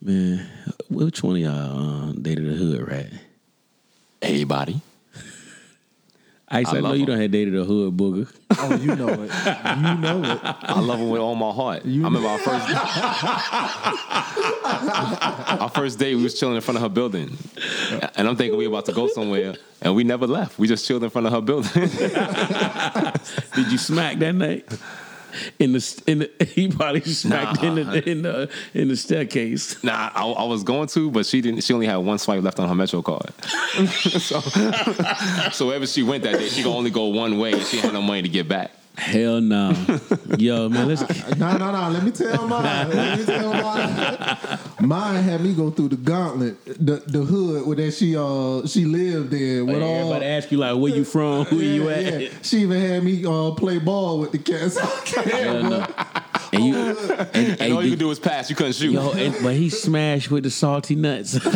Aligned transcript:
Man, 0.00 0.46
which 0.88 1.22
one 1.24 1.34
of 1.36 1.42
y'all 1.42 2.10
uh, 2.10 2.12
dated 2.12 2.48
a 2.48 2.52
hood 2.54 2.86
rat? 2.88 3.10
Everybody. 4.22 4.80
Ice, 6.50 6.68
I, 6.68 6.78
I 6.78 6.80
know 6.80 6.92
you 6.92 7.04
don't 7.04 7.20
have 7.20 7.30
dated 7.32 7.56
a 7.56 7.64
hood 7.64 7.96
booger. 7.96 8.32
Oh, 8.56 8.76
you 8.76 8.94
know 8.94 9.08
it. 9.08 9.18
You 9.18 9.94
know 9.96 10.22
it. 10.22 10.38
I 10.42 10.78
love 10.80 11.00
them 11.00 11.10
with 11.10 11.20
all 11.20 11.34
my 11.34 11.50
heart. 11.50 11.82
I 11.84 11.88
remember 11.88 12.28
our 12.28 12.38
first 12.38 12.66
our 15.60 15.68
first 15.70 15.98
day. 15.98 16.14
We 16.14 16.22
was 16.22 16.38
chilling 16.38 16.54
in 16.54 16.60
front 16.60 16.76
of 16.76 16.82
her 16.82 16.88
building, 16.88 17.36
and 18.16 18.28
I'm 18.28 18.36
thinking 18.36 18.56
we 18.56 18.66
about 18.66 18.84
to 18.86 18.92
go 18.92 19.08
somewhere, 19.08 19.56
and 19.82 19.96
we 19.96 20.04
never 20.04 20.26
left. 20.28 20.58
We 20.60 20.68
just 20.68 20.86
chilled 20.86 21.02
in 21.04 21.10
front 21.10 21.26
of 21.26 21.32
her 21.32 21.40
building. 21.40 21.72
Did 23.54 23.72
you 23.72 23.78
smack 23.78 24.18
that 24.18 24.34
night? 24.34 24.68
In 25.58 25.72
the 25.72 26.02
in 26.06 26.18
the 26.20 26.44
he 26.54 26.68
probably 26.68 27.00
smacked 27.02 27.62
in 27.62 27.74
the 27.76 28.08
in 28.08 28.22
the 28.22 28.50
in 28.74 28.88
the 28.88 28.96
staircase. 28.96 29.82
nah, 29.82 30.10
I, 30.14 30.24
I 30.26 30.44
was 30.44 30.62
going 30.62 30.88
to, 30.88 31.10
but 31.10 31.26
she 31.26 31.40
didn't. 31.40 31.62
She 31.62 31.72
only 31.74 31.86
had 31.86 31.96
one 31.96 32.18
swipe 32.18 32.42
left 32.42 32.58
on 32.60 32.68
her 32.68 32.74
Metro 32.74 33.02
card. 33.02 33.32
so, 33.88 34.40
so 35.52 35.66
wherever 35.66 35.86
she 35.86 36.02
went 36.02 36.24
that 36.24 36.38
day, 36.38 36.48
she 36.48 36.62
could 36.62 36.74
only 36.74 36.90
go 36.90 37.06
one 37.06 37.38
way. 37.38 37.52
and 37.52 37.62
She 37.62 37.78
had 37.78 37.92
no 37.92 38.02
money 38.02 38.22
to 38.22 38.28
get 38.28 38.48
back. 38.48 38.72
Hell 38.98 39.40
no, 39.40 39.72
yo 40.38 40.68
man, 40.68 40.88
let's 40.88 41.02
No, 41.36 41.56
no, 41.56 41.70
no. 41.70 41.88
Let 41.90 42.02
me 42.02 42.10
tell 42.10 42.46
mine. 42.48 42.90
Let 42.90 43.18
me 43.18 43.24
tell 43.24 43.52
mine. 43.52 44.58
Mine 44.80 45.22
had 45.22 45.40
me 45.40 45.54
go 45.54 45.70
through 45.70 45.90
the 45.90 45.96
gauntlet, 45.96 46.56
the 46.64 47.02
the 47.06 47.20
hood 47.20 47.64
where 47.66 47.76
that 47.76 47.92
she 47.94 48.16
uh 48.16 48.66
she 48.66 48.84
lived 48.84 49.32
in. 49.32 49.66
With 49.66 49.82
all, 49.82 49.88
everybody 50.12 50.26
ask 50.26 50.50
you 50.50 50.58
like 50.58 50.76
where 50.76 50.92
you 50.94 51.04
from, 51.04 51.44
who 51.44 51.58
you 51.60 51.88
at. 51.90 52.20
Yeah, 52.22 52.28
She 52.42 52.58
even 52.62 52.80
had 52.80 53.04
me 53.04 53.24
uh, 53.24 53.52
play 53.52 53.78
ball 53.78 54.18
with 54.18 54.32
the 54.32 54.38
cats. 54.38 54.76
Hell 55.14 55.62
no. 55.62 55.86
And 56.52 56.64
you 56.64 56.76
and, 56.76 57.28
And 57.34 57.60
and 57.60 57.72
all 57.74 57.84
you 57.84 57.90
could 57.90 57.98
do 58.00 58.08
was 58.08 58.18
pass. 58.18 58.50
You 58.50 58.56
couldn't 58.56 58.72
shoot. 58.72 58.90
Yo, 58.92 59.12
and, 59.12 59.34
but 59.42 59.54
he 59.54 59.68
smashed 59.70 60.30
with 60.30 60.42
the 60.44 60.50
salty 60.50 60.96
nuts. 60.96 61.38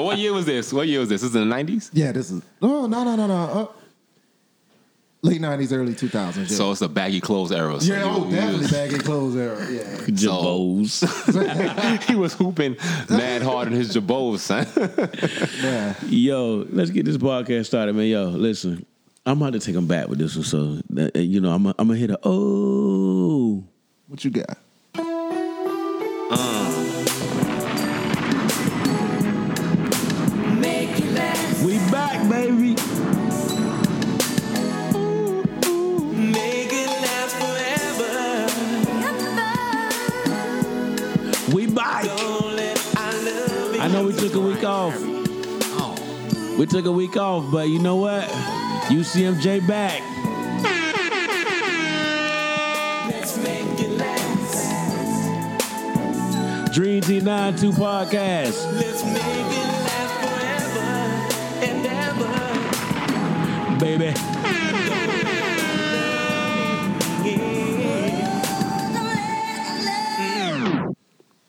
What 0.00 0.18
year 0.18 0.32
was 0.32 0.46
this? 0.46 0.72
What 0.72 0.88
year 0.88 1.00
was 1.00 1.08
this? 1.08 1.20
This 1.20 1.30
is 1.30 1.36
in 1.36 1.42
the 1.42 1.54
nineties. 1.54 1.90
yeah, 1.92 2.10
this 2.12 2.30
is 2.30 2.42
no, 2.60 2.86
no, 2.86 3.04
no, 3.04 3.14
no, 3.16 3.26
no. 3.26 3.34
Uh, 3.34 3.66
late 5.22 5.40
nineties, 5.40 5.72
early 5.72 5.94
two 5.94 6.08
thousands. 6.08 6.50
Yeah, 6.50 6.56
So 6.56 6.70
it's 6.72 6.80
a 6.80 6.88
baggy 6.88 7.20
clothes 7.20 7.52
era. 7.52 7.80
So 7.80 7.92
yeah, 7.92 8.02
oh, 8.04 8.24
you 8.24 8.30
definitely 8.36 8.60
was- 8.60 8.70
baggy 8.72 8.98
clothes 8.98 9.36
era. 9.36 9.70
Yeah, 9.70 9.82
Jabos. 10.06 12.04
he 12.08 12.14
was 12.14 12.32
hooping 12.34 12.76
mad 13.08 13.42
hard 13.42 13.68
in 13.68 13.74
his 13.74 13.94
jabos, 13.94 14.38
son. 14.40 14.66
yeah. 15.62 15.94
Yo, 16.06 16.66
let's 16.70 16.90
get 16.90 17.04
this 17.04 17.16
podcast 17.16 17.66
started, 17.66 17.94
man. 17.94 18.06
Yo, 18.06 18.24
listen, 18.30 18.84
I'm 19.26 19.40
about 19.40 19.52
to 19.54 19.60
take 19.60 19.74
him 19.74 19.86
back 19.86 20.08
with 20.08 20.18
this 20.18 20.34
one. 20.36 20.44
So, 20.44 20.80
uh, 20.98 21.10
you 21.18 21.40
know, 21.40 21.50
I'm 21.52 21.66
I'm 21.66 21.74
gonna 21.76 21.96
hit 21.96 22.10
a 22.10 22.18
oh. 22.24 23.62
What 24.06 24.24
you 24.24 24.30
got? 24.30 24.58
We 24.96 26.36
off. 44.70 44.96
We 46.56 46.64
took 46.66 46.86
a 46.86 46.92
week 46.92 47.16
off, 47.16 47.50
but 47.50 47.68
you 47.68 47.80
know 47.80 47.96
what? 47.96 48.22
UCMJ 48.88 49.66
back. 49.66 50.00
Let's 53.08 53.36
make 53.38 53.80
it 53.80 53.90
last. 53.98 54.74
Dream 56.72 57.02
T92 57.02 57.72
podcast. 57.72 58.72
Let's 58.74 59.02
make 59.04 59.16
it 59.16 59.66
last 59.88 60.14
forever 60.22 60.90
and 61.66 61.86
ever. 61.86 62.34
Baby. 63.80 64.14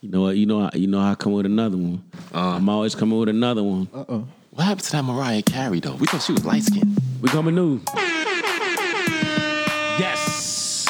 You 0.01 0.09
know 0.09 0.21
what? 0.23 0.35
You 0.37 0.45
know 0.47 0.69
you 0.73 0.87
know 0.87 0.99
how 0.99 1.11
I 1.11 1.15
come 1.15 1.33
with 1.33 1.45
another 1.45 1.77
one. 1.77 2.10
I'm 2.33 2.69
always 2.69 2.95
coming 2.95 3.19
with 3.19 3.29
another 3.29 3.63
one. 3.63 3.87
Uh 3.93 4.05
oh. 4.07 4.27
What 4.51 4.63
happened 4.65 4.83
to 4.85 4.91
that 4.93 5.03
Mariah 5.03 5.41
Carey 5.41 5.79
though? 5.79 5.95
We 5.95 6.07
thought 6.07 6.21
she 6.21 6.33
was 6.33 6.45
light 6.45 6.63
skinned. 6.63 6.97
We 7.21 7.29
coming 7.29 7.55
new. 7.55 7.81
Yes. 9.99 10.87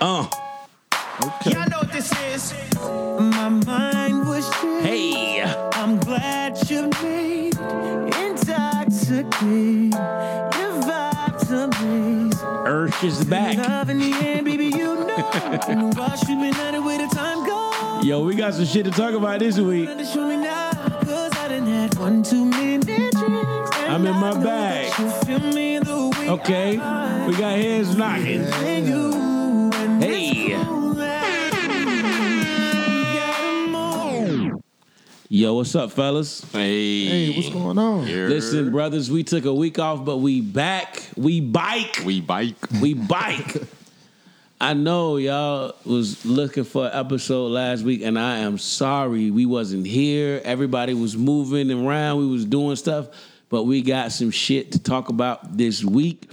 Uh. 0.00 0.28
Okay. 1.24 1.50
Y'all 1.52 1.68
know 1.68 1.78
what 1.78 1.92
this 1.92 2.12
is. 2.34 2.54
My 2.80 3.48
mind 3.48 4.28
was 4.28 4.48
changed. 4.60 4.86
Hey. 4.86 5.42
I'm 5.72 5.98
glad 6.00 6.70
you 6.70 6.90
made 7.02 7.54
it 7.54 8.16
intoxicated. 8.16 9.94
Your 9.94 10.72
vibes 10.82 11.50
amaze. 11.50 12.34
Ursh 12.66 13.04
is 13.04 13.24
back. 13.24 13.56
Love 13.56 13.88
in 13.90 13.98
the 13.98 14.12
end, 14.12 14.44
baby, 14.44 14.66
you 14.66 14.84
know. 14.84 15.60
In 15.68 15.90
the 15.90 15.94
rush, 15.96 16.26
we've 16.28 16.38
been 16.38 16.54
at 16.56 16.74
it 16.74 16.82
where 16.82 16.98
the 16.98 17.06
time 17.06 17.14
goes. 17.14 17.15
Yo, 18.06 18.20
we 18.22 18.36
got 18.36 18.54
some 18.54 18.64
shit 18.64 18.84
to 18.84 18.90
talk 18.92 19.14
about 19.14 19.40
this 19.40 19.58
week. 19.58 19.86
Better 19.86 20.04
show 20.04 20.28
me 20.28 20.36
now, 20.36 20.70
'cause 21.02 21.32
I 21.36 21.48
done 21.48 21.66
had 21.66 21.98
one 21.98 22.22
too 22.22 22.44
many 22.44 22.78
drinks. 22.78 23.20
and 23.20 23.92
I'm 23.92 24.06
in 24.06 24.14
my 24.14 24.32
bag. 24.32 24.92
that 24.92 24.98
you 25.00 25.10
feel 25.38 25.52
me 25.52 25.78
the 25.80 26.08
way 26.16 26.28
Okay. 26.28 26.70
We 27.26 27.32
got 27.34 27.58
heads 27.58 27.96
knocking. 27.96 28.44
feel 28.44 28.86
you. 28.86 29.70
And 29.74 30.04
Hey. 30.04 30.28
it's 30.28 30.64
cool 30.64 30.94
that 30.94 31.52
you 31.52 33.14
gotta 33.18 33.66
move. 34.52 34.60
Yo, 35.28 35.54
what's 35.54 35.74
up, 35.74 35.90
fellas? 35.90 36.44
Hey, 36.52 37.06
Hey, 37.06 37.32
what's 37.36 37.48
going 37.48 37.76
on? 37.78 38.06
Here. 38.06 38.28
Listen, 38.28 38.70
brothers, 38.70 39.10
we 39.10 39.24
took 39.24 39.44
a 39.46 39.54
week 39.54 39.80
off, 39.80 40.04
but 40.04 40.18
we 40.18 40.40
back. 40.40 41.02
We 41.16 41.40
bike. 41.40 42.02
we 42.04 42.20
bike. 42.20 42.54
We 42.80 42.94
bike. 42.94 43.62
I 44.58 44.72
know 44.72 45.18
y'all 45.18 45.74
was 45.84 46.24
looking 46.24 46.64
for 46.64 46.86
an 46.86 46.92
episode 46.94 47.48
last 47.48 47.82
week, 47.82 48.00
and 48.00 48.18
I 48.18 48.38
am 48.38 48.56
sorry 48.56 49.30
we 49.30 49.44
wasn't 49.44 49.86
here. 49.86 50.40
Everybody 50.44 50.94
was 50.94 51.14
moving 51.14 51.70
around, 51.70 52.20
we 52.20 52.26
was 52.26 52.46
doing 52.46 52.76
stuff, 52.76 53.08
but 53.50 53.64
we 53.64 53.82
got 53.82 54.12
some 54.12 54.30
shit 54.30 54.72
to 54.72 54.78
talk 54.78 55.10
about 55.10 55.58
this 55.58 55.84
week. 55.84 56.30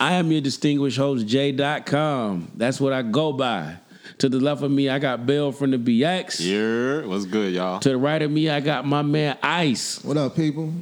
I 0.00 0.14
am 0.14 0.32
your 0.32 0.40
distinguished 0.40 0.96
host, 0.96 1.26
J.com. 1.26 2.50
That's 2.54 2.80
what 2.80 2.94
I 2.94 3.02
go 3.02 3.34
by. 3.34 3.76
To 4.18 4.30
the 4.30 4.40
left 4.40 4.62
of 4.62 4.70
me, 4.70 4.88
I 4.88 4.98
got 4.98 5.26
Bill 5.26 5.52
from 5.52 5.70
the 5.70 5.76
BX. 5.76 6.40
Here, 6.40 7.06
what's 7.06 7.26
good, 7.26 7.52
y'all? 7.52 7.78
To 7.80 7.90
the 7.90 7.98
right 7.98 8.22
of 8.22 8.30
me, 8.30 8.48
I 8.48 8.60
got 8.60 8.86
my 8.86 9.02
man 9.02 9.36
Ice. 9.42 10.02
What 10.02 10.16
up, 10.16 10.34
people? 10.34 10.72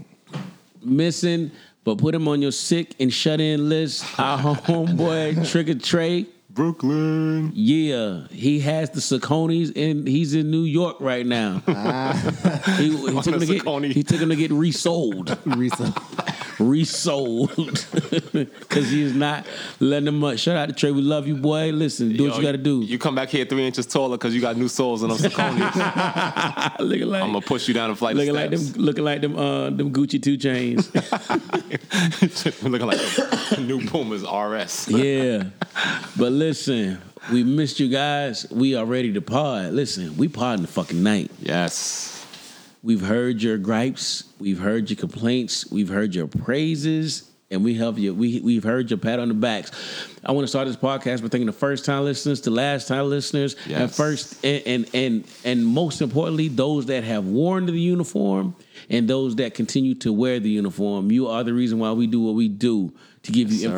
Missing, 0.81 1.51
but 1.83 1.99
put 1.99 2.15
him 2.15 2.29
on 2.29 2.41
your 2.41 2.53
sick 2.53 2.95
and 3.01 3.13
shut 3.13 3.41
in 3.41 3.69
list. 3.69 4.05
Our 4.19 4.39
homeboy 4.55 5.51
Trigger 5.51 5.75
Trey. 5.75 6.27
Brooklyn. 6.57 7.53
Yeah, 7.55 8.27
he 8.31 8.61
has 8.61 8.89
the 8.89 9.01
Sauconys 9.01 9.77
and 9.77 10.09
he's 10.09 10.35
in 10.35 10.51
New 10.51 10.63
York 10.63 10.97
right 11.01 11.25
now. 11.27 11.59
he, 12.79 12.97
he 12.97 12.97
took 13.23 13.27
him 13.27 13.41
to 13.41 13.47
get, 13.47 13.63
Saucony. 13.63 13.93
he 13.93 14.03
took 14.03 14.19
him 14.19 14.31
to 14.31 14.37
get 14.37 14.51
resold, 14.51 15.27
Risa. 15.45 15.93
resold, 16.59 17.55
because 18.15 18.89
he 18.91 19.03
is 19.03 19.15
not 19.15 19.47
letting 19.81 20.09
him 20.09 20.19
much. 20.19 20.41
Shout 20.41 20.57
out 20.57 20.71
to 20.71 20.75
Trey, 20.75 20.91
we 20.93 21.03
love 21.03 21.29
you, 21.29 21.37
boy. 21.37 21.73
Listen, 21.73 22.17
do 22.17 22.31
what 22.31 22.39
you 22.39 22.43
got 22.43 22.53
to 22.53 22.59
do. 22.59 22.81
You 22.81 22.99
come 22.99 23.15
back 23.15 23.29
here 23.29 23.45
three 23.45 23.67
inches 23.67 23.85
taller 23.85 24.17
because 24.17 24.35
you 24.35 24.41
got 24.41 24.57
new 24.57 24.69
soles 24.69 25.03
and 25.03 25.13
I'm 25.13 25.19
Saucony. 25.19 26.79
looking 26.79 27.09
like 27.09 27.23
I'm 27.23 27.33
gonna 27.33 27.43
push 27.43 27.69
you 27.69 27.75
down 27.75 27.91
a 27.91 27.95
flight 27.95 28.17
looking 28.17 28.31
of 28.31 28.37
like 28.37 28.51
them, 28.51 28.83
looking 28.83 29.05
like 29.05 29.21
them, 29.21 29.37
uh, 29.37 29.69
them 29.69 29.93
Gucci 29.93 30.23
two 30.23 30.39
chains. 30.39 30.91
looking 32.63 32.87
like 32.87 32.99
the 32.99 33.59
new 33.61 33.87
Pumas 33.87 34.23
RS. 34.23 34.89
yeah, 34.89 35.45
but 36.17 36.33
listen, 36.33 36.46
we 37.33 37.43
missed 37.43 37.81
you 37.81 37.89
guys. 37.89 38.47
We 38.51 38.75
are 38.75 38.85
ready 38.85 39.13
to 39.13 39.21
pod. 39.21 39.73
Listen, 39.73 40.17
we 40.17 40.29
pod 40.29 40.59
in 40.59 40.63
the 40.63 40.69
fucking 40.69 41.03
night. 41.03 41.31
Yes. 41.41 42.25
We've 42.83 43.01
heard 43.01 43.43
your 43.43 43.59
gripes, 43.59 44.25
we've 44.39 44.61
heard 44.61 44.89
your 44.91 44.97
complaints, 44.97 45.69
we've 45.73 45.89
heard 45.89 46.15
your 46.15 46.29
praises, 46.29 47.29
and 47.51 47.65
we 47.65 47.75
have 47.75 47.99
you. 47.99 48.15
We 48.15 48.41
we've 48.41 48.63
heard 48.63 48.91
your 48.91 48.99
pat 48.99 49.19
on 49.19 49.29
the 49.29 49.35
backs. 49.35 49.71
I 50.25 50.33
want 50.33 50.45
to 50.45 50.49
start 50.49 50.67
this 50.67 50.77
podcast 50.77 51.23
by 51.23 51.29
thanking 51.29 51.47
the 51.47 51.53
first 51.53 51.85
time 51.85 52.05
listeners, 52.05 52.41
the 52.41 52.51
last 52.51 52.89
time 52.89 53.09
listeners, 53.09 53.57
and 53.83 53.93
first 53.93 54.45
and, 54.45 54.63
and 54.67 54.91
and 54.95 55.25
and 55.45 55.67
most 55.67 56.01
importantly, 56.01 56.49
those 56.49 56.87
that 56.87 57.05
have 57.05 57.25
worn 57.25 57.67
the 57.67 57.73
uniform 57.73 58.55
and 58.91 59.09
those 59.09 59.37
that 59.37 59.55
continue 59.55 59.95
to 59.97 60.13
wear 60.13 60.39
the 60.41 60.51
uniform. 60.51 61.11
You 61.11 61.29
are 61.29 61.45
the 61.45 61.55
reason 61.55 61.79
why 61.79 61.93
we 61.93 62.07
do 62.07 62.21
what 62.21 62.35
we 62.35 62.49
do 62.49 62.93
to 63.23 63.33
give 63.33 63.51
you 63.53 63.59
sir. 63.59 63.69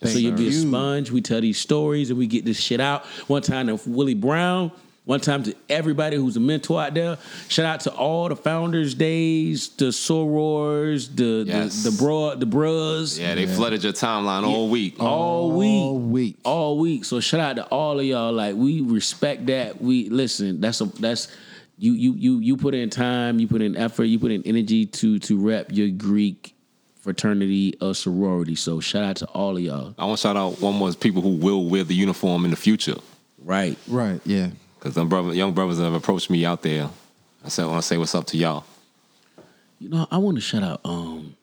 Information. 0.00 0.12
so 0.12 0.18
you'll 0.18 0.36
be 0.36 0.48
a 0.48 0.52
sponge. 0.52 1.10
We 1.10 1.20
tell 1.20 1.40
these 1.40 1.58
stories 1.58 2.10
and 2.10 2.18
we 2.18 2.26
get 2.26 2.44
this 2.44 2.58
shit 2.58 2.80
out. 2.80 3.04
One 3.28 3.42
time, 3.42 3.68
if 3.68 3.86
Willie 3.86 4.14
Brown 4.14 4.72
One 5.06 5.18
time 5.18 5.42
to 5.44 5.54
everybody 5.68 6.16
who's 6.16 6.36
a 6.36 6.40
mentor 6.40 6.80
out 6.82 6.94
there. 6.94 7.18
Shout 7.48 7.66
out 7.66 7.80
to 7.80 7.90
all 7.92 8.28
the 8.28 8.36
founders 8.36 8.94
days, 8.94 9.70
the 9.70 9.86
sorors, 9.86 11.08
the 11.16 11.44
Yes. 11.46 11.82
the 11.82 11.90
the 11.90 11.96
bro 11.96 12.34
the 12.36 12.46
bros. 12.46 13.18
Yeah, 13.18 13.34
they 13.34 13.46
flooded 13.46 13.82
your 13.82 13.92
timeline 13.94 14.44
all 14.46 14.68
week. 14.68 14.96
All 15.00 15.50
week. 15.52 15.72
All 15.82 15.98
week. 15.98 16.36
All 16.44 16.78
week. 16.78 17.04
So 17.04 17.18
shout 17.18 17.40
out 17.40 17.56
to 17.56 17.64
all 17.66 17.98
of 17.98 18.04
y'all. 18.06 18.32
Like 18.32 18.54
we 18.56 18.82
respect 18.82 19.46
that. 19.46 19.80
We 19.80 20.08
listen, 20.10 20.60
that's 20.60 20.80
a 20.80 20.84
that's 20.84 21.28
you 21.78 21.94
you 21.94 22.12
you 22.14 22.38
you 22.38 22.56
put 22.56 22.74
in 22.74 22.90
time, 22.90 23.40
you 23.40 23.48
put 23.48 23.62
in 23.62 23.76
effort, 23.76 24.04
you 24.04 24.18
put 24.18 24.30
in 24.30 24.42
energy 24.44 24.86
to 24.86 25.18
to 25.20 25.38
rep 25.38 25.72
your 25.72 25.88
Greek 25.88 26.54
fraternity 27.00 27.74
or 27.80 27.94
sorority. 27.94 28.54
So 28.54 28.80
shout 28.80 29.04
out 29.04 29.16
to 29.16 29.26
all 29.26 29.56
of 29.56 29.62
y'all. 29.62 29.94
I 29.98 30.04
want 30.04 30.18
to 30.18 30.22
shout 30.22 30.36
out 30.36 30.60
one 30.60 30.74
more 30.74 30.92
people 30.92 31.22
who 31.22 31.36
will 31.36 31.64
wear 31.64 31.84
the 31.84 31.94
uniform 31.94 32.44
in 32.44 32.50
the 32.50 32.56
future. 32.56 32.96
Right. 33.42 33.76
Right. 33.88 34.20
Yeah. 34.24 34.50
Because 34.78 34.94
them 34.94 35.08
brother, 35.08 35.34
young 35.34 35.52
brothers 35.52 35.78
have 35.78 35.94
approached 35.94 36.30
me 36.30 36.44
out 36.44 36.62
there. 36.62 36.88
I 37.44 37.48
said, 37.48 37.64
I 37.64 37.68
want 37.68 37.82
to 37.82 37.86
say 37.86 37.96
what's 37.96 38.14
up 38.14 38.26
to 38.28 38.36
y'all. 38.36 38.64
You 39.78 39.88
know, 39.88 40.06
I 40.10 40.18
want 40.18 40.36
to 40.36 40.42
shout 40.42 40.62
out. 40.62 40.80
Um, 40.84 41.36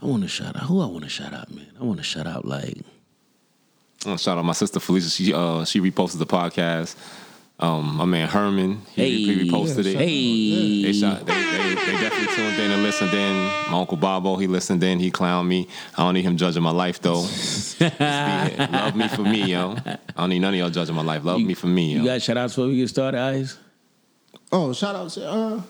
I 0.00 0.06
want 0.06 0.22
to 0.22 0.28
shout 0.28 0.56
out. 0.56 0.62
Who 0.64 0.80
I 0.80 0.86
want 0.86 1.04
to 1.04 1.10
shout 1.10 1.32
out, 1.32 1.50
man? 1.50 1.66
I 1.80 1.84
want 1.84 1.98
to 1.98 2.04
shout 2.04 2.26
out 2.26 2.44
like 2.44 2.78
I 4.04 4.08
want 4.08 4.18
to 4.18 4.22
shout 4.22 4.36
out 4.36 4.44
my 4.44 4.52
sister 4.52 4.80
Felicia. 4.80 5.08
She 5.08 5.32
uh 5.32 5.64
she 5.64 5.80
reposted 5.80 6.18
the 6.18 6.26
podcast. 6.26 6.96
Um, 7.60 7.96
my 7.96 8.04
man 8.04 8.28
Herman, 8.28 8.82
he, 8.94 9.26
Hey. 9.26 9.44
reposted 9.44 9.84
Yeah, 9.84 9.92
it. 9.92 9.96
hey. 9.98 10.82
They 10.82 10.92
shot. 10.92 11.24
They, 11.24 11.32
they, 11.34 11.74
they 11.74 11.92
definitely 11.92 12.34
tuned 12.34 12.58
in 12.58 12.70
and 12.72 12.82
listened 12.82 13.14
in. 13.14 13.32
My 13.70 13.78
uncle 13.78 13.96
Bobo, 13.96 14.34
he 14.36 14.48
listened 14.48 14.82
in. 14.82 14.98
He 14.98 15.10
clowned 15.12 15.46
me. 15.46 15.68
I 15.96 16.02
don't 16.02 16.14
need 16.14 16.22
him 16.24 16.36
judging 16.36 16.64
my 16.64 16.72
life 16.72 17.00
though. 17.00 17.22
Just 17.26 17.78
be. 17.78 17.86
Love 17.96 18.96
me 18.96 19.06
for 19.08 19.22
me, 19.22 19.44
yo. 19.52 19.76
I 19.86 19.98
don't 20.16 20.30
need 20.30 20.40
none 20.40 20.52
of 20.52 20.58
y'all 20.58 20.70
judging 20.70 20.96
my 20.96 21.02
life. 21.02 21.22
Love 21.24 21.40
me 21.40 21.54
for 21.54 21.68
me, 21.68 21.92
yo. 21.94 22.00
You 22.00 22.04
got 22.06 22.22
shout 22.22 22.36
outs 22.36 22.54
before 22.54 22.66
we 22.68 22.76
get 22.76 22.88
started, 22.88 23.20
Ice? 23.20 23.56
Oh, 24.50 24.72
shout 24.72 24.96
out 24.96 25.10
to 25.10 25.28
uh 25.30 25.62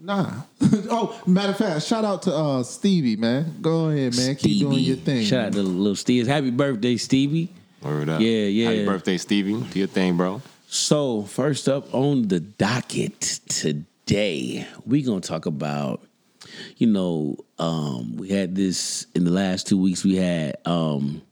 nah. 0.00 0.32
oh, 0.90 1.22
matter 1.26 1.50
of 1.50 1.56
fact, 1.58 1.82
shout 1.84 2.04
out 2.04 2.22
to 2.22 2.34
uh 2.34 2.62
Stevie, 2.64 3.14
man. 3.16 3.54
Go 3.62 3.88
ahead, 3.90 4.16
man. 4.16 4.34
Keep 4.34 4.60
doing 4.68 4.80
your 4.80 4.96
thing. 4.96 5.24
Shout 5.24 5.46
out 5.46 5.52
to 5.52 5.62
little 5.62 5.94
Steve. 5.96 6.26
Happy 6.26 6.50
birthday, 6.50 6.96
Stevie. 6.96 7.48
Word 7.82 8.08
up. 8.08 8.20
Yeah, 8.20 8.28
yeah. 8.46 8.66
Happy 8.70 8.84
birthday, 8.84 9.16
Stevie. 9.16 9.60
Do 9.60 9.78
your 9.78 9.88
thing, 9.88 10.16
bro. 10.16 10.42
So, 10.78 11.22
first 11.22 11.68
up 11.68 11.94
on 11.94 12.26
the 12.26 12.40
docket 12.40 13.20
today, 13.20 14.66
we're 14.84 15.06
going 15.06 15.20
to 15.20 15.28
talk 15.28 15.46
about, 15.46 16.02
you 16.78 16.88
know, 16.88 17.36
um, 17.60 18.16
we 18.16 18.30
had 18.30 18.56
this 18.56 19.06
in 19.14 19.22
the 19.22 19.30
last 19.30 19.68
two 19.68 19.78
weeks, 19.80 20.02
we 20.04 20.16
had 20.16 20.56
um, 20.64 21.22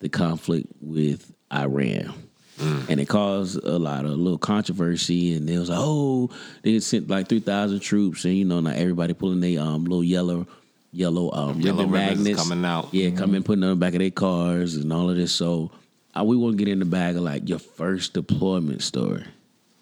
the 0.00 0.08
conflict 0.08 0.66
with 0.80 1.32
Iran. 1.54 2.12
And 2.58 2.98
it 3.00 3.08
caused 3.08 3.62
a 3.62 3.78
lot 3.78 4.04
of 4.04 4.10
little 4.12 4.36
controversy, 4.38 5.34
and 5.34 5.48
they 5.48 5.58
was 5.58 5.68
like, 5.68 5.78
"Oh, 5.80 6.30
they 6.62 6.78
sent 6.80 7.08
like 7.08 7.28
three 7.28 7.40
thousand 7.40 7.80
troops, 7.80 8.24
and 8.24 8.34
you 8.36 8.44
know, 8.44 8.60
not 8.60 8.76
everybody 8.76 9.14
pulling 9.14 9.40
their 9.40 9.60
um 9.60 9.84
little 9.84 10.04
yellow, 10.04 10.46
yellow 10.92 11.32
um 11.32 11.60
Yellow 11.60 11.86
ribbon 11.86 11.92
magnets 11.92 12.40
coming 12.48 12.64
out. 12.64 12.88
yeah, 12.92 13.10
coming 13.10 13.42
putting 13.42 13.64
on 13.64 13.70
the 13.70 13.76
back 13.76 13.94
of 13.94 13.98
their 13.98 14.10
cars 14.10 14.76
and 14.76 14.92
all 14.92 15.10
of 15.10 15.16
this. 15.16 15.32
So, 15.32 15.72
uh, 16.16 16.24
we 16.24 16.36
want 16.36 16.58
to 16.58 16.64
get 16.64 16.70
in 16.70 16.78
the 16.78 16.84
bag 16.84 17.16
of 17.16 17.22
like 17.22 17.48
your 17.48 17.58
first 17.58 18.12
deployment 18.14 18.82
story. 18.82 19.24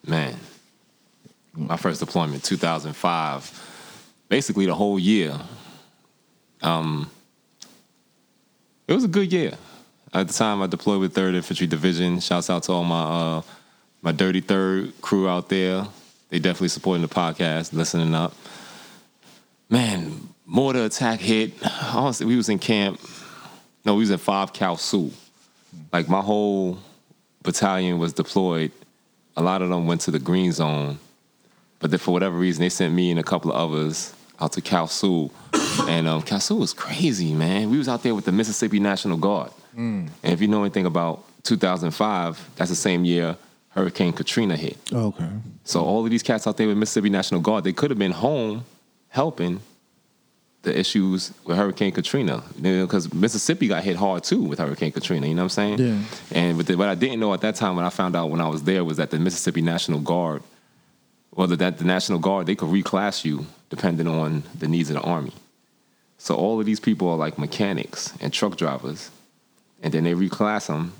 Man, 0.06 0.36
my 1.54 1.76
first 1.76 2.00
deployment, 2.00 2.44
2005. 2.44 3.66
Basically, 4.28 4.66
the 4.66 4.74
whole 4.74 4.98
year. 4.98 5.38
Um, 6.62 7.10
it 8.86 8.92
was 8.92 9.04
a 9.04 9.08
good 9.08 9.32
year. 9.32 9.52
At 10.12 10.28
the 10.28 10.32
time, 10.34 10.62
I 10.62 10.66
deployed 10.66 11.00
with 11.00 11.14
Third 11.14 11.34
Infantry 11.34 11.66
Division. 11.66 12.20
Shouts 12.20 12.50
out 12.50 12.64
to 12.64 12.72
all 12.72 12.84
my 12.84 13.02
uh, 13.02 13.42
my 14.02 14.12
Dirty 14.12 14.40
Third 14.40 15.00
crew 15.00 15.28
out 15.28 15.48
there. 15.48 15.86
They 16.28 16.38
definitely 16.38 16.68
supporting 16.68 17.02
the 17.02 17.08
podcast, 17.08 17.72
listening 17.72 18.14
up. 18.14 18.34
Man, 19.68 20.28
mortar 20.46 20.84
attack 20.84 21.20
hit. 21.20 21.54
Honestly, 21.94 22.26
we 22.26 22.36
was 22.36 22.48
in 22.48 22.58
camp. 22.58 23.00
No, 23.84 23.94
we 23.94 24.00
was 24.00 24.10
in 24.10 24.18
Five 24.18 24.52
Kalsu. 24.52 25.12
Like 25.92 26.08
my 26.08 26.20
whole 26.20 26.78
battalion 27.42 27.98
was 27.98 28.12
deployed. 28.12 28.72
A 29.36 29.42
lot 29.42 29.62
of 29.62 29.68
them 29.68 29.86
went 29.86 30.02
to 30.02 30.10
the 30.10 30.18
green 30.18 30.52
zone, 30.52 30.98
but 31.78 31.90
then 31.90 31.98
for 31.98 32.12
whatever 32.12 32.36
reason, 32.36 32.60
they 32.62 32.68
sent 32.68 32.94
me 32.94 33.10
and 33.10 33.18
a 33.18 33.22
couple 33.22 33.50
of 33.50 33.56
others 33.56 34.14
out 34.40 34.52
to 34.52 34.60
Kalsu. 34.60 35.30
and 35.88 36.06
um, 36.06 36.22
Kalsu 36.22 36.58
was 36.58 36.72
crazy, 36.72 37.32
man. 37.32 37.70
We 37.70 37.78
was 37.78 37.88
out 37.88 38.02
there 38.02 38.14
with 38.14 38.24
the 38.24 38.32
Mississippi 38.32 38.80
National 38.80 39.16
Guard. 39.16 39.50
And 40.22 40.32
if 40.32 40.40
you 40.40 40.48
know 40.48 40.60
anything 40.62 40.86
about 40.86 41.24
2005, 41.44 42.50
that's 42.56 42.70
the 42.70 42.76
same 42.76 43.04
year 43.04 43.36
Hurricane 43.70 44.12
Katrina 44.12 44.56
hit. 44.56 44.76
Okay. 44.92 45.28
So 45.64 45.82
all 45.82 46.04
of 46.04 46.10
these 46.10 46.22
cats 46.22 46.46
out 46.46 46.56
there 46.56 46.66
with 46.66 46.76
Mississippi 46.76 47.08
National 47.08 47.40
Guard, 47.40 47.64
they 47.64 47.72
could 47.72 47.90
have 47.90 47.98
been 47.98 48.12
home 48.12 48.64
helping 49.08 49.60
the 50.62 50.78
issues 50.78 51.32
with 51.44 51.56
Hurricane 51.56 51.92
Katrina. 51.92 52.42
Because 52.60 53.12
Mississippi 53.14 53.68
got 53.68 53.82
hit 53.82 53.96
hard 53.96 54.24
too 54.24 54.42
with 54.42 54.58
Hurricane 54.58 54.92
Katrina. 54.92 55.26
You 55.26 55.34
know 55.34 55.42
what 55.42 55.58
I'm 55.58 55.78
saying? 55.78 55.78
Yeah. 55.78 55.98
And 56.32 56.56
but 56.58 56.66
the, 56.66 56.76
what 56.76 56.88
I 56.88 56.94
didn't 56.94 57.20
know 57.20 57.32
at 57.32 57.40
that 57.40 57.54
time, 57.54 57.76
when 57.76 57.84
I 57.84 57.90
found 57.90 58.14
out 58.14 58.30
when 58.30 58.40
I 58.40 58.48
was 58.48 58.62
there, 58.64 58.84
was 58.84 58.98
that 58.98 59.10
the 59.10 59.18
Mississippi 59.18 59.62
National 59.62 60.00
Guard, 60.00 60.42
well, 61.34 61.46
the, 61.46 61.56
that 61.56 61.78
the 61.78 61.84
National 61.84 62.18
Guard, 62.18 62.46
they 62.46 62.54
could 62.54 62.68
reclass 62.68 63.24
you 63.24 63.46
depending 63.70 64.06
on 64.06 64.42
the 64.58 64.68
needs 64.68 64.90
of 64.90 64.96
the 64.96 65.02
army. 65.02 65.32
So 66.18 66.34
all 66.34 66.60
of 66.60 66.66
these 66.66 66.80
people 66.80 67.08
are 67.08 67.16
like 67.16 67.38
mechanics 67.38 68.12
and 68.20 68.30
truck 68.30 68.56
drivers, 68.56 69.10
and 69.82 69.94
then 69.94 70.04
they 70.04 70.12
reclass 70.12 70.66
them, 70.66 70.92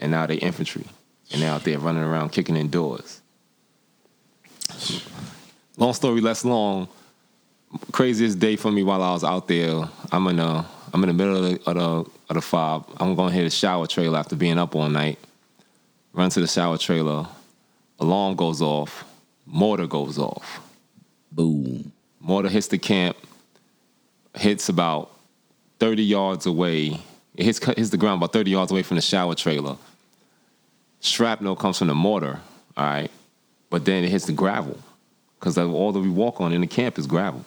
and 0.00 0.10
now 0.10 0.26
they 0.26 0.34
infantry, 0.34 0.84
and 1.32 1.40
they're 1.40 1.50
out 1.50 1.64
there 1.64 1.78
running 1.78 2.02
around 2.02 2.32
kicking 2.32 2.56
in 2.56 2.68
doors. 2.68 3.22
Long 5.78 5.94
story 5.94 6.20
less 6.20 6.44
long. 6.44 6.88
Craziest 7.92 8.38
day 8.38 8.56
for 8.56 8.70
me 8.70 8.82
while 8.82 9.02
I 9.02 9.12
was 9.12 9.24
out 9.24 9.48
there. 9.48 9.88
I'm 10.12 10.26
in 10.28 10.38
a 10.38 10.66
I'm 10.92 11.02
in 11.02 11.08
the 11.08 11.12
middle 11.14 11.36
of 11.36 11.42
the 11.42 11.70
of 11.70 11.74
the, 11.74 12.10
of 12.30 12.34
the 12.34 12.40
fob. 12.40 12.88
I'm 12.98 13.14
going 13.14 13.30
to 13.30 13.34
hit 13.34 13.46
a 13.46 13.50
shower 13.50 13.86
trailer 13.86 14.18
after 14.18 14.36
being 14.36 14.58
up 14.58 14.74
all 14.74 14.88
night. 14.88 15.18
Run 16.12 16.30
to 16.30 16.40
the 16.40 16.46
shower 16.46 16.78
trailer. 16.78 17.26
Alarm 17.98 18.36
goes 18.36 18.62
off. 18.62 19.04
Mortar 19.44 19.86
goes 19.86 20.18
off. 20.18 20.60
Boom. 21.32 21.92
Mortar 22.20 22.48
hits 22.48 22.68
the 22.68 22.78
camp. 22.78 23.16
Hits 24.34 24.68
about 24.68 25.10
30 25.78 26.02
yards 26.02 26.46
away. 26.46 27.00
It 27.34 27.44
hits 27.44 27.58
hits 27.64 27.90
the 27.90 27.96
ground 27.96 28.20
about 28.20 28.32
30 28.32 28.50
yards 28.50 28.72
away 28.72 28.82
from 28.82 28.96
the 28.96 29.02
shower 29.02 29.34
trailer. 29.34 29.76
Shrapnel 31.00 31.56
comes 31.56 31.78
from 31.78 31.88
the 31.88 31.94
mortar. 31.94 32.40
All 32.76 32.84
right, 32.84 33.10
but 33.70 33.84
then 33.84 34.04
it 34.04 34.10
hits 34.10 34.26
the 34.26 34.32
gravel 34.32 34.78
because 35.38 35.58
all 35.58 35.92
that 35.92 36.00
we 36.00 36.08
walk 36.08 36.40
on 36.40 36.52
in 36.52 36.60
the 36.60 36.66
camp 36.66 36.98
is 36.98 37.06
gravel. 37.06 37.44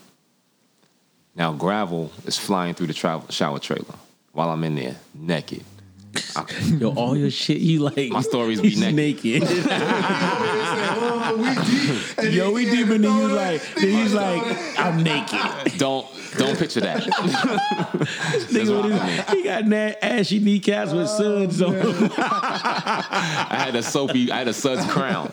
Now 1.35 1.53
gravel 1.53 2.11
is 2.25 2.37
flying 2.37 2.73
through 2.73 2.87
the 2.87 2.93
travel, 2.93 3.27
shower 3.29 3.59
trailer 3.59 3.95
while 4.33 4.49
I'm 4.49 4.63
in 4.63 4.75
there 4.75 4.95
naked. 5.13 5.63
Yo, 6.65 6.89
all 6.93 7.15
your 7.15 7.29
shit, 7.29 7.59
you 7.59 7.79
like. 7.79 8.09
My 8.09 8.21
stories 8.21 8.59
be 8.61 8.69
he's 8.69 8.79
naked. 8.79 9.43
Yo, 12.33 12.51
we 12.51 12.65
deep 12.65 12.89
in 12.89 13.01
the 13.03 13.07
you 13.09 13.27
like, 13.27 13.61
then 13.75 13.89
he's 13.89 14.13
like, 14.13 14.41
I'm 14.79 15.03
naked. 15.03 15.77
Don't 15.77 16.07
don't 16.37 16.57
picture 16.57 16.81
that. 16.81 17.03
Nigga 18.49 18.83
with 18.83 18.91
his, 18.91 19.29
he 19.29 19.43
got 19.43 19.65
na- 19.65 19.93
ashy 20.01 20.39
kneecaps 20.39 20.93
with 20.93 21.09
suds 21.09 21.61
on. 21.61 21.75
I 22.17 23.55
had 23.65 23.75
a 23.75 23.83
soapy, 23.83 24.31
I 24.31 24.39
had 24.39 24.47
a 24.47 24.53
Suds 24.53 24.85
crown. 24.91 25.31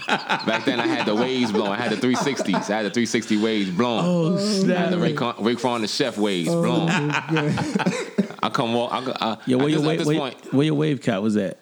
Back 0.46 0.64
then, 0.64 0.80
I 0.80 0.86
had 0.86 1.06
the 1.06 1.14
waves 1.14 1.52
blown. 1.52 1.68
I 1.68 1.76
had 1.76 1.90
the 1.92 1.96
360s. 1.96 2.70
I 2.70 2.76
had 2.76 2.86
the 2.86 2.90
360 2.90 3.36
waves 3.38 3.70
blown. 3.70 4.04
Oh, 4.04 4.36
I 4.36 4.40
had 4.40 4.48
snap. 4.62 4.90
the 4.90 4.96
Raekwon 4.96 5.36
Raekwon 5.36 5.80
the 5.82 5.88
chef 5.88 6.16
waves 6.18 6.48
blown. 6.48 6.88
I 8.42 8.48
come 8.52 8.72
walk. 8.74 8.92
I, 8.92 9.04
go- 9.04 9.16
I, 9.20 9.36
Yo, 9.46 9.58
where 9.58 9.66
at 9.66 9.72
your, 9.72 9.80
this, 9.80 9.82
at 9.82 9.88
wave, 9.88 9.98
this 9.98 10.06
where, 10.08 10.18
point, 10.18 10.52
where 10.54 10.66
your 10.66 10.74
wave 10.74 11.02
cap 11.02 11.22
was 11.22 11.36
at? 11.36 11.58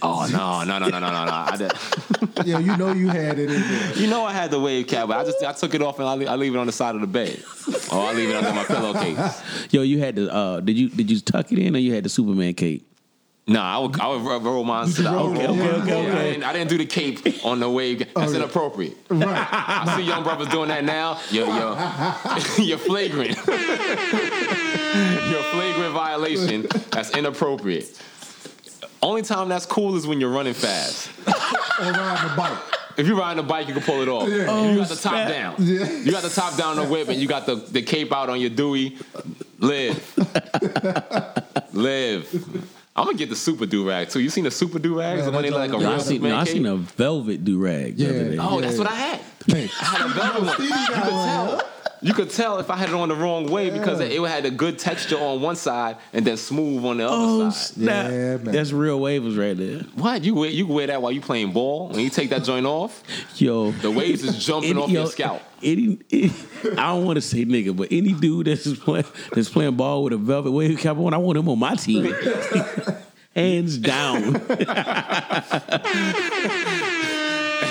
oh 0.00 0.28
no, 0.30 0.62
no, 0.64 0.78
no, 0.78 0.88
no, 0.90 1.00
no, 1.00 1.10
no, 1.12 1.24
no. 1.24 1.32
I 1.32 1.56
did, 1.56 1.72
Yeah, 2.46 2.58
you 2.58 2.76
know 2.76 2.92
you 2.92 3.08
had 3.08 3.38
it 3.38 3.50
in 3.50 3.60
there. 3.60 3.92
you 3.96 4.06
know 4.08 4.22
I 4.24 4.32
had 4.32 4.50
the 4.50 4.60
wave 4.60 4.86
cap, 4.86 5.08
but 5.08 5.16
I 5.18 5.24
just 5.24 5.42
I 5.42 5.52
took 5.52 5.74
it 5.74 5.82
off 5.82 5.98
and 5.98 6.06
I 6.06 6.14
leave, 6.14 6.28
I 6.28 6.36
leave 6.36 6.54
it 6.54 6.58
on 6.58 6.66
the 6.66 6.72
side 6.72 6.94
of 6.94 7.00
the 7.00 7.06
bed, 7.06 7.42
or 7.90 7.98
I 8.00 8.12
leave 8.12 8.28
it 8.28 8.36
under 8.36 8.52
my 8.52 8.64
pillowcase. 8.64 9.42
Yo, 9.72 9.82
you 9.82 9.98
had 9.98 10.16
the, 10.16 10.32
uh, 10.32 10.60
did 10.60 10.76
you 10.76 10.88
did 10.88 11.10
you 11.10 11.18
tuck 11.20 11.50
it 11.50 11.58
in 11.58 11.74
or 11.74 11.78
you 11.78 11.94
had 11.94 12.04
the 12.04 12.08
Superman 12.10 12.54
cape? 12.54 12.86
Nah, 13.46 13.76
I 13.76 13.78
would 13.80 14.00
I 14.00 14.06
would 14.06 14.44
roll 14.44 14.62
mine 14.62 14.88
to 14.88 15.02
the 15.02 15.10
roll 15.10 15.32
okay, 15.32 15.42
it, 15.42 15.50
okay, 15.50 15.58
yeah, 15.58 15.72
okay, 15.72 16.06
yeah. 16.06 16.18
I 16.18 16.22
didn't, 16.22 16.44
I 16.44 16.52
didn't 16.52 16.70
do 16.70 16.78
the 16.78 16.86
cape 16.86 17.44
on 17.44 17.58
the 17.58 17.68
wave. 17.68 18.06
Oh, 18.14 18.20
that's 18.20 18.34
inappropriate. 18.34 18.96
Right. 19.08 19.26
I 19.52 19.96
see 19.96 20.04
young 20.04 20.22
brothers 20.22 20.48
doing 20.48 20.68
that 20.68 20.84
now. 20.84 21.18
You're, 21.30 21.46
you're, 21.46 21.76
you're 22.58 22.78
flagrant. 22.78 23.36
you're 23.36 25.42
flagrant 25.42 25.92
violation. 25.92 26.66
That's 26.90 27.16
inappropriate. 27.16 28.00
Only 29.02 29.22
time 29.22 29.48
that's 29.48 29.66
cool 29.66 29.96
is 29.96 30.06
when 30.06 30.20
you're 30.20 30.30
running 30.30 30.54
fast. 30.54 31.10
Or 31.26 31.90
riding 31.90 32.28
the 32.28 32.34
bike. 32.36 32.58
If 32.96 33.06
you're 33.06 33.16
riding 33.16 33.42
a 33.42 33.46
bike, 33.46 33.68
you 33.68 33.74
can 33.74 33.82
pull 33.82 34.02
it 34.02 34.08
off. 34.08 34.28
Yeah. 34.28 34.70
you 34.70 34.78
got 34.78 34.88
the 34.88 34.94
oh, 34.94 34.96
top 34.96 34.98
snap. 34.98 35.28
down. 35.28 35.54
Yeah. 35.58 35.90
You 35.90 36.12
got 36.12 36.22
the 36.22 36.28
top 36.28 36.56
down 36.56 36.78
on 36.78 36.84
the 36.84 36.92
whip, 36.92 37.08
and 37.08 37.18
you 37.18 37.26
got 37.26 37.46
the, 37.46 37.56
the 37.56 37.82
cape 37.82 38.12
out 38.12 38.28
on 38.28 38.40
your 38.40 38.50
Dewey. 38.50 38.98
Live. 39.58 40.16
Live. 41.72 42.68
I'm 42.94 43.06
gonna 43.06 43.16
get 43.16 43.30
the 43.30 43.36
super 43.36 43.64
do 43.64 43.88
rag 43.88 44.10
too. 44.10 44.20
You 44.20 44.28
seen 44.28 44.44
the 44.44 44.50
super 44.50 44.78
do 44.78 44.98
rags? 44.98 45.22
Man, 45.22 45.26
the 45.26 45.32
one 45.32 45.42
they 45.42 45.50
like 45.50 45.70
a 45.70 45.72
joint- 45.72 45.84
No, 45.84 45.92
I 45.94 45.98
seen, 45.98 46.22
no, 46.22 46.36
I 46.36 46.44
seen 46.44 46.66
a 46.66 46.76
velvet 46.76 47.42
do 47.44 47.58
rag. 47.58 47.98
Yeah. 47.98 48.08
The 48.08 48.20
other 48.20 48.30
day. 48.32 48.38
Oh, 48.38 48.60
that's 48.60 48.76
what 48.78 48.86
I 48.86 48.94
had. 48.94 49.20
Hey, 49.46 49.70
I 49.80 49.84
had 49.84 50.06
a 50.06 50.08
velvet 50.12 50.42
one. 50.58 50.62
You 50.62 50.68
got 50.70 50.88
could 51.02 51.10
tell. 51.10 51.68
You 52.02 52.14
could 52.14 52.30
tell 52.30 52.58
if 52.58 52.68
I 52.68 52.76
had 52.76 52.88
it 52.88 52.94
on 52.94 53.08
the 53.08 53.14
wrong 53.14 53.48
way 53.48 53.70
because 53.70 54.00
it, 54.00 54.12
it 54.12 54.20
had 54.28 54.44
a 54.44 54.50
good 54.50 54.78
texture 54.78 55.16
on 55.18 55.40
one 55.40 55.54
side 55.56 55.96
and 56.12 56.24
then 56.24 56.36
smooth 56.36 56.84
on 56.84 56.96
the 56.98 57.04
other 57.06 57.14
Oh 57.16 57.50
side. 57.50 57.74
snap! 57.74 58.10
Yeah, 58.10 58.36
man. 58.38 58.44
That's 58.46 58.72
real 58.72 59.00
waves 59.00 59.36
right 59.36 59.56
there. 59.56 59.80
What 59.94 60.24
you 60.24 60.34
wear? 60.34 60.50
You 60.50 60.66
wear 60.66 60.88
that 60.88 61.00
while 61.00 61.12
you 61.12 61.20
playing 61.20 61.52
ball. 61.52 61.88
When 61.90 62.00
you 62.00 62.10
take 62.10 62.30
that 62.30 62.42
joint 62.44 62.66
off, 62.66 63.02
Yo, 63.36 63.70
the 63.70 63.90
waves 63.90 64.24
is 64.24 64.44
jumping 64.44 64.70
any- 64.72 64.82
off 64.82 64.90
your 64.90 65.06
scalp. 65.06 65.42
Any, 65.62 65.98
any- 66.10 66.32
I 66.72 66.92
don't 66.92 67.04
want 67.04 67.16
to 67.18 67.22
say 67.22 67.44
nigga, 67.44 67.76
but 67.76 67.88
any 67.92 68.12
dude 68.12 68.48
that's 68.48 68.66
playing 68.80 69.04
that's 69.32 69.48
playing 69.48 69.76
ball 69.76 70.02
with 70.02 70.12
a 70.12 70.16
velvet 70.16 70.50
wave 70.50 70.78
cap 70.80 70.96
on, 70.96 71.14
I 71.14 71.18
want 71.18 71.38
him 71.38 71.48
on 71.48 71.58
my 71.58 71.76
team. 71.76 72.12
Hands 73.36 73.78
down. 73.78 74.42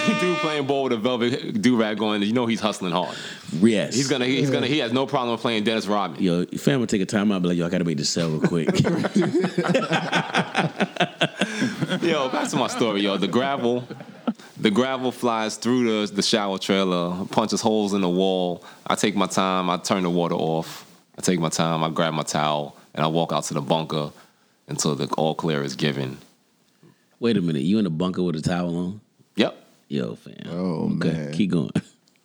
Dude 0.20 0.38
playing 0.38 0.68
ball 0.68 0.84
with 0.84 0.94
a 0.94 0.98
velvet 0.98 1.62
do 1.62 1.76
rag 1.76 2.02
on, 2.02 2.22
you 2.22 2.34
know 2.34 2.46
he's 2.46 2.60
hustling 2.60 2.92
hard. 2.92 3.16
yes. 3.54 3.96
He's 3.96 4.08
gonna, 4.08 4.26
he's 4.26 4.50
gonna, 4.50 4.68
he 4.68 4.80
has 4.80 4.92
no 4.92 5.06
problem 5.06 5.38
playing 5.38 5.64
Dennis 5.64 5.88
Rodman. 5.88 6.22
Yo, 6.22 6.46
fam 6.46 6.80
will 6.80 6.88
take 6.88 7.02
a 7.02 7.06
time 7.06 7.32
out, 7.32 7.42
be 7.42 7.50
like, 7.50 7.58
yo, 7.58 7.66
I 7.66 7.70
gotta 7.70 7.84
make 7.84 7.98
this 7.98 8.10
sell 8.10 8.30
real 8.30 8.42
quick. 8.42 8.70
Yo, 12.02 12.30
back 12.30 12.50
to 12.50 12.56
my 12.56 12.68
story, 12.68 13.02
yo. 13.02 13.18
The 13.18 13.28
gravel, 13.28 13.88
the 14.58 14.72
gravel 14.72 15.12
flies 15.12 15.58
through 15.58 16.08
the 16.08 16.14
the 16.14 16.22
shower 16.22 16.58
trailer, 16.58 17.26
punches 17.26 17.62
holes 17.62 17.94
in 17.94 18.02
the 18.02 18.10
wall. 18.10 18.64
I 18.88 18.96
take 18.96 19.16
my 19.16 19.28
time. 19.28 19.70
I 19.70 19.78
turn 19.78 20.04
the 20.04 20.10
water 20.10 20.36
off. 20.36 20.86
I 21.18 21.22
take 21.22 21.40
my 21.40 21.50
time. 21.50 21.84
I 21.84 21.90
grab 21.90 22.14
my 22.14 22.24
towel 22.24 22.76
and 22.96 23.04
I 23.04 23.08
walk 23.08 23.32
out 23.32 23.44
to 23.46 23.54
the 23.54 23.62
bunker 23.62 24.12
until 24.68 24.96
the 24.96 25.08
all 25.18 25.36
clear 25.36 25.64
is 25.64 25.76
given. 25.76 26.18
Wait 27.20 27.38
a 27.38 27.42
minute, 27.42 27.62
you 27.62 27.78
in 27.78 27.84
the 27.84 27.90
bunker 27.92 28.24
with 28.24 28.36
a 28.36 28.42
towel 28.42 28.76
on? 28.78 29.02
Yep. 29.92 30.06
Yo, 30.06 30.16
fam. 30.16 30.36
Oh, 30.50 30.86
okay, 30.96 31.12
man. 31.12 31.32
keep 31.34 31.52
going. 31.52 31.72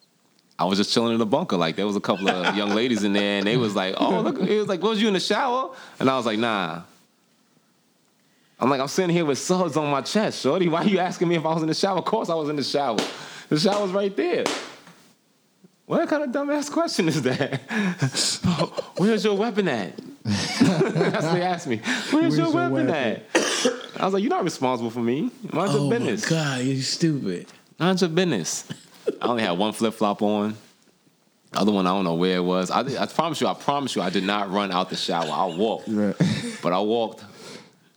I 0.59 0.65
was 0.65 0.79
just 0.79 0.93
chilling 0.93 1.13
in 1.13 1.19
the 1.19 1.27
bunker. 1.27 1.57
Like 1.57 1.77
there 1.77 1.87
was 1.87 1.97
a 1.97 2.01
couple 2.01 2.31
of 2.31 2.57
young 2.57 2.71
ladies 2.71 3.03
in 3.05 3.13
there, 3.13 3.39
and 3.39 3.47
they 3.47 3.57
was 3.57 3.75
like, 3.75 3.95
"Oh, 3.99 4.21
look!" 4.21 4.39
It 4.39 4.59
was 4.59 4.69
like, 4.69 4.81
"Was 4.81 5.03
you 5.03 5.09
in 5.09 5.15
the 5.15 5.21
shower?" 5.21 5.75
And 5.99 6.09
I 6.09 6.17
was 6.17 6.25
like, 6.27 6.39
"Nah." 6.39 6.83
I'm 8.59 8.71
like, 8.71 8.81
I'm 8.81 8.89
sitting 8.89 9.15
here 9.15 9.27
with 9.27 9.39
suds 9.39 9.77
on 9.77 9.91
my 9.91 10.01
chest, 10.01 10.41
shorty. 10.41 10.67
Why 10.67 10.81
are 10.83 10.87
you 10.87 10.99
asking 10.99 11.29
me 11.29 11.35
if 11.35 11.45
I 11.45 11.53
was 11.53 11.61
in 11.63 11.69
the 11.69 11.75
shower? 11.75 11.99
Of 11.99 12.07
course 12.07 12.31
I 12.31 12.35
was 12.35 12.49
in 12.49 12.57
the 12.57 12.65
shower. 12.65 12.97
The 13.51 13.59
shower's 13.59 13.91
right 13.91 14.17
there. 14.17 14.45
What 15.85 16.09
kind 16.09 16.23
of 16.23 16.31
dumbass 16.31 16.73
question 16.73 17.07
is 17.07 17.21
that? 17.23 17.61
Where's 18.97 19.25
your 19.25 19.37
weapon 19.37 19.69
at? 19.69 19.93
That's 20.25 20.61
what 21.27 21.35
they 21.35 21.43
asked 21.43 21.67
me. 21.67 21.83
Where's, 21.85 22.13
Where's 22.13 22.39
your, 22.39 22.47
your 22.47 22.55
weapon, 22.57 22.87
weapon? 22.87 23.23
at? 23.35 23.46
I 23.99 24.05
was 24.05 24.15
like, 24.15 24.23
you're 24.23 24.31
not 24.31 24.45
responsible 24.45 24.91
for 24.91 25.01
me. 25.01 25.31
Mind 25.53 25.73
your 25.73 25.81
Oh 25.83 25.91
my 25.91 25.99
business. 25.99 26.29
god, 26.29 26.63
you 26.63 26.81
stupid. 26.83 27.47
Mind 27.79 28.01
your 28.01 28.11
business. 28.11 28.65
I 29.23 29.27
only 29.27 29.43
had 29.43 29.53
one 29.53 29.73
flip 29.73 29.95
flop 29.95 30.23
on. 30.23 30.57
Other 31.53 31.73
one, 31.73 31.87
I 31.87 31.91
don't 31.91 32.05
know 32.05 32.15
where 32.15 32.37
it 32.37 32.43
was. 32.45 32.71
I, 32.71 32.81
I 33.03 33.07
promise 33.07 33.41
you, 33.41 33.47
I 33.47 33.55
promise 33.55 33.97
you, 33.97 34.03
I 34.03 34.11
did 34.11 34.25
not 34.25 34.51
run 34.51 34.71
out 34.73 34.91
the 34.91 34.97
shower. 34.97 35.31
I 35.31 35.47
walked, 35.47 35.89
Right. 35.89 36.15
but 36.63 36.73
I 36.73 36.81
walked. 36.81 37.25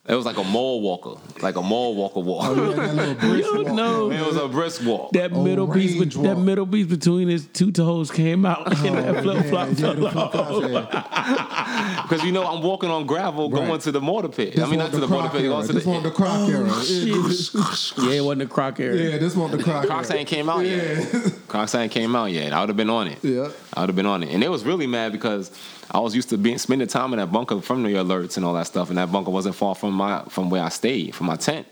It 0.09 0.15
was 0.15 0.25
like 0.25 0.37
a 0.37 0.43
mall 0.43 0.81
walker, 0.81 1.21
like 1.43 1.55
a 1.55 1.61
mall 1.61 1.93
walker 1.95 2.19
walk. 2.19 2.45
Oh, 2.47 2.69
yeah, 2.71 2.75
that 2.75 2.95
little 2.95 3.13
brisk 3.29 3.47
You 3.53 3.63
walk. 3.63 3.73
know 3.75 4.11
it 4.11 4.25
was 4.25 4.37
a 4.37 4.47
brisk 4.47 4.83
walk. 4.83 5.11
that 5.11 5.31
Oh, 5.33 5.43
middle 5.43 5.67
piece, 5.67 5.99
range 5.99 6.15
be- 6.15 6.23
that 6.23 6.37
middle 6.39 6.65
piece 6.65 6.87
between 6.87 7.27
his 7.27 7.45
two 7.45 7.71
toes 7.71 8.09
came 8.09 8.43
out, 8.43 8.65
and 8.85 8.97
that 8.97 9.17
Oh, 9.17 9.21
flip 9.21 9.45
flop 9.45 9.67
yeah, 9.67 9.73
yeah, 9.75 9.75
fell 9.75 9.93
the 9.93 10.07
off. 10.07 10.31
flip-flops, 10.31 10.69
yeah. 11.03 12.01
Because 12.09 12.23
you 12.23 12.31
know 12.31 12.43
I'm 12.43 12.63
walking 12.63 12.89
on 12.89 13.05
gravel, 13.05 13.51
Right. 13.51 13.67
going 13.67 13.79
to 13.81 13.91
the 13.91 14.01
mortar 14.01 14.29
pit. 14.29 14.55
This 14.55 14.65
I 14.65 14.67
mean, 14.69 14.79
want 14.79 14.91
not 14.93 14.99
to 14.99 15.05
the 15.05 15.07
mortar 15.07 15.29
pit, 15.29 15.41
era. 15.41 15.49
going 15.53 15.67
to 15.67 15.73
This 15.73 15.85
want 15.85 16.01
the 16.03 16.09
oh, 16.09 16.11
the. 16.11 16.15
croc 16.15 16.49
era. 16.49 18.09
Yeah, 18.09 18.17
it 18.17 18.21
wasn't 18.23 18.41
a 18.41 18.47
croc 18.47 18.79
area. 18.79 19.11
Yeah, 19.11 19.17
this 19.19 19.35
want 19.35 19.51
the 19.51 19.61
croc 19.63 19.85
Crocs 19.85 20.09
era. 20.09 20.19
ain't 20.21 20.27
came 20.27 20.49
out 20.49 20.65
yet. 20.65 21.33
Crocs 21.47 21.75
ain't 21.75 21.91
came 21.91 22.15
out 22.15 22.31
yet. 22.31 22.51
I 22.51 22.61
would 22.61 22.69
have 22.69 22.77
been 22.77 22.89
on 22.89 23.07
it. 23.07 23.19
Yeah. 23.23 23.49
I 23.75 23.81
would 23.81 23.89
have 23.89 23.95
been 23.95 24.07
on 24.07 24.23
it. 24.23 24.29
And 24.33 24.43
it 24.43 24.49
was 24.49 24.63
really 24.65 24.87
mad 24.87 25.11
because 25.11 25.51
I 25.91 25.99
was 25.99 26.15
used 26.15 26.29
to 26.29 26.37
being 26.37 26.57
spending 26.57 26.87
time 26.87 27.13
in 27.13 27.19
that 27.19 27.31
bunker 27.31 27.61
from 27.61 27.83
the 27.83 27.93
alerts 27.93 28.37
and 28.37 28.45
all 28.45 28.53
that 28.53 28.67
stuff, 28.67 28.89
and 28.89 28.97
that 28.97 29.11
bunker 29.11 29.31
wasn't 29.31 29.55
far 29.55 29.75
from 29.75 29.93
my 29.93 30.23
from 30.29 30.49
where 30.49 30.63
I 30.63 30.69
stayed, 30.69 31.15
from 31.15 31.27
my 31.27 31.35
tent. 31.35 31.67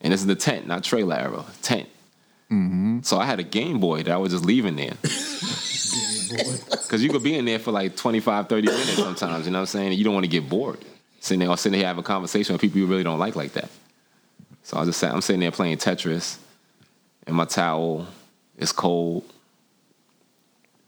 And 0.00 0.12
this 0.12 0.20
is 0.20 0.26
the 0.26 0.34
tent, 0.34 0.66
not 0.66 0.84
trailer 0.84 1.16
era, 1.16 1.44
tent. 1.62 1.88
Mm-hmm. 2.50 3.00
So 3.02 3.18
I 3.18 3.24
had 3.24 3.40
a 3.40 3.42
Game 3.42 3.80
Boy 3.80 4.02
that 4.02 4.12
I 4.12 4.18
was 4.18 4.32
just 4.32 4.44
leaving 4.44 4.76
there. 4.76 4.94
Because 6.28 7.02
you 7.02 7.10
could 7.10 7.22
be 7.22 7.36
in 7.36 7.44
there 7.44 7.58
for 7.58 7.72
like 7.72 7.96
25, 7.96 8.48
30 8.48 8.66
minutes 8.66 8.96
sometimes, 8.96 9.46
you 9.46 9.52
know 9.52 9.58
what 9.58 9.62
I'm 9.62 9.66
saying? 9.66 9.92
You 9.92 10.04
don't 10.04 10.14
want 10.14 10.24
to 10.24 10.30
get 10.30 10.48
bored. 10.48 10.78
Sitting 11.20 11.40
there 11.40 11.48
or 11.48 11.56
sitting 11.56 11.78
here 11.78 11.86
having 11.86 12.00
a 12.00 12.06
conversation 12.06 12.52
with 12.52 12.60
people 12.60 12.78
you 12.78 12.86
really 12.86 13.02
don't 13.02 13.18
like 13.18 13.36
like 13.36 13.52
that. 13.52 13.70
So 14.62 14.76
I 14.76 14.84
just 14.84 14.98
sat, 14.98 15.14
I'm 15.14 15.20
sitting 15.20 15.40
there 15.40 15.50
playing 15.50 15.78
Tetris, 15.78 16.38
and 17.26 17.36
my 17.36 17.44
towel 17.44 18.06
is 18.56 18.72
cold. 18.72 19.24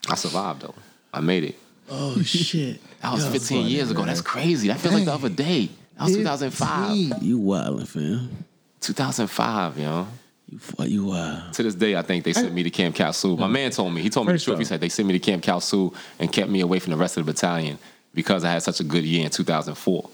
I 0.09 0.15
survived 0.15 0.63
though. 0.63 0.75
I 1.13 1.21
made 1.21 1.45
it. 1.45 1.59
Oh 1.91 2.21
shit, 2.23 2.81
That 3.01 3.13
was 3.15 3.25
Yeah, 3.25 3.31
15 3.33 3.59
funny, 3.63 3.71
years 3.71 3.91
ago. 3.91 4.01
man. 4.01 4.09
That's 4.09 4.21
crazy. 4.21 4.69
That 4.69 4.79
feels 4.81 4.95
like 4.95 5.05
the 5.05 5.13
other 5.15 5.29
day. 5.29 5.69
That 5.97 6.05
was 6.05 6.17
2005. 6.17 7.23
you 7.23 7.39
wildin', 7.39 7.87
fam. 7.89 8.45
2005, 8.81 9.79
yo. 9.79 10.07
You 10.51 10.59
fu- 10.59 10.85
you 10.85 11.05
wild. 11.07 11.53
To 11.55 11.63
this 11.63 11.75
day, 11.75 11.95
I 11.97 12.03
think 12.03 12.25
they 12.25 12.33
sent 12.33 12.55
me 12.55 12.63
to 12.63 12.71
Camp 12.71 12.95
Kalsu. 12.97 13.39
My 13.39 13.47
man 13.49 13.71
told 13.71 13.93
me. 13.93 14.01
He 14.01 14.09
told 14.09 14.27
me 14.27 14.33
First 14.35 14.47
the 14.47 14.51
truth. 14.53 14.59
He 14.61 14.65
said 14.65 14.81
they 14.81 14.89
sent 14.89 15.07
me 15.09 15.13
to 15.13 15.19
Camp 15.19 15.43
Kalsu 15.45 15.95
and 16.19 16.33
kept 16.33 16.49
me 16.51 16.61
away 16.61 16.79
from 16.79 16.93
the 16.93 16.97
rest 16.97 17.17
of 17.19 17.27
the 17.27 17.33
battalion 17.33 17.79
because 18.15 18.45
I 18.45 18.53
had 18.53 18.63
such 18.63 18.81
a 18.81 18.85
good 18.85 19.05
year 19.05 19.25
in 19.25 19.31
2004. 19.31 20.09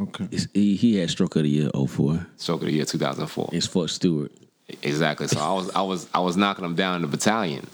Okay. 0.00 0.28
He, 0.54 0.76
he 0.76 0.96
had 0.96 1.10
stroke 1.10 1.36
of 1.36 1.42
the 1.42 1.48
year 1.50 1.70
04. 1.74 2.26
Stroke 2.38 2.62
of 2.62 2.66
the 2.68 2.72
year 2.72 2.84
2004. 2.86 3.50
It's 3.52 3.66
Fort 3.66 3.90
Stewart. 3.90 4.32
Exactly. 4.82 5.28
So 5.28 5.38
I 5.38 5.52
was 5.52 5.70
I 5.70 5.82
was 5.82 6.08
I 6.12 6.18
was 6.18 6.36
knocking 6.36 6.64
them 6.64 6.74
down 6.74 6.96
in 6.96 7.02
the 7.02 7.08
battalion. 7.08 7.66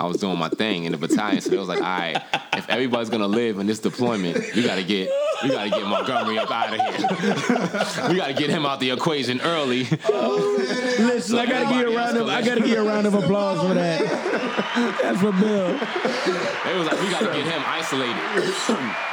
I 0.00 0.06
was 0.06 0.16
doing 0.16 0.38
my 0.38 0.48
thing 0.48 0.84
in 0.84 0.92
the 0.92 0.98
battalion. 0.98 1.42
So 1.42 1.52
it 1.52 1.58
was 1.58 1.68
like, 1.68 1.82
all 1.82 1.84
right, 1.84 2.16
if 2.54 2.66
everybody's 2.70 3.10
gonna 3.10 3.28
live 3.28 3.58
in 3.58 3.66
this 3.66 3.78
deployment, 3.78 4.38
we 4.56 4.62
gotta 4.62 4.82
get 4.82 5.10
we 5.42 5.50
gotta 5.50 5.68
get 5.68 5.84
Montgomery 5.84 6.38
up 6.38 6.50
out 6.50 6.72
of 6.72 6.80
here. 6.80 8.08
we 8.08 8.16
gotta 8.16 8.32
get 8.32 8.48
him 8.48 8.64
out 8.64 8.80
the 8.80 8.90
equation 8.90 9.42
early. 9.42 9.84
Listen, 9.84 11.38
I 11.38 11.46
gotta 11.46 11.74
get 11.74 11.86
a 11.86 11.94
round 11.94 12.16
of 12.16 12.28
I 12.28 12.40
gotta 12.40 12.62
get 12.62 12.78
a 12.78 12.82
round 12.82 13.06
of 13.06 13.12
applause 13.12 13.60
for 13.60 13.74
that. 13.74 14.00
That's 15.02 15.20
for 15.20 15.32
Bill. 15.32 15.74
It 15.74 16.76
was 16.78 16.86
like, 16.86 17.00
we 17.02 17.10
gotta 17.10 17.26
get 17.26 17.44
him 17.44 17.62
isolated. 17.66 19.06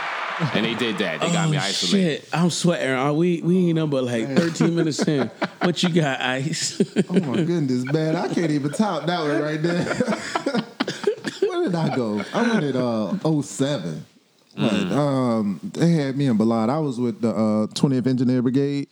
And 0.54 0.66
they 0.66 0.76
did 0.76 0.98
that. 1.00 1.22
They 1.22 1.32
got 1.32 1.50
me 1.50 1.58
Oh, 1.58 1.62
isolated. 1.62 2.22
Shit, 2.22 2.30
I'm 2.34 2.50
sweating. 2.50 2.92
Uh, 2.92 3.12
We 3.14 3.42
we 3.42 3.58
ain't 3.70 3.76
number 3.76 4.02
like 4.02 4.28
13 4.36 4.76
minutes 4.76 5.08
in. 5.08 5.30
What 5.62 5.82
you 5.84 5.90
got, 5.90 6.22
Ice? 6.22 6.80
Oh 7.10 7.14
my 7.20 7.42
goodness, 7.44 7.84
man! 7.92 8.16
I 8.16 8.28
can't 8.34 8.52
even 8.52 8.72
top 8.72 9.06
that 9.08 9.20
one 9.20 9.42
right 9.42 9.62
there. 9.62 9.84
Where 11.50 11.64
did 11.64 11.76
I 11.76 11.96
go? 11.96 12.24
I 12.34 12.42
went 12.44 12.64
at 12.64 12.76
uh 12.76 13.42
07. 13.42 14.06
But 14.56 14.74
um, 14.92 15.60
they 15.74 15.92
had 15.92 16.18
me 16.18 16.26
in 16.26 16.38
Balad. 16.38 16.70
I 16.70 16.80
was 16.80 17.00
with 17.00 17.22
the 17.22 17.30
uh, 17.30 17.68
20th 17.68 18.08
Engineer 18.08 18.42
Brigade, 18.42 18.88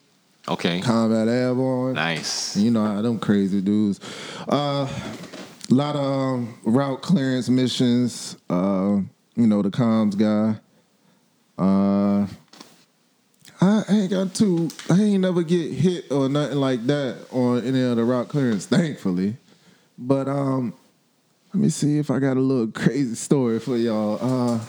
Okay. 0.48 0.80
Combat 0.80 1.28
Airborne. 1.28 1.96
Nice. 1.96 2.56
You 2.56 2.70
know 2.70 2.86
how 2.86 3.02
them 3.02 3.18
crazy 3.18 3.62
dudes. 3.62 4.00
Uh, 4.48 4.88
a 4.88 5.74
lot 5.74 5.96
of 5.96 6.02
um, 6.06 6.56
route 6.66 7.02
clearance 7.02 7.50
missions. 7.50 8.38
Uh, 8.48 9.00
you 9.36 9.48
know 9.48 9.64
the 9.64 9.72
comms 9.72 10.16
guy. 10.16 10.60
Uh, 11.58 12.28
I 13.62 13.84
ain't 13.90 14.12
got 14.12 14.34
too. 14.36 14.70
I 14.90 15.02
ain't 15.02 15.22
never 15.22 15.42
get 15.42 15.72
hit 15.72 16.12
or 16.12 16.30
nothing 16.30 16.58
like 16.58 16.86
that 16.88 17.18
on 17.32 17.64
any 17.66 17.82
of 17.82 17.96
the 17.96 18.04
route 18.04 18.28
clearance, 18.28 18.66
thankfully. 18.66 19.38
But 19.98 20.28
um, 20.28 20.74
let 21.54 21.62
me 21.62 21.70
see 21.70 21.98
if 21.98 22.12
I 22.12 22.20
got 22.20 22.38
a 22.38 22.42
little 22.42 22.68
crazy 22.68 23.16
story 23.16 23.60
for 23.60 23.78
y'all. 23.78 24.20
Uh, 24.22 24.60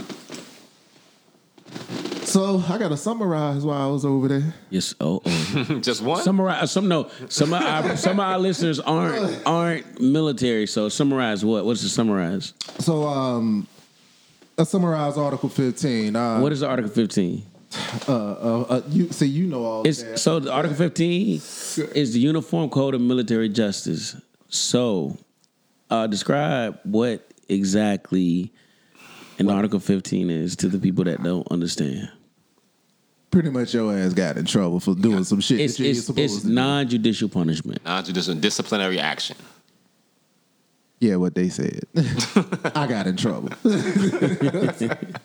so 2.25 2.62
I 2.69 2.78
got 2.78 2.88
to 2.88 2.97
summarize 2.97 3.64
while 3.64 3.88
I 3.88 3.90
was 3.90 4.05
over 4.05 4.28
there. 4.28 4.55
yes. 4.71 4.95
Oh, 5.00 5.23
oh. 5.25 5.78
Just 5.83 6.02
one? 6.02 6.23
Summarize. 6.23 6.71
Some 6.71 6.88
no. 6.88 7.11
Some 7.28 7.52
of 7.52 7.62
our 7.62 7.97
some 7.99 8.21
of 8.21 8.26
our 8.26 8.38
listeners 8.38 8.81
aren't 8.81 9.47
aren't 9.47 10.00
military. 10.00 10.66
So 10.66 10.88
summarize 10.88 11.45
what? 11.45 11.64
What's 11.64 11.83
the 11.83 11.88
summarize? 11.88 12.55
So 12.78 13.05
um, 13.05 13.66
I 14.58 14.64
summarize 14.64 15.18
Article 15.18 15.48
15. 15.48 16.16
Uh, 16.16 16.40
What 16.40 16.52
is 16.52 16.62
Article 16.62 16.90
15? 16.90 17.42
uh, 18.08 18.12
uh, 18.12 18.60
uh, 18.68 18.82
you 18.88 19.10
see, 19.12 19.26
you 19.26 19.46
know 19.46 19.64
all 19.64 19.86
It's 19.86 20.02
that. 20.02 20.18
so 20.18 20.40
the 20.40 20.50
Article 20.52 20.76
15 20.76 21.34
is 21.34 22.12
the 22.14 22.20
Uniform 22.20 22.70
Code 22.70 22.94
of 22.94 23.00
Military 23.02 23.48
Justice. 23.50 24.16
So, 24.48 25.18
uh, 25.90 26.06
describe 26.06 26.78
what 26.84 27.26
exactly 27.48 28.52
an 29.38 29.50
Article 29.50 29.78
15 29.80 30.30
is 30.30 30.56
to 30.56 30.68
the 30.68 30.78
people 30.78 31.04
that 31.04 31.22
don't 31.22 31.46
understand. 31.50 32.08
Pretty 33.30 33.50
much 33.50 33.75
your 33.75 33.92
ass 33.94 34.14
got 34.14 34.38
in 34.38 34.46
trouble 34.46 34.80
for 34.80 34.94
doing 34.94 35.25
some 35.25 35.40
shit 35.40 35.60
It's 35.60 35.76
that 35.76 35.84
you 35.84 35.90
it's, 35.90 36.06
supposed 36.06 36.34
it's 36.36 36.42
to 36.44 36.50
non-judicial 36.50 37.28
punishment. 37.28 37.84
Non-judicial 37.84 38.36
disciplinary 38.36 38.98
action. 38.98 39.36
Yeah, 40.99 41.17
what 41.17 41.35
they 41.35 41.49
said. 41.50 41.81
I 42.75 42.87
got 42.87 43.07
in 43.07 43.17
trouble. 43.17 43.50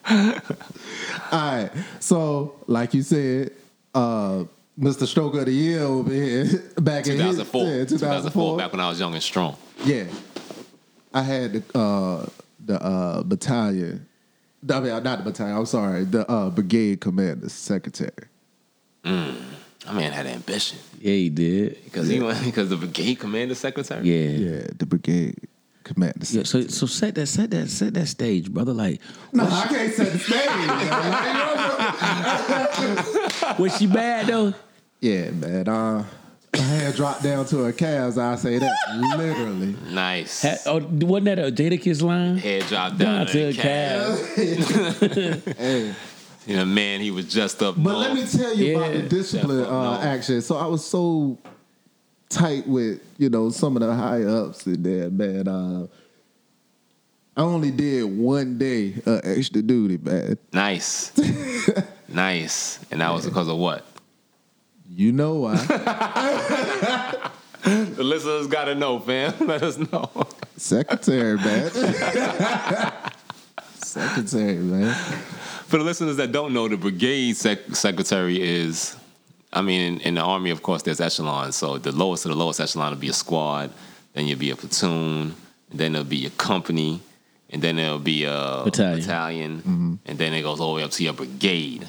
All 0.10 0.42
right. 1.32 1.70
So, 2.00 2.56
like 2.68 2.94
you 2.94 3.02
said, 3.04 3.52
uh, 3.94 4.44
Mr. 4.80 5.06
Stroke 5.08 5.36
of 5.36 5.46
the 5.46 5.52
Year 5.54 5.82
over 5.84 6.12
here 6.12 6.46
back 6.78 7.08
in 7.08 7.14
his- 7.20 7.38
2004. 7.38 7.64
yeah, 7.68 7.86
2004, 7.86 8.58
back 8.58 8.72
when 8.72 8.82
I 8.82 8.90
was 8.90 9.00
young 9.00 9.14
and 9.14 9.24
strong. 9.24 9.56
Yeah, 9.86 10.06
I 11.14 11.22
had 11.22 11.54
the 11.54 11.80
uh, 11.80 12.26
the 12.66 12.82
uh, 12.84 13.24
battalion. 13.24 14.06
I 14.70 14.80
mean, 14.80 15.04
not 15.04 15.24
the 15.24 15.32
battalion. 15.32 15.58
I'm 15.58 15.66
sorry, 15.66 16.04
the 16.04 16.30
uh, 16.30 16.50
brigade 16.50 17.02
commander 17.02 17.50
secretary. 17.50 18.12
My 19.04 19.94
man 19.94 20.12
had 20.12 20.28
ambition 20.28 20.78
Yeah, 21.00 21.14
he 21.14 21.30
did. 21.30 21.84
because 21.86 22.08
he 22.08 22.20
went 22.20 22.44
because 22.46 22.70
the 22.70 22.78
brigade 22.78 23.16
commander 23.16 23.56
secretary. 23.56 24.08
Yeah. 24.08 24.30
Yeah, 24.58 24.68
the 24.78 24.86
brigade 24.86 25.48
commander. 25.84 26.26
Yeah, 26.30 26.44
so 26.44 26.62
so 26.68 26.86
set 26.86 27.16
that 27.16 27.28
set 27.28 27.50
that 27.52 27.70
set 27.70 27.94
that 27.94 28.08
stage, 28.08 28.52
brother. 28.52 28.74
Like, 28.74 29.02
no, 29.34 29.44
I 29.46 29.68
can't 29.68 29.94
set 29.94 30.12
the 30.14 30.20
stage. 30.20 30.50
was 33.60 33.78
she 33.78 33.88
bad 33.88 34.28
though? 34.28 34.54
yeah, 35.00 35.32
man. 35.32 35.68
Uh, 35.68 36.06
I 36.54 36.58
had 36.58 36.96
dropped 36.96 37.24
down 37.24 37.46
to 37.46 37.60
her 37.64 37.72
calves. 37.72 38.18
I 38.18 38.36
say 38.36 38.58
that 38.58 38.76
literally. 39.18 39.74
Nice. 39.90 40.42
Had, 40.42 40.60
oh, 40.66 40.80
wasn't 40.80 41.26
that 41.26 41.40
a 41.40 41.44
Jadakiss 41.52 42.02
line? 42.02 42.38
Head 42.38 42.64
dropped 42.68 42.98
down 42.98 43.18
Down 43.20 43.26
to 43.28 43.32
to 43.32 43.40
the 43.40 43.52
the 43.54 43.62
calf. 45.40 45.58
Hey. 45.58 45.94
You 46.48 46.56
know, 46.58 46.66
man, 46.66 47.00
he 47.02 47.12
was 47.12 47.26
just 47.32 47.62
up 47.62 47.76
But 47.78 47.94
north. 47.94 48.08
let 48.08 48.14
me 48.16 48.26
tell 48.26 48.54
you 48.56 48.76
about 48.78 48.94
the 48.94 49.04
discipline 49.04 49.60
Step 49.62 49.72
uh, 49.72 50.00
action. 50.02 50.42
So 50.42 50.58
I 50.58 50.66
was 50.66 50.84
so 50.84 51.38
tight 52.32 52.68
with 52.68 53.02
you 53.18 53.30
know 53.30 53.50
some 53.50 53.76
of 53.76 53.82
the 53.82 53.94
high 53.94 54.24
ups 54.24 54.66
in 54.66 54.84
there, 54.84 55.10
man. 55.10 55.48
Uh, 55.48 55.88
I 57.38 57.42
only 57.42 57.72
did 57.72 58.04
one 58.04 58.58
day 58.58 58.96
uh, 59.06 59.22
extra 59.24 59.62
duty, 59.62 59.98
man. 59.98 60.38
Nice. 60.52 61.12
nice. 62.08 62.80
And 62.92 63.02
that 63.02 63.14
was 63.14 63.26
because 63.26 63.48
of 63.48 63.58
what? 63.58 63.86
You 64.90 65.12
know 65.14 65.36
why? 65.36 67.32
The 67.64 68.04
listeners 68.04 68.48
got 68.48 68.66
to 68.66 68.76
know, 68.76 69.00
fam. 69.00 69.36
Let 69.48 69.62
us 69.62 69.78
know. 69.78 70.10
Secretary, 70.58 71.38
man. 71.38 71.70
Secretary, 73.78 74.56
man. 74.56 74.94
For 75.68 75.78
the 75.78 75.84
listeners 75.84 76.18
that 76.18 76.32
don't 76.32 76.54
know, 76.54 76.68
the 76.68 76.78
brigade 76.78 77.38
sec- 77.38 77.76
secretary 77.76 78.42
is, 78.42 78.96
I 79.54 79.62
mean, 79.62 79.96
in, 79.96 80.00
in 80.02 80.16
the 80.16 80.22
army, 80.22 80.50
of 80.50 80.64
course, 80.64 80.82
there's 80.84 81.02
echelons. 81.02 81.56
So 81.56 81.78
the 81.78 81.92
lowest 81.92 82.26
of 82.26 82.30
the 82.32 82.38
lowest 82.38 82.60
echelon 82.60 82.92
will 82.92 83.00
be 83.00 83.10
a 83.10 83.14
squad, 83.14 83.72
then 84.14 84.28
you'll 84.28 84.40
be 84.40 84.52
a 84.52 84.56
platoon, 84.56 85.36
and 85.70 85.80
then 85.80 85.94
there'll 85.94 86.08
be 86.08 86.26
a 86.26 86.30
company, 86.32 87.02
and 87.50 87.62
then 87.62 87.76
there'll 87.76 88.00
be 88.00 88.24
a 88.24 88.62
Battalion. 88.64 89.00
battalion, 89.00 90.00
and 90.06 90.18
then 90.18 90.34
it 90.34 90.42
goes 90.42 90.60
all 90.60 90.74
the 90.74 90.78
way 90.78 90.84
up 90.84 90.92
to 90.92 91.04
your 91.04 91.14
brigade. 91.14 91.86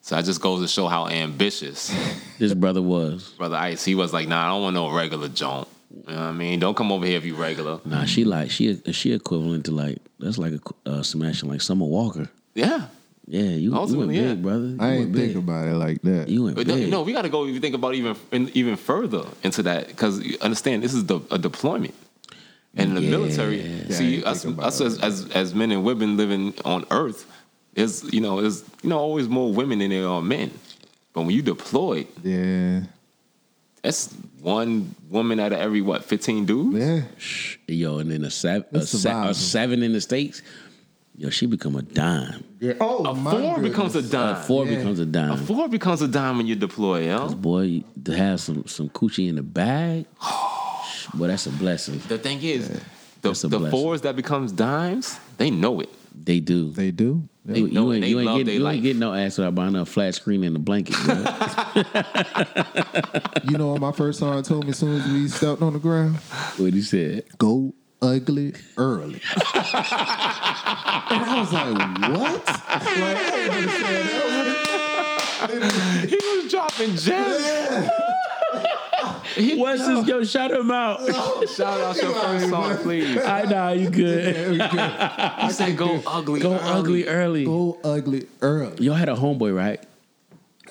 So 0.00 0.16
that 0.16 0.24
just 0.26 0.40
goes 0.40 0.60
to 0.60 0.68
show 0.68 0.86
how 0.86 1.08
ambitious 1.08 1.90
This 2.38 2.52
brother 2.52 2.82
was. 2.82 3.30
Brother 3.38 3.56
Ice, 3.56 3.84
he 3.84 3.94
was 3.94 4.12
like, 4.12 4.28
nah, 4.28 4.44
I 4.46 4.48
don't 4.50 4.62
want 4.62 4.74
no 4.74 4.90
regular 4.90 5.28
junk. 5.28 5.66
You 5.90 6.12
know 6.12 6.20
what 6.20 6.22
I 6.26 6.32
mean? 6.32 6.58
Don't 6.58 6.76
come 6.76 6.90
over 6.92 7.06
here 7.06 7.16
if 7.16 7.24
you 7.24 7.36
regular. 7.36 7.80
Nah, 7.84 8.04
she 8.04 8.24
like 8.24 8.50
she 8.50 8.82
she 8.92 9.12
equivalent 9.12 9.64
to 9.66 9.70
like 9.70 9.98
that's 10.18 10.36
like 10.36 10.52
a 10.86 10.90
uh, 10.90 11.02
smashing 11.02 11.48
like 11.48 11.60
Summer 11.60 11.86
Walker. 11.86 12.28
Yeah. 12.54 12.88
Yeah, 13.26 13.40
you, 13.42 13.48
you 13.48 13.70
went 13.70 13.80
Ultimately, 13.80 14.18
big, 14.18 14.26
yeah. 14.28 14.34
brother. 14.34 14.66
You 14.66 14.76
I 14.80 14.86
went 14.88 15.00
ain't 15.00 15.12
big. 15.12 15.22
think 15.32 15.38
about 15.38 15.66
it 15.68 15.74
like 15.76 16.02
that. 16.02 16.28
You 16.28 16.44
went 16.44 16.56
But 16.56 16.66
big. 16.66 16.90
no, 16.90 16.98
no, 16.98 17.02
we 17.04 17.12
got 17.14 17.22
to 17.22 17.30
go. 17.30 17.46
If 17.46 17.54
you 17.54 17.60
think 17.60 17.74
about 17.74 17.94
even 17.94 18.16
even 18.54 18.76
further 18.76 19.24
into 19.42 19.62
that, 19.62 19.86
because 19.88 20.20
understand 20.42 20.82
this 20.82 20.92
is 20.92 21.06
the, 21.06 21.20
a 21.30 21.38
deployment, 21.38 21.94
and 22.76 22.90
in 22.90 22.94
the 22.96 23.00
Yeah. 23.02 23.10
military, 23.10 23.60
Yeah, 23.62 23.94
see 23.96 24.22
us, 24.24 24.44
us 24.44 24.80
as, 24.82 24.98
as 25.00 25.30
as 25.30 25.54
men 25.54 25.70
and 25.72 25.84
women 25.84 26.16
living 26.18 26.52
on 26.66 26.84
Earth, 26.90 27.24
is 27.74 28.04
you 28.12 28.20
know 28.20 28.40
is 28.40 28.62
you 28.82 28.90
know 28.90 28.98
always 28.98 29.26
more 29.28 29.50
women 29.52 29.78
than 29.78 29.88
there 29.90 30.06
are 30.06 30.20
men. 30.20 30.50
But 31.14 31.22
when 31.22 31.30
you 31.30 31.40
deployed, 31.42 32.08
Yeah, 32.22 32.82
that's 33.82 34.12
one 34.40 34.94
woman 35.08 35.40
out 35.40 35.52
of 35.52 35.60
every 35.60 35.80
what 35.80 36.04
fifteen 36.04 36.44
dudes. 36.44 36.76
yeah. 36.76 37.02
Shh. 37.16 37.56
Yo, 37.68 37.98
and 37.98 38.10
then 38.10 38.24
a 38.24 38.30
seven, 38.30 38.66
a, 38.72 38.84
se- 38.84 39.10
a 39.10 39.32
seven 39.34 39.82
in 39.82 39.92
the 39.94 40.00
states. 40.02 40.42
Yo, 41.16 41.30
she 41.30 41.46
become 41.46 41.76
a 41.76 41.82
dime. 41.82 42.42
yeah. 42.58 42.72
Oh, 42.80 43.04
A 43.04 43.14
my 43.14 43.30
four 43.30 43.60
becomes 43.60 43.94
a 43.94 44.02
dime. 44.02 44.36
A 44.36 44.42
four 44.42 44.66
yeah. 44.66 44.76
becomes 44.76 44.98
a 44.98 45.06
dime. 45.06 45.32
A 45.32 45.36
dime. 45.36 45.46
four 45.46 45.68
becomes 45.68 46.02
a 46.02 46.08
dime 46.08 46.38
when 46.38 46.46
you 46.46 46.56
deploy, 46.56 47.06
yo. 47.06 47.26
This 47.26 47.34
boy, 47.34 47.84
to 48.04 48.16
have 48.16 48.40
some 48.40 48.66
some 48.66 48.88
coochie 48.88 49.28
in 49.28 49.36
the 49.36 49.42
bag. 49.42 50.06
Boy, 51.14 51.26
that's 51.28 51.46
a 51.46 51.50
blessing. 51.50 52.00
The 52.08 52.18
thing 52.18 52.42
is, 52.42 52.68
That's 53.20 53.44
a 53.44 53.48
the, 53.48 53.56
the 53.56 53.58
blessing. 53.60 53.78
fours 53.78 54.00
that 54.02 54.16
becomes 54.16 54.52
dimes, 54.52 55.18
they 55.36 55.50
know 55.50 55.80
it. 55.80 55.90
They 56.14 56.40
do. 56.40 56.70
They 56.70 56.90
do. 56.90 57.28
Yeah. 57.44 57.56
you, 57.56 57.68
know 57.68 57.92
you 57.92 57.98
ain't, 57.98 58.06
you 58.06 58.20
ain't 58.20 58.38
getting 58.38 58.60
you 58.60 58.68
ain't 58.68 58.82
getting 58.82 59.00
no 59.00 59.12
ass 59.12 59.36
without 59.36 59.54
buying 59.54 59.76
a 59.76 59.84
flat 59.84 60.14
screen 60.14 60.42
and 60.44 60.56
a 60.56 60.58
blanket. 60.58 60.96
Bro. 61.04 61.14
You 63.50 63.58
know 63.58 63.72
what 63.72 63.80
my 63.80 63.92
first 63.92 64.20
son 64.20 64.42
told 64.42 64.64
me 64.64 64.70
as 64.70 64.78
soon 64.78 65.00
as 65.00 65.06
we 65.06 65.28
stepped 65.28 65.60
on 65.60 65.74
the 65.74 65.78
ground? 65.78 66.16
what 66.56 66.72
he 66.72 66.80
said. 66.82 67.24
Go 67.36 67.74
ugly 68.04 68.54
early. 68.76 69.14
and 69.54 71.24
I 71.24 71.36
was 71.40 71.52
like, 71.52 71.76
what? 72.16 72.46
Like, 72.46 72.70
I 72.70 73.30
didn't 73.30 73.54
understand 73.54 74.08
that. 74.08 74.24
He 76.08 76.16
was 76.16 76.50
dropping 76.50 76.96
gems. 76.96 77.90
What's 79.56 79.86
this? 79.86 80.06
Yo, 80.06 80.22
shout 80.24 80.52
him 80.52 80.70
out. 80.70 81.00
Shout 81.48 81.80
out 81.80 81.96
your 81.96 82.12
first 82.14 82.48
song, 82.48 82.76
please. 82.82 83.18
I 83.18 83.42
know 83.42 83.72
you 83.72 83.90
good. 83.90 84.60
I 84.60 85.50
said 85.50 85.76
go 85.76 86.00
ugly. 86.06 86.40
Go 86.40 86.52
early. 86.54 86.70
ugly 86.70 87.08
early. 87.08 87.44
Go 87.44 87.78
ugly 87.82 88.26
early. 88.40 88.84
Y'all 88.84 88.94
had 88.94 89.08
a 89.08 89.14
homeboy, 89.14 89.54
right? 89.54 89.82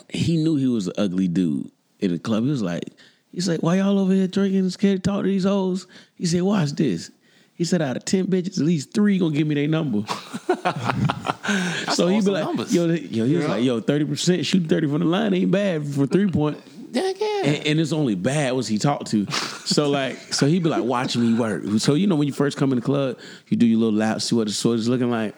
He 0.10 0.38
knew 0.38 0.56
he 0.56 0.67
was 0.67 0.88
an 0.88 0.93
ugly 0.98 1.28
dude 1.28 1.69
in 2.00 2.12
the 2.12 2.19
club. 2.19 2.43
He 2.43 2.50
was 2.50 2.62
like, 2.62 2.86
he's 3.32 3.48
like, 3.50 3.62
why 3.62 3.78
y'all 3.78 4.00
over 4.00 4.13
here 4.13 4.28
drinking? 4.28 4.69
Scared 4.69 5.04
to 5.04 5.10
talk 5.10 5.24
to 5.24 5.28
these 5.28 5.43
hoes? 5.43 5.88
He 6.15 6.26
said, 6.26 6.43
watch 6.43 6.72
this. 6.72 7.12
He 7.55 7.65
said, 7.65 7.81
out 7.81 7.97
of 7.97 8.05
ten 8.05 8.27
bitches, 8.27 8.59
at 8.59 8.65
least 8.65 8.93
three 8.93 9.19
gonna 9.19 9.35
give 9.35 9.45
me 9.45 9.55
their 9.55 9.67
number. 9.67 10.05
so 11.93 12.07
he 12.07 12.19
be 12.19 12.31
like, 12.31 12.45
numbers. 12.45 12.73
yo, 12.73 12.87
yo, 12.87 13.25
he 13.25 13.35
was 13.35 13.47
like, 13.47 13.63
yo, 13.63 13.79
thirty 13.79 14.05
percent 14.05 14.45
shooting 14.45 14.67
thirty 14.67 14.87
from 14.87 14.99
the 14.99 15.05
line 15.05 15.33
ain't 15.33 15.51
bad 15.51 15.85
for 15.85 16.07
three 16.07 16.29
point. 16.29 16.57
Yeah, 16.91 17.11
yeah. 17.19 17.41
And, 17.45 17.67
and 17.67 17.79
it's 17.79 17.91
only 17.91 18.13
bad 18.13 18.53
was 18.53 18.67
he 18.67 18.77
talked 18.77 19.07
to. 19.11 19.29
So 19.31 19.89
like, 19.89 20.15
so 20.33 20.45
he'd 20.45 20.63
be 20.63 20.69
like 20.69 20.83
watching 20.83 21.21
me 21.21 21.37
work. 21.37 21.63
So 21.79 21.95
you 21.95 22.07
know 22.07 22.15
when 22.15 22.27
you 22.27 22.33
first 22.33 22.57
come 22.57 22.71
in 22.71 22.79
the 22.79 22.85
club, 22.85 23.17
you 23.47 23.57
do 23.57 23.65
your 23.65 23.79
little 23.79 23.97
lap, 23.97 24.21
see 24.21 24.35
what 24.35 24.47
the 24.47 24.53
sword 24.53 24.79
is 24.79 24.87
looking 24.87 25.09
like. 25.09 25.35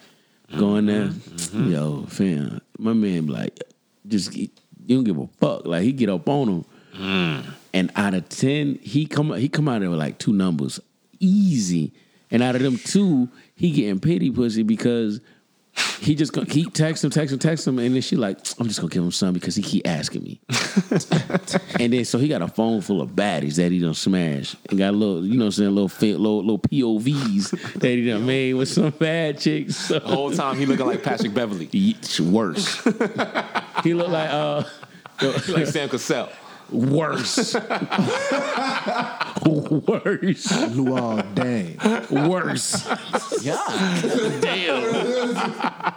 Go 0.57 0.75
in 0.75 0.85
there, 0.85 1.07
mm-hmm, 1.07 1.57
mm-hmm. 1.57 1.71
yo, 1.71 2.05
fam. 2.05 2.61
My 2.77 2.93
man 2.93 3.25
be 3.25 3.31
like, 3.31 3.59
just 4.07 4.35
you 4.35 4.49
don't 4.87 5.03
give 5.03 5.17
a 5.17 5.27
fuck. 5.39 5.65
Like 5.65 5.83
he 5.83 5.91
get 5.91 6.09
up 6.09 6.29
on 6.29 6.47
him, 6.47 6.65
mm. 6.95 7.45
and 7.73 7.91
out 7.95 8.13
of 8.13 8.29
ten, 8.29 8.77
he 8.81 9.05
come 9.05 9.33
he 9.33 9.49
come 9.49 9.67
out 9.67 9.79
there 9.79 9.89
with 9.89 9.99
like 9.99 10.19
two 10.19 10.33
numbers, 10.33 10.79
easy. 11.19 11.93
And 12.31 12.41
out 12.41 12.55
of 12.55 12.61
them 12.61 12.77
two, 12.77 13.29
he 13.55 13.71
getting 13.71 13.99
pity 13.99 14.31
pussy 14.31 14.63
because 14.63 15.21
he 15.99 16.15
just 16.15 16.33
gonna 16.33 16.45
keep 16.47 16.73
texting, 16.73 17.09
texting, 17.09 17.37
texting, 17.37 17.85
and 17.85 17.93
then 17.95 18.01
she 18.01 18.15
like, 18.15 18.37
I'm 18.59 18.67
just 18.67 18.79
gonna 18.79 18.89
give 18.89 19.03
him 19.03 19.11
some 19.11 19.33
because 19.33 19.55
he 19.55 19.61
keep 19.61 19.87
asking 19.87 20.23
me. 20.23 20.39
and 21.79 21.91
then 21.93 22.05
so 22.05 22.17
he 22.17 22.27
got 22.27 22.41
a 22.41 22.47
phone 22.47 22.81
full 22.81 23.01
of 23.01 23.11
baddies 23.11 23.55
that 23.55 23.71
he 23.71 23.79
done 23.79 23.93
smash 23.93 24.55
and 24.69 24.77
got 24.79 24.93
a 24.93 24.97
little, 24.97 25.25
you 25.25 25.33
know, 25.33 25.45
what 25.45 25.47
I'm 25.47 25.51
saying 25.51 25.75
little 25.75 25.89
fit, 25.89 26.17
little 26.19 26.39
little 26.39 26.59
POVs 26.59 27.73
that 27.79 27.89
he 27.89 28.07
done 28.07 28.25
made 28.25 28.53
with 28.53 28.69
some 28.69 28.91
bad 28.91 29.39
chicks. 29.39 29.75
So 29.75 29.99
The 29.99 30.07
whole 30.07 30.31
time 30.31 30.57
he 30.57 30.65
looking 30.65 30.85
like 30.85 31.03
Patrick 31.03 31.33
Beverley, 31.33 31.69
Ye- 31.71 31.97
worse. 32.21 32.83
he 33.83 33.93
looked 33.93 34.11
like 34.11 34.29
uh 34.29 34.63
like 35.49 35.67
Sam 35.67 35.89
Cassell. 35.89 36.29
Worse. 36.71 37.53
worse. 37.55 37.61
Luol 40.73 41.21
Deng. 41.35 42.27
Worse. 42.27 42.87
Yeah. 43.43 43.61
Damn. 44.41 45.95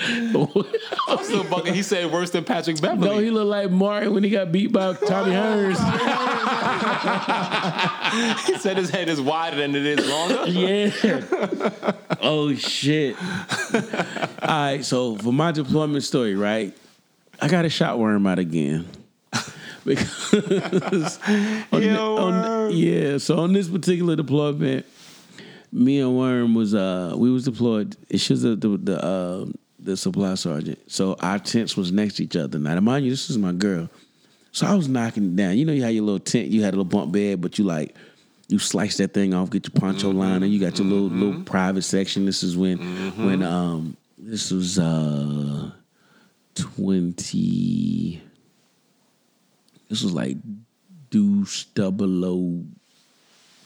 I'm 0.00 1.24
still 1.24 1.44
bugging. 1.44 1.72
He 1.72 1.82
said 1.82 2.12
worse 2.12 2.30
than 2.30 2.44
Patrick 2.44 2.80
Beverley. 2.80 3.08
No, 3.08 3.18
he 3.18 3.30
looked 3.30 3.48
like 3.48 3.70
Martin 3.70 4.12
when 4.12 4.24
he 4.24 4.30
got 4.30 4.50
beat 4.52 4.72
by 4.72 4.92
Tommy 4.94 5.32
Hearns. 5.32 5.78
he 8.46 8.58
said 8.58 8.76
his 8.76 8.90
head 8.90 9.08
is 9.08 9.20
wider 9.20 9.56
than 9.56 9.74
it 9.74 9.86
is 9.86 10.06
longer. 10.08 10.44
Yeah. 10.50 10.90
oh 12.20 12.54
shit. 12.54 13.16
All 14.42 14.48
right, 14.48 14.84
so 14.84 15.16
for 15.16 15.32
my 15.32 15.52
deployment 15.52 16.04
story, 16.04 16.34
right? 16.34 16.76
I 17.40 17.48
got 17.48 17.64
a 17.64 17.68
shot 17.68 17.98
worm 17.98 18.26
out 18.26 18.38
again. 18.38 18.86
because 19.84 21.18
on, 21.72 21.80
the- 21.80 21.98
on- 22.00 22.72
yeah, 22.72 23.18
so 23.18 23.38
on 23.38 23.52
this 23.52 23.68
particular 23.68 24.16
deployment, 24.16 24.86
me 25.72 26.00
and 26.00 26.16
Worm 26.16 26.54
was 26.54 26.74
uh 26.74 27.14
we 27.16 27.30
was 27.30 27.44
deployed. 27.44 27.96
It's 28.08 28.26
just 28.26 28.42
the 28.42 28.54
the 28.56 28.68
the, 28.78 29.04
uh, 29.04 29.46
the 29.78 29.96
supply 29.96 30.34
sergeant. 30.34 30.78
So 30.90 31.16
our 31.20 31.38
tents 31.38 31.76
was 31.76 31.92
next 31.92 32.14
to 32.14 32.24
each 32.24 32.36
other. 32.36 32.58
Now, 32.58 32.78
mind 32.80 33.04
you, 33.04 33.10
this 33.10 33.28
is 33.28 33.36
my 33.38 33.52
girl. 33.52 33.90
So 34.52 34.66
I 34.66 34.74
was 34.74 34.88
knocking 34.88 35.24
it 35.24 35.36
down. 35.36 35.58
You 35.58 35.64
know, 35.64 35.72
you 35.72 35.82
had 35.82 35.94
your 35.94 36.04
little 36.04 36.20
tent, 36.20 36.46
you 36.48 36.62
had 36.62 36.74
a 36.74 36.76
little 36.76 36.84
bunk 36.84 37.12
bed, 37.12 37.40
but 37.40 37.58
you 37.58 37.64
like 37.64 37.94
you 38.48 38.58
slice 38.60 38.98
that 38.98 39.12
thing 39.12 39.34
off, 39.34 39.50
get 39.50 39.66
your 39.66 39.78
poncho 39.80 40.10
liner, 40.10 40.46
you 40.46 40.60
got 40.60 40.78
your 40.78 40.86
little 40.86 41.08
little 41.08 41.42
private 41.42 41.82
section. 41.82 42.24
This 42.24 42.42
is 42.44 42.56
when 42.56 42.78
when 43.26 43.42
um 43.42 43.96
this 44.16 44.50
was 44.52 44.78
uh 44.78 45.70
twenty. 46.54 48.22
This 49.88 50.02
was 50.02 50.12
like 50.12 50.36
deuce 51.10 51.64
double 51.66 52.24
o 52.24 52.64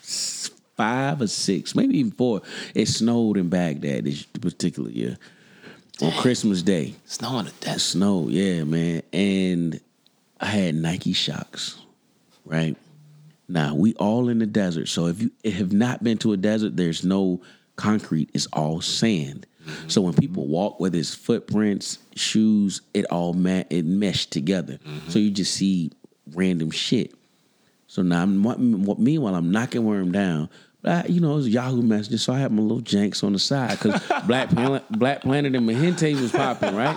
five 0.02 1.20
or 1.20 1.26
six, 1.26 1.74
maybe 1.74 1.98
even 1.98 2.12
four. 2.12 2.42
It 2.74 2.86
snowed 2.86 3.36
in 3.36 3.48
Baghdad 3.48 4.04
this 4.04 4.22
particular 4.22 4.90
year 4.90 5.18
on 6.00 6.12
Christmas 6.12 6.62
Day. 6.62 6.94
Snow 7.06 7.38
in 7.40 7.46
the 7.46 7.52
desert. 7.60 7.80
snowed, 7.80 8.30
yeah, 8.30 8.64
man. 8.64 9.02
And 9.12 9.80
I 10.40 10.46
had 10.46 10.74
Nike 10.74 11.12
Shox, 11.12 11.76
right? 12.44 12.76
Now 13.48 13.74
we 13.74 13.94
all 13.94 14.28
in 14.28 14.38
the 14.38 14.46
desert. 14.46 14.88
So 14.88 15.06
if 15.06 15.20
you 15.20 15.30
have 15.44 15.72
not 15.72 16.04
been 16.04 16.18
to 16.18 16.32
a 16.32 16.36
desert, 16.36 16.76
there's 16.76 17.04
no 17.04 17.40
concrete. 17.76 18.30
It's 18.34 18.46
all 18.52 18.80
sand. 18.80 19.46
Mm-hmm. 19.66 19.88
So 19.88 20.02
when 20.02 20.14
people 20.14 20.46
walk, 20.46 20.78
whether 20.80 20.98
it's 20.98 21.14
footprints, 21.14 21.98
shoes, 22.18 22.82
it 22.94 23.04
all 23.06 23.32
ma- 23.34 23.64
it 23.70 23.84
meshed 23.84 24.30
together. 24.32 24.78
So 25.08 25.18
you 25.18 25.30
just 25.30 25.54
see 25.54 25.92
random 26.34 26.70
shit. 26.70 27.14
So 27.86 28.02
now, 28.02 28.22
I'm, 28.22 28.42
meanwhile, 29.02 29.34
I'm 29.34 29.50
knocking 29.50 29.84
worm 29.84 30.12
down. 30.12 30.50
I, 30.84 31.06
you 31.06 31.20
know, 31.20 31.32
it 31.32 31.36
was 31.36 31.48
Yahoo 31.48 31.82
messages, 31.82 32.22
so 32.22 32.32
I 32.32 32.38
had 32.38 32.52
my 32.52 32.62
little 32.62 32.82
janks 32.82 33.24
on 33.24 33.32
the 33.32 33.38
side 33.38 33.78
because 33.80 34.00
Black 34.26 34.48
Planet, 34.50 34.84
Black 34.90 35.22
Planet 35.22 35.54
and 35.56 35.68
MiGente 35.68 36.20
was 36.20 36.30
popping, 36.30 36.76
right? 36.76 36.96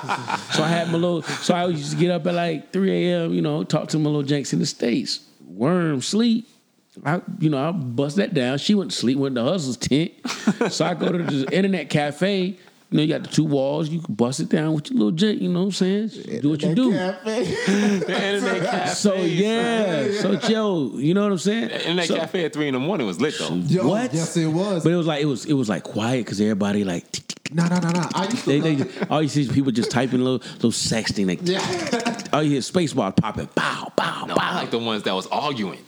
So 0.53 0.63
I 0.63 0.67
had 0.67 0.87
my 0.89 0.97
little. 0.97 1.23
So 1.23 1.55
I 1.55 1.65
used 1.67 1.91
to 1.91 1.97
get 1.97 2.11
up 2.11 2.27
at 2.27 2.35
like 2.35 2.71
3 2.71 2.91
a.m. 3.09 3.33
You 3.33 3.41
know, 3.41 3.63
talk 3.63 3.87
to 3.89 3.99
my 3.99 4.09
little 4.09 4.23
janks 4.23 4.53
in 4.53 4.59
the 4.59 4.65
states. 4.65 5.21
Worm 5.47 6.01
sleep. 6.01 6.47
I, 7.05 7.21
you 7.39 7.49
know, 7.49 7.69
I 7.69 7.71
bust 7.71 8.17
that 8.17 8.33
down. 8.33 8.57
She 8.59 8.75
went 8.75 8.91
to 8.91 8.97
sleep, 8.97 9.17
went 9.17 9.35
to 9.35 9.43
hustle's 9.43 9.77
tent. 9.77 10.11
so 10.69 10.85
I 10.85 10.93
go 10.93 11.11
to 11.11 11.23
the 11.23 11.47
internet 11.51 11.89
cafe. 11.89 12.59
You 12.91 12.97
know, 12.97 13.03
you 13.03 13.09
got 13.09 13.23
the 13.23 13.29
two 13.29 13.45
walls. 13.45 13.87
You 13.87 14.01
can 14.01 14.13
bust 14.15 14.41
it 14.41 14.49
down 14.49 14.73
with 14.73 14.91
your 14.91 14.99
little 14.99 15.13
jank. 15.17 15.39
You 15.41 15.47
know 15.47 15.59
what 15.61 15.65
I'm 15.67 15.71
saying? 15.71 16.09
Do 16.41 16.49
what 16.49 16.61
you 16.61 16.75
do. 16.75 16.91
Internet 17.25 18.05
cafe. 18.69 18.93
So 18.93 19.15
yeah, 19.15 20.11
so 20.19 20.35
Joe, 20.35 20.91
you 20.95 21.13
know 21.13 21.23
what 21.23 21.31
I'm 21.31 21.37
saying? 21.37 21.69
Internet 21.69 22.07
So- 22.07 22.15
cafe 22.17 22.45
at 22.45 22.53
three 22.53 22.67
in 22.67 22.73
the 22.73 22.79
morning 22.79 23.07
was 23.07 23.21
lit 23.21 23.35
though. 23.39 23.55
Yo, 23.55 23.87
What? 23.87 24.13
Yes, 24.13 24.35
it 24.35 24.47
was. 24.47 24.83
But 24.83 24.91
it 24.91 24.95
was 24.97 25.07
like 25.07 25.21
it 25.21 25.25
was 25.25 25.45
it 25.45 25.53
was 25.53 25.69
like 25.69 25.83
quiet 25.83 26.25
because 26.25 26.41
everybody 26.41 26.83
like. 26.83 27.05
No, 27.53 27.67
no, 27.67 27.79
no, 27.79 27.89
no. 27.89 28.07
I 28.15 28.25
used 28.25 28.43
to. 28.45 28.49
they, 28.49 28.59
they 28.59 28.75
love- 28.77 29.07
all 29.11 29.21
you 29.21 29.27
see 29.27 29.41
is 29.41 29.51
people 29.51 29.71
just 29.71 29.91
typing 29.91 30.19
little 30.23 30.39
little 30.55 30.71
sexting 30.71 31.27
like 31.27 31.39
yeah. 31.43 32.29
all 32.33 32.41
you 32.43 32.49
hear 32.51 32.59
is 32.59 32.65
space 32.67 32.93
bar 32.93 33.11
popping 33.11 33.49
bow 33.55 33.91
bow 33.95 34.25
No, 34.25 34.35
bow. 34.35 34.41
I 34.41 34.55
like 34.55 34.71
the 34.71 34.79
ones 34.79 35.03
that 35.03 35.13
was 35.13 35.27
arguing. 35.27 35.79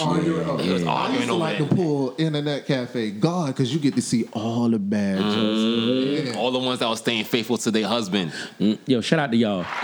Oh, 0.00 0.20
you're 0.20 0.42
right. 0.42 0.58
They 0.58 0.72
was 0.72 0.84
I 0.84 1.12
used 1.12 1.26
to 1.26 1.30
over 1.32 1.38
like 1.40 1.58
that. 1.58 1.68
to 1.70 1.76
pull 1.76 2.14
internet 2.18 2.66
cafe 2.66 3.12
God 3.12 3.48
because 3.48 3.72
you 3.72 3.78
get 3.78 3.94
to 3.94 4.02
see 4.02 4.24
all 4.32 4.68
the 4.68 4.78
bad 4.80 5.20
Mm-hmm. 5.20 6.36
All 6.36 6.50
the 6.50 6.58
ones 6.58 6.80
that 6.80 6.88
was 6.88 6.98
staying 6.98 7.24
faithful 7.24 7.56
to 7.58 7.70
their 7.70 7.86
husband. 7.86 8.32
Mm, 8.58 8.78
Yo, 8.86 9.00
shout 9.00 9.20
out 9.20 9.30
to 9.30 9.36
y'all. 9.36 9.64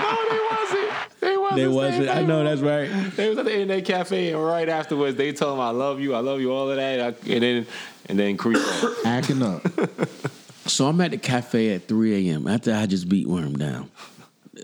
No, 0.00 0.16
they 0.30 0.40
wasn't. 0.50 0.90
They 1.20 1.36
wasn't. 1.36 1.56
They 1.56 1.68
wasn't. 1.68 2.08
I 2.08 2.22
know 2.22 2.44
that's 2.44 2.60
right. 2.60 2.88
They 3.16 3.28
was 3.28 3.38
at 3.38 3.44
the 3.44 3.52
internet 3.52 3.84
cafe, 3.84 4.32
and 4.32 4.42
right 4.44 4.68
afterwards, 4.68 5.16
they 5.16 5.32
told 5.32 5.54
him, 5.54 5.60
"I 5.60 5.70
love 5.70 6.00
you, 6.00 6.14
I 6.14 6.20
love 6.20 6.40
you," 6.40 6.52
all 6.52 6.70
of 6.70 6.76
that, 6.76 7.00
I- 7.00 7.30
and 7.32 7.42
then 7.42 7.66
and 8.06 8.18
then 8.18 8.36
creep. 8.36 8.56
up. 8.58 8.92
Acting 9.04 9.42
up. 9.42 9.62
So 10.66 10.86
I'm 10.86 11.00
at 11.00 11.10
the 11.10 11.18
cafe 11.18 11.74
at 11.74 11.88
3 11.88 12.28
a.m. 12.30 12.46
after 12.46 12.72
I 12.72 12.86
just 12.86 13.08
beat 13.08 13.26
Worm 13.26 13.58
down. 13.58 13.90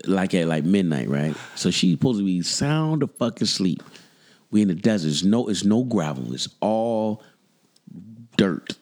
Like 0.05 0.33
at 0.33 0.47
like 0.47 0.63
midnight, 0.63 1.09
right? 1.09 1.35
So 1.55 1.71
she's 1.71 1.93
supposed 1.93 2.19
to 2.19 2.25
be 2.25 2.41
sound 2.41 3.03
of 3.03 3.13
fucking 3.15 3.47
sleep. 3.47 3.83
We 4.51 4.61
in 4.61 4.67
the 4.67 4.75
desert. 4.75 5.09
It's 5.09 5.23
no, 5.23 5.47
it's 5.47 5.63
no 5.63 5.83
gravel. 5.83 6.33
It's 6.33 6.49
all 6.61 7.23
dirt. 8.37 8.77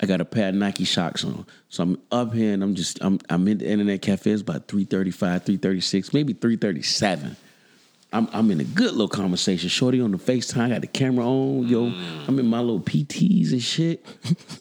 I 0.00 0.06
got 0.06 0.20
a 0.20 0.24
pair 0.24 0.48
of 0.48 0.56
Nike 0.56 0.84
Shox 0.84 1.24
on. 1.24 1.46
So 1.68 1.84
I'm 1.84 1.98
up 2.10 2.34
here 2.34 2.52
and 2.52 2.62
I'm 2.62 2.74
just 2.74 2.98
I'm 3.02 3.20
I'm 3.30 3.46
in 3.46 3.58
the 3.58 3.68
internet 3.68 4.02
cafe. 4.02 4.32
It's 4.32 4.42
about 4.42 4.68
335, 4.68 5.44
336, 5.44 6.12
maybe 6.12 6.32
337. 6.32 7.36
I'm 8.12 8.28
I'm 8.32 8.50
in 8.50 8.60
a 8.60 8.64
good 8.64 8.92
little 8.92 9.08
conversation. 9.08 9.68
Shorty 9.68 10.00
on 10.00 10.10
the 10.10 10.18
FaceTime, 10.18 10.66
I 10.66 10.68
got 10.70 10.80
the 10.80 10.86
camera 10.86 11.26
on, 11.26 11.66
yo. 11.68 11.90
Mm. 11.90 12.28
I'm 12.28 12.38
in 12.38 12.46
my 12.46 12.60
little 12.60 12.80
PTs 12.80 13.52
and 13.52 13.62
shit. 13.62 14.04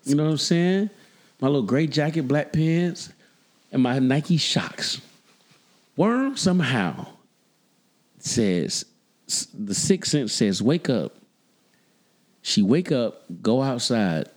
you 0.05 0.15
know 0.15 0.25
what 0.25 0.31
I'm 0.31 0.37
saying? 0.37 0.89
My 1.41 1.47
little 1.47 1.63
gray 1.63 1.87
jacket, 1.87 2.27
black 2.27 2.53
pants, 2.53 3.11
and 3.71 3.81
my 3.81 3.97
Nike 3.99 4.37
Shox. 4.37 5.01
Worm 5.95 6.37
somehow 6.37 7.07
says 8.19 8.85
the 9.53 9.73
sixth 9.73 10.11
sense 10.11 10.33
says, 10.33 10.61
wake 10.61 10.89
up. 10.89 11.15
She 12.41 12.61
wake 12.61 12.91
up, 12.91 13.23
go 13.41 13.61
outside. 13.61 14.29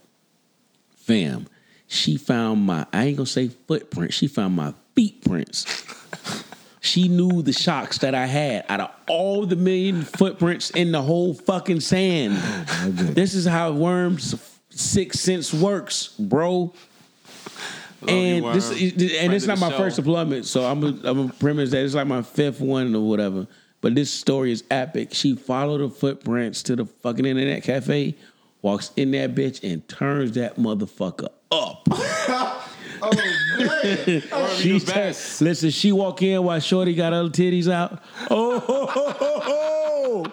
Fam, 0.95 1.47
she 1.87 2.17
found 2.17 2.65
my, 2.65 2.85
I 2.93 3.05
ain't 3.05 3.17
gonna 3.17 3.27
say 3.27 3.49
footprint, 3.49 4.13
she 4.13 4.27
found 4.27 4.55
my 4.55 4.73
feet 4.95 5.23
prints. 5.23 5.65
She 6.85 7.07
knew 7.07 7.41
the 7.41 7.51
Shox 7.51 7.99
that 8.01 8.13
I 8.13 8.27
had 8.27 8.65
out 8.69 8.79
of 8.79 8.91
all 9.07 9.47
the 9.47 9.55
million 9.55 10.03
footprints 10.03 10.69
in 10.69 10.91
the 10.91 11.01
whole 11.01 11.33
fucking 11.33 11.79
sand. 11.79 12.37
this 12.85 13.33
is 13.33 13.45
how 13.45 13.71
Worm's 13.71 14.35
sixth 14.69 15.19
sense 15.19 15.51
works, 15.51 16.09
bro. 16.19 16.73
And 18.07 18.45
this 18.55 18.69
Worm. 18.69 18.79
and 19.19 19.33
it's 19.33 19.45
not 19.47 19.59
my 19.59 19.69
show. 19.71 19.77
first 19.77 19.95
deployment, 19.97 20.45
so 20.45 20.63
I'm 20.65 20.83
a, 20.83 20.99
I'm 21.09 21.19
a 21.29 21.33
premise 21.33 21.71
that 21.71 21.83
it's 21.83 21.93
like 21.95 22.07
my 22.07 22.21
fifth 22.21 22.59
one 22.61 22.95
or 22.95 23.01
whatever. 23.07 23.47
But 23.81 23.93
this 23.95 24.09
story 24.11 24.51
is 24.51 24.63
epic. 24.71 25.13
She 25.13 25.35
followed 25.35 25.79
the 25.79 25.89
footprints 25.89 26.63
to 26.63 26.75
the 26.75 26.85
fucking 26.85 27.25
internet 27.25 27.63
cafe, 27.63 28.15
walks 28.61 28.91
in 28.95 29.11
that 29.11 29.35
bitch, 29.35 29.63
and 29.69 29.87
turns 29.87 30.31
that 30.33 30.55
motherfucker 30.57 31.27
up. 31.51 31.87
Oh 33.01 33.11
man. 33.13 34.23
Oh, 34.31 34.47
she 34.57 34.79
best. 34.79 35.39
turn- 35.39 35.47
listen, 35.47 35.69
she 35.69 35.91
walk 35.91 36.21
in 36.23 36.41
while 36.43 36.59
Shorty 36.61 36.95
got 36.95 37.11
her 37.11 37.25
titties 37.25 37.69
out. 37.69 38.01
Oh, 38.31 38.59
ho, 38.65 38.85
ho, 38.85 39.11
ho, 39.11 40.23
ho. 40.23 40.25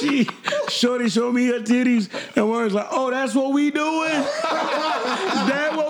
she 0.00 0.26
Shorty 0.68 1.10
showed 1.10 1.34
me 1.34 1.46
her 1.48 1.60
titties, 1.60 2.08
and 2.34 2.48
words 2.50 2.72
like, 2.74 2.86
"Oh, 2.90 3.10
that's 3.10 3.34
what 3.34 3.52
we 3.52 3.70
doing. 3.70 4.08
that 4.10 5.72
what 5.76 5.76
we 5.76 5.84
doing, 5.84 5.85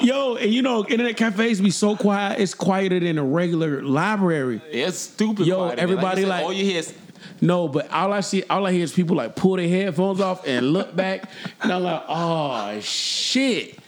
yo." 0.00 0.36
And 0.36 0.52
you 0.52 0.62
know, 0.62 0.84
internet 0.86 1.16
cafes 1.16 1.60
be 1.60 1.70
so 1.70 1.96
quiet. 1.96 2.40
It's 2.40 2.54
quieter 2.54 3.00
than 3.00 3.18
a 3.18 3.24
regular 3.24 3.82
library. 3.82 4.60
It's 4.70 4.98
stupid. 4.98 5.46
Yo, 5.46 5.56
quiet 5.58 5.78
everybody 5.78 6.22
you 6.22 6.26
said, 6.26 6.30
like- 6.30 6.44
all 6.44 6.52
you 6.52 6.64
hear 6.64 6.78
is 6.78 6.94
No, 7.42 7.68
but 7.68 7.90
all 7.90 8.12
I 8.12 8.20
see, 8.20 8.42
all 8.50 8.66
I 8.66 8.72
hear 8.72 8.84
is 8.84 8.92
people 8.92 9.16
like 9.16 9.34
pull 9.36 9.56
their 9.56 9.68
headphones 9.68 10.20
off 10.20 10.46
and 10.46 10.72
look 10.72 10.94
back, 10.94 11.30
and 11.62 11.72
I'm 11.72 11.82
like, 11.82 12.02
oh 12.08 12.78
shit. 12.80 13.78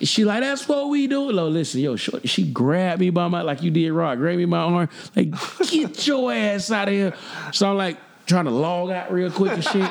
She 0.00 0.24
like, 0.24 0.40
that's 0.40 0.66
what 0.68 0.88
we 0.88 1.06
do. 1.06 1.30
Lo, 1.30 1.48
listen, 1.48 1.80
yo, 1.80 1.94
shorty, 1.96 2.26
she 2.26 2.44
grabbed 2.50 3.00
me 3.00 3.10
by 3.10 3.28
my 3.28 3.42
like 3.42 3.62
you 3.62 3.70
did, 3.70 3.92
Rock, 3.92 4.18
grabbed 4.18 4.38
me 4.38 4.44
by 4.46 4.66
my 4.66 4.76
arm, 4.78 4.88
like, 5.14 5.30
get 5.70 6.06
your 6.06 6.32
ass 6.32 6.70
out 6.72 6.88
of 6.88 6.94
here. 6.94 7.14
So 7.52 7.70
I'm 7.70 7.76
like 7.76 7.98
trying 8.26 8.46
to 8.46 8.50
log 8.50 8.90
out 8.90 9.12
real 9.12 9.30
quick 9.30 9.52
and 9.52 9.64
shit. 9.64 9.90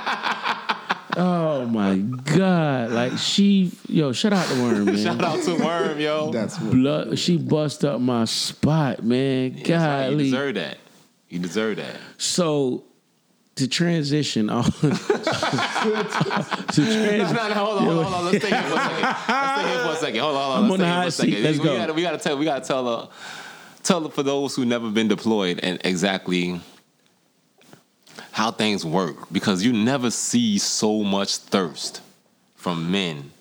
Oh 1.17 1.65
my 1.65 1.95
god! 1.97 2.91
Like 2.91 3.17
she, 3.17 3.71
yo, 3.87 4.11
shout 4.11 4.33
out 4.33 4.47
to 4.47 4.61
Worm, 4.61 4.85
man. 4.85 4.97
shout 4.97 5.23
out 5.23 5.41
to 5.43 5.55
Worm, 5.55 5.99
yo. 5.99 6.31
That's 6.31 6.59
what. 6.59 6.71
Blood, 6.71 7.19
she 7.19 7.37
bust 7.37 7.83
up 7.83 7.99
my 7.99 8.25
spot, 8.25 9.03
man. 9.03 9.53
That's 9.55 9.69
right. 9.69 10.09
You 10.09 10.17
deserve 10.17 10.55
that. 10.55 10.77
You 11.29 11.39
deserve 11.39 11.77
that. 11.77 11.95
So 12.17 12.83
to 13.55 13.67
transition 13.67 14.49
on 14.49 14.63
to 14.71 14.89
transition. 14.89 17.35
No, 17.35 17.47
no, 17.47 17.53
hold 17.53 17.77
on, 17.77 17.83
hold 17.83 17.97
on, 17.97 18.03
hold 18.03 18.13
on. 18.13 18.25
Let's 18.25 18.37
stay 18.45 18.49
here 18.49 18.63
for 18.63 18.75
a 18.75 18.79
second. 18.79 19.01
Let's 19.01 19.61
stay 19.61 19.69
here 19.69 19.83
for 19.83 19.91
a 19.91 19.95
second. 19.95 20.19
Hold 20.21 20.35
on, 20.37 20.43
hold 20.43 20.55
on. 20.57 20.63
I'm 20.63 20.69
Let's 20.69 20.79
on 20.79 20.79
stay 20.79 20.81
the 20.81 20.85
here 20.85 20.93
for 20.93 20.95
hot 20.95 21.07
a 21.07 21.11
second. 21.11 21.33
seat. 21.33 21.43
Let's 21.43 21.57
we 21.59 21.63
go. 21.65 21.77
Gotta, 21.77 21.93
we 21.93 22.01
gotta 22.01 22.17
tell. 22.17 22.37
We 22.37 22.45
gotta 22.45 22.65
tell. 22.65 22.87
Uh, 22.87 23.07
tell 23.83 24.09
for 24.09 24.23
those 24.23 24.55
who 24.55 24.63
never 24.65 24.89
been 24.91 25.07
deployed 25.07 25.59
and 25.63 25.79
exactly 25.83 26.61
how 28.31 28.51
things 28.51 28.85
work 28.85 29.31
because 29.31 29.63
you 29.63 29.73
never 29.73 30.09
see 30.11 30.57
so 30.57 31.03
much 31.03 31.37
thirst 31.37 32.01
from 32.55 32.91
men 32.91 33.31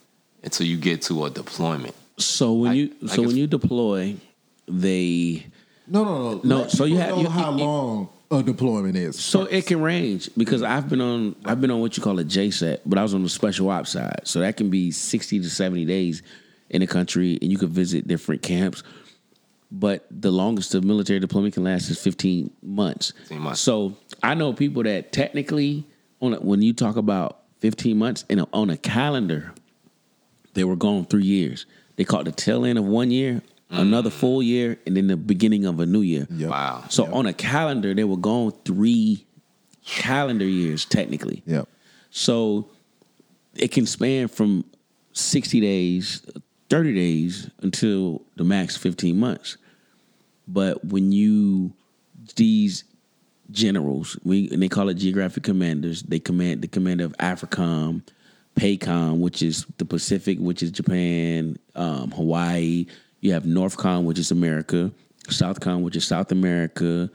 until 0.43 0.67
you 0.67 0.77
get 0.77 1.03
to 1.03 1.25
a 1.27 1.31
deployment. 1.31 1.95
So 2.19 2.53
when 2.53 2.71
I- 2.73 2.75
you 2.75 2.91
I 3.03 3.07
so 3.07 3.17
guess- 3.23 3.27
when 3.29 3.37
you 3.37 3.47
deploy, 3.47 4.17
they 4.69 5.47
No, 5.87 6.05
no, 6.05 6.35
no. 6.35 6.41
No, 6.63 6.69
so 6.69 6.85
you 6.85 6.97
have- 6.97 7.11
know 7.11 7.23
you- 7.23 7.29
how 7.29 7.51
you- 7.57 7.65
long 7.65 8.09
a 8.31 8.43
deployment 8.43 8.97
is. 8.97 9.19
so 9.19 9.43
it 9.45 9.67
can 9.67 9.81
range 9.81 10.31
because 10.37 10.63
I've 10.63 10.89
been 10.89 11.01
on 11.01 11.35
I've 11.45 11.61
been 11.61 11.71
on 11.71 11.81
what 11.81 11.97
you 11.97 12.03
call 12.03 12.19
a 12.19 12.25
JCET, 12.25 12.81
but 12.87 12.99
I 12.99 13.03
was 13.03 13.13
on 13.15 13.23
the 13.23 13.29
special 13.29 13.69
ops 13.71 13.91
side. 13.91 14.21
So 14.25 14.41
that 14.41 14.57
can 14.57 14.71
be 14.71 14.91
sixty 14.93 15.41
to 15.41 15.51
seventy 15.51 15.85
days 15.85 16.23
in 16.71 16.81
the 16.81 16.87
country, 16.87 17.39
and 17.43 17.51
you 17.51 17.59
can 17.59 17.69
visit 17.69 18.07
different 18.07 18.43
camps. 18.43 18.83
But 19.73 20.07
the 20.11 20.33
longest 20.33 20.75
of 20.75 20.83
military 20.83 21.21
deployment 21.21 21.55
can 21.55 21.65
last 21.65 21.91
is 21.91 22.03
fifteen 22.03 22.51
months. 22.63 23.13
15 23.21 23.39
months. 23.41 23.61
So 23.61 23.97
I 24.23 24.35
know 24.35 24.53
people 24.53 24.83
that 24.83 25.13
technically 25.13 25.87
on 26.21 26.35
a, 26.35 26.41
when 26.41 26.61
you 26.61 26.73
talk 26.73 26.97
about 26.97 27.43
fifteen 27.59 27.99
months 27.99 28.25
in 28.29 28.41
a, 28.41 28.49
on 28.53 28.71
a 28.71 28.77
calendar, 28.77 29.55
they 30.55 30.65
were 30.65 30.77
gone 30.77 31.05
three 31.05 31.25
years. 31.25 31.67
They 31.97 32.05
caught 32.05 32.25
the 32.25 32.33
tail 32.33 32.65
end 32.65 32.79
of 32.79 32.85
one 32.85 33.11
year, 33.11 33.43
another 33.69 34.11
mm. 34.11 34.15
full 34.15 34.43
year, 34.43 34.79
and 34.87 34.97
then 34.97 35.07
the 35.07 35.17
beginning 35.17 35.67
of 35.67 35.79
a 35.79 35.87
new 35.87 36.01
year. 36.01 36.27
Yep. 36.31 36.51
Wow. 36.51 36.85
So 36.89 37.13
on 37.13 37.27
a 37.27 37.33
calendar, 37.33 37.95
they 37.95 38.05
were 38.05 38.17
gone 38.17 38.53
three 38.65 39.27
calendar 39.85 40.45
years 40.45 40.85
technically. 40.85 41.43
Yep. 41.47 41.69
So 42.11 42.71
it 43.55 43.71
can 43.71 43.87
span 43.87 44.29
from 44.29 44.65
60 45.13 45.61
days 45.61 46.23
30 46.71 46.95
days 46.95 47.51
until 47.61 48.23
the 48.37 48.45
max 48.45 48.77
15 48.77 49.19
months. 49.19 49.57
But 50.49 50.85
when 50.85 51.13
you 51.13 51.73
these 52.37 52.85
generals, 53.51 54.19
we 54.25 54.49
and 54.51 54.63
they 54.63 54.69
call 54.69 54.89
it 54.89 54.95
geographic 54.95 55.43
commanders, 55.43 56.03
they 56.03 56.19
command 56.19 56.63
the 56.63 56.69
commander 56.69 57.05
of 57.05 57.17
AFRICOM, 57.19 58.03
PACOM, 58.57 59.19
which 59.19 59.43
is 59.43 59.67
the 59.79 59.85
Pacific, 59.85 60.39
which 60.39 60.63
is 60.63 60.71
Japan, 60.71 61.59
um, 61.75 62.11
Hawaii. 62.13 62.87
You 63.21 63.33
have 63.33 63.45
NORTHCOM, 63.45 64.05
which 64.05 64.19
is 64.19 64.31
America, 64.31 64.91
SOUTHCOM, 65.29 65.83
which 65.83 65.97
is 65.97 66.07
South 66.07 66.33
America. 66.33 67.11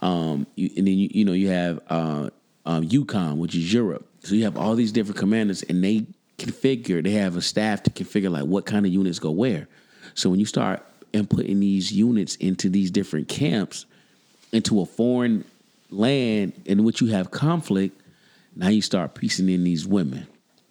Um, 0.00 0.46
you, 0.56 0.70
and 0.76 0.86
then 0.86 0.94
you, 0.98 1.08
you 1.12 1.24
know 1.24 1.32
you 1.32 1.48
have 1.48 1.80
uh, 1.88 2.30
um, 2.64 2.88
EUCOM, 2.88 3.36
which 3.36 3.54
is 3.54 3.72
Europe. 3.72 4.08
So 4.24 4.34
you 4.34 4.44
have 4.44 4.56
all 4.56 4.74
these 4.74 4.92
different 4.92 5.18
commanders, 5.18 5.62
and 5.62 5.82
they 5.84 6.06
configure. 6.38 7.02
They 7.02 7.12
have 7.12 7.36
a 7.36 7.42
staff 7.42 7.82
to 7.84 7.90
configure 7.90 8.30
like 8.30 8.44
what 8.44 8.66
kind 8.66 8.86
of 8.86 8.92
units 8.92 9.18
go 9.18 9.30
where. 9.30 9.68
So 10.14 10.30
when 10.30 10.40
you 10.40 10.46
start 10.46 10.84
inputting 11.12 11.60
these 11.60 11.92
units 11.92 12.36
into 12.36 12.68
these 12.68 12.90
different 12.90 13.28
camps, 13.28 13.86
into 14.52 14.80
a 14.80 14.86
foreign 14.86 15.44
land 15.90 16.52
in 16.64 16.84
which 16.84 17.00
you 17.00 17.08
have 17.08 17.30
conflict, 17.30 18.00
now 18.54 18.68
you 18.68 18.82
start 18.82 19.14
piecing 19.14 19.48
in 19.48 19.64
these 19.64 19.86
women, 19.86 20.26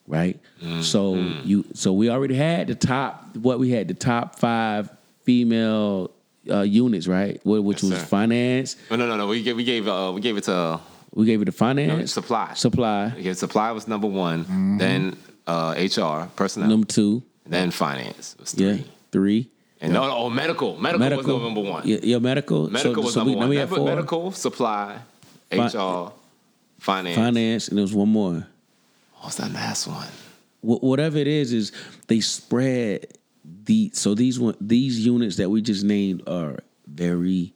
right? 0.08 0.39
So 0.82 1.15
you 1.43 1.65
so 1.73 1.93
we 1.93 2.10
already 2.10 2.36
had 2.36 2.67
the 2.67 2.75
top 2.75 3.36
what 3.38 3.60
we 3.60 3.69
had 3.71 3.88
the 3.88 3.93
top 3.93 4.39
five 4.39 4.89
female 5.23 6.12
uh, 6.49 6.62
units, 6.62 7.08
right? 7.08 7.39
Wh- 7.43 7.63
Which 7.63 7.84
Yes, 7.84 7.91
was 7.91 7.99
sir. 8.01 8.06
finance. 8.06 8.75
Oh, 8.91 8.95
no, 8.95 9.08
no, 9.08 9.17
no. 9.17 9.28
We 9.28 9.43
gave 9.43 9.56
we 9.56 9.63
gave 9.63 9.88
uh, 9.88 10.12
we 10.13 10.21
gave 10.21 10.38
it 10.38 10.43
to 10.45 10.54
Uh, 10.54 10.80
We 11.13 11.25
gave 11.25 11.41
it 11.41 11.45
to 11.45 11.51
finance, 11.51 11.99
No, 11.99 12.06
supply. 12.06 12.54
supply. 12.56 13.13
okay, 13.19 13.34
supply 13.34 13.71
was 13.71 13.88
number 13.88 14.08
one. 14.08 14.78
Then 14.78 15.15
uh, 15.47 15.75
HR 15.77 16.27
personnel. 16.36 16.69
Number 16.69 16.88
two, 16.88 17.23
then 17.45 17.71
finance 17.71 18.36
was 18.39 18.51
three. 18.53 18.65
yeah, 18.65 18.77
three. 19.12 19.49
And 19.81 19.93
no, 19.93 20.08
no, 20.08 20.15
oh, 20.15 20.29
medical. 20.29 20.77
medical. 20.77 20.99
Medical 20.99 21.34
was 21.39 21.43
number 21.43 21.62
one. 21.69 21.88
Yeah, 21.88 21.97
yeah, 22.01 22.17
medical. 22.19 22.69
Medical 22.69 22.95
so, 22.95 23.01
was 23.01 23.13
so 23.13 23.19
number 23.19 23.31
we, 23.31 23.36
one. 23.38 23.49
we 23.49 23.55
Medical, 23.58 23.77
four. 23.77 23.86
medical, 23.86 24.31
supply, 24.31 24.99
Fi- 25.51 25.67
HR, 25.67 26.12
finance. 26.79 27.15
finance, 27.15 27.67
and 27.67 27.77
there 27.77 27.84
was 27.84 27.93
one 27.93 28.10
more. 28.10 28.47
What 29.15 29.25
was 29.25 29.36
that 29.38 29.51
last 29.51 29.88
one? 29.88 30.08
Wh- 30.62 30.81
whatever 30.84 31.17
it 31.17 31.27
is, 31.27 31.53
is 31.53 31.71
they 32.08 32.19
spread 32.21 33.08
the 33.65 33.91
so 33.93 34.15
these 34.15 34.39
one 34.39 34.55
these 34.60 35.05
units 35.05 35.36
that 35.38 35.49
we 35.49 35.62
just 35.62 35.84
named 35.84 36.23
are 36.27 36.60
very 36.88 37.53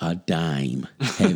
uh, 0.00 0.14
dime 0.26 0.86
heavy, 1.00 1.34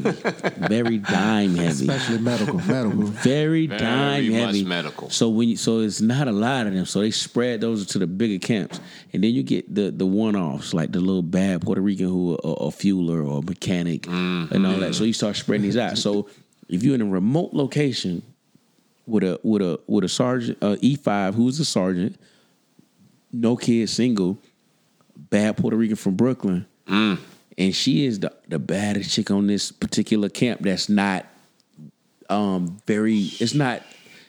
very 0.69 0.99
dime 0.99 1.55
heavy, 1.55 1.89
Especially 1.89 2.19
medical, 2.19 2.57
medical. 2.59 3.03
very, 3.05 3.67
Very 3.67 3.79
dime 3.79 4.29
much 4.31 4.41
heavy. 4.41 4.65
medical. 4.65 5.11
So 5.11 5.29
when 5.29 5.49
you, 5.51 5.57
so 5.57 5.79
it's 5.81 6.01
not 6.01 6.27
a 6.27 6.33
lot 6.33 6.67
of 6.67 6.75
them. 6.75 6.85
So 6.85 7.01
they 7.01 7.13
spread 7.13 7.61
those 7.61 7.87
to 7.87 7.99
the 8.01 8.07
bigger 8.09 8.45
camps, 8.45 8.81
and 9.13 9.23
then 9.23 9.33
you 9.33 9.43
get 9.45 9.73
the 9.73 9.91
the 9.93 10.05
one 10.07 10.35
offs 10.37 10.75
like 10.75 10.91
the 10.93 11.01
little 11.01 11.23
bad 11.23 11.63
Puerto 11.63 11.81
Rican 11.81 12.07
who 12.09 12.35
are 12.35 12.39
a, 12.45 12.49
a 12.67 12.71
fueler 12.71 13.25
or 13.27 13.39
a 13.39 13.43
mechanic 13.43 14.07
and 14.09 14.67
all 14.67 14.77
that. 14.79 14.95
So 14.95 15.05
you 15.05 15.13
start 15.13 15.37
spreading 15.37 15.63
these 15.63 15.77
out. 15.77 15.97
So 15.97 16.29
if 16.69 16.83
you're 16.83 16.97
in 16.97 17.01
a 17.03 17.07
remote 17.07 17.53
location 17.55 18.23
with 19.07 19.23
a 19.23 19.39
with 19.45 19.63
a 19.63 19.79
with 19.87 20.03
a 20.05 20.09
sergeant 20.09 20.59
uh, 20.61 20.77
E 20.81 20.97
five 20.97 21.37
who's 21.37 21.61
a 21.61 21.65
sergeant, 21.65 22.17
no 23.33 23.57
kid, 23.57 23.89
single, 23.89 24.37
bad 25.17 25.57
Puerto 25.57 25.77
Rican 25.77 25.97
from 25.97 26.17
Brooklyn, 26.17 26.67
and 27.59 27.75
she 27.75 28.07
is 28.07 28.21
the 28.21 28.33
the 28.49 28.59
baddest 28.59 29.11
chick 29.11 29.31
on 29.31 29.47
this 29.47 29.71
particular 29.73 30.29
camp. 30.31 30.61
That's 30.63 30.89
not 30.89 31.27
um 32.31 32.79
very. 32.87 33.19
It's 33.41 33.55
not. 33.55 33.83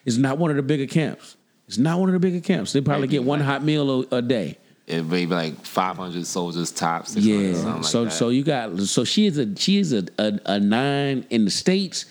It's 0.05 0.17
not 0.17 0.37
one 0.37 0.49
of 0.49 0.55
the 0.57 0.63
bigger 0.63 0.87
camps. 0.87 1.35
It's 1.67 1.77
not 1.77 1.99
one 1.99 2.09
of 2.09 2.13
the 2.13 2.19
bigger 2.19 2.39
camps. 2.39 2.73
They 2.73 2.81
probably 2.81 3.07
get 3.07 3.23
one 3.23 3.41
hot 3.41 3.63
meal 3.63 4.03
a, 4.11 4.17
a 4.17 4.21
day. 4.21 4.57
It 4.87 5.03
may 5.03 5.25
be 5.27 5.35
like 5.35 5.63
500 5.65 6.25
soldiers 6.25 6.71
tops. 6.71 7.11
600, 7.13 7.31
Yeah. 7.31 7.53
something 7.53 7.73
like 7.75 7.83
so 7.85 8.09
so 8.09 8.29
you 8.29 8.43
got 8.43 8.79
so 8.79 9.03
she 9.03 9.27
is 9.27 9.37
a 9.37 9.55
she 9.55 9.77
is 9.77 9.93
a 9.93 10.03
a, 10.17 10.39
a 10.47 10.59
nine 10.59 11.27
in 11.29 11.45
the 11.45 11.51
states 11.51 12.05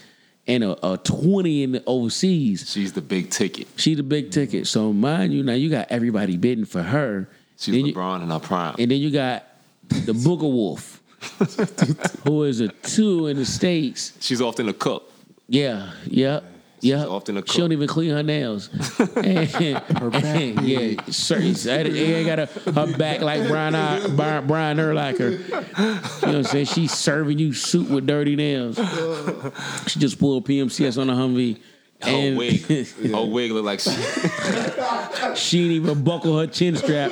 and 0.47 0.63
a, 0.63 0.93
a 0.93 0.97
twenty 0.99 1.65
in 1.65 1.73
the 1.73 1.83
overseas. 1.89 2.71
she's 2.71 2.93
the 2.93 3.01
big 3.01 3.31
ticket. 3.31 3.67
She 3.77 3.95
the 3.97 4.05
big 4.05 4.31
ticket. 4.31 4.69
So 4.69 4.93
mind 4.93 5.33
you, 5.35 5.43
now 5.43 5.55
you 5.55 5.71
got 5.71 5.89
everybody 5.91 6.37
bidding 6.37 6.67
for 6.67 6.83
her. 6.83 7.29
She's 7.59 7.75
Then 7.75 7.87
you- 7.87 7.95
LeBron 7.95 8.23
in 8.23 8.29
her 8.31 8.39
prime. 8.39 8.77
and 8.79 8.89
then 8.91 8.99
you 9.01 9.11
got 9.11 9.45
the 9.89 10.13
Booger 10.13 10.43
Wolf, 10.43 10.98
who 12.25 12.45
is 12.45 12.61
a 12.61 12.69
two 12.69 13.27
in 13.27 13.37
the 13.37 13.45
states. 13.45 14.13
she's 14.21 14.41
often 14.41 14.69
a 14.69 14.73
cook. 14.73 15.11
Yeah, 15.49 15.93
yeah, 16.07 16.41
yeah. 16.81 17.07
often 17.07 17.37
a 17.39 17.43
cook. 17.43 17.53
She 17.53 17.59
don't 17.59 17.73
even 17.73 17.89
clean 17.89 18.11
her 18.11 18.23
nails. 18.23 18.69
And- 19.17 19.51
back 20.13 20.55
yeah, 20.63 21.01
certain. 21.11 21.57
Ain't 21.97 22.27
got 22.27 22.39
a, 22.39 22.47
her 22.47 22.97
back 22.97 23.21
like 23.21 23.49
Brian 23.49 23.75
I- 23.75 24.07
Brian, 24.09 24.47
Brian 24.47 24.77
Urlacher. 24.79 25.39
You 25.41 25.49
know 25.51 26.01
what 26.21 26.35
I'm 26.37 26.45
saying? 26.45 26.67
She's 26.67 26.93
serving 26.93 27.39
you 27.39 27.53
soup 27.53 27.89
with 27.89 28.07
dirty 28.07 28.37
nails. 28.37 28.77
She 29.87 29.99
just 29.99 30.19
pulled 30.19 30.47
PMCS 30.47 31.01
on 31.01 31.11
a 31.11 31.15
Humvee. 31.15 31.59
Her 32.01 32.09
And 32.11 32.39
wig, 32.39 32.61
her 32.63 33.25
wig 33.25 33.51
look 33.51 33.65
like 33.65 33.81
she, 33.81 33.91
she 35.35 35.59
didn't 35.63 35.73
even 35.73 36.05
buckle 36.05 36.39
her 36.39 36.47
chin 36.47 36.77
strap. 36.77 37.11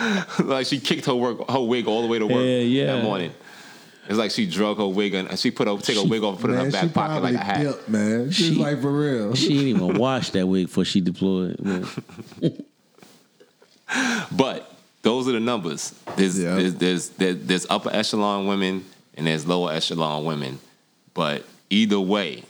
like 0.44 0.66
she 0.66 0.78
kicked 0.80 1.06
her 1.06 1.14
work, 1.14 1.48
her 1.50 1.60
wig 1.60 1.86
all 1.86 2.02
the 2.02 2.08
way 2.08 2.18
to 2.18 2.26
work 2.26 2.44
Yeah, 2.44 2.58
yeah. 2.58 2.86
that 2.96 3.02
morning. 3.04 3.32
It's 4.08 4.18
like 4.18 4.30
she 4.32 4.46
drug 4.46 4.78
her 4.78 4.88
wig 4.88 5.14
and 5.14 5.38
she 5.38 5.50
put 5.52 5.68
her 5.68 5.76
take 5.78 5.96
her 5.96 6.04
wig 6.04 6.22
off, 6.24 6.34
and 6.34 6.40
put 6.42 6.50
it 6.50 6.54
in 6.54 6.64
her 6.66 6.70
back 6.70 6.92
pocket 6.94 7.22
like 7.22 7.34
a 7.34 7.38
hat. 7.38 7.60
dipped, 7.62 7.88
man. 7.88 8.30
She's 8.30 8.46
She- 8.48 8.54
like 8.54 8.80
for 8.80 8.90
real. 8.90 9.34
She 9.36 9.48
didn't 9.48 9.68
even 9.68 9.94
wash 9.98 10.30
that 10.30 10.46
wig 10.46 10.66
before 10.66 10.84
she 10.84 11.00
deployed. 11.00 11.56
But 14.32 14.72
those 15.02 15.26
are 15.28 15.32
the 15.32 15.40
numbers. 15.40 15.94
There's 16.16 16.38
Yeah. 16.38 16.54
there's, 16.56 16.74
there's 16.76 17.08
there- 17.10 17.34
there's 17.34 17.66
upper 17.68 17.90
echelon 17.90 18.46
women 18.46 18.84
and 19.16 19.26
there's 19.26 19.46
lower 19.46 19.72
echelon 19.72 20.24
women. 20.24 20.60
But 21.14 21.44
either 21.70 21.98
way, 22.00 22.44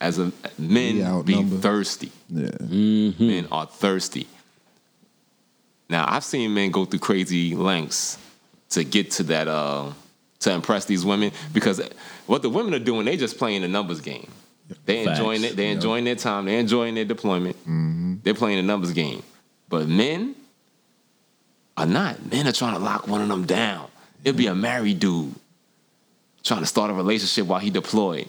as 0.00 0.18
a 0.18 0.32
men 0.58 0.96
be 0.96 1.02
outnumbered. 1.04 1.62
thirsty. 1.62 2.12
Yeah. 2.28 2.48
Mm-hmm. 2.48 3.26
Men 3.26 3.48
are 3.50 3.66
thirsty. 3.66 4.26
Now 5.88 6.06
I've 6.08 6.24
seen 6.24 6.54
men 6.54 6.70
go 6.70 6.84
through 6.84 7.00
crazy 7.00 7.54
lengths 7.54 8.18
to 8.70 8.84
get 8.84 9.10
to 9.12 9.22
that 9.24 9.48
uh 9.48 9.92
to 10.40 10.52
impress 10.52 10.84
these 10.86 11.04
women 11.04 11.30
because 11.52 11.80
what 12.26 12.42
the 12.42 12.48
women 12.50 12.74
are 12.74 12.78
doing, 12.78 13.04
they 13.04 13.16
just 13.16 13.38
playing 13.38 13.62
the 13.62 13.68
numbers 13.68 14.00
game. 14.00 14.28
They 14.86 15.04
Facts. 15.04 15.18
enjoying 15.18 15.44
it. 15.44 15.56
They 15.56 15.70
enjoying 15.70 16.04
their 16.04 16.14
time. 16.16 16.46
They 16.46 16.58
enjoying 16.58 16.94
their 16.94 17.04
deployment. 17.04 17.56
They're 18.24 18.34
playing 18.34 18.56
the 18.56 18.62
numbers 18.62 18.92
game. 18.92 19.22
But 19.68 19.88
men 19.88 20.34
are 21.76 21.86
not. 21.86 22.24
Men 22.30 22.46
are 22.46 22.52
trying 22.52 22.74
to 22.74 22.80
lock 22.80 23.06
one 23.08 23.20
of 23.20 23.28
them 23.28 23.44
down. 23.44 23.88
It'd 24.24 24.36
be 24.36 24.46
a 24.46 24.54
married 24.54 25.00
dude 25.00 25.34
trying 26.42 26.60
to 26.60 26.66
start 26.66 26.90
a 26.90 26.94
relationship 26.94 27.46
while 27.46 27.60
he 27.60 27.70
deployed 27.70 28.28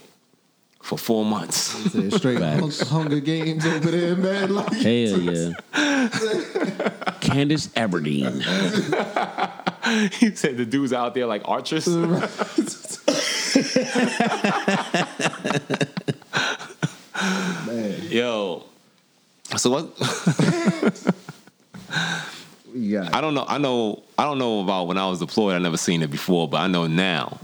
for 0.84 0.98
four 0.98 1.24
months. 1.24 1.58
Straight 2.18 2.40
hung, 2.42 2.70
Hunger 2.70 3.22
Games 3.22 3.66
over 3.66 3.90
there, 3.90 4.16
man. 4.18 4.44
Like, 4.54 4.74
Hell 4.74 5.20
yeah. 5.22 5.54
Katniss 7.24 7.70
Everdeen. 7.70 8.44
he 10.16 10.36
said 10.36 10.58
the 10.58 10.66
dudes 10.66 10.92
out 10.92 11.14
there 11.14 11.26
like 11.26 11.42
archers. 11.46 11.88
man, 11.88 12.30
Yo. 18.10 18.64
So 19.56 19.70
what? 19.70 19.98
we 22.74 22.92
got 22.92 23.16
I 23.16 23.22
don't 23.22 23.34
know. 23.34 23.46
I 23.48 23.58
know. 23.58 24.04
I 24.18 24.26
don't 24.26 24.38
know 24.38 24.60
about 24.62 24.88
when 24.88 24.98
I 24.98 25.08
was 25.08 25.20
deployed. 25.20 25.56
I 25.56 25.60
never 25.60 25.78
seen 25.78 26.02
it 26.02 26.12
before, 26.12 26.50
but 26.50 26.58
I 26.58 26.68
know 26.68 26.88
now. 26.88 27.40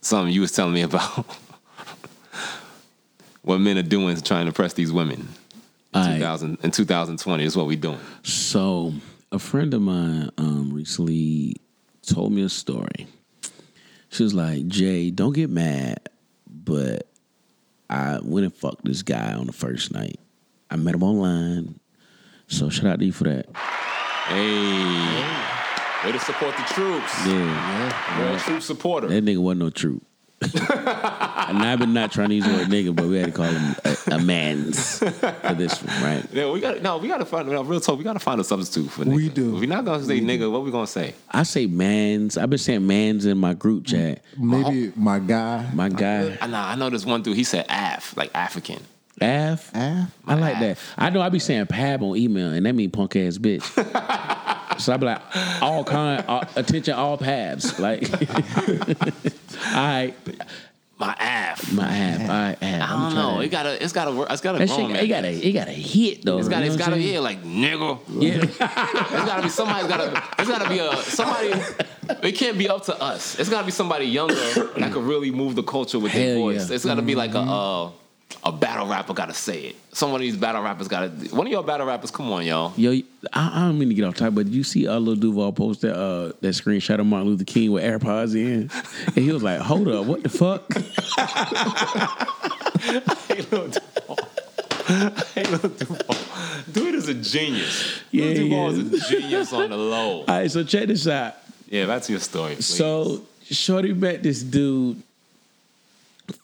Something 0.00 0.34
you 0.34 0.40
was 0.40 0.50
telling 0.50 0.74
me 0.74 0.82
about 0.82 1.26
what 3.42 3.58
men 3.58 3.78
are 3.78 3.82
doing 3.82 4.10
is 4.10 4.22
trying 4.22 4.44
to 4.44 4.48
impress 4.48 4.74
these 4.74 4.92
women. 4.92 5.28
All 5.94 6.04
right. 6.04 6.16
2000 6.18 6.58
in 6.62 6.70
2020 6.70 7.44
is 7.44 7.56
what 7.56 7.66
we're 7.66 7.76
doing. 7.76 7.98
So 8.22 8.92
a 9.32 9.38
friend 9.38 9.72
of 9.74 9.82
mine 9.82 10.30
um, 10.38 10.72
recently 10.72 11.56
told 12.02 12.32
me 12.32 12.42
a 12.42 12.48
story. 12.48 13.06
She 14.10 14.22
was 14.22 14.34
like, 14.34 14.66
Jay, 14.66 15.10
don't 15.10 15.32
get 15.34 15.50
mad, 15.50 16.08
but 16.48 17.08
I 17.88 18.18
went 18.22 18.44
and 18.44 18.54
fucked 18.54 18.84
this 18.84 19.02
guy 19.02 19.34
on 19.34 19.46
the 19.46 19.52
first 19.52 19.92
night. 19.92 20.18
I 20.70 20.76
met 20.76 20.94
him 20.94 21.02
online. 21.02 21.78
So 22.46 22.68
shout 22.70 22.86
out 22.86 22.98
to 23.00 23.04
you 23.04 23.12
for 23.12 23.24
that. 23.24 23.46
Hey, 24.26 26.06
way 26.06 26.12
to 26.12 26.18
support 26.20 26.56
the 26.56 26.62
troops. 26.74 27.26
Yeah. 27.26 28.18
You're 28.20 28.36
a 28.36 28.40
troop 28.40 28.62
supporter. 28.62 29.08
That 29.08 29.24
nigga 29.24 29.38
wasn't 29.38 29.60
no 29.60 29.70
troop. 29.70 30.04
and 30.54 31.58
I've 31.58 31.78
been 31.78 31.92
not 31.92 32.12
trying 32.12 32.30
to 32.30 32.34
use 32.34 32.46
the 32.46 32.52
word 32.52 32.68
nigga, 32.68 32.96
but 32.96 33.06
we 33.06 33.18
had 33.18 33.26
to 33.26 33.32
call 33.32 33.44
him 33.44 33.76
a, 33.84 34.14
a 34.14 34.18
man's 34.18 34.98
for 34.98 35.54
this 35.54 35.82
one, 35.82 36.02
right? 36.02 36.24
Yeah, 36.32 36.50
we 36.50 36.60
got 36.60 36.80
no. 36.80 36.96
We 36.96 37.08
got 37.08 37.18
to 37.18 37.26
find. 37.26 37.46
No, 37.46 37.62
real 37.62 37.78
talk. 37.78 37.98
We 37.98 38.04
got 38.04 38.14
to 38.14 38.20
find 38.20 38.40
a 38.40 38.44
substitute 38.44 38.90
for 38.90 39.04
nigga. 39.04 39.14
We 39.16 39.28
do. 39.28 39.54
If 39.54 39.60
we're 39.60 39.68
not 39.68 39.84
gonna 39.84 40.02
say 40.02 40.18
nigga, 40.20 40.50
what 40.50 40.64
we 40.64 40.70
gonna 40.70 40.86
say? 40.86 41.14
I 41.30 41.42
say 41.42 41.66
man's. 41.66 42.38
I've 42.38 42.48
been 42.48 42.58
saying 42.58 42.86
man's 42.86 43.26
in 43.26 43.36
my 43.36 43.52
group 43.52 43.84
chat. 43.84 44.22
maybe 44.38 44.92
my 44.96 45.18
guy. 45.18 45.70
My 45.74 45.90
guy. 45.90 46.38
I 46.40 46.46
know. 46.46 46.58
I 46.58 46.74
know 46.74 46.88
this 46.88 47.04
one 47.04 47.20
dude. 47.22 47.36
He 47.36 47.44
said 47.44 47.66
Af, 47.68 48.16
like 48.16 48.30
African. 48.34 48.80
Av. 49.22 49.70
Av? 49.74 50.06
I 50.26 50.34
like 50.34 50.58
that. 50.60 50.78
I 50.96 51.10
know 51.10 51.20
I 51.20 51.28
be 51.28 51.38
saying 51.38 51.66
pab 51.66 52.02
on 52.02 52.16
email, 52.16 52.52
and 52.52 52.64
that 52.66 52.74
mean 52.74 52.90
punk 52.90 53.16
ass 53.16 53.38
bitch. 53.38 53.62
so 54.80 54.92
I 54.92 54.96
be 54.96 55.06
like, 55.06 55.20
all 55.62 55.84
kind, 55.84 56.24
all, 56.26 56.44
attention, 56.56 56.94
all 56.94 57.18
pabs. 57.18 57.78
Like, 57.78 58.10
all 58.90 59.74
right, 59.74 60.14
My 60.98 61.14
ass. 61.18 61.70
my 61.72 61.84
ab, 61.86 62.20
all 62.22 62.26
right, 62.28 62.58
ab. 62.62 62.82
I 62.82 62.88
don't 62.88 63.14
know. 63.14 63.40
It 63.40 63.48
gotta. 63.48 63.82
It's 63.82 63.92
gotta 63.92 64.12
work. 64.12 64.30
It's 64.30 64.40
gotta 64.40 64.58
That 64.58 64.68
grow, 64.68 64.88
shit, 64.88 64.96
it 65.04 65.08
got 65.08 65.24
a, 65.24 65.30
it 65.48 65.52
got 65.52 65.68
a 65.68 65.72
hit 65.72 66.24
though. 66.24 66.38
It's 66.38 66.48
got. 66.48 66.60
you 66.62 66.66
It's 66.66 66.76
know 66.76 66.84
gotta. 66.86 66.96
what 66.96 67.00
Yeah, 67.00 67.20
like 67.20 67.42
nigga. 67.42 67.98
Yeah. 68.08 68.36
It's 69.12 69.24
gotta 69.26 69.42
be 69.42 69.48
somebody's 69.48 69.88
gotta. 69.88 70.22
It's 70.38 70.48
gotta 70.48 70.68
be 70.68 70.78
a 70.78 70.96
somebody. 71.02 71.52
It 72.22 72.32
can't 72.32 72.58
be 72.58 72.68
up 72.68 72.84
to 72.86 73.00
us. 73.00 73.38
It's 73.38 73.48
gotta 73.48 73.64
be 73.66 73.70
somebody 73.72 74.06
younger 74.06 74.34
that 74.34 74.92
could 74.92 75.04
really 75.04 75.30
move 75.30 75.54
the 75.56 75.62
culture 75.62 75.98
with 75.98 76.12
their 76.12 76.36
voice. 76.36 76.68
yeah. 76.68 76.74
It's 76.74 76.84
gotta 76.84 77.02
be 77.02 77.14
like 77.14 77.34
a 77.34 77.38
uh, 77.40 77.90
a 78.44 78.52
battle 78.52 78.86
rapper 78.86 79.12
gotta 79.12 79.34
say 79.34 79.66
it. 79.66 79.76
Some 79.92 80.14
of 80.14 80.20
these 80.20 80.36
battle 80.36 80.62
rappers 80.62 80.88
gotta. 80.88 81.08
One 81.34 81.46
of 81.46 81.52
your 81.52 81.62
battle 81.62 81.86
rappers, 81.86 82.10
come 82.10 82.30
on, 82.32 82.44
y'all. 82.46 82.72
Yo, 82.76 82.92
I, 83.32 83.50
I 83.54 83.60
don't 83.66 83.78
mean 83.78 83.88
to 83.88 83.94
get 83.94 84.04
off 84.04 84.14
topic, 84.14 84.34
but 84.34 84.44
did 84.46 84.54
you 84.54 84.64
see 84.64 84.88
uh, 84.88 84.98
Lil 84.98 85.16
Duval 85.16 85.52
post 85.52 85.82
that 85.82 85.96
uh, 85.96 86.28
that 86.40 86.54
screenshot 86.54 86.98
of 86.98 87.06
Martin 87.06 87.28
Luther 87.28 87.44
King 87.44 87.72
with 87.72 87.84
AirPods 87.84 88.34
in? 88.34 88.70
And 89.06 89.16
he 89.24 89.32
was 89.32 89.42
like, 89.42 89.60
"Hold 89.60 89.88
up, 89.88 90.06
what 90.06 90.22
the 90.22 90.28
fuck?" 90.28 90.68
Lil 93.50 93.68
Duval. 93.68 94.18
Hey, 95.34 95.44
Lil 95.44 95.58
Duval. 95.58 96.16
Dude 96.72 96.94
is 96.94 97.08
a 97.08 97.14
genius. 97.14 98.00
Yeah, 98.10 98.26
Lil 98.26 98.34
Duval 98.34 98.68
is 98.70 98.78
is. 98.78 99.04
a 99.04 99.10
genius 99.10 99.52
on 99.52 99.70
the 99.70 99.76
low. 99.76 100.20
All 100.20 100.24
right, 100.26 100.50
so 100.50 100.64
check 100.64 100.86
this 100.86 101.06
out. 101.06 101.34
Yeah, 101.68 101.86
that's 101.86 102.08
your 102.08 102.20
story. 102.20 102.54
Please. 102.54 102.66
So 102.66 103.22
Shorty 103.44 103.92
met 103.92 104.22
this 104.22 104.42
dude, 104.42 105.02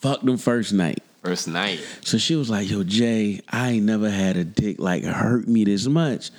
fucked 0.01 0.25
him 0.25 0.37
first 0.37 0.73
night. 0.73 1.03
First 1.27 1.49
night. 1.49 1.85
So 2.03 2.19
she 2.19 2.37
was 2.37 2.49
like, 2.49 2.71
"Yo, 2.71 2.85
Jay, 2.85 3.41
I 3.49 3.71
ain't 3.71 3.85
never 3.85 4.09
had 4.09 4.37
a 4.37 4.45
dick 4.45 4.79
like 4.79 5.03
hurt 5.03 5.49
me 5.49 5.65
this 5.65 5.87
much." 5.87 6.31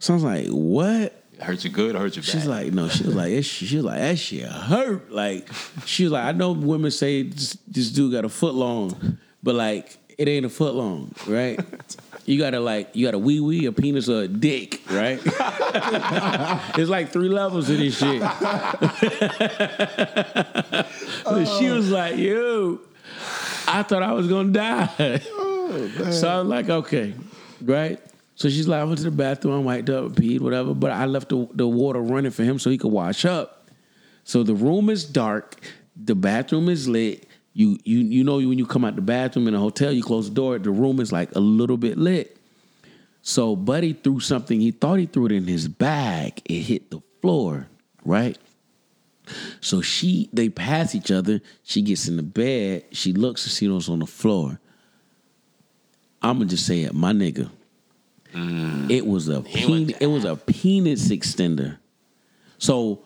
So 0.00 0.12
I 0.12 0.16
was 0.16 0.24
like, 0.24 0.46
"What?" 0.48 1.22
Hurt 1.40 1.62
you 1.62 1.70
good 1.70 1.94
or 1.94 2.00
hurt 2.00 2.16
you 2.16 2.22
bad? 2.22 2.30
She's 2.30 2.46
like, 2.46 2.72
"No." 2.72 2.88
She 2.88 3.04
was 3.04 3.14
like, 3.14 3.32
"That 3.32 3.44
"She 3.44 3.76
was 3.76 3.84
like, 3.84 4.00
that 4.00 4.18
shit 4.18 4.44
hurt." 4.44 5.12
Like, 5.12 5.48
she 5.86 6.04
was 6.04 6.12
like, 6.12 6.24
"I 6.24 6.32
know 6.32 6.52
women 6.52 6.90
say 6.90 7.22
this, 7.22 7.56
this 7.68 7.90
dude 7.90 8.12
got 8.12 8.24
a 8.24 8.28
foot 8.28 8.54
long, 8.54 9.18
but 9.42 9.54
like, 9.54 9.96
it 10.18 10.28
ain't 10.28 10.46
a 10.46 10.50
foot 10.50 10.74
long, 10.74 11.14
right?" 11.26 11.60
You 12.26 12.38
gotta 12.38 12.58
like, 12.58 12.96
you 12.96 13.04
got 13.04 13.12
a 13.12 13.18
wee 13.18 13.38
wee, 13.38 13.66
a 13.66 13.72
penis, 13.72 14.08
or 14.08 14.22
a 14.22 14.28
dick, 14.28 14.80
right? 14.88 15.20
it's 16.78 16.88
like 16.88 17.10
three 17.10 17.28
levels 17.28 17.68
of 17.68 17.76
this 17.76 17.98
shit. 17.98 18.22
she 21.58 21.68
was 21.68 21.90
like, 21.90 22.16
"Yo, 22.16 22.80
I 23.78 23.82
thought 23.82 24.02
I 24.02 24.12
was 24.12 24.28
gonna 24.28 24.52
die." 24.52 25.20
Oh, 25.32 25.90
so 26.10 26.28
I 26.28 26.38
was 26.38 26.48
like, 26.48 26.68
"Okay, 26.68 27.14
right." 27.62 28.00
So 28.36 28.48
she's 28.48 28.68
like, 28.68 28.80
"I 28.80 28.84
went 28.84 28.98
to 28.98 29.04
the 29.04 29.10
bathroom, 29.10 29.54
I 29.54 29.58
wiped 29.58 29.90
up, 29.90 30.12
peed, 30.12 30.40
whatever." 30.40 30.74
But 30.74 30.90
I 30.92 31.06
left 31.06 31.28
the, 31.28 31.48
the 31.52 31.66
water 31.66 32.00
running 32.00 32.30
for 32.30 32.44
him 32.44 32.58
so 32.58 32.70
he 32.70 32.78
could 32.78 32.92
wash 32.92 33.24
up. 33.24 33.68
So 34.24 34.42
the 34.42 34.54
room 34.54 34.90
is 34.90 35.04
dark, 35.04 35.60
the 35.96 36.14
bathroom 36.14 36.68
is 36.68 36.88
lit. 36.88 37.26
You 37.52 37.78
you 37.84 37.98
you 37.98 38.24
know 38.24 38.36
when 38.36 38.58
you 38.58 38.66
come 38.66 38.84
out 38.84 38.96
the 38.96 39.02
bathroom 39.02 39.48
in 39.48 39.54
a 39.54 39.60
hotel, 39.60 39.92
you 39.92 40.02
close 40.02 40.28
the 40.28 40.34
door, 40.34 40.58
the 40.58 40.70
room 40.70 41.00
is 41.00 41.12
like 41.12 41.34
a 41.34 41.40
little 41.40 41.76
bit 41.76 41.98
lit. 41.98 42.36
So 43.22 43.56
Buddy 43.56 43.94
threw 43.94 44.20
something, 44.20 44.60
he 44.60 44.70
thought 44.70 44.98
he 44.98 45.06
threw 45.06 45.26
it 45.26 45.32
in 45.32 45.46
his 45.46 45.66
bag. 45.66 46.42
It 46.44 46.60
hit 46.60 46.90
the 46.90 47.00
floor, 47.22 47.68
right? 48.04 48.36
So 49.60 49.80
she 49.80 50.28
they 50.32 50.48
pass 50.48 50.94
each 50.94 51.10
other. 51.10 51.40
She 51.62 51.82
gets 51.82 52.08
in 52.08 52.16
the 52.16 52.22
bed, 52.22 52.84
she 52.92 53.12
looks 53.12 53.44
and 53.44 53.52
sees 53.52 53.70
what's 53.70 53.88
on 53.88 54.00
the 54.00 54.06
floor. 54.06 54.60
I'ma 56.22 56.44
just 56.44 56.66
say 56.66 56.82
it, 56.82 56.94
my 56.94 57.12
nigga. 57.12 57.50
It 58.90 59.06
was 59.06 59.28
a 59.28 59.42
pen, 59.42 59.94
it 60.00 60.06
was 60.06 60.24
a 60.24 60.34
penis 60.34 61.08
extender. 61.08 61.78
So 62.58 63.00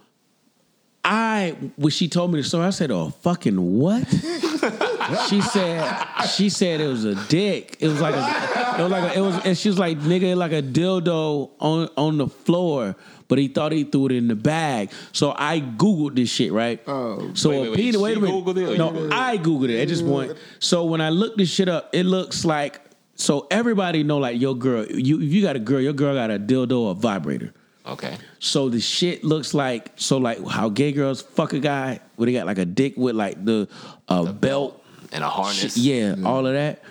I 1.04 1.57
when 1.76 1.90
she 1.90 2.09
told 2.09 2.33
me 2.33 2.40
the 2.40 2.46
story, 2.46 2.66
I 2.66 2.70
said, 2.70 2.90
"Oh, 2.90 3.11
fucking 3.11 3.78
what?" 3.78 4.09
she 5.28 5.40
said, 5.40 6.07
"She 6.35 6.48
said 6.48 6.81
it 6.81 6.87
was 6.87 7.04
a 7.04 7.14
dick. 7.28 7.76
It 7.81 7.88
was 7.88 8.00
like 8.00 8.14
a, 8.14 8.78
it 8.78 8.83
was 8.83 8.90
like 8.90 9.16
a, 9.16 9.18
it 9.18 9.20
was." 9.20 9.46
And 9.46 9.57
she 9.57 9.68
was 9.68 9.78
like, 9.78 9.98
"Nigga, 10.00 10.37
like 10.37 10.52
a 10.52 10.62
dildo 10.62 11.50
on 11.61 11.88
on 11.96 12.18
the 12.18 12.28
floor." 12.28 12.96
But 13.28 13.38
he 13.38 13.48
thought 13.48 13.72
he 13.72 13.84
threw 13.84 14.06
it 14.06 14.12
in 14.12 14.26
the 14.28 14.34
bag. 14.34 14.90
So 15.12 15.34
I 15.36 15.60
googled 15.60 16.16
this 16.16 16.30
shit, 16.30 16.50
right? 16.52 16.80
Oh. 16.86 17.30
so 17.34 17.50
Wait, 17.50 17.60
wait, 17.60 17.68
wait. 17.70 17.76
penis. 17.76 17.96
Wait 18.00 18.16
a 18.16 18.20
minute. 18.20 18.34
Googled 18.44 18.72
it 18.72 18.78
no, 18.78 18.92
did? 18.92 19.12
I 19.12 19.36
googled 19.38 19.68
it 19.68 19.80
at 19.82 19.88
this 19.88 20.00
point. 20.02 20.36
So 20.60 20.84
when 20.86 21.00
I 21.02 21.10
looked 21.10 21.36
this 21.38 21.50
shit 21.50 21.68
up, 21.68 21.90
it 21.92 22.04
looks 22.04 22.44
like 22.46 22.80
so 23.16 23.46
everybody 23.50 24.02
know 24.02 24.18
like 24.18 24.40
your 24.40 24.54
girl. 24.56 24.86
You 24.86 25.20
if 25.20 25.30
you 25.32 25.42
got 25.42 25.56
a 25.56 25.58
girl, 25.58 25.80
your 25.80 25.92
girl 25.92 26.14
got 26.14 26.30
a 26.30 26.38
dildo 26.38 26.78
or 26.78 26.94
vibrator. 26.94 27.52
okay. 27.84 28.16
So 28.38 28.68
the 28.70 28.80
shit 28.80 29.24
looks 29.24 29.52
like 29.52 29.92
so 29.96 30.16
like 30.18 30.38
how 30.46 30.68
gay 30.70 30.92
girls 30.92 31.20
fuck 31.20 31.52
a 31.52 31.58
guy 31.58 32.00
where 32.16 32.26
they 32.26 32.32
got 32.32 32.46
like 32.46 32.58
a 32.58 32.64
dick 32.64 32.94
with 32.96 33.14
like 33.16 33.44
the 33.44 33.68
uh, 34.08 34.32
belt, 34.32 34.82
And 35.12 35.22
a 35.22 35.28
harness. 35.28 35.74
shit, 35.74 35.76
yeah, 35.76 36.14
all 36.24 36.46
of 36.46 36.54
that. 36.54 36.82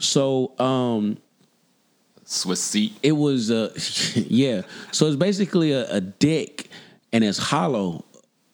So 0.00 0.52
um 0.58 1.18
Swiss 2.26 2.60
seat. 2.60 2.92
it 3.02 3.12
was 3.12 3.50
uh 3.50 3.72
yeah. 4.14 4.62
So 4.92 5.06
it's 5.06 5.16
basically 5.16 5.72
a, 5.72 5.88
a 5.90 6.00
dick 6.00 6.68
and 7.12 7.22
it's 7.24 7.38
hollow 7.38 8.04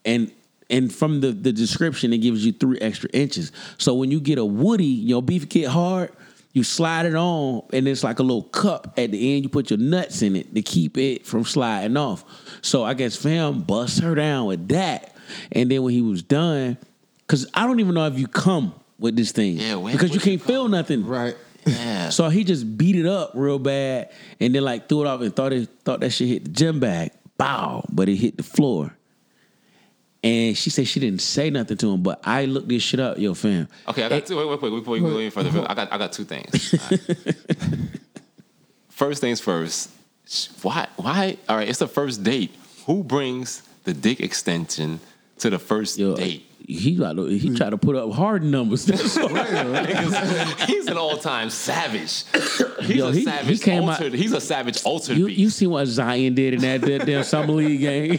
and 0.04 0.30
and 0.70 0.92
from 0.94 1.20
the, 1.20 1.32
the 1.32 1.52
description 1.52 2.12
it 2.12 2.18
gives 2.18 2.44
you 2.46 2.52
three 2.52 2.78
extra 2.78 3.10
inches. 3.12 3.50
So 3.78 3.94
when 3.94 4.10
you 4.10 4.20
get 4.20 4.38
a 4.38 4.44
woody, 4.44 4.84
your 4.84 5.22
beef 5.22 5.48
get 5.48 5.68
hard, 5.68 6.12
you 6.52 6.64
slide 6.64 7.06
it 7.06 7.14
on 7.14 7.62
and 7.72 7.88
it's 7.88 8.04
like 8.04 8.18
a 8.18 8.22
little 8.22 8.42
cup 8.44 8.94
at 8.98 9.10
the 9.10 9.34
end. 9.34 9.44
You 9.44 9.48
put 9.48 9.70
your 9.70 9.78
nuts 9.78 10.20
in 10.22 10.36
it 10.36 10.54
to 10.54 10.60
keep 10.62 10.98
it 10.98 11.26
from 11.26 11.44
sliding 11.44 11.96
off. 11.96 12.24
So 12.60 12.84
I 12.84 12.92
guess 12.94 13.16
fam 13.16 13.62
bust 13.62 14.00
her 14.00 14.14
down 14.14 14.46
with 14.46 14.68
that. 14.68 15.14
And 15.50 15.70
then 15.70 15.82
when 15.82 15.94
he 15.94 16.02
was 16.02 16.22
done, 16.22 16.76
cause 17.26 17.46
I 17.54 17.66
don't 17.66 17.80
even 17.80 17.94
know 17.94 18.06
if 18.06 18.18
you 18.18 18.26
come 18.28 18.74
with 18.98 19.16
this 19.16 19.32
thing. 19.32 19.56
Yeah, 19.56 19.76
when- 19.76 19.92
because 19.94 20.12
you 20.14 20.20
can't 20.20 20.42
feel 20.42 20.68
nothing. 20.68 21.06
Right. 21.06 21.36
Yeah. 21.66 22.08
So 22.08 22.28
he 22.28 22.44
just 22.44 22.76
beat 22.76 22.96
it 22.96 23.06
up 23.06 23.32
real 23.34 23.58
bad 23.58 24.10
and 24.40 24.54
then 24.54 24.62
like 24.64 24.88
threw 24.88 25.02
it 25.02 25.06
off 25.06 25.20
and 25.20 25.34
thought 25.34 25.52
it 25.52 25.68
thought 25.84 26.00
that 26.00 26.10
shit 26.10 26.28
hit 26.28 26.44
the 26.44 26.50
gym 26.50 26.80
bag. 26.80 27.12
Bow, 27.38 27.84
but 27.90 28.08
it 28.08 28.16
hit 28.16 28.36
the 28.36 28.42
floor. 28.42 28.96
And 30.24 30.56
she 30.56 30.70
said 30.70 30.86
she 30.86 31.00
didn't 31.00 31.20
say 31.20 31.50
nothing 31.50 31.76
to 31.78 31.90
him, 31.90 32.02
but 32.02 32.20
I 32.24 32.44
looked 32.44 32.68
this 32.68 32.82
shit 32.82 33.00
up, 33.00 33.18
yo, 33.18 33.34
fam. 33.34 33.66
Okay, 33.88 34.04
I 34.04 34.08
got 34.08 34.24
two. 34.24 34.36
Wait, 34.36 34.48
wait, 34.48 34.62
wait. 34.62 34.70
Before 34.70 34.92
we 34.92 35.00
go 35.00 35.16
any 35.16 35.30
further, 35.30 35.66
I 35.68 35.74
got 35.74 35.92
I 35.92 35.98
got 35.98 36.12
two 36.12 36.24
things. 36.24 36.74
All 36.80 36.88
right. 36.90 38.00
first 38.88 39.20
things 39.20 39.40
first. 39.40 39.90
Why? 40.62 40.86
Why? 40.96 41.36
All 41.48 41.56
right, 41.56 41.68
it's 41.68 41.80
the 41.80 41.88
first 41.88 42.22
date. 42.22 42.54
Who 42.86 43.02
brings 43.02 43.62
the 43.84 43.92
dick 43.92 44.20
extension 44.20 45.00
to 45.38 45.50
the 45.50 45.58
first 45.58 45.98
Yo, 45.98 46.14
date? 46.14 46.46
He 46.68 46.96
tried 46.96 47.16
to, 47.16 47.24
he 47.26 47.54
tried 47.54 47.70
to 47.70 47.78
put 47.78 47.96
up 47.96 48.12
hard 48.12 48.42
numbers. 48.42 48.84
That's 48.86 49.14
he's 50.66 50.86
an 50.86 50.96
all-time 50.96 51.50
savage. 51.50 52.24
He's 52.82 52.96
Yo, 52.96 53.08
a 53.08 53.12
he- 53.12 53.18
he 53.20 53.24
savage 53.24 53.60
came 53.62 53.82
out- 53.84 54.00
altered. 54.00 54.14
he's 54.14 54.32
a 54.32 54.40
savage 54.40 54.82
altered 54.84 55.16
you 55.18 55.26
beast. 55.26 55.38
you 55.38 55.50
see 55.50 55.66
what 55.66 55.86
Zion 55.86 56.34
did 56.34 56.54
in 56.54 56.60
that, 56.60 56.80
that 56.82 57.06
damn 57.06 57.24
summer 57.24 57.52
league 57.54 57.80
game? 57.80 58.18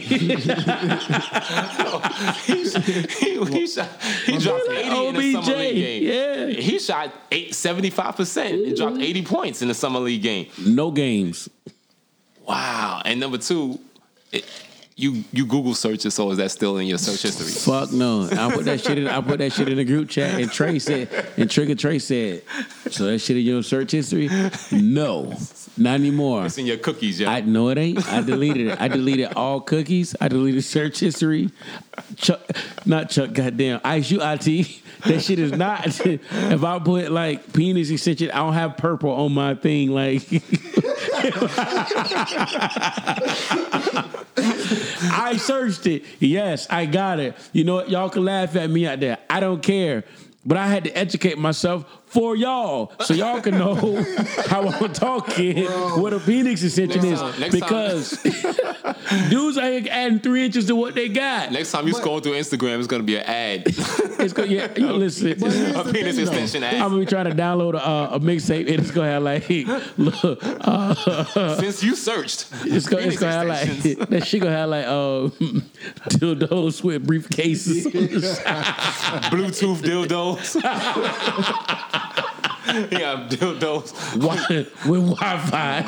he, 2.44 2.64
he, 2.64 3.44
he 3.44 3.66
shot. 3.66 3.88
He 4.26 4.38
dropped 4.38 4.68
like 4.68 4.78
eighty 4.86 5.06
in 5.06 5.14
the 5.14 5.32
summer 5.32 5.38
OBJ, 5.38 5.48
league 5.58 5.74
game. 5.74 6.02
yeah. 6.02 6.46
he 6.60 6.78
shot 6.78 7.12
eight, 7.32 7.54
75 7.54 8.16
percent 8.16 8.54
and 8.54 8.76
dropped 8.76 8.98
eighty 8.98 9.22
points 9.22 9.62
in 9.62 9.68
the 9.68 9.74
summer 9.74 10.00
league 10.00 10.22
game. 10.22 10.46
no 10.66 10.90
games. 10.90 11.48
Wow. 12.46 13.00
And 13.04 13.20
number 13.20 13.38
two, 13.38 13.78
it, 14.32 14.44
you 14.96 15.24
you 15.32 15.44
Google 15.44 15.74
search 15.74 16.06
it, 16.06 16.12
so 16.12 16.30
is 16.30 16.38
that 16.38 16.50
still 16.50 16.78
in 16.78 16.86
your 16.86 16.98
search 16.98 17.22
history? 17.22 17.46
Fuck 17.46 17.92
no. 17.92 18.28
I 18.30 18.54
put 18.54 18.64
that 18.66 18.80
shit 18.80 18.98
in 18.98 19.08
I 19.08 19.20
put 19.20 19.38
that 19.38 19.52
shit 19.52 19.68
in 19.68 19.76
the 19.76 19.84
group 19.84 20.08
chat 20.08 20.40
and 20.40 20.50
Trey 20.50 20.78
said 20.78 21.08
and 21.36 21.50
Trigger 21.50 21.74
Trey 21.74 21.98
said, 21.98 22.42
so 22.90 23.06
that 23.06 23.18
shit 23.18 23.38
in 23.38 23.42
your 23.42 23.62
search 23.62 23.90
history? 23.90 24.30
No. 24.70 25.34
Not 25.76 25.94
anymore. 25.94 26.46
It's 26.46 26.56
in 26.56 26.66
your 26.66 26.76
cookies, 26.76 27.18
yeah. 27.18 27.32
I 27.32 27.40
know 27.40 27.68
it 27.70 27.78
ain't. 27.78 28.06
I 28.12 28.20
deleted 28.20 28.68
it. 28.68 28.80
I 28.80 28.86
deleted 28.86 29.32
all 29.34 29.60
cookies. 29.60 30.14
I 30.20 30.28
deleted 30.28 30.62
search 30.62 31.00
history. 31.00 31.50
Chuck, 32.14 32.40
not 32.86 33.10
Chuck. 33.10 33.32
Goddamn, 33.32 33.80
Ice 33.82 34.08
U 34.12 34.22
I 34.22 34.36
T. 34.36 34.80
That 35.06 35.20
shit 35.20 35.40
is 35.40 35.50
not. 35.50 35.84
if 35.86 36.64
I 36.64 36.78
put 36.78 37.10
like 37.10 37.52
penis 37.52 37.90
extension, 37.90 38.30
I 38.30 38.36
don't 38.36 38.52
have 38.52 38.76
purple 38.76 39.10
on 39.10 39.32
my 39.32 39.56
thing. 39.56 39.90
Like 39.90 40.22
I 45.02 45.36
searched 45.36 45.86
it. 45.86 46.04
Yes, 46.20 46.66
I 46.70 46.86
got 46.86 47.20
it. 47.20 47.36
You 47.52 47.64
know 47.64 47.74
what? 47.76 47.90
Y'all 47.90 48.08
can 48.08 48.24
laugh 48.24 48.56
at 48.56 48.70
me 48.70 48.86
out 48.86 49.00
there. 49.00 49.18
I 49.28 49.40
don't 49.40 49.62
care. 49.62 50.04
But 50.46 50.58
I 50.58 50.66
had 50.66 50.84
to 50.84 50.90
educate 50.90 51.38
myself 51.38 51.86
for 52.14 52.36
y'all, 52.36 52.92
so 53.00 53.12
y'all 53.12 53.40
can 53.40 53.58
know 53.58 53.74
how 54.46 54.68
I'm 54.68 54.92
talking, 54.92 55.64
what 56.00 56.12
a 56.12 56.20
Phoenix 56.20 56.62
extension 56.62 57.02
Next 57.02 57.54
is, 57.54 57.60
time- 57.60 58.20
because 58.22 58.22
dudes 59.30 59.58
ain't 59.58 59.88
adding 59.88 60.20
three 60.20 60.44
inches 60.44 60.66
to 60.66 60.76
what 60.76 60.94
they 60.94 61.08
got. 61.08 61.50
Next 61.50 61.72
time 61.72 61.88
you 61.88 61.92
scroll 61.94 62.20
through 62.20 62.34
Instagram, 62.34 62.78
it's 62.78 62.86
gonna 62.86 63.02
be 63.02 63.16
an 63.16 63.24
ad. 63.24 63.62
It's 63.66 64.32
go, 64.32 64.44
yeah, 64.44 64.68
you 64.76 64.92
listen. 64.92 65.32
a 65.32 65.36
penis 65.92 66.16
thing, 66.16 66.24
though. 66.26 66.32
extension 66.42 66.62
I'm 66.64 66.78
gonna 66.90 67.00
be 67.00 67.06
trying 67.06 67.24
to 67.26 67.32
download 67.34 67.74
a, 67.74 67.84
uh, 67.86 68.08
a 68.12 68.20
mixtape 68.20 68.68
and 68.70 68.78
it's 68.80 68.92
gonna 68.92 69.10
have 69.10 69.22
like, 69.24 69.48
look, 69.98 70.38
uh, 70.42 71.56
Since 71.56 71.82
you 71.82 71.96
searched, 71.96 72.46
it's 72.64 72.86
gonna, 72.88 73.02
it's 73.02 73.18
gonna 73.18 73.32
have 73.32 73.48
like 73.48 73.82
that 74.10 74.24
shit 74.24 74.40
gonna 74.40 74.54
have 74.56 74.68
like 74.68 74.86
uh, 74.86 75.28
dildos 76.14 76.84
with 76.84 77.04
briefcases. 77.06 77.86
Bluetooth 79.30 79.78
dildos. 79.82 80.54
Yeah, 82.90 83.26
dildos. 83.30 83.92
Wi- 84.14 84.66
with 84.88 85.18
Wi-Fi. 85.18 85.80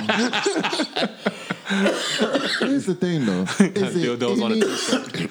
Here's 2.60 2.86
the 2.86 2.94
thing, 2.94 3.26
though. 3.26 3.42
Is 3.64 3.96
it, 3.96 4.20
Dildos 4.20 4.42
on 4.42 4.52
a 4.52 4.54
any, 4.54 4.62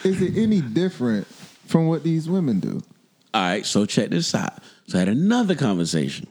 is 0.10 0.22
it 0.22 0.38
any 0.38 0.62
different 0.62 1.28
from 1.68 1.88
what 1.88 2.04
these 2.04 2.30
women 2.30 2.60
do? 2.60 2.82
All 3.34 3.42
right, 3.42 3.66
so 3.66 3.86
check 3.86 4.10
this 4.10 4.34
out. 4.36 4.54
So 4.88 4.98
I 4.98 5.00
had 5.00 5.10
another 5.10 5.56
conversation 5.56 6.28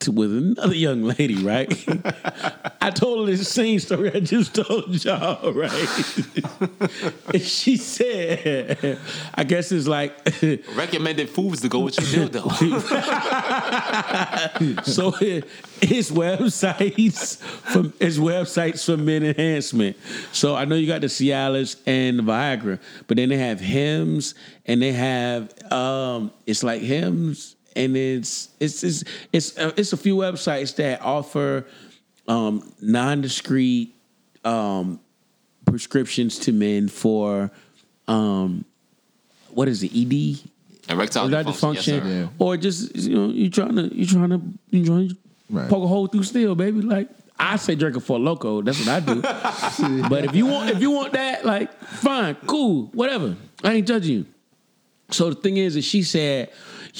to, 0.00 0.12
with 0.12 0.36
another 0.36 0.74
young 0.74 1.02
lady, 1.02 1.42
right? 1.42 1.72
I 2.80 2.90
told 2.90 3.28
her 3.28 3.34
the 3.34 3.44
same 3.44 3.78
story 3.78 4.14
I 4.14 4.20
just 4.20 4.54
told 4.54 5.04
y'all, 5.04 5.52
right? 5.52 6.18
and 7.32 7.42
she 7.42 7.76
said, 7.76 8.98
I 9.34 9.44
guess 9.44 9.72
it's 9.72 9.86
like, 9.86 10.14
Recommended 10.74 11.30
foods 11.30 11.60
to 11.62 11.68
go 11.68 11.80
with 11.80 11.98
your 11.98 12.28
dildo. 12.28 12.46
so 14.84 15.14
it's 15.20 16.10
websites 16.10 17.38
for 17.38 17.92
it's 18.00 18.18
websites 18.18 18.84
for 18.84 18.96
men 18.96 19.22
enhancement. 19.22 19.96
So 20.32 20.54
I 20.54 20.64
know 20.64 20.76
you 20.76 20.86
got 20.86 21.00
the 21.00 21.08
Cialis 21.08 21.76
and 21.86 22.18
the 22.18 22.22
Viagra, 22.22 22.78
but 23.06 23.16
then 23.16 23.30
they 23.30 23.38
have 23.38 23.60
Hims 23.60 24.34
and 24.66 24.82
they 24.82 24.92
have 24.92 25.52
um 25.72 26.30
it's 26.46 26.62
like 26.62 26.82
Hims 26.82 27.56
and 27.76 27.96
it's 27.96 28.48
it's 28.60 28.82
it's 28.82 29.04
it's, 29.32 29.58
uh, 29.58 29.72
it's 29.76 29.92
a 29.92 29.96
few 29.96 30.16
websites 30.16 30.74
that 30.76 31.00
offer 31.02 31.66
um 32.28 32.72
non-discreet 32.80 33.94
um 34.44 34.98
prescriptions 35.66 36.38
to 36.40 36.52
men 36.52 36.88
for 36.88 37.50
um 38.08 38.64
what 39.50 39.68
is 39.68 39.82
it 39.82 39.90
ED 39.94 40.38
Erectile 40.88 41.26
erectile 41.32 41.52
dysfunction. 41.52 41.74
dysfunction, 41.74 41.74
Yes, 41.74 41.84
sir. 41.84 42.02
Yeah. 42.06 42.28
or 42.38 42.56
just 42.56 42.94
you 42.96 43.14
know 43.16 43.28
you 43.28 43.50
trying 43.50 43.76
to 43.76 43.94
you 43.94 44.06
trying 44.06 44.30
to 44.30 44.40
you 44.70 44.84
trying 44.86 45.08
to 45.10 45.16
Right. 45.48 45.68
poke 45.68 45.84
a 45.84 45.86
hole 45.86 46.08
through 46.08 46.24
steel, 46.24 46.56
baby. 46.56 46.80
Like 46.80 47.08
I 47.38 47.54
say, 47.54 47.76
drink 47.76 47.94
a 47.96 48.00
Four 48.00 48.18
Loko. 48.18 48.64
That's 48.64 48.80
what 48.80 48.88
I 48.88 48.98
do. 48.98 49.20
but 50.08 50.24
if 50.24 50.34
you 50.34 50.44
want 50.46 50.70
if 50.70 50.80
you 50.80 50.90
want 50.90 51.12
that, 51.12 51.46
like 51.46 51.72
fine, 51.84 52.34
cool, 52.48 52.86
whatever. 52.92 53.36
I 53.62 53.74
ain't 53.74 53.86
judging 53.86 54.12
you. 54.16 54.26
So 55.12 55.28
the 55.30 55.36
thing 55.36 55.56
is, 55.56 55.74
that 55.74 55.82
she 55.82 56.02
said, 56.02 56.50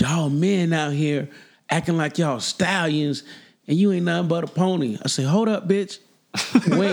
y'all 0.00 0.30
men 0.30 0.72
out 0.72 0.92
here 0.92 1.28
acting 1.68 1.96
like 1.96 2.18
y'all 2.18 2.40
stallions, 2.40 3.22
and 3.66 3.76
you 3.76 3.92
ain't 3.92 4.04
nothing 4.04 4.28
but 4.28 4.44
a 4.44 4.46
pony. 4.46 4.98
I 5.04 5.08
say, 5.08 5.24
hold 5.24 5.48
up, 5.48 5.68
bitch. 5.68 5.98
Wait, 6.68 6.90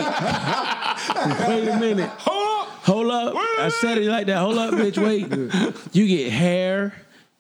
wait 1.48 1.68
a 1.68 1.78
minute. 1.78 2.10
Hold 2.10 2.68
up. 2.68 2.68
Hold 2.86 3.12
up. 3.12 3.34
Wait. 3.36 3.60
I 3.60 3.70
said 3.70 3.98
it 3.98 4.10
like 4.10 4.28
that. 4.28 4.38
Hold 4.38 4.58
up, 4.58 4.74
bitch. 4.74 4.98
Wait. 4.98 5.74
You 5.94 6.08
get 6.08 6.32
hair, 6.32 6.94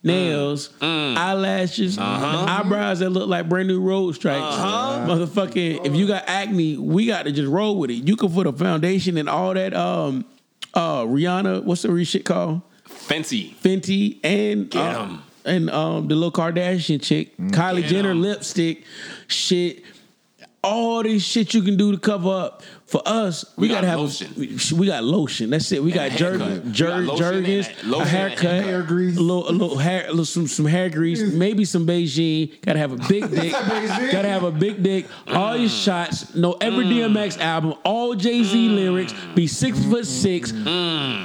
nails, 0.03 0.70
eyelashes, 0.82 1.97
eyebrows 1.97 2.99
that 2.99 3.09
look 3.09 3.28
like 3.30 3.47
brand 3.49 3.68
new 3.68 3.80
road 3.80 4.14
stripes. 4.16 4.57
Motherfucking, 4.57 5.86
if 5.86 5.95
you 5.95 6.07
got 6.07 6.26
acne, 6.28 6.78
we 6.78 7.07
got 7.07 7.24
to 7.24 7.32
just 7.32 7.49
roll 7.49 7.80
with 7.80 7.89
it. 7.89 8.05
You 8.07 8.16
can 8.16 8.32
put 8.32 8.47
a 8.47 8.51
foundation 8.53 9.18
and 9.18 9.30
all 9.30 9.53
that. 9.53 9.74
Um, 9.74 10.26
uh, 10.74 11.03
Rihanna, 11.03 11.64
what's 11.64 11.84
the 11.84 12.03
shit 12.03 12.26
called? 12.26 12.61
Fenty. 12.88 13.55
Fenty 13.55 14.20
and 14.24 14.70
Get 14.70 14.95
um. 14.95 15.24
And 15.46 15.70
um 15.70 16.08
the 16.08 16.16
little 16.16 16.32
Kardashian 16.32 17.02
chick, 17.02 17.36
mm. 17.38 17.52
Kylie 17.52 17.82
Get 17.82 17.89
Jenner 17.89 18.12
'em. 18.12 18.22
lipstick, 18.22 18.84
shit. 19.28 19.84
All 20.66 21.04
this 21.04 21.26
shit 21.26 21.54
you 21.54 21.62
can 21.62 21.76
do 21.76 21.91
to 21.91 21.98
cover 21.98 22.30
up. 22.30 22.64
For 22.86 23.02
us, 23.06 23.44
we, 23.58 23.64
We 23.64 23.68
gotta 23.74 23.88
got 23.88 23.89
have 23.89 24.00
lotion. 24.02 24.34
A, 24.38 24.76
we 24.76 24.86
got 24.88 25.04
lotion. 25.04 25.50
That's 25.50 25.72
it. 25.72 25.84
We 25.84 25.91
got 25.91 26.12
a 26.12 26.16
jer- 26.16 26.38
haircut. 26.38 26.64
We 26.64 26.72
jer- 26.72 26.88
got 26.88 27.04
lotion 27.04 27.44
jergens, 27.44 27.68
a- 27.68 27.72
a 27.72 27.88
lotion 27.88 28.02
and 28.02 28.10
haircut, 28.10 28.39
haircut. 28.44 28.66
Hair 28.66 28.84
grease. 28.84 29.18
a 29.18 29.20
little, 29.20 29.50
a 29.50 29.52
little 29.52 29.78
hair, 29.78 30.06
a 30.06 30.10
little, 30.12 30.26
some 30.26 30.48
some 30.48 30.66
hair 30.66 30.89
grease, 30.89 31.22
maybe 31.34 31.66
some 31.66 31.88
Beijing. 31.88 32.62
Gotta 32.62 32.78
have 32.80 32.91
a 32.91 33.08
big 33.10 33.32
dick. 33.32 33.52
gotta 33.52 34.30
have 34.30 34.44
a 34.44 34.52
big 34.52 34.84
dick. 34.84 35.08
All 35.28 35.58
your 35.58 35.70
mm. 35.70 35.84
shots. 35.84 36.36
Know 36.36 36.56
every 36.62 36.86
mm. 36.86 37.14
DMX 37.14 37.39
album. 37.39 37.74
All 37.84 38.14
Jay 38.16 38.44
Z 38.44 38.70
lyrics. 38.70 39.14
Be 39.34 39.48
six 39.48 39.84
foot 39.84 40.06
six, 40.06 40.54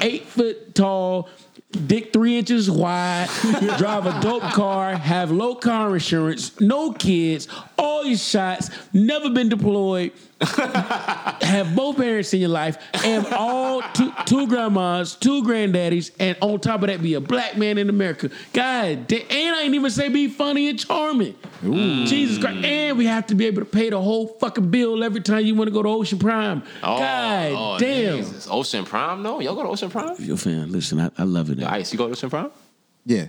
eight 0.01 0.25
foot 0.27 0.75
tall. 0.75 1.29
Dick 1.71 2.15
three 2.15 2.39
inches 2.39 2.71
wide, 2.71 3.29
drive 3.77 4.07
a 4.07 4.19
dope 4.23 4.43
car, 4.55 4.97
have 4.97 5.31
low 5.31 5.55
car 5.55 5.93
insurance, 5.93 6.59
no 6.63 6.93
kids, 6.93 7.47
all 7.77 8.07
your 8.07 8.17
shots, 8.17 8.71
never 8.95 9.29
been 9.29 9.51
deployed, 9.51 10.13
have 10.41 11.75
both 11.75 11.97
parents 11.97 12.33
in 12.33 12.41
your 12.41 12.49
life, 12.51 12.79
and 13.05 13.27
all 13.29 13.83
two, 13.93 14.13
two 14.25 14.47
grandmas, 14.47 15.17
two 15.17 15.43
granddaddies, 15.43 16.13
and 16.21 16.39
on 16.41 16.61
top 16.61 16.83
of 16.83 16.89
that, 16.89 17.03
be 17.03 17.15
a 17.15 17.21
black 17.21 17.57
man 17.57 17.77
in 17.77 17.89
America. 17.89 18.31
God, 18.53 19.09
da- 19.09 19.27
and 19.29 19.57
I 19.57 19.63
ain't 19.63 19.75
even 19.75 19.91
say 19.91 20.09
be 20.09 20.29
funny 20.29 20.69
and 20.69 20.79
charming. 20.79 21.35
Jesus 21.61 22.39
Christ, 22.39 22.65
and 22.65 22.97
we 22.97 23.07
have 23.07 23.27
to 23.27 23.35
be 23.35 23.47
able 23.47 23.63
to 23.63 23.67
pay 23.67 23.91
the 23.91 24.01
whole 24.01 24.29
fucking 24.29 24.71
bill 24.71 25.03
every 25.03 25.23
time 25.23 25.45
you 25.45 25.57
want 25.57 25.67
to 25.67 25.75
go 25.75 25.83
to 25.83 25.89
Ocean 25.89 26.21
Prime. 26.21 26.63
Oh, 26.85 26.99
God 26.99 27.53
oh, 27.53 27.79
damn. 27.79 28.19
Jesus. 28.19 28.47
Ocean 28.49 28.85
Prime? 28.85 29.23
No, 29.23 29.41
y'all 29.41 29.57
go 29.57 29.65
to 29.65 29.71
Ocean 29.71 29.91
Prime? 29.91 30.15
Yo, 30.21 30.37
fam, 30.37 30.71
listen, 30.71 31.01
I, 31.01 31.11
I 31.19 31.25
love 31.25 31.51
it. 31.51 31.61
Ice, 31.65 31.93
you 31.93 31.99
go 31.99 32.07
to 32.07 32.13
Ocean 32.13 32.31
Prime? 32.31 32.51
Yeah. 33.05 33.27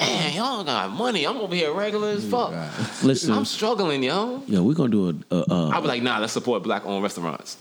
Damn, 0.00 0.32
mm. 0.32 0.36
y'all 0.36 0.64
got 0.64 0.90
money. 0.90 1.26
I'm 1.26 1.36
over 1.36 1.54
here 1.54 1.72
regular 1.72 2.08
as 2.08 2.24
fuck. 2.24 2.52
Mm, 2.52 3.02
Listen, 3.04 3.34
I'm 3.34 3.44
struggling, 3.44 4.02
yo. 4.02 4.42
yo, 4.46 4.62
we're 4.62 4.72
gonna 4.72 4.88
do 4.88 5.10
a, 5.30 5.34
a, 5.34 5.44
a, 5.50 5.68
I 5.70 5.78
was 5.78 5.88
like, 5.88 6.02
nah, 6.02 6.18
let's 6.18 6.32
support 6.32 6.62
black 6.62 6.86
owned 6.86 7.02
restaurants. 7.02 7.58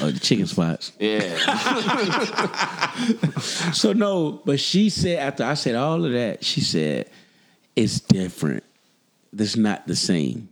The 0.00 0.18
chicken 0.20 0.46
spots. 0.46 0.92
Yeah. 0.98 1.38
So 3.72 3.92
no, 3.92 4.42
but 4.44 4.60
she 4.60 4.90
said 4.90 5.18
after 5.18 5.44
I 5.44 5.54
said 5.54 5.74
all 5.74 6.04
of 6.04 6.12
that, 6.12 6.44
she 6.44 6.60
said 6.60 7.08
it's 7.74 8.00
different. 8.00 8.64
It's 9.36 9.56
not 9.56 9.86
the 9.86 9.96
same. 9.96 10.50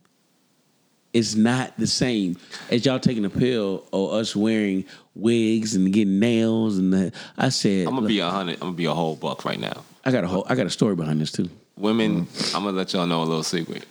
It's 1.13 1.35
not 1.35 1.77
the 1.77 1.87
same 1.87 2.39
as 2.71 2.87
y'all 2.87 2.99
taking 2.99 3.25
a 3.25 3.31
pill 3.31 3.85
or 3.93 4.15
us 4.19 4.35
wearing 4.35 4.87
wigs 5.15 5.75
and 5.75 5.93
getting 5.93 6.19
nails 6.19 6.79
and 6.79 6.93
the, 6.93 7.13
I 7.37 7.51
said 7.51 7.87
I'm 7.89 7.95
gonna 7.97 8.07
be 8.07 8.21
a 8.21 8.31
hundred. 8.31 8.55
I'm 8.55 8.61
gonna 8.61 8.73
be 8.73 8.87
a 8.87 8.95
whole 8.95 9.17
buck 9.17 9.45
right 9.45 9.61
now. 9.61 9.85
I 10.05 10.11
got 10.13 10.25
a 10.25 10.27
whole 10.27 10.47
I 10.49 10.55
got 10.55 10.67
a 10.67 10.71
story 10.71 10.97
behind 10.97 11.21
this 11.21 11.33
too. 11.33 11.49
Women, 11.77 12.27
I'm 12.55 12.65
gonna 12.65 12.77
let 12.77 12.93
y'all 12.93 13.07
know 13.07 13.23
a 13.23 13.25
little 13.25 13.43
secret. 13.43 13.85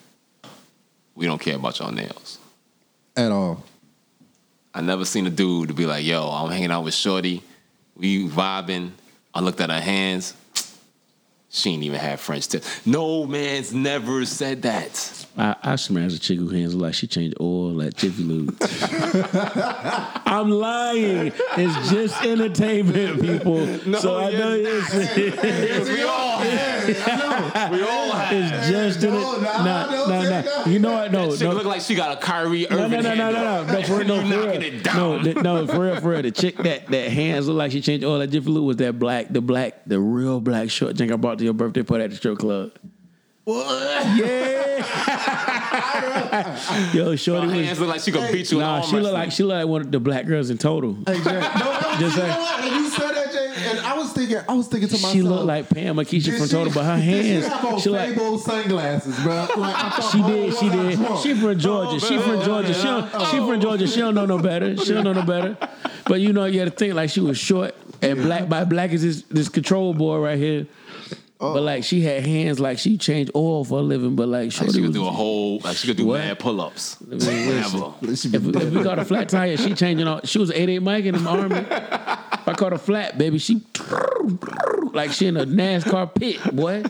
We 1.16 1.26
don't 1.26 1.40
care 1.40 1.56
about 1.56 1.80
y'all 1.80 1.92
nails. 1.92 2.40
At 3.16 3.32
all. 3.32 3.64
I 4.74 4.82
never 4.82 5.04
seen 5.06 5.26
a 5.28 5.30
dude 5.30 5.70
to 5.70 5.74
be 5.74 5.86
like, 5.86 6.06
yo, 6.06 6.30
I'm 6.30 6.50
hanging 6.52 6.72
out 6.72 6.84
with 6.84 6.94
Shorty. 6.94 7.42
We 7.96 8.28
vibing. 8.30 8.92
I 9.34 9.42
looked 9.42 9.60
at 9.60 9.70
her 9.70 9.82
hands. 9.82 10.34
She 11.52 11.72
ain't 11.72 11.84
even 11.84 12.00
had 12.00 12.20
French 12.20 12.48
tips. 12.48 12.86
No 12.86 13.26
man's 13.26 13.74
never 13.74 14.24
said 14.26 14.62
that. 14.62 15.26
I, 15.36 15.56
I 15.64 15.76
smashed 15.78 16.16
a 16.16 16.20
chick 16.20 16.38
who 16.38 16.50
hands 16.50 16.76
look 16.76 16.84
like 16.84 16.94
she 16.94 17.08
changed 17.08 17.38
oil 17.42 17.72
like 17.72 17.96
Jiffy 17.96 18.24
Lube. 18.24 18.56
I'm 20.26 20.52
lying. 20.52 21.32
It's 21.58 21.90
just 21.92 22.22
entertainment, 22.24 23.22
people. 23.22 23.66
so 24.00 24.18
I 24.20 24.32
know 24.32 24.56
it's, 24.60 25.90
we 25.90 26.04
all 26.04 26.40
We 27.72 27.82
all 27.84 28.12
had. 28.12 28.34
it's 28.34 28.70
just 28.70 29.04
in 29.04 29.14
it. 29.14 29.20
No, 29.20 29.40
Nah, 29.40 29.64
no, 29.92 30.06
nah, 30.08 30.22
no, 30.22 30.30
nah. 30.30 30.42
no. 30.42 30.66
You 30.72 30.80
know 30.80 30.92
what? 30.94 31.12
No, 31.12 31.36
She 31.36 31.44
no. 31.44 31.52
look 31.54 31.66
like 31.66 31.82
she 31.82 31.96
got 31.96 32.18
a 32.18 32.22
Kyrie 32.22 32.68
Irving 32.70 33.02
no, 33.04 33.14
no, 33.16 33.16
no, 33.16 33.32
no, 33.32 33.64
no, 33.64 33.74
no, 33.80 33.84
for, 33.84 34.04
no, 34.04 34.22
for 34.22 34.28
real. 34.28 34.72
No, 34.96 35.24
down. 35.24 35.44
no, 35.44 35.68
for 35.68 35.80
real, 35.80 35.96
for 36.02 36.10
real. 36.10 36.22
The 36.22 36.32
chick 36.32 36.58
that 36.58 36.88
that 36.88 37.12
hands 37.12 37.48
look 37.48 37.58
like 37.58 37.72
she 37.72 37.82
changed 37.82 38.06
oil 38.06 38.22
at 38.22 38.30
Jiffy 38.30 38.50
Lube 38.50 38.66
was 38.66 38.78
that 38.78 39.00
black, 39.00 39.28
the 39.30 39.42
black, 39.42 39.82
the 39.86 40.00
real 40.00 40.40
black 40.42 40.70
short 40.70 40.96
drink 40.96 41.12
I 41.12 41.16
brought 41.16 41.39
to 41.40 41.46
your 41.46 41.54
birthday 41.54 41.84
party 41.84 42.04
at 42.04 42.10
the 42.12 42.16
strip 42.16 42.38
club. 42.38 42.72
What? 43.44 44.18
Yeah. 44.18 44.86
Yo, 46.94 47.16
shorty 47.16 47.48
Her 47.48 47.70
was. 47.70 47.80
look 47.80 47.90
like 47.90 48.02
she 48.02 48.12
could 48.12 48.32
beat 48.32 48.52
you 48.52 48.60
in 48.60 48.64
Nah, 48.64 48.82
she 48.82 49.00
look 49.00 49.14
like 49.14 49.32
she 49.32 49.44
look 49.44 49.56
like 49.56 49.68
one 49.68 49.82
of 49.82 49.92
the 49.92 50.00
black 50.00 50.26
girls 50.26 50.50
in 50.50 50.58
total. 50.58 50.96
Hey, 51.08 51.22
Jay. 51.24 51.40
No, 51.60 51.66
no, 51.72 51.98
Just 52.00 52.16
you 52.18 52.24
like- 52.24 52.32
know 52.32 52.40
what? 52.40 52.64
And 52.64 52.76
you 52.76 52.90
said 52.90 53.12
that, 53.14 53.32
Jay, 53.32 53.70
and 53.70 53.80
I 53.80 53.98
was 53.98 54.14
thinking, 54.14 54.38
I 54.48 54.54
was 54.54 54.68
thinking 54.68 54.90
to 54.90 54.94
myself. 54.96 55.14
She 55.14 55.22
looked 55.22 55.46
like 55.46 55.70
Pam 55.70 55.96
Akeisha 55.96 56.26
did 56.26 56.38
from 56.38 56.48
she- 56.48 56.52
Total, 56.52 56.74
but 56.74 56.86
her 56.86 56.98
hands, 56.98 57.26
She 57.26 57.42
have 57.50 57.66
on 57.66 57.80
she 57.80 57.90
like. 57.90 58.10
Fable 58.10 58.38
sunglasses, 58.38 59.20
bro. 59.24 59.48
Like, 59.58 59.76
I 59.76 59.90
thought 59.90 60.12
She 60.12 60.22
all 60.22 60.28
did, 60.30 60.54
she 60.56 60.70
did. 60.70 60.96
drunk. 60.98 61.20
She 61.22 61.34
from 61.34 61.46
oh, 61.46 61.54
Georgia. 61.56 62.00
She 62.06 62.18
from 62.20 62.42
Georgia. 62.44 62.74
She 62.74 62.84
don't, 62.84 63.12
she 63.12 63.38
from 63.38 63.50
oh. 63.50 63.58
Georgia. 63.58 63.88
She 63.88 64.00
don't 64.00 64.16
know 64.16 64.26
no 64.26 64.38
better. 64.38 64.78
She 64.78 64.94
don't 64.94 65.04
know 65.04 65.14
no 65.14 65.24
better. 65.24 65.58
But 66.06 66.22
you 66.22 66.34
know, 66.34 66.46
you 66.46 66.60
had 66.60 66.70
to 66.72 66.76
think 66.76 66.94
like 66.94 67.10
she 67.10 67.20
was 67.22 67.38
short 67.38 67.76
and 68.02 68.22
black. 68.22 68.48
By 68.48 68.64
black 68.66 68.92
is 68.92 69.02
this 69.02 69.24
this 69.24 69.50
control 69.50 69.94
boy 69.94 70.20
right 70.20 70.38
here. 70.38 70.68
Oh. 71.42 71.54
But 71.54 71.64
like 71.64 71.84
she 71.86 72.02
had 72.02 72.26
hands 72.26 72.60
like 72.60 72.80
she 72.80 72.98
changed 72.98 73.32
oil 73.34 73.64
for 73.64 73.80
a 73.80 73.82
living, 73.82 74.16
but 74.18 74.28
like 74.28 74.52
Like 74.60 74.72
she 74.72 74.82
could 74.82 74.92
do 74.94 75.08
a 75.08 75.10
whole. 75.12 75.60
Like 75.60 75.78
she 75.78 75.88
could 75.88 75.96
do 75.96 76.06
What? 76.08 76.18
mad 76.20 76.38
pull 76.40 76.60
ups. 76.60 76.98
I 77.02 77.16
Whatever. 77.16 77.94
If, 78.02 78.26
if 78.34 78.74
we 78.74 78.84
caught 78.84 79.00
a 79.00 79.06
flat 79.06 79.30
tire, 79.30 79.56
she 79.56 79.74
changing 79.74 80.06
all. 80.08 80.20
She 80.26 80.38
was 80.38 80.50
an 80.50 80.58
eight 80.58 80.68
eight 80.70 80.82
Mike 80.84 81.06
in 81.06 81.16
the 81.24 81.30
army. 81.30 81.56
If 81.56 82.48
I 82.48 82.54
caught 82.58 82.74
a 82.74 82.78
flat, 82.78 83.18
baby, 83.18 83.38
she 83.38 83.62
like 84.94 85.12
she 85.12 85.28
in 85.28 85.38
a 85.38 85.46
NASCAR 85.46 86.14
pit, 86.14 86.56
boy. 86.56 86.84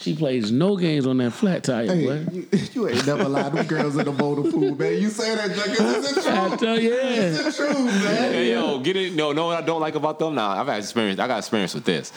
She 0.00 0.14
plays 0.16 0.50
no 0.50 0.76
games 0.76 1.06
on 1.06 1.18
that 1.18 1.30
flat 1.30 1.62
tire, 1.64 1.86
Hey, 1.86 2.04
boy. 2.04 2.26
you, 2.32 2.46
you 2.74 2.88
ain't 2.88 3.06
never 3.06 3.28
lied. 3.28 3.52
Them 3.52 3.66
girls 3.66 3.96
in 3.96 4.04
the 4.04 4.12
motor 4.12 4.50
pool, 4.50 4.74
man. 4.74 5.00
You 5.00 5.08
say 5.08 5.34
that, 5.36 5.54
Junkie. 5.54 5.70
It's 5.82 6.24
the 6.24 6.30
I 6.32 6.48
truth. 6.48 6.60
tell 6.60 6.78
you, 6.80 6.90
yeah. 6.94 7.00
It's 7.00 7.56
the 7.56 7.64
truth, 7.64 7.78
man. 7.86 8.32
Hey, 8.32 8.50
yo, 8.52 8.80
get 8.80 8.96
it. 8.96 9.14
No, 9.14 9.32
no, 9.32 9.46
what 9.46 9.62
I 9.62 9.64
don't 9.64 9.80
like 9.80 9.94
about 9.94 10.18
them? 10.18 10.34
Nah, 10.34 10.60
I've 10.60 10.66
had 10.66 10.78
experience. 10.80 11.20
I 11.20 11.28
got 11.28 11.38
experience 11.38 11.74
with 11.74 11.84
this. 11.84 12.12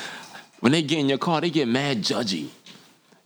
When 0.59 0.71
they 0.71 0.81
get 0.81 0.99
in 0.99 1.09
your 1.09 1.17
car, 1.19 1.41
they 1.41 1.49
get 1.49 1.67
mad 1.67 2.01
judgy. 2.01 2.47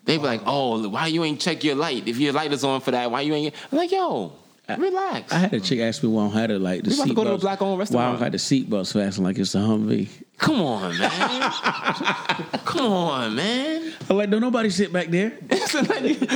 They 0.06 0.18
be 0.18 0.24
like, 0.24 0.42
"Oh, 0.46 0.88
why 0.90 1.08
you 1.08 1.24
ain't 1.24 1.40
check 1.40 1.64
your 1.64 1.76
light? 1.76 2.08
If 2.08 2.18
your 2.18 2.34
light 2.34 2.52
is 2.52 2.64
on 2.64 2.82
for 2.82 2.92
that, 2.92 3.12
why 3.12 3.22
you 3.22 3.34
ain't?" 3.34 3.54
I'm 3.72 3.78
like, 3.78 3.92
"Yo, 3.92 4.34
relax." 4.78 5.32
I 5.32 5.38
had 5.38 5.54
a 5.54 5.60
chick 5.60 5.80
ask 5.80 6.02
me 6.04 6.10
why 6.10 6.26
I 6.26 6.30
have 6.30 6.50
the 6.50 6.60
like 6.60 6.84
the 6.84 6.90
We 6.90 6.96
about 6.96 7.08
to 7.08 7.14
go 7.14 7.24
to 7.24 7.32
a 7.34 7.38
black-owned 7.38 7.80
restaurant? 7.80 8.00
Why 8.00 8.08
I 8.08 8.12
restaurant. 8.12 8.20
don't 8.20 8.24
have 8.24 8.32
the 8.32 8.38
seatbelts 8.88 8.94
fastened 8.94 9.26
like 9.28 9.38
it's 9.38 9.54
a 9.56 9.60
Humvee. 9.60 10.10
Come 10.40 10.62
on, 10.62 10.98
man. 10.98 11.12
Come 12.66 12.92
on, 12.92 13.36
man. 13.36 13.94
I'm 14.10 14.18
like, 14.18 14.30
don't 14.32 14.42
nobody 14.42 14.70
sit 14.72 14.92
back 14.92 15.08
there. 15.10 15.34
It's 15.52 15.76
a 15.76 15.84
90 15.84 16.18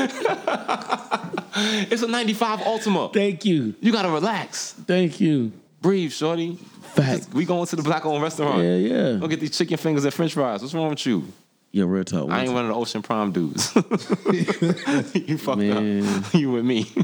it's 1.91 2.03
a 2.03 2.07
95 2.07 2.59
Altima. 2.59 3.11
Thank 3.13 3.45
you, 3.45 3.73
You 3.81 3.91
gotta 3.91 4.09
relax. 4.09 4.73
thank 4.85 5.19
you. 5.19 5.51
Breathe, 5.81 6.11
shorty. 6.11 6.57
Fact. 6.95 7.27
We 7.33 7.45
going 7.45 7.65
to 7.67 7.75
the 7.75 7.83
black 7.83 8.05
owned 8.05 8.23
restaurant. 8.23 8.63
Yeah, 8.63 8.75
yeah. 8.75 9.17
Go 9.17 9.27
get 9.27 9.39
these 9.39 9.57
chicken 9.57 9.77
fingers 9.77 10.05
and 10.05 10.13
french 10.13 10.33
fries. 10.33 10.61
What's 10.61 10.73
wrong 10.73 10.89
with 10.89 11.05
you? 11.05 11.25
Yo, 11.71 11.85
real 11.85 12.05
talk. 12.05 12.29
I 12.31 12.39
ain't 12.41 12.47
one 12.47 12.55
one 12.55 12.65
of 12.65 12.69
the 12.69 12.75
Ocean 12.75 13.01
Prime 13.01 13.31
dudes. 13.33 13.75
you 15.13 15.37
fucked 15.37 15.57
Man. 15.59 16.05
up. 16.07 16.33
You 16.33 16.51
with 16.51 16.65
me. 16.65 16.85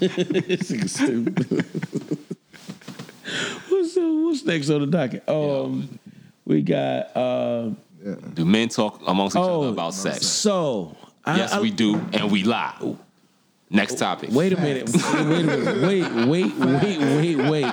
This 0.00 0.70
nigga 0.72 0.88
stupid. 0.90 1.66
what's, 3.68 3.96
uh, 3.96 4.00
what's 4.00 4.44
next 4.44 4.68
on 4.70 4.80
the 4.82 4.86
docket? 4.88 5.28
Um, 5.28 5.98
we 6.44 6.62
got 6.62 7.16
uh, 7.16 7.70
Do 8.34 8.44
men 8.44 8.68
talk 8.68 9.00
amongst 9.06 9.36
each 9.36 9.40
Oh, 9.40 9.62
other 9.62 9.68
about 9.72 9.94
sex? 9.94 10.26
so. 10.26 10.96
I- 11.24 11.36
Yes, 11.38 11.52
I- 11.52 11.60
we 11.60 11.70
do, 11.70 11.94
and 12.12 12.30
we 12.30 12.42
lie. 12.42 12.96
Next 13.70 13.98
topic. 13.98 14.30
Wait 14.32 14.52
a 14.52 14.60
minute. 14.60 14.90
Wait 14.92 15.04
a 15.14 15.24
minute. 15.24 15.82
Wait, 15.82 16.26
wait, 16.26 16.54
wait, 16.58 16.98
wait, 16.98 17.50
wait. 17.50 17.72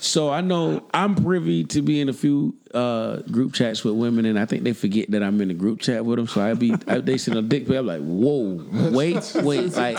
So 0.00 0.30
I 0.30 0.40
know 0.40 0.82
I'm 0.94 1.14
privy 1.14 1.64
to 1.64 1.82
be 1.82 2.00
in 2.00 2.08
a 2.08 2.14
few 2.14 2.56
uh, 2.72 3.16
group 3.16 3.52
chats 3.52 3.84
with 3.84 3.94
women, 3.94 4.24
and 4.24 4.38
I 4.38 4.46
think 4.46 4.64
they 4.64 4.72
forget 4.72 5.10
that 5.10 5.22
I'm 5.22 5.40
in 5.42 5.50
a 5.50 5.54
group 5.54 5.80
chat 5.80 6.06
with 6.06 6.16
them. 6.16 6.26
So 6.26 6.40
I 6.40 6.54
be 6.54 6.74
I, 6.86 6.98
they 7.00 7.18
send 7.18 7.36
a 7.36 7.42
dick 7.42 7.66
pic. 7.66 7.76
I'm 7.76 7.86
like, 7.86 8.00
whoa, 8.00 8.64
wait, 8.90 9.32
wait, 9.36 9.76
like 9.76 9.98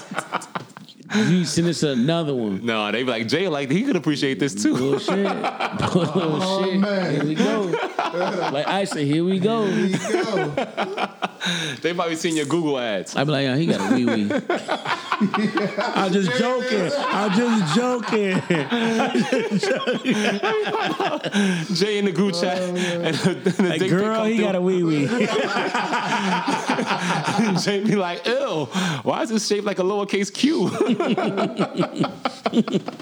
you 1.16 1.46
send 1.46 1.68
us 1.68 1.84
another 1.84 2.34
one. 2.34 2.66
No, 2.66 2.92
they 2.92 3.04
be 3.04 3.12
like 3.12 3.28
Jay. 3.28 3.48
Like 3.48 3.70
he 3.70 3.84
could 3.84 3.96
appreciate 3.96 4.40
this 4.40 4.56
too. 4.62 4.76
Bullshit. 4.78 5.26
Bullshit. 5.94 6.16
Oh, 6.16 6.72
man. 6.78 7.14
Here 7.14 7.26
we 7.26 7.36
go. 7.36 7.62
Like 8.52 8.68
I 8.68 8.84
said, 8.86 9.06
here 9.06 9.24
we 9.24 9.40
go. 9.40 9.66
Here 9.66 9.86
you 9.86 9.98
go. 9.98 10.54
They 11.82 11.94
might 11.94 12.10
be 12.10 12.16
seeing 12.16 12.36
your 12.38 12.46
Google 12.46 12.78
ads. 12.78 13.16
I 13.16 13.24
be 13.24 13.32
like, 13.32 13.44
yeah, 13.46 13.56
he 13.56 13.66
got 13.66 13.92
a 13.92 13.96
wee 13.96 14.06
wee. 14.06 14.32
I'm 15.22 16.12
just 16.14 16.32
joking. 16.38 16.92
I'm 16.98 17.32
just 17.32 17.76
joking. 17.76 18.42
Jay 21.76 21.98
in 21.98 22.06
the 22.06 22.12
group 22.12 22.34
chat, 22.34 22.58
oh, 22.60 22.76
and 22.76 23.16
the, 23.16 23.34
the 23.52 23.64
Like, 23.64 23.80
dick 23.80 23.90
pic 23.90 23.92
girl, 23.92 24.16
come 24.18 24.28
he 24.28 24.38
got 24.38 24.56
a 24.56 24.62
wee 24.62 24.84
wee. 24.84 25.08
Jay 27.62 27.84
be 27.84 27.96
like, 27.96 28.26
"Ew, 28.26 28.66
why 29.04 29.22
is 29.24 29.30
this 29.30 29.48
shaped 29.48 29.66
like 29.66 29.80
a 29.80 29.84
lowercase 29.84 30.34
q?" 30.34 30.70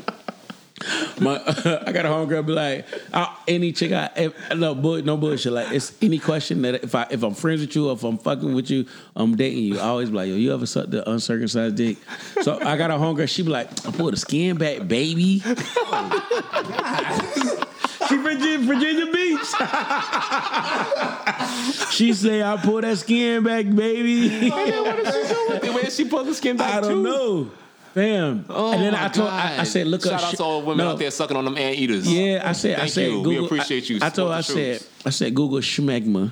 My, 1.20 1.36
I 1.86 1.92
got 1.92 2.06
a 2.06 2.10
homegirl 2.10 2.46
be 2.46 2.54
like, 2.54 2.86
uh, 3.14 3.36
any 3.48 3.74
chick 3.74 3.92
I 3.92 4.10
if, 4.16 4.34
no 4.56 4.74
bull, 4.74 5.02
no 5.02 5.18
bullshit. 5.18 5.52
Like 5.52 5.72
it's 5.74 5.94
any 6.02 6.18
question 6.20 6.62
that 6.62 6.84
if 6.84 6.96
I 6.96 7.08
if 7.12 7.22
I'm 7.24 7.34
friends 7.34 7.60
with 7.62 7.76
you 7.76 7.90
or 7.90 7.94
if 7.94 8.04
I'm 8.04 8.18
fucking 8.18 8.54
with 8.56 8.70
you, 8.72 8.86
I'm 9.16 9.36
dating 9.36 9.64
you. 9.66 9.80
I 9.80 9.84
always 9.84 10.10
be 10.10 10.16
like, 10.16 10.30
yo, 10.30 10.36
you 10.36 10.54
ever 10.54 10.66
sucked 10.66 10.92
the 10.92 11.08
uncircumcised 11.10 11.76
dick? 11.76 11.98
So 12.42 12.60
I 12.62 12.78
got 12.78 12.92
a 12.92 12.94
homegirl. 12.94 13.28
She 13.28 13.44
be 13.44 13.50
like, 13.50 13.68
I 13.86 13.92
pull 13.92 14.12
the 14.12 14.18
skin 14.18 14.58
back, 14.58 14.88
baby. 14.88 15.40
she 18.08 18.18
Virginia, 18.18 18.60
Virginia 18.60 19.12
Beach. 19.12 19.46
she 21.92 22.14
say 22.14 22.42
I 22.42 22.58
pull 22.64 22.80
that 22.82 22.98
skin 22.98 23.44
back, 23.44 23.66
baby. 23.66 24.50
What 24.50 25.00
is 25.00 25.28
she 25.28 25.34
doing? 25.60 25.74
Where 25.74 25.90
she 25.92 26.06
pull 26.06 26.24
the 26.24 26.34
skin 26.34 26.56
back 26.56 26.76
I 26.76 26.82
don't 26.82 27.04
to? 27.04 27.06
know, 27.10 27.52
fam. 27.94 28.46
Oh 28.50 28.74
and 28.74 28.82
then 28.82 28.96
I 28.96 29.08
told, 29.10 29.30
I, 29.30 29.60
I 29.60 29.64
said, 29.64 29.88
look 29.88 30.04
Shout 30.04 30.14
up. 30.14 30.24
out 30.24 30.32
sh- 30.34 30.38
to 30.38 30.44
all 30.44 30.62
women 30.62 30.86
no. 30.86 30.92
out 30.92 31.00
there 31.00 31.12
sucking 31.12 31.36
on 31.36 31.46
them 31.46 31.58
ant 31.58 31.78
eaters. 31.78 32.12
Yeah, 32.12 32.42
I 32.46 32.54
said, 32.54 32.80
I 32.80 32.88
said, 32.88 33.08
you. 33.12 33.18
We 33.20 33.36
Google. 33.36 33.46
appreciate 33.46 33.90
you. 33.90 34.00
I, 34.02 34.08
I 34.08 34.10
told, 34.10 34.32
her, 34.32 34.38
I 34.38 34.42
said, 34.42 34.84
I 35.06 35.10
said, 35.10 35.36
Google 35.36 35.60
schmegma. 35.60 36.32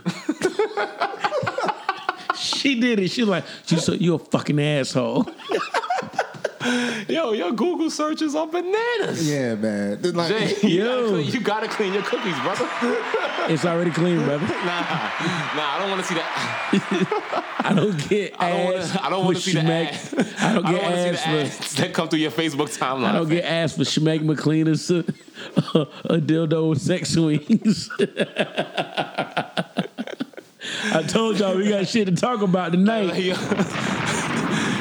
she 2.36 2.80
did 2.80 3.00
it. 3.00 3.10
She 3.10 3.22
was 3.22 3.30
like, 3.30 3.46
said, 3.66 4.02
you 4.02 4.16
a 4.16 4.20
fucking 4.20 4.60
asshole. 4.60 5.28
Yo, 7.10 7.32
your 7.34 7.52
Google 7.52 7.90
searches 7.90 8.36
are 8.36 8.48
bananas. 8.48 9.30
Yeah, 9.30 9.56
man. 9.56 10.02
Then, 10.02 10.14
Like, 10.16 10.30
Jay, 10.30 10.56
you, 10.68 10.84
Yo. 10.84 10.86
gotta 10.86 11.08
clean, 11.10 11.32
you 11.34 11.40
gotta 11.42 11.68
clean 11.68 11.94
your 11.94 12.04
cookies, 12.04 12.40
brother. 12.40 12.68
It's 13.50 13.64
already 13.64 13.92
clean, 13.92 14.18
brother. 14.26 14.46
Nah, 14.46 14.56
nah, 15.56 15.76
I 15.76 15.78
don't 15.80 15.90
want 15.90 16.02
to 16.02 16.08
see 16.08 16.16
that. 16.16 17.54
I 17.60 17.74
don't 17.74 18.10
get 18.10 18.34
I 18.42 18.50
don't 18.50 18.60
ass. 18.60 18.74
want 18.74 18.92
to. 19.00 19.04
I 19.06 19.10
don't 19.10 19.20
for 19.20 19.26
want 19.26 19.38
to 19.38 19.42
see 19.44 19.52
the 19.54 19.60
schmeg- 19.62 19.88
ads. 19.88 20.14
I 20.44 20.54
don't 20.54 20.66
I 20.66 20.72
get 20.74 20.82
don't 20.82 20.92
want 20.92 20.96
to 20.96 21.02
see 21.02 21.10
ass 21.10 21.24
the 21.24 21.30
for. 21.30 21.64
ads 21.64 21.76
that 21.76 21.94
come 21.94 22.10
through 22.10 22.20
your 22.20 22.32
Facebook 22.32 22.78
timeline. 22.78 23.06
I 23.06 23.12
don't 23.14 23.30
get 23.30 23.46
ass 23.46 23.78
for 23.78 23.84
schmegma 23.84 24.38
cleaners, 24.38 24.92
uh, 24.92 25.04
a, 25.76 25.80
a 26.16 26.18
dildo 26.20 26.72
with 26.72 26.82
sex 26.82 27.12
swings. 27.12 27.90
I 30.92 31.04
told 31.08 31.40
y'all 31.40 31.56
we 31.56 31.70
got 31.70 31.88
shit 31.88 32.08
to 32.08 32.16
talk 32.18 32.42
about 32.42 32.74
tonight. 32.74 33.14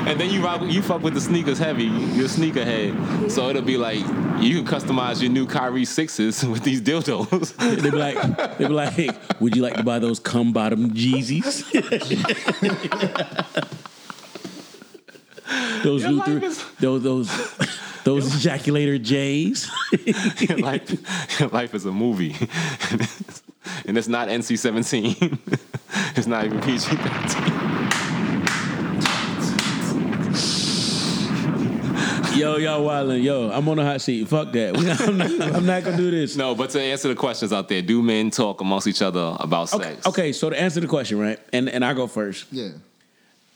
And 0.07 0.21
then 0.21 0.31
you 0.31 0.43
rock, 0.43 0.63
you 0.65 0.83
fuck 0.83 1.03
with 1.03 1.15
the 1.15 1.21
sneakers 1.21 1.59
heavy, 1.59 1.85
your 1.85 2.29
sneaker 2.29 2.65
head. 2.65 3.31
So 3.31 3.49
it'll 3.51 3.63
be 3.63 3.77
like 3.77 3.99
you 4.41 4.63
can 4.63 4.67
customize 4.67 5.21
your 5.21 5.31
new 5.31 5.47
Kyrie 5.47 5.85
sixes 5.85 6.45
with 6.45 6.63
these 6.63 6.81
dildos. 6.81 7.55
They 7.57 7.91
be 7.91 7.97
like, 7.97 8.59
they 8.59 8.67
be 8.67 8.73
like, 8.73 8.93
hey, 8.93 9.11
would 9.41 9.57
you 9.57 9.63
like 9.63 9.75
to 9.77 9.83
buy 9.83 9.99
those 9.99 10.21
cum 10.21 10.53
bottom 10.53 10.91
Jeezys? 10.93 11.65
those 15.83 16.03
Your 16.03 16.13
life 16.13 16.29
Luther, 16.29 16.47
is- 16.47 16.65
those 16.81 17.03
those 17.03 17.29
those 18.05 18.29
ejaculator 18.35 19.03
J's. 19.03 19.71
your, 20.49 20.59
life, 20.59 21.41
your 21.41 21.49
life 21.49 21.75
is 21.75 21.87
a 21.87 21.93
movie, 21.93 22.37
and 23.87 23.99
it's 23.99 24.09
not 24.09 24.29
NC 24.29 24.59
seventeen. 24.59 25.39
It's 26.15 26.27
not 26.27 26.45
even 26.45 26.61
PG 26.61 26.79
thirteen. 26.79 27.53
Yo, 32.37 32.57
y'all 32.57 32.87
wildin'. 32.87 33.23
Yo, 33.23 33.51
I'm 33.51 33.69
on 33.69 33.77
the 33.77 33.85
hot 33.85 34.01
seat. 34.01 34.29
Fuck 34.29 34.53
that. 34.53 34.77
I'm 35.01 35.17
not, 35.19 35.55
I'm 35.57 35.67
not 35.67 35.85
gonna 35.85 35.97
do 35.97 36.11
this. 36.11 36.37
No, 36.37 36.55
but 36.55 36.71
to 36.71 36.81
answer 36.81 37.09
the 37.09 37.15
questions 37.15 37.53
out 37.53 37.69
there, 37.69 37.83
do 37.83 38.03
men 38.03 38.31
talk 38.31 38.61
amongst 38.61 38.87
each 38.87 39.03
other 39.03 39.37
about 39.41 39.73
Okay, 39.75 39.95
sex? 39.95 40.07
okay, 40.07 40.33
so 40.33 40.51
to 40.51 40.61
answer 40.61 40.81
the 40.81 40.87
question, 40.87 41.19
right, 41.19 41.39
and 41.53 41.69
and 41.69 41.85
I 41.85 41.95
go 41.95 42.07
first. 42.07 42.47
yeah. 42.53 42.69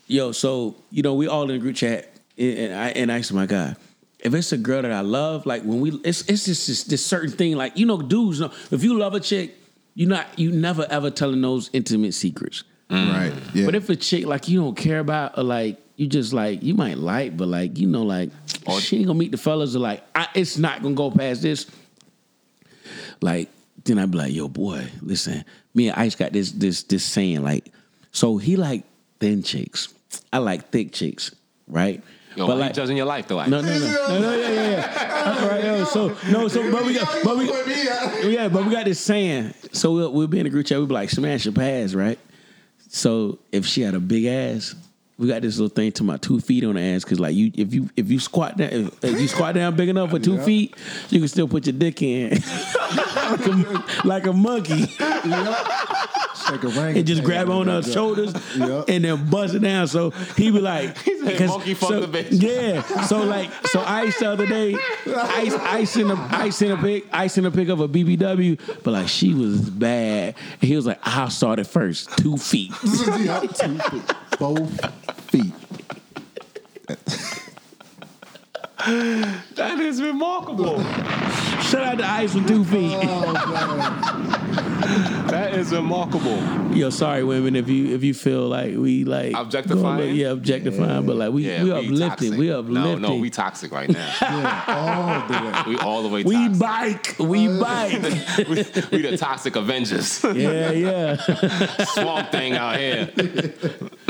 Yo, 0.07 0.33
so 0.33 0.75
you 0.91 1.03
know 1.03 1.15
we 1.15 1.29
all 1.29 1.45
in 1.45 1.51
a 1.51 1.59
group 1.59 1.77
chat, 1.77 2.09
and 2.37 2.75
I 2.75 2.89
and 2.91 3.13
I 3.13 3.21
said, 3.21 3.37
my 3.37 3.47
God, 3.47 3.77
if 4.19 4.35
it's 4.35 4.51
a 4.53 4.59
girl 4.59 4.83
that 4.83 4.91
I 4.93 5.03
love, 5.03 5.47
like 5.47 5.63
when 5.63 5.81
we, 5.81 5.91
it's 6.05 6.23
it's 6.29 6.45
just 6.47 6.67
this, 6.67 6.83
this 6.85 7.05
certain 7.07 7.31
thing, 7.31 7.57
like 7.57 7.77
you 7.79 7.87
know, 7.87 8.03
dudes 8.03 8.41
know 8.41 8.51
if 8.73 8.83
you 8.83 8.99
love 8.99 9.15
a 9.15 9.21
chick, 9.21 9.55
you 9.95 10.07
not 10.07 10.27
you 10.39 10.51
never 10.51 10.85
ever 10.91 11.11
telling 11.11 11.41
those 11.41 11.71
intimate 11.73 12.15
secrets. 12.15 12.65
Right. 12.91 13.33
Yeah. 13.55 13.67
But 13.67 13.77
if 13.77 13.89
a 13.89 13.95
chick 13.95 14.27
like 14.27 14.49
you 14.49 14.61
don't 14.61 14.77
care 14.77 14.99
about, 14.99 15.39
or 15.39 15.45
like 15.45 15.80
you 16.01 16.07
just 16.07 16.33
like 16.33 16.63
you 16.63 16.73
might 16.73 16.97
like, 16.97 17.37
but 17.37 17.47
like 17.47 17.77
you 17.77 17.87
know, 17.87 18.05
like 18.05 18.31
she 18.81 18.97
ain't 18.97 19.07
gonna 19.07 19.19
meet 19.19 19.33
the 19.33 19.37
fellas, 19.37 19.77
or 19.77 19.81
like 19.81 20.03
I, 20.15 20.29
it's 20.35 20.57
not 20.57 20.83
gonna 20.83 20.95
go 20.95 21.11
past 21.11 21.43
this. 21.43 21.71
Like 23.21 23.51
then 23.85 23.99
I'd 23.99 24.11
be 24.11 24.17
like, 24.17 24.33
yo, 24.33 24.49
boy, 24.49 24.87
listen, 25.03 25.45
me 25.75 25.89
and 25.89 26.01
Ice 26.01 26.15
got 26.15 26.33
this 26.33 26.53
this 26.53 26.85
this 26.85 27.05
saying, 27.05 27.43
like, 27.43 27.67
so 28.13 28.39
he 28.39 28.57
like 28.57 28.85
thin 29.21 29.43
chicks, 29.43 29.93
I 30.33 30.39
like 30.39 30.71
thick 30.71 30.93
chicks, 30.93 31.35
right? 31.69 32.03
Yo, 32.35 32.47
why 32.47 32.69
you 32.69 32.73
judging 32.73 32.97
your 32.97 33.05
life 33.05 33.29
though? 33.29 33.37
Like, 33.37 33.51
No, 33.51 33.61
no, 33.61 33.79
no, 33.79 34.09
no, 34.09 34.21
no, 34.21 34.37
yeah, 34.39 34.49
yeah, 34.49 34.71
yeah. 34.71 35.39
All 35.43 35.49
right, 35.49 35.63
yo, 35.65 35.85
so 35.85 36.17
no, 36.31 36.49
so 36.49 36.73
but 36.73 36.87
we 36.87 36.95
got, 36.95 37.23
but 37.23 37.37
we, 37.37 38.33
yeah, 38.33 38.49
but 38.49 38.65
we 38.65 38.73
got 38.73 38.87
this 38.87 39.01
saying. 39.01 39.53
So 39.73 39.93
we'll, 39.93 40.13
we'll 40.15 40.29
be 40.29 40.41
in 40.41 40.47
a 40.47 40.51
group 40.51 40.65
chat. 40.65 40.79
We'll 40.79 40.87
be 40.87 40.95
like, 40.95 41.11
smash 41.11 41.45
your 41.45 41.53
pass, 41.53 41.93
right? 41.93 42.19
So 42.89 43.39
if 43.53 43.67
she 43.67 43.83
had 43.83 43.95
a 43.95 44.01
big 44.01 44.25
ass, 44.25 44.75
we 45.21 45.29
got 45.29 45.43
this 45.43 45.59
little 45.59 45.73
thing 45.75 45.93
to 45.93 46.03
my 46.03 46.17
two 46.17 46.41
feet 46.41 46.65
on 46.65 46.75
the 46.75 46.81
ass 46.81 47.05
because 47.05 47.21
like 47.21 47.35
you, 47.35 47.53
if 47.55 47.73
you 47.75 47.89
if 47.97 48.11
you 48.11 48.19
squat 48.19 48.57
down, 48.57 48.71
if, 48.73 49.05
if 49.05 49.21
you 49.21 49.29
squat 49.29 49.55
down 49.55 49.77
big 49.77 49.89
enough 49.91 50.11
with 50.13 50.25
two 50.25 50.39
feet, 50.41 50.75
you 51.11 51.19
can 51.21 51.29
still 51.29 51.47
put 51.47 51.67
your 51.67 51.75
dick 51.75 52.01
in 52.03 52.31
like, 52.97 53.47
a, 53.47 53.85
like 54.05 54.27
a 54.27 54.33
monkey. 54.33 54.87
Like 55.25 56.65
and 56.97 57.07
just 57.07 57.23
grab 57.23 57.49
on 57.49 57.69
her 57.69 57.83
shoulders 57.83 58.33
Yep. 58.57 58.87
and 58.89 59.05
then 59.05 59.31
bust 59.31 59.55
it 59.55 59.61
down. 59.61 59.87
So 59.87 60.11
he 60.11 60.51
be 60.51 60.59
like, 60.61 60.97
said, 60.99 61.39
'cause- 61.39 61.49
"Monkey 61.49 61.75
fuck 61.75 61.91
so- 61.91 62.01
the 62.01 62.23
bitch." 62.23 62.29
Yeah. 62.43 62.83
So 63.05 63.23
like, 63.23 63.51
so 63.69 63.81
Ice 63.81 64.19
the 64.19 64.31
other 64.31 64.47
day, 64.47 64.75
Ice, 65.07 65.55
Ice 65.55 65.97
in 65.97 66.11
a, 66.11 66.15
Ice 66.33 66.63
in 66.63 66.71
a 66.73 66.77
pic, 66.77 67.05
Ice 67.13 67.39
in 67.39 67.45
a 67.47 67.51
pic 67.51 67.69
of 67.69 67.81
a 67.81 67.89
BBW, 67.89 68.59
but 68.83 68.91
like 68.93 69.09
she 69.09 69.35
was 69.35 69.69
bad. 69.71 70.35
And 70.61 70.69
he 70.69 70.75
was 70.75 70.87
like, 70.87 70.99
I'll 71.03 71.31
start 71.31 71.59
it 71.61 71.67
first, 71.67 72.17
two 72.19 72.37
feet. 72.39 72.73
Both 74.39 74.85
feet. 75.31 75.55
That 79.55 79.79
is 79.81 80.01
remarkable. 80.03 80.83
Shout 81.61 81.83
out 81.85 81.99
to 81.99 82.05
Ice 82.07 82.35
with 82.35 82.49
two 82.49 82.65
feet. 82.65 82.97
Oh. 83.03 84.27
That 85.31 85.55
is 85.55 85.73
remarkable. 85.73 86.43
Yo, 86.77 86.91
sorry, 86.91 87.23
women, 87.23 87.55
if 87.55 87.69
you 87.69 87.95
if 87.95 88.03
you 88.03 88.13
feel 88.15 88.49
like 88.49 88.75
we 88.77 89.05
like 89.05 89.35
Objectifying? 89.37 89.99
going 89.99 90.17
yeah, 90.17 90.31
objectifying, 90.33 91.07
but 91.07 91.15
like 91.17 91.31
we 91.33 91.47
Yeah, 91.47 91.63
we 91.63 91.71
uplifting, 91.71 92.09
toxic. 92.09 92.39
we 92.39 92.49
No, 92.49 92.59
uplifting. 92.59 93.03
no, 93.03 93.09
no, 93.11 93.17
we 93.17 93.31
toxic 93.31 93.71
right 93.71 93.89
now. 93.89 94.13
Yeah, 94.21 94.65
all 94.67 95.29
the 95.29 95.35
way. 95.45 95.63
we 95.69 95.77
all 95.79 96.03
the 96.03 96.09
way 96.09 96.23
we 96.25 96.49
bike, 96.49 97.15
we 97.21 97.47
uh, 97.49 97.61
bike. 97.61 97.93
we, 98.49 98.65
we 98.91 99.03
the 99.11 99.17
toxic 99.17 99.55
Avengers. 99.55 100.25
yeah, 100.35 100.73
yeah. 100.73 101.17
Swamp 101.95 102.33
thing 102.33 102.55
out 102.55 102.77
here. 102.79 103.09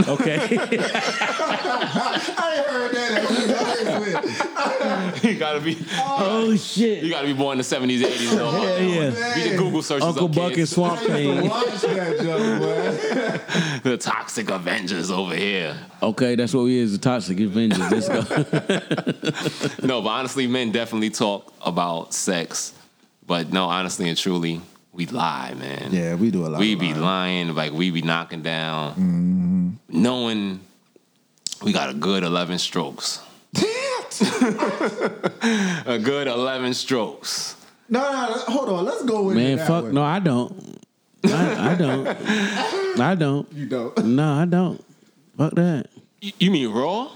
Okay. 0.09 0.59
I 2.39 2.65
heard 2.69 2.93
that. 2.95 3.70
You 5.23 5.35
gotta 5.39 5.61
be 5.61 5.77
oh 5.93 6.57
shit! 6.57 7.03
you 7.03 7.03
shit. 7.03 7.11
gotta 7.11 7.27
be 7.27 7.33
born 7.35 7.53
in 7.55 7.59
the 7.59 7.65
seventies, 7.65 8.03
eighties 8.03 8.35
though. 8.35 8.63
Yeah, 8.63 8.79
yeah. 8.79 9.35
Get 9.35 9.47
your 9.49 9.57
Google 9.59 9.83
searches 9.83 10.07
Uncle 10.07 10.27
up, 10.27 10.35
Buck 10.35 10.57
and. 10.57 10.69
Swamp 10.69 10.99
I 11.01 11.03
used 11.03 11.09
to 11.09 11.13
Thing. 11.13 11.49
watch 11.49 11.81
that 11.83 12.19
joke, 12.21 12.61
man. 12.61 13.81
The 13.83 13.97
toxic 13.97 14.51
Avengers 14.51 15.11
over 15.11 15.35
here. 15.35 15.77
Okay, 16.03 16.35
that's 16.35 16.55
what 16.55 16.65
we 16.65 16.79
is, 16.79 16.93
the 16.93 16.99
toxic 16.99 17.39
Avengers. 17.41 17.91
Let's 17.91 18.09
go. 18.09 19.87
No, 19.87 20.01
but 20.03 20.09
honestly, 20.09 20.47
men 20.47 20.71
definitely 20.73 21.11
talk 21.11 21.53
about 21.65 22.15
sex. 22.15 22.73
But 23.27 23.53
no, 23.53 23.67
honestly 23.67 24.09
and 24.09 24.17
truly, 24.19 24.61
we 24.93 25.07
lie, 25.07 25.55
man. 25.55 25.93
Yeah, 25.93 26.15
we 26.15 26.31
do 26.31 26.47
a 26.47 26.49
lot. 26.49 26.61
we 26.61 26.75
of 26.75 26.81
be 26.81 26.95
lying. 26.95 27.49
lying, 27.49 27.55
like 27.55 27.73
we 27.73 27.91
be 27.91 28.03
knocking 28.03 28.43
down, 28.43 28.93
mm-hmm. 28.93 29.71
knowing 29.89 30.61
we 31.63 31.73
got 31.73 31.91
a 31.91 31.95
good 31.95 32.23
eleven 32.23 32.59
strokes. 32.59 33.21
a 35.87 35.99
good 35.99 36.27
eleven 36.29 36.75
strokes. 36.75 37.57
No, 37.89 38.01
no, 38.01 38.29
no, 38.29 38.39
hold 38.43 38.69
on. 38.69 38.85
Let's 38.85 39.03
go 39.05 39.25
with 39.25 39.37
Man, 39.37 39.59
fuck 39.59 39.85
one. 39.85 39.95
no, 39.95 40.03
I 40.03 40.19
don't. 40.21 40.79
I, 41.25 41.73
I 41.73 41.75
don't. 41.75 42.07
I 43.01 43.15
don't. 43.15 43.53
You 43.53 43.67
don't. 43.67 44.05
No, 44.05 44.33
I 44.35 44.45
don't. 44.45 44.85
Fuck 45.37 45.55
that. 45.55 45.87
You, 46.21 46.33
you 46.39 46.51
mean 46.51 46.69
raw? 46.71 47.11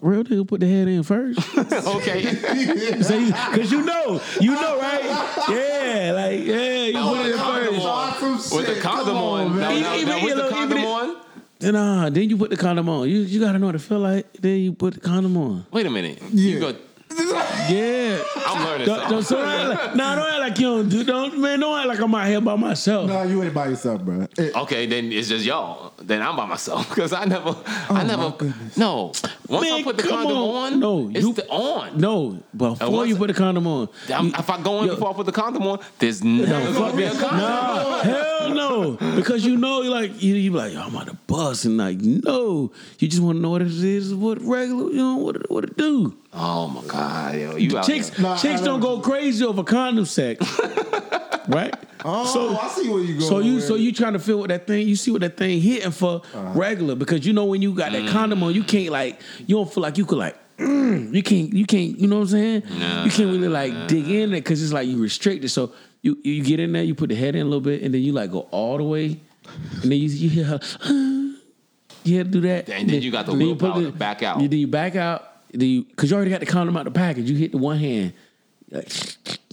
Real 0.00 0.24
nigga 0.24 0.48
put 0.48 0.58
the 0.60 0.66
head 0.66 0.88
in 0.88 1.04
first. 1.04 1.38
okay. 1.56 2.22
Cause 2.96 3.70
you 3.70 3.82
know, 3.82 4.20
you 4.40 4.50
know, 4.52 4.78
right? 4.80 5.04
Yeah, 5.48 6.12
like 6.12 6.40
yeah, 6.44 6.86
you 6.86 6.98
put 7.00 7.20
it 7.26 7.74
in 7.74 7.80
first. 8.18 8.52
With 8.54 8.66
the 8.66 8.80
condom 8.80 9.14
Come 9.14 9.16
on. 9.18 9.60
Now, 9.60 9.68
man. 9.70 9.80
now, 9.82 9.94
Even- 9.94 10.08
now, 10.08 10.24
with 10.24 10.36
the 10.36 10.48
condom 10.48 10.84
on. 10.84 11.16
Then 11.62 11.76
uh, 11.76 12.10
then 12.10 12.28
you 12.28 12.36
put 12.36 12.50
the 12.50 12.56
condom 12.56 12.88
on. 12.88 13.08
You 13.08 13.20
you 13.20 13.38
gotta 13.40 13.58
know 13.58 13.66
what 13.66 13.76
it 13.76 13.80
feel 13.80 14.00
like. 14.00 14.32
Then 14.34 14.58
you 14.58 14.72
put 14.72 14.94
the 14.94 15.00
condom 15.00 15.36
on. 15.36 15.64
Wait 15.70 15.86
a 15.86 15.90
minute. 15.90 16.18
Yeah. 16.32 16.54
You 16.54 16.60
go, 16.60 16.76
Yeah. 17.16 18.22
I'm 18.46 18.64
learning 18.64 18.86
Don't, 18.86 19.10
don't, 19.10 19.22
so 19.22 19.36
something. 19.36 19.46
don't 19.46 19.70
act 19.72 19.86
like, 19.86 19.94
nah, 19.96 20.14
don't 20.16 20.28
act 20.28 20.38
like 20.40 20.58
you 20.58 20.66
don't 20.66 20.88
do. 20.88 21.04
Don't 21.04 21.38
man, 21.40 21.60
don't 21.60 21.78
act 21.78 21.88
like 21.88 21.98
I'm 22.00 22.14
out 22.14 22.26
here 22.26 22.40
by 22.40 22.56
myself. 22.56 23.08
No, 23.08 23.22
you 23.22 23.42
ain't 23.42 23.54
by 23.54 23.68
yourself, 23.68 24.02
bro. 24.02 24.26
It- 24.36 24.54
Okay, 24.56 24.86
then 24.86 25.12
it's 25.12 25.28
just 25.28 25.44
y'all. 25.44 25.92
Then 25.98 26.22
I'm 26.22 26.36
by 26.36 26.46
myself 26.46 26.88
because 26.94 27.12
I 27.12 27.24
never, 27.24 27.50
I 27.66 27.86
oh, 27.90 28.06
never. 28.06 28.54
No, 28.76 29.12
once 29.48 29.66
I 29.66 29.74
Man, 29.76 29.84
put 29.84 29.96
the 29.96 30.02
come 30.02 30.10
condom 30.12 30.36
on. 30.38 30.72
on, 30.74 30.80
No, 30.80 31.10
it's 31.10 31.20
you- 31.20 31.32
the 31.32 31.48
on. 31.48 31.98
No, 31.98 32.42
before 32.56 32.90
once- 32.90 33.08
you 33.08 33.16
put 33.16 33.28
the 33.28 33.34
condom 33.34 33.66
on. 33.66 33.88
I'm- 34.12 34.26
you- 34.26 34.32
if 34.36 34.50
I 34.50 34.60
go 34.62 34.80
in 34.82 34.88
Yo, 34.88 34.94
before 34.94 35.10
I 35.10 35.12
put 35.14 35.26
the 35.26 35.32
condom 35.32 35.62
on, 35.66 35.78
there's 35.98 36.22
No, 36.24 36.44
never 36.44 36.72
gonna 36.72 36.96
be 36.96 37.04
a 37.04 37.10
condom. 37.10 37.38
Nah, 37.38 38.02
hell 38.02 38.48
no. 38.50 38.92
Because 39.16 39.44
you 39.46 39.56
know, 39.56 39.82
you're 39.82 39.92
like 39.92 40.22
you, 40.22 40.34
you 40.34 40.50
be 40.50 40.56
like, 40.56 40.72
yo, 40.72 40.80
I'm 40.82 40.96
on 40.96 41.06
the 41.06 41.14
bus, 41.26 41.64
and 41.64 41.76
like, 41.78 41.98
no, 42.00 42.72
you 42.98 43.08
just 43.08 43.22
want 43.22 43.36
to 43.38 43.42
know 43.42 43.50
what 43.50 43.62
it 43.62 43.68
is, 43.68 44.14
what 44.14 44.40
regular, 44.42 44.90
you 44.90 44.96
know, 44.96 45.16
what 45.16 45.50
what 45.50 45.64
it 45.64 45.76
do. 45.76 46.16
Oh 46.34 46.66
my 46.68 46.82
god, 46.86 47.34
yo, 47.36 47.56
you 47.56 47.76
out 47.76 47.84
Chicks, 47.84 48.08
here. 48.08 48.22
Nah, 48.22 48.36
chicks 48.36 48.62
I 48.62 48.64
don't 48.64 48.80
don't- 48.80 49.00
go 49.02 49.08
crazy 49.08 49.44
over 49.44 49.62
condom 49.62 50.06
sex, 50.06 50.40
right? 51.48 51.74
Oh, 52.04 52.58
I 52.60 52.68
see 52.68 52.88
where 52.88 53.00
you 53.02 53.18
going. 53.18 53.20
So 53.28 53.38
you 53.40 53.54
with 53.56 53.64
so 53.64 53.74
you 53.74 53.92
trying 53.92 54.14
to 54.14 54.18
feel 54.18 54.38
what 54.38 54.48
that 54.48 54.66
thing 54.66 54.88
you 54.88 54.96
see 54.96 55.10
what 55.10 55.20
that 55.20 55.36
thing 55.36 55.60
hitting 55.60 55.90
for 55.92 56.22
Uh-huh. 56.34 56.52
regular 56.58 56.94
because 56.96 57.26
you 57.26 57.32
know 57.32 57.44
when 57.44 57.60
you 57.62 57.74
got 57.74 57.92
that 57.92 58.08
condom 58.10 58.42
on 58.42 58.54
you 58.54 58.64
can't 58.64 58.90
like 58.90 59.20
you 59.46 59.56
don't 59.56 59.72
feel 59.72 59.82
like 59.82 59.98
you 59.98 60.04
could 60.06 60.18
like 60.18 60.36
mm, 60.56 61.14
you 61.14 61.22
can't 61.22 61.52
you 61.52 61.64
can't 61.66 61.98
you 61.98 62.08
know 62.08 62.16
what 62.16 62.22
I'm 62.22 62.28
saying 62.28 62.62
Nah, 62.78 63.04
you 63.04 63.10
can't 63.10 63.30
really 63.30 63.48
like 63.48 63.86
dig 63.88 64.08
in 64.08 64.30
there 64.30 64.40
because 64.40 64.62
it's 64.62 64.72
like 64.72 64.88
you 64.88 65.00
restricted 65.00 65.50
so 65.50 65.72
you 66.00 66.18
you 66.24 66.42
get 66.42 66.58
in 66.58 66.72
there 66.72 66.82
you 66.82 66.94
put 66.96 67.10
the 67.10 67.14
head 67.14 67.36
in 67.36 67.42
a 67.42 67.44
little 67.44 67.60
bit 67.60 67.82
and 67.82 67.94
then 67.94 68.00
you 68.02 68.12
like 68.12 68.32
go 68.32 68.48
all 68.50 68.78
the 68.78 68.82
way 68.84 69.20
and 69.82 69.82
then 69.82 69.92
you, 69.92 70.08
you 70.08 70.28
hear 70.30 70.44
her 70.44 70.60
you 72.04 72.18
had 72.18 72.32
to 72.32 72.32
do 72.32 72.40
that 72.40 72.68
And 72.68 72.88
then 72.90 73.00
you 73.02 73.12
got 73.12 73.26
the 73.26 73.32
then 73.32 73.40
you 73.42 73.46
willpower 73.48 73.74
put 73.74 73.84
to 73.84 73.92
back 73.92 74.22
out. 74.24 74.40
you, 74.40 74.48
then 74.48 74.58
you 74.58 74.66
back 74.66 74.96
out 74.96 75.20
then 75.20 75.28
you 75.28 75.31
because 75.52 76.10
you 76.10 76.16
already 76.16 76.30
got 76.30 76.40
the 76.40 76.46
condom 76.46 76.76
out 76.76 76.84
the 76.84 76.90
package 76.90 77.30
you 77.30 77.36
hit 77.36 77.52
the 77.52 77.58
one 77.58 77.78
hand 77.78 78.12
like 78.72 78.88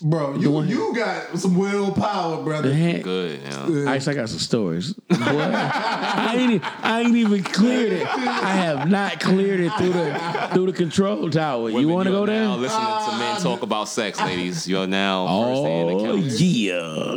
bro, 0.02 0.36
you 0.36 0.64
you 0.64 0.96
got 0.96 1.38
some 1.38 1.58
willpower, 1.58 2.42
brother. 2.42 2.70
the 2.70 2.76
hand 2.76 3.04
Good, 3.04 3.42
you 3.42 3.84
know. 3.84 3.92
Ice, 3.92 4.08
I 4.08 4.14
got 4.14 4.30
some 4.30 4.40
stories. 4.40 4.94
Boy, 4.94 5.18
I 5.18 6.36
ain't, 6.38 6.64
I 6.86 7.02
ain't 7.02 7.18
even 7.18 7.44
cleared 7.44 7.92
it. 7.92 8.08
I 8.08 8.52
have 8.52 8.90
not 8.90 9.20
cleared 9.20 9.60
it 9.60 9.74
through 9.74 9.92
the 9.92 10.50
through 10.54 10.68
the 10.68 10.74
control 10.74 11.30
tower. 11.30 11.70
you 11.70 11.90
want 11.90 12.08
to 12.08 12.12
go 12.12 12.26
there? 12.26 12.44
Now 12.44 12.56
listening 12.56 12.80
to 12.80 13.18
men 13.18 13.36
ah. 13.36 13.40
talk 13.42 13.62
about 13.62 13.90
sex, 13.90 14.22
ladies. 14.22 14.70
You're 14.70 14.88
now 14.88 15.26
Oh 15.28 16.00
account. 16.00 16.24
yeah. 16.40 17.16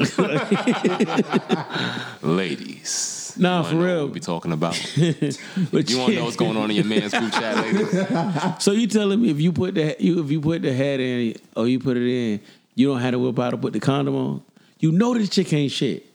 ladies. 2.23 3.22
Nah, 3.39 3.63
You 3.63 3.69
for 3.69 3.75
know 3.75 3.85
real. 3.85 3.99
What 4.01 4.07
we 4.09 4.15
be 4.15 4.21
talking 4.21 4.53
about. 4.53 4.75
But 5.73 5.91
You 5.91 5.99
want 5.99 6.13
to 6.13 6.15
know 6.17 6.25
what's 6.25 6.37
going 6.37 6.57
on 6.57 6.71
in 6.71 6.77
your 6.77 6.85
man's 6.85 7.13
group 7.13 7.33
chat, 7.33 7.57
ladies? 7.57 8.63
So 8.63 8.73
you 8.73 8.87
telling 8.87 9.21
me 9.23 9.31
if 9.31 9.41
you 9.41 9.53
put 9.53 9.75
the 9.75 9.97
you 9.99 10.23
if 10.23 10.31
you 10.31 10.41
put 10.41 10.63
the 10.63 10.73
head 10.73 11.01
in 11.01 11.35
or 11.57 11.67
you 11.69 11.79
put 11.79 11.97
it 11.97 12.03
in, 12.09 12.41
you 12.75 12.89
don't 12.89 13.01
have 13.01 13.13
to 13.13 13.19
whip 13.19 13.39
out 13.39 13.51
to 13.51 13.57
put 13.59 13.73
the 13.73 13.81
condom 13.81 14.15
on. 14.15 14.43
You 14.79 14.93
know 14.93 15.15
this 15.15 15.29
chick 15.29 15.53
ain't 15.53 15.73
shit. 15.73 16.07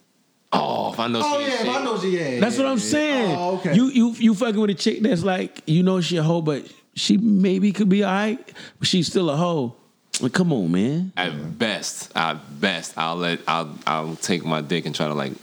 Oh, 0.51 0.93
if 0.93 0.99
I 0.99 1.07
know 1.07 1.21
Oh 1.23 1.37
she 1.39 1.43
ain't 1.45 1.51
Oh, 1.51 1.53
yeah, 1.53 1.57
shit. 1.57 1.75
I 1.81 1.83
know 1.83 1.99
she 1.99 2.17
yeah. 2.17 2.39
That's 2.39 2.57
what 2.57 2.67
I'm 2.67 2.79
saying. 2.79 3.35
Oh, 3.37 3.55
okay. 3.57 3.75
You 3.75 3.87
you 3.89 4.11
you 4.17 4.33
fucking 4.33 4.59
with 4.59 4.69
a 4.69 4.75
chick 4.75 5.01
that's 5.01 5.23
like 5.23 5.61
you 5.65 5.83
know 5.83 6.01
she 6.01 6.17
a 6.17 6.23
hoe, 6.23 6.41
but 6.41 6.65
she 6.95 7.17
maybe 7.17 7.71
could 7.71 7.89
be 7.89 8.03
alright, 8.03 8.39
but 8.79 8.87
she's 8.87 9.07
still 9.07 9.29
a 9.29 9.35
hoe. 9.35 9.75
Like, 10.19 10.33
come 10.33 10.51
on, 10.51 10.71
man. 10.71 11.11
At 11.15 11.59
best, 11.59 12.11
at 12.15 12.59
best, 12.59 12.97
I'll 12.97 13.17
let 13.17 13.39
I'll 13.47 13.77
I'll 13.85 14.15
take 14.15 14.43
my 14.43 14.61
dick 14.61 14.85
and 14.87 14.95
try 14.95 15.07
to 15.07 15.13
like 15.13 15.33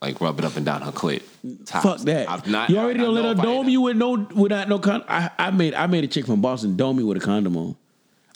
like 0.00 0.20
rub 0.20 0.38
it 0.38 0.44
up 0.44 0.56
and 0.56 0.64
down 0.64 0.80
her 0.82 0.92
clit. 0.92 1.22
Tops. 1.66 1.84
Fuck 1.84 1.98
that. 2.06 2.28
I've 2.28 2.46
not, 2.46 2.70
you 2.70 2.78
already 2.78 3.00
I- 3.00 3.02
I 3.02 3.06
don't 3.06 3.14
let 3.14 3.22
know 3.22 3.28
her 3.28 3.34
if 3.34 3.42
dome 3.42 3.68
you 3.68 3.80
with 3.82 3.96
no 3.96 4.12
without 4.34 4.68
no 4.68 4.78
condom. 4.78 5.06
I, 5.08 5.30
I 5.38 5.50
made 5.50 5.74
I 5.74 5.86
made 5.86 6.04
a 6.04 6.08
chick 6.08 6.26
from 6.26 6.40
Boston 6.40 6.76
dome 6.76 6.96
me 6.96 7.02
with 7.04 7.18
a 7.18 7.20
condom 7.20 7.56
on. 7.56 7.76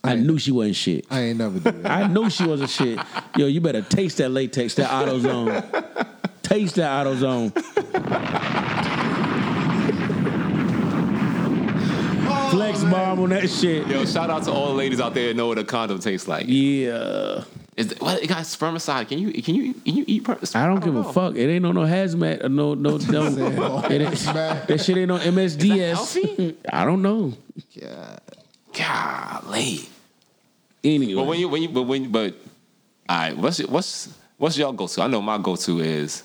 I 0.03 0.13
ain't- 0.15 0.27
knew 0.27 0.39
she 0.39 0.51
wasn't 0.53 0.77
shit. 0.77 1.07
I 1.11 1.21
ain't 1.21 1.39
never 1.39 1.59
do 1.59 1.71
that. 1.83 1.91
I 1.91 2.07
knew 2.07 2.29
she 2.29 2.47
wasn't 2.47 2.71
shit. 2.71 2.99
Yo, 3.37 3.47
you 3.47 3.61
better 3.61 3.81
taste 3.81 4.19
that 4.19 4.31
latex, 4.31 4.75
that 4.75 4.91
AutoZone. 4.91 6.07
taste 6.43 6.75
that 6.77 7.07
AutoZone. 7.07 7.53
Flex 12.51 12.83
oh, 12.85 12.91
bomb 12.91 13.21
on 13.21 13.31
that 13.31 13.49
shit. 13.49 13.87
Yo, 13.89 14.05
shout 14.05 14.31
out 14.31 14.45
to 14.45 14.53
all 14.53 14.69
the 14.69 14.75
ladies 14.75 15.01
out 15.01 15.15
there 15.15 15.29
that 15.29 15.35
know 15.35 15.49
what 15.49 15.59
a 15.59 15.65
condom 15.65 15.99
tastes 15.99 16.29
like. 16.29 16.45
Yeah. 16.47 17.45
Is 17.77 17.91
it, 17.93 18.01
well, 18.01 18.17
it 18.17 18.29
got 18.29 18.39
spermicide. 18.45 19.09
Can 19.09 19.19
you 19.19 19.43
can 19.43 19.55
you 19.57 19.75
can 19.75 19.97
you 19.97 20.05
eat? 20.07 20.23
Per- 20.25 20.39
I 20.55 20.67
don't 20.67 20.79
give 20.83 20.95
a 20.95 21.13
fuck. 21.13 21.35
It 21.35 21.49
ain't 21.51 21.63
no 21.63 21.73
no 21.73 21.81
hazmat 21.83 22.45
or 22.45 22.49
no 22.49 22.75
no 22.75 22.97
no. 22.99 23.83
it 23.91 24.01
ain't, 24.01 24.15
that 24.69 24.81
shit 24.85 24.97
ain't 24.97 25.09
no 25.09 25.19
MSDS. 25.19 26.55
I 26.73 26.85
don't 26.85 27.03
know. 27.03 27.33
Yeah. 27.73 28.19
Golly. 28.73 29.89
Anyway, 30.85 31.15
But 31.15 31.27
when 31.27 31.41
you 31.41 31.49
when 31.49 31.63
you 31.63 31.69
but 31.69 31.83
when 31.83 32.11
but 32.13 32.35
all 33.09 33.17
right, 33.17 33.37
what's 33.37 33.59
your- 33.59 33.69
what's 33.69 34.09
what's 34.37 34.57
y'all 34.59 34.73
go 34.73 34.87
to? 34.87 35.03
I 35.03 35.07
know 35.09 35.21
my 35.23 35.39
go 35.39 35.57
to 35.57 35.81
is 35.81 36.23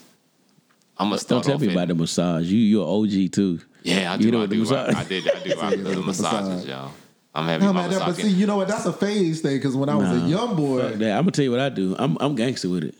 I'm 0.97 1.07
gonna 1.09 1.17
start. 1.19 1.43
don't 1.43 1.51
tell 1.51 1.55
off 1.55 1.61
me 1.61 1.71
about 1.73 1.87
the 1.87 1.95
massage. 1.95 2.45
You 2.45 2.59
you're 2.59 2.87
OG 2.87 3.31
too. 3.31 3.59
Yeah, 3.83 4.11
I 4.11 4.15
You 4.17 4.23
do. 4.23 4.31
know 4.31 4.43
I 4.43 4.45
do. 4.47 4.59
massage. 4.59 4.93
I, 4.93 4.99
I 4.99 5.03
did. 5.05 5.27
I 5.29 5.39
do. 5.43 5.59
I 5.61 5.69
do 5.75 5.83
the 5.83 6.01
massages, 6.01 6.47
massage. 6.49 6.65
y'all. 6.67 6.91
I'm 7.33 7.45
heavy. 7.45 7.63
No 7.63 7.69
on 7.69 7.75
my 7.75 7.81
man, 7.81 7.91
that, 7.91 8.05
but 8.05 8.15
see, 8.15 8.29
you 8.29 8.47
know 8.47 8.57
what? 8.57 8.67
That's 8.67 8.85
a 8.85 8.93
phase 8.93 9.41
thing. 9.41 9.57
Because 9.57 9.75
when 9.75 9.87
I 9.89 9.95
was 9.95 10.09
Nah, 10.09 10.25
a 10.25 10.27
young 10.27 10.55
boy, 10.55 10.81
that. 10.95 11.11
I'm 11.11 11.21
gonna 11.23 11.31
tell 11.31 11.43
you 11.45 11.51
what 11.51 11.59
I 11.59 11.69
do. 11.69 11.95
I'm 11.99 12.17
I'm 12.19 12.35
gangster 12.35 12.69
with 12.69 12.83
it. 12.83 12.95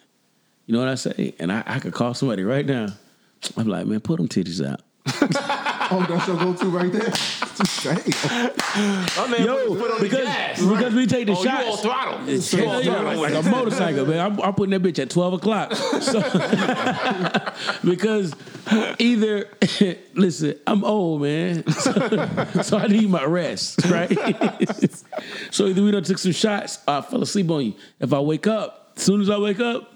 You 0.65 0.73
know 0.73 0.79
what 0.79 0.87
I 0.89 0.95
say? 0.95 1.33
And 1.39 1.51
I, 1.51 1.63
I 1.65 1.79
could 1.79 1.93
call 1.93 2.13
somebody 2.13 2.43
right 2.43 2.65
now. 2.65 2.89
I'm 3.57 3.67
like, 3.67 3.87
man, 3.87 4.01
put 4.01 4.17
them 4.17 4.27
titties 4.27 4.63
out. 4.63 4.81
oh, 5.91 6.05
that's 6.07 6.27
your 6.27 6.37
go-to 6.37 6.65
right 6.69 6.91
there. 6.91 7.11
Damn. 7.81 9.05
My 9.17 9.27
man 9.27 9.45
Yo, 9.45 9.55
put 9.55 9.69
his 9.69 9.81
foot 9.81 9.91
on 9.91 10.01
because, 10.01 10.19
the 10.19 10.25
gas. 10.25 10.61
because 10.61 10.93
we 10.93 11.07
take 11.07 11.25
the 11.27 11.33
oh, 11.33 11.43
shots. 11.43 11.63
you 11.63 11.71
all 11.71 11.77
throttle. 11.77 12.17
Hell 12.19 12.83
yeah, 12.83 12.99
like 13.01 13.33
a 13.33 13.49
motorcycle, 13.49 14.05
man. 14.05 14.19
I'm, 14.19 14.41
I'm 14.41 14.53
putting 14.53 14.71
that 14.71 14.81
bitch 14.81 14.99
at 14.99 15.09
12 15.09 15.33
o'clock. 15.33 15.73
So, 15.73 16.21
because 17.89 18.35
either, 18.99 19.49
listen, 20.13 20.59
I'm 20.67 20.83
old, 20.83 21.21
man. 21.21 21.67
So, 21.71 21.91
so 22.63 22.77
I 22.77 22.87
need 22.87 23.09
my 23.09 23.25
rest, 23.25 23.85
right? 23.85 24.11
so 25.51 25.67
either 25.67 25.83
we 25.83 25.91
done 25.91 26.03
took 26.03 26.17
some 26.17 26.31
shots, 26.31 26.79
or 26.87 26.95
I 26.95 27.01
fell 27.01 27.21
asleep 27.21 27.49
on 27.49 27.65
you. 27.65 27.73
If 27.99 28.13
I 28.13 28.19
wake 28.19 28.47
up, 28.47 28.93
as 28.95 29.03
soon 29.03 29.21
as 29.21 29.29
I 29.29 29.37
wake 29.37 29.59
up, 29.59 29.93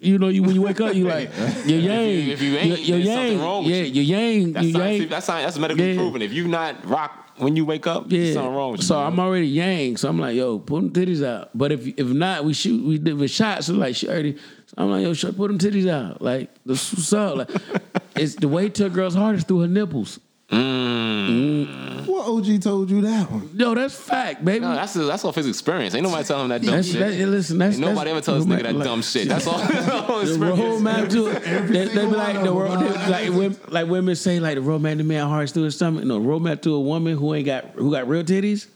you 0.00 0.18
know, 0.18 0.28
you 0.28 0.42
when 0.42 0.54
you 0.54 0.62
wake 0.62 0.80
up, 0.80 0.94
you 0.94 1.04
like 1.06 1.30
your 1.66 1.78
yang, 1.80 2.28
if 2.28 2.40
you 2.42 2.56
ain't, 2.56 2.78
your, 2.80 2.98
your 2.98 3.14
there's 3.14 3.30
yang, 3.32 3.40
wrong 3.40 3.64
with 3.64 3.74
yeah, 3.74 3.82
you. 3.82 4.02
your 4.02 4.18
yang, 4.20 4.52
That's, 4.52 4.66
your 4.66 4.72
science, 4.80 4.98
yang. 5.00 5.08
that's, 5.08 5.26
science, 5.26 5.44
that's 5.46 5.58
medically 5.58 5.90
Yeah. 5.92 5.96
proven. 5.98 6.22
If 6.22 6.32
you 6.32 6.48
not 6.48 6.84
rock 6.86 7.24
when 7.38 7.54
you 7.56 7.64
wake 7.64 7.86
up, 7.86 8.06
yeah. 8.10 8.32
something 8.32 8.54
wrong 8.54 8.72
with 8.72 8.80
you. 8.80 8.86
So 8.86 8.98
I'm 8.98 9.18
already 9.20 9.46
yang. 9.48 9.96
So 9.96 10.08
I'm 10.08 10.18
like, 10.18 10.34
yo, 10.36 10.58
put 10.58 10.76
them 10.80 10.90
titties 10.90 11.24
out. 11.24 11.50
But 11.54 11.72
if 11.72 11.86
if 11.86 12.06
not, 12.08 12.44
we 12.44 12.52
shoot. 12.54 12.84
We 12.84 12.98
did 12.98 13.14
with 13.14 13.30
shots. 13.30 13.66
So 13.66 13.74
like, 13.74 13.94
she 13.96 14.08
already. 14.08 14.36
So 14.66 14.74
I'm 14.76 14.90
like, 14.90 15.02
yo, 15.02 15.12
shut, 15.14 15.36
put 15.36 15.48
them 15.48 15.58
titties 15.58 15.88
out. 15.88 16.20
Like, 16.20 16.50
what's 16.64 17.12
up. 17.12 17.36
Like, 17.36 17.50
it's 18.16 18.34
the 18.36 18.48
way 18.48 18.68
to 18.70 18.86
a 18.86 18.90
girl's 18.90 19.14
heart 19.14 19.36
is 19.36 19.44
through 19.44 19.60
her 19.60 19.68
nipples. 19.68 20.18
Mm. 20.50 22.06
What 22.06 22.26
OG 22.26 22.62
told 22.62 22.90
you 22.90 23.02
that 23.02 23.30
one? 23.30 23.50
Yo, 23.54 23.74
that's 23.74 23.94
fact, 23.94 24.44
baby. 24.44 24.60
no, 24.60 24.74
that's 24.74 24.94
that's 24.94 25.24
off 25.24 25.34
his 25.34 25.46
experience. 25.46 25.94
Ain't 25.94 26.02
nobody 26.04 26.24
telling 26.24 26.44
him 26.44 26.48
that 26.50 26.62
dumb 26.62 26.74
that's 26.76 26.88
shit. 26.90 27.00
that, 27.00 27.26
listen. 27.28 27.58
That's 27.58 27.76
Ain't 27.76 27.84
nobody 27.86 28.10
ever 28.10 28.20
that's, 28.20 28.26
tell 28.26 28.36
this 28.36 28.46
nigga 28.46 28.62
that 28.62 28.74
like, 28.76 28.84
dumb 28.84 29.02
shit. 29.02 29.28
That's 29.28 29.46
all. 29.46 29.58
That's 29.68 29.88
all 29.88 30.20
The 30.20 30.28
experience. 30.30 30.60
roadmap 30.82 31.10
to 31.10 31.26
it. 31.28 31.42
They, 31.68 31.84
they 31.88 32.06
be 32.06 32.12
like 32.12 32.34
the 32.42 32.50
of 32.50 32.56
road, 32.56 32.70
them, 32.80 32.82
they- 32.84 32.88
bro. 32.92 33.08
like 33.10 33.28
women, 33.30 33.56
like 33.68 33.88
women 33.88 34.16
say 34.16 34.40
like 34.40 34.54
the 34.54 34.62
roadmap 34.62 34.96
to 34.98 35.04
man 35.04 35.26
hearts 35.28 35.52
through 35.52 35.64
his 35.64 35.76
stomach. 35.76 36.04
No, 36.04 36.18
roadmap 36.20 36.62
to 36.62 36.74
a 36.74 36.80
woman 36.80 37.16
who 37.16 37.34
ain't 37.34 37.46
got 37.46 37.64
who 37.74 37.90
got 37.90 38.08
real 38.08 38.24
titties, 38.24 38.66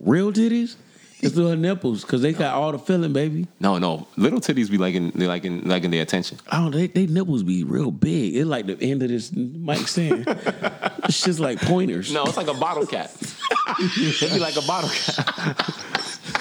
real 0.00 0.32
titties, 0.32 0.76
through 1.20 1.48
her 1.48 1.56
nipples 1.56 2.02
because 2.02 2.22
they 2.22 2.32
got 2.32 2.54
all 2.54 2.72
the 2.72 2.78
feeling, 2.78 3.12
baby. 3.12 3.46
No, 3.60 3.78
no. 3.78 4.06
Little 4.16 4.40
titties 4.40 4.70
be 4.70 4.78
liking 4.78 5.10
they 5.10 5.26
liking 5.26 5.66
liking 5.66 5.90
their 5.90 6.02
attention. 6.02 6.38
Oh. 6.52 6.70
They, 6.70 6.86
they 6.88 7.06
nipples 7.06 7.42
be 7.42 7.64
real 7.64 7.90
big. 7.90 8.36
It's 8.36 8.46
like 8.46 8.66
the 8.66 8.78
end 8.80 9.02
of 9.02 9.08
this 9.08 9.32
mic 9.32 9.88
stand. 9.88 10.24
it's 11.04 11.22
just 11.22 11.40
like 11.40 11.60
pointers. 11.60 12.12
No, 12.12 12.24
it's 12.24 12.36
like 12.36 12.48
a 12.48 12.54
bottle 12.54 12.86
cap. 12.86 13.10
It'd 13.80 14.32
be 14.32 14.38
like 14.38 14.56
a 14.56 14.62
bottle 14.62 14.90
cap. 14.90 15.70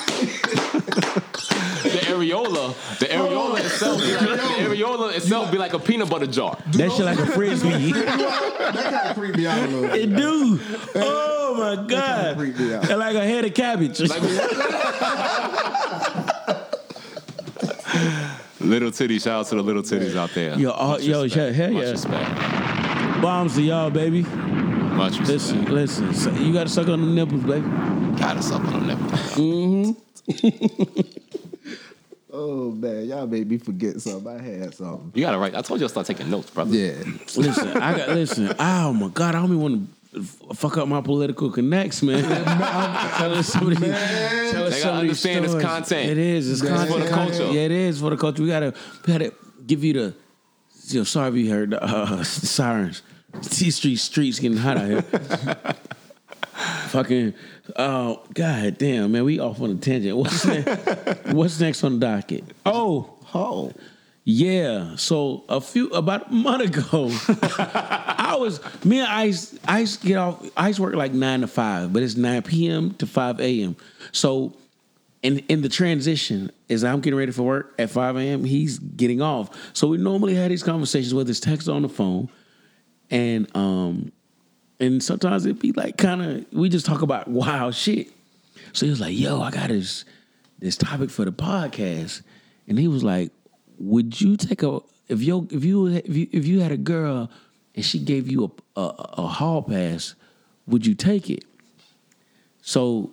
the 1.91 1.99
areola, 1.99 2.99
the 2.99 3.05
areola 3.05 3.51
oh. 3.51 3.55
itself, 3.55 3.99
be 4.01 4.13
like, 4.13 4.29
the 4.29 4.63
areola 4.63 5.15
itself 5.15 5.51
be 5.51 5.57
like 5.57 5.73
a 5.73 5.79
peanut 5.79 6.09
butter 6.09 6.27
jar. 6.27 6.57
that 6.67 6.91
shit 6.91 7.05
like 7.05 7.19
a 7.19 7.25
frisbee. 7.27 7.91
That 7.91 8.73
kind 8.75 9.09
of 9.09 9.15
creeped 9.15 9.37
me 9.37 9.47
out 9.47 9.57
a 9.57 9.67
little 9.67 9.89
bit. 9.89 10.01
it 10.01 10.15
do. 10.15 10.59
Oh 10.95 11.55
my 11.57 11.87
god. 11.87 12.37
creep 12.37 12.57
me 12.57 12.73
out. 12.73 12.89
And 12.89 12.99
like 12.99 13.15
a 13.15 13.23
head 13.23 13.45
of 13.45 13.53
cabbage. 13.53 13.99
Little 18.59 18.89
titties, 18.89 19.23
shout 19.23 19.41
out 19.41 19.47
to 19.47 19.55
the 19.55 19.61
little 19.61 19.83
titties 19.83 20.15
out 20.15 20.31
there. 20.31 20.57
Yo, 20.57 20.71
all- 20.71 20.93
Much 20.93 21.03
yo, 21.03 21.23
respect. 21.23 21.55
hell 21.55 21.71
Much 21.71 21.83
yeah. 21.83 21.91
respect. 21.91 23.21
Bombs 23.21 23.55
to 23.55 23.61
y'all, 23.61 23.91
baby. 23.91 24.23
Much 24.23 25.19
respect. 25.19 25.29
Listen, 25.29 25.65
listen. 25.65 26.13
So 26.13 26.31
you 26.31 26.51
gotta 26.51 26.69
suck 26.69 26.87
on 26.87 27.01
the 27.01 27.07
nipples, 27.07 27.43
baby. 27.43 27.67
Gotta 28.17 28.41
suck 28.41 28.63
on 28.65 28.87
them. 28.87 29.95
Oh 32.37 32.71
man, 32.71 33.05
y'all 33.05 33.25
made 33.27 33.49
me 33.49 33.57
forget 33.57 34.01
something. 34.01 34.27
I 34.27 34.41
had 34.41 34.73
something. 34.75 35.11
You 35.15 35.21
gotta 35.23 35.37
write. 35.37 35.55
I 35.55 35.61
told 35.61 35.79
you 35.79 35.85
to 35.85 35.89
start 35.89 36.05
taking 36.05 36.29
notes, 36.29 36.49
brother. 36.49 36.75
Yeah. 36.75 36.93
Listen, 37.37 37.77
I 37.77 37.97
got 37.97 38.09
listen. 38.09 38.53
Oh 38.59 38.91
my 38.93 39.07
god, 39.07 39.35
I 39.35 39.39
don't 39.39 39.45
even 39.45 39.59
want 39.61 39.89
to 40.13 40.23
fuck 40.55 40.77
up 40.77 40.87
my 40.89 40.99
political 41.01 41.49
connects, 41.49 42.03
man. 42.03 42.23
telling 43.17 43.43
some 43.43 43.71
of 43.71 43.79
these, 43.79 43.79
telling 43.79 44.69
They 44.69 44.79
some 44.79 44.89
gotta 44.89 44.95
of 44.97 45.01
these 45.01 45.25
understand 45.25 45.45
it's 45.45 45.53
stories. 45.53 45.65
content. 45.65 46.09
It 46.11 46.17
is. 46.17 46.51
It's 46.51 46.61
It's 46.61 46.69
content 46.69 46.91
for 46.93 46.99
the 47.03 47.09
culture. 47.09 47.51
Yeah, 47.53 47.61
it 47.61 47.71
is 47.71 47.99
for 48.01 48.09
the 48.09 48.17
culture. 48.17 48.43
We 48.43 48.49
gotta, 48.49 48.73
we 49.07 49.13
gotta 49.13 49.33
give 49.65 49.83
you 49.83 49.93
the. 49.93 50.13
You 50.87 50.99
know, 50.99 51.03
sorry 51.05 51.29
if 51.29 51.35
you 51.45 51.49
heard 51.49 51.69
the 51.71 51.81
uh, 51.83 52.23
sirens. 52.23 53.01
T 53.41 53.71
Street 53.71 53.95
streets 53.97 54.39
getting 54.39 54.57
hot 54.57 54.77
out 54.77 54.87
here. 54.87 55.03
Fucking, 56.89 57.33
oh 57.75 58.21
god 58.33 58.77
damn, 58.77 59.11
man, 59.11 59.23
we 59.25 59.39
off 59.39 59.61
on 59.61 59.71
a 59.71 59.75
tangent. 59.75 60.15
What's 60.17 60.45
next? 60.45 61.25
What's 61.33 61.59
next 61.59 61.83
on 61.83 61.99
the 61.99 62.05
docket? 62.05 62.43
Oh, 62.65 63.11
Oh. 63.33 63.73
yeah. 64.23 64.95
So 64.95 65.43
a 65.49 65.59
few 65.59 65.89
about 65.89 66.29
a 66.29 66.33
month 66.33 66.77
ago, 66.77 67.09
I 67.59 68.37
was 68.39 68.59
me 68.85 68.99
and 68.99 69.07
Ice 69.07 69.57
Ice 69.67 69.97
get 69.97 70.15
off 70.17 70.43
Ice 70.55 70.79
work 70.79 70.95
like 70.95 71.11
nine 71.13 71.41
to 71.41 71.47
five, 71.47 71.91
but 71.91 72.01
it's 72.03 72.15
nine 72.15 72.41
p.m. 72.43 72.93
to 72.95 73.05
five 73.05 73.39
a.m. 73.41 73.75
So 74.13 74.53
in 75.21 75.39
in 75.49 75.61
the 75.63 75.69
transition, 75.69 76.51
as 76.69 76.83
I'm 76.83 77.01
getting 77.01 77.17
ready 77.19 77.31
for 77.33 77.43
work 77.43 77.73
at 77.77 77.89
five 77.89 78.15
a.m., 78.15 78.45
he's 78.45 78.79
getting 78.79 79.21
off. 79.21 79.49
So 79.73 79.87
we 79.87 79.97
normally 79.97 80.35
had 80.35 80.49
these 80.51 80.63
conversations 80.63 81.13
whether 81.13 81.29
it's 81.29 81.39
text 81.41 81.67
on 81.67 81.81
the 81.81 81.89
phone, 81.89 82.29
and 83.11 83.47
um, 83.55 84.11
and 84.79 85.01
sometimes 85.03 85.45
it'd 85.45 85.59
be 85.59 85.71
like 85.71 85.97
kind 85.97 86.21
of 86.21 86.45
we 86.53 86.69
just 86.69 86.85
talk 86.85 87.01
about 87.01 87.27
wild 87.27 87.75
shit. 87.75 88.09
So 88.73 88.85
he 88.85 88.89
was 88.89 88.99
like, 88.99 89.17
"Yo, 89.17 89.41
I 89.41 89.51
got 89.51 89.69
this 89.69 90.05
this 90.59 90.77
topic 90.77 91.09
for 91.09 91.25
the 91.25 91.31
podcast," 91.31 92.21
and 92.67 92.77
he 92.77 92.87
was 92.87 93.03
like, 93.03 93.31
"Would 93.79 94.19
you 94.19 94.37
take 94.37 94.63
a 94.63 94.81
if 95.07 95.21
you 95.21 95.47
if 95.51 95.63
you 95.63 95.87
if 95.87 96.15
you 96.15 96.27
if 96.31 96.45
you 96.45 96.59
had 96.61 96.71
a 96.71 96.77
girl 96.77 97.29
and 97.75 97.85
she 97.85 97.99
gave 97.99 98.29
you 98.29 98.51
a 98.75 98.79
a, 98.79 98.95
a 99.19 99.27
hall 99.27 99.61
pass, 99.61 100.15
would 100.67 100.85
you 100.85 100.95
take 100.95 101.29
it?" 101.29 101.45
So 102.61 103.11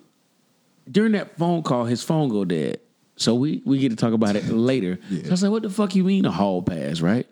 during 0.90 1.12
that 1.12 1.36
phone 1.36 1.62
call, 1.62 1.84
his 1.84 2.02
phone 2.02 2.28
go 2.28 2.44
dead. 2.44 2.80
So 3.16 3.34
we 3.34 3.62
we 3.64 3.78
get 3.78 3.90
to 3.90 3.96
talk 3.96 4.14
about 4.14 4.34
it 4.34 4.46
later. 4.48 4.98
So 5.10 5.26
I 5.26 5.30
was 5.30 5.42
like, 5.42 5.52
"What 5.52 5.62
the 5.62 5.70
fuck 5.70 5.94
you 5.94 6.02
mean 6.04 6.24
a 6.24 6.30
hall 6.32 6.62
pass, 6.62 7.00
right?" 7.00 7.26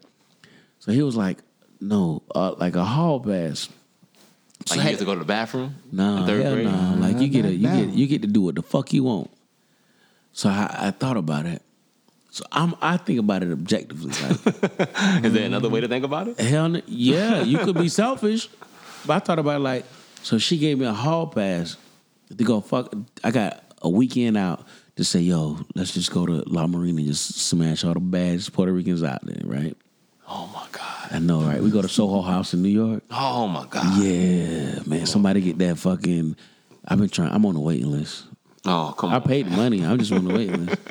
So 0.78 0.92
he 0.92 1.02
was 1.02 1.16
like, 1.16 1.38
"No, 1.80 2.22
uh, 2.34 2.52
like 2.58 2.76
a 2.76 2.84
hall 2.84 3.18
pass." 3.18 3.68
Like 4.68 4.78
you 4.84 4.90
get 4.90 4.98
to 4.98 5.04
go 5.04 5.14
to 5.14 5.20
the 5.20 5.24
bathroom. 5.24 5.74
No, 5.90 6.18
in 6.18 6.26
third 6.26 6.42
hell 6.42 6.54
grade. 6.54 6.66
no. 6.66 6.96
Like 6.98 7.18
you 7.18 7.28
get 7.28 7.44
a 7.44 7.52
you 7.52 7.68
get 7.68 7.88
you 7.94 8.06
get 8.06 8.22
to 8.22 8.28
do 8.28 8.42
what 8.42 8.54
the 8.56 8.62
fuck 8.62 8.92
you 8.92 9.04
want. 9.04 9.30
So 10.32 10.48
I, 10.48 10.76
I 10.78 10.90
thought 10.90 11.16
about 11.16 11.46
it. 11.46 11.62
So 12.30 12.44
I'm 12.52 12.74
I 12.80 12.96
think 12.98 13.18
about 13.18 13.42
it 13.42 13.50
objectively. 13.50 14.10
Like 14.22 15.24
Is 15.24 15.32
there 15.32 15.46
another 15.46 15.68
way 15.68 15.80
to 15.80 15.88
think 15.88 16.04
about 16.04 16.28
it? 16.28 16.38
hell, 16.38 16.66
n- 16.66 16.82
yeah, 16.86 17.42
you 17.42 17.58
could 17.58 17.76
be 17.76 17.88
selfish, 18.02 18.48
but 19.06 19.14
I 19.14 19.18
thought 19.18 19.38
about 19.38 19.56
it 19.56 19.64
like 19.64 19.84
so. 20.22 20.38
She 20.38 20.58
gave 20.58 20.78
me 20.78 20.86
a 20.86 20.92
hall 20.92 21.26
pass 21.26 21.76
to 22.28 22.44
go 22.44 22.60
fuck. 22.60 22.94
I 23.24 23.30
got 23.32 23.64
a 23.82 23.88
weekend 23.88 24.36
out 24.36 24.64
to 24.96 25.04
say, 25.04 25.20
yo, 25.20 25.58
let's 25.74 25.92
just 25.94 26.12
go 26.12 26.26
to 26.26 26.44
La 26.46 26.66
Marina 26.68 26.98
and 26.98 27.06
just 27.08 27.34
smash 27.40 27.82
all 27.82 27.94
the 27.94 28.00
baddest 28.00 28.52
Puerto 28.52 28.72
Ricans 28.72 29.02
out 29.02 29.24
there, 29.24 29.40
right? 29.44 29.76
Oh 30.28 30.48
my 30.54 30.66
god. 30.70 30.89
I 31.10 31.18
know, 31.18 31.40
right? 31.42 31.60
We 31.62 31.70
go 31.70 31.82
to 31.82 31.88
Soho 31.88 32.20
House 32.22 32.54
in 32.54 32.62
New 32.62 32.68
York. 32.68 33.02
Oh 33.10 33.48
my 33.48 33.66
god. 33.66 34.02
Yeah, 34.02 34.80
man. 34.86 35.06
Somebody 35.06 35.40
get 35.40 35.58
that 35.58 35.78
fucking. 35.78 36.36
I've 36.86 36.98
been 36.98 37.08
trying. 37.08 37.32
I'm 37.32 37.44
on 37.46 37.54
the 37.54 37.60
waiting 37.60 37.90
list. 37.90 38.24
Oh 38.64 38.94
come 38.96 39.10
I 39.10 39.16
on. 39.16 39.22
I 39.22 39.26
paid 39.26 39.46
the 39.46 39.56
money. 39.56 39.84
I'm 39.84 39.98
just 39.98 40.12
on 40.12 40.24
the 40.24 40.34
waiting 40.34 40.66
list. 40.66 40.78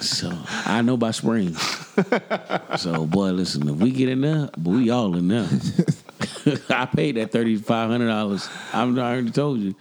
So 0.00 0.30
I 0.66 0.82
know 0.82 0.96
by 0.96 1.10
spring. 1.10 1.54
So 2.76 3.04
boy, 3.06 3.30
listen, 3.30 3.68
if 3.68 3.76
we 3.76 3.90
get 3.90 4.08
in 4.08 4.20
there, 4.20 4.48
but 4.56 4.70
we 4.70 4.90
all 4.90 5.16
in 5.16 5.26
there. 5.26 5.48
I 6.68 6.86
paid 6.86 7.16
that 7.16 7.32
thirty 7.32 7.56
five 7.56 7.90
hundred 7.90 8.08
dollars. 8.08 8.48
I'm 8.72 8.96
I 8.98 9.10
already 9.14 9.30
told 9.30 9.58
you. 9.58 9.74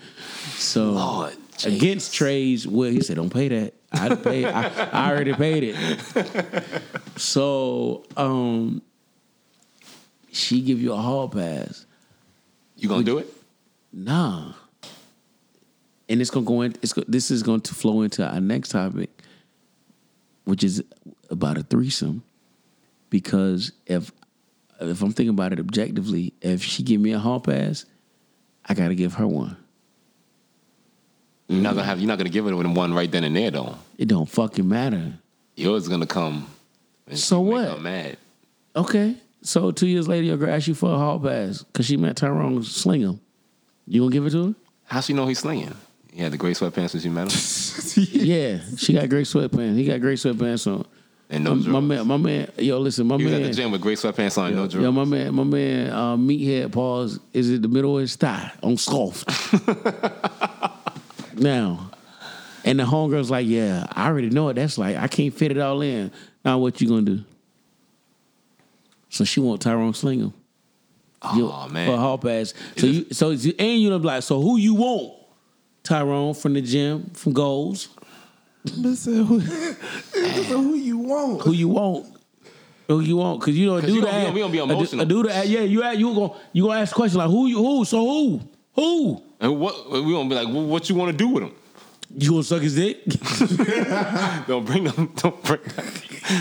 So 0.53 0.91
Lord 0.91 1.35
against 1.65 2.13
trades, 2.15 2.67
well, 2.67 2.89
he 2.89 3.01
said, 3.01 3.17
"Don't 3.17 3.29
pay 3.29 3.49
that." 3.49 3.73
I 3.91 4.15
paid. 4.15 4.45
I, 4.45 4.89
I 4.91 5.11
already 5.11 5.33
paid 5.33 5.75
it. 5.75 6.63
So 7.17 8.03
um, 8.17 8.81
she 10.35 10.61
give 10.61 10.81
you 10.81 10.93
a 10.93 10.97
hall 10.97 11.29
pass. 11.29 11.85
You 12.75 12.89
gonna 12.89 13.03
do 13.03 13.19
it? 13.19 13.33
Nah. 13.93 14.53
And 16.09 16.21
it's 16.21 16.29
gonna 16.29 16.45
go 16.45 16.61
in. 16.61 16.75
It's 16.81 16.93
go, 16.93 17.03
this 17.07 17.31
is 17.31 17.41
going 17.41 17.61
to 17.61 17.73
flow 17.73 18.01
into 18.01 18.27
our 18.27 18.41
next 18.41 18.69
topic, 18.69 19.09
which 20.43 20.63
is 20.63 20.83
about 21.29 21.57
a 21.57 21.63
threesome. 21.63 22.23
Because 23.09 23.71
if 23.85 24.11
if 24.81 25.01
I'm 25.01 25.13
thinking 25.13 25.29
about 25.29 25.53
it 25.53 25.59
objectively, 25.59 26.33
if 26.41 26.61
she 26.61 26.83
give 26.83 26.99
me 26.99 27.13
a 27.13 27.19
hall 27.19 27.39
pass, 27.39 27.85
I 28.65 28.73
got 28.73 28.89
to 28.89 28.95
give 28.95 29.13
her 29.13 29.27
one. 29.27 29.55
You're 31.47 31.61
not 31.61 31.75
gonna 31.75 31.85
have. 31.85 31.99
You're 31.99 32.07
not 32.07 32.17
gonna 32.17 32.29
give 32.29 32.45
it 32.47 32.53
with 32.53 32.67
one 32.67 32.93
right 32.93 33.09
then 33.09 33.23
and 33.23 33.35
there 33.35 33.51
though. 33.51 33.77
It 33.97 34.09
don't 34.09 34.27
fucking 34.27 34.67
matter. 34.67 35.13
Yours 35.55 35.87
gonna 35.87 36.07
come. 36.07 36.47
So 37.13 37.39
what? 37.39 37.81
mad. 37.81 38.17
Okay. 38.75 39.15
So 39.45 39.69
two 39.71 39.85
years 39.87 40.07
later, 40.07 40.23
your 40.25 40.37
girl 40.37 40.49
ask 40.53 40.67
you 40.67 40.73
for 40.73 40.91
a 40.91 40.97
hall 40.97 41.19
pass 41.19 41.61
because 41.63 41.85
she 41.85 41.97
met 41.97 42.15
Tyrone 42.17 42.63
Slingham. 42.63 43.21
You 43.87 44.01
gonna 44.01 44.11
give 44.11 44.25
it 44.25 44.31
to 44.31 44.47
her? 44.47 44.55
How 44.85 45.01
she 45.01 45.13
know 45.13 45.27
he's 45.27 45.39
slinging? 45.39 45.75
He 46.11 46.21
had 46.21 46.31
the 46.31 46.37
gray 46.37 46.53
sweatpants 46.53 46.91
since 46.91 47.05
you 47.05 47.11
met 47.11 47.31
him. 47.31 48.03
yeah, 48.25 48.59
she 48.77 48.93
got 48.93 49.07
great 49.09 49.27
sweatpants. 49.27 49.75
He 49.77 49.85
got 49.85 50.01
great 50.01 50.17
sweatpants 50.17 50.65
on. 50.65 50.85
and 51.29 51.43
no 51.43 51.53
my 51.53 51.61
drawers. 51.63 51.83
man, 51.83 52.07
my 52.07 52.17
man. 52.17 52.51
Yo, 52.57 52.79
listen, 52.79 53.05
my 53.05 53.17
He 53.17 53.25
was 53.25 53.33
man. 53.33 53.41
at 53.43 53.47
the 53.47 53.53
gym 53.53 53.71
with 53.71 53.81
gray 53.81 53.93
sweatpants 53.95 54.37
on, 54.39 54.47
and 54.47 54.55
no 54.55 54.67
drawers. 54.67 54.83
Yo, 54.83 54.91
my 54.91 55.03
man, 55.05 55.35
my 55.35 55.43
man, 55.43 55.89
uh, 55.91 56.15
meathead 56.17 56.71
pause 56.71 57.19
is 57.33 57.51
it 57.51 57.61
the 57.61 57.67
middle 57.67 57.97
of 57.97 58.01
his 58.01 58.15
thigh 58.15 58.51
on 58.63 58.77
soft. 58.77 59.27
now, 61.35 61.91
and 62.63 62.79
the 62.79 62.83
homegirl's 62.83 63.29
like, 63.29 63.45
yeah, 63.45 63.85
I 63.91 64.07
already 64.07 64.29
know 64.31 64.45
what 64.45 64.55
that's 64.55 64.77
like. 64.79 64.97
I 64.97 65.07
can't 65.07 65.33
fit 65.33 65.51
it 65.51 65.59
all 65.59 65.81
in. 65.81 66.11
Now, 66.43 66.57
what 66.59 66.81
you 66.81 66.87
gonna 66.87 67.01
do? 67.03 67.23
So 69.15 69.23
she 69.23 69.39
want 69.39 69.61
Tyrone 69.61 69.93
sling 69.93 70.19
him. 70.19 70.33
You- 71.35 71.49
Oh 71.51 71.69
man, 71.71 71.87
for 71.87 71.93
a 71.93 71.97
hall 71.97 72.17
pass. 72.17 72.53
So 72.75 72.85
Is 72.85 72.97
you, 72.97 73.05
so 73.11 73.31
it's- 73.31 73.53
and 73.57 73.79
you 73.81 73.89
know, 73.89 73.95
like, 73.97 74.21
so 74.23 74.41
who 74.41 74.57
you 74.57 74.73
want? 74.75 75.13
Tyrone 75.83 76.33
from 76.33 76.53
the 76.53 76.61
gym, 76.61 77.09
from 77.13 77.31
goals. 77.31 77.87
Listen, 78.75 79.23
who, 79.25 79.37
listen, 80.15 80.45
who 80.63 80.75
you 80.75 80.97
want? 80.97 81.41
Who 81.43 81.53
you 81.53 81.69
want? 81.69 82.07
Who 82.89 82.99
you 82.99 83.15
want? 83.17 83.39
Because 83.39 83.57
you 83.57 83.67
know, 83.67 83.77
a 83.77 83.81
'Cause 83.81 83.87
dude 83.87 83.95
you 83.95 84.01
gonna 84.01 84.17
be- 84.19 84.25
that 84.25 84.33
we 84.33 84.39
gonna 84.41 84.51
be 84.51 84.57
a 84.59 84.65
du- 84.67 84.73
emotional. 84.73 85.05
A 85.05 85.05
dude 85.07 85.25
that 85.27 85.47
yeah, 85.47 85.61
you 85.61 85.81
at 85.81 85.97
you 85.97 86.13
gonna 86.13 86.33
you 86.51 86.63
gonna 86.67 86.79
ask 86.81 86.93
questions 86.93 87.15
like 87.17 87.29
who 87.29 87.47
you 87.47 87.57
who 87.57 87.85
so 87.85 87.99
who 88.05 88.41
who 88.73 89.21
and 89.39 89.57
what 89.59 89.89
we 89.91 90.11
gonna 90.11 90.27
be 90.29 90.35
like? 90.35 90.47
well, 90.49 90.65
What 90.65 90.89
you 90.89 90.95
want 90.95 91.11
to 91.11 91.17
do 91.17 91.29
with 91.29 91.43
him? 91.43 91.51
You 92.17 92.29
gonna 92.31 92.43
suck 92.43 92.61
his 92.61 92.75
dick? 92.75 93.03
Don't 94.47 94.65
bring 94.65 94.85
them. 94.85 95.11
Don't 95.17 95.43
bring. 95.43 95.59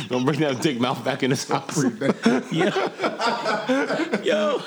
Don't 0.09 0.25
bring 0.25 0.41
that 0.41 0.61
dick 0.63 0.79
mouth 0.81 1.05
back 1.05 1.23
in 1.23 1.31
his 1.31 1.47
house. 1.49 1.83
yeah, 2.53 2.71
yo. 4.23 4.61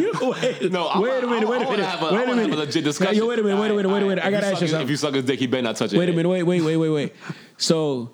You- 0.00 0.12
wait, 0.22 0.72
No, 0.72 0.86
I- 0.86 0.98
wait 1.00 1.22
a 1.24 1.26
minute, 1.26 1.48
wait 1.48 1.60
I 1.60 1.64
a 1.64 1.66
wanna 1.66 1.70
minute, 1.70 1.86
have 1.86 2.02
a- 2.02 2.06
I 2.06 2.12
wait 2.12 2.24
a 2.24 2.26
wanna 2.28 2.40
have 2.42 2.50
minute. 2.50 2.54
a 2.54 2.56
legit 2.66 2.84
discussion. 2.84 3.16
Yo, 3.16 3.26
wait 3.28 3.38
a 3.38 3.42
minute, 3.42 3.60
wait 3.60 3.70
a 3.70 3.74
minute, 3.74 3.88
wait 3.92 4.02
a 4.02 4.06
minute. 4.06 4.24
I 4.24 4.30
gotta 4.30 4.46
ask 4.46 4.52
you 4.52 4.56
suck 4.56 4.60
his- 4.62 4.70
something. 4.70 4.86
If 4.86 4.90
you 4.90 4.96
suck 4.96 5.14
his 5.14 5.24
dick, 5.24 5.38
he 5.38 5.46
better 5.46 5.62
not 5.62 5.76
touch 5.76 5.92
it. 5.92 5.98
Wait 5.98 6.08
a 6.08 6.12
minute, 6.12 6.28
wait, 6.28 6.42
wait, 6.42 6.62
wait, 6.62 6.76
wait, 6.76 6.88
wait. 6.88 7.12
So 7.58 8.10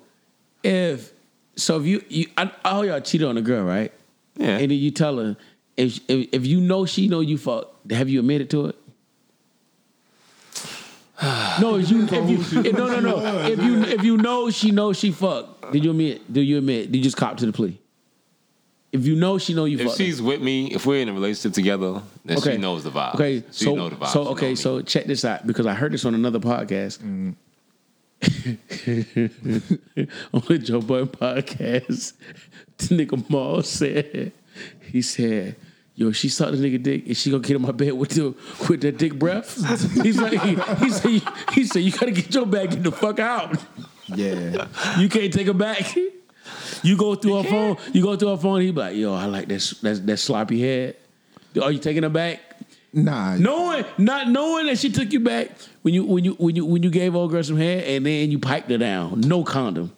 if 0.63 1.11
so 1.55 1.79
if 1.79 1.85
you 1.85 2.03
you 2.09 2.27
I, 2.37 2.51
all 2.65 2.85
y'all 2.85 2.99
cheated 3.01 3.27
on 3.27 3.37
a 3.37 3.41
girl, 3.41 3.63
right? 3.63 3.91
Yeah. 4.35 4.57
And 4.57 4.69
then 4.71 4.77
you 4.77 4.91
tell 4.91 5.17
her 5.17 5.37
if 5.77 5.99
if, 6.07 6.29
if 6.31 6.45
you 6.45 6.61
know 6.61 6.85
she 6.85 7.07
know 7.07 7.21
you 7.21 7.37
fuck, 7.37 7.73
have 7.91 8.09
you 8.09 8.19
admitted 8.19 8.49
to 8.51 8.67
it? 8.67 8.75
No, 11.59 11.75
if 11.75 11.89
you 11.89 12.07
if 12.09 12.53
you 12.53 12.71
no 12.71 12.87
no 12.87 12.99
no 12.99 13.17
if 13.45 13.61
you 13.61 13.83
if 13.83 14.03
you 14.03 14.17
know 14.17 14.49
she 14.49 14.71
knows 14.71 14.97
she 14.97 15.11
fuck, 15.11 15.71
did 15.71 15.83
you 15.83 15.91
admit? 15.91 16.31
Do 16.31 16.41
you 16.41 16.59
admit? 16.59 16.91
Did 16.91 16.99
you 16.99 17.03
just 17.03 17.17
cop 17.17 17.37
to 17.37 17.45
the 17.45 17.51
plea? 17.51 17.77
If 18.91 19.05
you 19.05 19.15
know 19.15 19.37
she 19.37 19.53
know 19.53 19.65
you 19.65 19.77
If 19.77 19.87
fuck, 19.87 19.97
she's 19.97 20.21
with 20.21 20.41
me, 20.41 20.73
if 20.73 20.85
we're 20.85 21.01
in 21.01 21.09
a 21.09 21.13
relationship 21.13 21.53
together, 21.53 22.01
then 22.25 22.41
she 22.41 22.57
knows 22.57 22.83
the 22.83 22.89
vibe. 22.89 23.15
Okay, 23.15 23.43
she 23.51 23.65
so 23.65 23.75
know 23.75 23.89
the 23.89 23.97
vibe. 23.97 24.07
so 24.07 24.23
She 24.23 24.29
okay, 24.29 24.49
me. 24.51 24.55
so 24.55 24.81
check 24.81 25.05
this 25.05 25.25
out 25.25 25.45
because 25.45 25.65
I 25.65 25.73
heard 25.73 25.91
this 25.91 26.05
on 26.05 26.15
another 26.15 26.39
podcast. 26.39 26.99
Mm. 26.99 27.35
on 30.33 30.41
the 30.47 30.57
Joe 30.57 30.81
Budden 30.81 31.07
podcast, 31.07 32.13
the 32.77 33.05
nigga 33.05 33.29
Mal 33.29 33.61
said 33.61 34.31
he 34.81 35.01
said. 35.01 35.55
Yo, 35.99 36.13
she 36.13 36.29
sucked 36.29 36.53
the 36.53 36.57
nigga 36.57 36.81
dick, 36.81 37.07
and 37.07 37.17
she 37.17 37.29
gonna 37.29 37.43
get 37.43 37.57
in 37.57 37.61
my 37.61 37.73
bed 37.73 37.91
with 37.91 38.11
the 38.11 38.33
with 38.69 38.79
that 38.79 38.97
dick 38.97 39.19
breath. 39.19 39.55
He's 40.01 40.17
like, 40.17 40.31
he, 40.41 40.55
he 40.55 40.89
said, 40.89 41.21
he 41.51 41.65
said, 41.65 41.79
you 41.83 41.91
gotta 41.91 42.11
get 42.11 42.33
your 42.33 42.45
bag, 42.45 42.69
get 42.71 42.83
the 42.83 42.91
fuck 42.93 43.19
out. 43.19 43.57
Yeah. 44.05 44.67
You 44.97 45.09
can't 45.09 45.33
take 45.33 45.47
her 45.47 45.53
back. 45.53 45.93
You 46.83 46.95
go 46.95 47.15
through 47.15 47.43
her 47.43 47.49
phone. 47.49 47.77
You 47.91 48.01
go 48.01 48.15
through 48.15 48.29
her 48.29 48.37
phone. 48.37 48.61
He 48.61 48.71
be 48.71 48.79
like, 48.79 48.95
yo, 48.95 49.13
I 49.13 49.25
like 49.25 49.49
that 49.49 49.73
that, 49.81 50.07
that 50.07 50.17
sloppy 50.17 50.61
head. 50.61 50.95
Are 51.61 51.69
you 51.69 51.79
taking 51.79 52.03
her 52.03 52.09
back? 52.09 52.39
Nah. 52.93 53.35
Knowing, 53.35 53.83
not 53.97 54.29
knowing 54.29 54.67
that 54.67 54.77
she 54.79 54.89
took 54.93 55.11
you 55.11 55.19
back 55.19 55.51
when 55.81 55.93
you 55.93 56.05
when 56.05 56.23
you 56.23 56.31
when 56.35 56.55
you 56.55 56.65
when 56.65 56.81
you 56.81 56.89
gave 56.91 57.13
old 57.13 57.31
girl 57.31 57.43
some 57.43 57.57
hair 57.57 57.83
and 57.85 58.05
then 58.05 58.31
you 58.31 58.39
piped 58.39 58.71
her 58.71 58.77
down. 58.77 59.19
No 59.19 59.43
condom. 59.43 59.91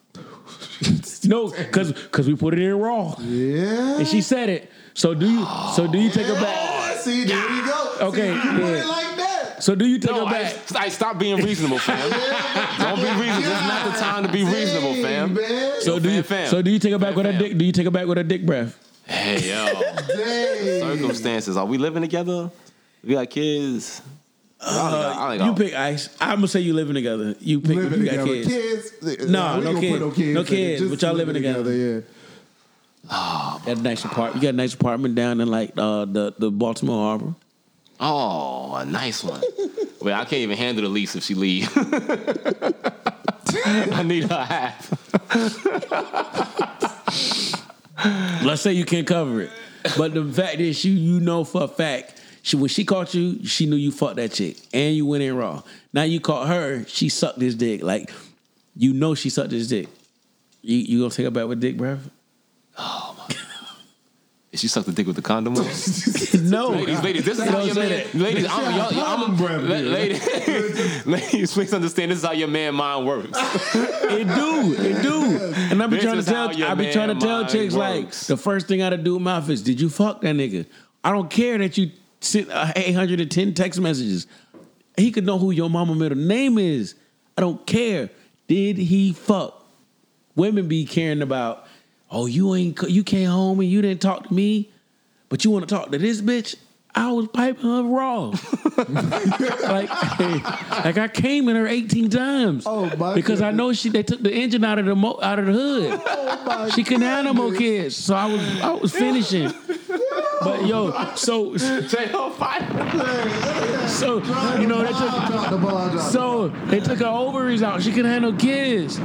no, 1.26 1.52
because 1.52 1.94
because 1.94 2.28
we 2.28 2.36
put 2.36 2.56
it 2.56 2.60
in 2.60 2.74
raw 2.80 3.14
Yeah. 3.20 4.00
and 4.00 4.08
she 4.08 4.22
said 4.22 4.50
it. 4.50 4.72
So 4.94 5.14
do 5.14 5.30
you? 5.30 5.46
So 5.76 5.88
do 5.88 5.98
you 6.00 6.10
take 6.10 6.28
her 6.28 6.36
oh, 6.38 6.42
back? 6.42 6.98
See, 6.98 7.24
there 7.26 7.38
you 7.56 7.66
go. 7.66 7.96
Okay, 8.02 8.28
See, 8.28 8.34
you 8.34 8.52
put 8.60 8.74
it 8.74 8.86
like 8.88 9.16
that. 9.18 9.64
So 9.64 9.76
do 9.76 9.86
you 9.88 10.00
take 10.00 10.12
No, 10.12 10.26
her 10.26 10.36
I, 10.36 10.44
back? 10.44 10.56
I 10.76 10.90
stop 10.90 11.18
being 11.20 11.38
reasonable, 11.38 11.80
fam. 11.80 12.10
Don't 12.80 12.96
be 12.98 13.04
reasonable. 13.04 13.42
This 13.42 13.62
is 13.62 13.68
not 13.68 13.86
the 13.94 14.00
time 14.00 14.24
to 14.24 14.32
be 14.32 14.44
reasonable, 14.44 14.94
fam. 14.96 15.34
Man. 15.36 15.82
So 15.82 16.00
do 16.00 16.10
you? 16.10 16.24
fam, 16.24 16.38
fam. 16.46 16.48
So 16.50 16.62
do 16.62 16.72
you 16.72 16.80
take 16.80 16.92
her 16.94 17.00
back 17.00 17.10
Fam, 17.16 17.18
with 17.18 17.26
her 17.28 17.32
fam. 17.34 17.42
dick? 17.42 17.58
Do 17.58 17.66
you 17.66 17.72
take 17.72 17.86
her 17.86 17.92
back 17.92 18.08
with 18.08 18.18
her 18.18 18.24
dick 18.24 18.46
breath? 18.46 18.78
Hey, 19.06 19.40
yo. 19.50 19.82
Dang. 20.08 20.98
Circumstances. 20.98 21.58
Are 21.58 21.66
we 21.66 21.78
living 21.78 22.02
together? 22.02 22.50
We 23.04 23.14
got 23.14 23.30
kids. 23.30 24.02
I 24.64 24.74
don't 24.74 24.92
think 24.92 25.04
I- 25.04 25.26
I 25.26 25.30
think 25.30 25.42
You 25.44 25.48
I'll- 25.50 25.56
pick 25.56 25.74
ice. 25.74 26.10
I'm 26.22 26.36
gonna 26.38 26.48
say 26.48 26.60
you 26.60 26.74
living 26.74 26.94
together. 26.94 27.36
You 27.40 27.62
pick. 27.62 27.76
Living 27.78 28.00
you 28.02 28.06
got 28.06 28.26
together. 28.28 28.44
kids. 28.50 28.92
Kids. 29.02 29.30
Nah, 29.32 29.58
we 29.58 29.64
no 29.64 29.68
gonna 29.74 29.80
kids. 29.80 29.92
put 29.94 30.00
No 30.02 30.12
kids. 30.12 30.34
No 30.36 30.40
in 30.42 30.46
it. 30.46 30.50
kids, 30.50 30.90
but 30.92 31.02
y'all 31.02 31.14
living 31.14 31.34
together. 31.34 32.04
Yeah. 33.12 33.60
Got 33.66 33.78
a 33.78 33.82
nice 33.82 34.06
apartment. 34.06 34.36
You 34.36 34.42
got 34.42 34.54
a 34.56 34.58
nice 34.58 34.74
apartment 34.74 35.16
down 35.16 35.40
in 35.42 35.48
like 35.48 35.72
uh, 35.78 36.06
the 36.06 36.34
the 36.38 36.50
Baltimore 36.50 37.04
Harbor. 37.04 37.36
Oh, 38.00 38.74
a 38.76 38.86
nice 38.86 39.24
one. 39.24 39.42
Wait, 40.02 40.14
I 40.14 40.24
can't 40.26 40.34
even 40.34 40.58
handle 40.58 40.84
the 40.84 40.90
lease 40.90 41.16
if 41.16 41.24
she 41.24 41.36
leave. 41.36 41.70
I 43.94 44.02
need 44.04 44.24
her 44.24 44.44
half. 44.44 44.90
Let's 48.44 48.64
say 48.64 48.74
you 48.74 48.86
can't 48.86 49.06
cover 49.06 49.42
it, 49.42 49.52
but 49.96 50.16
the 50.16 50.26
fact 50.26 50.60
is, 50.60 50.84
you 50.84 50.94
you 50.94 51.20
know 51.20 51.44
for 51.44 51.64
a 51.64 51.68
fact, 51.68 52.20
she 52.42 52.58
when 52.58 52.70
she 52.70 52.84
caught 52.84 53.14
you, 53.14 53.46
she 53.46 53.68
knew 53.68 53.76
you 53.76 53.92
fucked 53.92 54.16
that 54.16 54.32
chick, 54.32 54.58
and 54.74 54.96
you 54.96 55.06
went 55.06 55.22
in 55.22 55.36
raw. 55.38 55.62
Now 55.94 56.02
you 56.04 56.20
caught 56.20 56.48
her, 56.48 56.84
she 56.88 57.10
sucked 57.10 57.40
his 57.40 57.54
dick. 57.54 57.84
Like 57.84 58.12
you 58.76 58.94
know 58.94 59.14
she 59.14 59.30
sucked 59.30 59.52
his 59.52 59.68
dick. 59.68 59.88
You 60.64 60.78
you 60.78 61.00
gonna 61.02 61.12
take 61.12 61.26
her 61.26 61.32
back 61.32 61.46
with 61.48 61.60
dick 61.60 61.78
breath? 61.78 62.10
Did 64.52 64.60
she 64.60 64.68
suck 64.68 64.84
the 64.84 64.92
dick 64.92 65.08
with 65.08 65.16
the 65.16 65.22
condom 65.22 65.56
on? 65.56 65.64
no, 66.50 66.72
ladies, 66.72 67.02
ladies, 67.02 67.24
this 67.24 67.40
is 67.40 67.48
how 67.48 67.62
your 67.62 67.74
say 67.74 68.10
man. 68.12 68.22
Ladies, 68.22 68.48
I'm, 68.50 68.76
y'all, 68.76 68.92
y'all, 68.92 69.06
I'm, 69.06 69.20
condom 69.20 69.36
breath, 69.38 69.62
la- 69.62 69.78
dude. 69.78 69.88
ladies, 69.88 71.06
ladies, 71.06 71.54
please 71.54 71.74
understand. 71.74 72.12
This 72.12 72.20
is 72.20 72.26
how 72.26 72.34
your 72.34 72.50
man 72.50 72.76
mind 72.76 73.08
works. 73.08 73.30
It 74.12 74.28
do, 74.28 74.76
it 74.78 75.02
do. 75.02 75.54
And 75.72 75.82
I 75.82 75.88
be 75.88 75.96
This 75.96 76.04
trying 76.04 76.18
to 76.18 76.24
tell, 76.24 76.50
I 76.50 76.76
be 76.76 76.92
trying 76.92 77.08
to 77.08 77.16
tell 77.16 77.40
mind 77.40 77.50
chicks 77.50 77.74
like 77.74 78.12
the 78.12 78.36
first 78.36 78.68
thing 78.68 78.84
I 78.84 78.90
to 78.90 78.98
do 78.98 79.14
with 79.14 79.24
my 79.24 79.40
is, 79.40 79.62
did 79.62 79.80
you 79.80 79.90
fuck 79.90 80.20
that 80.22 80.36
nigga? 80.36 80.66
I 81.02 81.12
don't 81.12 81.30
care 81.30 81.58
that 81.58 81.78
you 81.78 81.92
sent 82.20 82.50
uh, 82.52 82.74
810 82.76 83.54
text 83.54 83.80
messages. 83.80 84.28
He 84.98 85.12
could 85.12 85.26
know 85.26 85.40
who 85.40 85.52
your 85.52 85.70
mama 85.70 85.96
middle 85.96 86.18
name 86.18 86.58
is. 86.58 86.96
I 87.38 87.42
don't 87.42 87.66
care. 87.66 88.10
Did 88.48 88.78
he 88.78 89.14
fuck? 89.14 89.66
Women 90.36 90.68
be 90.68 90.86
caring 90.86 91.22
about, 91.22 91.66
oh, 92.12 92.26
you 92.26 92.54
ain't 92.56 92.80
you 92.90 93.04
came 93.04 93.30
home 93.30 93.60
and 93.60 93.70
you 93.70 93.82
didn't 93.82 94.02
talk 94.02 94.28
to 94.28 94.34
me, 94.34 94.72
but 95.30 95.44
you 95.44 95.52
want 95.52 95.68
to 95.68 95.74
talk 95.74 95.92
to 95.92 95.98
this 95.98 96.22
bitch. 96.22 96.56
I 96.94 97.10
was 97.14 97.30
piping 97.30 97.64
her 97.64 97.84
raw. 97.84 98.26
like, 98.78 99.90
like 100.86 100.98
I 100.98 101.08
came 101.08 101.48
in 101.48 101.56
her 101.56 101.66
18 101.66 102.10
times. 102.10 102.66
Oh, 102.68 102.94
my 102.98 103.14
Because 103.14 103.42
I 103.42 103.52
know 103.52 103.72
she 103.72 103.88
they 103.88 104.04
took 104.04 104.22
the 104.22 104.34
engine 104.34 104.66
out 104.66 104.78
of 104.78 104.86
the 104.86 104.96
mo- 104.96 105.18
out 105.22 105.40
of 105.40 105.46
the 105.46 105.54
hood. 105.54 106.02
Oh, 106.06 106.44
my 106.46 106.70
She 106.70 106.84
couldn't 106.84 107.04
have 107.04 107.24
no 107.24 107.34
more 107.34 107.54
kids, 107.54 107.96
so 107.96 108.14
I 108.14 108.26
was 108.26 108.62
I 108.62 108.72
was 108.74 108.92
finishing. 108.92 109.54
But 110.44 110.66
yo, 110.66 110.92
so 111.16 111.56
so 111.58 111.76
you 114.60 114.68
know 114.68 114.82
they 114.82 114.92
took 114.92 115.12
Drop 115.32 115.50
the 115.52 115.58
ball, 115.58 115.90
drop 115.90 115.92
the 115.92 116.00
so 116.00 116.48
they 116.68 116.80
took 116.80 117.00
her 117.00 117.06
ovaries 117.06 117.62
out. 117.62 117.84
She 117.84 117.92
couldn't 117.92 118.24
have 118.24 118.38
kids, 118.40 118.96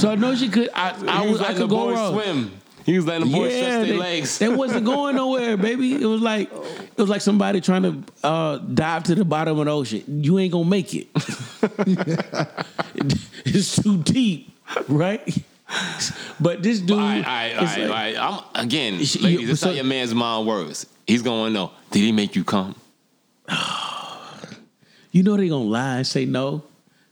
so 0.00 0.10
I 0.10 0.16
know 0.16 0.34
she 0.34 0.48
could. 0.48 0.68
I 0.74 0.90
I 1.08 1.26
was 1.26 1.40
I 1.40 1.44
letting 1.44 1.56
could 1.56 1.62
the 1.62 1.66
go 1.68 1.76
boys 1.76 1.96
wrong. 1.96 2.12
swim. 2.12 2.50
He 2.84 2.96
was 2.96 3.06
letting 3.06 3.28
the 3.28 3.32
boys 3.32 3.54
stretch 3.54 3.86
their 3.86 3.96
legs. 3.96 4.38
they 4.38 4.48
wasn't 4.48 4.84
going 4.84 5.16
nowhere, 5.16 5.56
baby. 5.56 5.94
It 5.94 6.06
was 6.06 6.20
like 6.20 6.52
it 6.52 6.98
was 6.98 7.08
like 7.08 7.20
somebody 7.20 7.60
trying 7.60 7.82
to 7.82 8.26
uh, 8.26 8.58
dive 8.58 9.04
to 9.04 9.14
the 9.14 9.24
bottom 9.24 9.58
of 9.58 9.66
the 9.66 9.72
ocean. 9.72 10.02
You 10.22 10.38
ain't 10.38 10.52
gonna 10.52 10.68
make 10.68 10.94
it. 10.94 11.08
it's 13.46 13.82
too 13.82 13.98
deep, 13.98 14.52
right? 14.88 15.22
But 16.40 16.62
this 16.62 16.80
dude, 16.80 16.92
All 16.92 16.98
right, 16.98 17.18
all 17.18 17.22
right, 17.24 17.56
all 17.56 17.64
it's 17.64 17.72
right, 17.76 17.82
all 17.84 17.88
like- 17.88 18.16
right. 18.16 18.42
I'm, 18.54 18.64
again, 18.66 18.92
ladies, 18.94 19.14
you- 19.22 19.46
this 19.46 19.60
so- 19.60 19.68
how 19.68 19.72
your 19.74 19.84
man's 19.84 20.14
mind 20.14 20.46
works. 20.46 20.86
He's 21.06 21.22
going 21.22 21.46
to 21.50 21.52
know. 21.52 21.70
Did 21.90 22.00
he 22.00 22.12
make 22.12 22.34
you 22.36 22.44
come? 22.44 22.74
you 25.12 25.22
know 25.22 25.36
they 25.36 25.48
gonna 25.48 25.64
lie 25.64 25.96
and 25.98 26.06
say 26.06 26.24
no. 26.24 26.62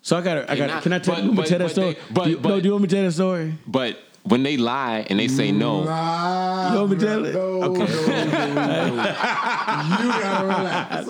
So 0.03 0.17
I 0.17 0.23
got 0.23 0.35
to 0.35 0.51
I 0.51 0.57
got. 0.57 0.67
to 0.67 0.73
not- 0.75 0.83
Can 0.83 0.93
I 0.95 0.99
tell, 0.99 1.15
but- 1.15 1.23
you 1.25 1.31
want 1.31 1.37
me 1.37 1.37
but- 1.37 1.43
to 1.45 1.51
tell 1.51 1.59
that 1.67 1.71
story? 1.71 1.93
they- 1.95 2.01
but- 2.13 2.25
do 2.25 2.31
you, 2.31 2.37
no, 2.37 2.43
but- 2.43 2.59
do 2.63 2.65
you 2.69 2.73
want 2.73 2.83
me 2.83 2.89
to 2.89 2.95
tell 2.97 3.05
that 3.05 3.13
story? 3.13 3.55
But 3.67 3.99
when 4.25 4.43
they 4.43 4.57
lie 4.57 5.07
and 5.09 5.19
they 5.19 5.29
say 5.29 5.51
no, 5.53 5.85
Nah, 5.85 6.73
You 6.73 6.79
want 6.81 6.91
me 6.91 6.97
to 6.99 7.05
tell 7.07 7.25
it? 7.25 7.35
No, 7.35 7.41
Okay. 7.41 7.79
no, 7.79 7.87
no, 7.87 8.55
no. 8.55 8.93
you 8.93 10.09
gotta 10.09 10.47
relax. 10.47 11.09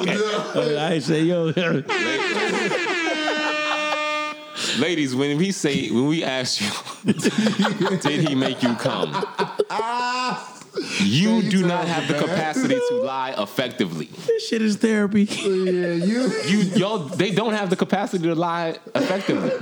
I 0.79 0.99
say 1.01 1.23
yo. 1.23 1.53
Ladies, 4.79 5.15
when 5.15 5.37
we 5.37 5.53
say 5.53 5.91
when 5.91 6.07
we 6.07 6.25
ask 6.25 6.61
you, 6.61 7.13
did 7.99 8.29
he 8.29 8.35
make 8.35 8.63
you 8.63 8.75
come? 8.75 9.15
You 11.01 11.41
you 11.41 11.51
do 11.51 11.67
not 11.67 11.87
have 11.89 12.07
the 12.09 12.15
capacity 12.15 12.77
to 12.77 12.95
lie 13.03 13.35
effectively. 13.37 14.07
this 14.27 14.49
shit 14.49 14.63
is 14.63 14.77
therapy. 14.77 15.25
Yeah, 15.25 15.93
you. 15.93 16.31
You 16.47 16.59
y'all 16.77 16.99
they 16.99 17.33
don't 17.33 17.55
have 17.55 17.71
the 17.71 17.77
capacity 17.77 18.25
to 18.25 18.35
lie 18.35 18.79
effectively. 18.95 19.53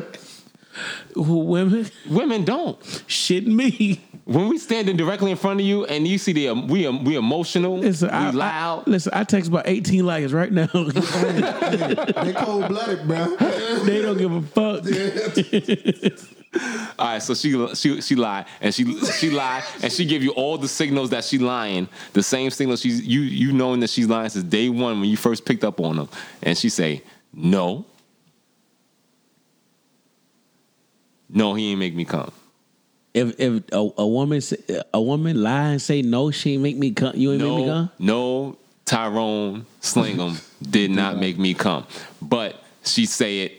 Who 1.15 1.39
women 1.39 1.87
Women 2.09 2.45
don't. 2.45 2.79
Shit, 3.07 3.47
me. 3.47 4.01
When 4.25 4.49
we 4.49 4.59
standing 4.59 4.97
directly 4.99 5.31
in 5.31 5.39
front 5.39 5.59
of 5.61 5.65
you 5.67 5.87
and 5.87 6.07
you 6.07 6.19
see 6.19 6.33
the 6.35 6.49
um, 6.51 6.69
we 6.69 6.87
um, 6.87 7.03
we 7.05 7.17
emotional, 7.17 7.79
Listen, 7.79 8.09
we 8.09 8.15
I, 8.15 8.29
I- 8.29 8.31
loud. 8.31 8.87
listen, 8.87 9.13
I 9.15 9.25
text 9.25 9.49
about 9.49 9.67
18 9.67 10.05
likes 10.05 10.33
right 10.33 10.53
now. 10.53 10.69
They 10.75 12.33
cold 12.35 12.69
blooded, 12.69 13.07
bro. 13.07 13.37
they 13.85 14.03
don't 14.03 14.19
give 14.19 14.33
a 14.33 14.43
fuck. 14.43 14.85
All 16.99 17.07
right, 17.07 17.23
so 17.23 17.35
she 17.35 17.75
she 17.75 18.01
she 18.01 18.15
lie 18.15 18.45
and 18.61 18.75
she 18.75 18.85
she 19.13 19.31
lie 19.31 19.63
and 19.83 19.93
she 19.93 20.05
give 20.07 20.23
you 20.23 20.31
all 20.33 20.57
the 20.59 20.69
signals 20.69 21.11
that 21.11 21.25
she 21.25 21.39
lying. 21.39 21.89
The 22.15 22.23
same 22.23 22.51
signals 22.51 22.81
she's 22.81 23.07
you 23.07 23.21
you 23.21 23.53
knowing 23.53 23.81
that 23.81 23.91
she's 23.91 24.09
lying 24.09 24.31
since 24.31 24.45
day 24.45 24.69
one 24.71 25.01
when 25.01 25.09
you 25.11 25.17
first 25.17 25.45
picked 25.45 25.63
up 25.63 25.79
on 25.81 25.97
them. 25.97 26.09
And 26.43 26.57
she 26.57 26.71
say 26.71 27.03
no, 27.35 27.85
no, 31.29 31.55
he 31.55 31.71
ain't 31.71 31.79
make 31.79 31.95
me 31.95 32.05
come. 32.05 32.33
If 33.15 33.39
if 33.41 33.63
a, 33.73 33.91
a 33.99 34.07
woman 34.07 34.41
say, 34.41 34.59
a 34.93 35.01
woman 35.01 35.43
lie 35.43 35.71
and 35.71 35.83
say 35.83 36.03
no, 36.03 36.31
she 36.31 36.55
ain't 36.55 36.63
make 36.63 36.77
me 36.77 36.93
come. 36.93 37.13
You 37.17 37.33
ain't 37.33 37.43
make 37.43 37.57
me 37.57 37.67
come. 37.67 37.91
no, 37.99 38.59
Tyrone 38.85 39.67
Slingham 39.81 40.39
did 40.63 40.91
not 40.91 41.19
make 41.19 41.39
me 41.39 41.55
come. 41.55 41.87
But 42.21 42.57
she 42.85 43.07
say 43.07 43.41
it 43.41 43.53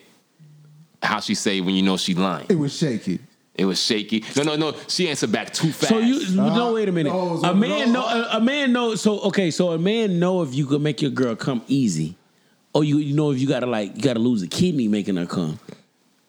how 1.01 1.19
she 1.19 1.35
say 1.35 1.57
it 1.57 1.61
when 1.61 1.75
you 1.75 1.81
know 1.81 1.97
she 1.97 2.13
lying. 2.13 2.45
It 2.49 2.57
was 2.57 2.75
shaky. 2.75 3.19
It 3.55 3.65
was 3.65 3.81
shaky. 3.81 4.23
No, 4.37 4.43
no, 4.43 4.55
no. 4.55 4.73
She 4.87 5.09
answered 5.09 5.33
back 5.33 5.51
too 5.51 5.71
fast. 5.71 5.89
So 5.89 5.99
you 5.99 6.33
no 6.35 6.73
wait 6.73 6.87
a 6.87 6.91
minute. 6.91 7.11
Uh, 7.11 7.41
no, 7.41 7.49
a 7.49 7.55
man 7.55 7.91
no. 7.91 8.01
know 8.01 8.07
a, 8.07 8.37
a 8.37 8.41
man 8.41 8.71
know 8.71 8.95
so 8.95 9.19
okay 9.21 9.51
so 9.51 9.71
a 9.71 9.77
man 9.77 10.17
know 10.17 10.41
if 10.43 10.53
you 10.55 10.65
could 10.65 10.81
make 10.81 11.01
your 11.01 11.11
girl 11.11 11.35
come 11.35 11.61
easy, 11.67 12.15
or 12.73 12.83
you 12.83 12.99
you 12.99 13.13
know 13.15 13.31
if 13.31 13.39
you 13.39 13.47
gotta 13.47 13.65
like 13.65 13.95
you 13.95 14.01
gotta 14.01 14.19
lose 14.19 14.41
a 14.43 14.47
kidney 14.47 14.87
making 14.87 15.17
her 15.17 15.25
come. 15.25 15.59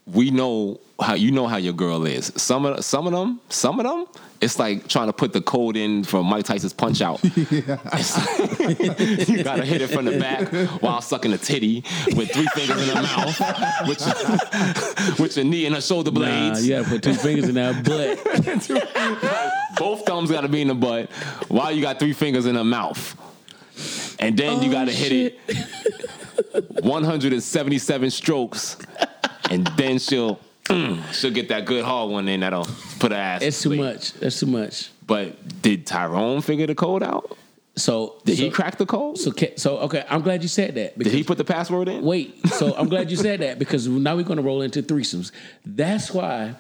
we 0.07 0.31
know 0.31 0.81
how 1.01 1.15
you 1.15 1.31
know 1.31 1.47
how 1.47 1.57
your 1.57 1.73
girl 1.73 2.05
is. 2.07 2.33
Some 2.37 2.65
of 2.67 2.85
some 2.85 3.07
of 3.07 3.13
them, 3.13 3.41
some 3.49 3.81
of 3.81 3.87
them, 3.87 4.07
it's 4.41 4.59
like 4.59 4.87
trying 4.89 5.07
to 5.09 5.13
put 5.13 5.33
the 5.33 5.41
code 5.41 5.77
in 5.77 6.05
for 6.05 6.23
Mike 6.23 6.45
Tyson's 6.45 6.73
punch 6.73 7.01
out. 7.03 7.21
Like- 7.33 7.39
you 9.29 9.43
gotta 9.43 9.65
hit 9.65 9.81
it 9.83 9.89
from 9.89 10.05
the 10.05 10.19
back 10.19 10.49
while 10.83 11.01
sucking 11.01 11.33
a 11.33 11.39
titty 11.39 11.85
with 12.15 12.31
three 12.31 12.47
fingers 12.55 12.89
in 12.89 12.97
her 12.97 13.03
mouth, 13.03 13.89
with 13.89 14.01
your, 14.07 15.17
with 15.25 15.37
your 15.37 15.45
knee 15.47 15.67
and 15.67 15.75
her 15.75 15.81
shoulder 15.81 16.11
Nah, 16.11 16.21
blades. 16.21 16.67
you 16.67 16.77
gotta 16.77 16.89
put 16.89 17.03
two 17.03 17.15
fingers 17.15 17.49
in 17.49 17.55
that 17.57 17.85
butt. 17.85 18.19
Both 19.79 20.07
thumbs 20.07 20.31
gotta 20.31 20.49
be 20.49 20.61
in 20.63 20.69
the 20.69 20.75
butt 20.75 21.11
while 21.49 21.73
you 21.73 21.81
got 21.83 21.99
three 21.99 22.13
fingers 22.13 22.47
in 22.47 22.55
her 22.57 22.65
mouth. 22.65 23.17
And 24.19 24.37
then 24.37 24.63
you 24.63 24.69
Oh, 24.69 24.73
gotta 24.73 24.93
hit 24.93 25.13
it 25.13 25.39
177 26.85 28.11
strokes, 28.11 28.77
and 29.51 29.67
then 29.77 29.99
she'll 29.99 30.39
mm, 30.71 31.03
she'll 31.13 31.31
get 31.31 31.49
that 31.49 31.65
good 31.65 31.85
hard 31.85 32.11
one 32.11 32.29
in 32.29 32.41
that'll 32.41 32.67
put 32.99 33.13
her 33.13 33.19
ass. 33.19 33.43
It's 33.43 33.63
to 33.63 33.71
too 33.71 33.77
much. 33.77 34.13
That's 34.15 34.41
too 34.41 34.47
much. 34.47 34.91
But 35.07 35.63
did 35.63 35.87
Tyrone 35.87 36.41
figure 36.41 36.67
the 36.67 36.75
code 36.75 37.03
out? 37.03 37.37
So 37.77 38.17
Did 38.25 38.37
so, 38.37 38.45
he 38.45 38.51
crack 38.51 38.77
the 38.77 38.87
code? 38.87 39.19
So 39.19 39.33
so 39.57 39.79
okay, 39.79 40.05
I'm 40.09 40.23
glad 40.23 40.43
you 40.43 40.49
said 40.49 40.75
that. 40.75 40.99
did 40.99 41.13
he 41.13 41.23
put 41.23 41.39
the 41.39 41.45
password 41.45 41.89
in? 41.89 42.05
Wait, 42.05 42.47
so 42.49 42.75
I'm 42.77 42.89
glad 42.89 43.11
you 43.11 43.17
said 43.17 43.41
that 43.41 43.59
because 43.59 43.89
now 43.89 44.17
we're 44.17 44.23
gonna 44.25 44.43
roll 44.43 44.63
into 44.63 44.83
threesomes. 44.83 45.33
That's 45.65 46.13
why 46.13 46.55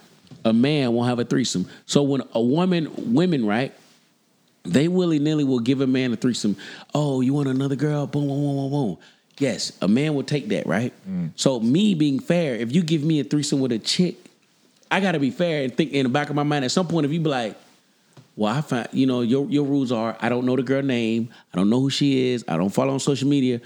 a 0.44 0.52
man 0.52 0.92
won't 0.92 1.08
have 1.08 1.18
a 1.18 1.24
threesome. 1.24 1.68
So 1.86 2.02
when 2.02 2.22
a 2.32 2.40
woman, 2.40 2.90
women, 3.14 3.46
right? 3.46 3.74
They 4.64 4.88
willy 4.88 5.18
nilly 5.18 5.44
will 5.44 5.61
give 5.61 5.80
a 5.80 5.86
man 5.86 6.12
a 6.12 6.16
threesome. 6.16 6.56
Oh, 6.94 7.22
you 7.22 7.32
want 7.32 7.48
another 7.48 7.76
girl? 7.76 8.06
Boom, 8.06 8.28
boom, 8.28 8.40
boom, 8.40 8.56
boom, 8.56 8.70
boom. 8.70 8.98
Yes, 9.41 9.72
a 9.80 9.88
man 9.88 10.14
will 10.14 10.22
take 10.22 10.49
that, 10.49 10.66
right? 10.66 10.93
So 11.34 11.59
me 11.59 11.95
being 11.95 12.20
fair, 12.20 12.55
if 12.55 12.72
you 12.74 12.82
give 12.82 13.03
me 13.03 13.18
a 13.20 13.24
threesome 13.24 13.59
with 13.59 13.72
a 13.72 13.78
chick, 13.78 14.16
I 14.91 15.01
gotta 15.01 15.18
be 15.18 15.30
fair 15.30 15.64
and 15.64 15.74
think 15.74 15.93
in 15.93 16.05
the 16.05 16.09
back 16.11 16.28
of 16.30 16.36
my 16.36 16.43
mind 16.43 16.64
at 16.64 16.70
some 16.70 16.86
point 16.86 17.07
if 17.07 17.12
you 17.12 17.20
be 17.20 17.30
like, 17.30 17.57
well, 18.36 18.55
I 18.55 18.61
find 18.61 18.88
you 18.93 19.07
know 19.07 19.22
your 19.22 19.47
your 19.47 19.64
rules 19.64 19.93
are 19.93 20.16
I 20.20 20.28
don't 20.28 20.45
know 20.45 20.57
the 20.57 20.62
girl 20.62 20.82
name, 20.82 21.30
I 21.53 21.57
don't 21.57 21.70
know 21.70 21.80
who 21.80 21.91
she 21.91 22.32
is, 22.32 22.45
I 22.47 22.57
don't 22.57 22.70
follow 22.70 22.93
on 22.93 23.01
social 23.01 23.28
media. 23.28 23.61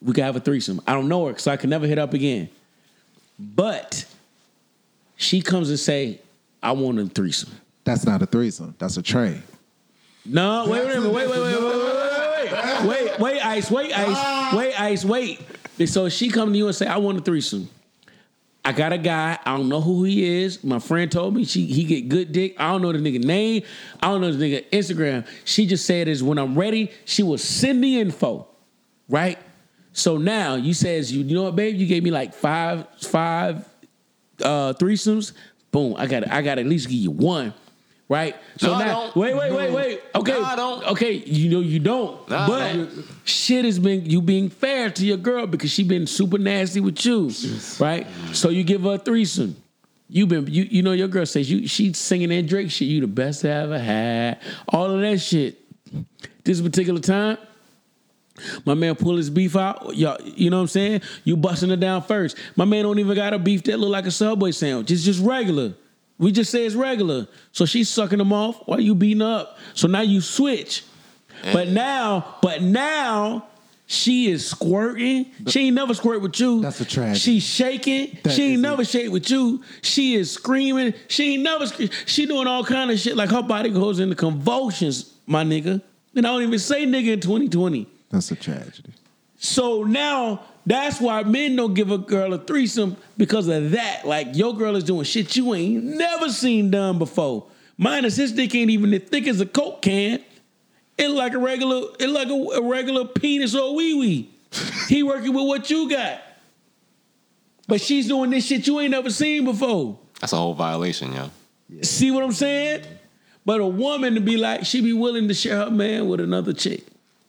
We 0.00 0.12
can 0.14 0.24
have 0.24 0.34
a 0.34 0.40
threesome. 0.40 0.80
I 0.86 0.94
don't 0.94 1.08
know 1.08 1.26
her, 1.28 1.38
so 1.38 1.50
I 1.52 1.56
can 1.56 1.70
never 1.70 1.86
hit 1.86 1.98
up 1.98 2.12
again. 2.14 2.48
But 3.38 4.04
she 5.16 5.40
comes 5.42 5.68
and 5.68 5.78
say, 5.78 6.20
I 6.62 6.72
want 6.72 6.98
a 6.98 7.06
threesome. 7.06 7.52
That's 7.84 8.04
not 8.06 8.22
a 8.22 8.26
threesome. 8.26 8.74
That's 8.78 8.96
a 8.96 9.02
train. 9.02 9.42
No, 10.24 10.66
wait, 10.68 10.84
wait, 10.86 10.98
wait, 11.00 11.12
wait, 11.12 11.28
wait, 11.28 11.28
wait, 11.28 11.42
wait, 11.42 11.54
wait, 11.54 12.52
wait, 12.52 12.52
wait, 12.52 12.86
wait, 12.86 13.01
wait, 13.18 13.44
ice, 13.44 13.70
wait, 13.70 13.96
ice, 13.96 14.54
wait, 14.54 14.80
ice, 14.80 15.04
wait. 15.04 15.40
So 15.86 16.08
she 16.08 16.28
come 16.28 16.52
to 16.52 16.58
you 16.58 16.66
and 16.66 16.74
say, 16.74 16.86
I 16.86 16.98
want 16.98 17.18
a 17.18 17.20
threesome. 17.22 17.68
I 18.64 18.72
got 18.72 18.92
a 18.92 18.98
guy. 18.98 19.38
I 19.44 19.56
don't 19.56 19.68
know 19.68 19.80
who 19.80 20.04
he 20.04 20.42
is. 20.42 20.62
My 20.62 20.78
friend 20.78 21.10
told 21.10 21.34
me 21.34 21.44
she 21.44 21.66
he 21.66 21.84
get 21.84 22.08
good 22.08 22.30
dick. 22.30 22.54
I 22.58 22.70
don't 22.70 22.82
know 22.82 22.92
the 22.92 22.98
nigga 22.98 23.24
name. 23.24 23.64
I 24.00 24.08
don't 24.08 24.20
know 24.20 24.30
the 24.30 24.44
nigga 24.44 24.70
Instagram. 24.70 25.26
She 25.44 25.66
just 25.66 25.84
said 25.84 26.06
is 26.06 26.22
when 26.22 26.38
I'm 26.38 26.56
ready, 26.56 26.92
she 27.04 27.24
will 27.24 27.38
send 27.38 27.82
the 27.82 27.98
info. 27.98 28.46
Right? 29.08 29.38
So 29.92 30.16
now 30.16 30.54
you 30.54 30.74
says 30.74 31.10
you 31.10 31.24
you 31.24 31.34
know 31.34 31.42
what, 31.44 31.56
babe? 31.56 31.74
You 31.74 31.86
gave 31.86 32.04
me 32.04 32.12
like 32.12 32.34
five 32.34 32.86
five 33.00 33.68
uh 34.40 34.74
threesomes. 34.74 35.32
Boom. 35.72 35.96
I 35.98 36.06
got 36.06 36.30
I 36.30 36.40
got 36.42 36.58
at 36.58 36.66
least 36.66 36.88
give 36.88 36.98
you 36.98 37.10
one. 37.10 37.52
Right? 38.12 38.36
So 38.58 38.66
No, 38.66 38.74
I 38.74 38.84
now 38.84 39.00
don't. 39.04 39.16
wait, 39.16 39.34
wait, 39.34 39.52
wait, 39.54 39.72
wait. 39.72 40.00
Okay. 40.14 40.32
No, 40.32 40.44
I 40.44 40.54
don't. 40.54 40.84
Okay, 40.88 41.12
you 41.14 41.48
know 41.48 41.60
you 41.60 41.78
don't. 41.78 42.28
No, 42.28 42.44
but 42.46 42.72
don't. 42.74 43.06
shit 43.24 43.64
has 43.64 43.78
been 43.78 44.04
you 44.04 44.20
being 44.20 44.50
fair 44.50 44.90
to 44.90 45.06
your 45.06 45.16
girl 45.16 45.46
because 45.46 45.70
she 45.70 45.82
been 45.82 46.06
super 46.06 46.36
nasty 46.36 46.80
with 46.80 47.02
you, 47.06 47.30
right? 47.80 48.06
So 48.34 48.50
you 48.50 48.64
give 48.64 48.82
her 48.82 48.96
a 48.96 48.98
threesome. 48.98 49.56
You 50.10 50.26
been 50.26 50.46
you 50.46 50.64
you 50.64 50.82
know 50.82 50.92
your 50.92 51.08
girl 51.08 51.24
says 51.24 51.50
you 51.50 51.66
she's 51.66 51.96
singing 51.96 52.28
that 52.28 52.46
Drake 52.46 52.70
shit. 52.70 52.86
You 52.86 53.00
the 53.00 53.06
best 53.06 53.46
I 53.46 53.48
ever 53.48 53.78
had. 53.78 54.40
All 54.68 54.90
of 54.90 55.00
that 55.00 55.18
shit. 55.18 55.58
This 56.44 56.60
particular 56.60 57.00
time, 57.00 57.38
my 58.66 58.74
man 58.74 58.94
pull 58.94 59.16
his 59.16 59.30
beef 59.30 59.56
out. 59.56 59.96
Y'all, 59.96 60.20
you 60.20 60.50
know 60.50 60.58
what 60.58 60.62
I'm 60.64 60.68
saying? 60.68 61.00
You 61.24 61.38
busting 61.38 61.70
it 61.70 61.80
down 61.80 62.02
first. 62.02 62.36
My 62.56 62.66
man 62.66 62.82
don't 62.82 62.98
even 62.98 63.16
got 63.16 63.32
a 63.32 63.38
beef 63.38 63.62
that 63.62 63.78
look 63.78 63.90
like 63.90 64.04
a 64.04 64.10
Subway 64.10 64.52
sandwich. 64.52 64.90
It's 64.90 65.02
just 65.02 65.24
regular. 65.24 65.72
We 66.22 66.30
just 66.30 66.52
say 66.52 66.64
it's 66.64 66.76
regular. 66.76 67.26
So 67.50 67.66
she's 67.66 67.88
sucking 67.88 68.18
them 68.18 68.32
off 68.32 68.62
while 68.66 68.78
you 68.80 68.94
beating 68.94 69.22
up. 69.22 69.58
So 69.74 69.88
now 69.88 70.02
you 70.02 70.20
switch. 70.20 70.84
But 71.52 71.66
now, 71.68 72.36
but 72.40 72.62
now 72.62 73.48
she 73.88 74.30
is 74.30 74.46
squirting. 74.48 75.26
She 75.48 75.66
ain't 75.66 75.74
never 75.74 75.92
squirt 75.94 76.22
with 76.22 76.38
you. 76.38 76.60
That's 76.62 76.80
a 76.80 76.84
tragedy. 76.84 77.18
She's 77.18 77.42
shaking. 77.42 78.16
That 78.22 78.32
she 78.34 78.44
ain't 78.44 78.52
is 78.54 78.58
a- 78.60 78.62
never 78.62 78.84
shake 78.84 79.10
with 79.10 79.28
you. 79.28 79.64
She 79.82 80.14
is 80.14 80.30
screaming. 80.30 80.94
She 81.08 81.34
ain't 81.34 81.42
never. 81.42 81.66
sc- 81.66 81.92
She 82.06 82.26
doing 82.26 82.46
all 82.46 82.64
kind 82.64 82.92
of 82.92 83.00
shit. 83.00 83.16
Like 83.16 83.30
her 83.30 83.42
body 83.42 83.70
goes 83.70 83.98
into 83.98 84.14
convulsions, 84.14 85.12
my 85.26 85.42
nigga. 85.42 85.82
And 86.14 86.24
I 86.24 86.30
don't 86.30 86.42
even 86.44 86.58
say 86.60 86.86
nigga 86.86 87.14
in 87.14 87.20
2020. 87.20 87.88
That's 88.10 88.30
a 88.30 88.36
tragedy. 88.36 88.92
So 89.38 89.82
now 89.82 90.42
that's 90.64 91.00
why 91.00 91.22
men 91.24 91.56
don't 91.56 91.74
give 91.74 91.90
a 91.90 91.98
girl 91.98 92.32
a 92.34 92.38
threesome 92.38 92.96
because 93.16 93.48
of 93.48 93.72
that. 93.72 94.06
Like 94.06 94.28
your 94.36 94.54
girl 94.54 94.76
is 94.76 94.84
doing 94.84 95.04
shit 95.04 95.36
you 95.36 95.54
ain't 95.54 95.84
never 95.84 96.28
seen 96.28 96.70
done 96.70 96.98
before. 96.98 97.46
Minus 97.76 98.16
his 98.16 98.32
dick 98.32 98.54
ain't 98.54 98.70
even 98.70 98.94
as 98.94 99.02
thick 99.02 99.26
as 99.26 99.40
a 99.40 99.46
coke 99.46 99.82
can. 99.82 100.22
It 100.98 101.08
like 101.08 101.32
a 101.34 101.38
regular, 101.38 101.88
it 101.98 102.08
like 102.08 102.28
a, 102.28 102.32
a 102.32 102.62
regular 102.62 103.06
penis 103.06 103.54
or 103.54 103.74
wee 103.74 103.94
wee. 103.94 104.30
He 104.88 105.02
working 105.02 105.32
with 105.32 105.46
what 105.46 105.70
you 105.70 105.88
got. 105.88 106.20
But 107.66 107.80
she's 107.80 108.06
doing 108.06 108.30
this 108.30 108.46
shit 108.46 108.66
you 108.66 108.78
ain't 108.80 108.90
never 108.90 109.10
seen 109.10 109.44
before. 109.44 109.98
That's 110.20 110.32
a 110.32 110.36
whole 110.36 110.54
violation, 110.54 111.12
yo. 111.12 111.30
See 111.82 112.10
what 112.10 112.22
I'm 112.22 112.32
saying? 112.32 112.84
But 113.44 113.60
a 113.60 113.66
woman 113.66 114.14
to 114.14 114.20
be 114.20 114.36
like, 114.36 114.64
she 114.64 114.80
be 114.80 114.92
willing 114.92 115.26
to 115.28 115.34
share 115.34 115.56
her 115.56 115.70
man 115.70 116.06
with 116.06 116.20
another 116.20 116.52
chick. 116.52 116.84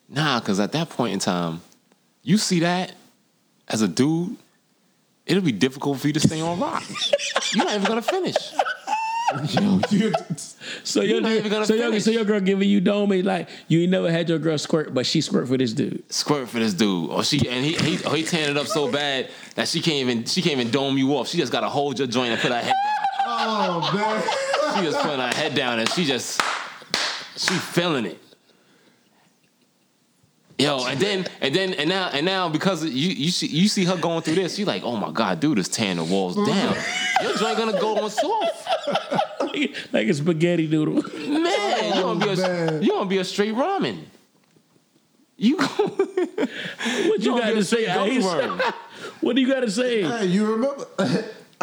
Nah, 0.09 0.39
because 0.39 0.59
at 0.59 0.73
that 0.73 0.89
point 0.89 1.13
in 1.13 1.19
time, 1.19 1.61
you 2.21 2.37
see 2.37 2.59
that 2.59 2.93
as 3.67 3.81
a 3.81 3.87
dude, 3.87 4.37
it'll 5.25 5.43
be 5.43 5.51
difficult 5.51 5.99
for 5.99 6.07
you 6.07 6.13
to 6.13 6.19
stay 6.19 6.41
on 6.41 6.59
rock. 6.59 6.83
You're 7.53 7.65
not 7.65 7.75
even 7.75 7.87
gonna 7.87 8.01
finish. 8.01 8.35
So 10.83 11.01
your, 11.01 11.21
not 11.21 11.31
even 11.31 11.51
gonna 11.51 11.65
so, 11.65 11.73
your, 11.73 11.99
so 11.99 12.11
your 12.11 12.23
girl 12.23 12.39
giving 12.39 12.69
you 12.69 12.79
dome 12.79 13.09
like 13.09 13.49
you 13.67 13.81
ain't 13.81 13.91
never 13.91 14.11
had 14.11 14.29
your 14.29 14.37
girl 14.37 14.57
squirt, 14.57 14.93
but 14.93 15.05
she 15.05 15.21
squirt 15.21 15.47
for 15.47 15.57
this 15.57 15.73
dude. 15.73 16.03
Squirt 16.11 16.49
for 16.49 16.59
this 16.59 16.73
dude, 16.73 17.09
or 17.09 17.23
she 17.23 17.47
and 17.47 17.65
he 17.65 17.73
he, 17.73 18.05
or 18.05 18.15
he 18.15 18.23
tan 18.23 18.49
it 18.49 18.57
up 18.57 18.67
so 18.67 18.91
bad 18.91 19.29
that 19.55 19.67
she 19.67 19.81
can't 19.81 19.97
even 19.97 20.25
she 20.25 20.41
can't 20.41 20.59
even 20.59 20.71
dome 20.71 20.97
you 20.97 21.09
off. 21.15 21.27
She 21.29 21.37
just 21.37 21.51
gotta 21.51 21.69
hold 21.69 21.97
your 21.97 22.07
joint 22.07 22.31
and 22.31 22.41
put 22.41 22.51
her 22.51 22.61
head 22.61 22.73
down. 22.73 23.05
Oh 23.27 23.91
man. 23.95 24.75
She 24.75 24.81
just 24.83 24.99
putting 24.99 25.19
her 25.19 25.33
head 25.33 25.55
down 25.55 25.79
and 25.79 25.89
she 25.89 26.05
just 26.05 26.41
she 27.37 27.53
feeling 27.55 28.05
it. 28.05 28.22
Yo, 30.59 30.85
and 30.85 30.99
then 30.99 31.25
and 31.41 31.55
then 31.55 31.73
and 31.73 31.89
now 31.89 32.09
and 32.09 32.25
now 32.25 32.47
because 32.47 32.85
you 32.85 33.09
you 33.09 33.31
see 33.31 33.47
you 33.47 33.67
see 33.67 33.85
her 33.85 33.97
going 33.97 34.21
through 34.21 34.35
this, 34.35 34.59
you 34.59 34.65
like, 34.65 34.83
oh 34.83 34.95
my 34.95 35.11
god, 35.11 35.39
dude 35.39 35.57
is 35.57 35.67
tearing 35.67 35.97
the 35.97 36.03
walls 36.03 36.35
mm-hmm. 36.35 36.51
down. 36.51 36.75
Your 37.21 37.37
joint 37.37 37.57
gonna 37.57 37.79
go 37.79 37.97
on 38.03 38.09
soft. 38.09 38.67
like 39.93 40.07
a 40.07 40.13
spaghetti 40.13 40.67
noodle. 40.67 41.01
Man, 41.03 41.95
you 41.95 42.01
gonna 42.01 42.19
be 42.19 42.29
a 42.29 42.33
oh, 42.33 42.35
man. 42.35 42.83
you 42.83 42.89
gonna 42.89 43.09
be 43.09 43.17
a 43.17 43.23
straight 43.23 43.55
ramen. 43.55 44.03
You 45.37 45.57
go, 45.57 45.65
What 45.67 47.19
you 47.19 47.31
gonna 47.31 47.41
got 47.41 47.49
be 47.49 47.55
to 47.55 47.63
say? 47.63 47.83
straight 47.83 48.23
Ice? 48.23 48.73
what 49.21 49.35
do 49.35 49.41
you 49.41 49.47
got 49.47 49.61
to 49.61 49.71
say? 49.71 50.03
Hey, 50.03 50.27
you 50.27 50.45
remember? 50.45 50.85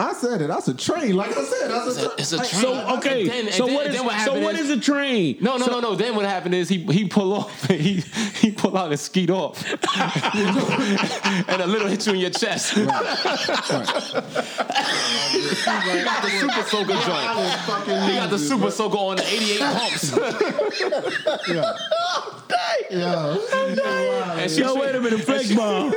I 0.01 0.13
said 0.15 0.41
it. 0.43 0.49
That's 0.49 0.69
a 0.69 0.75
train. 0.75 1.15
Like 1.17 1.37
I 1.37 1.45
said, 1.45 1.71
that's 1.71 1.97
a, 2.03 2.11
It's 2.19 2.33
a 2.33 2.39
train. 2.39 2.49
So 2.63 2.97
okay, 2.99 3.21
And 3.23 3.31
then- 3.31 3.47
and 3.47 3.55
so 3.55 3.67
then- 3.67 3.75
what 3.75 3.87
and 3.87 3.95
is 3.95 4.01
then 4.01 4.07
what 4.07 4.21
so 4.25 4.41
what 4.41 4.55
is- 4.55 4.71
is 4.71 4.79
a 4.79 4.81
train? 4.81 5.37
No, 5.41 5.57
no, 5.57 5.67
no, 5.67 5.81
no. 5.81 5.95
Then 5.95 6.15
what 6.15 6.25
happened 6.25 6.55
is 6.55 6.69
he 6.69 6.79
he 6.87 7.07
pull 7.09 7.33
off. 7.35 7.67
He 7.71 8.03
he 8.41 8.51
pull 8.53 8.77
out 8.77 8.91
and 8.91 8.99
skeet 9.01 9.31
off, 9.31 9.65
and 11.49 11.63
a 11.63 11.67
little 11.67 11.89
hit 11.89 12.07
you 12.07 12.13
in 12.15 12.19
your 12.21 12.31
chest. 12.31 12.73
he 12.75 12.85
got 12.85 13.03
the 16.23 16.31
super 16.41 16.63
soaker 16.63 16.95
joint. 16.95 18.09
He 18.09 18.15
got 18.17 18.31
the 18.31 18.39
super 18.39 18.71
soaker 18.71 18.97
on 18.99 19.17
the 19.17 19.25
88 19.27 19.61
pumps. 19.61 20.13
Yeah. 22.91 23.37
And 24.41 24.51
she 24.51 24.61
Yo, 24.63 24.75
wait 24.75 24.95
a 24.97 25.01
minute, 25.01 25.21
flex 25.23 25.53
bomb. 25.55 25.93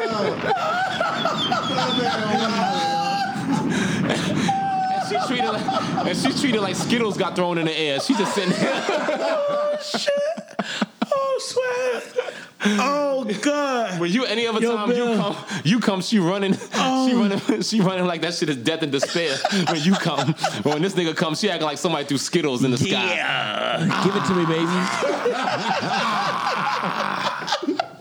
And 5.14 5.22
she 5.22 5.28
treated 5.28 5.52
like, 5.52 5.66
and 6.08 6.18
she 6.18 6.32
treated 6.42 6.62
like 6.62 6.76
Skittles 6.76 7.18
got 7.18 7.36
thrown 7.36 7.58
in 7.58 7.66
the 7.66 7.78
air. 7.78 8.00
She 8.00 8.14
just 8.16 8.34
sitting 8.36 8.52
there. 8.52 8.74
Oh, 9.76 9.78
shit. 9.82 10.12
Oh 11.12 11.40
sweat. 11.40 12.34
Oh 12.66 13.26
God. 13.42 14.00
When 14.00 14.12
you 14.12 14.24
any 14.26 14.48
other 14.48 14.62
Yo, 14.62 14.76
time 14.76 14.90
Bill. 14.90 15.10
you 15.12 15.18
come, 15.18 15.36
you 15.66 15.80
come, 15.80 16.02
she 16.02 16.20
running, 16.20 16.56
Oh. 16.76 17.08
she 17.10 17.16
running, 17.16 17.62
she 17.62 17.82
running 17.82 18.06
like 18.06 18.22
that 18.22 18.34
shit 18.36 18.50
is 18.50 18.58
death 18.58 18.82
and 18.84 18.92
despair. 18.92 19.36
when 19.68 19.82
you 19.82 19.94
come, 19.96 20.34
when 20.64 20.82
this 20.82 20.94
nigga 20.94 21.16
comes, 21.16 21.40
she 21.42 21.50
acting 21.50 21.66
like 21.66 21.78
somebody 21.80 22.06
threw 22.06 22.18
Skittles 22.18 22.64
in 22.64 22.72
the 22.72 22.78
sky. 22.78 23.16
Yeah. 23.16 24.04
Give 24.06 24.16
it 24.16 24.26
to 24.26 24.36
me, 24.36 24.46
baby. 24.46 24.68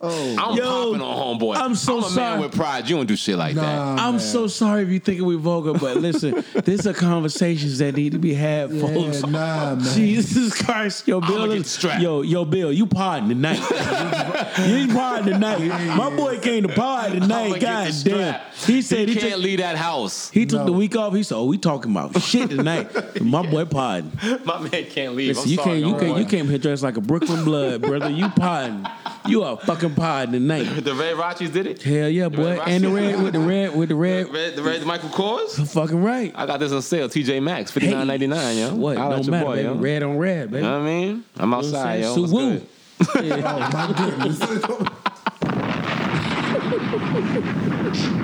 Oh, 0.00 0.36
I'm 0.38 0.56
Yo, 0.56 0.62
popping 0.92 1.02
on 1.02 1.38
homeboy. 1.40 1.56
I'm 1.56 1.74
so 1.74 1.98
a 1.98 2.02
sorry. 2.04 2.14
man 2.14 2.40
with 2.40 2.54
pride. 2.54 2.88
You 2.88 2.94
don't 2.96 3.06
do 3.06 3.16
shit 3.16 3.36
like 3.36 3.56
that. 3.56 3.62
Nah, 3.62 3.96
I'm 3.96 4.12
man. 4.12 4.20
so 4.20 4.46
sorry 4.46 4.82
if 4.84 4.90
you 4.90 5.00
thinking 5.00 5.26
we 5.26 5.34
vulgar, 5.34 5.72
but 5.76 5.96
listen, 5.96 6.44
these 6.64 6.86
are 6.86 6.94
conversations 6.94 7.78
that 7.78 7.96
need 7.96 8.12
to 8.12 8.18
be 8.20 8.32
had, 8.32 8.70
Yeah, 8.70 8.80
folks. 8.86 9.22
nah, 9.22 9.74
man. 9.74 9.80
Jesus 9.80 10.62
Christ, 10.62 11.08
yo, 11.08 11.20
Bill, 11.20 11.48
get 11.48 11.56
is- 11.56 11.70
strapped. 11.72 12.00
yo, 12.00 12.22
yo, 12.22 12.44
Bill, 12.44 12.72
you 12.72 12.86
pardon 12.86 13.28
tonight. 13.28 13.58
you 14.68 14.76
ain't 14.76 14.92
pardon 14.92 15.32
tonight. 15.32 15.66
My 15.96 16.14
boy 16.14 16.38
came 16.38 16.62
to 16.68 16.72
party 16.72 17.18
tonight. 17.18 17.60
God 17.60 17.92
damn. 18.04 18.40
He 18.66 18.82
said 18.82 19.08
he, 19.08 19.14
he, 19.14 19.20
can't 19.20 19.32
took 19.34 19.42
leave 19.42 19.58
that 19.58 19.76
house. 19.76 20.30
he 20.30 20.46
took 20.46 20.60
No. 20.60 20.66
the 20.66 20.72
week 20.74 20.94
off. 20.94 21.12
He 21.14 21.24
said, 21.24 21.36
"Oh, 21.36 21.46
we 21.46 21.58
talking 21.58 21.90
about 21.90 22.20
shit 22.22 22.50
tonight." 22.50 23.20
My 23.20 23.44
boy 23.48 23.64
pardon. 23.64 24.12
My 24.44 24.60
man 24.60 24.84
can't 24.84 25.16
leave. 25.16 25.36
Listen, 25.36 25.42
I'm 25.44 25.48
you 25.50 25.56
sorry, 25.56 25.68
can't, 25.70 25.78
you 25.80 25.94
homeboy. 25.94 26.00
can't, 26.00 26.18
you 26.18 26.24
came 26.26 26.48
here 26.48 26.58
dressed 26.58 26.82
like 26.84 26.96
a 26.96 27.00
Brooklyn 27.00 27.44
blood, 27.44 27.82
brother. 27.82 28.10
You 28.10 28.28
pardon. 28.28 28.86
You 29.26 29.42
are 29.42 29.56
fucking 29.58 29.87
pardon 29.90 30.32
tonight. 30.32 30.64
The 30.84 30.94
Red 30.94 31.16
Rockies 31.18 31.50
did 31.50 31.66
it. 31.66 31.82
Hell 31.82 32.08
yeah, 32.08 32.28
boy. 32.28 32.58
And 32.66 32.82
the 32.84 32.88
red 32.90 33.22
with 33.22 33.32
the 33.34 33.40
red 33.40 33.74
with 33.76 33.88
the 33.88 33.94
red. 33.94 34.26
The 34.26 34.32
red. 34.32 34.56
The 34.56 34.62
Red 34.62 34.84
Michael 34.86 35.08
Kors. 35.10 35.72
Fucking 35.72 36.02
right. 36.02 36.32
I 36.34 36.46
got 36.46 36.60
this 36.60 36.72
on 36.72 36.82
sale. 36.82 37.08
TJ 37.08 37.42
Maxx, 37.42 37.70
fifty 37.70 37.90
nine 37.90 38.06
ninety 38.06 38.26
nine. 38.26 38.56
Yo, 38.56 38.74
What? 38.74 38.96
Holla 38.96 39.16
Don't 39.16 39.28
matter, 39.28 39.44
boy, 39.46 39.56
baby. 39.56 39.68
yo. 39.68 39.74
Red 39.74 40.02
on 40.02 40.18
red, 40.18 40.50
baby. 40.50 40.62
You 40.64 40.70
know 40.70 40.78
what 40.78 40.82
I 40.82 40.90
mean? 40.90 41.24
I'm 41.36 41.50
You 41.50 41.50
know 41.50 41.56
what 41.56 41.64
outside, 41.66 41.96
I'm 41.96 42.02
yo. 42.02 42.14
What's 42.20 42.30
So 42.30 42.36
woo. 42.36 42.50
good? 42.58 42.66
Oh 43.44 43.58
my 43.72 43.94
goodness. 43.96 44.38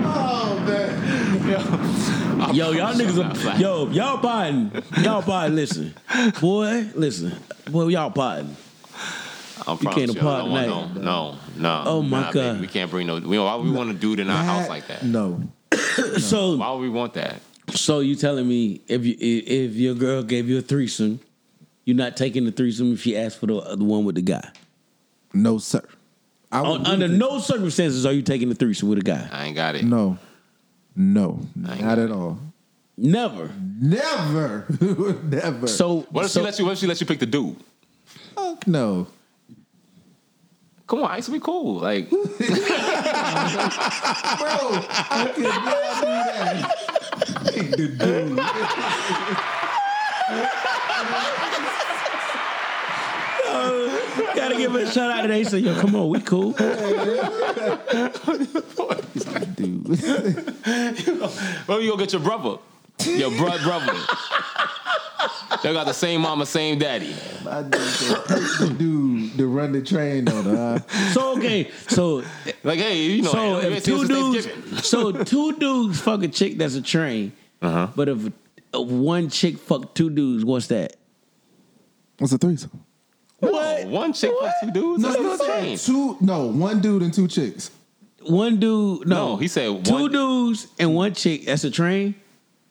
oh 0.05 0.65
man. 0.67 2.55
Yo, 2.55 2.71
yo 2.71 2.73
y'all 2.73 2.95
niggas 2.95 3.55
are, 3.55 3.59
yo, 3.61 3.89
y'all 3.91 4.19
pardon. 4.19 4.71
Y'all 5.03 5.23
pardon, 5.23 5.57
listen. 5.57 5.95
Boy, 6.41 6.87
listen. 6.95 7.33
Boy, 7.71 7.89
y'all 7.89 8.11
pardon. 8.11 8.57
I 9.61 9.63
promise 9.77 9.83
can't 9.95 10.15
you, 10.15 10.21
I 10.21 10.21
apart 10.21 10.43
don't 10.45 10.51
want 10.51 10.95
tonight. 10.95 11.05
no, 11.05 11.33
no, 11.33 11.39
no. 11.57 11.83
Oh, 11.87 12.03
my 12.03 12.21
nah, 12.23 12.33
God. 12.33 12.35
baby, 12.55 12.61
we 12.63 12.67
can't 12.67 12.91
bring 12.91 13.07
no. 13.07 13.19
We, 13.19 13.39
why 13.39 13.57
we 13.57 13.71
want 13.71 13.91
a 13.91 13.95
dude 13.95 14.21
in 14.21 14.29
our 14.31 14.43
house 14.45 14.69
like 14.69 14.87
that? 14.89 15.05
No. 15.05 15.43
So, 16.19 16.57
Why 16.57 16.71
would 16.73 16.81
we 16.81 16.89
want 16.89 17.15
that? 17.15 17.41
so 17.71 18.01
you 18.01 18.15
telling 18.15 18.47
me 18.49 18.81
if 18.89 19.05
you 19.07 19.17
if 19.19 19.75
your 19.75 19.95
girl 19.95 20.23
gave 20.23 20.49
you 20.49 20.59
a 20.59 20.61
threesome, 20.61 21.21
you're 21.85 21.97
not 21.97 22.17
taking 22.17 22.45
the 22.45 22.53
threesome 22.53 22.93
if 22.95 23.01
she 23.03 23.17
asked 23.17 23.39
for 23.39 23.47
the, 23.47 23.77
the 23.77 23.85
one 23.85 24.05
with 24.05 24.17
the 24.17 24.23
guy? 24.23 24.49
No, 25.33 25.59
sir. 25.59 25.83
I 26.53 26.61
Un- 26.61 26.67
would 26.81 26.87
under 26.89 27.09
do 27.09 27.17
no 27.17 27.39
circumstances 27.39 28.05
are 28.07 28.13
you 28.13 28.23
taking 28.23 28.49
the 28.49 28.55
threesome 28.55 28.89
with 28.89 28.99
a 28.99 29.03
guy. 29.03 29.29
I 29.33 29.47
ain't 29.47 29.57
got 29.57 29.75
it. 29.77 29.85
No. 29.85 30.19
No. 30.97 31.41
Not 31.57 31.81
at 31.81 31.99
it. 31.99 32.11
all. 32.13 32.39
Never. 32.97 33.51
Never. 33.81 34.67
Never. 35.25 35.67
So, 35.67 36.01
What 36.11 36.27
if 36.27 36.31
so 36.31 36.41
she 36.41 36.45
lets 36.45 36.59
you? 36.59 36.65
What 36.65 36.73
if 36.73 36.79
she 36.79 36.87
let 36.87 37.01
you 37.01 37.07
pick 37.07 37.19
the 37.19 37.27
dude? 37.27 37.57
Fuck 38.37 38.67
no. 38.69 39.09
Come 40.87 41.03
on, 41.03 41.11
Ice, 41.13 41.31
we 41.31 41.41
cool. 41.41 41.81
Like, 41.81 42.11
Bro, 42.11 42.19
I 45.09 45.33
could 45.35 45.45
not 45.45 46.01
do 46.01 46.07
that. 46.31 46.77
The 47.77 47.89
dude. 47.89 48.37
gotta 54.35 54.57
give 54.57 54.75
a 54.75 54.91
shout 54.91 55.11
out 55.11 55.23
to 55.23 55.29
they 55.29 55.45
say, 55.45 55.59
yo, 55.59 55.75
come 55.81 55.95
on, 55.95 56.09
we 56.11 56.21
cool. 56.21 56.53
Dude. 56.53 56.79
where 61.67 61.81
you 61.81 61.91
go 61.93 61.97
get 61.97 62.13
your 62.13 62.21
brother? 62.21 62.59
Your 63.05 63.31
blood 63.31 63.63
brother. 63.63 63.95
They 65.63 65.73
got 65.73 65.87
the 65.87 65.93
same 65.95 66.21
mama, 66.23 66.47
same 66.47 66.79
daddy. 66.79 67.15
I 67.49 67.63
dude 67.63 67.73
the 67.73 68.75
dude 68.79 69.39
to 69.39 69.47
run 69.47 69.73
the 69.73 69.83
train 69.83 70.29
on 70.29 70.45
her. 70.45 70.79
huh? 70.89 71.11
So 71.13 71.37
okay, 71.39 71.71
so 71.89 72.23
Like, 72.63 72.79
hey, 72.79 73.03
you 73.03 73.23
know, 73.23 73.33
so 73.33 73.61
hey, 73.61 73.75
if 73.77 73.85
two 73.85 74.07
dudes, 74.07 74.87
so 74.87 75.13
two 75.13 75.53
dudes 75.59 76.01
fuck 76.01 76.23
a 76.23 76.29
chick 76.29 76.59
that's 76.59 76.75
a 76.75 76.83
train, 76.83 77.33
Uh-huh. 77.63 77.89
but 77.97 78.09
if 78.09 78.27
uh, 78.75 78.81
one 78.83 79.29
chick 79.31 79.59
fuck 79.59 79.95
two 79.95 80.11
dudes, 80.11 80.45
what's 80.45 80.67
that? 80.69 80.97
What's 82.19 82.33
a 82.33 82.39
threesome? 82.39 82.85
What? 83.41 83.87
One 83.89 84.13
chick 84.13 84.33
fuck 84.41 84.53
two 84.63 84.71
dudes. 84.71 85.03
No, 85.03 85.09
That's 85.09 85.21
he 85.21 85.25
not 85.27 85.35
a 85.35 85.39
said 85.39 85.63
change. 85.63 85.85
two. 85.87 86.17
No, 86.21 86.47
one 86.47 86.81
dude 86.81 87.03
and 87.03 87.13
two 87.13 87.29
chicks. 87.29 87.71
One 88.23 88.59
dude, 88.59 89.07
no, 89.07 89.33
No, 89.33 89.37
he 89.37 89.49
said 89.49 89.85
two 89.85 89.93
one- 89.93 90.13
dudes 90.13 90.67
and 90.79 90.95
one 90.95 91.13
chick. 91.15 91.45
That's 91.45 91.65
a 91.65 91.71
train. 91.71 92.15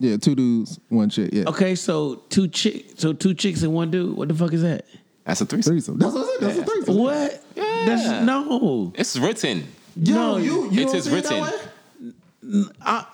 Yeah, 0.04 0.18
two 0.18 0.36
dudes, 0.36 0.80
one 0.90 1.10
chick. 1.10 1.30
Yeah, 1.32 1.46
Okay, 1.48 1.76
so 1.76 2.16
two 2.30 2.50
chick, 2.50 2.88
so 2.98 3.14
two 3.14 3.34
chicks 3.34 3.64
and 3.64 3.74
one 3.74 3.90
dude. 3.90 4.18
What 4.18 4.28
the 4.28 4.34
fuck 4.34 4.52
is 4.52 4.62
that? 4.62 4.86
That's 5.24 5.40
a 5.40 5.46
threesome. 5.46 5.72
threesome. 5.74 5.98
That's 5.98 6.14
what 6.14 6.28
I 6.28 6.32
said. 6.32 6.42
That's 6.42 6.58
a 6.60 6.64
threesome. 6.66 6.98
What? 6.98 7.44
Yeah. 7.56 7.84
That's 7.86 8.26
no. 8.26 8.92
It's 8.96 9.16
written. 9.18 9.64
Yo, 9.96 10.14
No, 10.16 10.38
you, 10.38 10.70
you 10.72 10.82
it 10.82 10.86
don't 10.88 10.96
is 10.98 11.04
see 11.06 11.16
it 11.16 11.24
that 11.24 11.42
written. 11.42 12.70
I, 12.82 13.06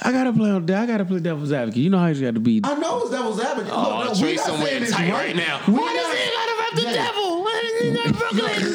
I 0.00 0.12
gotta 0.12 0.32
play 0.32 0.50
on. 0.50 0.62
I 0.70 0.86
gotta 0.86 1.04
play 1.04 1.20
devil's 1.20 1.52
advocate. 1.52 1.82
You 1.82 1.90
know 1.90 1.98
how 1.98 2.06
you 2.06 2.22
got 2.24 2.32
to 2.34 2.40
be. 2.40 2.62
I 2.64 2.74
know 2.76 3.02
it's 3.02 3.10
devil's 3.10 3.38
advocate. 3.38 3.70
Oh, 3.74 3.98
Look, 4.06 4.14
no, 4.14 4.20
Trey 4.20 4.30
we 4.30 4.36
not 4.36 4.46
somewhere 4.46 4.66
saying 4.68 4.82
it's 4.84 4.92
tight 4.92 5.12
right 5.12 5.36
now. 5.36 5.60
We 5.68 5.74
Why 5.74 5.80
not- 5.80 5.92
does 5.94 6.18
he 6.18 6.30
gotta 6.30 6.52
rep 6.58 6.70
the 6.74 6.80
Jay. 6.80 6.92
devil? 6.94 7.42
Why 7.44 7.60
does 7.62 7.82
he 7.82 7.90
not 7.92 8.18
Brooklyn? 8.18 8.71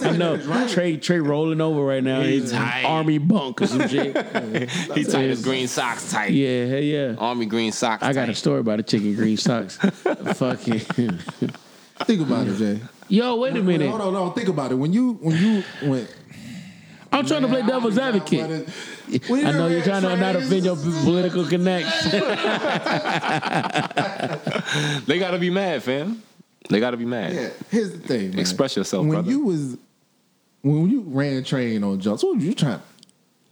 We're 0.00 0.06
not 0.06 0.14
I 0.14 0.16
know 0.16 0.36
that 0.36 0.38
it's 0.40 0.46
right. 0.48 0.68
Trey 0.70 0.96
Trey 0.96 1.18
rolling 1.20 1.60
over 1.60 1.82
right 1.82 2.02
now. 2.02 2.20
He's 2.22 2.42
He's 2.42 2.52
tight. 2.52 2.84
army 2.84 3.18
bunk 3.18 3.62
or 3.62 3.66
some 3.66 3.88
shit. 3.88 4.16
He 4.94 5.04
tight 5.04 5.28
his 5.28 5.42
green 5.44 5.68
socks 5.68 6.10
tight. 6.10 6.32
yeah, 6.32 6.66
hell 6.66 6.80
yeah. 6.82 7.14
Army 7.18 7.46
green 7.46 7.72
socks. 7.72 8.02
I 8.02 8.12
got 8.12 8.28
a 8.28 8.34
story 8.34 8.60
about 8.60 8.80
a 8.80 8.82
chicken 8.82 9.14
green 9.14 9.36
socks. 9.36 9.76
Fucking. 10.34 10.78
Think 10.80 12.20
about 12.20 12.46
it, 12.46 12.56
Jay. 12.56 12.80
Yo, 13.08 13.36
wait 13.36 13.56
a 13.56 13.62
minute. 13.62 13.88
Hold 13.88 14.00
on, 14.02 14.14
hold 14.14 14.28
on. 14.28 14.34
Think 14.34 14.48
about 14.48 14.70
it. 14.72 14.74
When 14.76 14.92
you 14.92 15.14
when 15.14 15.36
you 15.36 15.62
went. 15.88 16.14
I'm 17.10 17.24
trying 17.26 17.40
to 17.42 17.48
play 17.48 17.62
devil's 17.62 17.96
I 17.96 18.08
advocate. 18.08 18.40
what 18.42 18.50
it- 19.14 19.28
When 19.30 19.46
I 19.46 19.52
know 19.52 19.66
you 19.68 19.76
you're 19.76 19.84
trying 19.84 20.02
to 20.02 20.14
not 20.16 20.36
offend 20.36 20.64
your 20.66 20.76
political 20.76 21.46
connects. 21.46 22.02
They 25.06 25.18
gotta 25.18 25.38
be 25.38 25.48
mad, 25.50 25.82
fam. 25.82 26.22
They 26.68 26.80
gotta 26.80 26.96
be 26.98 27.06
mad. 27.06 27.32
Yeah, 27.32 27.48
here's 27.70 27.92
the 27.92 27.98
thing. 27.98 28.30
Man. 28.30 28.38
Express 28.38 28.76
yourself, 28.76 29.02
when 29.02 29.12
brother. 29.12 29.30
you 29.30 29.40
was 29.44 29.78
when 30.62 30.90
you 30.90 31.04
ran 31.06 31.44
train 31.44 31.84
on 31.84 32.00
jumps, 32.00 32.22
what 32.22 32.36
were 32.36 32.42
you 32.42 32.54
trying 32.54 32.78
to 32.78 32.84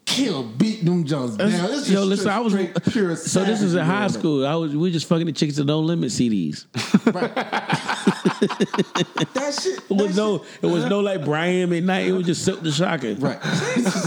kill, 0.06 0.44
beat 0.44 0.84
them 0.84 1.04
jumps 1.04 1.36
down? 1.36 1.50
This 1.50 1.90
Yo, 1.90 2.04
listen, 2.04 2.28
I 2.28 2.40
was 2.40 2.52
straight, 2.52 2.74
pure 2.90 3.16
so 3.16 3.44
this 3.44 3.62
is 3.62 3.74
in 3.74 3.84
high 3.84 4.04
on 4.04 4.10
school. 4.10 4.46
I 4.46 4.54
was 4.54 4.74
we 4.74 4.90
just 4.90 5.06
fucking 5.06 5.26
the 5.26 5.32
chicks 5.32 5.56
that 5.56 5.66
don't 5.66 5.86
limit 5.86 6.10
CDs. 6.10 6.66
it. 6.74 7.14
Right. 7.14 7.34
that 9.34 9.58
shit. 9.60 9.78
It 9.78 9.90
was 9.90 10.16
no, 10.16 10.44
it 10.62 10.66
was 10.66 10.84
no 10.86 11.00
like 11.00 11.24
Brian 11.24 11.70
McKnight. 11.70 12.06
It 12.06 12.12
was 12.12 12.26
just 12.26 12.44
Silk 12.44 12.62
the 12.62 12.72
Shocker. 12.72 13.14
Right. 13.14 13.38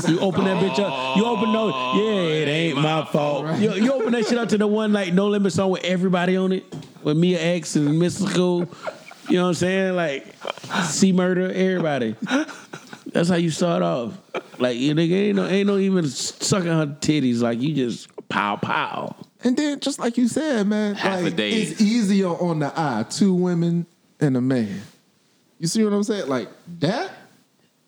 You 0.10 0.20
open 0.20 0.46
that 0.46 0.64
bitch 0.64 0.80
up. 0.80 1.18
You 1.18 1.26
open 1.26 1.54
no, 1.54 1.94
yeah, 1.96 2.02
it 2.02 2.48
oh, 2.48 2.52
ain't 2.52 2.78
my 2.78 3.06
fault. 3.06 3.60
You, 3.60 3.74
you 3.74 3.94
open 3.94 4.12
that 4.14 4.26
shit 4.26 4.38
up 4.38 4.50
to 4.50 4.58
the 4.58 4.68
one 4.68 4.94
like 4.94 5.14
No 5.14 5.28
Limit 5.28 5.54
song 5.54 5.70
with 5.70 5.84
everybody 5.84 6.36
on 6.36 6.52
it, 6.52 6.66
with 7.04 7.18
Mia 7.18 7.40
X 7.40 7.76
and 7.76 7.90
Mystikal. 7.90 8.68
You 9.30 9.36
know 9.36 9.44
what 9.44 9.50
I'm 9.50 9.56
saying? 9.56 9.96
Like 9.96 10.26
C 10.86 11.12
Murder, 11.12 11.52
everybody. 11.52 12.16
That's 13.12 13.30
how 13.30 13.36
you 13.36 13.50
start 13.50 13.82
off. 13.82 14.14
Like 14.60 14.78
you 14.78 14.94
nigga 14.94 15.12
ain't 15.14 15.36
no 15.36 15.46
ain't 15.48 15.68
no 15.68 15.78
even 15.78 16.06
sucking 16.08 16.68
her 16.70 16.88
titties. 17.00 17.42
Like 17.42 17.62
you 17.62 17.74
just 17.74 18.10
pow 18.30 18.56
pow. 18.58 19.16
And 19.44 19.56
then, 19.56 19.80
just 19.80 20.00
like 20.00 20.18
you 20.18 20.28
said, 20.28 20.68
man, 20.68 20.96
Half 20.96 21.22
a 21.22 21.24
like, 21.24 21.36
day. 21.38 21.52
it's 21.52 21.80
easier 21.82 22.28
on 22.28 22.60
the 22.60 22.74
eye. 22.76 23.06
Two 23.10 23.34
women 23.34 23.86
and 24.20 24.36
a 24.36 24.42
man. 24.42 24.82
You 25.60 25.68
see 25.68 25.84
what 25.84 25.94
I'm 25.94 26.04
saying? 26.04 26.28
Like 26.28 26.50
that. 26.80 27.12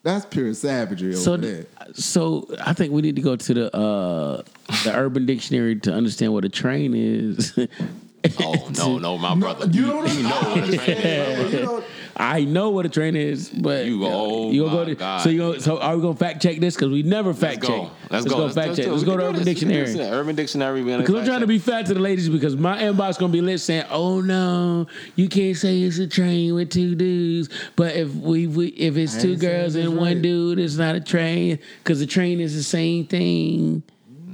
That's 0.04 0.26
pure 0.26 0.52
savagery 0.54 1.10
over 1.10 1.16
So, 1.22 1.36
there. 1.36 1.64
so 1.92 2.48
I 2.60 2.72
think 2.72 2.92
we 2.92 3.02
need 3.02 3.14
to 3.16 3.22
go 3.22 3.36
to 3.36 3.54
the 3.54 3.76
uh, 3.76 4.42
the 4.82 4.92
Urban 4.96 5.26
Dictionary 5.26 5.76
to 5.80 5.92
understand 5.92 6.32
what 6.32 6.44
a 6.44 6.48
train 6.48 6.92
is. 6.96 7.56
Oh 8.38 8.70
no, 8.76 8.98
no, 8.98 9.18
my 9.18 9.34
brother. 9.34 9.66
you 9.66 9.86
don't 9.86 10.12
you 10.14 10.22
know 10.22 10.30
what 10.30 10.68
a 10.70 10.76
train 10.78 10.96
is, 10.96 11.84
my 12.18 12.24
brother. 12.24 12.38
You 12.38 12.46
know, 12.46 12.50
I 12.50 12.52
know 12.52 12.70
what 12.70 12.86
a 12.86 12.88
train 12.88 13.16
is, 13.16 13.48
but 13.48 13.86
You- 13.86 14.04
oh 14.06 14.50
you 14.50 14.62
gonna 14.64 14.76
my 14.76 14.82
go 14.84 14.84
to, 14.90 14.94
God. 14.94 15.20
So 15.22 15.28
you 15.30 15.38
go, 15.38 15.58
so 15.58 15.78
are 15.78 15.96
we 15.96 16.02
gonna 16.02 16.14
fact 16.16 16.42
check 16.42 16.58
this? 16.60 16.74
Because 16.74 16.90
we 16.90 17.02
never 17.02 17.32
fact 17.34 17.56
Let's 17.62 17.68
go. 17.68 17.82
check. 17.84 17.90
Let's, 18.10 18.24
go. 18.26 18.48
fact 18.48 18.56
let's 18.56 18.76
check. 18.78 18.86
do 18.86 18.90
it. 18.90 18.92
Let's 18.92 19.04
go 19.04 19.16
to 19.16 19.22
Urban 19.24 19.44
this. 19.44 19.46
We 19.46 19.54
can 19.54 19.68
do 19.68 19.74
Dictionary. 19.84 20.10
Urban 20.10 20.36
Dictionary. 20.36 20.82
we're 20.82 20.98
Because 20.98 21.14
I'm 21.14 21.20
fact 21.20 21.28
trying 21.28 21.40
to 21.40 21.46
be 21.46 21.58
fat 21.58 21.86
to 21.86 21.94
the 21.94 22.00
ladies 22.00 22.28
because 22.28 22.56
my 22.56 22.80
inbox 22.82 23.18
gonna 23.18 23.32
be 23.32 23.40
lit 23.40 23.60
saying, 23.60 23.84
"Oh 23.90 24.20
no, 24.20 24.86
you 25.16 25.28
can't 25.28 25.56
say 25.56 25.80
it's 25.82 25.98
a 25.98 26.06
train 26.06 26.54
with 26.54 26.70
two 26.70 26.94
dudes." 26.94 27.48
But 27.76 27.96
if 27.96 28.14
we, 28.14 28.46
we 28.46 28.66
if 28.68 28.96
it's 28.96 29.16
I 29.16 29.20
two 29.20 29.36
girls 29.36 29.74
it's 29.74 29.86
and 29.86 29.96
one 29.96 30.22
dude, 30.22 30.58
it's 30.58 30.76
not 30.76 30.94
a 30.94 31.00
train 31.00 31.58
because 31.82 32.00
the 32.00 32.06
train 32.06 32.40
is 32.40 32.54
the 32.54 32.62
same 32.62 33.06
thing. 33.06 33.82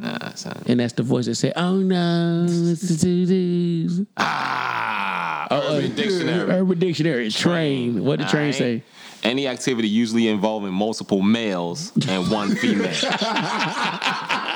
Nah, 0.01 0.35
son. 0.35 0.63
And 0.67 0.79
that's 0.79 0.93
the 0.93 1.03
voice 1.03 1.27
that 1.27 1.35
say, 1.35 1.53
"Oh 1.57 1.77
no, 1.77 2.47
it's 2.49 2.83
the 2.89 2.97
two 2.97 3.27
dudes." 3.27 4.01
Ah, 4.17 5.49
uh, 5.51 5.61
Urban 5.73 5.95
Dictionary. 5.95 6.51
Urban 6.51 6.79
Dictionary, 6.79 7.31
train. 7.31 8.05
What 8.05 8.21
did 8.21 8.29
train 8.29 8.43
Alright. 8.43 8.55
say? 8.55 8.83
Any 9.25 9.49
activity 9.49 9.89
usually 9.89 10.29
involving 10.29 10.73
multiple 10.73 11.21
males 11.23 11.91
and 12.09 12.31
one 12.31 12.55
female. 12.55 12.85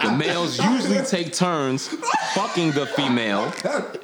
the 0.04 0.14
males 0.16 0.56
usually 0.60 1.04
take 1.04 1.32
turns 1.32 1.88
fucking 2.34 2.70
the 2.70 2.86
female 2.86 3.52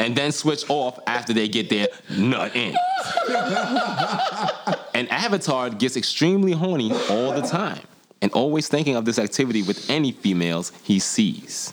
and 0.00 0.16
then 0.16 0.32
switch 0.32 0.68
off 0.68 0.98
after 1.06 1.32
they 1.32 1.46
get 1.46 1.70
their 1.70 1.86
nut 2.10 2.56
in. 2.56 2.74
An 4.94 5.06
avatar 5.08 5.70
gets 5.70 5.96
extremely 5.96 6.52
horny 6.52 6.90
all 7.08 7.32
the 7.32 7.42
time 7.42 7.78
and 8.20 8.32
always 8.32 8.68
thinking 8.68 8.96
of 8.96 9.04
this 9.04 9.18
activity 9.18 9.62
with 9.62 9.88
any 9.90 10.12
females 10.12 10.72
he 10.82 10.98
sees. 10.98 11.72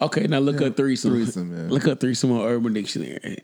Okay, 0.00 0.26
now 0.26 0.38
look 0.40 0.60
up 0.60 0.76
threesome. 0.76 1.12
threesome, 1.12 1.54
man. 1.54 1.68
Look 1.70 1.86
up 1.86 2.00
threesome 2.00 2.32
on 2.32 2.40
Urban 2.44 2.72
Dictionary. 2.72 3.38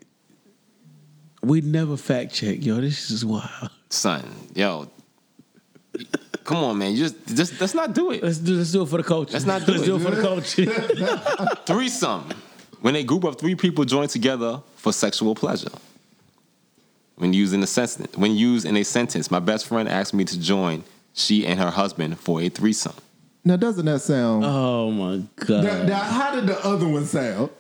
We 1.43 1.61
never 1.61 1.97
fact 1.97 2.35
check, 2.35 2.65
yo. 2.65 2.81
This 2.81 3.11
is 3.11 3.25
wild. 3.25 3.71
Son, 3.91 4.25
yo, 4.55 4.91
come 6.45 6.59
on, 6.59 6.79
man. 6.79 6.93
You 6.93 6.99
just, 6.99 7.27
just 7.29 7.61
let's 7.61 7.75
not 7.75 7.95
do 7.95 8.11
it. 8.11 8.23
Let's 8.25 8.39
do 8.39 8.57
let's 8.57 8.73
do 8.73 8.83
it 8.83 8.89
for 8.89 8.97
the 8.97 9.05
culture. 9.05 9.35
Let's 9.35 9.47
not 9.47 9.65
do 9.65 9.73
let's 9.73 9.85
it. 9.85 9.87
do 9.87 9.97
it 9.97 10.01
for 10.01 10.11
the 10.11 10.23
culture. 10.23 11.57
Threesome. 11.67 12.29
When 12.81 12.97
a 12.97 13.03
group 13.03 13.25
of 13.25 13.39
three 13.39 13.55
people 13.55 13.85
join 13.85 14.09
together 14.09 14.61
for 14.77 14.93
sexual 14.93 15.35
pleasure. 15.35 15.71
When 17.17 17.33
used 17.33 17.53
in 17.53 17.63
a 17.63 17.67
sentence, 17.67 18.17
when 18.17 18.37
used 18.37 18.65
in 18.65 18.77
a 18.77 18.85
sentence, 18.85 19.31
my 19.31 19.41
best 19.41 19.67
friend 19.67 19.89
asked 19.89 20.15
me 20.15 20.25
to 20.25 20.39
join 20.39 20.85
she 21.19 21.47
and 21.47 21.59
her 21.61 21.71
husband 21.71 22.19
for 22.19 22.41
a 22.41 22.49
threesome. 22.49 22.95
now, 23.45 23.57
doesn't 23.57 23.85
that 23.87 24.01
sound? 24.01 24.45
oh 24.45 24.91
my 24.91 25.23
god. 25.47 25.65
now, 25.65 25.83
now, 25.85 25.99
how 26.03 26.35
did 26.35 26.47
the 26.47 26.59
other 26.65 26.87
one 26.87 27.05
sound? 27.07 27.51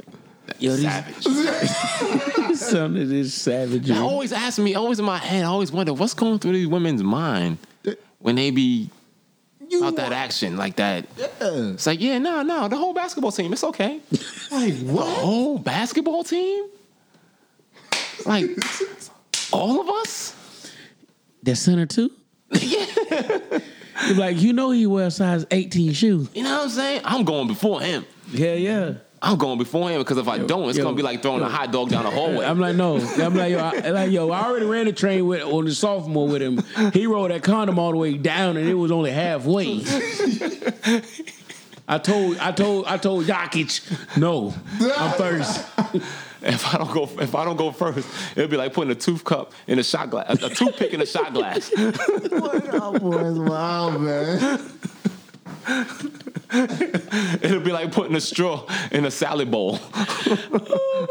Yo, 0.58 0.72
these- 0.76 0.82
Savage. 0.84 1.24
Something 2.56 3.10
is 3.12 3.34
savage. 3.34 3.90
I 3.90 3.98
always 3.98 4.32
ask 4.32 4.58
me, 4.58 4.74
always 4.74 4.98
in 4.98 5.04
my 5.04 5.18
head, 5.18 5.44
I 5.44 5.48
always 5.48 5.70
wonder 5.70 5.92
what's 5.92 6.14
going 6.14 6.38
through 6.38 6.52
these 6.52 6.66
women's 6.66 7.02
mind 7.02 7.58
when 8.18 8.34
they 8.36 8.50
be 8.50 8.90
You 9.68 9.84
out 9.84 9.96
that 9.96 10.12
action 10.12 10.56
like 10.56 10.76
that. 10.76 11.06
Yeah. 11.16 11.26
It's 11.40 11.86
like, 11.86 12.00
yeah, 12.00 12.18
no, 12.18 12.42
no, 12.42 12.66
the 12.68 12.76
whole 12.76 12.94
basketball 12.94 13.30
team, 13.32 13.52
it's 13.52 13.64
okay. 13.64 14.00
Like 14.50 14.74
what? 14.78 15.04
The 15.04 15.10
whole 15.10 15.58
basketball 15.58 16.24
team? 16.24 16.64
Like 18.24 18.46
all 19.52 19.80
of 19.82 19.88
us? 20.00 20.34
that 21.42 21.56
center 21.56 21.84
too. 21.86 22.10
You're 22.68 24.16
like, 24.16 24.40
you 24.40 24.52
know, 24.52 24.70
he 24.70 24.86
wears 24.86 25.16
size 25.16 25.46
18 25.50 25.92
shoe. 25.92 26.28
You 26.34 26.42
know 26.42 26.56
what 26.56 26.64
I'm 26.64 26.70
saying? 26.70 27.00
I'm 27.04 27.24
going 27.24 27.48
before 27.48 27.80
him. 27.80 28.04
Yeah, 28.30 28.54
yeah. 28.54 28.94
I'm 29.20 29.36
going 29.36 29.58
before 29.58 29.90
him 29.90 29.98
because 29.98 30.16
if 30.18 30.28
I 30.28 30.38
don't, 30.38 30.68
it's 30.68 30.78
yo, 30.78 30.84
gonna 30.84 30.96
be 30.96 31.02
like 31.02 31.22
throwing 31.22 31.42
a 31.42 31.48
hot 31.48 31.72
dog 31.72 31.88
down 31.88 32.04
the 32.04 32.10
hallway. 32.10 32.44
I'm 32.44 32.60
like, 32.60 32.76
no. 32.76 32.98
I'm 32.98 33.34
like, 33.34 33.50
yo, 33.50 33.58
I, 33.58 33.90
like, 33.90 34.12
yo, 34.12 34.30
I 34.30 34.44
already 34.44 34.66
ran 34.66 34.86
the 34.86 34.92
train 34.92 35.26
with 35.26 35.42
on 35.42 35.64
the 35.64 35.74
sophomore 35.74 36.28
with 36.28 36.40
him. 36.40 36.62
He 36.92 37.06
rolled 37.06 37.32
that 37.32 37.42
condom 37.42 37.80
all 37.80 37.90
the 37.90 37.96
way 37.96 38.14
down, 38.14 38.56
and 38.56 38.68
it 38.68 38.74
was 38.74 38.92
only 38.92 39.10
halfway. 39.10 39.82
I 41.88 41.98
told, 41.98 42.36
I 42.38 42.52
told, 42.52 42.86
I 42.86 42.96
told 42.98 43.24
Jokic, 43.24 44.18
no, 44.18 44.54
I'm 44.96 45.12
first. 45.18 45.66
if 46.42 46.74
I 46.74 46.78
don't 46.78 46.92
go, 46.92 47.08
if 47.20 47.34
I 47.34 47.44
don't 47.44 47.56
go 47.56 47.72
first, 47.72 48.08
it'll 48.36 48.48
be 48.48 48.56
like 48.56 48.72
putting 48.72 48.90
a 48.92 48.94
tooth 48.94 49.24
cup 49.24 49.52
in 49.66 49.78
a 49.78 49.84
shot 49.84 50.10
glass, 50.10 50.40
a, 50.42 50.46
a 50.46 50.50
toothpick 50.50 50.92
in 50.94 51.00
a 51.00 51.06
shot 51.06 51.32
glass. 51.34 51.70
Boy, 51.76 52.60
y'all 52.72 52.98
boys 52.98 53.38
wild, 53.38 54.00
man. 54.00 54.60
It'll 57.42 57.60
be 57.60 57.72
like 57.72 57.92
putting 57.92 58.16
a 58.16 58.20
straw 58.20 58.64
in 58.90 59.04
a 59.04 59.10
salad 59.10 59.50
bowl. 59.50 59.78
Oh, 59.92 61.08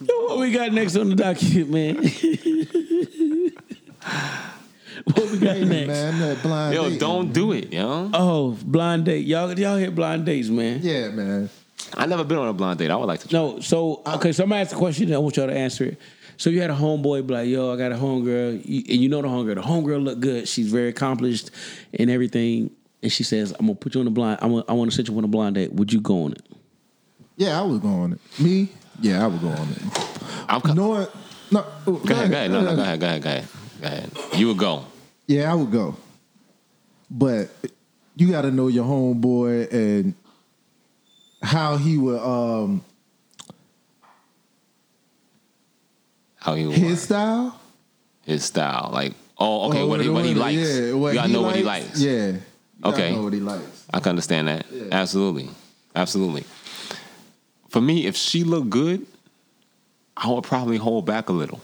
yo, 0.00 0.24
what 0.26 0.38
we 0.38 0.52
got 0.52 0.72
next 0.72 0.94
on 0.96 1.08
the 1.08 1.16
document, 1.16 1.70
man? 1.70 1.96
what 5.04 5.30
we 5.30 5.38
got 5.38 5.56
Hey, 5.56 5.64
next? 5.64 5.88
man, 5.88 6.18
that 6.20 6.42
blind 6.42 6.74
Yo, 6.74 6.88
date, 6.90 7.00
don't 7.00 7.32
do 7.32 7.52
it, 7.52 7.72
yo. 7.72 8.10
Oh, 8.12 8.56
blind 8.64 9.06
date. 9.06 9.26
Y'all, 9.26 9.58
y'all 9.58 9.76
hit 9.76 9.94
blind 9.94 10.24
dates, 10.26 10.48
man. 10.48 10.80
Yeah, 10.82 11.08
man. 11.10 11.50
I 11.96 12.06
never 12.06 12.24
been 12.24 12.38
on 12.38 12.48
a 12.48 12.52
blind 12.52 12.78
date. 12.78 12.90
I 12.90 12.96
would 12.96 13.06
like 13.06 13.20
to. 13.20 13.28
Try. 13.28 13.38
No, 13.38 13.60
so 13.60 14.02
uh, 14.06 14.16
okay, 14.16 14.32
so 14.32 14.42
I'm 14.44 14.48
gonna 14.50 14.60
ask 14.62 14.72
a 14.74 14.78
question. 14.78 15.04
and 15.06 15.14
I 15.14 15.18
want 15.18 15.36
y'all 15.36 15.46
to 15.46 15.52
answer 15.56 15.84
it. 15.84 15.98
So 16.36 16.50
you 16.50 16.60
had 16.60 16.70
a 16.70 16.74
homeboy 16.74 17.26
be 17.26 17.34
like, 17.34 17.48
"Yo, 17.48 17.72
I 17.72 17.76
got 17.76 17.92
a 17.92 17.96
homegirl," 17.96 18.54
and 18.64 18.64
you 18.66 19.08
know 19.08 19.22
the 19.22 19.28
homegirl. 19.28 19.54
The 19.56 19.60
homegirl 19.62 20.02
look 20.04 20.20
good. 20.20 20.48
She's 20.48 20.70
very 20.70 20.88
accomplished 20.88 21.50
and 21.98 22.10
everything. 22.10 22.70
And 23.02 23.12
she 23.12 23.22
says, 23.22 23.52
"I'm 23.52 23.66
gonna 23.66 23.74
put 23.76 23.94
you 23.94 24.00
on 24.00 24.06
the 24.06 24.10
blind. 24.10 24.38
I'm 24.42 24.50
gonna, 24.50 24.64
I 24.68 24.72
want 24.72 24.90
to 24.90 24.96
set 24.96 25.08
you 25.08 25.16
on 25.16 25.24
a 25.24 25.28
blind 25.28 25.54
date. 25.56 25.72
Would 25.72 25.92
you 25.92 26.00
go 26.00 26.24
on 26.24 26.32
it?" 26.32 26.42
Yeah, 27.36 27.60
I 27.60 27.62
would 27.64 27.82
go 27.82 27.88
on 27.88 28.12
it. 28.14 28.20
Me? 28.40 28.68
Yeah, 29.00 29.24
I 29.24 29.26
would 29.26 29.40
go 29.40 29.48
on 29.48 29.68
it. 29.68 29.78
I'm 30.48 30.60
co- 30.60 30.72
Knowing, 30.72 31.02
uh, 31.02 31.06
no, 31.50 31.66
oh, 31.86 31.92
go 31.98 32.14
ahead, 32.14 32.30
go 32.30 32.36
ahead. 32.36 32.50
No, 32.50 32.60
no, 32.60 32.76
go 32.76 32.82
ahead, 32.82 33.00
go 33.00 33.06
ahead, 33.06 33.22
go 33.22 33.28
ahead, 33.28 33.48
go 33.80 33.86
ahead. 33.86 34.10
You 34.36 34.48
would 34.48 34.58
go. 34.58 34.84
Yeah, 35.26 35.50
I 35.50 35.54
would 35.54 35.70
go. 35.72 35.96
But 37.10 37.48
you 38.16 38.30
got 38.30 38.42
to 38.42 38.50
know 38.50 38.68
your 38.68 38.84
homeboy 38.84 39.72
and 39.72 40.14
how 41.44 41.76
he 41.76 41.96
would 41.98 42.18
um 42.20 42.82
How 46.36 46.54
he 46.54 46.66
would 46.66 46.76
his 46.76 47.02
style. 47.02 47.58
his 48.26 48.44
style, 48.44 48.90
like 48.92 49.14
oh, 49.38 49.68
okay, 49.70 49.82
Or 49.82 49.86
what 49.88 50.00
he 50.00 50.08
what 50.08 50.24
he 50.24 50.34
likes. 50.34 50.56
Yeah, 50.56 50.86
you 50.86 51.12
gotta 51.14 51.32
know 51.32 51.42
what 51.42 51.56
he 51.56 51.62
likes. 51.62 52.00
Yeah. 52.00 52.26
You 52.32 52.40
Okay. 52.90 53.14
know 53.14 53.22
what 53.22 53.32
he 53.32 53.40
likes. 53.40 53.86
I 53.92 54.00
can 54.00 54.10
understand 54.10 54.48
that. 54.48 54.66
Yeah. 54.70 54.84
Absolutely. 54.92 55.48
Absolutely. 55.94 56.44
For 57.68 57.80
me, 57.80 58.06
if 58.06 58.16
she 58.16 58.44
looked 58.44 58.68
good, 58.70 59.06
I 60.16 60.28
would 60.30 60.44
probably 60.44 60.76
hold 60.76 61.06
back 61.06 61.28
a 61.28 61.32
little. 61.32 61.60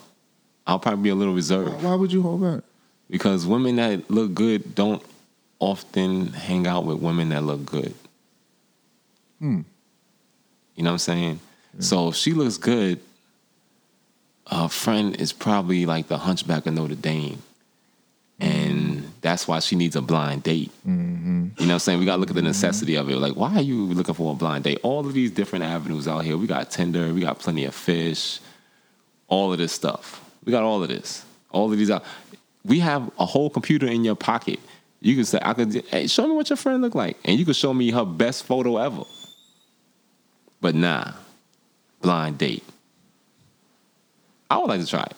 I'll 0.66 0.78
probably 0.78 1.02
be 1.02 1.08
a 1.10 1.14
little 1.14 1.34
reserved 1.34 1.82
Why 1.82 1.94
would 1.94 2.12
you 2.12 2.22
hold 2.22 2.42
back? 2.42 2.62
because 3.10 3.44
women 3.44 3.76
that 3.76 4.08
look 4.10 4.34
good 4.34 4.74
don't 4.74 5.02
often 5.58 6.28
hang 6.32 6.66
out 6.66 6.84
with 6.84 6.98
women 7.00 7.28
that 7.30 7.42
look 7.42 7.66
good. 7.66 7.92
Hmm. 9.40 9.60
You 10.80 10.84
know 10.84 10.92
what 10.92 10.94
I'm 10.94 10.98
saying? 11.00 11.40
Mm. 11.76 11.84
So 11.84 12.08
if 12.08 12.14
she 12.14 12.32
looks 12.32 12.56
good, 12.56 13.00
a 14.46 14.66
friend 14.66 15.14
is 15.14 15.30
probably 15.30 15.84
like 15.84 16.08
the 16.08 16.16
hunchback 16.16 16.64
of 16.64 16.72
Notre 16.72 16.94
Dame. 16.94 17.42
And 18.40 19.00
mm. 19.00 19.04
that's 19.20 19.46
why 19.46 19.58
she 19.58 19.76
needs 19.76 19.94
a 19.94 20.00
blind 20.00 20.42
date. 20.42 20.70
Mm-hmm. 20.88 21.48
You 21.58 21.66
know 21.66 21.66
what 21.66 21.70
I'm 21.70 21.78
saying? 21.80 21.98
We 21.98 22.06
got 22.06 22.14
to 22.14 22.20
look 22.20 22.30
at 22.30 22.34
the 22.34 22.40
mm-hmm. 22.40 22.48
necessity 22.48 22.94
of 22.94 23.10
it. 23.10 23.16
Like, 23.16 23.36
why 23.36 23.56
are 23.56 23.60
you 23.60 23.76
looking 23.88 24.14
for 24.14 24.32
a 24.32 24.34
blind 24.34 24.64
date? 24.64 24.78
All 24.82 25.00
of 25.00 25.12
these 25.12 25.30
different 25.30 25.66
avenues 25.66 26.08
out 26.08 26.24
here. 26.24 26.38
We 26.38 26.46
got 26.46 26.70
Tinder, 26.70 27.12
we 27.12 27.20
got 27.20 27.38
plenty 27.38 27.66
of 27.66 27.74
fish, 27.74 28.40
all 29.28 29.52
of 29.52 29.58
this 29.58 29.72
stuff. 29.72 30.24
We 30.46 30.50
got 30.50 30.62
all 30.62 30.82
of 30.82 30.88
this. 30.88 31.26
All 31.50 31.70
of 31.70 31.76
these 31.76 31.90
out. 31.90 32.06
We 32.64 32.78
have 32.78 33.10
a 33.18 33.26
whole 33.26 33.50
computer 33.50 33.86
in 33.86 34.02
your 34.02 34.16
pocket. 34.16 34.58
You 35.02 35.14
can 35.14 35.26
say, 35.26 35.40
I 35.42 35.52
could, 35.52 35.84
hey, 35.90 36.06
show 36.06 36.26
me 36.26 36.32
what 36.32 36.48
your 36.48 36.56
friend 36.56 36.80
look 36.80 36.94
like. 36.94 37.18
And 37.26 37.38
you 37.38 37.44
can 37.44 37.52
show 37.52 37.74
me 37.74 37.90
her 37.90 38.06
best 38.06 38.44
photo 38.44 38.78
ever. 38.78 39.04
But 40.60 40.74
nah, 40.74 41.12
blind 42.02 42.38
date. 42.38 42.64
I 44.50 44.58
would 44.58 44.68
like 44.68 44.80
to 44.80 44.86
try 44.86 45.02
it. 45.02 45.16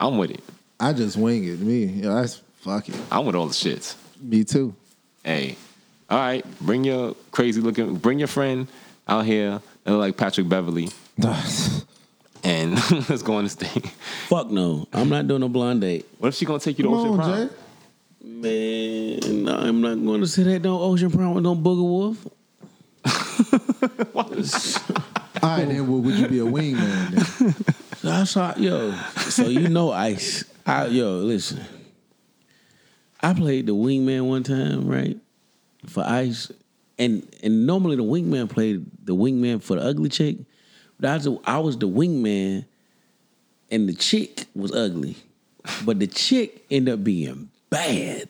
I'm 0.00 0.18
with 0.18 0.30
it. 0.30 0.42
I 0.80 0.92
just 0.92 1.16
wing 1.16 1.44
it. 1.44 1.60
Me, 1.60 1.84
yeah, 1.84 2.14
that's 2.14 2.40
fuck 2.60 2.88
it. 2.88 2.96
I'm 3.10 3.26
with 3.26 3.34
all 3.34 3.46
the 3.46 3.54
shits. 3.54 3.96
Me 4.20 4.44
too. 4.44 4.74
Hey, 5.24 5.56
all 6.10 6.18
right, 6.18 6.44
bring 6.60 6.84
your 6.84 7.14
crazy 7.30 7.60
looking, 7.60 7.96
bring 7.96 8.18
your 8.18 8.28
friend 8.28 8.66
out 9.06 9.24
here 9.24 9.60
that 9.84 9.90
look 9.90 10.00
like 10.00 10.16
Patrick 10.16 10.48
Beverley, 10.48 10.88
and 12.44 12.74
let's 13.08 13.22
go 13.22 13.34
on 13.36 13.44
this 13.44 13.54
thing. 13.54 13.82
Fuck 14.28 14.50
no, 14.50 14.86
I'm 14.92 15.08
not 15.08 15.26
doing 15.28 15.42
a 15.42 15.48
blind 15.48 15.80
date. 15.80 16.06
What 16.18 16.28
if 16.28 16.34
she 16.34 16.44
gonna 16.44 16.60
take 16.60 16.78
you 16.78 16.84
to 16.84 16.90
Come 16.90 16.98
Ocean 16.98 17.10
on, 17.12 17.16
Prime? 17.18 17.48
Jay. 17.48 17.54
Man, 18.20 19.44
no, 19.44 19.56
I'm 19.56 19.80
not 19.80 19.94
going 20.04 20.20
to 20.20 20.26
sit 20.26 20.46
at 20.46 20.62
no 20.62 20.80
Ocean 20.80 21.10
Prime 21.10 21.34
with 21.34 21.44
no 21.44 21.54
Booger 21.56 21.82
Wolf. 21.82 22.26
All 25.42 25.50
right, 25.56 25.66
then 25.68 25.86
well, 25.86 26.00
would 26.00 26.14
you 26.14 26.28
be 26.28 26.38
a 26.40 26.44
wingman? 26.44 27.10
Then? 27.10 27.54
So 27.98 28.10
I 28.10 28.24
saw 28.24 28.54
yo. 28.56 28.92
So 29.16 29.44
you 29.48 29.68
know 29.68 29.92
Ice. 29.92 30.44
I, 30.66 30.86
yo, 30.86 31.18
listen. 31.18 31.64
I 33.20 33.34
played 33.34 33.66
the 33.66 33.74
wingman 33.74 34.28
one 34.28 34.42
time, 34.42 34.86
right? 34.88 35.16
For 35.86 36.04
Ice. 36.04 36.50
And 36.98 37.26
and 37.42 37.66
normally 37.66 37.96
the 37.96 38.02
wingman 38.04 38.48
played 38.50 38.84
the 39.04 39.14
wingman 39.14 39.62
for 39.62 39.76
the 39.76 39.82
ugly 39.82 40.08
chick. 40.08 40.36
But 41.00 41.10
I 41.10 41.14
was, 41.14 41.24
the- 41.24 41.40
I 41.44 41.58
was 41.58 41.78
the 41.78 41.88
wingman 41.88 42.64
and 43.70 43.88
the 43.88 43.94
chick 43.94 44.46
was 44.54 44.72
ugly. 44.74 45.16
But 45.84 45.98
the 46.00 46.06
chick 46.08 46.64
ended 46.70 46.94
up 46.94 47.04
being 47.04 47.50
bad. 47.70 48.28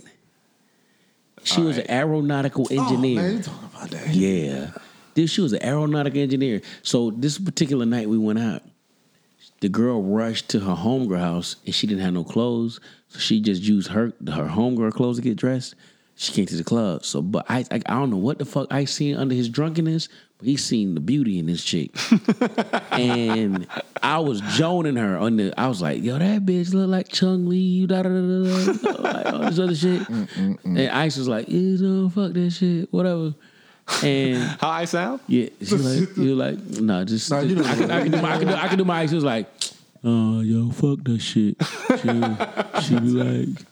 She 1.48 1.60
was 1.62 1.78
an 1.78 1.90
aeronautical 1.90 2.66
engineer. 2.70 3.20
Oh, 3.20 3.22
man, 3.22 3.36
you 3.36 3.42
talking 3.42 3.70
about 3.74 3.90
that? 3.90 4.08
Yeah. 4.08 4.70
This 5.14 5.30
she 5.30 5.40
was 5.40 5.52
an 5.52 5.62
aeronautical 5.64 6.20
engineer. 6.20 6.62
So 6.82 7.10
this 7.10 7.38
particular 7.38 7.86
night 7.86 8.08
we 8.08 8.18
went 8.18 8.38
out. 8.38 8.62
The 9.60 9.68
girl 9.68 10.02
rushed 10.02 10.48
to 10.50 10.60
her 10.60 10.74
homegirl 10.74 11.18
house 11.18 11.56
and 11.66 11.74
she 11.74 11.86
didn't 11.86 12.04
have 12.04 12.14
no 12.14 12.22
clothes. 12.22 12.78
So 13.08 13.18
she 13.18 13.40
just 13.40 13.62
used 13.62 13.88
her 13.88 14.12
her 14.26 14.48
homegirl 14.48 14.92
clothes 14.92 15.16
to 15.16 15.22
get 15.22 15.36
dressed. 15.36 15.74
She 16.14 16.32
came 16.32 16.46
to 16.46 16.56
the 16.56 16.64
club. 16.64 17.04
So 17.04 17.22
but 17.22 17.46
I 17.48 17.64
I, 17.70 17.76
I 17.86 17.94
don't 17.94 18.10
know 18.10 18.16
what 18.16 18.38
the 18.38 18.44
fuck 18.44 18.68
I 18.70 18.84
seen 18.84 19.16
under 19.16 19.34
his 19.34 19.48
drunkenness, 19.48 20.08
he 20.42 20.56
seen 20.56 20.94
the 20.94 21.00
beauty 21.00 21.38
in 21.38 21.46
this 21.46 21.64
chick. 21.64 21.90
and 22.92 23.66
I 24.02 24.18
was 24.20 24.40
joning 24.56 24.96
her 24.96 25.16
on 25.18 25.36
the 25.36 25.52
I 25.58 25.66
was 25.68 25.82
like, 25.82 26.02
yo, 26.02 26.18
that 26.18 26.46
bitch 26.46 26.72
look 26.72 26.88
like 26.88 27.08
Chun-Li, 27.08 27.86
da 27.86 28.02
da 28.02 28.08
da 28.08 28.20
da, 28.44 28.72
da, 28.72 29.02
like 29.02 29.26
all 29.32 29.38
this 29.40 29.58
other 29.58 29.74
shit. 29.74 30.00
Mm, 30.02 30.28
mm, 30.28 30.58
mm, 30.60 30.78
and 30.78 30.90
Ice 30.90 31.16
was 31.16 31.28
like, 31.28 31.48
yeah, 31.48 31.76
no, 31.80 32.08
fuck 32.08 32.32
that 32.34 32.50
shit, 32.50 32.92
whatever. 32.92 33.34
And 34.02 34.38
How 34.60 34.70
I 34.70 34.84
sound? 34.84 35.20
yeah, 35.26 35.48
she 35.62 35.76
like 35.76 36.16
you 36.16 36.34
like 36.34 36.58
nah, 36.80 37.04
just, 37.04 37.30
Nah, 37.30 37.40
you 37.40 37.56
just- 37.56 37.68
I, 37.70 37.74
can, 37.76 37.90
I 37.90 38.02
can 38.02 38.10
do 38.12 38.20
my 38.22 38.34
I 38.34 38.38
can 38.38 38.48
do, 38.48 38.54
I 38.54 38.68
can 38.68 38.78
do 38.78 38.84
my. 38.84 39.06
She 39.06 39.14
was 39.14 39.24
like, 39.24 39.46
oh 40.04 40.40
yo, 40.40 40.70
fuck 40.70 41.02
that 41.04 41.18
shit. 41.20 41.56
She 42.02 42.86
she 42.86 43.00
be 43.00 43.08
like, 43.24 43.64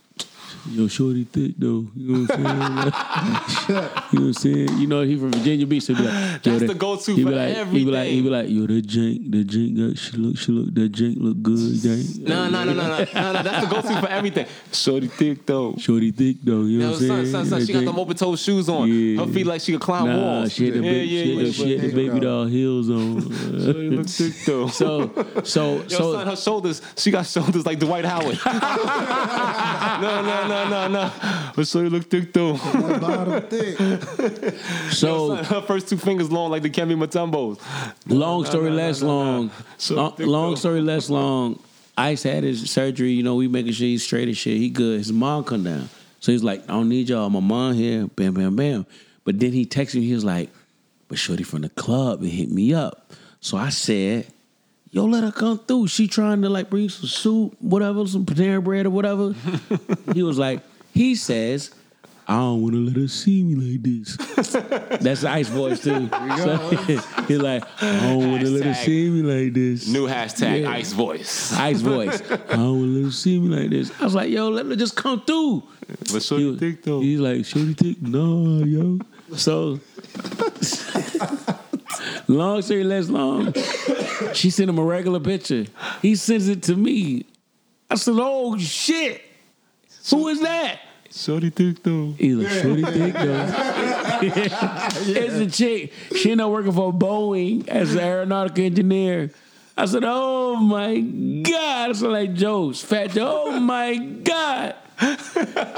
yo, 0.72 0.88
shorty 0.88 1.24
thick 1.24 1.52
though. 1.58 1.86
You 1.96 2.12
know 2.12 2.20
what 2.26 2.38
I'm 2.38 2.44
saying? 2.44 2.92
Like, 3.66 4.12
you 4.12 4.20
know 4.20 4.26
what 4.26 4.28
I'm 4.28 4.32
saying? 4.34 4.78
You 4.78 4.86
know 4.86 5.02
he 5.02 5.16
from 5.18 5.32
Virginia 5.32 5.66
Beach, 5.66 5.82
so 5.82 5.94
be 5.94 6.02
like, 6.02 6.42
That's 6.42 6.60
that- 6.60 6.66
the 6.68 6.74
go-to 6.74 7.10
he 7.14 7.24
be 7.24 7.30
for 7.30 7.36
like, 7.36 7.56
He 7.68 7.84
be 7.84 7.90
like, 7.90 8.06
he 8.08 8.20
be 8.22 8.28
everything. 8.28 8.32
like, 8.32 8.48
yo, 8.48 8.66
that 8.66 8.86
jank, 8.86 9.30
that 9.32 9.46
jank, 9.48 9.88
got, 9.88 9.98
she 9.98 10.16
look, 10.16 10.36
she 10.38 10.52
look, 10.52 10.74
that 10.74 10.92
jank 10.92 11.16
look 11.20 11.42
good, 11.42 11.58
jank. 11.58 12.18
No, 12.20 12.48
no, 12.48 12.64
no, 12.64 12.72
no, 12.72 12.82
no, 12.88 12.98
no, 13.12 13.32
no. 13.32 13.42
That's 13.42 13.66
the 13.66 13.74
go-to 13.74 14.00
for 14.00 14.08
everything. 14.08 14.46
Shorty 14.72 15.08
thick 15.08 15.44
though. 15.46 15.74
Shorty 15.78 16.10
thick 16.12 16.36
though. 16.44 16.62
You 16.62 16.78
know 16.78 16.90
what 16.92 17.00
I'm 17.00 17.08
saying? 17.08 17.26
son, 17.32 17.46
son, 17.46 17.58
That 17.60 17.66
she 17.66 17.72
got 17.72 17.84
them 17.84 17.98
open 17.98 18.16
toe 18.16 18.36
shoes 18.36 18.68
on. 18.68 18.88
Yeah. 18.88 19.24
Her 19.24 19.32
feet 19.32 19.46
like 19.46 19.60
she 19.60 19.72
could 19.72 19.80
climb 19.80 20.06
Nah, 20.06 20.16
walls. 20.16 20.52
she 20.52 20.66
had 20.66 20.74
the, 20.74 20.80
yeah, 20.86 20.92
yeah, 20.92 21.02
she 21.02 21.28
had 21.28 21.38
the, 21.38 21.44
yeah, 21.44 21.52
she 21.52 21.78
had 21.78 21.90
the 21.90 21.94
baby 21.94 22.20
doll 22.20 22.46
heels 22.46 22.88
on. 22.90 23.20
Shorty 23.60 23.90
look 23.90 24.06
thick 24.08 24.34
though. 24.46 24.66
so, 24.80 25.10
so, 25.44 25.74
Yo, 25.76 25.88
so. 25.88 26.12
son, 26.12 26.26
her 26.26 26.36
shoulders, 26.36 26.82
she 26.96 27.10
got 27.10 27.26
shoulders 27.26 27.66
like 27.66 27.78
Dwight 27.78 28.04
Howard. 28.04 28.38
no, 28.46 30.22
no, 30.22 30.48
no, 30.48 30.55
no, 30.64 30.88
no. 30.88 30.88
no. 30.88 31.08
Her 31.08 31.64
shorty 31.64 31.88
look 31.88 32.04
thick 32.10 32.32
though. 32.32 32.54
That 32.56 33.00
bottom 33.00 33.42
thick. 33.48 34.54
So 34.92 35.36
her 35.36 35.60
first 35.62 35.88
two 35.88 35.96
fingers 35.96 36.30
long 36.30 36.50
like 36.50 36.62
the 36.62 36.70
Kemi 36.70 36.96
Mutombos. 36.96 37.60
long 38.08 38.44
story 38.44 38.70
less 38.70 39.02
long. 39.02 39.50
So 39.78 39.94
Long, 39.94 40.12
thick 40.16 40.26
long 40.26 40.50
though. 40.50 40.54
story 40.56 40.80
less 40.80 41.10
long. 41.10 41.58
Ice 41.98 42.22
had 42.22 42.44
his 42.44 42.70
surgery. 42.70 43.12
You 43.12 43.22
know, 43.22 43.36
we 43.36 43.48
making 43.48 43.72
sure 43.72 43.86
he's 43.86 44.02
straight 44.04 44.28
as 44.28 44.36
shit. 44.36 44.56
He 44.58 44.68
good. 44.68 44.98
His 44.98 45.12
mom 45.12 45.44
come 45.44 45.64
down, 45.64 45.88
so 46.20 46.32
he's 46.32 46.42
like, 46.44 46.62
I 46.64 46.72
don't 46.72 46.88
need 46.88 47.08
y'all. 47.08 47.30
My 47.30 47.40
mom 47.40 47.74
here. 47.74 48.06
Bam, 48.08 48.34
bam, 48.34 48.54
bam. 48.56 48.86
But 49.24 49.40
then 49.40 49.52
he 49.52 49.64
texted 49.66 49.96
me. 49.96 50.06
He 50.06 50.14
was 50.14 50.24
like, 50.24 50.50
but 51.08 51.18
shorty 51.18 51.42
from 51.42 51.62
the 51.62 51.68
club 51.70 52.20
and 52.22 52.30
hit 52.30 52.50
me 52.50 52.74
up. 52.74 53.12
So 53.40 53.56
I 53.56 53.68
said. 53.70 54.26
Yo, 54.96 55.04
let 55.04 55.22
her 55.22 55.30
come 55.30 55.58
through. 55.58 55.86
She 55.88 56.08
trying 56.08 56.40
to 56.40 56.48
like 56.48 56.70
bring 56.70 56.88
some 56.88 57.06
soup, 57.06 57.54
whatever, 57.60 58.06
some 58.06 58.24
Panera 58.24 58.64
bread 58.64 58.86
or 58.86 58.90
whatever. 58.90 59.34
he 60.14 60.22
was 60.22 60.38
like, 60.38 60.60
he 60.94 61.14
says, 61.14 61.70
I 62.26 62.36
don't 62.36 62.62
want 62.62 62.72
to 62.76 62.80
let 62.80 62.96
her 62.96 63.06
see 63.06 63.42
me 63.42 63.56
like 63.56 63.82
this. 63.82 64.16
That's 65.02 65.22
ice 65.22 65.48
voice 65.48 65.82
too. 65.82 66.08
So, 66.08 66.56
he's 67.28 67.42
like, 67.42 67.62
I 67.82 68.08
don't 68.08 68.30
want 68.30 68.40
to 68.40 68.48
let 68.48 68.64
her 68.64 68.72
see 68.72 69.10
me 69.10 69.20
like 69.20 69.52
this. 69.52 69.86
New 69.86 70.08
hashtag 70.08 70.62
Yeah. 70.62 70.70
Ice 70.70 70.94
Voice. 70.94 71.52
Ice 71.52 71.82
voice. 71.82 72.22
I 72.30 72.36
don't 72.56 72.80
want 72.80 72.94
to 72.94 72.96
let 72.96 73.04
her 73.04 73.10
see 73.12 73.38
me 73.38 73.54
like 73.54 73.68
this. 73.68 73.92
I 74.00 74.04
was 74.04 74.14
like, 74.14 74.30
yo, 74.30 74.48
let 74.48 74.64
her 74.64 74.76
just 74.76 74.96
come 74.96 75.20
through. 75.26 75.62
But 76.10 76.22
Shorty 76.22 76.46
was- 76.46 76.58
thick 76.58 76.82
though. 76.82 77.02
He's 77.02 77.20
like, 77.20 77.44
Shorty 77.44 77.74
thick? 77.74 78.00
No, 78.00 78.64
yo. 78.64 78.98
So, 79.36 79.78
long 82.28 82.62
story 82.62 82.84
less 82.84 83.08
long, 83.08 83.52
she 84.32 84.50
sent 84.50 84.70
him 84.70 84.78
a 84.78 84.84
regular 84.84 85.20
picture. 85.20 85.66
He 86.02 86.16
sends 86.16 86.48
it 86.48 86.62
to 86.64 86.76
me. 86.76 87.26
I 87.90 87.94
said, 87.96 88.14
oh, 88.18 88.56
shit. 88.58 89.22
Who 90.10 90.28
is 90.28 90.40
that? 90.40 90.80
Shorty 91.10 91.50
thick 91.50 91.82
though. 91.82 92.12
He's 92.18 92.36
like, 92.36 92.52
Shorty 92.62 92.82
thick 92.82 93.14
though. 93.14 93.82
It's 94.22 95.34
a 95.34 95.50
chick. 95.50 95.92
She 96.14 96.30
ended 96.30 96.44
up 96.44 96.50
working 96.50 96.72
for 96.72 96.92
Boeing 96.92 97.66
as 97.68 97.94
an 97.94 98.00
aeronautical 98.00 98.64
engineer. 98.64 99.30
I 99.76 99.84
said, 99.86 100.04
"Oh 100.06 100.56
my 100.56 101.00
god!" 101.00 101.90
I 101.90 101.92
said, 101.92 102.08
"Like 102.08 102.34
Joe's 102.34 102.82
fat 102.82 103.10
Joe. 103.10 103.44
Oh 103.46 103.60
my 103.60 103.96
god!" 103.96 104.74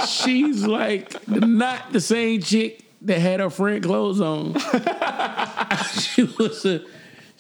She's 0.07 0.65
like 0.65 1.29
not 1.29 1.93
the 1.93 2.01
same 2.01 2.41
chick 2.41 2.85
that 3.03 3.21
had 3.21 3.41
her 3.41 3.51
friend 3.51 3.83
clothes 3.83 4.21
on. 4.21 4.55
she 5.93 6.25
was 6.25 6.65
a 6.65 6.85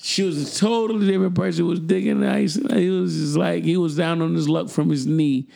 she 0.00 0.22
was 0.22 0.56
a 0.56 0.58
totally 0.58 1.06
different 1.06 1.34
person. 1.34 1.66
Was 1.66 1.80
digging 1.80 2.20
the 2.20 2.30
ice. 2.30 2.54
He 2.54 2.90
was 2.90 3.14
just 3.14 3.36
like 3.36 3.64
he 3.64 3.76
was 3.76 3.96
down 3.96 4.22
on 4.22 4.34
his 4.34 4.48
luck 4.48 4.68
from 4.68 4.90
his 4.90 5.06
knee, 5.06 5.46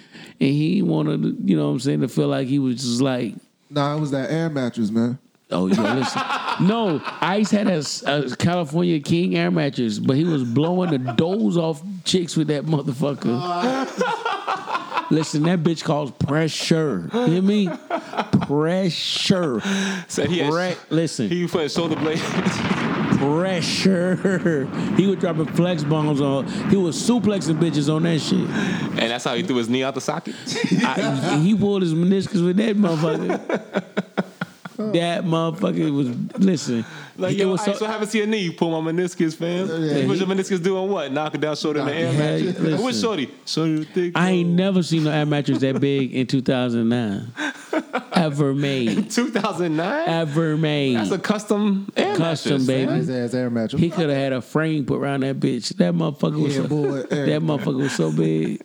and 0.40 0.50
he 0.50 0.82
wanted, 0.82 1.22
to, 1.22 1.36
you 1.44 1.56
know, 1.56 1.66
what 1.66 1.72
I'm 1.74 1.80
saying, 1.80 2.00
to 2.00 2.08
feel 2.08 2.28
like 2.28 2.48
he 2.48 2.58
was 2.58 2.76
just 2.76 3.00
like 3.00 3.34
Nah, 3.70 3.96
it 3.96 4.00
was 4.00 4.10
that 4.10 4.30
air 4.30 4.50
mattress, 4.50 4.90
man. 4.90 5.18
Oh, 5.50 5.66
yo, 5.66 5.82
listen. 5.94 6.22
no, 6.60 7.02
Ice 7.20 7.50
had 7.50 7.68
a, 7.68 7.82
a 8.06 8.36
California 8.36 9.00
King 9.00 9.36
air 9.36 9.50
mattress, 9.50 9.98
but 9.98 10.16
he 10.16 10.24
was 10.24 10.44
blowing 10.44 10.90
the 10.90 10.98
doze 10.98 11.56
off 11.56 11.82
chicks 12.04 12.36
with 12.36 12.48
that 12.48 12.64
motherfucker. 12.64 13.38
listen, 15.12 15.42
that 15.44 15.62
bitch 15.62 15.84
calls 15.84 16.10
pressure. 16.10 17.08
You 17.12 17.26
hear 17.26 17.42
me? 17.42 17.68
Pressure. 18.46 19.60
Said 20.08 20.30
he 20.30 20.48
Pre- 20.48 20.74
listen, 20.90 21.28
he 21.28 21.42
was 21.42 21.52
put 21.52 21.70
shoulder 21.70 21.96
blade. 21.96 22.18
pressure. 23.18 24.66
He 24.96 25.06
was 25.06 25.18
dropping 25.18 25.46
flex 25.46 25.84
bombs 25.84 26.20
on. 26.20 26.48
He 26.70 26.76
was 26.76 26.96
suplexing 26.96 27.58
bitches 27.60 27.94
on 27.94 28.02
that 28.02 28.18
shit. 28.20 28.40
and 28.40 29.10
that's 29.10 29.24
how 29.24 29.34
he 29.34 29.42
threw 29.42 29.56
his 29.56 29.68
knee 29.68 29.84
out 29.84 29.94
the 29.94 30.00
socket. 30.00 30.34
I, 30.84 31.38
he 31.40 31.54
pulled 31.54 31.82
his 31.82 31.94
meniscus 31.94 32.44
with 32.44 32.56
that 32.56 32.76
motherfucker. 32.76 33.82
that 34.92 35.24
motherfucker 35.24 35.94
was 35.94 36.08
listen. 36.40 36.84
Like, 37.16 37.34
it 37.34 37.38
yo, 37.40 37.48
was 37.50 37.60
Ice, 37.68 37.80
what 37.80 37.90
happens 37.90 38.10
to 38.12 38.18
your 38.18 38.26
knee? 38.26 38.50
Pull 38.50 38.80
my 38.80 38.90
meniscus, 38.92 39.34
fam. 39.36 39.66
Yeah, 39.68 40.06
What's 40.06 40.20
he- 40.20 40.26
your 40.26 40.34
meniscus 40.34 40.62
doing 40.62 40.90
what? 40.90 41.12
Knock 41.12 41.34
it 41.34 41.40
down, 41.42 41.56
shoulder 41.56 41.80
in 41.80 41.86
the 41.86 41.94
air 41.94 42.12
Yeah, 42.12 42.18
mattress. 42.18 42.58
listen. 42.58 42.82
What's 42.82 43.00
Shorty? 43.00 43.30
Shorty 43.46 43.84
thick. 43.84 44.12
I 44.16 44.30
ain't 44.30 44.50
never 44.50 44.82
seen 44.82 45.04
no 45.04 45.10
air 45.10 45.26
mattress 45.26 45.58
that 45.60 45.78
big 45.80 46.14
in 46.14 46.26
2009. 46.26 47.32
Ever 48.14 48.54
made. 48.54 49.10
2009? 49.10 50.08
Ever 50.08 50.56
made. 50.56 50.96
That's 50.96 51.10
a 51.10 51.18
custom 51.18 51.90
air 51.96 52.16
Custom, 52.16 52.52
mattress, 52.52 52.66
baby. 52.66 52.86
fam. 52.86 52.96
His 52.98 53.10
ass 53.10 53.34
air 53.34 53.50
mattress. 53.50 53.80
He 53.80 53.90
could 53.90 54.08
have 54.08 54.18
had 54.18 54.32
a 54.32 54.40
frame 54.42 54.84
put 54.86 55.00
around 55.00 55.20
that 55.22 55.40
bitch. 55.40 55.74
That 55.76 55.94
motherfucker 55.94 56.40
was 56.42 56.56
Yeah, 56.56 56.62
so, 56.62 56.68
boy, 56.68 56.96
air. 57.10 57.26
that 57.26 57.42
motherfucker 57.42 57.76
was 57.78 57.92
so 57.92 58.12
big. 58.12 58.62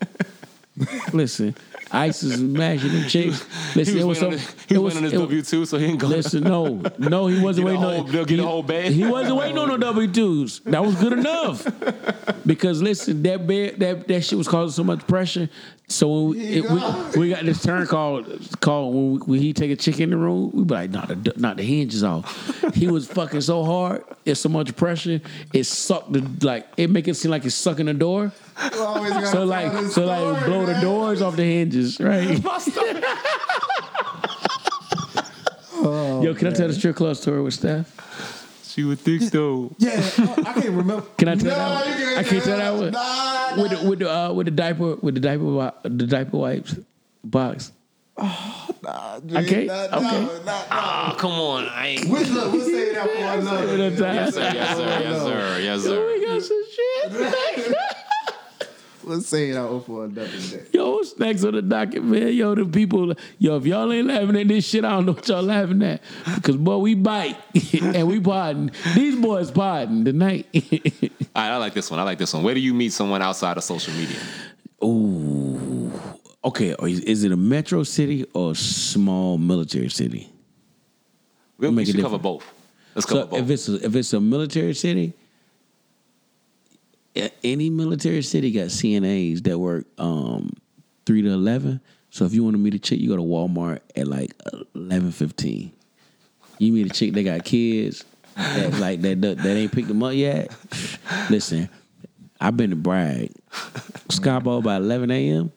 Listen, 1.14 1.56
Ice 1.92 2.24
is 2.24 2.36
smashing 2.36 2.92
them 2.92 3.08
chicks. 3.08 3.46
Listen, 3.76 3.96
He 3.96 4.02
it 4.02 4.04
was, 4.04 4.06
was 4.06 4.20
so. 4.20 4.30
waiting, 4.30 4.46
on, 4.46 4.56
the, 4.58 4.64
he 4.68 4.78
was 4.78 4.84
waiting 4.94 4.98
on 4.98 5.04
his 5.04 5.14
W 5.14 5.42
two, 5.42 5.66
so 5.66 5.78
he 5.78 5.88
didn't 5.88 6.00
go. 6.00 6.08
Listen, 6.08 6.44
no, 6.44 6.82
no, 6.98 7.28
he 7.28 7.40
wasn't 7.42 7.66
waiting 7.66 7.82
whole- 7.82 8.02
on. 8.02 8.12
they'll 8.12 8.26
get 8.26 8.40
he, 8.40 8.44
a 8.44 8.48
whole 8.48 8.64
bed. 8.64 8.92
He 8.92 9.06
wasn't 9.06 9.38
waiting 9.38 9.58
on 9.58 9.68
no 9.70 9.78
W 9.78 10.12
twos. 10.12 10.60
That 10.62 10.84
was 10.86 10.96
good 10.96 11.14
enough. 11.14 11.66
Because 12.46 12.82
listen, 12.82 13.24
that 13.24 13.46
bed, 13.48 13.80
that 13.80 14.08
that 14.08 14.22
shit 14.24 14.38
was 14.38 14.48
causing 14.48 14.74
so 14.74 14.84
much 14.84 15.06
pressure. 15.08 15.50
So 15.90 16.08
when 16.24 16.30
we, 16.32 16.40
it, 16.58 16.70
we, 16.70 17.20
we 17.20 17.30
got 17.30 17.46
this 17.46 17.64
turn 17.64 17.88
called 17.88 18.26
called 18.60 18.94
when, 18.94 19.12
we, 19.14 19.18
when 19.20 19.40
he 19.42 19.54
take 19.54 19.72
a 19.72 19.76
chick 19.76 20.00
in 20.02 20.10
the 20.10 20.18
room, 20.18 20.52
we 20.54 20.64
be 20.66 20.74
like, 20.74 20.90
not 20.92 21.08
the 21.08 21.34
not 21.38 21.58
the 21.58 21.64
hinges 21.64 22.04
off. 22.04 22.74
He 22.74 22.88
was 22.88 23.08
fucking 23.08 23.42
so 23.42 23.64
hard, 23.64 24.04
it's 24.26 24.42
so 24.42 24.50
much 24.50 24.76
pressure, 24.76 25.22
it 25.54 25.64
sucked 25.66 26.12
the 26.12 26.22
like 26.46 26.68
it 26.78 26.90
make 26.90 27.08
it 27.08 27.16
seem 27.16 27.32
like 27.32 27.46
it's 27.46 27.56
sucking 27.56 27.86
the 27.86 27.94
door. 27.94 28.32
Always 28.80 29.30
So 29.32 29.44
like 29.46 29.72
his 29.72 29.94
so 29.94 30.06
like 30.06 30.20
story, 30.20 30.44
blow 30.46 30.66
the 30.66 30.80
doors 30.82 31.22
off 31.22 31.36
the 31.36 31.44
hinges, 31.44 32.00
right? 32.00 32.44
Yo, 36.24 36.34
can 36.34 36.48
I 36.48 36.52
tell 36.52 36.68
the 36.68 36.74
strip 36.74 36.96
club 36.96 37.16
story 37.16 37.40
with 37.42 37.54
Steph? 37.54 37.94
She 38.68 38.84
was 38.84 39.00
thick 39.00 39.22
though. 39.32 39.72
Yeah, 39.78 39.92
I 40.18 40.44
I 40.48 40.54
can't 40.54 40.70
remember. 40.70 41.02
Can 41.18 41.28
I 41.30 41.36
tell 41.36 41.46
No, 41.46 41.50
that 41.56 41.86
one? 41.86 41.98
can't 41.98 42.18
I 42.18 42.24
can't 42.24 42.44
tell 42.44 42.58
that 42.58 42.74
one. 42.76 42.92
Nah, 42.92 43.62
With 43.62 43.72
the 43.72 43.90
with 43.90 44.00
the 44.00 44.12
uh, 44.14 44.34
with 44.34 44.46
the 44.46 44.52
diaper 44.52 44.96
with 44.96 45.14
the 45.16 45.22
diaper 45.22 45.72
the 45.84 46.08
diaper 46.08 46.38
wipes 46.38 46.76
box. 47.24 47.72
nah, 48.18 49.20
G, 49.26 49.38
Okay, 49.38 49.66
nah, 49.66 49.84
okay. 49.86 50.00
nah, 50.00 50.00
nah, 50.00 50.64
nah. 50.70 51.12
Oh, 51.12 51.16
come 51.18 51.32
on. 51.34 51.68
I 51.70 51.88
ain't. 51.88 52.06
We'll, 52.10 52.24
look, 52.28 52.52
we'll 52.54 52.66
say 52.66 52.94
that 52.94 53.10
for 53.10 53.18
another. 53.18 53.78
Yes, 53.78 53.98
sir, 53.98 54.14
Yes, 54.14 54.34
sir. 54.34 54.42
Yes, 54.54 54.78
sir. 54.78 55.00
Yes, 55.02 55.22
sir. 55.22 55.60
Yes, 55.60 55.82
sir. 55.84 56.08
We 56.08 56.26
got 56.26 56.42
some 56.42 56.64
shit. 56.74 57.12
Let's 59.08 59.28
say 59.28 59.52
it 59.52 59.56
out 59.56 59.86
for 59.86 60.06
another 60.06 60.28
day. 60.28 60.64
Yo, 60.74 60.92
what's 60.92 61.18
next 61.18 61.44
on 61.46 61.54
the 61.54 61.62
docket, 61.62 62.04
man? 62.04 62.34
Yo, 62.34 62.54
the 62.56 62.66
people, 62.66 63.14
yo, 63.40 63.56
if 63.58 63.66
y'all 63.66 63.92
ain't 63.94 64.08
laughing 64.08 64.36
at 64.36 64.48
this 64.50 64.68
shit, 64.68 64.84
I 64.84 64.92
don't 64.92 65.06
know 65.06 65.14
what 65.14 65.28
y'all 65.28 65.42
laughing 65.44 65.82
at. 65.84 66.02
Because, 66.36 66.58
boy, 66.58 66.78
we 66.78 66.94
bite 66.96 67.38
and 67.82 68.08
we 68.08 68.20
pardon. 68.20 68.72
These 68.96 69.16
boys 69.16 69.50
pardon 69.50 70.04
tonight. 70.04 70.48
All 70.54 70.60
right, 71.44 71.52
I 71.52 71.58
like 71.58 71.74
this 71.74 71.90
one. 71.90 72.00
I 72.00 72.04
like 72.04 72.18
this 72.18 72.34
one. 72.34 72.44
Where 72.44 72.54
do 72.54 72.60
you 72.60 72.74
meet 72.74 72.92
someone 72.92 73.22
outside 73.22 73.56
of 73.58 73.64
social 73.64 73.94
media? 73.94 74.18
Ooh. 74.84 75.92
Okay, 76.44 76.76
is, 76.84 77.00
is 77.02 77.24
it 77.24 77.32
a 77.32 77.38
metro 77.38 77.84
city 77.84 78.26
or 78.34 78.52
a 78.52 78.56
small 78.56 79.38
military 79.38 79.90
city? 79.90 80.30
We, 81.58 81.68
we 81.70 81.76
Make 81.76 81.88
it 81.90 81.94
should 81.94 82.02
cover 82.02 82.18
both. 82.18 82.46
Let's 82.96 83.06
cover 83.06 83.22
So 83.22 83.28
both. 83.28 83.40
if 83.40 83.50
it's 83.50 83.70
a, 83.70 83.86
if 83.86 83.96
it's 83.96 84.14
a 84.14 84.20
military 84.20 84.74
city, 84.74 85.14
a- 85.14 85.27
any 87.44 87.70
military 87.70 88.22
city 88.22 88.52
got 88.52 88.68
CNAs 88.68 89.44
that 89.44 89.58
work 89.58 89.86
um, 89.98 90.52
three 91.06 91.22
to 91.22 91.30
eleven. 91.30 91.82
So 92.10 92.26
if 92.26 92.34
you 92.34 92.44
want 92.44 92.56
to 92.56 92.60
meet 92.60 92.74
a 92.74 92.80
chick, 92.80 93.00
you 93.00 93.10
go 93.10 93.16
to 93.16 93.22
Walmart 93.22 93.80
at 93.96 94.08
like 94.08 94.34
eleven 94.76 95.12
fifteen. 95.12 95.72
You 96.60 96.74
meet 96.74 96.88
a 96.88 96.90
chick 96.90 97.14
that 97.14 97.24
got 97.24 97.46
kids 97.46 98.04
that 98.36 98.80
like 98.80 99.02
that 99.02 99.22
that, 99.22 99.38
that 99.38 99.58
ain't 99.58 99.72
picked 99.72 99.88
them 99.88 100.04
up 100.04 100.14
yet. 100.14 100.56
Listen, 101.30 101.70
I've 102.40 102.58
been 102.58 102.72
to 102.72 102.76
brag. 102.76 103.32
Skyball 104.10 104.64
by 104.64 104.78
eleven 104.78 105.12
a.m. 105.12 105.52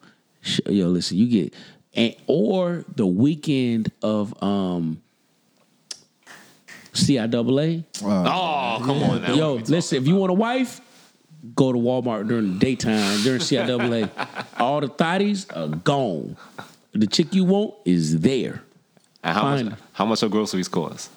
Yo, 0.67 0.89
listen, 0.89 1.17
you 1.19 1.27
get 1.29 1.55
and 1.95 2.15
or 2.27 2.85
the 2.97 3.07
weekend 3.07 3.93
of 4.03 4.41
um 4.43 5.01
CIAA. 6.93 7.85
oh, 8.03 8.83
come 8.85 9.03
on 9.03 9.23
now. 9.23 9.35
Yo, 9.35 9.55
listen, 9.55 9.99
if 9.99 10.09
you 10.09 10.17
want 10.17 10.31
a 10.31 10.35
wife, 10.35 10.81
go 11.55 11.73
to 11.73 11.79
Walmart 11.79 12.29
during 12.29 12.55
the 12.55 12.59
daytime, 12.59 13.23
during 13.23 13.41
CIAA. 13.41 14.11
All 14.61 14.81
the 14.81 14.89
thotties 14.89 15.47
are 15.57 15.69
gone. 15.69 16.37
The 16.93 17.07
chick 17.07 17.35
you 17.35 17.45
want 17.45 17.75
is 17.85 18.21
there. 18.21 18.63
And 19.23 19.37
how 19.37 19.43
much, 19.43 19.79
how 19.93 20.05
much 20.07 20.21
her 20.21 20.29
groceries 20.29 20.69
cost? 20.69 21.11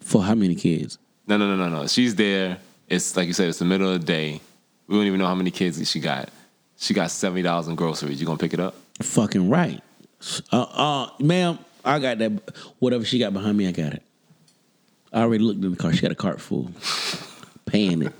For 0.00 0.22
how 0.22 0.34
many 0.34 0.54
kids? 0.54 0.98
No, 1.26 1.36
no, 1.36 1.54
no, 1.54 1.68
no, 1.68 1.82
no. 1.82 1.86
She's 1.86 2.14
there. 2.14 2.58
It's 2.88 3.16
like 3.16 3.26
you 3.26 3.32
said, 3.32 3.48
it's 3.48 3.58
the 3.58 3.64
middle 3.64 3.90
of 3.90 4.00
the 4.00 4.06
day. 4.06 4.40
We 4.86 4.96
don't 4.96 5.06
even 5.06 5.18
know 5.18 5.26
how 5.26 5.34
many 5.34 5.50
kids 5.50 5.88
she 5.90 6.00
got. 6.00 6.28
She 6.76 6.92
got 6.92 7.10
seventy 7.10 7.42
dollars 7.42 7.68
in 7.68 7.74
groceries. 7.74 8.20
You 8.20 8.26
gonna 8.26 8.38
pick 8.38 8.52
it 8.52 8.60
up? 8.60 8.74
Fucking 9.00 9.48
right. 9.48 9.80
Uh, 10.52 10.62
uh, 10.62 11.08
ma'am, 11.20 11.58
I 11.84 11.98
got 11.98 12.18
that. 12.18 12.32
Whatever 12.78 13.04
she 13.04 13.18
got 13.18 13.32
behind 13.32 13.56
me, 13.56 13.66
I 13.66 13.72
got 13.72 13.94
it. 13.94 14.02
I 15.12 15.22
already 15.22 15.44
looked 15.44 15.62
in 15.62 15.70
the 15.70 15.76
car. 15.76 15.92
She 15.92 16.02
got 16.02 16.10
a 16.10 16.16
cart 16.16 16.40
full. 16.40 16.70
Paying 17.66 18.02
it. 18.02 18.12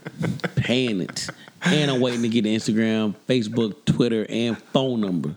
Paying 0.57 1.01
it. 1.03 1.29
And 1.62 1.91
I'm 1.91 2.01
waiting 2.01 2.23
to 2.23 2.29
get 2.29 2.45
Instagram, 2.45 3.15
Facebook, 3.29 3.85
Twitter, 3.87 4.27
and 4.29 4.59
phone 4.59 5.01
number. 5.01 5.37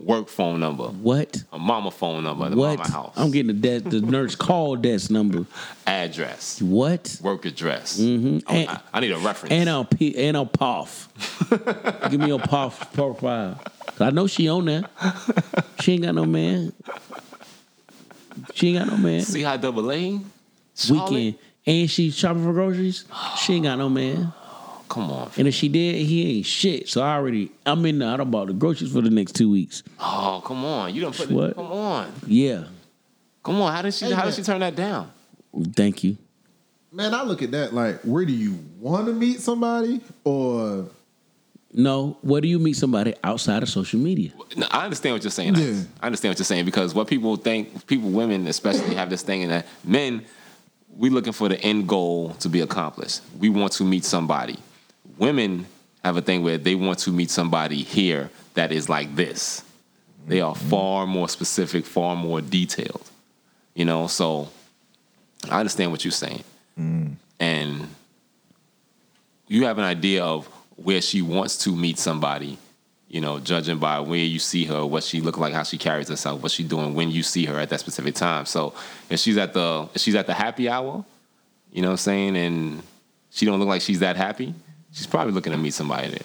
Work 0.00 0.28
phone 0.28 0.58
number, 0.60 0.84
What? 0.88 1.44
a 1.52 1.58
mama 1.58 1.90
phone 1.90 2.24
number, 2.24 2.50
the 2.50 2.56
What? 2.56 2.78
mama 2.78 2.90
house, 2.90 3.12
I'm 3.16 3.30
getting 3.30 3.46
the 3.46 3.52
desk, 3.80 3.84
the 3.88 4.00
nurse 4.00 4.34
call 4.34 4.74
desk 4.76 5.10
number. 5.10 5.46
address, 5.86 6.60
What? 6.60 7.16
work 7.22 7.46
address. 7.46 7.98
Mm-hmm. 8.00 8.38
I, 8.46 8.54
And- 8.56 8.70
I- 8.70 8.80
I 8.92 9.00
need 9.00 9.12
a 9.12 9.18
reference. 9.18 9.52
And 9.52 9.70
I'll 9.70 9.84
P 9.84 10.14
and 10.16 10.36
I'll 10.36 10.46
POF. 10.46 12.10
Give 12.10 12.20
me 12.20 12.26
your 12.26 12.40
POF 12.40 12.92
profile. 12.92 13.58
I 14.00 14.10
know 14.10 14.26
she 14.26 14.48
on 14.48 14.64
there. 14.66 14.82
She 15.80 15.92
ain't 15.94 16.02
got 16.02 16.16
no 16.16 16.26
man. 16.26 16.72
She 18.54 18.68
ain't 18.76 18.78
got 18.84 18.88
no 18.98 19.02
man. 19.02 19.20
See 19.22 19.42
how 19.42 19.56
double 19.56 19.90
A? 19.92 20.20
Weekend. 20.90 21.36
And 21.66 21.90
she 21.90 22.10
shopping 22.10 22.44
for 22.44 22.52
groceries. 22.52 23.04
She 23.38 23.54
ain't 23.54 23.64
got 23.64 23.78
no 23.78 23.88
man. 23.88 24.32
Come 24.88 25.10
on. 25.10 25.30
And 25.38 25.48
if 25.48 25.54
she 25.54 25.68
did, 25.68 25.96
he 26.06 26.36
ain't 26.38 26.46
shit. 26.46 26.88
So 26.88 27.02
I 27.02 27.14
already, 27.14 27.50
I'm 27.64 27.84
in 27.86 27.98
there. 27.98 28.10
I 28.10 28.16
done 28.18 28.30
bought 28.30 28.48
the 28.48 28.52
groceries 28.52 28.92
for 28.92 29.00
the 29.00 29.10
next 29.10 29.32
two 29.34 29.50
weeks. 29.50 29.82
Oh, 29.98 30.42
come 30.44 30.64
on. 30.64 30.94
You 30.94 31.00
don't 31.00 31.16
put 31.16 31.30
What? 31.30 31.50
it. 31.50 31.56
Come 31.56 31.72
on. 31.72 32.12
Yeah. 32.26 32.64
Come 33.42 33.60
on. 33.62 33.72
How 33.72 33.82
did 33.82 33.94
she? 33.94 34.04
Hey, 34.04 34.12
how 34.12 34.24
did 34.26 34.34
she 34.34 34.42
turn 34.42 34.60
that 34.60 34.76
down? 34.76 35.10
Thank 35.74 36.04
you. 36.04 36.16
Man, 36.92 37.12
I 37.14 37.22
look 37.22 37.42
at 37.42 37.50
that 37.52 37.72
like, 37.74 38.00
where 38.02 38.24
do 38.24 38.32
you 38.32 38.58
want 38.78 39.06
to 39.06 39.12
meet 39.12 39.40
somebody, 39.40 40.00
or 40.22 40.86
No, 41.72 42.18
where 42.20 42.40
do 42.40 42.46
you 42.46 42.60
meet 42.60 42.76
somebody 42.76 43.14
outside 43.24 43.62
of 43.64 43.68
social 43.68 43.98
media? 43.98 44.32
No, 44.56 44.68
I 44.70 44.84
understand 44.84 45.14
what 45.14 45.24
you're 45.24 45.30
saying. 45.32 45.56
Yeah. 45.56 45.82
I 46.00 46.06
understand 46.06 46.30
what 46.32 46.38
you're 46.38 46.44
saying 46.44 46.66
because 46.66 46.94
what 46.94 47.08
people 47.08 47.34
think, 47.36 47.86
people, 47.88 48.10
women 48.10 48.46
especially, 48.46 48.94
have 48.94 49.10
this 49.10 49.22
thing 49.22 49.42
in 49.42 49.48
that 49.48 49.66
men, 49.82 50.24
we 50.96 51.10
looking 51.10 51.32
for 51.32 51.48
the 51.48 51.60
end 51.60 51.88
goal 51.88 52.30
to 52.40 52.48
be 52.48 52.60
accomplished. 52.60 53.20
We 53.38 53.48
want 53.48 53.72
to 53.74 53.84
meet 53.84 54.04
somebody. 54.04 54.58
Women 55.18 55.66
have 56.04 56.16
a 56.16 56.22
thing 56.22 56.42
where 56.42 56.58
they 56.58 56.74
want 56.74 56.98
to 57.00 57.10
meet 57.10 57.30
somebody 57.30 57.82
here 57.82 58.30
that 58.54 58.72
is 58.72 58.88
like 58.88 59.14
this. 59.16 59.62
They 60.26 60.40
are 60.40 60.54
mm-hmm. 60.54 60.68
far 60.68 61.06
more 61.06 61.28
specific, 61.28 61.84
far 61.84 62.16
more 62.16 62.40
detailed. 62.40 63.10
You 63.74 63.84
know, 63.84 64.06
so 64.06 64.48
I 65.50 65.58
understand 65.58 65.90
what 65.90 66.04
you're 66.04 66.12
saying. 66.12 66.44
Mm. 66.78 67.14
And 67.40 67.88
you 69.48 69.66
have 69.66 69.78
an 69.78 69.84
idea 69.84 70.24
of 70.24 70.46
where 70.76 71.00
she 71.00 71.22
wants 71.22 71.58
to 71.64 71.70
meet 71.70 71.98
somebody, 71.98 72.58
you 73.14 73.20
know, 73.20 73.38
judging 73.38 73.78
by 73.78 74.00
where 74.00 74.18
you 74.18 74.40
see 74.40 74.64
her, 74.64 74.84
what 74.84 75.04
she 75.04 75.20
look 75.20 75.38
like, 75.38 75.54
how 75.54 75.62
she 75.62 75.78
carries 75.78 76.08
herself, 76.08 76.42
what 76.42 76.50
she's 76.50 76.66
doing 76.66 76.94
when 76.94 77.12
you 77.12 77.22
see 77.22 77.44
her 77.44 77.60
at 77.60 77.68
that 77.68 77.78
specific 77.78 78.16
time. 78.16 78.44
So 78.44 78.74
if 79.08 79.20
she's 79.20 79.36
at 79.36 79.52
the 79.52 79.88
if 79.94 80.00
she's 80.00 80.16
at 80.16 80.26
the 80.26 80.34
happy 80.34 80.68
hour, 80.68 81.04
you 81.70 81.80
know 81.80 81.88
what 81.90 81.92
I'm 81.92 81.96
saying, 81.98 82.36
and 82.36 82.82
she 83.30 83.46
don't 83.46 83.60
look 83.60 83.68
like 83.68 83.82
she's 83.82 84.00
that 84.00 84.16
happy, 84.16 84.52
she's 84.90 85.06
probably 85.06 85.32
looking 85.32 85.52
to 85.52 85.58
meet 85.58 85.74
somebody 85.74 86.08
there. 86.08 86.18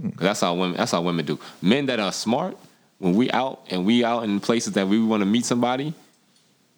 Hmm. 0.00 0.08
'Cause 0.08 0.24
that's 0.24 0.40
how 0.40 0.54
women 0.54 0.76
that's 0.76 0.90
how 0.90 1.00
women 1.00 1.24
do. 1.24 1.38
Men 1.62 1.86
that 1.86 2.00
are 2.00 2.10
smart, 2.10 2.56
when 2.98 3.14
we 3.14 3.30
out 3.30 3.60
and 3.70 3.86
we 3.86 4.02
out 4.02 4.24
in 4.24 4.40
places 4.40 4.72
that 4.72 4.88
we 4.88 5.00
want 5.00 5.20
to 5.20 5.26
meet 5.26 5.44
somebody, 5.44 5.94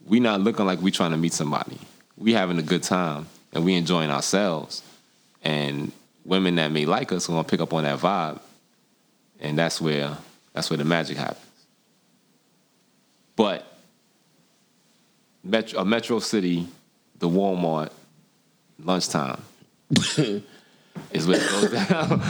we 0.06 0.20
not 0.20 0.42
looking 0.42 0.66
like 0.66 0.82
we 0.82 0.90
trying 0.90 1.12
to 1.12 1.16
meet 1.16 1.32
somebody. 1.32 1.78
We 2.18 2.34
having 2.34 2.58
a 2.58 2.62
good 2.62 2.82
time 2.82 3.28
and 3.54 3.64
we 3.64 3.76
enjoying 3.76 4.10
ourselves. 4.10 4.82
And 5.42 5.90
women 6.26 6.56
that 6.56 6.70
may 6.70 6.84
like 6.84 7.12
us 7.12 7.30
are 7.30 7.32
gonna 7.32 7.44
pick 7.44 7.62
up 7.62 7.72
on 7.72 7.84
that 7.84 7.98
vibe. 7.98 8.40
And 9.40 9.58
that's 9.58 9.80
where 9.80 10.16
that's 10.52 10.70
where 10.70 10.78
the 10.78 10.84
magic 10.84 11.16
happens. 11.16 11.44
But 13.36 13.66
Metro, 15.44 15.80
a 15.80 15.84
Metro 15.84 16.18
City, 16.18 16.66
the 17.18 17.28
Walmart, 17.28 17.90
lunchtime 18.82 19.42
is 19.90 21.26
where 21.26 21.38
it 21.38 21.50
goes 21.50 21.70
down. 21.70 22.22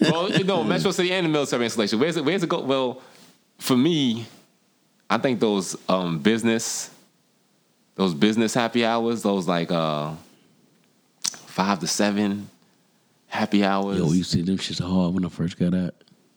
well, 0.00 0.30
you 0.32 0.44
know, 0.44 0.64
Metro 0.64 0.90
City 0.90 1.12
and 1.12 1.26
the 1.26 1.30
military 1.30 1.64
installation. 1.64 1.98
Where's 2.00 2.16
it? 2.16 2.24
Where's 2.24 2.42
it 2.42 2.48
go? 2.48 2.60
Well, 2.60 3.02
for 3.58 3.76
me, 3.76 4.26
I 5.08 5.18
think 5.18 5.40
those 5.40 5.76
um, 5.88 6.18
business, 6.18 6.90
those 7.94 8.14
business 8.14 8.54
happy 8.54 8.84
hours, 8.84 9.22
those 9.22 9.46
like 9.46 9.70
uh, 9.70 10.12
five 11.22 11.78
to 11.80 11.86
seven 11.86 12.48
happy 13.36 13.64
hours, 13.64 13.98
Yo, 13.98 14.12
you 14.12 14.24
see 14.24 14.42
them 14.42 14.56
shits 14.58 14.80
hard 14.80 15.14
when 15.14 15.24
I 15.24 15.28
first 15.28 15.58
got 15.58 15.74
out. 15.74 15.94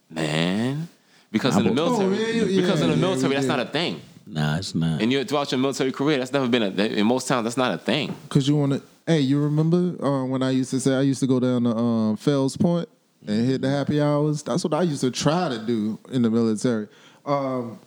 man. 0.10 0.88
Because 1.32 1.56
I 1.56 1.60
in 1.60 1.68
the 1.68 1.74
military, 1.74 2.18
Oh, 2.42 2.46
yeah, 2.48 2.62
because 2.62 2.82
in 2.82 2.90
the 2.90 2.98
military, 2.98 3.34
yeah, 3.34 3.38
that's 3.40 3.48
not 3.48 3.60
a 3.60 3.66
thing. 3.66 4.02
Nah, 4.26 4.58
it's 4.58 4.74
not. 4.74 5.02
And 5.02 5.12
you 5.12 5.24
throughout 5.24 5.52
your 5.52 5.60
military 5.60 5.92
career, 5.92 6.18
that's 6.18 6.34
never 6.34 6.48
been 6.48 6.64
a. 6.64 6.70
In 7.00 7.06
most 7.06 7.28
towns, 7.28 7.44
that's 7.44 7.58
not 7.58 7.74
a 7.74 7.78
thing. 7.78 8.16
because 8.24 8.48
you 8.48 8.56
want 8.56 8.74
to? 8.74 8.82
Hey, 9.06 9.22
you 9.22 9.40
remember 9.42 9.96
uh, 10.06 10.26
when 10.26 10.42
I 10.44 10.52
used 10.52 10.70
to 10.72 10.80
say 10.80 10.94
I 10.96 11.02
used 11.02 11.20
to 11.22 11.28
go 11.28 11.40
down 11.40 11.64
to 11.64 11.76
um, 11.76 12.18
Fells 12.18 12.56
Point 12.58 12.88
and 13.28 13.46
hit 13.46 13.62
the 13.62 13.70
happy 13.70 14.00
hours? 14.02 14.44
That's 14.44 14.64
what 14.64 14.74
I 14.74 14.84
used 14.84 15.02
to 15.02 15.12
try 15.12 15.50
to 15.50 15.58
do 15.60 15.98
in 16.12 16.22
the 16.24 16.30
military. 16.30 16.88
Um, 17.26 17.80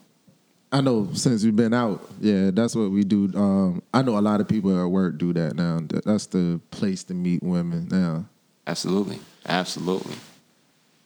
I 0.73 0.81
know 0.81 1.11
since 1.15 1.45
we've 1.45 1.55
been 1.55 1.75
out, 1.75 2.09
yeah, 2.21 2.51
that's 2.53 2.75
what 2.75 2.91
we 2.91 3.05
do. 3.05 3.31
Um, 3.35 3.83
I 3.93 4.03
know 4.03 4.19
a 4.19 4.21
lot 4.21 4.41
of 4.41 4.49
people 4.49 4.71
at 4.81 4.89
work 4.89 5.19
do 5.19 5.33
that 5.35 5.55
now. 5.55 5.81
That's 6.05 6.27
the 6.27 6.61
place 6.71 7.05
to 7.05 7.15
meet 7.15 7.43
women 7.43 7.89
now. 7.91 8.27
Absolutely. 8.67 9.19
Absolutely. 9.47 10.17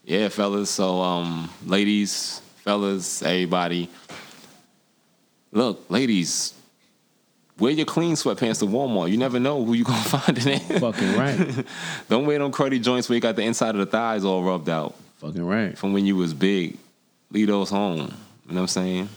Yeah, 0.04 0.28
fellas. 0.28 0.70
So, 0.70 1.00
um, 1.00 1.50
ladies, 1.64 2.40
fellas, 2.58 3.22
everybody. 3.22 3.88
Look, 5.52 5.90
ladies, 5.90 6.52
wear 7.58 7.72
your 7.72 7.86
clean 7.86 8.14
sweatpants 8.14 8.58
to 8.60 8.66
Walmart. 8.66 9.10
You 9.10 9.16
never 9.16 9.40
know 9.40 9.64
who 9.64 9.72
you 9.72 9.84
gonna 9.84 9.98
find 10.04 10.36
in 10.38 10.44
there. 10.44 10.80
Fucking 10.80 11.16
right. 11.16 11.64
Don't 12.08 12.26
wear 12.26 12.38
them 12.38 12.52
cruddy 12.52 12.80
joints 12.82 13.08
where 13.08 13.14
you 13.14 13.20
got 13.20 13.36
the 13.36 13.42
inside 13.42 13.70
of 13.70 13.78
the 13.78 13.86
thighs 13.86 14.24
all 14.24 14.42
rubbed 14.44 14.68
out 14.68 14.94
Fucking 15.18 15.44
right. 15.44 15.76
from 15.76 15.92
when 15.92 16.04
you 16.06 16.16
was 16.16 16.34
big. 16.34 16.76
Leave 17.30 17.48
those 17.48 17.70
home. 17.70 17.98
You 18.48 18.54
know 18.54 18.60
what 18.60 18.60
I'm 18.60 18.66
saying? 18.68 19.08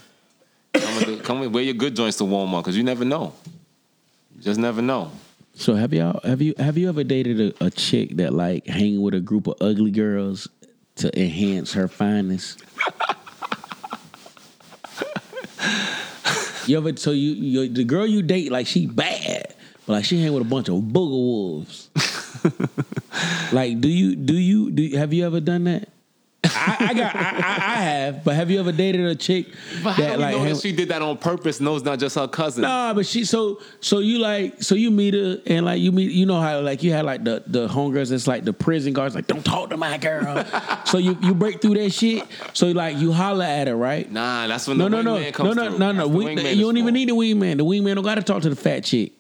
Come 0.74 0.96
with, 0.96 1.06
the, 1.06 1.24
come 1.24 1.40
with 1.42 1.52
wear 1.52 1.64
your 1.64 1.74
good 1.74 1.96
joints 1.96 2.18
to 2.18 2.24
Walmart 2.24 2.62
because 2.62 2.78
you 2.78 2.84
never 2.84 3.04
know. 3.06 3.34
You 4.36 4.42
just 4.42 4.60
never 4.60 4.82
know. 4.82 5.12
So 5.60 5.76
have 5.76 5.94
y'all 5.94 6.22
have 6.24 6.42
you 6.42 6.54
have 6.58 6.78
you 6.78 6.88
ever 6.88 7.04
dated 7.04 7.42
a, 7.42 7.66
a 7.66 7.70
chick 7.70 8.16
that 8.16 8.34
like 8.34 8.66
hanging 8.66 9.02
with 9.02 9.14
a 9.14 9.20
group 9.20 9.46
of 9.46 9.56
ugly 9.60 9.92
girls 9.92 10.48
to 10.96 11.22
enhance 11.22 11.74
her 11.74 11.90
fineness? 11.90 12.56
you 16.66 16.78
ever 16.78 16.96
so 16.96 17.12
you, 17.12 17.32
you 17.32 17.68
the 17.68 17.84
girl 17.84 18.08
you 18.08 18.22
date 18.22 18.54
like 18.54 18.68
she 18.68 18.88
bad, 18.88 19.54
but 19.86 19.94
like 19.94 20.06
she 20.06 20.22
hang 20.22 20.32
with 20.32 20.44
a 20.44 20.50
bunch 20.50 20.70
of 20.70 20.76
booger 20.76 21.10
wolves. 21.10 21.90
like, 23.52 23.82
do 23.82 23.90
you 23.90 24.16
do 24.16 24.36
you 24.36 24.72
do? 24.72 24.82
You, 24.82 24.98
have 24.98 25.12
you 25.12 25.26
ever 25.26 25.42
done 25.42 25.66
that? 25.66 25.90
I, 26.60 26.88
I 26.90 26.94
got 26.94 27.16
I, 27.16 27.20
I, 27.20 27.82
have, 27.82 28.24
but 28.24 28.36
have 28.36 28.52
you 28.52 28.60
ever 28.60 28.72
dated 28.72 29.06
a 29.06 29.16
chick 29.16 29.48
But 29.84 29.94
how 29.94 30.04
do 30.04 30.12
we 30.12 30.18
know 30.32 30.44
that 30.46 30.58
she 30.58 30.72
did 30.72 30.90
that 30.90 31.02
on 31.02 31.18
purpose? 31.18 31.60
No, 31.60 31.76
it's 31.76 31.86
not 31.86 32.00
just 32.00 32.16
her 32.16 32.28
cousin. 32.28 32.64
Nah, 32.64 32.94
but 32.94 33.06
she 33.06 33.24
so 33.26 33.62
so 33.80 34.00
you 34.00 34.20
like 34.20 34.62
so 34.62 34.76
you 34.76 34.92
meet 34.92 35.14
her 35.14 35.40
and 35.46 35.66
like 35.66 35.80
you 35.80 35.92
meet 35.92 36.12
you 36.12 36.26
know 36.26 36.40
how 36.42 36.60
like 36.62 36.84
you 36.84 36.92
had 36.92 37.06
like 37.06 37.24
the 37.24 37.44
the 37.48 37.68
homegirls 37.68 38.12
It's 38.12 38.28
like 38.28 38.44
the 38.44 38.54
prison 38.54 38.94
guards 38.94 39.16
like 39.16 39.28
don't 39.28 39.46
talk 39.46 39.70
to 39.70 39.78
my 39.78 39.98
girl. 39.98 40.46
so 40.86 40.98
you 40.98 41.18
you 41.22 41.34
break 41.34 41.62
through 41.62 41.76
that 41.76 41.92
shit. 41.92 42.24
So 42.54 42.68
you 42.68 42.74
like 42.74 42.98
you 42.98 43.12
holler 43.14 43.46
at 43.46 43.68
her 43.68 43.76
right. 43.76 44.12
Nah, 44.12 44.48
that's 44.48 44.68
when 44.68 44.78
No 44.78 44.86
the 44.90 45.02
no 45.02 45.02
no 45.02 45.16
wingman 45.16 45.26
no 45.26 45.32
comes 45.32 45.56
no 45.56 45.70
through. 45.70 45.78
no 45.80 45.92
no. 45.92 46.08
We, 46.08 46.26
wingman 46.26 46.56
you 46.56 46.64
don't 46.64 46.78
even 46.78 46.94
need 46.94 47.10
the 47.10 47.16
wingman. 47.16 47.58
The 47.58 47.66
wingman 47.66 47.96
don't 47.96 48.04
got 48.04 48.16
to 48.16 48.24
talk 48.24 48.42
to 48.44 48.50
the 48.50 48.56
fat 48.56 48.84
chick. 48.84 49.14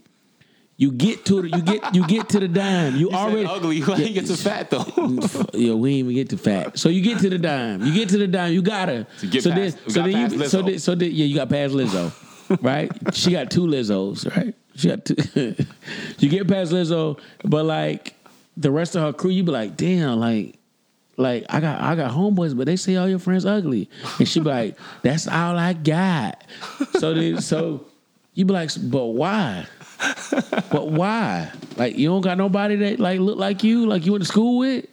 You 0.79 0.93
get 0.93 1.25
to 1.25 1.41
the, 1.41 1.49
you 1.49 1.61
get 1.61 1.93
you 1.93 2.07
get 2.07 2.29
to 2.29 2.39
the 2.39 2.47
dime. 2.47 2.95
You, 2.95 3.09
You 3.09 3.11
already 3.11 3.45
ugly. 3.45 3.81
Why 3.81 3.97
you 3.97 4.13
get 4.13 4.27
to 4.27 4.37
fat 4.37 4.69
though? 4.69 4.85
Yo, 5.53 5.75
we 5.75 5.89
ain't 5.89 5.99
even 5.99 6.13
get 6.15 6.29
to 6.29 6.37
fat. 6.37 6.79
So 6.79 6.87
you 6.87 7.01
get 7.01 7.19
to 7.19 7.29
the 7.29 7.37
dime. 7.37 7.83
You 7.83 7.93
get 7.93 8.07
to 8.09 8.17
the 8.17 8.27
dime. 8.27 8.53
You 8.53 8.61
gotta. 8.61 9.05
To 9.19 9.27
get 9.27 9.43
so 9.43 9.51
past- 9.51 9.77
then, 9.83 9.89
so 9.89 10.03
then 10.03 10.31
you, 10.31 10.47
so 10.47 10.61
then, 10.61 10.79
so 10.79 10.95
then, 10.95 11.11
yeah, 11.11 11.25
you 11.25 11.35
got 11.35 11.49
past 11.49 11.73
Lizzo, 11.73 12.13
right? 12.61 12.89
She 13.13 13.31
got 13.31 13.51
two 13.51 13.63
Lizzos, 13.67 14.33
right? 14.33 14.55
She 14.77 14.87
got 14.87 15.03
two. 15.03 15.17
you 16.19 16.29
get 16.29 16.47
past 16.47 16.71
Lizzo, 16.71 17.19
but 17.43 17.65
like 17.65 18.15
the 18.55 18.71
rest 18.71 18.95
of 18.95 19.01
her 19.01 19.11
crew, 19.11 19.31
you 19.31 19.43
be 19.43 19.51
like, 19.51 19.75
damn, 19.75 20.17
like. 20.17 20.55
Like 21.17 21.43
I 21.49 21.59
got 21.59 21.81
I 21.81 21.95
got 21.97 22.11
homeboys, 22.13 22.55
but 22.55 22.65
they 22.65 22.77
say 22.77 22.95
all 22.95 23.09
your 23.09 23.19
friends 23.19 23.45
ugly, 23.45 23.89
and 24.19 24.25
she 24.25 24.39
be 24.39 24.45
like, 24.45 24.77
"That's 25.01 25.27
all 25.27 25.57
I 25.57 25.73
got." 25.73 26.45
So 26.97 27.13
then, 27.13 27.41
so 27.41 27.85
you 28.35 28.45
be 28.45 28.53
like, 28.53 28.69
"But 28.89 29.03
why? 29.07 29.65
But 30.71 30.89
why? 30.89 31.51
Like 31.77 31.97
you 31.97 32.09
don't 32.09 32.21
got 32.21 32.37
nobody 32.37 32.75
that 32.77 32.99
like 32.99 33.19
look 33.19 33.37
like 33.37 33.63
you, 33.63 33.87
like 33.87 34.05
you 34.05 34.11
went 34.11 34.23
to 34.23 34.27
school 34.27 34.59
with." 34.59 34.85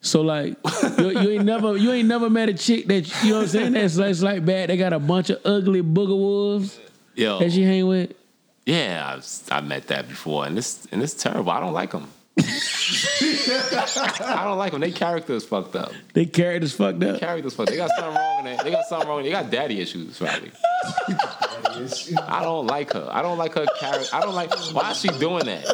So 0.00 0.22
like 0.22 0.56
you, 0.98 1.10
you 1.10 1.30
ain't 1.30 1.44
never 1.44 1.76
you 1.76 1.92
ain't 1.92 2.08
never 2.08 2.30
met 2.30 2.48
a 2.48 2.54
chick 2.54 2.86
that 2.86 3.22
you 3.22 3.30
know 3.30 3.36
what 3.36 3.42
I'm 3.42 3.48
saying 3.48 3.72
that's, 3.74 3.96
that's 3.96 4.22
like 4.22 4.44
bad. 4.44 4.70
They 4.70 4.76
got 4.76 4.92
a 4.92 4.98
bunch 4.98 5.30
of 5.30 5.40
ugly 5.44 5.82
booger 5.82 6.16
wolves 6.16 6.80
Yo, 7.14 7.38
that 7.38 7.52
she 7.52 7.62
hang 7.62 7.86
with. 7.86 8.14
yeah, 8.66 9.14
I've, 9.14 9.26
I 9.50 9.60
met 9.60 9.88
that 9.88 10.08
before, 10.08 10.46
and 10.46 10.56
it's 10.56 10.86
and 10.90 11.02
it's 11.02 11.14
terrible. 11.14 11.50
I 11.50 11.60
don't 11.60 11.74
like 11.74 11.90
them. 11.92 12.08
I 12.38 12.42
don't 14.44 14.58
like 14.58 14.72
them. 14.72 14.80
They 14.80 14.92
character 14.92 15.34
is 15.34 15.44
fucked 15.44 15.76
up. 15.76 15.92
They 16.14 16.26
characters 16.26 16.74
fucked 16.74 17.02
up. 17.02 17.20
Characters 17.20 17.54
fucked. 17.54 17.70
They 17.70 17.76
got 17.76 17.90
something 17.90 18.14
wrong 18.14 18.40
in 18.40 18.46
it. 18.48 18.60
They 18.64 18.70
got 18.70 18.84
something 18.86 19.08
wrong. 19.08 19.22
They 19.22 19.30
got 19.30 19.50
daddy 19.50 19.80
issues 19.80 20.18
probably. 20.18 20.50
I 22.28 22.40
don't 22.42 22.66
like 22.66 22.92
her. 22.92 23.08
I 23.10 23.22
don't 23.22 23.38
like 23.38 23.54
her 23.54 23.66
character. 23.78 24.08
I 24.14 24.20
don't 24.20 24.34
like. 24.34 24.50
Why 24.72 24.90
is 24.92 25.00
she 25.00 25.08
doing 25.08 25.46
that? 25.46 25.66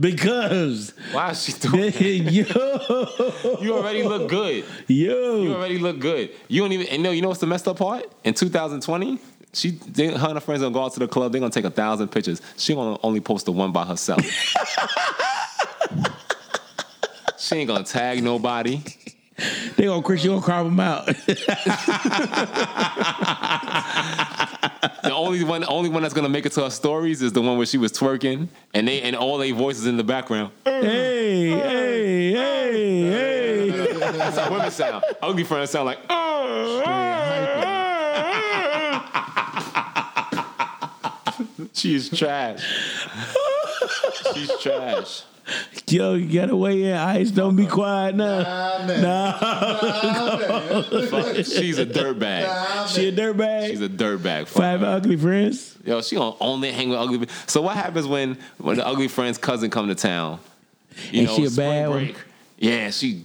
Because 0.00 0.94
Why 1.12 1.30
is 1.30 1.42
she 1.42 1.52
doing 1.52 1.90
that? 1.90 2.00
yo 2.00 3.58
You 3.60 3.74
already 3.74 4.02
look 4.02 4.28
good. 4.28 4.64
You 4.88 5.42
yo 5.44 5.54
already 5.54 5.78
look 5.78 5.98
good. 6.00 6.30
You 6.48 6.62
don't 6.62 6.72
even 6.72 6.86
and 6.88 7.02
no. 7.02 7.10
You 7.10 7.22
know 7.22 7.28
what's 7.28 7.40
the 7.40 7.46
messed 7.46 7.68
up 7.68 7.78
part? 7.78 8.10
In 8.24 8.34
2020, 8.34 9.18
she 9.52 9.70
they, 9.72 10.06
her 10.08 10.14
and 10.14 10.32
her 10.34 10.40
friends 10.40 10.62
gonna 10.62 10.72
go 10.74 10.84
out 10.84 10.94
to 10.94 11.00
the 11.00 11.08
club. 11.08 11.32
They're 11.32 11.40
gonna 11.40 11.52
take 11.52 11.64
a 11.66 11.70
thousand 11.70 12.08
pictures. 12.08 12.40
She 12.56 12.74
gonna 12.74 12.98
only 13.02 13.20
post 13.20 13.44
the 13.46 13.52
one 13.52 13.70
by 13.72 13.84
herself. 13.84 14.22
she 17.38 17.56
ain't 17.56 17.68
gonna 17.68 17.84
tag 17.84 18.22
nobody. 18.22 18.82
they 19.76 19.84
gonna 19.84 20.02
Chris 20.02 20.24
you 20.24 20.30
gonna 20.30 20.42
crop 20.42 20.64
them 20.64 20.80
out. 20.80 21.06
The 25.06 25.14
only 25.14 25.44
one, 25.44 25.64
only 25.68 25.88
one 25.88 26.02
that's 26.02 26.14
gonna 26.14 26.28
make 26.28 26.46
it 26.46 26.52
to 26.52 26.64
her 26.64 26.70
stories 26.70 27.22
is 27.22 27.32
the 27.32 27.40
one 27.40 27.56
where 27.56 27.66
she 27.66 27.78
was 27.78 27.92
twerking, 27.92 28.48
and 28.74 28.88
they 28.88 29.02
and 29.02 29.14
all 29.14 29.38
they 29.38 29.52
voices 29.52 29.86
in 29.86 29.96
the 29.96 30.02
background. 30.02 30.50
hey 30.64 31.50
hey 31.50 32.32
hey 32.32 33.10
hey. 33.10 33.92
That's 33.98 34.36
how 34.36 34.50
women 34.50 34.70
sound. 34.72 35.04
Ugly 35.22 35.44
friends 35.44 35.70
sound 35.70 35.86
like. 35.86 35.98
Oh, 36.10 36.82
oh, 36.84 36.92
oh. 41.38 41.68
she 41.72 41.94
is 41.94 42.10
trash. 42.10 43.08
She's 44.34 44.50
trash. 44.60 45.22
Yo, 45.88 46.14
you 46.14 46.40
gotta 46.40 46.56
weigh 46.56 46.84
in. 46.84 46.96
Ice, 46.96 47.30
don't 47.30 47.54
be 47.56 47.66
quiet 47.66 48.14
now. 48.16 48.42
Nah, 48.42 48.86
man. 48.86 49.02
Nah, 49.02 49.38
Fuck, 51.08 51.36
She's 51.36 51.78
a 51.78 51.86
dirtbag. 51.86 52.88
she 52.88 53.08
a 53.08 53.12
dirtbag. 53.12 53.68
She's 53.68 53.80
a 53.80 53.88
dirtbag. 53.88 54.46
Fuck 54.48 54.62
Five 54.62 54.80
her. 54.80 54.86
ugly 54.86 55.16
friends. 55.16 55.76
Yo, 55.84 56.00
she 56.02 56.16
gonna 56.16 56.34
only 56.40 56.72
hang 56.72 56.88
with 56.88 56.98
ugly. 56.98 57.28
So 57.46 57.62
what 57.62 57.76
happens 57.76 58.06
when 58.06 58.38
when 58.58 58.76
the 58.76 58.86
ugly 58.86 59.08
friend's 59.08 59.38
cousin 59.38 59.70
come 59.70 59.88
to 59.88 59.94
town? 59.94 60.40
You 61.12 61.20
And 61.22 61.30
she 61.30 61.44
a 61.44 61.50
spring 61.50 61.68
bad 61.68 61.88
one? 61.90 62.14
Yeah, 62.58 62.90
she. 62.90 63.24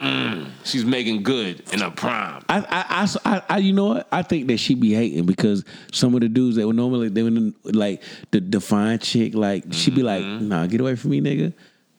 Mm, 0.00 0.50
she's 0.64 0.84
making 0.84 1.22
good 1.22 1.62
in 1.72 1.80
her 1.80 1.90
prime. 1.90 2.42
I, 2.50 2.58
I, 3.24 3.30
I, 3.36 3.42
I, 3.48 3.58
you 3.58 3.72
know 3.72 3.86
what? 3.86 4.08
I 4.12 4.22
think 4.22 4.46
that 4.48 4.58
she 4.58 4.74
be 4.74 4.92
hating 4.92 5.24
because 5.24 5.64
some 5.92 6.14
of 6.14 6.20
the 6.20 6.28
dudes 6.28 6.56
that 6.56 6.66
would 6.66 6.76
normally 6.76 7.08
they 7.08 7.22
would 7.22 7.54
like 7.74 8.02
the 8.30 8.40
define 8.40 8.98
chick, 8.98 9.34
like 9.34 9.64
she 9.72 9.90
be 9.90 10.02
like, 10.02 10.22
Mm-hmm. 10.22 10.48
"Nah, 10.48 10.66
get 10.66 10.80
away 10.82 10.96
from 10.96 11.10
me, 11.12 11.20
nigga." 11.22 11.52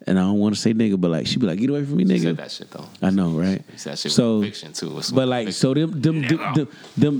And 0.05 0.17
I 0.17 0.21
don't 0.21 0.37
want 0.37 0.55
to 0.55 0.61
say 0.61 0.73
nigga, 0.73 0.99
but 1.01 1.09
like 1.11 1.25
she 1.27 1.37
be 1.37 1.47
like, 1.47 1.57
"Get 1.59 1.69
away 1.71 1.83
from 1.85 1.97
me, 1.97 2.05
She 2.05 2.13
nigga." 2.13 2.21
said 2.23 2.37
that 2.37 2.51
shit 2.51 2.69
though. 2.71 2.87
I 3.01 3.09
know, 3.09 3.31
right? 3.31 3.63
She 3.71 3.77
said 3.79 3.93
that 3.93 3.99
shit 3.99 4.11
so, 4.11 4.35
with 4.39 4.43
conviction 4.43 4.73
too. 4.73 4.97
It's 4.99 5.09
but 5.11 5.27
like, 5.27 5.47
conviction. 5.47 5.59
so 5.59 5.73
them, 5.73 5.99
them, 5.99 6.21
them, 6.21 6.53
them, 6.53 6.67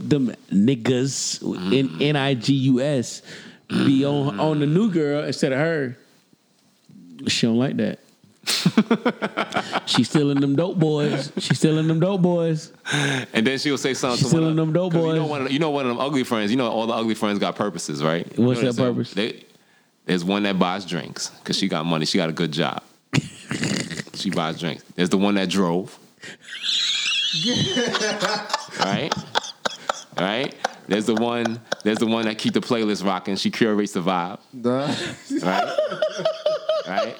them, 0.07 0.09
them 0.27 0.35
niggas 0.51 1.41
Mm-hmm. 1.41 1.73
in 1.73 2.01
N 2.01 2.15
I 2.15 2.35
G 2.35 2.53
U 2.53 2.81
S 2.81 3.23
be 3.67 4.05
on 4.05 4.39
on 4.39 4.59
the 4.59 4.67
new 4.67 4.91
girl 4.91 5.23
instead 5.25 5.51
of 5.53 5.57
her. 5.59 5.97
She 7.27 7.47
don't 7.47 7.57
like 7.57 7.77
that. 7.77 7.99
she 9.85 10.03
still 10.03 10.31
in 10.31 10.39
them 10.39 10.55
dope 10.55 10.77
boys. 10.79 11.31
She's 11.37 11.57
still 11.57 11.77
in 11.77 11.87
them 11.87 11.99
dope 11.99 12.21
boys. 12.21 12.71
And 13.33 13.45
then 13.45 13.57
she'll 13.59 13.77
say 13.77 13.93
something. 13.93 14.17
She's 14.19 14.29
to 14.29 14.35
one 14.35 14.41
still 14.41 14.43
in 14.51 14.51
of- 14.51 14.55
them 14.57 14.73
dope 14.73 14.93
'cause 14.93 15.01
You 15.05 15.13
know, 15.13 15.21
boys. 15.21 15.29
one 15.29 15.41
of, 15.45 15.51
you 15.51 15.59
know 15.59 15.69
one 15.71 15.85
of 15.85 15.89
them 15.89 15.99
ugly 15.99 16.23
friends. 16.23 16.51
You 16.51 16.57
know 16.57 16.67
all 16.69 16.87
the 16.87 16.93
ugly 16.93 17.15
friends 17.15 17.39
got 17.39 17.55
purposes, 17.55 18.03
right? 18.03 18.25
You 18.37 18.45
What's 18.45 18.61
know 18.61 18.71
that 18.71 18.81
what 18.81 18.93
purpose? 18.95 19.13
They- 19.13 19.43
there's 20.05 20.23
one 20.23 20.43
that 20.43 20.57
buys 20.57 20.85
drinks 20.85 21.29
because 21.29 21.57
she 21.57 21.67
got 21.67 21.85
money. 21.85 22.05
She 22.05 22.17
got 22.17 22.29
a 22.29 22.33
good 22.33 22.51
job. 22.53 22.81
she 24.13 24.29
buys 24.29 24.59
drinks. 24.59 24.83
There's 24.95 25.09
the 25.09 25.17
one 25.17 25.35
that 25.35 25.49
drove. 25.49 25.97
right, 28.79 29.11
right. 30.19 30.55
There's 30.87 31.05
the 31.05 31.15
one. 31.15 31.59
There's 31.83 31.97
the 31.97 32.05
one 32.07 32.25
that 32.25 32.37
keep 32.37 32.53
the 32.53 32.61
playlist 32.61 33.03
rocking. 33.05 33.35
She 33.35 33.51
curates 33.51 33.91
the 33.91 34.01
vibe. 34.01 34.39
Nah. 34.53 34.87
Right, 35.45 35.77
right. 36.87 37.15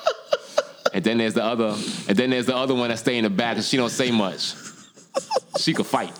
And 0.93 1.03
then 1.03 1.17
there's 1.17 1.33
the 1.33 1.43
other. 1.43 1.75
And 2.07 2.17
then 2.17 2.29
there's 2.29 2.45
the 2.45 2.55
other 2.55 2.73
one 2.73 2.89
that 2.89 2.99
stay 2.99 3.17
in 3.17 3.23
the 3.23 3.29
back 3.29 3.55
and 3.57 3.65
she 3.65 3.77
don't 3.77 3.89
say 3.89 4.11
much. 4.11 4.53
She 5.59 5.73
could 5.73 5.85
fight. 5.87 6.11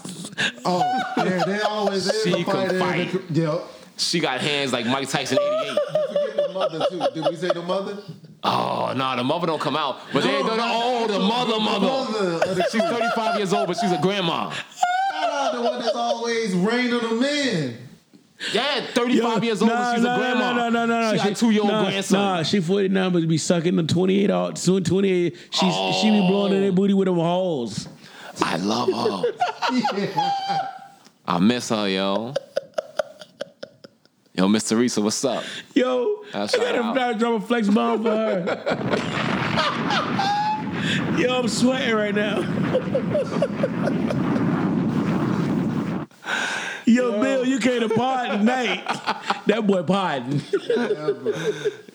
Oh, 0.65 0.81
yeah, 1.17 1.43
they 1.45 1.61
always 1.61 2.07
is 2.07 2.23
She 2.23 2.31
a 2.31 2.43
can 2.43 2.45
fighter. 2.45 2.73
in 2.75 2.79
fight. 2.79 3.33
the- 3.33 3.41
Yep. 3.41 3.61
She 3.99 4.19
got 4.19 4.39
hands 4.41 4.71
like 4.73 4.85
Mike 4.85 5.09
Tyson 5.09 5.39
'88. 5.41 5.77
Forget 5.87 6.47
the 6.47 6.53
mother 6.53 6.85
too. 6.87 6.99
Did 7.15 7.29
we 7.31 7.35
say 7.35 7.47
the 7.47 7.63
mother? 7.63 7.97
Oh 8.43 8.93
no, 8.95 9.15
the 9.15 9.23
mother 9.23 9.47
don't 9.47 9.59
come 9.59 9.75
out. 9.75 9.97
But 10.13 10.21
they 10.23 10.31
don't. 10.31 10.59
Oh, 10.61 11.07
the 11.07 11.17
mother, 11.17 11.59
mother. 11.59 11.87
mother 11.87 12.33
of 12.45 12.55
the 12.57 12.63
She's 12.71 12.81
35 12.83 13.37
years 13.37 13.53
old, 13.53 13.67
but 13.67 13.77
she's 13.77 13.91
a 13.91 13.97
grandma. 13.99 14.51
Shout 14.51 15.31
out 15.31 15.53
the 15.55 15.61
one 15.63 15.79
that's 15.81 15.95
always 15.95 16.53
reining 16.53 16.99
them 16.99 17.23
in. 17.23 17.77
Yeah, 18.53 18.85
35 18.93 19.43
years 19.43 19.61
old, 19.63 19.71
but 19.71 19.95
she's 19.95 20.03
a 20.03 20.15
grandma. 20.15 20.53
No, 20.53 20.69
no, 20.69 20.85
no, 20.85 21.01
no. 21.01 21.11
She 21.13 21.17
got 21.17 21.31
a 21.31 21.35
two-year-old 21.35 21.71
nah, 21.71 21.83
grandson. 21.85 22.19
Nah, 22.19 22.43
she 22.43 22.59
49, 22.61 23.11
but 23.11 23.27
be 23.27 23.37
sucking 23.37 23.75
the 23.75 23.81
28 23.83 24.29
out. 24.29 24.57
Soon 24.59 24.83
28. 24.83 25.35
She's, 25.51 25.73
She 26.01 26.11
be 26.11 26.19
blowing 26.19 26.53
in 26.53 26.61
their 26.61 26.71
booty 26.71 26.93
with 26.93 27.07
them 27.07 27.15
holes. 27.15 27.87
I 28.41 28.57
love 28.57 28.89
her. 28.89 29.23
I 31.27 31.39
miss 31.39 31.69
her, 31.69 31.87
yo. 31.89 32.35
Yo, 34.35 34.47
Miss 34.47 34.69
Teresa, 34.69 35.01
what's 35.01 35.25
up? 35.25 35.43
Yo, 35.73 36.23
Uh, 36.31 36.43
I 36.43 36.45
shout 36.45 36.61
gotta 36.61 36.83
out. 36.83 36.95
gotta 36.95 37.17
drop 37.17 37.41
a 37.41 37.45
flex 37.47 37.67
bomb 37.69 38.03
for 38.03 38.11
her. 38.11 38.45
Yo, 41.19 41.39
I'm 41.39 41.47
sweating 41.47 41.95
right 41.95 42.13
now. 42.13 42.37
Yo, 46.87 47.21
Bill, 47.21 47.45
you 47.45 47.59
came 47.59 47.81
to 47.81 47.89
pod 47.89 48.39
tonight. 48.39 48.81
That 49.47 49.67
boy 49.67 49.83
podding. 49.83 50.41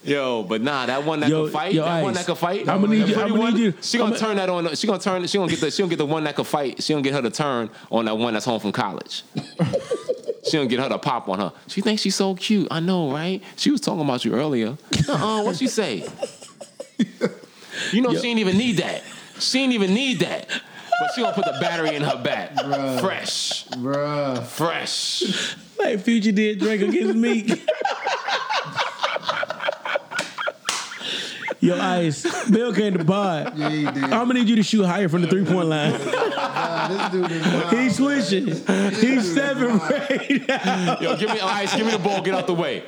Yo, 0.05 0.43
but 0.43 0.61
nah, 0.61 0.85
that 0.87 1.05
one 1.05 1.21
that 1.21 1.31
Yo, 1.31 1.45
can 1.45 1.53
fight, 1.53 1.73
yo, 1.75 1.85
that 1.85 2.03
one 2.03 2.13
that 2.15 2.27
can 2.27 2.35
fight. 2.35 2.69
I'ma 2.69 2.87
need 2.89 3.09
you- 3.09 3.15
pretty 3.15 3.21
I'ma 3.31 3.39
one, 3.39 3.55
need 3.55 3.61
you- 3.61 3.75
She 3.81 3.99
gonna 3.99 4.11
I'ma- 4.11 4.19
turn 4.27 4.37
that 4.37 4.49
on. 4.51 4.75
She 4.75 4.87
gonna 4.87 4.99
turn. 4.99 5.27
She 5.27 5.39
gonna 5.39 5.49
get 5.51 5.61
the. 5.61 5.71
She 5.71 5.81
gonna 5.83 5.91
get 5.91 5.97
the 5.99 6.07
one 6.07 6.25
that 6.25 6.35
can 6.37 6.45
fight. 6.45 6.83
She 6.83 6.93
gonna 6.93 7.03
get 7.03 7.15
her 7.15 7.23
to 7.23 7.31
turn 7.31 7.71
on 7.91 8.05
that 8.07 8.19
one 8.19 8.33
that's 8.35 8.45
home 8.45 8.61
from 8.61 8.73
college. 8.73 9.23
she 10.45 10.57
gonna 10.57 10.67
get 10.67 10.81
her 10.81 10.89
to 10.89 10.99
pop 10.99 11.29
on 11.29 11.39
her. 11.39 11.53
She 11.69 11.81
thinks 11.81 12.03
she's 12.03 12.17
so 12.17 12.35
cute. 12.35 12.69
I 12.71 12.81
know, 12.81 13.11
right? 13.13 13.41
She 13.57 13.71
was 13.71 13.81
talking 13.81 14.03
about 14.03 14.25
you 14.25 14.35
earlier. 14.35 14.77
Uh-uh, 15.09 15.43
what 15.45 15.57
she 15.57 15.69
say? 15.69 16.07
You 17.93 18.01
know 18.03 18.15
she 18.15 18.29
ain't 18.29 18.41
even 18.41 18.59
need 18.59 18.77
that. 18.79 19.03
She 19.39 19.61
ain't 19.61 19.73
even 19.73 19.95
need 19.95 20.21
that. 20.21 20.49
But 21.03 21.11
she 21.15 21.21
gonna 21.23 21.35
put 21.35 21.45
the 21.47 21.59
battery 21.61 21.97
in 21.97 22.03
her 22.03 22.17
back. 22.23 22.55
Bruh. 22.55 23.01
Fresh, 23.01 23.67
Bruh. 23.69 24.43
fresh. 24.45 25.57
Like 25.79 25.99
Future 26.01 26.31
did 26.33 26.61
Drake 26.61 26.81
against 26.81 27.15
Meek. 27.17 27.69
Yo, 31.61 31.79
Ice, 31.81 32.51
Bill 32.51 32.73
came 32.75 32.99
to 32.99 33.05
pod. 33.05 33.57
Yeah, 33.57 33.69
he 33.71 33.85
did. 33.85 33.97
I'm 34.05 34.11
gonna 34.11 34.35
need 34.35 34.49
you 34.49 34.57
to 34.57 34.65
shoot 34.65 34.85
higher 34.85 35.09
from 35.09 35.23
the 35.23 35.29
three 35.29 35.45
point 35.45 35.69
line. 35.69 35.93
Nah, 35.93 36.89
this 36.89 37.11
dude 37.13 37.31
is 37.31 37.47
wild. 37.53 37.73
He's 37.73 37.97
switching. 37.97 38.47
He's 38.47 39.33
seven 39.35 39.79
right 39.79 40.49
now. 40.49 40.99
Yo, 41.01 41.17
give 41.17 41.31
me 41.31 41.39
ice, 41.41 41.75
give 41.77 41.87
me 41.87 41.93
the 41.93 41.99
ball, 42.01 42.21
get 42.21 42.35
out 42.35 42.47
the 42.49 42.55
way. 42.55 42.83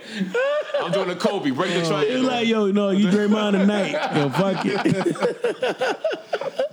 I'm 0.81 0.91
doing 0.91 1.09
a 1.11 1.15
Kobe, 1.15 1.51
break 1.51 1.73
the 1.73 1.79
He's 1.81 1.89
triangle. 1.89 2.23
like, 2.23 2.49
yo, 2.49 2.67
no, 2.73 2.91
you 2.91 3.07
Draymond 3.09 3.53
tonight. 3.53 3.93
Yo, 4.17 4.29
fuck 4.31 4.63
it. 4.65 5.97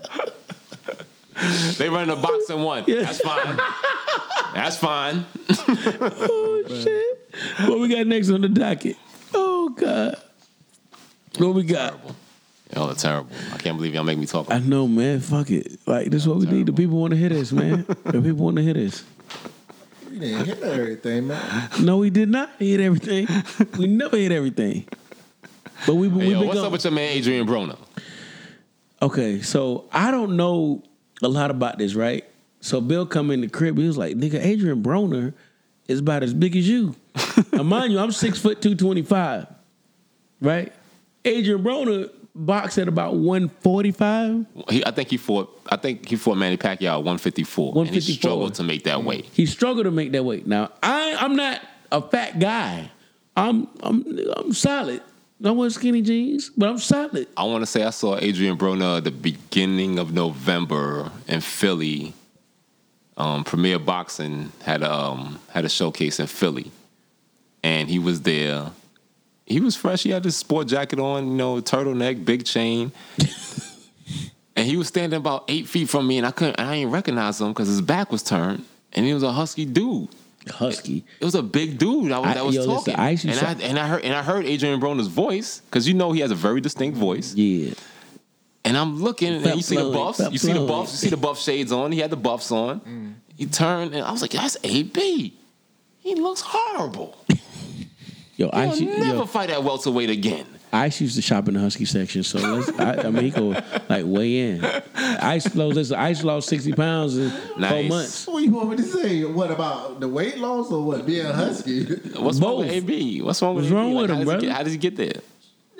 They 1.77 1.89
run 1.89 2.07
the 2.07 2.15
box 2.15 2.49
and 2.49 2.63
one. 2.63 2.84
That's 2.88 3.19
fine. 3.22 3.57
That's 4.53 4.77
fine. 4.77 5.26
Oh 6.34 6.63
shit. 6.68 7.68
What 7.69 7.80
we 7.80 7.88
got 7.88 8.05
next 8.07 8.30
on 8.30 8.41
the 8.41 8.49
docket? 8.49 8.97
Oh 9.34 9.69
god. 9.69 10.15
What 11.38 11.55
we 11.55 11.63
got? 11.63 11.97
Yo, 12.76 12.88
that's 12.88 13.01
terrible. 13.01 13.30
I 13.53 13.57
can't 13.57 13.77
believe 13.77 13.93
y'all 13.95 14.03
make 14.03 14.18
me 14.18 14.26
talk. 14.26 14.51
I 14.51 14.59
know, 14.59 14.88
man. 14.88 15.19
Fuck 15.22 15.49
it. 15.49 15.80
Like 15.88 16.09
this 16.11 16.22
is 16.23 16.27
what 16.27 16.38
we 16.38 16.45
need. 16.45 16.68
The 16.68 16.73
people 16.73 16.97
want 16.99 17.11
to 17.11 17.18
hear 17.18 17.30
this, 17.30 17.51
man. 17.51 17.85
The 18.05 18.22
people 18.22 18.45
want 18.45 18.57
to 18.57 18.63
hear 18.63 18.73
this. 18.76 19.03
We 20.09 20.19
didn't 20.19 20.45
hit 20.45 20.61
everything, 20.61 21.27
man. 21.27 21.69
No, 21.80 21.97
we 21.97 22.09
did 22.09 22.30
not 22.30 22.51
hit 22.59 22.80
everything. 22.80 23.27
We 23.77 23.88
never 23.88 24.18
hit 24.18 24.31
everything. 24.31 24.85
But 25.88 25.95
we, 25.95 26.09
Hey, 26.09 26.15
we 26.15 26.23
yo, 26.26 26.39
been 26.39 26.47
what's 26.47 26.53
going- 26.59 26.65
up 26.68 26.72
with 26.73 26.84
your 26.84 26.93
man 26.93 27.11
Adrian 27.13 27.47
Broner? 27.47 27.77
Okay, 29.01 29.41
so 29.41 29.85
I 29.91 30.11
don't 30.11 30.35
know 30.38 30.84
a 31.22 31.27
lot 31.27 31.52
about 31.52 31.77
this, 31.77 31.95
right? 31.95 32.26
So 32.60 32.80
Bill 32.81 33.06
come 33.06 33.31
in 33.31 33.41
the 33.41 33.48
crib, 33.49 33.77
he 33.77 33.85
was 33.88 33.98
like, 33.98 34.15
"Nigga, 34.15 34.43
Adrian 34.43 34.84
Broner 34.84 35.34
is 35.88 35.99
about 35.99 36.23
as 36.23 36.34
big 36.34 36.56
as 36.56 36.68
you." 36.68 36.95
now, 37.53 37.64
mind 37.64 37.91
you, 37.93 37.99
I'm 37.99 38.11
six 38.11 38.39
foot 38.39 38.61
two 38.61 38.76
twenty 38.76 39.02
five, 39.02 39.48
right? 40.39 40.72
Adrian 41.26 41.64
Broner 41.64 42.10
boxed 42.35 42.77
at 42.77 42.88
about 42.88 43.15
one 43.15 43.49
forty 43.61 43.91
five. 43.91 44.45
I 44.85 44.91
think 44.91 45.10
he 45.10 45.18
fought. 45.18 45.60
I 45.69 45.76
think 45.77 46.07
he 46.07 46.15
fought 46.15 46.38
Manny 46.38 46.57
Pacquiao 46.57 46.93
at 46.93 47.03
154, 47.03 47.65
and 47.68 47.73
he 47.73 47.80
154. 47.80 48.14
struggled 48.15 48.53
to 48.56 48.64
make 48.64 48.84
that 48.84 49.03
weight. 49.03 49.26
He 49.34 49.45
struggled 49.45 49.85
to 49.85 49.91
make 49.91 50.11
that 50.11 50.23
weight. 50.23 50.45
Now, 50.48 50.72
I 50.84 51.15
I'm 51.19 51.35
not 51.35 51.61
a 51.91 52.02
fat 52.02 52.39
guy. 52.39 52.91
I'm 53.35 53.68
I'm 53.81 54.19
I'm 54.38 54.53
solid. 54.53 55.02
I 55.43 55.51
wear 55.51 55.69
skinny 55.72 56.01
jeans, 56.03 56.51
but 56.55 56.69
I'm 56.69 56.77
solid. 56.77 57.27
I 57.35 57.43
want 57.45 57.63
to 57.63 57.65
say 57.65 57.84
I 57.84 57.89
saw 57.89 58.18
Adrian 58.18 58.57
Broner 58.57 58.97
at 58.97 59.05
the 59.05 59.11
beginning 59.11 59.97
of 59.97 60.13
November 60.13 61.11
in 61.27 61.41
Philly. 61.41 62.13
Um, 63.18 63.43
Premier 63.43 63.80
Boxing 63.80 64.51
had 64.63 64.84
um 64.84 65.39
had 65.49 65.65
a 65.65 65.69
showcase 65.69 66.19
in 66.19 66.27
Philly, 66.27 66.72
and 67.63 67.89
he 67.89 67.97
was 67.97 68.22
there. 68.22 68.72
He 69.45 69.59
was 69.59 69.76
fresh. 69.76 70.03
He 70.03 70.11
had 70.11 70.23
his 70.23 70.38
sport 70.38 70.68
jacket 70.68 70.99
on, 70.99 71.27
you 71.27 71.34
know, 71.34 71.55
turtleneck, 71.59 72.23
big 72.23 72.45
chain, 72.45 72.91
and 74.55 74.68
he 74.68 74.77
was 74.77 74.88
standing 74.88 75.18
about 75.18 75.45
eight 75.47 75.68
feet 75.68 75.89
from 75.89 76.07
me, 76.07 76.18
and 76.19 76.27
I 76.27 76.31
couldn't. 76.31 76.59
I 76.59 76.76
didn't 76.76 76.91
recognize 76.91 77.41
him 77.41 77.49
because 77.49 77.68
his 77.68 77.81
back 77.81 78.11
was 78.11 78.22
turned, 78.22 78.63
and 78.93 79.05
he 79.05 79.13
was 79.13 79.23
a 79.23 79.31
husky 79.31 79.65
dude. 79.65 80.09
Husky. 80.49 81.03
It 81.19 81.26
was 81.26 81.35
a 81.35 81.43
big 81.43 81.77
dude 81.77 82.11
that 82.11 82.19
was, 82.19 82.27
I- 82.30 82.34
that 82.34 82.45
was 82.45 82.55
yo, 82.55 82.61
listen, 82.61 82.76
talking, 82.76 82.95
I 82.95 83.09
used 83.11 83.26
and 83.26 83.38
try- 83.38 83.49
I 83.49 83.53
and 83.53 83.77
I 83.80 83.88
heard 83.88 84.03
and 84.03 84.13
I 84.13 84.23
heard 84.23 84.45
Adrien 84.45 84.80
Broner's 84.81 85.07
voice 85.07 85.61
because 85.69 85.88
you 85.88 85.93
know 85.93 86.11
he 86.11 86.22
has 86.22 86.31
a 86.31 86.35
very 86.35 86.61
distinct 86.61 86.97
voice. 86.97 87.34
Yeah. 87.35 87.73
And 88.63 88.77
I'm 88.77 89.01
looking, 89.01 89.34
and 89.34 89.45
you 89.55 89.61
see 89.63 89.76
the 89.76 89.81
Floyd, 89.81 89.93
buffs. 89.93 90.19
You 90.31 90.38
see 90.38 90.47
the 90.49 90.53
Floyd. 90.59 90.68
buffs. 90.68 90.91
You 90.93 90.97
see 90.97 91.09
the 91.09 91.18
buff 91.18 91.39
shades 91.41 91.72
on. 91.72 91.91
He 91.91 91.99
had 91.99 92.11
the 92.11 92.15
buffs 92.18 92.51
on. 92.51 92.80
Mm. 92.81 93.13
He 93.35 93.45
turned, 93.47 93.93
and 93.95 94.03
I 94.05 94.11
was 94.11 94.22
like, 94.22 94.31
"That's 94.31 94.55
AB. 94.63 95.34
He 95.99 96.15
looks 96.15 96.41
horrible. 96.41 97.18
Yo, 98.38 98.49
I 98.53 98.68
He'll 98.68 98.76
should, 98.76 98.88
never 98.88 99.18
yo, 99.18 99.26
fight 99.26 99.49
at 99.49 99.63
welterweight 99.63 100.09
again." 100.11 100.45
Ice 100.73 101.02
used 101.02 101.15
to 101.18 101.22
shop 101.22 101.48
in 101.49 101.56
the 101.56 101.60
Husky 101.60 101.84
section, 101.85 102.23
so 102.23 102.39
let's. 102.39 102.69
I, 102.80 103.07
I 103.07 103.10
mean, 103.11 103.26
he 103.26 103.30
go 103.31 103.49
like 103.89 104.06
weigh 104.06 104.52
in. 104.52 104.64
Ice 104.95 105.53
lost. 105.56 105.76
Listen, 105.76 105.98
Ice 105.98 106.23
lost 106.23 106.48
sixty 106.48 106.72
pounds 106.72 107.18
in 107.18 107.30
four 107.30 107.60
Nice. 107.60 107.89
months. 107.89 108.27
What 108.27 108.43
you 108.43 108.52
want 108.52 108.69
me 108.69 108.77
to 108.77 108.84
say? 108.84 109.23
What 109.26 109.52
about 109.52 109.99
the 109.99 110.07
weight 110.07 110.38
loss 110.38 110.72
or 110.72 110.84
what? 110.84 111.06
Being 111.06 111.26
husky? 111.26 111.84
What's 112.18 112.39
wrong 112.39 112.60
with 112.60 112.68
Both. 112.69 112.76
AB? 112.89 113.22
What's 113.22 113.41
wrong 113.41 113.56
with 113.56 113.65
What's 113.65 113.72
AB? 113.72 113.76
wrong 113.76 113.93
Like, 113.93 114.02
with 114.03 114.10
how 114.11 114.15
him, 114.15 114.19
does 114.19 114.19
he 114.19 114.26
brother? 114.34 114.48
get- 114.48 114.56
how 114.56 114.64
does 114.64 114.72
he 114.73 114.77
get 114.77 114.95
there? 114.95 115.22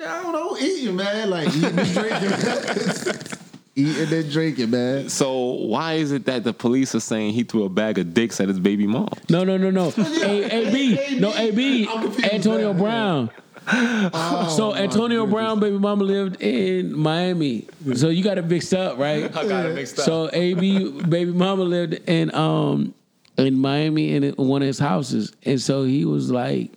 I 0.04 0.22
don't 0.22 0.32
know. 0.32 0.56
Eating, 0.58 0.96
man. 0.96 1.30
Like 1.30 1.48
eating 1.48 1.64
and 1.64 1.92
drinking. 1.94 3.22
eating 3.76 4.12
and 4.18 4.30
drinking, 4.32 4.70
man. 4.70 5.08
So 5.08 5.40
why 5.40 5.94
is 5.94 6.12
it 6.12 6.24
that 6.26 6.44
the 6.44 6.52
police 6.52 6.94
are 6.94 7.00
saying 7.00 7.32
he 7.32 7.44
threw 7.44 7.64
a 7.64 7.68
bag 7.68 7.98
of 7.98 8.12
dicks 8.12 8.40
at 8.40 8.48
his 8.48 8.58
baby 8.60 8.86
mom? 8.86 9.08
No, 9.30 9.44
no, 9.44 9.56
no, 9.56 9.70
no. 9.70 9.92
A, 9.96 10.44
AB, 10.68 11.18
no 11.20 11.32
AB. 11.34 11.88
I'm 11.88 12.02
confused 12.02 12.30
Antonio 12.32 12.72
now. 12.72 13.30
Brown. 13.64 14.50
so 14.50 14.74
Antonio 14.74 15.26
Brown, 15.26 15.60
baby 15.60 15.78
mama 15.78 16.04
lived 16.04 16.40
in 16.42 16.96
Miami. 16.96 17.66
So 17.94 18.08
you 18.08 18.22
got 18.22 18.38
it 18.38 18.46
mixed 18.46 18.74
up, 18.74 18.98
right? 18.98 19.24
I 19.36 19.48
got 19.48 19.66
it 19.66 19.74
mixed 19.74 19.96
So 19.96 20.30
AB 20.32 21.02
baby 21.02 21.32
mama 21.32 21.62
lived 21.62 21.94
in 22.08 22.34
um 22.34 22.94
in 23.38 23.58
Miami 23.58 24.14
in 24.14 24.32
one 24.32 24.62
of 24.62 24.66
his 24.66 24.78
houses, 24.78 25.32
and 25.44 25.60
so 25.60 25.84
he 25.84 26.04
was 26.04 26.30
like, 26.30 26.70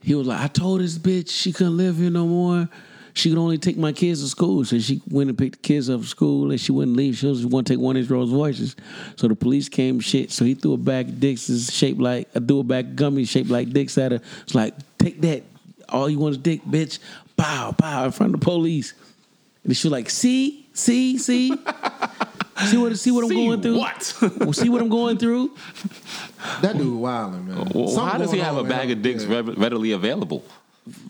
he 0.00 0.14
was 0.14 0.26
like, 0.26 0.40
I 0.40 0.46
told 0.46 0.80
this 0.80 0.98
bitch 0.98 1.30
she 1.30 1.52
couldn't 1.52 1.76
live 1.76 1.96
here 1.96 2.10
no 2.10 2.26
more. 2.26 2.68
She 3.16 3.30
could 3.30 3.38
only 3.38 3.56
take 3.56 3.78
my 3.78 3.92
kids 3.92 4.20
to 4.22 4.28
school, 4.28 4.62
so 4.66 4.78
she 4.78 5.00
went 5.08 5.30
and 5.30 5.38
picked 5.38 5.52
the 5.62 5.62
kids 5.62 5.88
up 5.88 6.00
from 6.00 6.06
school, 6.06 6.50
and 6.50 6.60
she 6.60 6.70
wouldn't 6.70 6.98
leave. 6.98 7.16
She 7.16 7.26
was 7.26 7.46
want 7.46 7.66
to 7.66 7.72
take 7.72 7.80
one 7.80 7.96
of 7.96 8.00
his 8.00 8.10
Rolls 8.10 8.30
Royces. 8.30 8.76
So 9.16 9.26
the 9.26 9.34
police 9.34 9.70
came, 9.70 10.00
shit. 10.00 10.30
So 10.30 10.44
he 10.44 10.52
threw 10.52 10.74
a 10.74 10.76
bag 10.76 11.08
of 11.08 11.18
dicks 11.18 11.48
shaped 11.72 11.98
like 11.98 12.28
I 12.36 12.40
threw 12.40 12.60
a 12.60 12.62
bag 12.62 12.90
of 12.90 12.92
gummies 12.92 13.30
shaped 13.30 13.48
like 13.48 13.70
dicks 13.70 13.96
at 13.96 14.12
her. 14.12 14.20
It's 14.42 14.54
like 14.54 14.74
take 14.98 15.22
that, 15.22 15.44
all 15.88 16.10
you 16.10 16.18
want 16.18 16.32
is 16.32 16.38
dick, 16.38 16.62
bitch. 16.66 16.98
Bow, 17.36 17.72
bow, 17.72 18.04
in 18.04 18.12
front 18.12 18.34
of 18.34 18.40
the 18.40 18.44
police. 18.44 18.92
And 19.64 19.74
she 19.74 19.88
was 19.88 19.92
like, 19.92 20.10
see, 20.10 20.68
see, 20.74 21.16
see, 21.16 21.48
see 22.66 22.76
what 22.76 22.98
see 22.98 23.10
what 23.12 23.24
I'm 23.24 23.30
See 23.30 23.46
going 23.46 23.62
through. 23.62 23.78
what? 23.78 24.18
Well, 24.40 24.52
see 24.52 24.68
what 24.68 24.82
I'm 24.82 24.90
going 24.90 25.16
through. 25.16 25.56
That 26.60 26.76
dude 26.76 26.94
wilding, 26.94 27.48
man. 27.48 27.70
Well, 27.74 27.96
how 27.96 28.18
does 28.18 28.30
he 28.30 28.36
going 28.36 28.44
have 28.44 28.58
a 28.58 28.62
bag 28.62 28.88
man. 28.88 28.98
of 28.98 29.02
dicks 29.02 29.24
Yeah. 29.24 29.40
readily 29.56 29.92
available? 29.92 30.44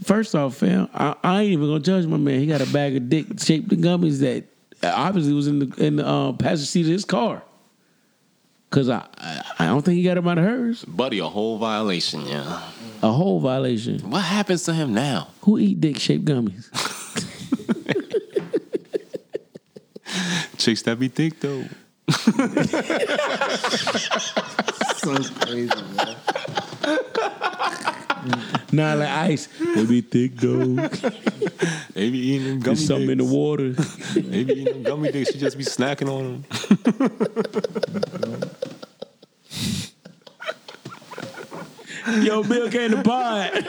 First 0.05 0.35
off, 0.35 0.57
fam, 0.57 0.89
I, 0.95 1.15
I 1.23 1.43
ain't 1.43 1.53
even 1.53 1.69
gonna 1.69 1.81
judge 1.81 2.07
my 2.07 2.17
man. 2.17 2.41
He 2.41 2.47
got 2.47 2.63
a 2.63 2.73
bag 2.73 2.97
of 2.97 3.11
dick 3.11 3.27
shaped 3.39 3.69
gummies 3.69 4.21
that 4.21 4.45
obviously 4.83 5.35
was 5.35 5.47
in 5.47 5.59
the 5.59 5.85
in 5.85 5.97
the 5.97 6.07
uh, 6.07 6.33
passenger 6.33 6.65
seat 6.65 6.87
of 6.87 6.93
his 6.93 7.05
car. 7.05 7.43
Cause 8.71 8.89
I, 8.89 9.07
I 9.19 9.43
I 9.61 9.67
don't 9.67 9.85
think 9.85 9.97
he 9.97 10.03
got 10.03 10.15
them 10.15 10.27
out 10.27 10.39
of 10.39 10.45
hers. 10.45 10.85
Buddy, 10.85 11.19
a 11.19 11.27
whole 11.27 11.59
violation, 11.59 12.27
yeah. 12.27 12.63
A 13.03 13.13
whole 13.13 13.39
violation. 13.39 13.99
What 14.11 14.23
happens 14.23 14.65
to 14.65 14.75
him 14.75 14.95
now? 14.95 15.29
Who 15.43 15.59
eat 15.59 15.81
dick 15.81 15.99
shaped 15.99 16.25
gummies? 16.25 16.71
Chicks 20.59 20.83
that 20.83 20.99
be 20.99 21.09
thick 21.09 21.39
though. 21.41 21.65
So 25.07 25.15
crazy, 25.15 25.71
man. 25.95 26.17
Nah, 28.77 28.93
like 28.93 29.09
ice. 29.09 29.49
They 29.75 29.87
be 29.87 30.03
thick 30.03 30.37
though. 30.37 30.89
They 31.95 32.11
be 32.11 32.19
eating 32.19 32.47
them 32.47 32.61
gummy 32.61 32.77
There's 32.77 32.87
something 32.87 33.09
in 33.09 33.19
the 33.19 33.25
water. 33.25 33.73
They 34.15 34.45
be 34.45 34.53
eating 34.53 34.65
them 34.65 34.83
gummy 34.83 35.11
dicks. 35.11 35.33
She 35.33 35.39
just 35.39 35.57
be 35.57 35.65
snacking 35.65 36.11
on 36.11 36.45
them. 42.05 42.23
Yo, 42.23 42.43
Bill 42.43 42.71
came 42.71 42.91
to 42.91 43.03
pod. 43.03 43.67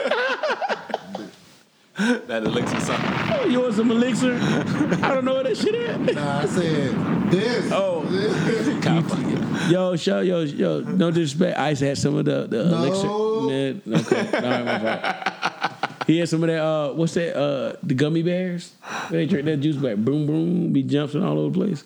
That 2.28 2.44
elixir 2.44 2.78
something. 2.80 3.10
Oh, 3.34 3.44
you 3.46 3.60
want 3.60 3.74
some 3.74 3.90
elixir? 3.90 4.34
I 4.40 5.14
don't 5.14 5.24
know 5.24 5.34
what 5.34 5.44
that 5.46 5.56
shit 5.56 5.74
is. 5.74 6.14
Nah, 6.14 6.40
I 6.42 6.46
said 6.46 7.30
this. 7.30 7.72
Oh. 7.72 8.04
this. 8.08 9.70
Yo, 9.70 9.96
show, 9.96 10.20
yo, 10.20 10.40
yo, 10.42 10.80
no 10.80 11.10
disrespect. 11.10 11.58
Ice 11.58 11.80
had 11.80 11.98
some 11.98 12.16
of 12.16 12.24
the, 12.24 12.46
the 12.46 12.64
No. 12.64 12.76
elixir. 12.84 13.08
Man, 13.48 13.82
okay. 14.00 14.36
All 14.36 14.50
right, 14.50 14.64
my 14.64 14.78
fault. 14.78 16.06
He 16.06 16.18
had 16.18 16.28
some 16.28 16.42
of 16.42 16.48
that, 16.48 16.62
uh, 16.62 16.92
what's 16.94 17.14
that, 17.14 17.36
uh, 17.36 17.76
the 17.82 17.94
gummy 17.94 18.22
bears? 18.22 18.72
They 19.10 19.26
drink 19.26 19.44
that 19.46 19.58
juice 19.58 19.76
back, 19.76 19.96
boom, 19.96 20.26
boom, 20.26 20.72
be 20.72 20.82
jumping 20.84 21.22
all 21.24 21.38
over 21.38 21.50
the 21.50 21.66
place. 21.66 21.84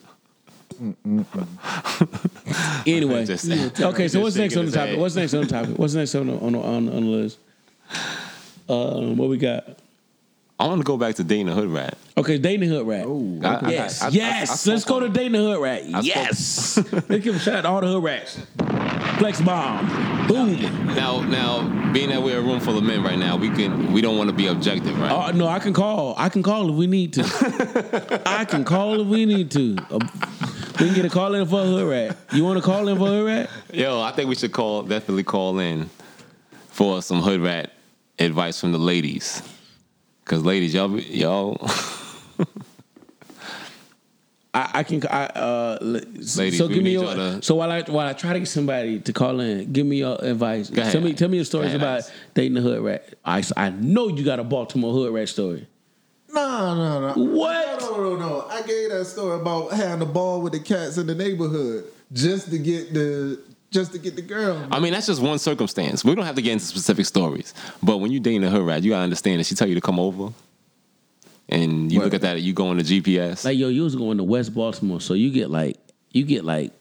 anyway, 2.85 3.25
Just- 3.25 3.49
okay. 3.81 4.07
So 4.07 4.19
what's 4.21 4.35
next 4.35 4.55
on 4.57 4.65
the 4.67 4.71
topic? 4.71 4.97
What's 4.99 5.15
next 5.15 5.33
on 5.33 5.41
the 5.41 5.47
topic? 5.47 5.77
What's 5.77 5.93
next 5.95 6.15
on 6.15 6.27
the 6.27 6.37
on 6.37 6.51
the, 6.53 6.59
on, 6.59 6.85
the- 6.85 6.91
on 6.93 7.01
the 7.03 7.09
list? 7.09 7.37
Um, 8.69 9.17
what 9.17 9.27
we 9.29 9.37
got? 9.37 9.77
I 10.63 10.67
want 10.67 10.79
to 10.79 10.85
go 10.85 10.95
back 10.95 11.15
to 11.15 11.25
Dana 11.25 11.53
Hood 11.53 11.69
Rat. 11.69 11.97
Okay, 12.15 12.37
Dana 12.37 12.65
Hood 12.67 12.87
Rat. 12.87 13.05
I- 13.05 13.65
I- 13.67 13.69
yes, 13.69 14.01
I- 14.01 14.05
I- 14.05 14.09
yes. 14.11 14.49
I- 14.67 14.69
I 14.71 14.73
Let's 14.73 14.85
go 14.85 14.99
to 15.01 15.07
spoke 15.07 15.13
Dana 15.13 15.37
Hood 15.39 15.59
Rat. 15.61 15.83
spoke- 15.83 16.05
Yes. 16.05 16.77
Let's 17.09 17.23
give 17.25 17.35
a 17.35 17.39
shout 17.39 17.55
out 17.55 17.61
to 17.63 17.67
all 17.67 17.81
the 17.81 17.87
Hood 17.87 18.03
Rats. 18.03 18.37
Flex 19.17 19.41
bomb. 19.41 20.25
Boom. 20.29 20.61
Now, 20.95 21.19
now, 21.19 21.91
being 21.91 22.07
that 22.11 22.23
we're 22.23 22.37
a 22.39 22.41
room 22.41 22.61
full 22.61 22.77
of 22.77 22.83
men 22.85 23.03
right 23.03 23.19
now, 23.19 23.35
we 23.35 23.49
can 23.49 23.91
we 23.91 23.99
don't 23.99 24.17
want 24.17 24.29
to 24.29 24.35
be 24.35 24.47
objective, 24.47 24.97
right? 25.01 25.11
Oh 25.11 25.31
no, 25.35 25.49
I 25.49 25.59
can 25.59 25.73
call. 25.73 26.15
I 26.17 26.29
can 26.29 26.43
call 26.43 26.69
if 26.69 26.75
we 26.75 26.87
need 26.87 27.11
to. 27.15 28.21
I 28.25 28.45
can 28.45 28.63
call 28.63 29.01
if 29.01 29.07
we 29.07 29.25
need 29.25 29.51
to. 29.51 29.75
Uh, 29.91 29.99
we 30.79 30.85
can 30.87 30.93
get 30.95 31.03
a 31.05 31.09
call 31.09 31.33
in 31.35 31.45
for 31.45 31.59
a 31.59 31.65
hood 31.65 31.89
rat. 31.89 32.17
You 32.31 32.45
want 32.45 32.57
to 32.57 32.63
call 32.63 32.87
in 32.87 32.97
for 32.97 33.07
a 33.07 33.11
hood 33.11 33.25
rat? 33.25 33.49
Yo, 33.73 33.99
I 34.01 34.13
think 34.13 34.29
we 34.29 34.35
should 34.35 34.53
call 34.53 34.83
definitely 34.83 35.23
call 35.23 35.59
in 35.59 35.89
for 36.69 37.01
some 37.01 37.21
Hood 37.21 37.41
Rat 37.41 37.73
advice 38.17 38.61
from 38.61 38.71
the 38.71 38.79
ladies. 38.79 39.43
Cause 40.25 40.43
ladies, 40.43 40.73
y'all, 40.73 40.97
y'all, 40.99 41.57
I, 44.53 44.69
I 44.75 44.83
can. 44.83 45.01
I, 45.07 45.25
uh, 45.25 45.77
Ladies, 45.81 46.37
Ladies, 46.37 46.57
so 46.59 46.67
give 46.67 46.83
me 46.83 46.91
your. 46.91 47.03
y'all 47.03 47.15
to- 47.15 47.41
So 47.41 47.55
while 47.55 47.71
I 47.71 47.81
while 47.81 48.07
I 48.07 48.13
try 48.13 48.33
to 48.33 48.39
get 48.39 48.47
somebody 48.47 48.99
to 48.99 49.11
call 49.13 49.39
in, 49.39 49.73
give 49.73 49.85
me 49.85 49.97
your 49.97 50.15
advice. 50.23 50.69
Go 50.69 50.81
ahead. 50.81 50.93
Tell 50.93 51.01
me 51.01 51.13
tell 51.13 51.27
me 51.29 51.37
your 51.37 51.45
stories 51.45 51.73
about 51.73 51.97
Ice. 51.99 52.11
dating 52.35 52.53
the 52.53 52.61
hood 52.61 52.81
rat. 52.81 53.15
I 53.25 53.43
I 53.57 53.69
know 53.71 54.07
you 54.09 54.23
got 54.23 54.39
a 54.39 54.43
Baltimore 54.43 54.93
hood 54.93 55.11
rat 55.13 55.27
story. 55.29 55.67
No, 56.31 56.75
no, 56.75 57.13
no. 57.13 57.23
What? 57.31 57.79
No, 57.81 57.97
no, 57.97 58.15
no, 58.15 58.15
no. 58.15 58.47
I 58.49 58.61
gave 58.61 58.91
that 58.91 59.05
story 59.05 59.39
about 59.41 59.71
having 59.73 59.99
the 59.99 60.05
ball 60.11 60.41
with 60.41 60.53
the 60.53 60.59
cats 60.59 60.97
in 60.97 61.05
the 61.07 61.15
neighborhood 61.15 61.85
just 62.11 62.49
to 62.51 62.57
get 62.59 62.93
the 62.93 63.39
just 63.73 63.91
to 63.91 63.97
get 63.99 64.15
the 64.15 64.21
girl. 64.21 64.65
I 64.71 64.79
mean, 64.79 64.93
that's 64.93 65.07
just 65.07 65.21
one 65.21 65.39
circumstance. 65.39 66.05
We 66.05 66.15
don't 66.15 66.25
have 66.25 66.35
to 66.35 66.41
get 66.41 66.53
into 66.53 66.65
specific 66.65 67.05
stories. 67.05 67.53
But 67.81 67.97
when 67.97 68.11
you 68.11 68.19
dating 68.19 68.43
a 68.45 68.49
hood 68.49 68.63
rat, 68.65 68.83
you 68.83 68.91
gotta 68.91 69.03
understand 69.03 69.39
that 69.39 69.45
she 69.45 69.55
tell 69.55 69.67
you 69.67 69.75
to 69.75 69.81
come 69.81 69.99
over, 69.99 70.31
and 71.49 71.91
you 71.91 71.99
What? 71.99 72.05
look 72.05 72.13
at 72.13 72.21
that, 72.21 72.41
you 72.41 72.53
go 72.53 72.67
on 72.67 72.77
the 72.77 72.83
GPS. 72.83 73.43
Like 73.43 73.57
yo, 73.57 73.67
you 73.69 73.83
was 73.83 73.95
going 73.95 74.17
to 74.17 74.23
West 74.23 74.53
Baltimore, 74.53 75.01
so 75.01 75.13
you 75.13 75.31
get 75.31 75.49
like 75.49 75.77
you 76.11 76.23
get 76.23 76.45
like 76.45 76.71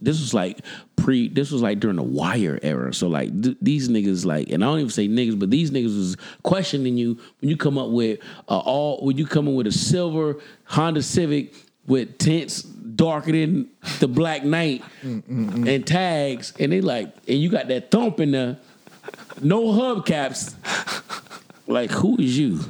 this 0.00 0.20
was 0.20 0.34
like 0.34 0.60
pre 0.96 1.28
this 1.28 1.50
was 1.50 1.62
like 1.62 1.80
during 1.80 1.96
the 1.96 2.02
wire 2.02 2.58
era. 2.62 2.92
So 2.92 3.08
like 3.08 3.30
th- 3.42 3.56
these 3.62 3.88
niggas 3.88 4.24
like 4.26 4.50
and 4.50 4.62
I 4.62 4.66
don't 4.66 4.78
even 4.80 4.90
say 4.90 5.08
niggas, 5.08 5.38
but 5.38 5.50
these 5.50 5.70
niggas 5.70 5.96
was 5.96 6.16
questioning 6.42 6.96
you 6.98 7.18
when 7.40 7.48
you 7.48 7.56
come 7.56 7.78
up 7.78 7.88
with 7.88 8.20
uh, 8.48 8.58
all 8.58 9.04
when 9.04 9.16
you 9.16 9.26
come 9.26 9.48
in 9.48 9.54
with 9.54 9.66
a 9.66 9.72
silver 9.72 10.36
Honda 10.64 11.02
Civic 11.02 11.54
with 11.86 12.18
tints 12.18 12.66
darker 12.96 13.30
than 13.32 13.68
the 14.00 14.08
Black 14.08 14.42
Knight 14.44 14.82
and 15.02 15.86
tags, 15.86 16.52
and 16.58 16.72
they 16.72 16.80
like 16.80 17.14
and 17.28 17.38
you 17.38 17.48
got 17.48 17.68
that 17.68 17.90
thump 17.90 18.18
in 18.20 18.32
there, 18.32 18.56
no 19.40 19.64
hubcaps. 19.66 20.54
Like 21.68 21.90
who 21.90 22.16
is 22.20 22.38
you? 22.38 22.60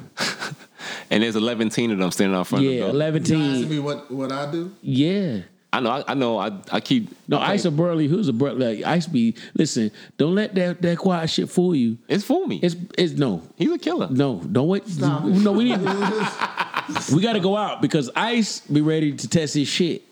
and 1.10 1.22
there's 1.22 1.36
11 1.36 1.68
teen 1.70 1.90
of 1.90 1.98
them 1.98 2.10
standing 2.10 2.36
out 2.36 2.46
front 2.46 2.64
of 2.64 2.70
the 2.70 2.74
Yeah, 2.76 2.80
door. 2.82 2.90
eleven 2.90 3.24
You 3.24 3.36
asking 3.36 3.52
teen. 3.62 3.68
me 3.70 3.78
what 3.78 4.10
what 4.10 4.32
I 4.32 4.50
do? 4.50 4.72
Yeah. 4.82 5.40
I 5.72 5.80
know, 5.80 5.90
I, 5.90 6.04
I 6.08 6.14
know, 6.14 6.38
I, 6.38 6.52
I 6.72 6.80
keep. 6.80 7.10
No, 7.28 7.36
I 7.36 7.50
Ice 7.50 7.62
play- 7.62 7.68
or 7.68 7.72
Burley, 7.72 8.08
who's 8.08 8.28
a 8.28 8.32
Burley? 8.32 8.76
Like 8.76 8.86
Ice 8.86 9.06
be 9.06 9.34
listen. 9.54 9.90
Don't 10.16 10.34
let 10.34 10.54
that 10.54 10.80
that 10.80 10.96
quiet 10.96 11.28
shit 11.28 11.50
fool 11.50 11.74
you. 11.74 11.98
It's 12.08 12.24
for 12.24 12.46
me. 12.46 12.58
It's 12.62 12.76
it's 12.96 13.12
no 13.12 13.42
He's 13.56 13.70
a 13.70 13.76
killer. 13.78 14.08
no. 14.10 14.40
Don't 14.50 14.68
wait. 14.68 14.88
Stop. 14.88 15.24
No, 15.24 15.52
we 15.52 15.64
need. 15.64 15.80
We 17.12 17.20
got 17.20 17.32
to 17.32 17.40
go 17.40 17.56
out 17.56 17.82
because 17.82 18.10
Ice 18.14 18.60
be 18.60 18.80
ready 18.80 19.12
to 19.12 19.28
test 19.28 19.54
his 19.54 19.66
shit. 19.66 20.02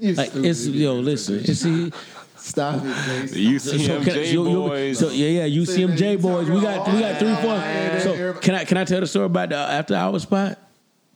You 0.00 0.14
Like 0.14 0.30
stupid. 0.30 0.48
it's 0.48 0.66
yo, 0.66 0.94
listen. 0.94 1.40
It's 1.44 1.62
he. 1.62 1.92
Stop 2.36 2.76
it, 2.82 2.94
Jason. 3.06 3.38
You 3.38 3.58
So, 3.58 3.70
see 3.76 3.86
can- 3.86 4.02
J 4.02 4.32
you- 4.32 4.48
you- 4.48 4.54
boys. 4.68 4.98
so 4.98 5.10
yeah, 5.10 5.28
yeah. 5.40 5.44
You 5.44 5.66
see 5.66 5.82
him, 5.82 5.94
J 5.94 6.16
boys. 6.16 6.48
We 6.48 6.60
got 6.60 6.90
we 6.92 6.98
got 7.00 7.18
three, 7.18 7.34
four. 7.36 8.00
So 8.00 8.32
can 8.40 8.54
I 8.54 8.64
can 8.64 8.78
I 8.78 8.84
tell 8.84 9.00
the 9.00 9.06
story 9.06 9.26
about 9.26 9.50
the 9.50 9.56
after 9.56 9.94
hour 9.94 10.18
spot? 10.18 10.58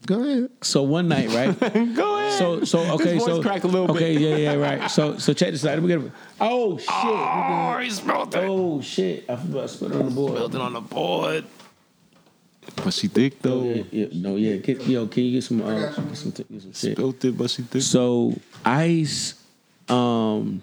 Go 0.06 0.20
ahead. 0.22 0.50
So 0.60 0.82
one 0.82 1.08
night, 1.08 1.30
right? 1.30 1.58
Go 1.96 2.18
ahead. 2.18 2.32
So 2.38 2.62
so 2.64 2.80
okay, 2.96 3.14
His 3.14 3.22
voice 3.24 3.36
so 3.36 3.42
cracked 3.42 3.64
a 3.64 3.68
little 3.68 3.86
bit. 3.86 3.96
okay, 3.96 4.12
yeah, 4.12 4.36
yeah, 4.36 4.54
right. 4.56 4.90
So 4.90 5.16
so 5.16 5.32
check 5.32 5.52
this 5.52 5.64
out. 5.64 5.78
Let 5.78 5.82
me 5.82 5.88
get 5.88 5.98
a, 6.00 6.12
oh 6.42 6.76
shit. 6.76 6.88
oh, 6.90 7.78
he 7.82 7.88
smelled 7.88 8.34
it. 8.34 8.44
Oh 8.44 8.82
shit! 8.82 9.24
I 9.30 9.36
forgot 9.36 9.62
to 9.62 9.68
spit 9.68 9.92
it 9.92 9.96
on 9.96 10.04
the 10.04 10.10
board. 10.10 10.32
Smelled 10.36 10.54
it 10.56 10.60
on 10.60 10.72
the 10.74 10.80
board. 10.82 11.44
But 12.76 12.92
she 12.92 13.08
thick 13.08 13.40
though. 13.40 13.62
Yeah, 13.62 13.82
yeah, 13.90 14.06
no, 14.12 14.36
yeah. 14.36 14.60
Can, 14.60 14.80
yo, 14.82 15.06
can 15.06 15.24
you 15.24 15.32
get 15.32 15.44
some, 15.44 15.62
uh, 15.62 15.78
get 15.78 15.94
some, 15.94 16.30
get 16.30 16.46
some 16.48 16.72
shit? 16.72 16.92
Spilled 16.96 17.24
it, 17.24 17.36
but 17.38 17.50
she 17.50 17.62
thick. 17.62 17.82
So 17.82 18.38
Ice, 18.64 19.34
um, 19.88 20.60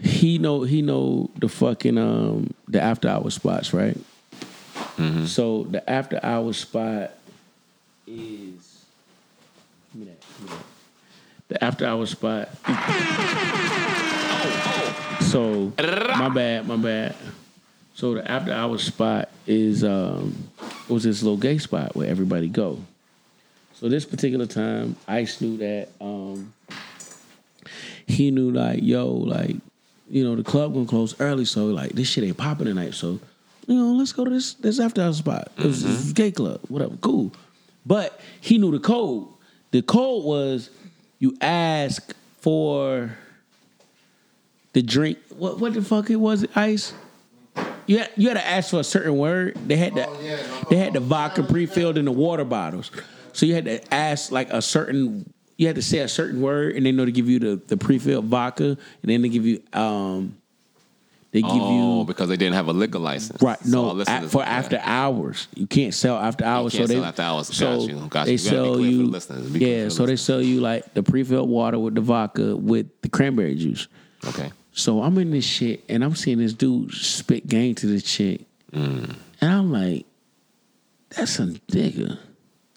he 0.00 0.38
know 0.38 0.62
he 0.62 0.82
know 0.82 1.30
the 1.38 1.48
fucking 1.48 1.96
um 1.98 2.52
the 2.68 2.80
after 2.80 3.08
hour 3.08 3.30
spots, 3.30 3.72
right? 3.72 3.96
So 5.26 5.64
the 5.64 5.88
after 5.90 6.20
hour 6.22 6.52
spot 6.52 7.10
is 8.06 8.84
give 9.92 10.00
me 10.00 10.06
that, 10.06 10.20
give 10.20 10.50
me 10.50 10.56
that. 10.56 10.64
The 11.48 11.64
after 11.64 11.86
hour 11.86 12.06
spot. 12.06 12.48
So 15.22 15.72
my 15.78 16.28
bad, 16.28 16.66
my 16.68 16.76
bad. 16.76 17.16
So 17.94 18.14
the 18.14 18.28
after 18.28 18.52
hour 18.52 18.76
spot 18.78 19.28
is 19.46 19.84
um 19.84 20.48
it 20.60 20.92
was 20.92 21.04
this 21.04 21.22
little 21.22 21.36
gay 21.36 21.58
spot 21.58 21.94
where 21.94 22.08
everybody 22.08 22.48
go. 22.48 22.78
So 23.74 23.88
this 23.88 24.04
particular 24.04 24.46
time, 24.46 24.96
Ice 25.06 25.40
knew 25.40 25.56
that 25.58 25.88
um 26.00 26.52
he 28.06 28.30
knew 28.30 28.50
like, 28.50 28.80
yo, 28.82 29.08
like, 29.08 29.56
you 30.10 30.24
know, 30.24 30.36
the 30.36 30.42
club 30.42 30.74
gonna 30.74 30.86
close 30.86 31.18
early, 31.20 31.44
so 31.44 31.66
like 31.66 31.92
this 31.92 32.08
shit 32.08 32.24
ain't 32.24 32.36
popping 32.36 32.66
tonight. 32.66 32.94
So, 32.94 33.20
you 33.66 33.74
know, 33.74 33.92
let's 33.92 34.12
go 34.12 34.24
to 34.24 34.30
this 34.30 34.54
this 34.54 34.80
after 34.80 35.00
hour 35.00 35.12
spot. 35.12 35.52
It 35.56 35.64
was, 35.64 36.10
a 36.10 36.14
gay 36.14 36.32
club, 36.32 36.60
whatever, 36.68 36.96
cool. 36.96 37.32
But 37.86 38.20
he 38.40 38.58
knew 38.58 38.72
the 38.72 38.80
code. 38.80 39.28
The 39.70 39.82
code 39.82 40.24
was 40.24 40.70
you 41.18 41.36
ask 41.40 42.14
for 42.40 43.16
the 44.72 44.82
drink. 44.82 45.18
What 45.30 45.60
what 45.60 45.74
the 45.74 45.82
fuck 45.82 46.10
it 46.10 46.16
was? 46.16 46.42
It 46.42 46.56
ice. 46.56 46.92
You 47.86 47.98
had, 47.98 48.10
you 48.16 48.28
had 48.28 48.34
to 48.34 48.46
ask 48.46 48.70
for 48.70 48.80
a 48.80 48.84
certain 48.84 49.16
word. 49.16 49.56
They 49.66 49.76
had 49.76 49.94
the 49.94 50.08
Oh, 50.08 50.18
yeah. 50.22 50.36
they 50.70 50.76
had 50.76 50.92
the 50.94 51.00
vodka 51.00 51.42
pre-filled 51.42 51.98
in 51.98 52.04
the 52.04 52.12
water 52.12 52.44
bottles. 52.44 52.90
So 53.32 53.46
you 53.46 53.54
had 53.54 53.64
to 53.66 53.94
ask 53.94 54.30
like 54.32 54.50
a 54.50 54.62
certain 54.62 55.32
you 55.56 55.66
had 55.66 55.76
to 55.76 55.82
say 55.82 55.98
a 55.98 56.08
certain 56.08 56.40
word 56.40 56.74
and 56.76 56.84
they 56.84 56.92
know 56.92 57.04
to 57.04 57.12
give 57.12 57.28
you 57.28 57.38
the, 57.38 57.56
the 57.68 57.76
pre-filled 57.76 58.24
vodka 58.24 58.64
and 58.64 58.78
then 59.02 59.22
they 59.22 59.28
give 59.28 59.46
you 59.46 59.62
um 59.72 60.36
they 61.30 61.42
give 61.42 61.50
oh, 61.52 61.98
you 61.98 62.04
because 62.04 62.28
they 62.28 62.36
didn't 62.36 62.54
have 62.54 62.68
a 62.68 62.72
liquor 62.72 63.00
license. 63.00 63.42
Right. 63.42 63.58
So 63.58 63.92
No, 63.92 63.98
our 63.98 64.04
at, 64.06 64.30
for 64.30 64.42
yeah. 64.42 64.50
after 64.50 64.80
hours, 64.80 65.48
you 65.56 65.66
can't 65.66 65.92
sell 65.92 66.16
after 66.16 66.44
hours. 66.44 66.72
can't 66.74 66.82
so 66.84 66.86
they 66.86 66.94
sell 66.94 67.04
after 67.04 67.22
hours. 67.22 67.48
Got 67.48 67.56
So 67.56 67.88
you. 67.88 67.88
Got 67.88 67.88
they 67.88 67.88
you. 67.88 67.98
We 68.04 68.08
gotta 68.08 68.30
be 68.30 68.36
sell 68.36 68.64
clear 68.66 68.76
for 68.76 68.80
you. 68.82 68.98
the 68.98 69.04
listeners. 69.04 69.50
Yeah. 69.56 69.78
for 69.78 69.84
the 69.84 69.90
So 69.90 70.06
they 70.06 70.16
sell 70.16 70.40
you 70.40 70.60
like 70.60 70.94
the 70.94 71.02
pre-filled 71.02 71.48
water 71.48 71.78
with 71.80 71.96
the 71.96 72.00
vodka 72.02 72.56
with 72.56 72.86
the 73.02 73.08
cranberry 73.08 73.56
juice. 73.56 73.88
Okay. 74.28 74.52
So 74.76 75.02
I'm 75.02 75.16
in 75.18 75.30
this 75.30 75.44
shit 75.44 75.84
and 75.88 76.02
I'm 76.04 76.14
seeing 76.16 76.38
this 76.38 76.52
dude 76.52 76.92
spit 76.92 77.46
game 77.46 77.74
to 77.76 77.86
this 77.86 78.02
chick, 78.02 78.42
Mm. 78.72 79.14
and 79.40 79.50
I'm 79.50 79.70
like, 79.70 80.04
that's 81.10 81.38
a 81.38 81.46
nigga. 81.46 82.18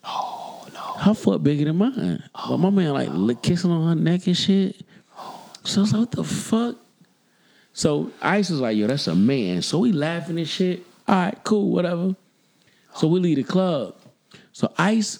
Oh 0.04 0.64
no. 0.72 0.80
Her 0.80 1.12
foot 1.14 1.42
bigger 1.42 1.64
than 1.64 1.76
mine. 1.76 2.22
But 2.48 2.58
my 2.58 2.70
man 2.70 2.92
like 2.92 3.08
lick, 3.10 3.42
kissing 3.42 3.72
on 3.72 3.88
her 3.88 3.94
neck 4.00 4.26
and 4.28 4.36
shit. 4.36 4.76
So 5.64 5.80
I 5.80 5.82
was 5.82 5.92
like, 5.92 6.00
what 6.00 6.10
the 6.12 6.22
fuck? 6.24 6.76
So 7.72 8.10
Ice 8.22 8.50
was 8.50 8.60
like, 8.60 8.76
yo, 8.76 8.86
that's 8.86 9.08
a 9.08 9.14
man. 9.16 9.60
So 9.62 9.80
we 9.80 9.90
laughing 9.92 10.38
and 10.38 10.48
shit. 10.48 10.84
All 11.08 11.14
right, 11.16 11.38
cool, 11.44 11.70
whatever. 11.70 12.14
So 12.94 13.08
we 13.08 13.18
leave 13.20 13.36
the 13.36 13.44
club. 13.44 13.96
So 14.52 14.72
Ice 14.78 15.18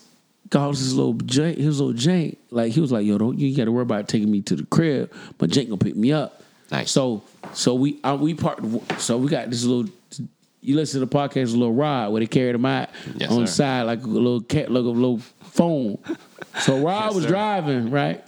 calls 0.51 0.79
his 0.79 0.95
little 0.95 1.15
Jake, 1.15 1.59
his 1.59 1.81
little 1.81 1.93
Jake, 1.93 2.39
Like 2.51 2.73
he 2.73 2.81
was 2.81 2.93
like, 2.93 3.05
yo, 3.05 3.19
don't 3.19 3.37
you 3.39 3.55
got 3.57 3.65
to 3.65 3.73
worry 3.73 3.83
about 3.83 4.07
taking 4.09 4.31
me 4.31 4.43
to 4.43 4.55
the 4.57 4.65
crib, 4.67 5.13
but 5.39 5.51
Jake 5.51 5.69
gonna 5.69 5.79
pick 5.79 5.97
me 5.97 6.13
up. 6.13 6.43
Nice. 6.71 6.91
So 6.91 7.23
so 7.53 7.75
we 7.75 8.01
uh, 8.03 8.17
we 8.21 8.35
part. 8.35 8.61
So 8.99 9.17
we 9.19 9.29
got 9.29 9.51
this 9.51 9.65
little. 9.65 9.91
You 10.61 10.75
listen 10.75 11.01
to 11.01 11.07
the 11.07 11.13
podcast, 11.15 11.55
a 11.55 11.57
little 11.57 11.73
ride 11.73 12.09
where 12.09 12.21
they 12.21 12.27
carried 12.27 12.55
him 12.57 12.67
out 12.67 12.91
Yes, 13.17 13.31
on 13.31 13.43
the 13.43 13.47
side 13.47 13.83
like 13.83 14.03
a 14.03 14.07
little 14.07 14.41
cat, 14.43 14.71
like 14.71 14.83
a 14.83 14.89
little 14.89 15.19
phone. 15.19 15.99
So 16.61 16.79
Rod 16.85 17.07
Yes, 17.07 17.15
was 17.15 17.25
sir. 17.25 17.31
driving 17.31 17.91
right. 17.91 18.23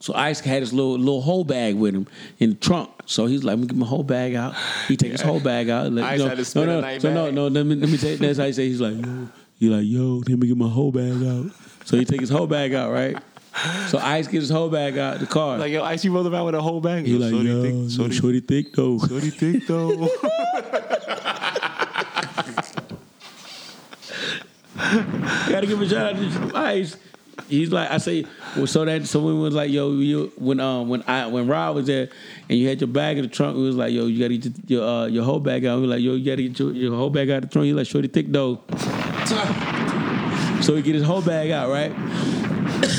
So 0.00 0.14
Ice 0.14 0.40
had 0.40 0.60
his 0.60 0.72
little 0.72 0.96
little 0.98 1.20
whole 1.22 1.44
bag 1.44 1.74
with 1.74 1.94
him 1.94 2.06
in 2.38 2.50
the 2.50 2.56
trunk. 2.56 2.90
So 3.06 3.26
he's 3.26 3.42
like, 3.42 3.52
"Let 3.56 3.58
me 3.60 3.66
get 3.66 3.76
my 3.76 3.86
whole 3.86 4.02
bag 4.04 4.34
out." 4.34 4.54
He 4.86 4.96
take 4.96 5.12
his 5.12 5.20
whole 5.22 5.40
bag 5.40 5.68
out. 5.70 5.90
Let, 5.92 6.04
Ice 6.04 6.18
you 6.18 6.24
know, 6.24 6.28
had 6.28 6.38
no, 6.38 6.44
spend 6.44 6.66
no, 6.66 6.76
the 6.76 6.80
night 6.82 7.02
so 7.02 7.12
no, 7.12 7.24
bag. 7.26 7.34
no. 7.34 7.46
Let 7.48 7.66
me 7.66 7.74
let 7.74 7.88
me 7.90 7.96
take. 7.98 8.18
That's 8.20 8.38
how 8.38 8.44
he 8.46 8.52
say. 8.52 8.68
He's 8.68 8.80
like, 8.80 8.94
"Yo," 8.94 9.28
he 9.58 9.68
like, 9.68 9.84
"Yo, 9.86 10.22
let 10.28 10.38
me 10.38 10.46
get 10.46 10.56
my 10.56 10.68
whole 10.68 10.92
bag 10.92 11.12
out." 11.24 11.50
So 11.84 11.96
he 11.98 12.04
take 12.04 12.20
his 12.20 12.30
whole 12.30 12.46
bag 12.46 12.74
out, 12.74 12.92
right? 12.92 13.16
So 13.88 13.98
Ice 13.98 14.26
gets 14.26 14.42
his 14.42 14.50
whole 14.50 14.68
bag 14.68 14.98
out 14.98 15.20
the 15.20 15.26
car. 15.26 15.58
Like 15.58 15.70
yo, 15.72 15.82
Ice, 15.84 16.04
you 16.04 16.12
rolled 16.12 16.26
around 16.26 16.46
with 16.46 16.54
a 16.56 16.60
whole 16.62 16.80
bag. 16.80 17.06
he 17.06 17.16
like, 17.16 17.30
shorty 17.30 17.48
"Yo, 17.48 17.62
thick, 17.62 17.98
yo, 17.98 18.10
shorty, 18.10 18.40
thick 18.40 18.72
though." 18.72 18.98
shorty 18.98 19.30
thick 19.30 19.66
though. 19.66 20.08
Gotta 25.48 25.66
give 25.66 25.80
a 25.80 25.88
shout 25.88 26.14
out 26.16 26.50
to 26.52 26.56
Ice. 26.56 26.96
He's 27.48 27.70
like, 27.70 27.90
I 27.90 27.98
say, 27.98 28.26
well, 28.56 28.66
so 28.66 28.84
that 28.84 29.06
so 29.06 29.20
when 29.20 29.40
was 29.40 29.54
like, 29.54 29.70
yo, 29.70 29.92
you 29.92 30.32
when 30.36 30.60
um 30.60 30.88
when 30.88 31.02
I 31.06 31.26
when 31.26 31.46
Rob 31.46 31.76
was 31.76 31.86
there 31.86 32.08
and 32.48 32.58
you 32.58 32.68
had 32.68 32.80
your 32.80 32.88
bag 32.88 33.18
in 33.18 33.22
the 33.22 33.28
trunk, 33.28 33.56
it 33.56 33.60
was 33.60 33.76
like, 33.76 33.92
yo, 33.92 34.06
you 34.06 34.18
gotta 34.20 34.36
get 34.36 34.70
your 34.70 34.82
uh, 34.86 35.06
your 35.06 35.24
whole 35.24 35.40
bag 35.40 35.64
out. 35.64 35.80
We 35.80 35.86
like, 35.86 36.00
yo, 36.00 36.14
you 36.14 36.24
gotta 36.24 36.42
get 36.42 36.58
your, 36.58 36.72
your 36.72 36.96
whole 36.96 37.10
bag 37.10 37.30
out 37.30 37.42
the 37.42 37.48
trunk. 37.48 37.66
You 37.68 37.74
like, 37.74 37.86
shorty 37.86 38.08
thick 38.08 38.26
though. 38.28 38.62
So 40.62 40.74
he 40.74 40.82
get 40.82 40.94
his 40.94 41.04
whole 41.04 41.22
bag 41.22 41.50
out, 41.50 41.68
right? 41.68 41.92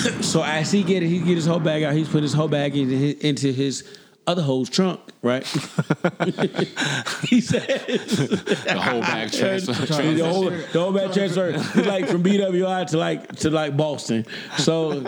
so 0.22 0.44
as 0.44 0.72
he 0.72 0.84
get 0.84 1.04
it, 1.04 1.08
he 1.08 1.20
get 1.20 1.36
his 1.36 1.46
whole 1.46 1.60
bag 1.60 1.84
out. 1.84 1.94
He's 1.94 2.10
put 2.10 2.24
his 2.24 2.34
whole 2.34 2.48
bag 2.48 2.76
into 2.76 2.96
his, 2.96 3.16
into 3.16 3.52
his 3.52 3.84
other 4.28 4.42
hoe's 4.42 4.70
trunk, 4.70 5.00
right? 5.22 5.46
he 7.24 7.42
said 7.42 7.68
the 7.68 8.80
whole 8.80 9.02
bag 9.02 9.32
transfer. 9.34 9.74
the 9.74 10.26
whole, 10.26 10.50
the 10.50 10.68
whole 10.74 10.92
bag 10.92 11.14
transfer 11.14 11.48
is 11.50 11.76
like 11.76 12.08
from 12.08 12.24
BWI 12.24 12.88
to 12.88 12.98
like 12.98 13.36
to 13.38 13.50
like 13.50 13.78
Boston. 13.78 14.26
So 14.58 15.04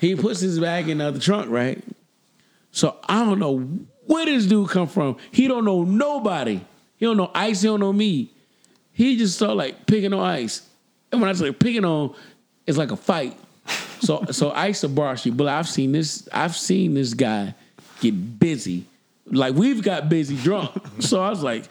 he 0.00 0.14
puts 0.14 0.40
his 0.40 0.58
bag 0.58 0.88
in 0.88 0.98
the 0.98 1.06
other 1.06 1.20
trunk, 1.20 1.50
right? 1.50 1.82
So 2.70 2.96
I 3.08 3.24
don't 3.24 3.38
know 3.38 3.58
where 4.06 4.26
this 4.26 4.46
dude 4.46 4.68
come 4.68 4.88
from. 4.88 5.16
He 5.30 5.48
don't 5.48 5.64
know 5.64 5.82
nobody. 5.84 6.60
He 6.96 7.06
don't 7.06 7.16
know 7.16 7.30
Ice. 7.34 7.62
He 7.62 7.68
don't 7.68 7.80
know 7.80 7.92
me. 7.92 8.30
he 8.92 9.16
just 9.16 9.36
start 9.36 9.56
like 9.56 9.86
picking 9.86 10.12
on 10.12 10.20
Ice. 10.20 10.66
And 11.10 11.20
when 11.20 11.30
I 11.30 11.32
say 11.32 11.50
picking 11.50 11.84
on, 11.84 12.14
it's 12.66 12.78
like 12.78 12.92
a 12.92 12.96
fight. 12.96 13.36
So 14.00 14.24
so 14.30 14.50
Ice 14.52 14.82
Abrashi, 14.82 15.34
but 15.36 15.48
I've 15.48 15.68
seen 15.68 15.92
this. 15.92 16.28
I've 16.32 16.56
seen 16.56 16.94
this 16.94 17.14
guy 17.14 17.54
get 18.00 18.38
busy. 18.38 18.86
Like 19.26 19.54
we've 19.54 19.82
got 19.82 20.08
busy 20.08 20.36
drunk. 20.36 20.70
So 21.00 21.22
I 21.22 21.30
was 21.30 21.42
like, 21.42 21.64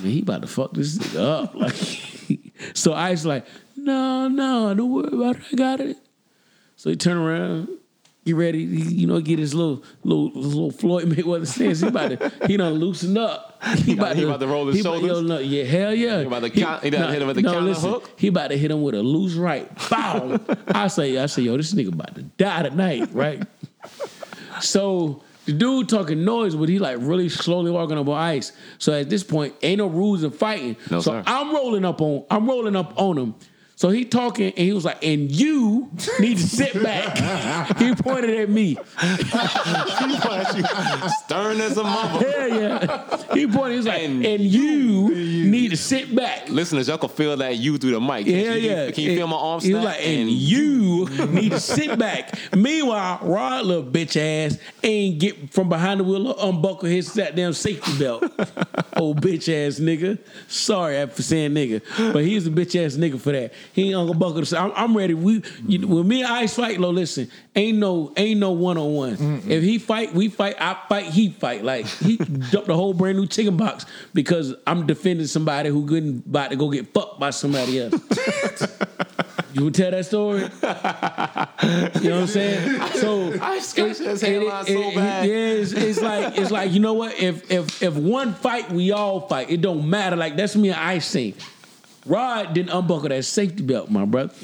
man, 0.00 0.12
he 0.12 0.20
about 0.20 0.42
to 0.42 0.48
fuck 0.48 0.72
this 0.72 1.14
up. 1.16 1.54
Like, 1.62 1.74
so 2.74 2.92
Ice 2.92 3.24
like, 3.24 3.46
no, 3.76 4.28
no, 4.28 4.72
don't 4.74 4.92
worry 4.92 5.08
about 5.12 5.36
it. 5.36 5.42
I 5.52 5.56
got 5.56 5.80
it. 5.80 5.96
So 6.76 6.90
he 6.90 6.96
turn 6.96 7.16
around, 7.16 7.68
get 8.24 8.36
ready, 8.36 8.66
he, 8.66 8.94
you 8.94 9.06
know, 9.06 9.20
get 9.20 9.38
his 9.38 9.54
little 9.54 9.82
little 10.04 10.30
little 10.32 10.70
Floyd 10.70 11.04
Mayweather 11.08 11.46
stance. 11.46 11.80
He 11.80 11.88
about 11.88 12.18
to 12.18 12.32
he 12.46 12.56
done 12.56 12.74
loosen 12.74 13.16
up. 13.18 13.48
He 13.84 13.92
about- 13.92 14.16
he 14.16 14.24
about 14.24 14.40
to 14.40 14.46
roll 14.48 14.66
his 14.66 14.74
he 14.76 14.80
about- 14.80 15.00
shoulders? 15.00 15.20
yo, 15.22 15.22
no, 15.22 15.38
yeah, 15.38 15.64
hell 15.64 15.94
yeah. 15.94 16.20
He 16.20 16.26
about 16.26 16.42
to 16.42 16.50
count- 16.50 16.82
he 16.82 16.90
done 16.90 17.12
hit 17.12 17.22
him 17.22 17.28
with 17.28 17.36
the 17.36 17.42
counter 17.44 17.72
hook? 17.74 18.10
He 18.16 18.28
about 18.28 18.48
to 18.48 18.58
hit 18.58 18.70
him 18.72 18.82
with 18.82 18.94
a 18.94 19.02
loose 19.02 19.34
right. 19.34 19.70
Bow. 19.88 20.40
I 20.68 20.88
say, 20.88 21.16
I 21.18 21.26
say, 21.26 21.42
yo, 21.42 21.56
this 21.56 21.72
nigga 21.72 21.92
about 21.92 22.14
to 22.16 22.22
die 22.22 22.62
tonight, 22.64 23.08
right? 23.12 23.42
so 24.60 25.22
the 25.46 25.52
dude 25.52 25.88
talking 25.88 26.24
noise, 26.24 26.54
but 26.54 26.68
he 26.68 26.78
like 26.78 26.98
really 27.00 27.28
slowly 27.28 27.70
walking 27.70 27.98
up 27.98 28.08
on 28.08 28.16
ice. 28.16 28.52
So 28.78 28.92
at 28.92 29.10
this 29.10 29.22
point, 29.24 29.54
ain't 29.62 29.78
no 29.78 29.86
rules 29.86 30.22
in 30.22 30.30
fighting. 30.30 30.76
No, 30.90 31.00
so 31.00 31.12
sir. 31.12 31.22
I'm 31.26 31.52
rolling 31.54 31.84
up 31.84 32.00
on 32.00 32.24
I'm 32.30 32.46
rolling 32.48 32.76
up 32.76 32.92
on 33.00 33.18
him. 33.18 33.34
So 33.82 33.90
he 33.90 34.04
talking 34.04 34.52
and 34.56 34.58
he 34.58 34.72
was 34.72 34.84
like, 34.84 35.02
and 35.04 35.28
you 35.28 35.90
need 36.20 36.36
to 36.36 36.46
sit 36.46 36.80
back. 36.80 37.18
he 37.78 37.96
pointed 37.96 38.30
at 38.30 38.48
me. 38.48 38.76
Stern 41.24 41.60
as 41.60 41.76
a 41.76 41.82
mother. 41.82 42.28
Yeah, 42.32 42.46
yeah. 42.46 43.34
He 43.34 43.46
pointed, 43.46 43.72
he 43.72 43.76
was 43.78 43.86
like, 43.86 44.02
And 44.02 44.24
and, 44.24 44.40
you 44.40 45.10
need 45.46 45.70
to 45.70 45.76
sit 45.76 46.14
back. 46.14 46.48
Listeners, 46.48 46.86
y'all 46.86 46.98
can 46.98 47.08
feel 47.08 47.36
that 47.36 47.56
you 47.56 47.76
through 47.78 47.92
the 47.92 48.00
mic. 48.00 48.26
Can 48.26 48.34
Yeah, 48.34 48.54
you, 48.54 48.70
yeah. 48.70 48.90
Can 48.92 49.04
you 49.04 49.16
feel 49.16 49.26
my 49.26 49.36
arm 49.36 49.60
He 49.60 49.74
was 49.74 49.84
like, 49.84 50.00
and 50.00 50.30
you 50.30 51.08
need 51.28 51.50
to 51.50 51.60
sit 51.60 51.98
back. 51.98 52.38
Meanwhile, 52.54 53.18
Rod, 53.22 53.66
little 53.66 53.84
bitch 53.84 54.16
ass, 54.16 54.58
ain't 54.82 55.18
get 55.18 55.52
from 55.52 55.68
behind 55.68 56.00
the 56.00 56.04
wheel 56.04 56.28
or 56.28 56.48
unbuckle 56.48 56.88
his 56.88 57.08
goddamn 57.08 57.52
safety 57.52 57.98
belt. 57.98 58.22
Old 58.96 59.20
bitch 59.20 59.48
ass 59.48 59.80
nigga. 59.80 60.18
Sorry 60.46 61.04
for 61.08 61.22
saying 61.22 61.52
nigga, 61.52 61.82
but 62.12 62.24
he's 62.24 62.46
a 62.46 62.50
bitch 62.50 62.82
ass 62.84 62.94
nigga 62.94 63.20
for 63.20 63.32
that. 63.32 63.52
He 63.72 63.92
ain't 63.92 64.10
unbuckle. 64.10 64.42
The, 64.42 64.58
I'm, 64.58 64.72
I'm 64.74 64.96
ready. 64.96 65.14
We 65.14 65.42
you, 65.66 65.86
when 65.86 66.06
me 66.06 66.22
and 66.22 66.32
Ice 66.32 66.54
fight, 66.56 66.78
lo, 66.78 66.90
listen, 66.90 67.30
ain't 67.56 67.78
no 67.78 68.12
ain't 68.16 68.38
no 68.40 68.50
one 68.52 68.76
on 68.78 68.92
one. 68.94 69.42
If 69.48 69.62
he 69.62 69.78
fight, 69.78 70.12
we 70.14 70.28
fight. 70.28 70.56
I 70.60 70.76
fight. 70.88 71.06
He 71.06 71.30
fight. 71.30 71.64
Like 71.64 71.86
he 71.86 72.16
dumped 72.50 72.68
a 72.68 72.74
whole 72.74 72.94
brand 72.94 73.18
new 73.18 73.26
chicken 73.26 73.56
box 73.56 73.86
because 74.14 74.54
I'm 74.66 74.86
defending 74.86 75.26
somebody 75.26 75.70
who 75.70 75.86
couldn't 75.86 76.26
about 76.26 76.50
to 76.50 76.56
go 76.56 76.70
get 76.70 76.92
fucked 76.92 77.18
by 77.20 77.30
somebody 77.30 77.80
else. 77.80 77.94
You 79.54 79.64
would 79.64 79.74
tell 79.74 79.90
that 79.90 80.06
story? 80.06 80.40
You 80.40 80.46
know 82.08 82.16
what 82.16 82.22
I'm 82.22 82.26
saying? 82.26 82.80
So 82.94 83.34
I 83.42 83.58
scratched 83.58 83.98
his 83.98 84.22
it- 84.22 84.26
hairline 84.26 84.64
it- 84.66 84.72
so 84.72 84.94
bad. 84.98 85.28
Yeah, 85.28 85.34
it's, 85.34 85.72
it's 85.72 86.00
like 86.00 86.38
it's 86.38 86.50
like 86.50 86.72
you 86.72 86.80
know 86.80 86.94
what? 86.94 87.20
If 87.20 87.50
if 87.50 87.82
if 87.82 87.94
one 87.94 88.32
fight, 88.32 88.72
we 88.72 88.92
all 88.92 89.20
fight. 89.28 89.50
It 89.50 89.60
don't 89.60 89.90
matter. 89.90 90.16
Like 90.16 90.36
that's 90.36 90.56
me 90.56 90.70
and 90.70 90.80
Ice 90.80 91.06
saying. 91.06 91.34
Rod 92.06 92.52
didn't 92.54 92.70
unbuckle 92.70 93.08
that 93.10 93.24
safety 93.24 93.62
belt, 93.62 93.90
my 93.90 94.04
brother. 94.04 94.34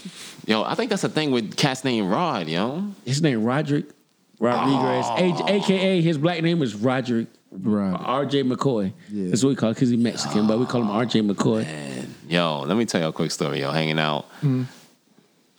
Yo, 0.47 0.63
I 0.63 0.75
think 0.75 0.91
that's 0.91 1.03
the 1.03 1.09
thing 1.09 1.31
with 1.31 1.57
cats 1.57 1.85
named 1.85 2.11
Rod, 2.11 2.47
yo. 2.49 2.85
His 3.05 3.21
name 3.21 3.43
Roderick 3.45 3.87
Rodriguez, 4.39 5.07
A- 5.41 5.53
aka 5.57 6.01
his 6.01 6.19
black 6.19 6.43
name 6.43 6.63
is 6.63 6.75
Roderick 6.75 7.27
Right. 7.51 7.95
R.J. 7.99 8.43
McCoy. 8.45 8.93
Yeah. 9.11 9.31
That's 9.31 9.43
what 9.43 9.49
we 9.49 9.57
call 9.57 9.71
him 9.71 9.75
because 9.75 9.89
he's 9.89 9.99
Mexican, 9.99 10.47
but 10.47 10.59
we 10.59 10.67
call 10.67 10.83
him 10.83 10.91
R.J. 10.91 11.23
McCoy. 11.23 11.65
And 11.65 12.15
yo, 12.29 12.61
let 12.61 12.77
me 12.77 12.85
tell 12.85 13.01
you 13.01 13.07
a 13.07 13.13
quick 13.13 13.31
story, 13.31 13.61
yo. 13.61 13.71
Hanging 13.73 13.99
out. 13.99 14.27
Mm-hmm. 14.43 14.65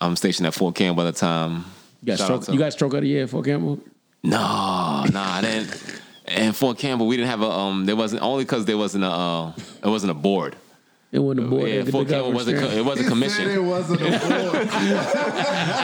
I'm 0.00 0.14
stationed 0.16 0.46
at 0.46 0.54
Fort 0.54 0.74
Campbell 0.76 1.06
at 1.06 1.12
the 1.14 1.18
time. 1.20 1.64
You 2.02 2.06
got 2.06 2.18
Shout 2.18 2.26
stroke. 2.26 2.40
out 2.42 2.46
to- 2.46 2.52
You 2.52 2.58
got 2.60 2.72
stroke 2.72 2.94
out 2.94 2.98
of 2.98 3.02
the 3.02 3.08
year 3.08 3.26
for 3.26 3.42
Campbell. 3.42 3.80
No, 4.22 4.38
nah, 4.38 5.04
I 5.14 5.40
didn't. 5.42 6.00
And 6.26 6.54
Fort 6.54 6.78
Campbell, 6.78 7.08
we 7.08 7.16
didn't 7.16 7.28
have 7.30 7.42
a 7.42 7.50
um. 7.50 7.86
There 7.86 7.96
wasn't 7.96 8.22
only 8.22 8.44
because 8.44 8.66
there 8.66 8.78
wasn't 8.78 9.02
a 9.02 9.08
uh, 9.10 9.52
it 9.82 9.88
wasn't 9.88 10.12
a 10.12 10.14
board. 10.14 10.54
It 11.12 11.18
wasn't 11.18 11.46
a 11.46 11.50
boy. 11.50 11.64
yeah, 11.66 11.82
the 11.82 11.90
Fort 11.90 12.06
Campbell 12.08 12.32
wasn't 12.32 12.60
co- 12.60 12.68
it 12.68 12.84
wasn't 12.84 13.06
It 13.06 13.10
commissioned. 13.10 13.68
wasn't 13.68 14.00
a 14.00 14.04
board. 14.10 14.70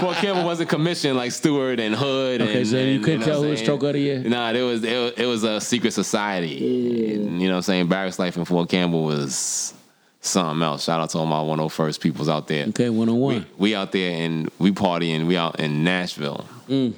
Fort 0.01 0.17
Campbell 0.19 0.45
wasn't 0.45 0.69
commissioned 0.71 1.17
like 1.17 1.33
Stewart 1.33 1.81
and 1.81 1.95
Hood. 1.97 2.43
Okay, 2.43 2.59
and, 2.59 2.67
so 2.67 2.77
you 2.79 2.95
and, 2.97 3.05
couldn't 3.05 3.21
know 3.21 3.27
tell 3.27 3.43
who 3.43 3.49
was 3.51 3.59
saying? 3.59 3.67
stroke 3.67 3.83
of 3.83 3.93
the 3.95 3.99
year? 4.01 4.21
Nah, 4.21 4.53
it 4.53 4.63
was 4.63 4.85
it, 4.85 5.19
it 5.19 5.27
was 5.27 5.43
a 5.43 5.61
secret 5.61 5.93
society. 5.93 7.15
And, 7.15 7.41
you 7.43 7.49
know 7.49 7.55
what 7.55 7.57
I'm 7.59 7.63
saying? 7.63 7.89
Barracks 7.89 8.19
life 8.21 8.37
in 8.37 8.45
Fort 8.45 8.69
Campbell 8.69 9.03
was 9.03 9.75
something 10.21 10.63
else. 10.63 10.85
Shout 10.85 11.01
out 11.01 11.11
to 11.11 11.19
all 11.19 11.27
my 11.27 11.39
101st 11.41 12.01
peoples 12.01 12.29
out 12.29 12.47
there. 12.47 12.67
Okay, 12.69 12.89
one 12.89 13.09
on 13.09 13.19
one. 13.19 13.47
We 13.59 13.75
out 13.75 13.91
there 13.91 14.13
and 14.23 14.49
we 14.61 14.71
partying. 14.71 15.27
We 15.27 15.37
out 15.37 15.59
in 15.59 15.83
Nashville. 15.83 16.47
Mm. 16.69 16.95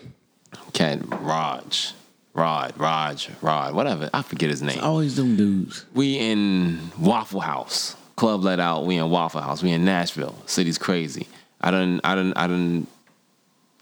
Cat 0.74 0.98
Raj, 1.20 1.92
Rod, 2.34 2.74
Raj, 2.76 3.30
Rod, 3.40 3.74
whatever. 3.74 4.10
I 4.12 4.20
forget 4.22 4.50
his 4.50 4.60
name. 4.62 4.80
Always 4.82 5.16
them 5.16 5.34
dudes. 5.36 5.86
We 5.94 6.18
in 6.18 6.90
Waffle 6.98 7.40
House. 7.40 7.96
Club 8.18 8.42
let 8.42 8.58
out. 8.58 8.84
We 8.84 8.96
in 8.96 9.08
Waffle 9.10 9.40
House. 9.40 9.62
We 9.62 9.70
in 9.70 9.84
Nashville. 9.84 10.34
City's 10.46 10.76
crazy. 10.76 11.28
I 11.60 11.70
done, 11.70 12.00
I 12.02 12.16
done, 12.16 12.32
I 12.34 12.46
done, 12.48 12.86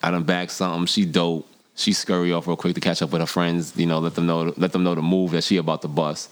I 0.02 0.10
done 0.10 0.24
bag 0.24 0.50
something. 0.50 0.84
She 0.84 1.06
dope. 1.06 1.48
She 1.74 1.94
scurry 1.94 2.34
off 2.34 2.46
real 2.46 2.56
quick 2.56 2.74
to 2.74 2.80
catch 2.82 3.00
up 3.00 3.12
with 3.12 3.22
her 3.22 3.26
friends. 3.26 3.74
You 3.76 3.86
know, 3.86 3.98
let 3.98 4.14
them 4.14 4.26
know, 4.26 4.52
let 4.58 4.72
them 4.72 4.84
know 4.84 4.94
the 4.94 5.00
move 5.00 5.30
that 5.30 5.42
she 5.42 5.56
about 5.56 5.80
to 5.82 5.88
bust. 5.88 6.30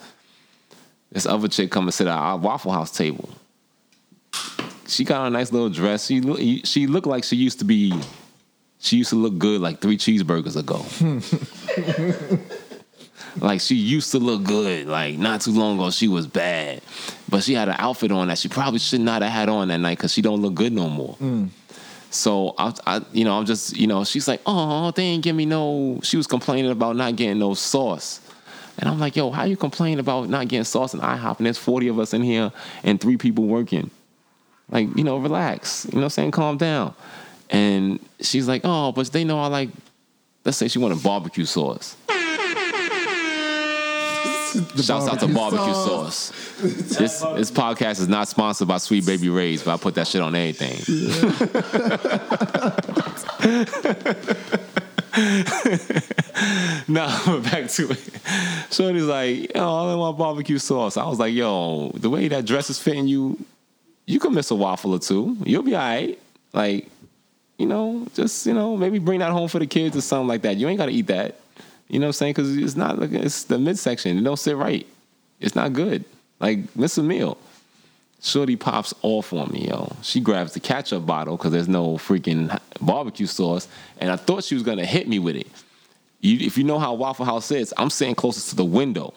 This 1.13 1.25
other 1.25 1.49
chick 1.49 1.71
come 1.71 1.85
and 1.85 1.95
sit 1.95 2.07
at 2.07 2.13
our 2.13 2.37
Waffle 2.37 2.73
House 2.73 2.91
table. 2.91 3.27
She 4.87 5.05
got 5.05 5.23
on 5.23 5.29
a 5.29 5.31
nice 5.31 5.51
little 5.51 5.71
dress. 5.71 6.05
She 6.05 6.21
look, 6.21 6.39
she 6.65 6.87
looked 6.87 7.07
like 7.07 7.25
she 7.25 7.37
used 7.37 7.61
to 7.61 7.65
be. 7.65 7.99
She 8.81 8.99
used 8.99 9.11
to 9.11 9.17
look 9.17 9.39
good 9.39 9.63
like 9.63 9.81
three 9.81 9.97
cheeseburgers 9.97 10.57
ago. 10.57 10.85
Like 13.37 13.61
she 13.61 13.75
used 13.75 14.13
to 14.13 14.19
look 14.19 14.45
good. 14.45 14.87
Like 14.87 15.19
not 15.19 15.41
too 15.41 15.53
long 15.53 15.77
ago, 15.79 15.91
she 15.91 16.09
was 16.09 16.27
bad, 16.27 16.83
but 17.29 17.43
she 17.43 17.55
had 17.55 17.69
an 17.69 17.77
outfit 17.79 18.13
on 18.13 18.29
that 18.29 18.39
she 18.39 18.49
probably 18.49 18.79
should 18.79 19.01
not 19.01 19.23
have 19.23 19.33
had 19.33 19.49
on 19.49 19.69
that 19.69 19.79
night 19.79 19.99
because 19.99 20.13
she 20.13 20.23
don't 20.23 20.41
look 20.41 20.55
good 20.55 20.73
no 20.73 20.89
more. 20.89 21.17
Mm. 21.21 21.49
So 22.11 22.55
I, 22.59 22.73
I, 22.87 23.01
you 23.13 23.25
know, 23.25 23.37
I'm 23.37 23.45
just, 23.45 23.77
you 23.77 23.89
know, 23.89 24.05
she's 24.05 24.29
like, 24.29 24.41
oh, 24.47 24.93
they 24.93 25.03
ain't 25.03 25.25
give 25.25 25.35
me 25.35 25.47
no. 25.47 25.99
She 26.03 26.17
was 26.17 26.27
complaining 26.27 26.71
about 26.71 26.95
not 26.95 27.17
getting 27.17 27.41
no 27.41 27.55
sauce, 27.55 28.21
and 28.79 28.89
I'm 28.89 28.99
like, 28.99 29.17
yo, 29.17 29.31
how 29.31 29.45
you 29.45 29.57
complain 29.57 29.99
about 29.99 30.29
not 30.29 30.49
getting 30.49 30.65
sauce 30.65 30.95
in 30.95 31.01
IHOP 31.01 31.39
and 31.39 31.47
there's 31.47 31.59
40 31.59 31.89
of 31.89 31.99
us 31.99 32.13
in 32.13 32.23
here 32.23 32.53
and 32.83 33.01
three 33.01 33.17
people 33.17 33.45
working? 33.45 33.91
Like, 34.71 34.97
you 34.97 35.05
know, 35.05 35.19
relax. 35.19 35.85
You 35.87 35.93
know 35.93 35.99
what 35.99 36.05
I'm 36.05 36.11
saying? 36.11 36.31
Calm 36.33 36.57
down. 36.57 36.95
And 37.51 38.01
she's 38.21 38.49
like, 38.49 38.63
oh, 38.65 38.93
but 38.93 39.13
they 39.13 39.25
know 39.25 39.39
I 39.41 39.47
like. 39.47 39.71
Let's 40.45 40.59
say 40.59 40.69
she 40.69 40.79
wanted 40.79 41.03
barbecue 41.03 41.45
sauce. 41.47 41.97
Shouts 44.55 45.09
out 45.09 45.21
to 45.21 45.29
barbecue 45.29 45.75
sauce. 45.75 46.31
This 46.61 47.21
this 47.21 47.51
podcast 47.51 48.01
is 48.01 48.09
not 48.09 48.29
sponsored 48.29 48.69
by 48.69 48.79
Sweet 48.79 49.05
Baby 49.05 49.29
Ray's, 49.29 49.63
but 49.63 49.75
I 49.75 49.77
put 49.77 49.95
that 49.97 50.07
shit 50.07 50.23
on 50.23 50.35
everything. 50.35 50.79
nah, 56.89 57.21
but 57.27 57.43
back 57.45 57.69
to 57.71 57.91
it. 57.91 58.11
Shorty's 58.71 59.05
like, 59.05 59.55
yo, 59.55 59.93
I 59.93 59.95
want 59.95 60.19
barbecue 60.19 60.59
sauce. 60.59 60.97
I 60.97 61.07
was 61.07 61.19
like, 61.19 61.35
yo, 61.35 61.91
the 61.95 62.11
way 62.11 62.29
that 62.29 62.45
dress 62.45 62.71
is 62.71 62.79
fitting 62.79 63.07
you, 63.07 63.39
you 64.07 64.19
can 64.19 64.35
miss 64.35 64.51
a 64.51 64.55
waffle 64.55 64.93
or 64.95 64.99
two. 64.99 65.37
You'll 65.45 65.63
be 65.63 65.75
all 65.75 65.81
right. 65.81 66.19
Like, 66.53 66.89
you 67.59 67.67
know, 67.67 68.07
just, 68.15 68.47
you 68.47 68.55
know, 68.55 68.77
maybe 68.77 68.99
bring 68.99 69.21
that 69.21 69.31
home 69.31 69.49
for 69.49 69.59
the 69.59 69.67
kids 69.67 69.97
or 69.97 70.01
something 70.01 70.29
like 70.29 70.43
that. 70.43 70.57
You 70.57 70.69
ain't 70.69 70.79
got 70.79 70.87
to 70.87 70.93
eat 70.93 71.07
that. 71.09 71.37
You 71.89 71.99
know 71.99 72.07
what 72.07 72.09
I'm 72.09 72.13
saying? 72.15 72.33
Because 72.33 72.57
it's 72.57 72.77
not, 72.77 72.99
like 72.99 73.13
it's 73.13 73.45
the 73.45 73.59
midsection. 73.59 74.19
It 74.19 74.23
don't 74.23 74.39
sit 74.39 74.57
right. 74.57 74.87
It's 75.41 75.55
not 75.55 75.73
good. 75.73 76.05
Like, 76.41 76.75
miss 76.77 76.99
a 76.99 77.03
meal. 77.03 77.39
Shorty 78.25 78.57
pops 78.57 78.95
off 79.03 79.35
on 79.35 79.53
me, 79.53 79.69
yo. 79.69 79.95
She 80.01 80.19
grabs 80.19 80.55
the 80.55 80.61
ketchup 80.61 81.05
bottle 81.05 81.37
because 81.37 81.53
there's 81.53 81.69
no 81.69 81.99
freaking 81.99 82.59
barbecue 82.81 83.27
sauce, 83.27 83.69
and 83.99 84.11
I 84.11 84.17
thought 84.17 84.45
she 84.45 84.55
was 84.55 84.65
gonna 84.65 84.87
hit 84.87 85.07
me 85.07 85.19
with 85.19 85.37
it. 85.37 85.47
You, 86.21 86.39
if 86.47 86.57
you 86.57 86.65
know 86.65 86.79
how 86.79 86.95
Waffle 86.95 87.27
House 87.27 87.51
is, 87.51 87.75
I'm 87.77 87.91
sitting 87.91 88.15
closest 88.15 88.49
to 88.49 88.57
the 88.57 88.65
window. 88.65 89.13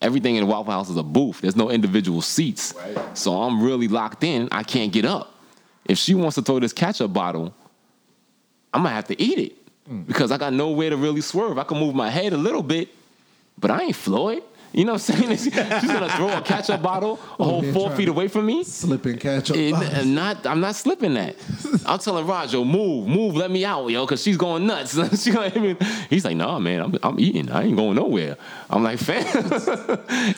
Everything 0.00 0.36
in 0.36 0.46
Waffle 0.46 0.72
House 0.72 0.88
is 0.88 0.96
a 0.96 1.02
booth. 1.02 1.40
There's 1.40 1.56
no 1.56 1.70
individual 1.70 2.22
seats, 2.22 2.72
so 3.14 3.34
I'm 3.42 3.60
really 3.60 3.88
locked 3.88 4.22
in. 4.22 4.48
I 4.52 4.62
can't 4.62 4.92
get 4.92 5.04
up. 5.04 5.34
If 5.84 5.98
she 5.98 6.14
wants 6.14 6.36
to 6.36 6.42
throw 6.42 6.60
this 6.60 6.72
ketchup 6.72 7.12
bottle, 7.12 7.52
I'm 8.72 8.84
gonna 8.84 8.94
have 8.94 9.08
to 9.08 9.20
eat 9.20 9.38
it 9.40 9.61
because 10.06 10.30
I 10.30 10.38
got 10.38 10.52
nowhere 10.52 10.90
to 10.90 10.96
really 10.96 11.20
swerve. 11.20 11.58
I 11.58 11.64
can 11.64 11.78
move 11.78 11.94
my 11.94 12.10
head 12.10 12.32
a 12.32 12.36
little 12.36 12.62
bit, 12.62 12.88
but 13.58 13.70
I 13.70 13.82
ain't 13.82 13.96
Floyd. 13.96 14.42
You 14.74 14.86
know 14.86 14.94
what 14.94 15.10
I'm 15.10 15.36
saying? 15.36 15.36
She's 15.80 15.92
gonna 15.92 16.08
throw 16.08 16.34
a 16.34 16.40
ketchup 16.40 16.80
bottle 16.80 17.20
a 17.38 17.44
whole 17.44 17.62
four 17.74 17.90
feet 17.90 18.08
away 18.08 18.28
from 18.28 18.46
me. 18.46 18.64
Slip 18.64 19.04
and 19.04 19.20
catch 19.20 19.50
up. 19.50 19.56
It- 19.58 19.74
I'm 19.74 20.14
not. 20.14 20.46
I'm 20.46 20.60
not 20.60 20.76
slipping 20.76 21.12
that. 21.12 21.36
I'm 21.84 21.98
telling 21.98 22.26
Raj, 22.26 22.54
yo, 22.54 22.64
move, 22.64 23.06
move, 23.06 23.36
let 23.36 23.50
me 23.50 23.66
out, 23.66 23.88
yo, 23.88 24.06
because 24.06 24.22
she's 24.22 24.38
going 24.38 24.66
nuts. 24.66 24.92
she 25.22 25.30
gonna 25.30 25.50
hit 25.50 25.62
me. 25.62 25.86
He's 26.08 26.24
like, 26.24 26.36
nah, 26.36 26.58
man, 26.58 26.80
I'm, 26.80 26.96
I'm 27.02 27.20
eating. 27.20 27.50
I 27.50 27.64
ain't 27.64 27.76
going 27.76 27.96
nowhere. 27.96 28.38
I'm 28.70 28.82
like, 28.82 28.98
fam, 28.98 29.26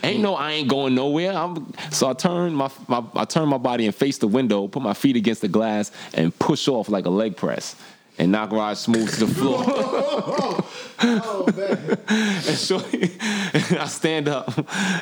ain't 0.03 0.21
no, 0.21 0.35
I 0.35 0.53
ain't 0.53 0.69
going 0.69 0.97
nowhere. 0.97 1.33
I'm, 1.33 1.73
so 1.93 2.09
I 2.09 2.15
turn 2.15 2.55
my, 2.55 2.71
my, 2.89 3.05
I 3.15 3.25
turn 3.27 3.49
my 3.49 3.59
body 3.59 3.87
and 3.87 3.95
face 3.95 4.19
the 4.19 4.27
window, 4.27 4.67
put 4.67 4.83
my 4.83 4.95
feet 4.95 5.15
against 5.15 5.43
the 5.43 5.49
glass, 5.49 5.93
and 6.13 6.37
push 6.41 6.67
off 6.67 6.89
like 6.89 7.07
a 7.07 7.11
leg 7.11 7.37
press. 7.37 7.77
And 8.17 8.31
knock 8.31 8.53
Raj 8.53 8.77
smooth 8.77 9.13
to 9.15 9.27
the 9.27 9.35
floor. 9.35 9.65
oh 9.67 11.53
man. 11.57 11.99
and 12.09 12.57
Shorty, 12.59 13.11
I 13.21 13.87
stand 13.87 14.29
up, 14.29 14.53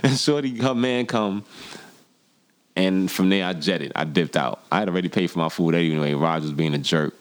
and 0.02 0.16
Shorty, 0.16 0.56
her 0.59 0.74
man 0.74 1.06
come, 1.06 1.44
and 2.74 3.10
from 3.10 3.28
there 3.28 3.47
I 3.47 3.52
jetted. 3.52 3.93
I 3.94 4.05
dipped 4.05 4.36
out. 4.36 4.60
I 4.70 4.78
had 4.78 4.89
already 4.89 5.09
paid 5.09 5.30
for 5.30 5.40
my 5.40 5.48
food 5.51 5.74
anyway. 5.74 6.14
Raj 6.14 6.43
was 6.43 6.52
being 6.52 6.74
a 6.74 6.78
jerk. 6.78 7.14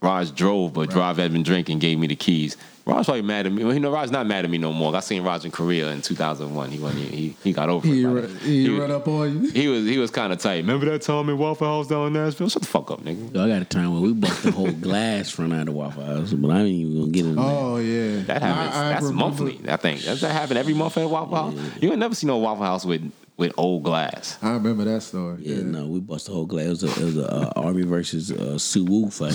Raj 0.00 0.34
drove, 0.34 0.72
but 0.72 0.92
Raj 0.94 1.16
had 1.16 1.32
been 1.32 1.44
drinking, 1.44 1.78
gave 1.78 1.98
me 1.98 2.08
the 2.08 2.16
keys. 2.16 2.56
Raj 2.84 3.04
probably 3.04 3.22
mad 3.22 3.46
at 3.46 3.52
me. 3.52 3.62
Well, 3.64 3.72
you 3.74 3.78
know, 3.80 3.92
Raj 3.92 4.10
not 4.10 4.26
mad 4.26 4.44
at 4.44 4.50
me 4.50 4.58
no 4.58 4.72
more. 4.72 4.94
I 4.94 5.00
seen 5.00 5.22
Raj 5.22 5.44
in 5.44 5.52
Korea 5.52 5.90
in 5.92 6.02
2001. 6.02 6.70
He 6.70 6.78
went, 6.80 6.96
he, 6.96 7.36
he 7.44 7.52
got 7.52 7.68
over 7.68 7.86
He, 7.86 8.00
it. 8.02 8.04
by 8.06 8.10
run, 8.12 8.36
he, 8.38 8.68
was- 8.68 8.80
run 8.80 8.90
up 8.90 9.06
on 9.06 9.44
you. 9.44 9.50
He 9.50 9.68
was 9.68 9.84
he 9.86 9.98
was 9.98 10.10
kind 10.10 10.32
of 10.32 10.40
tight. 10.40 10.56
Remember 10.56 10.86
that 10.86 11.02
time 11.02 11.28
in 11.28 11.38
Waffle 11.38 11.66
House 11.66 11.86
down 11.86 12.08
in 12.08 12.12
Nashville? 12.14 12.48
Shut 12.48 12.62
the 12.62 12.68
fuck 12.68 12.90
up, 12.90 13.00
nigga. 13.02 13.32
Yo, 13.34 13.44
I 13.44 13.48
got 13.48 13.62
a 13.62 13.64
time 13.64 13.92
where 13.92 14.02
we 14.02 14.12
bust 14.12 14.42
the 14.42 14.50
whole 14.50 14.72
glass 14.72 15.30
front 15.30 15.52
out 15.52 15.60
of 15.60 15.66
the 15.66 15.72
Waffle 15.72 16.04
House, 16.04 16.32
but 16.32 16.50
I 16.50 16.60
ain't 16.60 16.68
even 16.70 16.98
gonna 17.00 17.12
get 17.12 17.24
into 17.26 17.36
that. 17.36 17.40
Oh 17.42 17.76
yeah, 17.76 18.22
That 18.24 18.42
happens. 18.42 18.74
I- 18.76 18.86
I 18.86 18.88
that's 18.90 19.02
remember- 19.04 19.24
monthly. 19.44 19.60
I 19.70 19.76
think 19.76 20.02
does 20.02 20.20
that 20.22 20.32
happen 20.32 20.56
every 20.56 20.74
month 20.74 20.98
at 20.98 21.08
Waffle 21.08 21.36
House? 21.36 21.54
You 21.80 21.90
ain't 21.90 21.98
never 22.00 22.14
seen 22.16 22.28
no 22.28 22.38
Waffle 22.38 22.64
House 22.64 22.84
with 22.84 23.10
with 23.42 23.52
old 23.56 23.82
glass. 23.82 24.38
I 24.40 24.52
remember 24.52 24.84
that 24.84 25.00
story. 25.00 25.38
Yeah, 25.40 25.62
no, 25.62 25.88
we 25.88 25.98
bust 25.98 26.26
the 26.26 26.32
whole 26.32 26.46
glass. 26.46 26.66
It 26.66 26.70
was 26.70 26.82
a, 26.84 26.86
it 26.86 27.04
was 27.04 27.16
a 27.18 27.28
uh, 27.28 27.52
Army 27.56 27.82
versus 27.82 28.30
uh, 28.30 28.54
Suwoo 28.54 29.12
fight. 29.12 29.34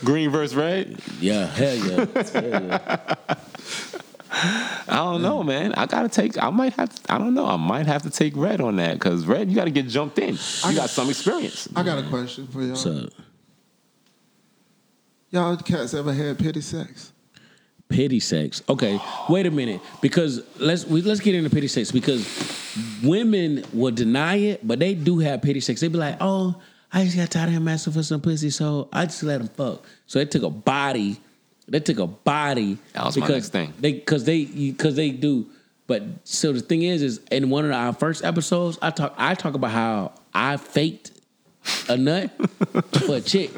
Green 0.04 0.30
versus 0.30 0.56
red. 0.56 1.00
Yeah, 1.20 1.46
hell 1.46 1.76
yeah. 1.76 2.06
Hell 2.32 2.62
yeah. 2.64 3.14
I 4.88 4.96
don't 4.96 5.22
know, 5.22 5.44
man. 5.44 5.74
I 5.74 5.86
gotta 5.86 6.08
take. 6.08 6.42
I 6.42 6.50
might 6.50 6.72
have. 6.74 6.92
To, 6.92 7.12
I 7.12 7.18
don't 7.18 7.34
know. 7.34 7.46
I 7.46 7.56
might 7.56 7.86
have 7.86 8.02
to 8.02 8.10
take 8.10 8.36
red 8.36 8.60
on 8.60 8.76
that 8.76 8.94
because 8.94 9.24
red, 9.24 9.48
you 9.48 9.54
got 9.54 9.64
to 9.64 9.70
get 9.70 9.86
jumped 9.86 10.18
in. 10.18 10.36
You 10.66 10.76
got 10.76 10.90
some 10.90 11.08
experience. 11.08 11.68
I 11.76 11.82
got 11.84 11.98
a 11.98 12.08
question 12.08 12.46
for 12.48 12.62
y'all. 12.62 12.76
So, 12.76 13.08
Y'all 15.30 15.56
cats 15.56 15.94
ever 15.94 16.12
had 16.12 16.38
petty 16.38 16.60
sex? 16.60 17.12
Pity 17.88 18.20
sex. 18.20 18.62
Okay, 18.68 19.00
wait 19.28 19.46
a 19.46 19.50
minute. 19.50 19.80
Because 20.00 20.42
let's 20.58 20.84
we, 20.84 21.02
let's 21.02 21.20
get 21.20 21.34
into 21.34 21.50
pity 21.50 21.68
sex 21.68 21.90
because 21.90 22.26
women 23.02 23.64
will 23.72 23.90
deny 23.90 24.36
it, 24.36 24.66
but 24.66 24.78
they 24.78 24.94
do 24.94 25.18
have 25.18 25.42
pity 25.42 25.60
sex. 25.60 25.80
They 25.80 25.88
be 25.88 25.98
like, 25.98 26.16
"Oh, 26.20 26.60
I 26.92 27.04
just 27.04 27.16
got 27.16 27.30
tired 27.30 27.48
of 27.48 27.54
him 27.54 27.68
asking 27.68 27.94
for 27.94 28.02
some 28.02 28.20
pussy, 28.20 28.50
so 28.50 28.88
I 28.92 29.06
just 29.06 29.22
let 29.22 29.40
him 29.40 29.48
fuck." 29.48 29.84
So 30.06 30.18
they 30.18 30.26
took 30.26 30.42
a 30.42 30.50
body. 30.50 31.20
They 31.66 31.80
took 31.80 31.98
a 31.98 32.06
body. 32.06 32.78
That 32.94 33.04
was 33.04 33.16
my 33.16 33.26
because 33.26 33.36
next 33.36 33.48
thing. 33.50 33.74
They 33.78 33.92
because 33.92 34.24
they 34.24 34.44
because 34.44 34.96
they 34.96 35.10
do. 35.10 35.46
But 35.86 36.02
so 36.24 36.52
the 36.52 36.60
thing 36.60 36.82
is, 36.82 37.02
is 37.02 37.20
in 37.30 37.48
one 37.48 37.64
of 37.64 37.72
our 37.72 37.94
first 37.94 38.22
episodes, 38.24 38.78
I 38.82 38.90
talk 38.90 39.14
I 39.16 39.34
talk 39.34 39.54
about 39.54 39.70
how 39.70 40.12
I 40.34 40.58
faked 40.58 41.12
a 41.88 41.96
nut 41.96 42.30
for 43.06 43.16
a 43.16 43.20
chick 43.20 43.50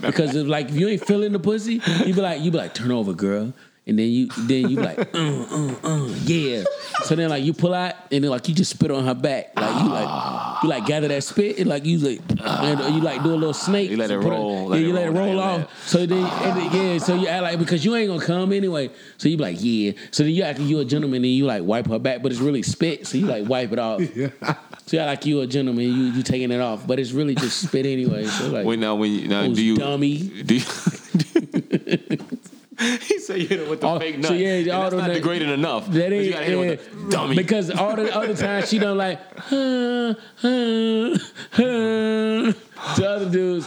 because 0.00 0.34
if 0.34 0.46
like 0.46 0.68
if 0.68 0.76
you 0.76 0.88
ain't 0.88 1.06
feeling 1.06 1.32
the 1.32 1.38
pussy, 1.38 1.80
you 2.04 2.14
be 2.14 2.20
like 2.20 2.40
you 2.40 2.50
be 2.50 2.58
like 2.58 2.74
turn 2.74 2.90
over, 2.90 3.12
girl, 3.12 3.52
and 3.88 3.98
then 3.98 4.08
you 4.08 4.28
then 4.46 4.68
you 4.68 4.76
like 4.76 4.98
uh 5.14 5.18
uh 5.18 5.74
uh 5.82 6.06
yeah. 6.24 6.64
So 7.04 7.16
then 7.16 7.30
like 7.30 7.42
you 7.42 7.52
pull 7.54 7.74
out 7.74 7.94
and 8.12 8.22
then 8.22 8.30
like 8.30 8.48
you 8.48 8.54
just 8.54 8.70
spit 8.72 8.90
on 8.90 9.04
her 9.04 9.14
back, 9.14 9.52
like 9.56 9.82
you 9.82 9.88
like 9.88 10.62
you 10.62 10.68
like 10.68 10.86
gather 10.86 11.08
that 11.08 11.24
spit 11.24 11.58
and 11.58 11.68
like 11.68 11.84
you 11.84 11.98
like 11.98 12.20
and 12.40 12.94
you 12.94 13.00
like 13.00 13.22
do 13.22 13.30
a 13.30 13.36
little 13.36 13.54
snake. 13.54 13.90
You 13.90 13.96
let 13.96 14.08
So 14.08 14.18
it 14.20 14.22
put 14.22 14.30
roll, 14.30 14.62
yeah, 14.62 14.68
let 14.68 14.80
you 14.80 14.90
it 14.90 14.94
let 14.94 15.06
it 15.06 15.10
roll 15.10 15.26
roll 15.26 15.36
down 15.38 15.60
off. 15.62 15.88
So 15.88 16.06
then 16.06 16.24
and 16.24 16.58
then, 16.60 16.72
yeah, 16.72 16.98
so 16.98 17.14
you 17.14 17.26
act 17.28 17.42
like 17.42 17.58
because 17.58 17.84
you 17.84 17.94
ain't 17.96 18.08
gonna 18.08 18.24
come 18.24 18.52
anyway. 18.52 18.90
So 19.16 19.28
you 19.28 19.36
be 19.36 19.42
like 19.42 19.56
yeah. 19.60 19.92
So 20.10 20.22
then 20.22 20.32
you 20.32 20.42
act 20.42 20.58
like 20.58 20.68
you 20.68 20.80
a 20.80 20.84
gentleman 20.84 21.24
and 21.24 21.32
you 21.32 21.46
like 21.46 21.62
wipe 21.62 21.86
her 21.88 21.98
back, 21.98 22.22
but 22.22 22.30
it's 22.32 22.40
really 22.40 22.62
spit. 22.62 23.06
So 23.06 23.18
you 23.18 23.26
like 23.26 23.48
wipe 23.48 23.72
it 23.72 23.78
off. 23.78 24.00
So 24.88 24.96
you 24.96 25.02
act 25.02 25.08
like 25.08 25.26
you 25.26 25.40
a 25.42 25.46
gentleman, 25.46 25.84
you 25.84 26.04
you 26.04 26.22
taking 26.22 26.50
it 26.50 26.62
off, 26.62 26.86
but 26.86 26.98
it's 26.98 27.12
really 27.12 27.34
just 27.34 27.60
spit 27.60 27.84
anyway. 27.84 28.24
So 28.24 28.48
like, 28.48 28.64
Wait, 28.64 28.78
now 28.78 28.94
when 28.94 29.12
you 29.12 29.28
now 29.28 29.46
do 29.46 29.62
you 29.62 29.76
dummy. 29.76 30.16
Do 30.18 30.54
you, 30.54 30.62
he 33.02 33.18
said 33.18 33.40
you 33.42 33.48
hit 33.48 33.60
it 33.60 33.68
with 33.68 33.80
the 33.80 33.88
Oh, 33.88 33.98
fake 33.98 34.22
so 34.22 34.30
nut. 34.30 34.38
yeah, 34.38 34.48
and 34.54 34.68
all 34.70 34.82
that's 34.90 34.94
not 34.94 35.12
degrading 35.12 35.48
enough. 35.50 35.88
that 35.90 36.12
ain't 36.12 36.24
you 36.26 36.32
gotta 36.32 36.44
hit 36.44 36.54
it 36.54 36.58
with 36.58 36.80
yeah. 36.80 37.04
the 37.04 37.10
dummy. 37.10 37.34
because 37.36 37.70
all 37.70 37.96
the 37.96 38.14
other 38.14 38.34
times 38.46 38.68
she 38.68 38.78
done 38.78 38.96
like, 38.96 39.18
huh, 39.38 40.14
huh, 40.36 41.16
huh. 41.52 42.52
To 42.94 43.10
other 43.10 43.28
dudes, 43.28 43.66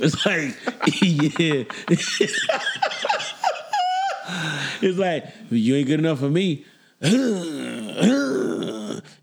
it's 0.00 0.26
like, 0.26 0.56
yeah. 1.00 1.64
it's 4.82 4.98
like 4.98 5.24
you 5.50 5.76
ain't 5.76 5.86
good 5.86 6.00
enough 6.00 6.18
for 6.18 6.28
me. 6.28 6.64
And 7.02 7.12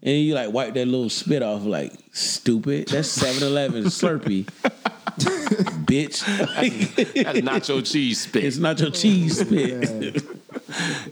you 0.02 0.34
like 0.34 0.54
wipe 0.54 0.74
that 0.76 0.88
little 0.88 1.10
spit 1.10 1.44
off 1.44 1.66
like 1.66 1.92
stupid. 2.14 2.88
That's 2.88 3.18
7-Eleven 3.18 3.84
Slurpee. 3.86 4.48
Bitch. 5.98 6.24
that's 7.24 7.40
nacho 7.40 7.92
cheese 7.92 8.22
spit. 8.22 8.44
it's 8.44 8.58
nacho 8.58 8.94
cheese 8.94 9.40
spit. 9.40 10.24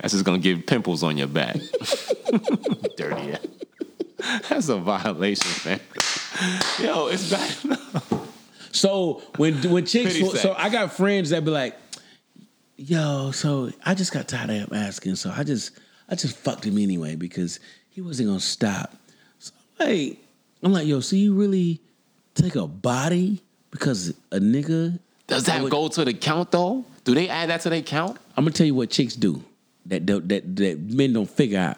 That's 0.02 0.14
just 0.14 0.26
gonna 0.26 0.40
give 0.40 0.66
pimples 0.66 1.02
on 1.02 1.18
your 1.18 1.28
back. 1.28 1.56
Dirty. 2.98 3.34
ass. 3.34 3.48
That's 4.50 4.70
a 4.70 4.78
violation, 4.78 5.70
man. 5.70 5.80
Yo, 6.82 7.08
it's 7.08 7.32
bad. 7.32 7.80
So 8.72 9.22
when 9.38 9.56
when 9.72 9.86
chicks, 9.86 10.14
Pity 10.14 10.38
so. 10.38 10.54
I 10.58 10.70
got 10.70 10.92
friends 10.94 11.30
that 11.30 11.46
be 11.46 11.52
like, 11.52 11.78
"Yo, 12.76 13.32
so 13.32 13.72
I 13.86 13.94
just 13.94 14.12
got 14.12 14.28
tired 14.28 14.50
of 14.50 14.56
him 14.56 14.70
asking, 14.74 15.16
so 15.16 15.32
I 15.36 15.44
just 15.44 15.80
I 16.10 16.16
just 16.16 16.36
fucked 16.38 16.66
him 16.66 16.78
anyway 16.78 17.16
because 17.16 17.60
he 17.90 18.02
wasn't 18.02 18.30
gonna 18.30 18.42
stop." 18.42 18.94
So 19.40 19.54
I'm 19.80 19.88
like, 19.88 20.20
I'm 20.64 20.74
like, 20.74 20.88
"Yo, 20.88 21.00
so 21.00 21.16
you 21.16 21.34
really 21.34 21.82
take 22.34 22.56
a 22.56 22.68
body 22.68 23.42
because 23.76 24.10
a 24.32 24.40
nigga?" 24.40 25.00
Does 25.28 25.44
that 25.46 25.68
go 25.70 25.88
to 25.88 26.06
the 26.06 26.14
count 26.14 26.52
though? 26.52 26.86
Do 27.04 27.14
they 27.14 27.28
add 27.30 27.50
that 27.50 27.62
to 27.62 27.70
their 27.70 27.82
count? 27.82 28.18
I'm 28.38 28.44
gonna 28.46 28.52
tell 28.54 28.68
you 28.68 28.76
what 28.76 28.90
chicks 28.90 29.16
do 29.16 29.44
that 29.88 30.06
that 30.08 30.30
that, 30.30 30.56
that 30.56 30.80
men 30.80 31.14
don't 31.14 31.30
figure 31.30 31.60
out. 31.60 31.78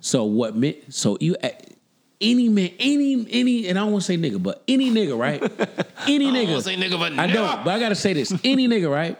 So 0.00 0.24
what 0.24 0.56
men? 0.56 0.74
So 0.90 1.16
you 1.20 1.36
any 2.20 2.48
man, 2.48 2.70
any 2.78 3.26
any, 3.30 3.68
and 3.68 3.78
I 3.78 3.82
don't 3.82 3.92
want 3.92 4.04
to 4.04 4.06
say 4.06 4.16
nigga, 4.18 4.42
but 4.42 4.62
any 4.68 4.90
nigga, 4.90 5.18
right? 5.18 5.40
Any 6.08 6.28
I 6.30 6.32
nigga. 6.32 6.60
say 6.62 6.74
nigga, 6.74 6.98
but 6.98 7.12
I 7.12 7.28
nigga. 7.28 7.32
don't, 7.32 7.64
but 7.64 7.70
I 7.74 7.78
gotta 7.78 7.94
say 7.94 8.12
this: 8.12 8.32
any 8.42 8.66
nigga, 8.66 8.90
right? 8.90 9.16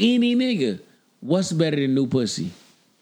Any 0.00 0.34
nigga. 0.34 0.80
What's 1.20 1.52
better 1.52 1.76
than 1.76 1.94
new 1.94 2.06
pussy? 2.06 2.50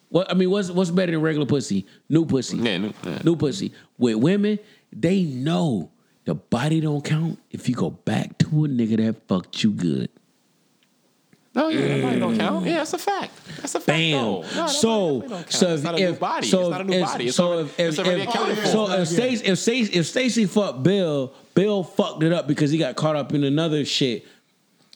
What 0.09 0.28
I 0.30 0.34
mean, 0.34 0.51
what's 0.51 0.70
what's 0.70 0.90
better 0.90 1.12
than 1.12 1.20
regular 1.20 1.47
pussy? 1.47 1.86
New 2.09 2.26
pussy. 2.26 2.56
Yeah, 2.56 2.78
new- 2.78 2.93
yeah. 3.05 3.20
New 3.22 3.36
pussy. 3.36 3.72
With 3.97 4.16
women, 4.16 4.59
they 4.93 5.22
know 5.22 5.90
the 6.24 6.34
body 6.34 6.80
don't 6.80 7.04
count 7.04 7.38
if 7.50 7.68
you 7.68 7.74
go 7.74 7.90
back 7.90 8.38
to 8.38 8.64
a 8.64 8.68
nigga 8.68 8.98
that 8.98 9.26
fucked 9.26 9.62
you 9.62 9.72
good. 9.72 10.08
No, 11.54 11.68
yeah, 11.68 11.96
nobody 11.96 12.18
don't 12.18 12.38
count. 12.38 12.64
Yeah, 12.64 12.72
mm. 12.72 12.76
that's 12.76 12.92
a 12.94 12.98
fact. 12.98 13.32
That's 13.56 13.74
a 13.74 13.80
fact. 13.80 13.86
Bam. 13.86 14.22
No, 14.22 14.42
so, 14.68 15.20
definitely 15.20 15.28
don't 15.28 15.28
count. 15.28 15.52
so 15.52 15.66
if, 15.74 16.00
if 16.00 16.20
body. 16.20 16.46
so 16.46 16.60
it's 16.60 16.70
not 16.70 16.80
a 16.80 16.84
new 16.84 16.92
if, 16.94 17.04
body. 17.04 17.26
It's 17.26 17.36
so 17.36 17.58
if, 17.58 17.80
if, 17.80 17.98
if, 17.98 18.28
oh, 18.36 18.64
so 18.64 18.92
if 18.92 19.08
Stacey 19.08 19.44
if 19.44 19.58
Stacey 19.58 19.92
if 19.92 20.06
Stacey 20.06 20.46
fucked 20.46 20.82
Bill, 20.82 21.34
Bill 21.54 21.84
fucked 21.84 22.22
it 22.22 22.32
up 22.32 22.46
because 22.46 22.70
he 22.70 22.78
got 22.78 22.96
caught 22.96 23.16
up 23.16 23.34
in 23.34 23.44
another 23.44 23.84
shit. 23.84 24.24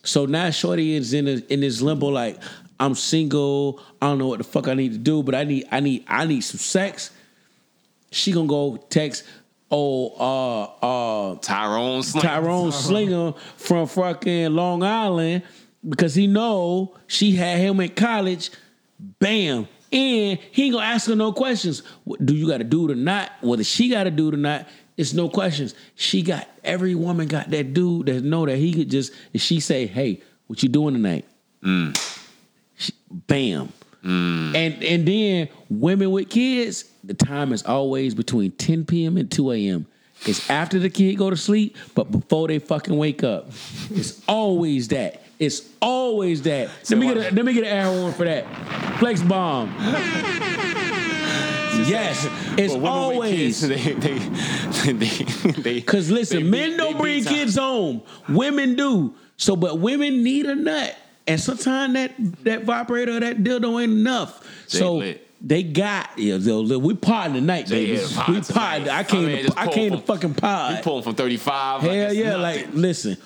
So 0.02 0.24
now 0.24 0.48
Shorty 0.50 0.94
is 0.94 1.12
in 1.12 1.28
a, 1.28 1.42
in 1.52 1.60
this 1.60 1.82
limbo 1.82 2.06
like 2.06 2.40
I'm 2.80 2.94
single. 2.94 3.82
I 4.00 4.06
don't 4.06 4.18
know 4.18 4.28
what 4.28 4.38
the 4.38 4.44
fuck 4.44 4.68
I 4.68 4.74
need 4.74 4.92
to 4.92 4.98
do, 4.98 5.22
but 5.22 5.34
I 5.34 5.44
need 5.44 5.66
I 5.70 5.80
need 5.80 6.04
I 6.08 6.24
need 6.24 6.40
some 6.40 6.58
sex. 6.58 7.10
She 8.10 8.32
gonna 8.32 8.46
go 8.46 8.78
text 8.88 9.24
oh 9.70 10.08
uh 10.18 11.32
uh 11.32 11.38
Tyrone 11.40 12.02
Sling. 12.02 12.22
Tyrone 12.22 12.72
Slinger 12.72 13.32
from 13.56 13.86
fucking 13.86 14.52
Long 14.54 14.82
Island 14.82 15.42
because 15.88 16.14
he 16.14 16.26
know 16.26 16.94
she 17.06 17.32
had 17.32 17.58
him 17.58 17.80
in 17.80 17.90
college. 17.90 18.50
Bam. 18.98 19.68
And 19.92 20.38
he 20.50 20.64
ain't 20.64 20.74
gonna 20.74 20.84
ask 20.84 21.08
her 21.08 21.14
no 21.14 21.32
questions. 21.32 21.82
Do 22.24 22.34
you 22.34 22.48
got 22.48 22.58
to 22.58 22.64
do 22.64 22.88
it 22.88 22.92
or 22.92 22.96
not? 22.96 23.30
Whether 23.40 23.64
she 23.64 23.88
got 23.88 24.04
to 24.04 24.10
do 24.10 24.28
it 24.28 24.34
or 24.34 24.38
not, 24.38 24.66
it's 24.96 25.12
no 25.14 25.28
questions. 25.28 25.74
She 25.94 26.22
got 26.22 26.48
every 26.64 26.94
woman 26.94 27.28
got 27.28 27.50
that 27.50 27.72
dude 27.72 28.06
that 28.06 28.24
know 28.24 28.46
that 28.46 28.56
he 28.56 28.72
could 28.72 28.90
just. 28.90 29.12
If 29.32 29.42
she 29.42 29.60
say, 29.60 29.86
"Hey, 29.86 30.22
what 30.48 30.62
you 30.62 30.68
doing 30.68 30.94
tonight?" 30.94 31.24
She- 32.76 32.92
bam. 33.10 33.72
And 34.02 34.56
and 34.84 35.06
then 35.06 35.48
women 35.68 36.10
with 36.10 36.28
kids, 36.30 36.84
the 37.06 37.14
time 37.14 37.52
is 37.52 37.62
always 37.64 38.14
between 38.14 38.52
10 38.52 38.84
p.m. 38.84 39.16
and 39.16 39.30
2 39.30 39.52
a.m. 39.52 39.86
It's 40.24 40.48
after 40.48 40.78
the 40.78 40.88
kid 40.90 41.16
go 41.18 41.30
to 41.30 41.36
sleep, 41.36 41.76
but 41.94 42.10
before 42.10 42.48
they 42.48 42.58
fucking 42.58 42.96
wake 42.96 43.22
up. 43.22 43.50
It's 43.90 44.22
always 44.26 44.88
that. 44.88 45.22
It's 45.38 45.68
always 45.80 46.42
that. 46.42 46.70
Let 46.88 46.98
me 46.98 47.06
get 47.08 47.16
a, 47.16 47.34
let 47.34 47.44
me 47.44 47.52
get 47.52 47.64
an 47.64 47.70
air 47.70 47.84
horn 47.84 48.12
for 48.14 48.24
that. 48.24 48.44
Flex 48.98 49.20
bomb. 49.22 49.74
yes, 51.86 52.26
it's 52.56 52.72
But 52.72 52.82
women 52.82 52.82
with 52.82 52.84
always. 52.84 53.60
they, 53.60 53.76
they, 53.76 54.18
they, 54.92 55.52
they, 55.52 55.80
Cause 55.82 56.10
listen, 56.10 56.44
they 56.44 56.50
men 56.50 56.76
don't 56.76 56.94
they 56.94 57.00
bring 57.00 57.24
kids 57.24 57.56
home. 57.56 58.02
Women 58.28 58.74
do. 58.76 59.14
So, 59.36 59.54
but 59.56 59.78
women 59.78 60.22
need 60.22 60.46
a 60.46 60.54
nut, 60.54 60.96
and 61.26 61.38
sometimes 61.38 61.92
that 61.94 62.12
that 62.44 62.64
vibrator, 62.64 63.18
or 63.18 63.20
that 63.20 63.38
dildo 63.44 63.82
ain't 63.82 63.92
enough. 63.92 64.40
They 64.70 64.78
so 64.78 64.94
lit. 64.96 65.25
They 65.48 65.62
got 65.62 66.10
yeah. 66.18 66.38
So 66.40 66.60
look, 66.60 66.82
we 66.82 66.94
pod 66.94 67.32
tonight, 67.34 67.68
baby. 67.68 67.92
is 67.92 68.12
pod 68.12 68.28
we 68.28 68.40
tonight. 68.40 68.78
pod. 68.84 68.88
I 68.88 69.04
came. 69.04 69.24
I 69.24 69.26
mean, 69.28 69.46
to, 69.46 69.52
I 69.58 69.64
pull 69.66 69.72
came 69.74 69.90
to 69.92 69.96
from- 69.98 70.06
fucking 70.06 70.30
We 70.30 70.40
pod. 70.40 70.82
pulling 70.82 71.02
from 71.04 71.14
35. 71.14 71.80
Hell 71.82 71.90
like 72.08 72.16
yeah! 72.16 72.24
nothing. 72.30 72.42
Like 72.42 72.66
listen, 72.72 73.16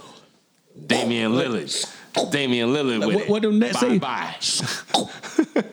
Damian 0.87 1.33
Lillard. 1.33 1.97
Damian 2.31 2.69
Lillard 2.71 3.07
with 3.07 3.15
what, 3.15 3.25
it. 3.25 3.31
what 3.31 3.43
them 3.43 3.59
net 3.59 3.75
say? 3.77 3.99
Bye 3.99 4.35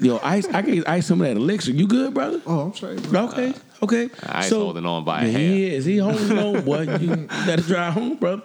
Yo, 0.00 0.18
ice. 0.22 0.46
I 0.48 0.62
can 0.62 0.84
ice 0.86 1.06
some 1.06 1.20
of 1.20 1.26
that 1.26 1.36
elixir. 1.36 1.72
You 1.72 1.86
good, 1.86 2.14
brother? 2.14 2.40
Oh, 2.46 2.60
I'm 2.60 2.74
straight. 2.74 3.02
Bro. 3.10 3.28
Okay, 3.28 3.54
okay. 3.82 4.08
I 4.26 4.44
ain't 4.44 4.52
holding 4.54 4.86
on 4.86 5.04
by 5.04 5.22
a 5.22 5.26
Yeah, 5.26 5.32
hair. 5.32 5.40
He 5.48 5.74
is. 5.74 5.84
He 5.84 5.96
holding 5.98 6.38
on, 6.38 6.60
boy. 6.64 6.82
You 6.98 7.16
gotta 7.26 7.62
drive 7.62 7.92
home, 7.94 8.16
brother. 8.16 8.42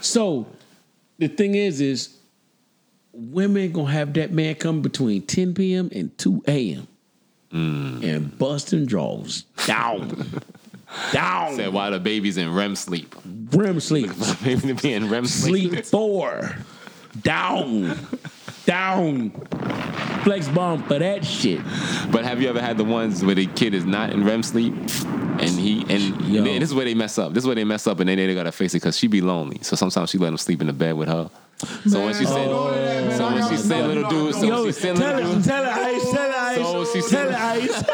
so 0.00 0.46
the 1.18 1.28
thing 1.28 1.54
is, 1.54 1.80
is 1.80 2.16
women 3.14 3.72
gonna 3.72 3.90
have 3.92 4.12
that 4.14 4.32
man 4.32 4.54
come 4.56 4.82
between 4.82 5.22
10 5.22 5.54
p.m. 5.54 5.88
and 5.94 6.16
2 6.18 6.44
a.m. 6.48 6.88
Mm. 7.52 8.02
and 8.02 8.36
busting 8.38 8.84
draws 8.86 9.42
down, 9.66 10.26
down, 11.12 11.54
Said 11.54 11.72
while 11.72 11.92
the 11.92 12.00
baby's 12.00 12.36
in 12.36 12.52
REM 12.52 12.74
sleep. 12.74 13.14
REM 13.52 13.78
sleep, 13.78 14.10
Baby 14.42 14.68
to 14.68 14.74
be 14.74 14.92
in 14.92 15.08
REM 15.08 15.26
sleep. 15.26 15.70
sleep 15.72 15.84
four, 15.84 16.56
down, 17.22 17.96
down. 18.66 19.30
Flex 20.24 20.48
bomb 20.48 20.82
for 20.84 20.98
that 20.98 21.24
shit. 21.24 21.60
But 22.10 22.24
have 22.24 22.40
you 22.40 22.48
ever 22.48 22.60
had 22.60 22.78
the 22.78 22.84
ones 22.84 23.22
where 23.24 23.34
the 23.34 23.46
kid 23.46 23.74
is 23.74 23.84
not 23.84 24.10
in 24.10 24.24
REM 24.24 24.42
sleep, 24.42 24.72
and 24.74 25.50
he 25.50 25.82
and, 25.88 26.20
Yo. 26.22 26.42
this 26.42 26.70
is 26.70 26.74
where 26.74 26.86
they 26.86 26.94
mess 26.94 27.18
up. 27.18 27.34
This 27.34 27.44
is 27.44 27.46
where 27.46 27.54
they 27.56 27.64
mess 27.64 27.86
up, 27.86 28.00
and 28.00 28.08
then 28.08 28.16
they 28.16 28.34
gotta 28.34 28.50
face 28.50 28.72
it 28.74 28.78
because 28.78 28.96
she 28.98 29.06
be 29.06 29.20
lonely. 29.20 29.58
So 29.62 29.76
sometimes 29.76 30.10
she 30.10 30.18
let 30.18 30.28
him 30.28 30.38
sleep 30.38 30.60
in 30.60 30.66
the 30.66 30.72
bed 30.72 30.94
with 30.94 31.08
her. 31.08 31.30
So 31.86 32.04
when 32.04 32.14
she 32.14 32.24
said, 32.24 32.48
oh. 32.50 33.10
so 33.16 33.32
when 33.34 33.48
she 33.48 33.56
said 33.56 33.86
little 33.86 34.08
dude, 34.10 34.34
so 34.34 34.40
when 34.64 34.72
she 34.72 34.80
said 34.80 34.98
little 34.98 35.34
dude, 35.34 35.44
tell 35.44 35.64
it, 35.64 35.68
Ice, 35.68 36.10
tell 36.10 36.30
it, 36.30 36.34
Ice, 36.36 36.56
So 36.56 36.84
she 36.84 37.00
tell 37.10 37.28
it, 37.28 37.32
said- 37.32 37.34
Ice. 37.34 37.84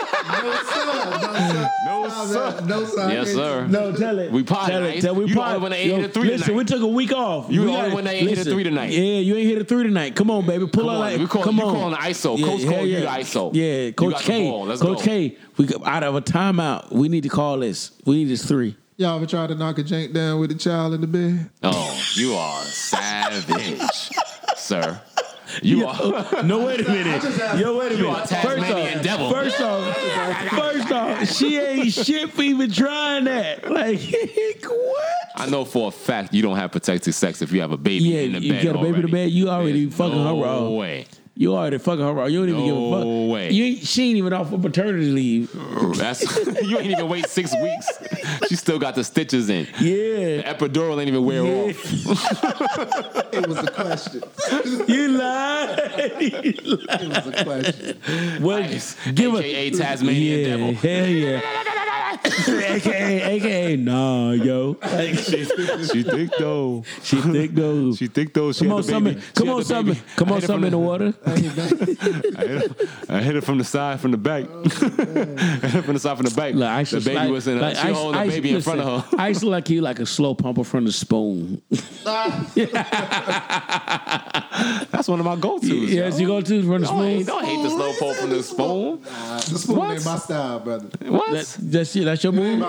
No, 1.84 2.08
sir. 2.26 2.60
No, 2.66 2.84
sir. 2.84 3.10
yes 3.10 3.32
sir, 3.32 3.66
No, 3.66 3.92
tell 3.92 4.18
it. 4.18 4.30
We 4.32 4.42
potted, 4.42 4.72
Tell 4.72 4.84
it. 4.84 5.00
Tell 5.00 5.14
we 5.14 5.22
You 5.24 5.28
the 5.28 5.34
potted. 5.34 5.54
only 5.56 5.62
one 5.62 5.70
that 5.72 5.78
ain't 5.78 5.88
Yo, 5.90 5.96
hit 5.96 6.04
a 6.10 6.12
three 6.12 6.28
Listen, 6.28 6.46
tonight. 6.48 6.58
we 6.58 6.64
took 6.64 6.82
a 6.82 6.86
week 6.86 7.12
off. 7.12 7.46
You 7.50 7.64
the 7.64 7.72
only 7.72 7.92
one 7.94 8.04
that 8.04 8.14
ain't 8.14 8.28
hit 8.28 8.38
a 8.38 8.44
three 8.44 8.64
tonight. 8.64 8.90
Yeah, 8.92 9.00
you 9.20 9.36
ain't 9.36 9.48
hit 9.48 9.58
a 9.62 9.64
three 9.64 9.82
tonight. 9.84 10.14
Come 10.16 10.30
on, 10.30 10.46
baby. 10.46 10.66
Pull 10.66 10.82
Come 10.84 10.88
out 10.90 10.94
on, 10.94 11.00
like. 11.00 11.18
we 11.18 11.26
call- 11.26 11.42
come 11.42 11.56
you 11.56 11.62
calling 11.62 11.90
the 11.92 11.96
ISO. 11.96 12.36
Coach 12.44 12.64
call 12.66 12.86
you 12.86 13.00
the 13.00 13.06
ISO. 13.06 13.50
Yeah, 13.54 13.90
Coach 13.92 14.22
K. 14.22 14.48
Coach 14.50 14.80
go. 14.80 14.94
K. 14.96 15.36
We 15.56 15.68
out 15.84 16.02
of 16.04 16.14
a 16.16 16.20
timeout. 16.22 16.90
We 16.92 17.08
need 17.08 17.22
to 17.24 17.28
call 17.28 17.58
this. 17.58 17.92
We 18.04 18.16
need 18.16 18.28
this 18.28 18.44
three. 18.44 18.76
Y'all 19.00 19.16
ever 19.16 19.24
tried 19.24 19.46
to 19.46 19.54
knock 19.54 19.78
a 19.78 19.82
jank 19.82 20.12
down 20.12 20.38
with 20.40 20.50
a 20.50 20.54
child 20.54 20.92
in 20.92 21.00
the 21.00 21.06
bed? 21.06 21.48
Oh, 21.62 21.98
you 22.16 22.34
are 22.34 22.60
savage, 22.64 23.80
sir. 24.56 25.00
You 25.62 25.86
are. 25.86 26.42
No, 26.42 26.66
wait 26.66 26.80
a 26.80 26.84
minute. 26.84 27.22
Yo, 27.58 27.78
wait 27.78 27.92
a 27.92 27.96
You 27.96 28.02
minute. 28.02 28.06
are 28.14 28.26
First 28.26 28.30
Tasmanian 28.66 28.98
off, 28.98 29.02
devil. 29.02 29.30
first 29.30 29.58
off, 29.62 29.96
first 30.50 30.92
off, 30.92 31.28
she 31.30 31.58
ain't 31.58 31.90
shit 31.94 32.30
for 32.30 32.42
even 32.42 32.70
trying 32.70 33.24
that. 33.24 33.70
Like, 33.70 34.00
what? 34.68 35.04
I 35.36 35.46
know 35.48 35.64
for 35.64 35.88
a 35.88 35.90
fact 35.90 36.34
you 36.34 36.42
don't 36.42 36.56
have 36.58 36.70
protected 36.70 37.14
sex 37.14 37.40
if 37.40 37.52
you 37.52 37.62
have 37.62 37.72
a 37.72 37.78
baby 37.78 38.04
Yeah, 38.04 38.20
in 38.20 38.32
the 38.34 38.40
you 38.40 38.52
bed. 38.52 38.64
You 38.64 38.70
got 38.74 38.78
a 38.80 38.82
baby 38.82 38.88
in 38.88 38.92
the 38.92 39.08
already. 39.08 39.12
bed. 39.12 39.30
You 39.32 39.48
already 39.48 39.84
There's 39.86 39.96
fucking 39.96 40.24
no 40.24 40.36
her 40.40 40.44
raw. 40.44 40.68
way. 40.68 41.06
You 41.40 41.56
already 41.56 41.78
fucking 41.78 42.04
her 42.04 42.12
raw. 42.12 42.26
You 42.26 42.40
don't 42.40 42.50
even 42.50 42.64
give 42.66 42.76
a 42.76 42.78
No 42.78 42.90
fuck. 42.98 43.32
way. 43.34 43.50
You 43.50 43.64
ain't, 43.64 43.78
she 43.86 44.08
ain't 44.10 44.18
even 44.18 44.34
off 44.34 44.52
of 44.52 44.60
paternity 44.60 45.06
leave. 45.10 45.50
That's 45.96 46.20
you 46.62 46.76
ain't 46.78 46.90
even 46.90 47.08
wait 47.08 47.26
six 47.28 47.54
weeks. 47.62 47.88
She 48.50 48.56
still 48.56 48.78
got 48.78 48.94
the 48.94 49.02
stitches 49.02 49.48
in. 49.48 49.66
Yeah. 49.80 49.94
The 49.94 50.42
Yeah. 50.44 50.52
epidural 50.52 50.98
ain't 51.00 51.08
even 51.08 51.24
wear 51.24 51.42
Yeah. 51.42 51.70
off. 51.72 53.32
It 53.32 53.46
was 53.46 53.56
a 53.58 53.70
question. 53.70 54.22
You 54.86 55.08
lied. 55.16 55.78
It 56.20 57.08
was 57.08 57.26
a 57.26 57.44
question. 57.44 58.42
Well, 58.42 58.62
Ice, 58.62 58.96
give 59.14 59.34
AKA 59.34 59.70
her. 59.70 59.78
Tasmanian 59.78 60.40
yeah, 60.40 60.46
devil. 60.46 60.74
Hell 60.74 61.06
yeah. 61.08 61.40
AKA, 62.38 63.22
AKA, 63.22 63.76
nah, 63.76 64.32
yo. 64.32 64.76
Like, 64.82 65.14
She 65.18 65.44
thick 65.44 66.30
though. 66.38 66.82
she 67.02 67.20
thick 67.20 67.52
though. 67.54 67.94
She 67.94 68.06
thick 68.06 68.32
though. 68.34 68.52
She 68.52 68.64
Come 68.64 68.72
on, 68.74 68.82
something. 68.82 69.20
Come 69.34 69.48
on, 69.50 69.64
something. 69.64 69.96
Come 70.16 70.28
on, 70.32 70.40
hit 70.40 70.44
it 70.44 70.46
from 70.46 70.62
something 70.62 70.66
in 70.66 70.70
the 70.70 70.70
the- 70.70 70.78
water. 70.78 71.14
I 71.26 71.30
hit, 71.36 71.58
it, 71.58 72.88
I 73.08 73.20
hit 73.22 73.36
it 73.36 73.44
from 73.44 73.58
the 73.58 73.64
side, 73.64 74.00
from 74.00 74.10
the 74.12 74.16
back. 74.18 74.44
I 74.44 74.68
hit 75.68 75.74
it 75.74 75.82
from 75.84 75.94
the 75.94 76.00
side, 76.00 76.16
from 76.16 76.26
the 76.26 76.34
back. 76.34 76.54
Look, 76.60 76.68
Ice 76.68 76.90
the 76.92 77.00
baby 77.00 77.14
like, 77.16 77.30
was 77.30 77.46
in. 77.48 77.60
like, 77.60 77.76
she 77.76 77.82
Ice- 77.88 77.96
holding 77.96 78.20
Ice- 78.20 78.28
the 78.30 78.36
baby 78.40 78.54
in 78.54 78.60
front 78.62 78.78
listen, 78.80 78.94
of 78.94 79.06
her. 79.10 79.16
Ice 79.20 79.42
look 79.42 79.52
like 79.52 79.70
you 79.70 79.80
like 79.80 79.98
a 79.98 80.06
slow 80.06 80.34
pumper 80.34 80.64
from 80.64 80.84
the 80.84 80.92
spoon. 80.92 81.60
That's 84.90 85.08
one 85.08 85.20
of 85.20 85.24
my 85.26 85.36
go-tos. 85.36 85.64
yes, 85.90 86.18
you 86.20 86.26
go 86.26 86.40
to 86.40 86.62
from 86.62 86.80
the 86.82 86.86
Don't 86.86 86.96
spoon. 86.98 87.24
don't 87.24 87.44
hate 87.44 87.62
the 87.62 87.70
slow 87.70 87.92
pump 87.98 88.16
from 88.18 88.30
the 88.30 88.42
spoon. 88.42 89.00
The 89.02 89.58
spoon 89.58 89.90
ain't 89.92 90.04
my 90.04 90.16
style, 90.16 90.60
brother. 90.60 90.88
What? 91.06 91.30
That, 91.32 91.56
that's 91.60 91.96
it. 91.96 92.04
That's 92.20 92.24
your 92.24 92.32
move. 92.34 92.58
Yeah, 92.58 92.66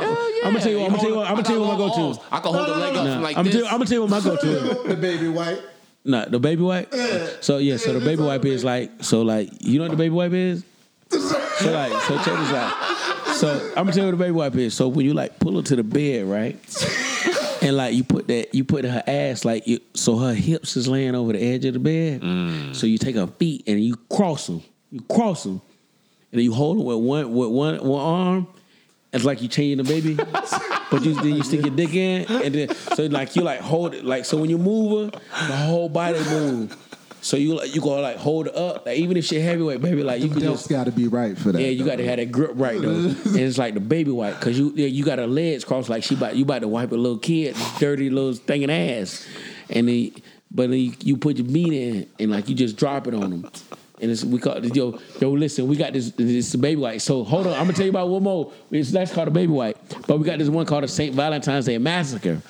I'm 0.48 0.54
gonna 0.54 0.60
tell 0.62 0.72
you. 0.72 0.80
What, 0.80 0.86
I'm 0.86 0.92
gonna 0.92 1.02
tell 1.02 1.10
you. 1.10 1.16
What, 1.18 1.28
I'm 1.28 1.34
gonna 1.36 1.44
tell 1.44 1.56
you 1.56 1.62
what 1.62 1.72
my 1.74 1.78
go 1.98 2.14
to. 2.14 2.22
I 2.32 2.40
can 2.40 2.54
hold 2.54 2.68
the 2.70 2.76
leg 2.78 2.96
up 2.96 3.06
from 3.14 3.22
like 3.22 3.38
I'm 3.38 3.46
this. 3.46 3.54
gonna 3.56 3.66
tell, 3.66 3.74
I'm 3.74 3.80
gonna 3.80 3.86
tell 3.86 3.96
you 3.96 4.02
what 4.02 4.10
my 4.10 4.20
go 4.22 4.36
to. 4.38 4.88
the 4.88 4.96
baby 4.96 5.28
white. 5.28 5.62
Nah, 6.06 6.26
the 6.26 6.40
baby 6.40 6.62
wipe. 6.62 6.94
So 7.42 7.58
yeah, 7.58 7.76
so 7.78 7.92
the 7.94 8.00
baby 8.00 8.24
wipe 8.24 8.46
is 8.46 8.64
like, 8.64 8.92
so 9.04 9.22
like, 9.24 9.50
you 9.60 9.78
know 9.78 9.84
what 9.86 9.92
the 9.92 9.98
baby 9.98 10.16
wipe 10.16 10.32
is? 10.32 10.64
So 11.10 11.72
like, 11.72 11.92
so 12.04 12.16
check 12.18 12.26
this 12.40 12.54
out. 12.54 13.36
So 13.36 13.68
I'm 13.76 13.84
gonna 13.86 13.92
tell 13.92 14.06
you 14.06 14.12
what 14.12 14.18
the 14.18 14.24
baby 14.24 14.32
wipe 14.32 14.56
is. 14.56 14.74
So 14.74 14.88
when 14.88 15.06
you 15.06 15.14
like 15.14 15.38
pull 15.40 15.58
her 15.58 15.62
to 15.64 15.76
the 15.76 15.84
bed, 15.84 16.28
right? 16.28 16.56
And 17.62 17.76
like 17.78 17.94
you 17.94 18.04
put 18.06 18.28
that, 18.30 18.56
you 18.56 18.64
put 18.64 18.86
her 18.86 19.04
ass 19.06 19.44
like, 19.46 19.68
you, 19.68 19.80
so 19.94 20.16
her 20.18 20.34
hips 20.34 20.78
is 20.78 20.88
laying 20.88 21.14
over 21.14 21.34
the 21.34 21.40
edge 21.40 21.66
of 21.66 21.74
the 21.74 21.80
bed. 21.80 22.74
So 22.76 22.88
you 22.88 22.98
take 22.98 23.16
her 23.18 23.28
feet 23.28 23.66
and 23.68 23.80
you 23.84 23.98
cross 24.10 24.48
them. 24.48 24.64
You 24.92 25.02
cross 25.02 25.44
them, 25.44 25.62
and 26.32 26.40
then 26.40 26.42
you 26.42 26.54
hold 26.54 26.78
them 26.78 26.86
with 26.86 26.98
one 26.98 27.34
with 27.34 27.50
one 27.50 27.78
one 27.84 28.02
arm. 28.02 28.48
It's 29.14 29.26
like 29.26 29.42
you 29.42 29.50
changing 29.50 29.84
the 29.84 29.84
baby, 29.84 30.16
but 30.16 31.04
you 31.04 31.14
then 31.16 31.36
you 31.36 31.44
stick 31.44 31.62
your 31.66 31.76
dick 31.76 31.94
in, 31.94 32.26
and 32.30 32.56
then 32.56 32.76
so 32.76 33.06
like 33.08 33.36
you 33.36 33.42
like 33.42 33.60
hold 33.60 33.94
it 33.94 34.06
like 34.06 34.24
so 34.24 34.38
when 34.38 34.50
you 34.50 34.58
move 34.58 35.14
her, 35.14 35.20
the 35.48 35.56
whole 35.56 35.90
body 35.90 36.20
move. 36.30 36.78
So 37.24 37.38
you 37.38 37.56
like 37.56 37.76
you 37.76 37.82
gonna 37.82 38.02
like 38.02 38.18
hold 38.18 38.48
it 38.48 38.56
up, 38.56 38.86
like 38.86 38.98
even 38.98 39.18
if 39.18 39.26
she 39.26 39.40
heavyweight, 39.40 39.82
baby, 39.82 40.02
like 40.02 40.24
you 40.24 40.30
can 40.30 40.40
just 40.40 40.70
got 40.70 40.86
to 40.86 40.92
be 40.92 41.08
right 41.08 41.38
for 41.38 41.52
that. 41.52 41.62
yeah, 41.62 41.68
you 41.68 41.86
got 41.86 41.98
to 41.98 42.06
have 42.06 42.18
that 42.18 42.32
grip 42.32 42.52
right 42.56 42.82
though, 42.82 42.90
and 42.90 43.36
it's 43.38 43.58
like 43.58 43.74
the 43.74 43.80
baby 43.80 44.12
wipe 44.12 44.40
because 44.40 44.58
you 44.58 44.72
yeah, 44.76 44.88
you 44.88 45.04
got 45.04 45.20
her 45.20 45.28
legs 45.28 45.64
crossed 45.66 45.90
like 45.90 46.04
she 46.04 46.16
about 46.16 46.36
you 46.36 46.44
about 46.44 46.62
to 46.62 46.68
wipe 46.68 46.92
a 46.92 46.96
little 46.96 47.20
kid 47.20 47.56
dirty 47.80 48.10
little 48.10 48.34
stinking 48.34 48.72
ass, 48.72 49.28
and 49.70 49.88
then 49.88 50.14
but 50.50 50.70
then 50.70 50.80
you, 50.80 50.94
you 51.02 51.18
put 51.18 51.38
your 51.38 51.48
meat 51.48 51.74
in 51.74 52.10
and 52.18 52.32
like 52.32 52.50
you 52.50 52.56
just 52.56 52.76
drop 52.78 53.08
it 53.08 53.14
on 53.14 53.30
them. 53.30 53.52
And 54.02 54.10
it's, 54.10 54.24
we 54.24 54.40
call 54.40 54.54
it, 54.54 54.76
yo, 54.76 55.00
yo, 55.20 55.32
listen, 55.32 55.68
we 55.68 55.76
got 55.76 55.94
this, 55.94 56.10
this 56.12 56.56
baby 56.56 56.82
wipe. 56.82 57.02
So 57.02 57.24
hold 57.24 57.46
on, 57.46 57.54
I'm 57.54 57.60
gonna 57.66 57.74
tell 57.74 57.86
you 57.86 57.92
about 57.92 58.10
one 58.10 58.24
more. 58.24 58.52
It's, 58.72 58.92
that's 58.92 59.14
called 59.14 59.28
a 59.28 59.32
baby 59.32 59.52
white. 59.54 59.78
But 60.08 60.18
we 60.18 60.26
got 60.26 60.40
this 60.40 60.50
one 60.50 60.66
called 60.66 60.84
the 60.84 60.88
St. 60.88 61.14
Valentine's 61.14 61.66
Day 61.66 61.78
Massacre. 61.78 62.42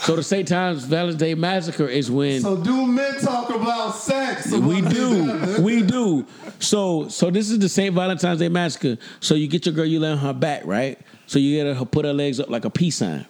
So 0.00 0.16
the 0.16 0.22
St. 0.22 0.48
Valentine's 0.48 1.14
Day 1.16 1.34
Massacre 1.34 1.86
is 1.86 2.10
when 2.10 2.40
So 2.40 2.56
do 2.56 2.86
men 2.86 3.20
talk 3.20 3.50
about 3.50 3.90
sex? 3.94 4.50
we 4.52 4.80
do. 4.80 5.56
We 5.62 5.82
do. 5.82 6.26
So 6.58 7.08
so 7.08 7.30
this 7.30 7.50
is 7.50 7.58
the 7.58 7.68
St. 7.68 7.94
Valentine's 7.94 8.38
Day 8.38 8.48
massacre. 8.48 8.96
So 9.20 9.34
you 9.34 9.46
get 9.48 9.66
your 9.66 9.74
girl, 9.74 9.84
you 9.84 10.00
lay 10.00 10.10
on 10.10 10.18
her 10.18 10.32
back, 10.32 10.64
right? 10.64 10.98
So 11.26 11.38
you 11.38 11.62
get 11.62 11.76
her 11.76 11.84
put 11.84 12.06
her 12.06 12.12
legs 12.14 12.40
up 12.40 12.48
like 12.48 12.64
a 12.64 12.70
peace 12.70 12.96
sign. 12.96 13.26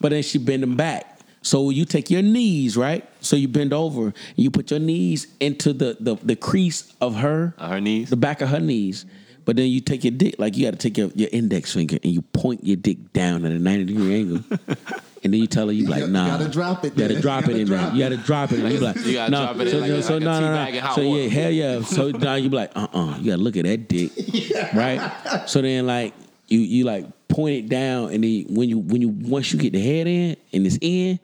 but 0.00 0.10
then 0.10 0.22
she 0.22 0.38
bend 0.38 0.62
them 0.62 0.76
back. 0.76 1.19
So 1.42 1.70
you 1.70 1.84
take 1.84 2.10
your 2.10 2.22
knees, 2.22 2.76
right? 2.76 3.08
So 3.20 3.36
you 3.36 3.48
bend 3.48 3.72
over 3.72 4.06
and 4.06 4.14
you 4.36 4.50
put 4.50 4.70
your 4.70 4.80
knees 4.80 5.26
into 5.40 5.72
the 5.72 5.96
the, 5.98 6.16
the 6.16 6.36
crease 6.36 6.92
of 7.00 7.16
her, 7.16 7.54
her 7.58 7.80
knees. 7.80 8.10
the 8.10 8.16
back 8.16 8.40
of 8.42 8.48
her 8.50 8.60
knees. 8.60 9.06
But 9.46 9.56
then 9.56 9.68
you 9.68 9.80
take 9.80 10.04
your 10.04 10.10
dick, 10.12 10.34
like 10.38 10.56
you 10.56 10.66
got 10.66 10.72
to 10.72 10.76
take 10.76 10.98
your, 10.98 11.08
your 11.14 11.30
index 11.32 11.72
finger 11.72 11.96
and 12.04 12.12
you 12.12 12.20
point 12.22 12.62
your 12.62 12.76
dick 12.76 13.12
down 13.14 13.44
at 13.46 13.50
a 13.52 13.58
90 13.58 13.84
degree 13.84 14.14
angle. 14.20 14.44
And 15.22 15.34
then 15.34 15.40
you 15.42 15.46
tell 15.46 15.66
her, 15.66 15.72
you 15.74 15.86
like, 15.86 16.00
You 16.00 16.06
nah. 16.06 16.38
gotta 16.38 16.48
drop 16.48 16.82
it 16.82 16.96
You 16.96 17.06
gotta 17.06 17.20
drop 17.20 17.46
it 17.46 17.54
in 17.54 17.68
there. 17.68 17.92
You 17.92 17.98
gotta 17.98 18.16
drop 18.16 18.52
it. 18.52 18.60
in 18.60 18.62
there. 18.62 18.72
You 18.72 18.80
like, 18.80 18.96
You 19.04 19.12
gotta 19.12 19.30
nah. 19.30 19.52
drop 19.52 19.56
it 19.56 19.68
in 19.68 19.72
so, 19.72 19.78
like 19.80 19.90
a- 19.90 20.02
so, 20.02 20.12
like 20.14 20.22
a 20.22 20.24
no, 20.24 20.32
no, 20.32 20.38
tea 20.40 20.46
no. 20.46 20.54
bag 20.54 20.74
in 20.76 20.82
hot 20.82 20.94
So 20.94 21.00
yeah, 21.02 21.28
hell 21.28 21.50
yeah. 21.50 21.82
So 21.82 22.08
now 22.12 22.34
you 22.36 22.48
be 22.48 22.56
like, 22.56 22.72
uh 22.74 22.86
uh 22.94 23.18
You 23.20 23.32
gotta 23.32 23.42
look 23.42 23.56
at 23.58 23.64
that 23.66 23.86
dick. 23.86 24.12
Right? 24.74 25.12
So 25.46 25.60
then 25.60 25.86
like 25.86 26.14
you 26.50 26.58
you 26.60 26.84
like 26.84 27.06
point 27.28 27.54
it 27.54 27.68
down 27.68 28.12
and 28.12 28.24
then 28.24 28.44
when 28.50 28.68
you 28.68 28.78
when 28.78 29.00
you 29.00 29.08
once 29.08 29.52
you 29.52 29.58
get 29.58 29.72
the 29.72 29.80
head 29.82 30.06
in 30.06 30.36
and 30.52 30.66
it's 30.66 30.78
in, 30.80 31.18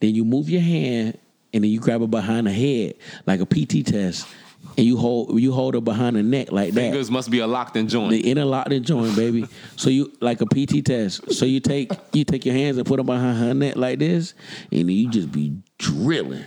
then 0.00 0.14
you 0.14 0.24
move 0.24 0.48
your 0.50 0.62
hand 0.62 1.18
and 1.52 1.62
then 1.62 1.70
you 1.70 1.78
grab 1.78 2.02
it 2.02 2.10
behind 2.10 2.46
the 2.46 2.52
head 2.52 2.94
like 3.26 3.40
a 3.40 3.46
PT 3.46 3.86
test. 3.86 4.26
and 4.76 4.86
you 4.86 4.96
hold 4.96 5.38
you 5.40 5.52
hold 5.52 5.74
her 5.74 5.80
behind 5.80 6.16
the 6.16 6.22
neck 6.22 6.52
like 6.52 6.72
that. 6.72 6.80
Fingers 6.80 7.10
must 7.10 7.30
be 7.30 7.40
a 7.40 7.46
locked 7.46 7.76
in 7.76 7.88
joint. 7.88 8.10
The 8.10 8.30
interlocked 8.30 8.72
and 8.72 8.84
joint, 8.84 9.14
baby. 9.16 9.46
So 9.76 9.90
you 9.90 10.12
like 10.20 10.40
a 10.40 10.46
PT 10.46 10.84
test. 10.84 11.32
So 11.32 11.44
you 11.44 11.60
take 11.60 11.92
you 12.12 12.24
take 12.24 12.44
your 12.46 12.54
hands 12.54 12.76
and 12.78 12.86
put 12.86 12.96
them 12.96 13.06
behind 13.06 13.38
her 13.38 13.54
neck 13.54 13.76
like 13.76 13.98
this, 13.98 14.34
and 14.70 14.80
then 14.80 14.90
you 14.90 15.08
just 15.10 15.30
be 15.32 15.54
drilling. 15.78 16.44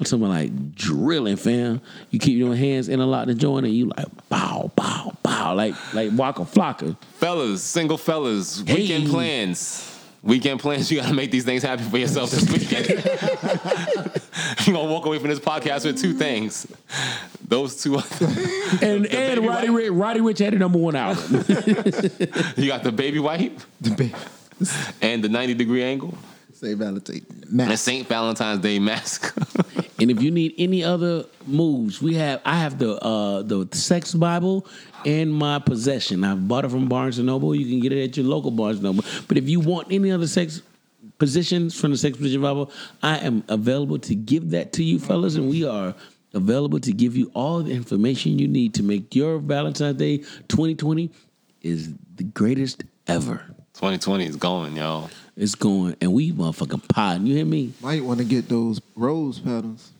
I'm 0.00 0.04
talking 0.04 0.22
about 0.24 0.30
like 0.30 0.74
drilling, 0.74 1.36
fam. 1.36 1.80
You 2.10 2.18
keep 2.18 2.38
your 2.38 2.56
hands 2.56 2.88
interlocked 2.88 3.28
and 3.30 3.38
joint, 3.38 3.66
and 3.66 3.74
you 3.74 3.92
like 3.96 4.06
bow, 4.30 4.72
bow, 4.74 5.12
bow, 5.22 5.54
like 5.54 5.74
like 5.94 6.10
Waka 6.14 6.42
Flocka. 6.42 6.96
fellas, 7.18 7.62
single 7.62 7.98
fellas, 7.98 8.62
Hey. 8.66 8.76
weekend 8.76 9.10
plans. 9.10 9.86
Weekend 10.22 10.60
plans, 10.60 10.90
you 10.90 11.00
gotta 11.00 11.14
make 11.14 11.30
these 11.30 11.44
things 11.44 11.62
happen 11.62 11.84
for 11.88 11.96
yourself 11.96 12.30
this 12.30 12.50
weekend. 12.50 12.88
You're 14.66 14.74
gonna 14.76 14.90
walk 14.92 15.06
away 15.06 15.18
from 15.18 15.28
this 15.30 15.38
podcast 15.40 15.84
with 15.86 15.98
two 16.00 16.12
things. 16.12 16.66
Those 17.48 17.82
two 17.82 17.94
And 18.82 19.06
and 19.06 19.46
Roddy? 19.46 19.68
Ricch, 19.68 19.88
Roddy 19.98 20.20
Ricch 20.20 20.38
had 20.38 20.52
the 20.52 20.58
number 20.58 20.78
one 20.78 20.94
album. 20.94 21.44
you 22.56 22.66
got 22.68 22.82
the 22.82 22.92
baby 22.94 23.18
wipe 23.18 23.60
The 23.80 23.90
ba- 23.90 24.18
and 25.00 25.24
the 25.24 25.28
90 25.30 25.54
degree 25.54 25.82
angle 25.82 26.14
Validate. 26.60 27.24
and 27.58 27.78
St. 27.78 28.06
Valentine's 28.06 28.60
Day 28.60 28.78
mask. 28.78 29.36
And 30.00 30.10
if 30.10 30.22
you 30.22 30.30
need 30.30 30.54
any 30.56 30.82
other 30.82 31.26
moves, 31.46 32.00
we 32.00 32.14
have 32.14 32.40
I 32.46 32.56
have 32.56 32.78
the 32.78 32.96
uh 33.04 33.42
the 33.42 33.68
sex 33.72 34.14
Bible 34.14 34.66
in 35.04 35.30
my 35.30 35.58
possession. 35.58 36.24
I've 36.24 36.48
bought 36.48 36.64
it 36.64 36.70
from 36.70 36.88
Barnes 36.88 37.18
and 37.18 37.26
Noble. 37.26 37.54
You 37.54 37.66
can 37.68 37.80
get 37.80 37.92
it 37.92 38.02
at 38.02 38.16
your 38.16 38.24
local 38.24 38.50
Barnes 38.50 38.76
and 38.76 38.84
Noble. 38.84 39.04
But 39.28 39.36
if 39.36 39.46
you 39.48 39.60
want 39.60 39.88
any 39.90 40.10
other 40.10 40.26
sex 40.26 40.62
positions 41.18 41.78
from 41.78 41.90
the 41.90 41.98
sex 41.98 42.16
position 42.16 42.40
Bible, 42.40 42.72
I 43.02 43.18
am 43.18 43.44
available 43.48 43.98
to 43.98 44.14
give 44.14 44.50
that 44.50 44.72
to 44.74 44.84
you, 44.84 44.98
fellas, 44.98 45.34
and 45.36 45.50
we 45.50 45.66
are 45.66 45.94
available 46.32 46.80
to 46.80 46.92
give 46.92 47.14
you 47.14 47.30
all 47.34 47.62
the 47.62 47.72
information 47.72 48.38
you 48.38 48.48
need 48.48 48.72
to 48.74 48.82
make 48.82 49.14
your 49.14 49.38
Valentine's 49.38 49.98
Day 49.98 50.18
2020 50.48 51.10
is 51.60 51.92
the 52.16 52.24
greatest 52.24 52.84
ever. 53.06 53.44
2020 53.74 54.24
is 54.26 54.36
going, 54.36 54.76
yo. 54.76 55.10
It's 55.36 55.54
going, 55.54 55.96
and 56.00 56.12
we 56.12 56.32
motherfucking 56.32 56.88
potting. 56.88 57.26
You 57.26 57.36
hear 57.36 57.44
me? 57.46 57.72
Might 57.80 58.04
want 58.04 58.18
to 58.18 58.24
get 58.24 58.48
those 58.48 58.80
rose 58.94 59.38
petals. 59.38 59.92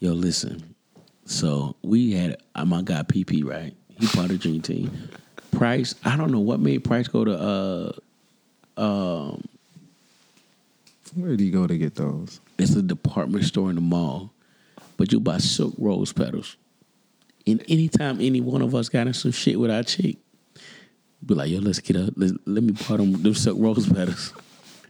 Yo, 0.00 0.12
listen. 0.12 0.74
So 1.24 1.76
we 1.82 2.12
had 2.12 2.36
uh, 2.54 2.64
my 2.64 2.82
guy 2.82 3.02
PP, 3.02 3.44
right? 3.44 3.74
He 3.98 4.06
part 4.08 4.26
of 4.26 4.32
the 4.32 4.38
dream 4.38 4.60
team. 4.62 5.08
Price, 5.52 5.94
I 6.04 6.16
don't 6.16 6.32
know 6.32 6.40
what 6.40 6.60
made 6.60 6.84
Price 6.84 7.06
go 7.08 7.24
to 7.24 7.94
uh 8.76 9.36
Where 11.14 11.36
do 11.36 11.44
you 11.44 11.52
go 11.52 11.66
to 11.66 11.76
get 11.76 11.94
those? 11.96 12.40
it's 12.58 12.74
a 12.76 12.82
department 12.82 13.44
store 13.44 13.70
in 13.70 13.76
the 13.76 13.80
mall. 13.80 14.30
But 14.96 15.12
you 15.12 15.20
buy 15.20 15.38
silk 15.38 15.74
rose 15.78 16.12
petals. 16.12 16.56
And 17.46 17.64
anytime 17.68 18.20
any 18.20 18.40
one 18.42 18.60
of 18.60 18.74
us 18.74 18.88
got 18.90 19.06
in 19.06 19.14
some 19.14 19.32
shit 19.32 19.58
with 19.58 19.70
our 19.70 19.82
chick, 19.82 20.18
be 21.24 21.34
like, 21.34 21.50
yo, 21.50 21.58
let's 21.60 21.80
get 21.80 21.96
up. 21.96 22.14
Let, 22.16 22.32
let 22.46 22.62
me 22.62 22.72
part 22.72 23.00
them, 23.00 23.22
them 23.22 23.34
silk 23.34 23.56
rose 23.58 23.88
petals. 23.88 24.32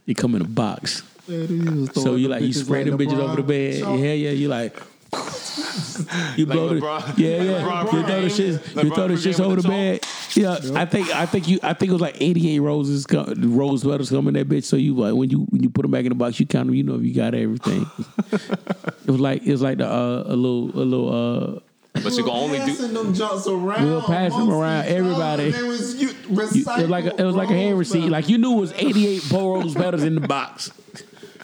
They 0.05 0.13
come 0.13 0.35
in 0.35 0.41
a 0.41 0.45
box. 0.45 1.03
So 1.27 2.15
you 2.15 2.27
like 2.27 2.41
you 2.41 2.53
spray 2.53 2.83
the 2.83 2.91
bitches 2.91 3.19
over 3.19 3.37
the 3.37 3.43
bed. 3.43 3.79
Yeah, 3.79 4.13
yeah. 4.13 4.31
You 4.31 4.47
like 4.47 4.75
you 6.37 6.45
blow 6.45 6.69
the 6.69 6.79
LeBron- 6.79 7.17
yeah, 7.17 7.41
yeah. 7.43 7.61
LeBron 7.61 7.83
you 7.83 7.89
throw 7.89 8.01
the 8.01 8.07
James- 8.07 8.35
shit, 8.35 8.83
you 8.83 8.95
throw 8.95 9.07
the 9.07 9.15
James 9.15 9.37
shits 9.37 9.39
over 9.43 9.55
the 9.57 9.61
the 9.61 9.67
bed. 9.67 10.05
Yeah, 10.33 10.79
I 10.79 10.85
think 10.85 11.13
I 11.13 11.25
think 11.25 11.47
you 11.47 11.59
I 11.61 11.73
think 11.73 11.89
it 11.89 11.93
was 11.93 12.01
like 12.01 12.15
eighty 12.21 12.55
eight 12.55 12.59
roses, 12.59 13.05
co- 13.05 13.33
rose 13.37 13.83
petals 13.83 14.09
come 14.09 14.27
in 14.29 14.33
that 14.35 14.47
bitch. 14.47 14.63
So 14.63 14.77
you 14.77 14.95
like 14.95 15.13
when 15.13 15.29
you 15.29 15.39
when 15.49 15.61
you 15.61 15.69
put 15.69 15.81
them 15.81 15.91
back 15.91 16.05
in 16.05 16.09
the 16.09 16.15
box, 16.15 16.39
you 16.39 16.45
count 16.45 16.67
them. 16.67 16.75
You 16.75 16.83
know 16.83 16.95
if 16.95 17.03
you 17.03 17.13
got 17.13 17.35
everything. 17.35 17.85
it 18.31 19.11
was 19.11 19.19
like 19.19 19.43
it 19.43 19.51
was 19.51 19.61
like 19.61 19.77
the 19.79 19.87
uh, 19.87 20.23
a 20.25 20.35
little 20.35 20.69
a 20.73 20.83
little 20.85 21.09
uh 21.55 21.59
But 22.01 22.13
you 22.13 22.23
can 22.23 22.31
only 22.31 22.59
do 22.59 22.73
them 22.73 23.13
jumps 23.13 23.47
around. 23.47 23.85
We 23.85 23.91
were 23.93 24.01
passing 24.01 24.39
them 24.39 24.51
around 24.51 24.85
everybody. 24.85 25.51
Was, 25.51 25.95
you, 26.01 26.10
you, 26.31 26.61
it 26.61 26.65
was 26.81 26.89
like 26.89 27.05
a, 27.05 27.21
it 27.21 27.23
was 27.23 27.35
like 27.35 27.49
a 27.49 27.53
hand 27.53 27.77
receipt. 27.77 28.09
Like 28.09 28.29
you 28.29 28.37
knew 28.37 28.53
it 28.53 28.59
was 28.61 28.73
eighty 28.73 29.07
eight 29.07 29.31
rose 29.31 29.75
petals 29.75 30.03
in 30.03 30.15
the 30.15 30.21
box. 30.21 30.71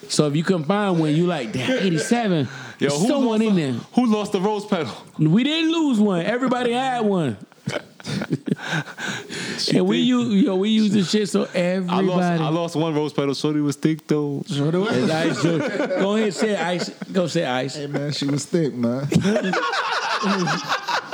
So 0.09 0.27
if 0.27 0.35
you 0.35 0.43
couldn't 0.43 0.65
find 0.65 0.99
one, 0.99 1.15
you 1.15 1.27
like 1.27 1.51
damn 1.51 1.71
eighty 1.79 1.97
seven. 1.99 2.47
Yo, 2.79 2.89
who 2.89 3.07
someone 3.07 3.39
lost 3.39 3.43
in 3.43 3.55
the- 3.55 3.61
there. 3.61 3.73
Who 3.93 4.05
lost 4.05 4.31
the 4.31 4.41
rose 4.41 4.65
petal? 4.65 4.93
We 5.17 5.43
didn't 5.43 5.71
lose 5.71 5.99
one. 5.99 6.25
Everybody 6.25 6.73
had 6.73 7.05
one. 7.05 7.37
and 9.73 9.85
we 9.85 9.97
use 9.97 10.43
yo, 10.45 10.55
we 10.55 10.69
use 10.69 10.93
this 10.93 11.09
shit 11.09 11.27
so 11.27 11.43
I 11.45 11.57
everybody. 11.57 12.07
lost, 12.07 12.41
I 12.41 12.49
lost 12.49 12.75
one 12.77 12.95
rose 12.95 13.11
petal. 13.11 13.33
Shorty 13.33 13.59
was 13.59 13.75
thick 13.75 14.07
though. 14.07 14.41
It's 14.47 15.11
ice, 15.11 15.43
Joe. 15.43 15.87
Go 15.99 16.15
ahead, 16.15 16.33
say 16.33 16.55
ice. 16.55 16.89
Go 17.11 17.27
say 17.27 17.45
ice. 17.45 17.75
Hey 17.75 17.87
man, 17.87 18.13
she 18.13 18.25
was 18.25 18.45
thick, 18.45 18.73
man. 18.73 19.07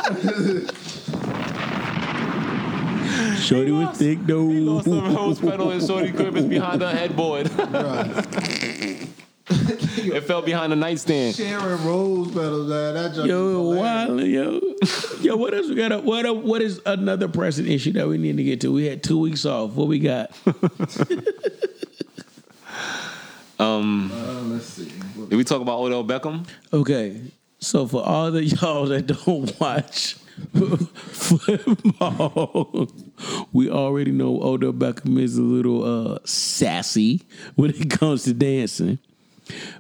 Shorty 3.40 3.72
was 3.72 3.98
thick 3.98 4.20
Lost 4.28 4.86
though. 4.86 5.02
the 5.02 5.16
rose 5.16 5.40
petal 5.40 5.72
and 5.72 5.82
Shorty 5.84 6.12
crib 6.12 6.36
is 6.38 6.46
behind 6.46 6.82
the 6.82 6.90
headboard. 6.90 7.48
it 9.50 10.22
fell 10.24 10.42
behind 10.42 10.72
the 10.72 10.76
nightstand. 10.76 11.36
Sharing 11.36 11.86
rose 11.86 12.28
petals, 12.30 12.70
man. 12.70 12.94
That 12.94 13.14
joke 13.16 13.28
Yo, 13.28 13.48
is 13.48 13.78
hilarious. 13.78 14.10
wild, 14.10 14.22
yo, 14.22 14.62
yo. 15.22 15.36
What 15.38 15.54
else 15.54 15.70
we 15.70 15.76
got? 15.76 15.92
Up? 15.92 16.04
What? 16.04 16.44
What 16.44 16.62
is 16.62 16.82
another 16.86 17.28
pressing 17.28 17.68
issue 17.68 17.92
that 17.94 18.08
we 18.08 18.18
need 18.18 18.38
to 18.38 18.44
get 18.44 18.62
to? 18.62 18.72
We 18.72 18.86
had 18.86 19.04
two 19.04 19.20
weeks 19.20 19.46
off. 19.46 19.72
What 19.72 19.88
we 19.88 20.00
got? 20.00 20.32
Uh, 23.60 23.80
let's 24.48 24.66
see. 24.66 24.92
Did 25.30 25.36
we 25.38 25.44
talk 25.44 25.62
about 25.62 25.80
Odell 25.80 26.04
Beckham? 26.04 26.46
Okay, 26.74 27.22
so 27.60 27.88
for 27.88 28.04
all 28.04 28.30
the 28.32 28.44
y'all 28.62 28.88
that 28.88 29.08
don't 29.08 29.58
watch 29.60 30.18
football, 31.12 32.88
we 33.54 33.70
already 33.70 34.12
know 34.12 34.42
Odell 34.42 34.74
Beckham 34.74 35.20
is 35.20 35.38
a 35.38 35.42
little 35.42 35.84
uh, 36.16 36.20
sassy 36.26 37.22
when 37.56 37.70
it 37.72 37.90
comes 37.90 38.24
to 38.24 38.34
dancing. 38.34 39.00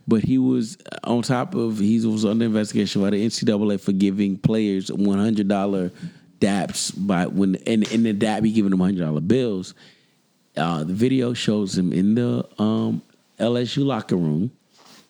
But 0.07 0.23
he 0.23 0.37
was 0.37 0.77
on 1.03 1.21
top 1.21 1.55
of 1.55 1.79
he 1.79 2.05
was 2.05 2.25
under 2.25 2.45
investigation 2.45 3.01
by 3.01 3.11
the 3.11 3.25
NCAA 3.25 3.79
for 3.79 3.93
giving 3.93 4.37
players 4.37 4.91
one 4.91 5.19
hundred 5.19 5.47
dollar 5.47 5.91
daps 6.39 6.91
by 6.95 7.27
when 7.27 7.55
and 7.65 7.89
in 7.91 8.03
the 8.03 8.11
dap 8.11 8.43
he 8.43 8.51
giving 8.51 8.71
them 8.71 8.81
hundred 8.81 9.05
dollar 9.05 9.21
bills. 9.21 9.73
Uh, 10.57 10.83
the 10.83 10.93
video 10.93 11.33
shows 11.33 11.77
him 11.77 11.93
in 11.93 12.15
the 12.15 12.47
um, 12.59 13.01
LSU 13.39 13.85
locker 13.85 14.17
room 14.17 14.51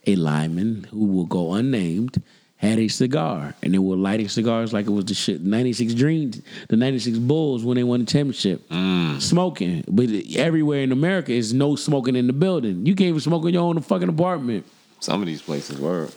a 0.05 0.15
lineman 0.15 0.85
who 0.91 1.05
will 1.05 1.25
go 1.25 1.53
unnamed 1.53 2.21
had 2.63 2.79
a 2.79 2.87
cigar 2.87 3.53
and 3.61 3.73
they 3.73 3.77
were 3.77 3.97
lighting 3.97 4.29
cigars 4.29 4.71
like 4.71 4.85
it 4.85 4.89
was 4.89 5.03
the 5.03 5.13
shit 5.13 5.41
96 5.41 5.93
dreams 5.95 6.41
the 6.69 6.77
96 6.77 7.17
bulls 7.17 7.65
when 7.65 7.75
they 7.75 7.83
won 7.83 7.99
the 7.99 8.05
championship. 8.05 8.67
Mm. 8.69 9.21
Smoking 9.21 9.83
but 9.85 10.07
everywhere 10.37 10.79
in 10.81 10.93
america 10.93 11.33
is 11.33 11.53
no 11.53 11.75
smoking 11.75 12.15
in 12.15 12.25
the 12.25 12.33
building. 12.33 12.85
You 12.85 12.95
can't 12.95 13.09
even 13.09 13.19
smoke 13.19 13.45
in 13.45 13.53
your 13.53 13.63
own 13.63 13.81
fucking 13.81 14.07
apartment. 14.07 14.65
Some 15.01 15.21
of 15.21 15.27
these 15.27 15.41
places 15.41 15.77
were. 15.77 16.07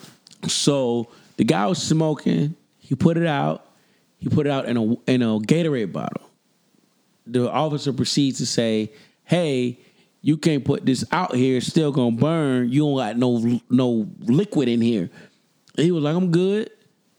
so 0.46 1.08
the 1.36 1.42
guy 1.42 1.66
was 1.66 1.82
smoking 1.82 2.54
he 2.78 2.94
put 2.94 3.16
it 3.16 3.26
out 3.26 3.66
he 4.18 4.28
put 4.28 4.46
it 4.46 4.50
out 4.50 4.66
in 4.66 4.76
a 4.76 4.84
in 5.10 5.22
a 5.22 5.40
gatorade 5.40 5.92
bottle. 5.92 6.22
The 7.26 7.50
officer 7.50 7.92
proceeds 7.92 8.38
to 8.38 8.46
say 8.46 8.92
hey 9.24 9.80
you 10.22 10.36
can't 10.36 10.64
put 10.64 10.86
this 10.86 11.04
out 11.10 11.34
here 11.34 11.56
it's 11.56 11.66
still 11.66 11.90
gonna 11.90 12.14
burn. 12.14 12.70
You 12.70 12.82
don't 12.82 12.96
got 12.98 13.16
no 13.16 13.60
no 13.68 14.06
liquid 14.20 14.68
in 14.68 14.80
here 14.80 15.10
he 15.76 15.90
was 15.92 16.02
like 16.02 16.14
i'm 16.16 16.30
good 16.30 16.70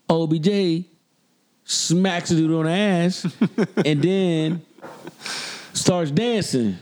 obj 0.10 0.84
smacks 1.64 2.30
the 2.30 2.36
dude 2.36 2.52
on 2.52 2.66
the 2.66 2.72
ass 2.72 3.26
and 3.86 4.02
then 4.02 4.62
starts 5.74 6.12
dancing 6.12 6.78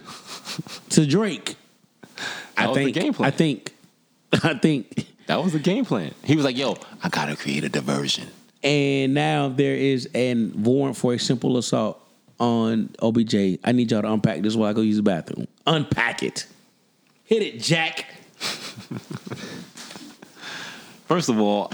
to 0.89 1.05
drake 1.05 1.55
i 2.57 2.67
was 2.67 2.77
the 2.77 2.83
think 2.85 2.95
game 2.95 3.13
plan. 3.13 3.27
i 3.27 3.31
think 3.31 3.73
i 4.43 4.53
think 4.53 5.07
That 5.27 5.43
was 5.43 5.53
the 5.53 5.59
game 5.59 5.85
plan. 5.85 6.13
He 6.23 6.35
was 6.35 6.45
like, 6.45 6.55
"Yo, 6.55 6.75
I 7.03 7.09
gotta 7.09 7.35
create 7.35 7.63
a 7.63 7.69
diversion." 7.69 8.27
And 8.61 9.15
now 9.15 9.49
there 9.49 9.73
is 9.75 10.07
an 10.13 10.53
warrant 10.63 10.95
for 10.97 11.13
a 11.15 11.17
simple 11.17 11.57
assault 11.57 11.99
on 12.39 12.93
OBJ. 13.01 13.57
I 13.63 13.71
need 13.71 13.89
y'all 13.89 14.03
to 14.03 14.11
unpack 14.11 14.43
this 14.43 14.55
while 14.55 14.69
I 14.69 14.73
go 14.73 14.81
use 14.81 14.97
the 14.97 15.01
bathroom. 15.03 15.47
Unpack 15.65 16.21
it. 16.21 16.45
Hit 17.23 17.41
it, 17.41 17.59
Jack. 17.59 18.05
First 21.05 21.29
of 21.29 21.39
all, 21.39 21.71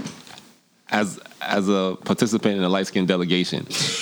as 0.90 1.20
as 1.42 1.70
a 1.70 1.98
participant 2.04 2.56
in 2.56 2.62
the 2.62 2.70
light 2.70 2.88
skin 2.88 3.06
delegation, 3.06 3.66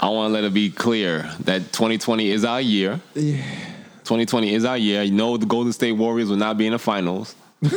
I 0.00 0.08
want 0.10 0.30
to 0.30 0.34
let 0.34 0.44
it 0.44 0.54
be 0.54 0.70
clear 0.70 1.30
that 1.40 1.72
2020 1.72 2.30
is 2.30 2.44
our 2.44 2.60
year. 2.60 3.00
Yeah. 3.14 3.42
2020 4.04 4.54
is 4.54 4.64
our 4.64 4.78
year. 4.78 5.02
You 5.02 5.12
know 5.12 5.36
the 5.36 5.46
Golden 5.46 5.72
State 5.72 5.92
Warriors 5.92 6.30
will 6.30 6.36
not 6.36 6.56
be 6.56 6.66
in 6.66 6.72
the 6.72 6.78
finals. 6.78 7.34
but 7.60 7.72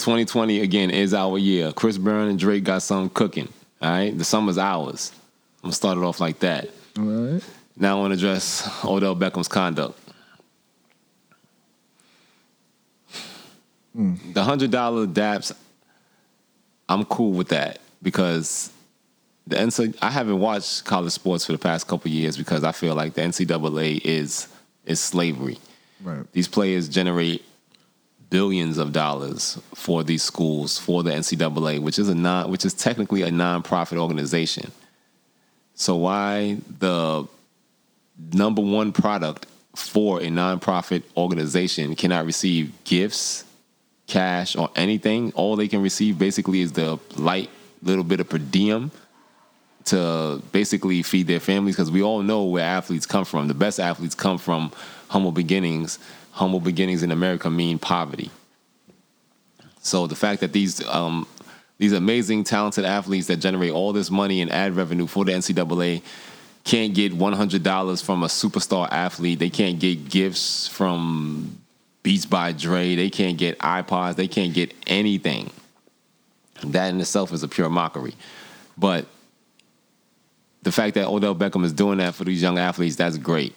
2020 0.00 0.60
again 0.60 0.90
is 0.90 1.14
our 1.14 1.38
year. 1.38 1.72
Chris 1.72 1.98
Brown 1.98 2.28
and 2.28 2.38
Drake 2.38 2.64
got 2.64 2.82
something 2.82 3.10
cooking. 3.10 3.48
All 3.82 3.90
right, 3.90 4.16
the 4.16 4.24
summer's 4.24 4.58
ours. 4.58 5.12
I'm 5.58 5.68
gonna 5.68 5.74
start 5.74 5.98
it 5.98 6.04
off 6.04 6.18
like 6.18 6.38
that. 6.40 6.70
All 6.98 7.04
right. 7.04 7.44
Now 7.76 7.98
I 7.98 8.00
want 8.00 8.12
to 8.12 8.18
address 8.18 8.84
Odell 8.84 9.14
Beckham's 9.14 9.48
conduct. 9.48 10.00
The 14.34 14.44
hundred 14.44 14.70
dollar 14.70 15.06
daps, 15.06 15.52
I'm 16.88 17.04
cool 17.06 17.32
with 17.32 17.48
that. 17.48 17.78
because 18.02 18.70
the 19.46 19.56
NCAA, 19.56 19.96
I 20.02 20.10
haven't 20.10 20.38
watched 20.40 20.84
college 20.84 21.12
sports 21.12 21.46
for 21.46 21.52
the 21.52 21.58
past 21.58 21.86
couple 21.86 22.10
years 22.10 22.36
because 22.36 22.62
I 22.64 22.72
feel 22.72 22.94
like 22.94 23.14
the 23.14 23.22
NCAA 23.22 24.00
is 24.04 24.48
is 24.84 25.00
slavery. 25.00 25.58
Right. 26.02 26.30
These 26.32 26.48
players 26.48 26.88
generate 26.88 27.42
billions 28.28 28.76
of 28.76 28.92
dollars 28.92 29.58
for 29.74 30.04
these 30.04 30.22
schools 30.22 30.78
for 30.78 31.02
the 31.02 31.10
NCAA, 31.10 31.80
which 31.80 31.98
is 31.98 32.08
a 32.08 32.14
non, 32.14 32.50
which 32.50 32.64
is 32.64 32.74
technically 32.74 33.22
a 33.22 33.30
nonprofit 33.30 33.96
organization. 33.98 34.72
So 35.74 35.96
why 35.96 36.58
the 36.78 37.26
number 38.32 38.62
one 38.62 38.92
product 38.92 39.46
for 39.74 40.20
a 40.20 40.26
nonprofit 40.26 41.02
organization 41.16 41.94
cannot 41.94 42.26
receive 42.26 42.72
gifts, 42.84 43.44
cash, 44.06 44.56
or 44.56 44.70
anything? 44.76 45.32
All 45.34 45.56
they 45.56 45.68
can 45.68 45.82
receive 45.82 46.18
basically 46.18 46.60
is 46.60 46.72
the 46.72 46.98
light 47.16 47.50
little 47.82 48.04
bit 48.04 48.20
of 48.20 48.28
per 48.28 48.38
diem 48.38 48.90
to 49.86 50.42
basically 50.52 51.02
feed 51.02 51.26
their 51.26 51.40
families 51.40 51.76
because 51.76 51.90
we 51.90 52.02
all 52.02 52.22
know 52.22 52.44
where 52.44 52.64
athletes 52.64 53.06
come 53.06 53.24
from. 53.24 53.48
The 53.48 53.54
best 53.54 53.78
athletes 53.78 54.14
come 54.14 54.38
from 54.38 54.72
humble 55.08 55.32
beginnings. 55.32 55.98
Humble 56.32 56.60
beginnings 56.60 57.02
in 57.02 57.12
America 57.12 57.48
mean 57.48 57.78
poverty. 57.78 58.30
So 59.80 60.06
the 60.06 60.16
fact 60.16 60.40
that 60.40 60.52
these 60.52 60.84
um, 60.86 61.26
these 61.78 61.92
amazing, 61.92 62.44
talented 62.44 62.84
athletes 62.84 63.26
that 63.28 63.36
generate 63.36 63.72
all 63.72 63.92
this 63.92 64.10
money 64.10 64.40
and 64.40 64.50
ad 64.50 64.74
revenue 64.74 65.06
for 65.06 65.24
the 65.24 65.32
NCAA 65.32 66.02
can't 66.64 66.94
get 66.94 67.12
one 67.12 67.32
hundred 67.32 67.62
dollars 67.62 68.02
from 68.02 68.22
a 68.22 68.26
superstar 68.26 68.88
athlete. 68.90 69.38
They 69.38 69.50
can't 69.50 69.78
get 69.78 70.08
gifts 70.08 70.66
from 70.66 71.58
Beats 72.06 72.24
by 72.24 72.52
Dre. 72.52 72.94
They 72.94 73.10
can't 73.10 73.36
get 73.36 73.58
iPods. 73.58 74.14
They 74.14 74.28
can't 74.28 74.54
get 74.54 74.72
anything. 74.86 75.50
That 76.62 76.90
in 76.90 77.00
itself 77.00 77.32
is 77.32 77.42
a 77.42 77.48
pure 77.48 77.68
mockery. 77.68 78.14
But 78.78 79.06
the 80.62 80.70
fact 80.70 80.94
that 80.94 81.08
Odell 81.08 81.34
Beckham 81.34 81.64
is 81.64 81.72
doing 81.72 81.98
that 81.98 82.14
for 82.14 82.22
these 82.22 82.40
young 82.40 82.60
athletes, 82.60 82.94
that's 82.94 83.18
great. 83.18 83.56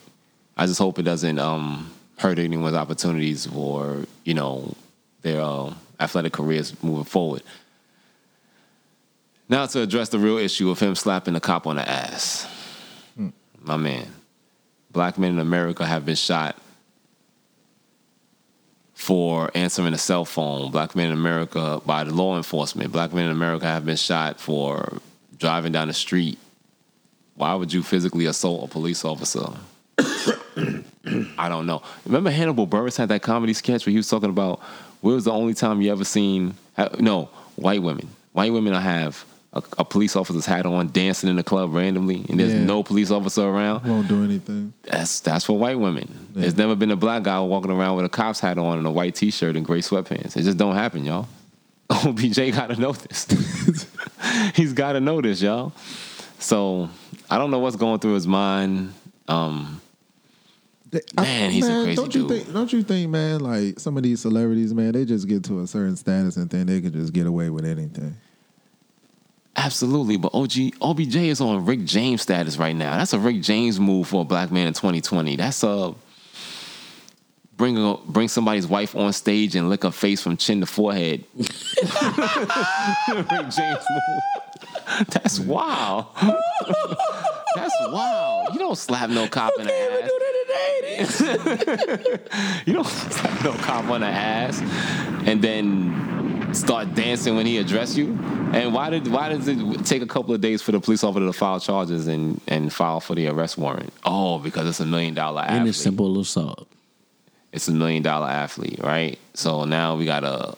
I 0.57 0.65
just 0.65 0.79
hope 0.79 0.97
it 0.97 1.03
doesn't 1.03 1.37
um, 1.37 1.91
hurt 2.17 2.39
anyone's 2.39 2.75
opportunities 2.75 3.45
for 3.45 4.07
you 4.23 4.33
know 4.33 4.73
their 5.21 5.41
uh, 5.41 5.71
athletic 5.99 6.33
careers 6.33 6.73
moving 6.81 7.03
forward. 7.03 7.43
Now 9.47 9.67
to 9.67 9.81
address 9.81 10.09
the 10.09 10.17
real 10.17 10.39
issue 10.39 10.71
of 10.71 10.79
him 10.79 10.95
slapping 10.95 11.35
the 11.35 11.39
cop 11.39 11.67
on 11.67 11.75
the 11.75 11.87
ass, 11.87 12.47
my 13.61 13.77
man. 13.77 14.07
Black 14.89 15.19
men 15.19 15.33
in 15.33 15.39
America 15.39 15.85
have 15.85 16.03
been 16.03 16.15
shot 16.15 16.57
for 18.99 19.49
answering 19.55 19.93
a 19.93 19.97
cell 19.97 20.25
phone. 20.25 20.69
Black 20.71 20.93
men 20.93 21.07
in 21.07 21.13
America 21.13 21.81
by 21.85 22.03
the 22.03 22.13
law 22.13 22.35
enforcement. 22.35 22.91
Black 22.91 23.13
men 23.13 23.27
in 23.27 23.31
America 23.31 23.65
have 23.65 23.85
been 23.85 23.95
shot 23.95 24.41
for 24.41 24.99
driving 25.37 25.71
down 25.71 25.87
the 25.87 25.93
street. 25.93 26.37
Why 27.35 27.55
would 27.55 27.71
you 27.71 27.81
physically 27.81 28.25
assault 28.25 28.65
a 28.65 28.67
police 28.67 29.05
officer? 29.05 29.53
I 31.37 31.47
don't 31.47 31.65
know. 31.65 31.81
Remember 32.05 32.29
Hannibal 32.29 32.67
Buress 32.67 32.97
had 32.97 33.07
that 33.07 33.21
comedy 33.21 33.53
sketch 33.53 33.85
where 33.85 33.91
he 33.91 33.97
was 33.97 34.09
talking 34.09 34.29
about 34.29 34.59
where 34.99 35.15
was 35.15 35.23
the 35.23 35.31
only 35.31 35.53
time 35.53 35.81
you 35.81 35.93
ever 35.93 36.03
seen 36.03 36.55
no 36.99 37.29
white 37.55 37.81
women. 37.81 38.09
White 38.33 38.51
women 38.51 38.73
I 38.73 38.81
have 38.81 39.23
a, 39.53 39.63
a 39.79 39.85
police 39.85 40.15
officer's 40.15 40.45
hat 40.45 40.65
on, 40.65 40.91
dancing 40.91 41.29
in 41.29 41.35
the 41.35 41.43
club 41.43 41.73
randomly, 41.73 42.23
and 42.29 42.39
there's 42.39 42.53
Yeah. 42.53 42.63
no 42.63 42.83
police 42.83 43.09
officer 43.11 43.43
around. 43.47 43.83
Won't 43.87 44.07
do 44.07 44.23
anything. 44.23 44.73
That's 44.83 45.19
that's 45.21 45.45
for 45.45 45.57
white 45.57 45.79
women. 45.79 46.27
There's 46.33 46.55
never 46.57 46.75
been 46.75 46.91
a 46.91 46.95
black 46.95 47.23
guy 47.23 47.39
walking 47.39 47.71
around 47.71 47.95
with 47.95 48.05
a 48.05 48.09
cop's 48.09 48.39
hat 48.39 48.57
on 48.57 48.77
and 48.77 48.85
a 48.85 48.91
white 48.91 49.15
t-shirt 49.15 49.55
and 49.55 49.65
gray 49.65 49.79
sweatpants. 49.81 50.37
It 50.37 50.43
just 50.43 50.57
don't 50.57 50.75
happen, 50.75 51.03
y'all. 51.05 51.27
OBJ 51.89 52.35
got 52.53 52.67
to 52.67 52.75
know 52.79 52.91
this. 52.91 53.87
He's 54.55 54.73
got 54.73 54.93
to 54.93 54.99
know 54.99 55.21
this, 55.21 55.41
y'all. 55.41 55.73
So 56.37 56.87
I 57.29 57.37
don't 57.39 57.49
know 57.49 57.59
what's 57.59 57.75
going 57.75 57.99
through 57.99 58.13
his 58.13 58.27
mind. 58.27 58.93
Um, 59.27 59.81
Man, 61.17 61.51
he's 61.51 61.67
a 61.67 61.83
crazy 61.83 61.95
don't 61.95 62.15
you 62.15 62.27
dude. 62.27 62.29
think? 62.43 62.53
Don't 62.53 62.73
you 62.73 62.81
think, 62.81 63.09
man? 63.11 63.41
Like 63.41 63.79
some 63.79 63.95
of 63.95 64.01
these 64.03 64.21
celebrities, 64.21 64.73
man, 64.73 64.93
they 64.93 65.05
just 65.05 65.27
get 65.27 65.43
to 65.45 65.59
a 65.61 65.67
certain 65.67 65.95
status 65.95 66.35
and 66.37 66.49
think 66.49 66.65
they 66.67 66.81
can 66.81 66.91
just 66.93 67.13
get 67.13 67.27
away 67.27 67.49
with 67.51 67.63
anything. 67.65 68.15
Absolutely, 69.59 70.17
but 70.17 70.33
OG 70.33 70.51
OBJ 70.81 71.15
is 71.15 71.41
on 71.41 71.65
Rick 71.65 71.83
James 71.85 72.21
status 72.21 72.57
right 72.57 72.75
now. 72.75 72.97
That's 72.97 73.13
a 73.13 73.19
Rick 73.19 73.41
James 73.41 73.79
move 73.79 74.07
for 74.07 74.21
a 74.21 74.25
black 74.25 74.51
man 74.51 74.67
in 74.67 74.73
2020. 74.73 75.35
That's 75.35 75.63
a 75.63 75.93
bring 77.57 77.77
a, 77.77 77.97
bring 78.05 78.27
somebody's 78.27 78.65
wife 78.67 78.95
on 78.95 79.11
stage 79.13 79.55
and 79.55 79.69
lick 79.69 79.83
her 79.83 79.91
face 79.91 80.21
from 80.21 80.37
chin 80.37 80.61
to 80.61 80.65
forehead. 80.65 81.25
Rick 81.35 81.47
James 83.49 83.85
move. 83.89 84.23
That's 85.09 85.39
wild. 85.39 86.07
That's 87.55 87.75
wild. 87.81 88.53
You 88.53 88.59
don't 88.59 88.77
slap 88.77 89.09
no 89.09 89.27
cop 89.27 89.51
in 89.59 89.67
the 89.67 89.73
ass. 90.99 91.21
You 92.65 92.73
don't 92.73 92.87
slap 92.87 93.43
no 93.43 93.53
cop 93.53 93.85
on 93.85 94.01
the 94.01 94.07
ass 94.07 94.59
and 95.25 95.41
then 95.41 96.18
start 96.53 96.93
dancing 96.95 97.35
when 97.35 97.45
he 97.45 97.57
address 97.57 97.95
you. 97.95 98.17
And 98.53 98.73
why 98.73 98.89
did 98.89 99.07
why 99.07 99.29
does 99.29 99.47
it 99.47 99.85
take 99.85 100.01
a 100.01 100.07
couple 100.07 100.33
of 100.33 100.41
days 100.41 100.61
for 100.61 100.71
the 100.71 100.79
police 100.79 101.03
officer 101.03 101.25
to 101.25 101.33
file 101.33 101.59
charges 101.59 102.07
and, 102.07 102.41
and 102.47 102.71
file 102.73 102.99
for 102.99 103.15
the 103.15 103.27
arrest 103.27 103.57
warrant? 103.57 103.93
Oh, 104.03 104.39
because 104.39 104.67
it's 104.67 104.79
a 104.79 104.85
million 104.85 105.13
dollar 105.13 105.41
And 105.41 105.51
athlete. 105.59 105.69
it's 105.69 105.77
simple 105.77 106.19
assault. 106.19 106.67
It's 107.51 107.67
a 107.67 107.71
million 107.71 108.03
dollar 108.03 108.27
athlete, 108.27 108.79
right? 108.83 109.17
So 109.33 109.65
now 109.65 109.95
we 109.95 110.05
got 110.05 110.23
a 110.23 110.55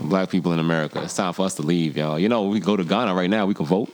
black 0.00 0.30
people 0.30 0.52
in 0.52 0.58
America. 0.58 1.02
It's 1.02 1.14
time 1.14 1.32
for 1.32 1.44
us 1.46 1.54
to 1.56 1.62
leave, 1.62 1.96
y'all. 1.96 2.18
You 2.18 2.28
know, 2.28 2.44
we 2.44 2.60
go 2.60 2.76
to 2.76 2.84
Ghana 2.84 3.14
right 3.14 3.28
now. 3.30 3.46
We 3.46 3.54
can 3.54 3.66
vote. 3.66 3.92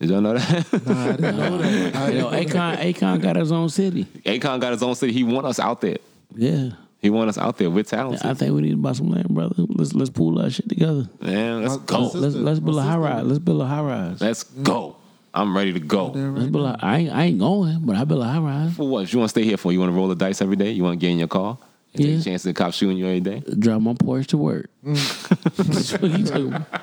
Did 0.00 0.10
y'all 0.10 0.20
know 0.20 0.36
that? 0.36 0.86
Nah, 0.86 1.02
I 1.04 1.12
didn't 1.12 1.36
know 1.36 1.58
that. 1.58 1.96
I 1.96 2.08
You 2.10 2.18
know, 2.18 2.28
Akon, 2.30 2.76
Akon 2.92 3.20
got 3.22 3.36
his 3.36 3.50
own 3.50 3.68
city. 3.70 4.04
Akon 4.24 4.60
got 4.60 4.72
his 4.72 4.82
own 4.82 4.94
city. 4.94 5.12
He 5.12 5.24
want 5.24 5.46
us 5.46 5.58
out 5.58 5.80
there. 5.80 5.96
Yeah. 6.34 6.70
He 7.00 7.10
want 7.10 7.28
us 7.28 7.38
out 7.38 7.58
there. 7.58 7.70
We're 7.70 7.84
talented. 7.84 8.26
I 8.26 8.34
think 8.34 8.54
we 8.54 8.62
need 8.62 8.70
to 8.70 8.76
buy 8.76 8.92
some 8.92 9.10
land, 9.10 9.28
brother. 9.28 9.54
Let's 9.68 9.92
let's 9.94 10.10
pull 10.10 10.40
our 10.40 10.50
shit 10.50 10.68
together. 10.68 11.08
Man, 11.20 11.62
let's 11.62 11.76
My- 11.76 11.82
go. 11.84 11.96
my 11.98 12.02
Let's 12.04 12.12
Sister- 12.14 12.40
let's 12.40 12.60
build 12.60 12.78
a 12.78 12.82
high 12.82 12.96
rise. 12.96 13.24
Let's 13.24 13.38
build 13.38 13.60
a 13.60 13.66
high 13.66 13.82
rise. 13.82 14.20
Let's 14.20 14.42
go. 14.44 14.96
I'm 15.34 15.54
ready 15.54 15.72
to 15.74 15.80
go. 15.80 16.06
Let's 16.06 16.46
build 16.50 16.66
a, 16.66 16.78
I 16.80 16.96
ain't 16.98 17.12
I 17.12 17.24
ain't 17.24 17.38
going, 17.38 17.80
but 17.84 17.96
I 17.96 18.04
build 18.04 18.22
a 18.22 18.24
high 18.24 18.38
rise. 18.38 18.74
For 18.74 18.88
what? 18.88 19.04
If 19.04 19.12
you 19.12 19.18
want 19.18 19.28
to 19.28 19.30
stay 19.30 19.44
here 19.44 19.58
for, 19.58 19.72
you 19.72 19.78
want 19.80 19.90
to 19.92 19.96
roll 19.96 20.08
the 20.08 20.14
dice 20.14 20.40
every 20.40 20.56
day? 20.56 20.70
You 20.70 20.82
want 20.82 20.98
to 20.98 21.04
get 21.06 21.10
in 21.12 21.18
your 21.18 21.28
car? 21.28 21.58
And 21.94 22.04
Yeah. 22.04 22.12
Take 22.12 22.20
a 22.20 22.24
chance 22.24 22.44
of 22.46 22.54
the 22.54 22.58
cop 22.58 22.72
shooting 22.72 22.96
you 22.96 23.06
every 23.06 23.20
day? 23.20 23.42
Drive 23.58 23.82
my 23.82 23.92
Porsche 23.92 24.26
to 24.28 24.38
work. 24.38 24.70
That's 24.82 25.92
what 26.00 26.10
you 26.18 26.24
talking 26.24 26.48
about. 26.54 26.80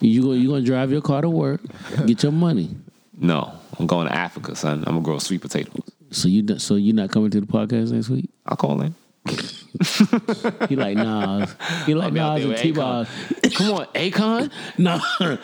You 0.00 0.22
go 0.22 0.32
you 0.32 0.48
gonna 0.48 0.62
drive 0.62 0.90
your 0.90 1.00
car 1.00 1.22
to 1.22 1.30
work, 1.30 1.60
get 2.06 2.22
your 2.24 2.32
money. 2.32 2.70
No. 3.16 3.52
I'm 3.78 3.86
going 3.86 4.06
to 4.08 4.14
Africa, 4.14 4.54
son. 4.56 4.78
I'm 4.86 4.94
going 4.94 4.96
to 4.96 5.02
grow 5.02 5.18
sweet 5.18 5.40
potatoes. 5.40 5.80
So 6.10 6.28
you 6.28 6.42
not- 6.42 6.60
so 6.60 6.74
you 6.74 6.92
not 6.92 7.10
coming 7.10 7.30
to 7.30 7.40
the 7.40 7.46
podcast 7.46 7.90
next 7.92 8.08
week? 8.08 8.28
I'll 8.46 8.56
call 8.56 8.80
in. 8.82 8.94
He 10.68 10.76
like 10.76 10.96
Nas. 10.96 11.54
He 11.86 11.94
like 11.94 12.06
I'll 12.06 12.10
be 12.10 12.20
out 12.20 12.38
Nas 12.38 12.44
and 12.44 12.56
T 12.56 12.72
Akon. 12.72 12.74
Boss. 12.74 13.08
Come 13.56 13.72
on, 13.72 13.86
Akon. 13.86 14.50
Nah. 14.78 15.36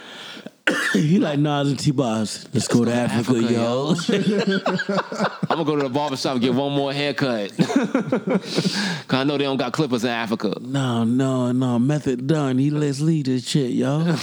he 0.92 1.18
like 1.18 1.38
Nas 1.38 1.70
and 1.70 1.78
T 1.78 1.90
Boss. 1.90 2.46
Let's 2.52 2.68
go 2.68 2.84
to 2.84 2.92
Africa, 2.92 3.38
Africa, 3.38 3.52
yo. 3.52 3.94
I'm 5.50 5.56
gonna 5.56 5.64
go 5.64 5.76
to 5.76 5.82
the 5.82 5.88
barber 5.88 6.16
shop 6.16 6.32
and 6.34 6.40
get 6.40 6.54
one 6.54 6.72
more 6.72 6.92
haircut. 6.92 7.56
Cause 7.58 9.04
I 9.10 9.24
know 9.24 9.36
they 9.36 9.44
don't 9.44 9.56
got 9.56 9.72
clippers 9.72 10.04
in 10.04 10.10
Africa. 10.10 10.56
no, 10.60 11.04
no, 11.04 11.52
no. 11.52 11.78
Method 11.78 12.26
done. 12.26 12.58
He 12.58 12.70
let's 12.70 13.00
lead 13.00 13.26
this 13.26 13.48
shit, 13.48 13.72
yo. 13.72 14.14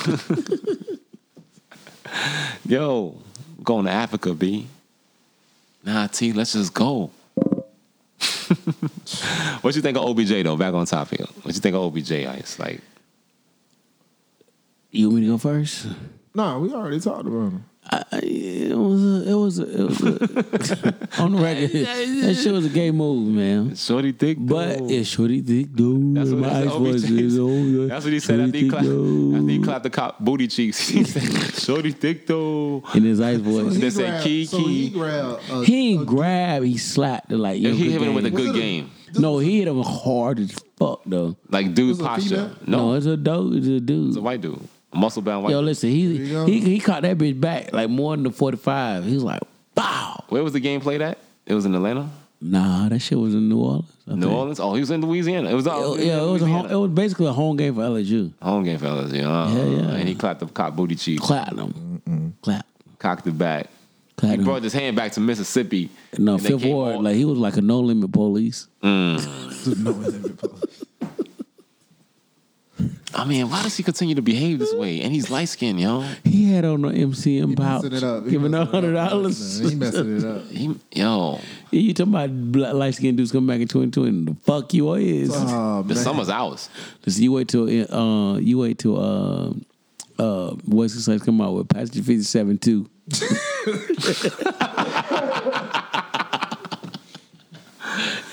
Yo, 2.66 3.16
going 3.64 3.86
to 3.86 3.92
Africa, 3.92 4.34
B. 4.34 4.68
Nah, 5.84 6.08
T, 6.08 6.34
let's 6.34 6.54
just 6.54 6.74
go. 6.74 7.12
what 9.61 9.76
you 9.76 9.81
think 9.81 9.98
of 9.98 10.06
OBJ 10.06 10.44
though? 10.44 10.57
Back 10.57 10.73
on 10.73 10.85
topic. 10.85 11.19
here. 11.19 11.27
What 11.44 11.53
you 11.53 11.61
think 11.61 11.76
of 11.76 11.84
OBJ? 11.84 12.11
Ice 12.11 12.60
like 12.60 12.81
You 14.91 15.10
want 15.10 15.22
me 15.22 15.26
to 15.27 15.34
go 15.34 15.38
first? 15.38 15.88
Nah, 16.34 16.60
we 16.60 16.73
already 16.73 16.99
talked 16.99 17.27
about 17.27 17.52
him. 17.52 17.65
I, 17.89 18.03
I- 18.11 18.19
it 18.19 18.77
was 18.77 19.03
a, 19.03 19.30
it 19.30 19.34
was 19.34 19.59
a, 19.59 19.81
it 19.81 19.84
was 19.88 20.72
a, 20.72 21.22
on 21.22 21.31
the 21.34 21.39
record. 21.41 21.72
That 22.27 22.35
shit 22.35 22.51
was 22.51 22.65
a 22.65 22.69
gay 22.69 22.91
move, 22.91 23.27
man. 23.34 23.76
Shorty 23.76 24.11
Dick. 24.11 24.38
But 24.39 24.80
though. 24.80 24.89
it's 24.89 25.07
shorty 25.09 25.41
thick 25.41 25.73
dude. 25.73 26.15
That's 26.15 26.30
what, 26.31 26.39
My 26.39 26.49
that's, 26.49 26.65
what 26.73 26.80
voice 26.80 27.03
is 27.03 27.39
on 27.39 27.88
that's 27.88 28.03
what 28.05 28.14
he 28.14 28.19
said 28.19 28.35
shorty 28.39 28.43
after 28.43 28.57
he, 28.57 28.64
thick 28.64 28.72
clapped, 28.72 28.85
dude. 28.85 29.49
he 29.49 29.59
clapped 29.64 29.84
the 29.84 29.89
cop 29.89 30.19
booty 30.19 30.47
cheeks. 30.47 30.89
He 30.97 31.03
said, 31.05 31.53
Shorty 31.55 31.93
Dick 31.93 32.27
though. 32.27 32.84
in 32.93 33.03
his 33.03 33.22
ice 33.22 33.38
voice. 33.39 33.76
They 33.76 33.85
He 33.85 33.89
said 33.91 34.07
grabbed- 34.09 34.23
Key, 34.23 34.45
so 34.45 34.57
Key. 34.57 34.84
he 34.84 34.89
grabbed. 34.89 35.41
A, 35.49 35.64
He 35.65 35.93
ain't 35.93 36.05
grab, 36.05 36.64
he 36.64 36.77
slapped 36.77 37.31
it 37.31 37.38
like 37.38 37.61
yo, 37.61 37.72
He 37.72 37.91
hit 37.91 38.01
him 38.01 38.14
with 38.14 38.26
a 38.26 38.30
good 38.31 38.49
it 38.49 38.55
a- 38.55 38.59
game. 38.59 38.91
No, 39.18 39.38
he 39.39 39.59
hit 39.59 39.68
him 39.69 39.81
hard 39.81 40.39
as 40.39 40.51
fuck 40.77 41.01
though. 41.05 41.35
Like 41.49 41.73
dude 41.73 41.89
Was 41.89 41.99
posture. 41.99 42.51
No, 42.65 42.77
No, 42.89 42.93
it's 42.95 43.05
a 43.05 43.15
dude. 43.18 43.55
It's 43.57 43.68
a 43.68 43.80
dude. 43.80 44.07
it's 44.09 44.18
a 44.18 44.22
white 44.22 44.41
dude. 44.41 44.59
A 44.98 44.99
muscle 44.99 45.22
bound 45.22 45.44
white 45.44 45.52
Yo, 45.52 45.60
listen, 45.60 45.90
he 45.91 46.26
he 46.45 46.60
he 46.60 46.80
caught 46.80 47.03
that 47.03 47.18
bitch 47.19 47.40
back 47.40 47.72
like 47.72 47.88
more 47.90 48.15
than 48.15 48.24
the 48.24 48.32
forty 48.32 48.57
five. 48.57 49.06
He 49.06 49.14
was 49.14 49.24
like, 49.24 49.41
wow. 49.76 50.24
Where 50.30 50.44
was 50.44 50.53
the 50.53 50.60
game 50.60 50.82
played 50.82 51.02
at? 51.03 51.19
It 51.45 51.53
was 51.53 51.65
in 51.65 51.76
Atlanta? 51.76 52.10
Nah, 52.41 52.90
that 52.90 52.99
shit 52.99 53.18
was 53.18 53.34
in 53.34 53.48
New 53.49 53.60
Orleans. 53.60 53.91
I 54.07 54.14
New 54.15 54.22
think. 54.22 54.32
Orleans. 54.34 54.60
Oh, 54.60 54.74
he 54.74 54.80
was 54.80 54.90
in 54.91 55.02
Louisiana. 55.02 55.49
It 55.49 55.53
was 55.53 55.68
uh, 55.68 55.72
all 55.72 55.94
It- 55.95 56.06
yeah, 56.06 56.22
it 56.22 56.26
was 56.26 56.41
a 56.41 56.48
home, 56.48 56.65
it 56.68 56.76
was 56.76 56.91
basically 56.91 57.26
a 57.28 57.32
home 57.34 57.57
game 57.57 57.76
for 57.76 57.82
LSU. 57.82 58.32
home 58.41 58.64
game 58.64 58.78
fellas. 58.80 59.11
You 59.14 59.22
know? 59.24 59.32
Uh, 59.32 59.53
yeah, 59.53 59.65
yeah. 59.65 59.91
And 59.95 60.07
he 60.10 60.15
clapped 60.15 60.40
the 60.40 60.48
cock 60.48 60.76
booty 60.76 60.95
cheek, 60.95 61.19
Clap 61.19 61.56
them, 61.56 62.34
clap, 62.41 62.65
cocked 62.99 63.26
it 63.28 63.38
back. 63.38 63.68
clap 64.18 64.32
He 64.32 64.36
them. 64.38 64.45
brought 64.45 64.64
his 64.64 64.74
hand 64.74 64.95
back 64.95 65.11
to 65.14 65.19
Mississippi. 65.19 65.90
No, 66.18 66.38
they 66.38 66.49
Fifth 66.49 66.61
came 66.64 66.74
Ward, 66.76 67.02
like 67.03 67.15
he 67.15 67.26
was 67.26 67.38
like 67.40 67.57
a 67.57 67.61
mm. 67.61 67.65
no 67.72 67.80
limit 67.82 68.11
police. 68.11 68.68
no 68.84 69.18
limit 69.91 70.38
police. 70.38 70.84
I 73.14 73.24
mean, 73.24 73.50
why 73.50 73.64
does 73.64 73.78
he 73.78 73.84
continue 73.84 74.16
to 74.16 74.22
behave 74.22 74.60
this 74.60 74.74
way? 74.74 75.02
And 75.02 75.14
he's 75.14 75.30
light 75.32 75.48
skinned, 75.48 75.80
yo. 75.80 76.02
He 76.26 76.52
had 76.52 76.66
on 76.66 76.82
the 76.82 76.90
MCM 76.90 77.56
pouch, 77.56 77.84
messing 77.84 77.98
it 77.98 78.04
up. 78.04 78.26
He 78.26 78.32
giving 78.32 78.52
messing 78.52 78.68
out 78.68 78.74
hundred 78.74 78.94
dollars. 78.94 79.60
He 79.60 79.76
messing 79.76 80.18
it 80.18 80.24
up. 80.26 80.46
He, 80.48 80.76
yo, 80.92 81.40
You 81.72 81.94
talking 81.94 82.14
about 82.14 82.52
black 82.52 82.74
light 82.74 82.96
skinned 82.96 83.18
dudes 83.18 83.32
coming 83.32 83.48
back 83.48 83.62
in 83.62 83.68
2020? 83.70 84.26
The 84.26 84.36
fuck 84.42 84.74
you 84.74 84.94
is. 84.94 85.32
Oh, 85.34 85.84
the 85.84 85.96
man. 85.96 86.04
summer's 86.04 86.30
ours. 86.30 86.70
Listen, 87.06 87.24
you 87.24 87.32
wait 87.32 87.48
till 87.48 87.64
uh, 87.94 88.38
you 88.40 88.58
wait 88.58 88.80
till 88.80 88.98
uh, 89.00 89.54
uh, 90.22 90.56
Wesley 90.68 91.02
Snipes 91.02 91.24
come 91.24 91.40
out 91.40 91.54
with 91.54 91.70
Passenger 91.70 92.04
57 92.04 92.58
too. 92.58 92.90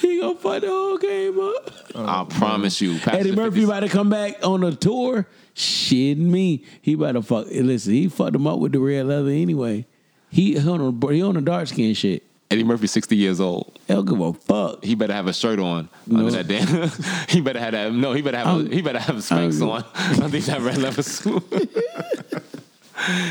he 0.01 0.21
gonna 0.21 0.34
fuck 0.45 0.61
the 0.61 0.69
whole 0.69 0.99
game 0.99 1.41
up. 1.41 1.71
I 1.97 2.21
oh, 2.21 2.25
promise 2.27 2.81
you. 2.81 2.99
Pastor 2.99 3.19
Eddie 3.19 3.33
Murphy 3.33 3.61
50 3.61 3.65
about 3.65 3.81
to 3.81 3.89
come 3.89 4.11
back 4.11 4.47
on 4.47 4.62
a 4.62 4.75
tour. 4.75 5.27
Shit 5.55 6.19
me. 6.19 6.65
He 6.83 6.93
about 6.95 7.12
to 7.12 7.23
fuck. 7.23 7.47
Listen, 7.51 7.93
he 7.95 8.09
fucked 8.09 8.35
him 8.37 8.47
up 8.47 8.59
with 8.59 8.73
the 8.73 8.81
red 8.81 9.07
leather 9.07 9.31
anyway. 9.31 9.87
He 10.31 10.59
he 10.59 10.69
on 10.69 10.81
a, 10.81 11.12
he 11.12 11.23
on 11.23 11.37
a 11.37 11.41
dark 11.41 11.69
skin 11.69 11.95
shit. 11.95 12.23
Eddie 12.51 12.65
Murphy, 12.65 12.87
60 12.87 13.16
years 13.16 13.41
old. 13.41 13.79
He 13.89 13.95
don't 13.95 14.05
give 14.05 14.21
a 14.21 14.33
fuck. 14.33 14.85
He 14.85 14.95
better 14.95 15.12
have 15.15 15.27
a 15.27 15.33
shirt 15.33 15.59
on 15.59 15.89
No. 16.07 16.27
under 16.27 16.43
that 16.43 16.47
damn. 16.47 17.27
he 17.29 17.41
better 17.41 17.59
have 17.59 17.73
that. 17.73 17.93
No, 17.93 18.12
he 18.12 18.23
better 18.23 18.37
have. 18.39 18.47
A, 18.47 18.51
I'm- 18.51 18.71
he 18.71 18.83
better 18.83 18.99
have 18.99 19.16
Spanx 19.16 19.61
I'm- 19.61 19.71
on 19.71 19.85
underneath 20.23 20.47
that 20.47 20.61
red 20.61 20.79
leather 20.79 21.03
suit. 21.03 21.43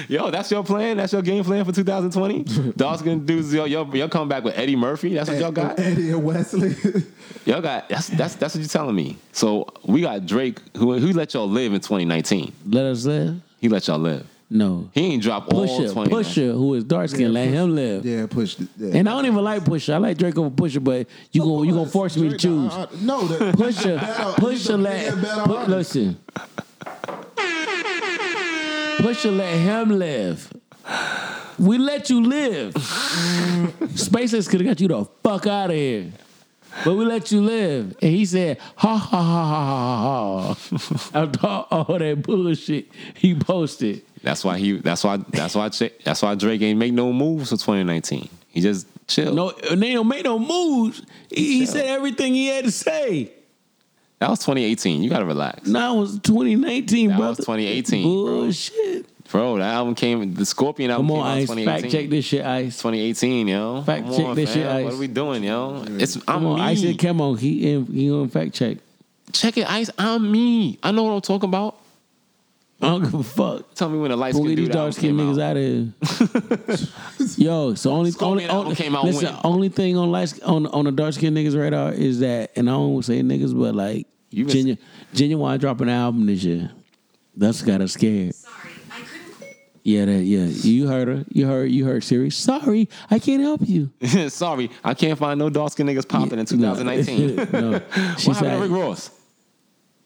Yo, 0.08 0.30
that's 0.30 0.52
your 0.52 0.64
plan. 0.64 0.98
That's 0.98 1.14
your 1.14 1.22
game 1.22 1.44
plan 1.44 1.64
for 1.66 1.72
2020. 1.72 2.44
Dawg's 2.78 3.02
gonna 3.02 3.18
do 3.18 3.40
yo, 3.40 3.66
yo, 3.66 3.92
y'all 3.94 4.10
come 4.10 4.28
back 4.28 4.44
with 4.44 4.58
Eddie 4.58 4.76
Murphy. 4.76 5.14
That's 5.14 5.30
what 5.30 5.40
y'all 5.40 5.52
got. 5.52 5.80
Eddie 5.80 6.12
and 6.12 6.24
Wesley. 6.24 6.76
Y'all 7.46 7.62
got. 7.62 7.90
That's 7.90 8.08
that's 8.08 8.36
that's 8.36 8.56
what 8.56 8.62
you're 8.62 8.70
telling 8.70 8.96
me. 8.96 9.18
So 9.34 9.68
we 9.86 10.00
got 10.02 10.26
Drake, 10.26 10.60
who 10.78 10.98
who 10.98 11.12
let 11.12 11.34
y'all 11.34 11.50
live 11.50 11.74
in 11.74 11.82
2019. 11.82 12.54
Let 12.70 12.86
us 12.86 13.06
live. 13.06 13.42
He 13.60 13.68
let 13.68 13.86
y'all 13.88 14.00
live. 14.00 14.26
No. 14.50 14.90
He 14.94 15.08
ain't 15.08 15.24
drop 15.24 15.52
all 15.52 15.66
Pusha, 15.66 15.92
20. 15.92 16.12
Pusha, 16.12 16.54
who 16.54 16.76
is 16.76 16.84
dark 16.84 17.10
skinned, 17.10 17.34
let 17.34 17.48
him 17.48 17.76
live. 17.76 18.06
yeah, 18.06 18.28
pushed 18.28 18.62
it. 18.62 18.68
Yeah. 18.78 18.98
And 18.98 19.10
I 19.10 19.14
don't 19.14 19.26
even 19.26 19.44
like 19.44 19.64
Pusha. 19.64 19.94
I 19.96 19.98
like 19.98 20.18
Drake 20.18 20.38
over 20.38 20.52
Pusha, 20.52 20.82
but 20.84 21.08
you 21.32 21.42
gonna 21.42 21.66
you 21.66 21.74
gonna 21.74 21.90
force 21.90 22.16
me 22.16 22.30
to 22.30 22.38
choose. 22.38 22.72
No, 23.02 23.26
the, 23.28 23.52
Pusha, 23.52 23.98
Pusha 24.36 24.80
let 24.80 25.22
better 25.22 25.44
pu- 25.44 25.72
listen. 25.72 26.18
Pusha 29.04 29.36
let 29.36 29.58
him 29.58 30.00
live. 30.00 30.54
We 31.60 31.78
let 31.78 32.10
you 32.10 32.24
live. 32.24 32.74
SpaceX 32.74 34.50
could 34.50 34.62
have 34.62 34.78
got 34.78 34.80
you 34.80 34.88
the 34.88 35.04
fuck 35.22 35.46
out 35.46 35.72
of 35.72 35.76
here. 35.76 36.14
But 36.86 36.94
we 36.94 37.04
let 37.04 37.30
you 37.30 37.42
live. 37.42 37.98
And 38.02 38.12
he 38.12 38.24
said, 38.24 38.60
ha 38.78 38.96
ha 38.96 39.22
ha 39.22 39.46
ha 39.46 39.98
ha 40.02 40.54
ha. 40.54 41.22
After 41.22 41.48
all 41.48 42.00
that 42.00 42.24
bullshit 42.24 42.88
he 43.16 43.36
posted. 43.36 44.04
That's 44.24 44.46
why 44.46 44.58
he. 44.58 44.80
That's 44.80 45.04
why. 45.04 45.18
That's 45.18 45.54
why. 45.54 45.70
That's 46.06 46.22
why 46.22 46.36
Drake 46.36 46.62
ain't 46.62 46.80
make 46.80 46.94
no 46.94 47.12
moves 47.12 47.50
for 47.50 47.58
2019. 47.58 48.30
He 48.48 48.62
just 48.62 48.88
chill. 49.08 49.34
No, 49.34 49.50
and 49.70 49.84
they 49.84 49.92
don't 49.92 50.08
make 50.08 50.24
no 50.24 50.40
moves. 50.40 51.02
He, 51.30 51.60
he 51.60 51.66
said 51.66 51.88
everything 51.88 52.36
he 52.36 52.48
had 52.48 52.64
to 52.64 52.72
say. 52.72 53.34
That 54.24 54.30
was 54.30 54.40
2018. 54.40 55.04
You 55.04 55.10
gotta 55.10 55.26
relax, 55.26 55.68
Now 55.68 55.98
it 55.98 56.00
was 56.00 56.20
2019, 56.20 57.10
That 57.10 57.18
brother. 57.18 57.30
was 57.32 57.38
2018, 57.40 58.04
bro. 58.04 58.12
Bullshit. 58.26 59.30
bro. 59.30 59.58
That 59.58 59.74
album 59.74 59.96
came. 59.96 60.34
The 60.34 60.46
Scorpion 60.46 60.92
album 60.92 61.08
Come 61.08 61.16
came 61.18 61.22
on, 61.24 61.28
out 61.28 61.34
in 61.36 61.44
Ice. 61.44 61.48
2018. 61.50 61.82
Fact 61.84 61.92
check 61.94 62.10
this 62.10 62.26
shit, 62.26 62.46
Ice. 62.46 62.78
2018, 62.78 63.48
yo. 63.50 63.82
Fact 63.84 64.06
Come 64.06 64.16
check 64.16 64.26
on, 64.26 64.36
this 64.36 64.54
shit, 64.54 64.64
fam. 64.66 64.84
What 64.86 64.94
are 64.94 64.98
we 64.98 65.08
doing, 65.08 65.44
yo? 65.44 65.84
It's 65.90 66.16
I'm 66.16 66.22
Come 66.22 66.46
on, 66.46 66.56
me. 66.56 66.62
Ice 66.62 66.82
said, 66.82 66.98
come 67.00 67.20
on. 67.22 67.38
He 67.38 67.72
in, 67.74 67.86
he 67.88 68.12
on 68.12 68.30
fact 68.30 68.54
check. 68.54 68.78
Check 69.34 69.58
it, 69.58 69.70
Ice. 69.70 69.90
I'm 69.98 70.32
me. 70.32 70.80
I 70.82 70.92
know 70.92 71.04
what 71.04 71.12
I'm 71.12 71.22
talking 71.22 71.50
about. 71.50 71.80
I 72.82 72.88
don't 72.88 73.02
give 73.04 73.14
a 73.14 73.24
fuck. 73.24 73.74
Tell 73.76 73.88
me 73.88 73.98
when 73.98 74.12
the 74.12 74.18
light 74.18 74.34
We'll 74.36 74.44
get 74.46 74.58
these 74.58 74.68
dark 74.70 74.94
skinned 74.94 75.18
niggas 75.18 75.42
out. 75.42 75.52
out 75.52 75.58
of 75.58 76.78
here. 76.78 77.38
Yo, 77.38 77.74
so 77.76 77.92
only, 77.92 78.12
Scorpion 78.12 78.32
only, 78.32 78.46
album 78.46 78.64
only 78.66 78.76
came 78.76 78.96
out 78.96 79.06
listen, 79.06 79.26
when? 79.34 79.40
only 79.46 79.70
thing 79.70 79.96
on 79.98 80.12
light 80.12 80.42
on 80.44 80.66
on 80.68 80.84
the 80.86 80.92
dark 80.92 81.14
skinned 81.14 81.38
niggas 81.38 81.58
radar 81.58 81.94
is 81.94 82.20
that, 82.20 82.52
and 82.58 82.70
I 82.70 82.74
don't 82.74 83.02
say 83.04 83.22
niggas, 83.22 83.58
but 83.58 83.74
like 83.74 84.06
You 84.34 84.46
been- 84.46 84.54
Genu- 84.56 84.76
Genuine 85.14 85.60
dropping 85.60 85.88
an 85.90 85.94
album 85.96 86.26
this 86.26 86.44
year. 86.44 86.72
That's 87.36 87.62
got 87.62 87.82
us 87.82 87.94
scared. 87.94 88.34
Sorry, 88.36 88.54
I 88.92 89.00
couldn't. 89.02 89.56
Yeah, 89.84 90.06
that 90.06 90.24
yeah. 90.24 90.46
You 90.46 90.88
heard 90.88 91.08
her. 91.08 91.26
You 91.30 91.46
heard 91.48 91.72
you 91.72 91.86
heard 91.86 92.04
Siri. 92.04 92.30
Sorry, 92.30 92.88
I 93.10 93.20
can't 93.20 93.42
help 93.42 93.62
you. 93.68 93.92
Sorry, 94.30 94.70
I 94.84 94.94
can't 94.94 95.18
find 95.20 95.40
no 95.40 95.50
dark 95.50 95.72
skin 95.72 95.88
niggas 95.88 96.08
popping 96.08 96.40
in 96.40 96.46
2019. 96.46 97.36
No, 97.36 97.44
no. 97.72 97.82
She 98.18 98.28
what 98.30 98.38
happened 98.38 98.38
said, 98.38 98.56
to 98.56 98.62
Rick 98.62 98.72
Ross? 98.72 99.10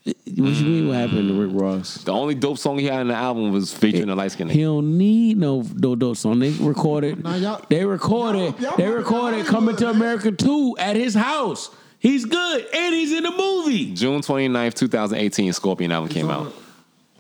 What 0.06 0.16
you 0.26 0.44
mean? 0.44 0.88
What 0.88 0.96
happened 0.98 1.28
to 1.28 1.34
Rick 1.42 1.52
Ross? 1.62 1.96
The 2.06 2.14
only 2.14 2.34
dope 2.34 2.58
song 2.58 2.80
he 2.80 2.86
had 2.86 3.02
in 3.02 3.10
the 3.10 3.14
album 3.14 3.52
was 3.52 3.74
featuring 3.74 4.08
a 4.10 4.16
light 4.16 4.32
skin 4.32 4.48
He 4.48 4.60
nigga. 4.60 4.64
don't 4.64 4.98
need 4.98 5.38
no 5.38 5.64
no 5.76 5.96
dope 5.98 6.16
song. 6.16 6.40
They 6.40 6.52
recorded. 6.52 7.22
Nah, 7.24 7.36
y'all- 7.36 7.62
they 7.68 7.84
recorded. 7.84 8.54
y'all- 8.54 8.62
y'all 8.62 8.78
they 8.78 8.84
probably 8.84 8.88
recorded 8.98 9.38
got 9.44 9.48
"Coming 9.48 9.76
to 9.76 9.90
America" 9.90 10.32
two 10.32 10.78
at 10.80 10.96
his 10.96 11.14
house. 11.14 11.72
He's 12.08 12.24
good, 12.24 12.66
and 12.74 12.96
he's 12.96 13.12
in 13.12 13.24
the 13.24 13.32
movie. 13.32 13.94
June 13.94 14.22
29th, 14.22 14.76
2018, 14.76 15.52
Scorpion 15.52 15.92
album 15.92 16.10
came 16.10 16.30
out. 16.30 16.54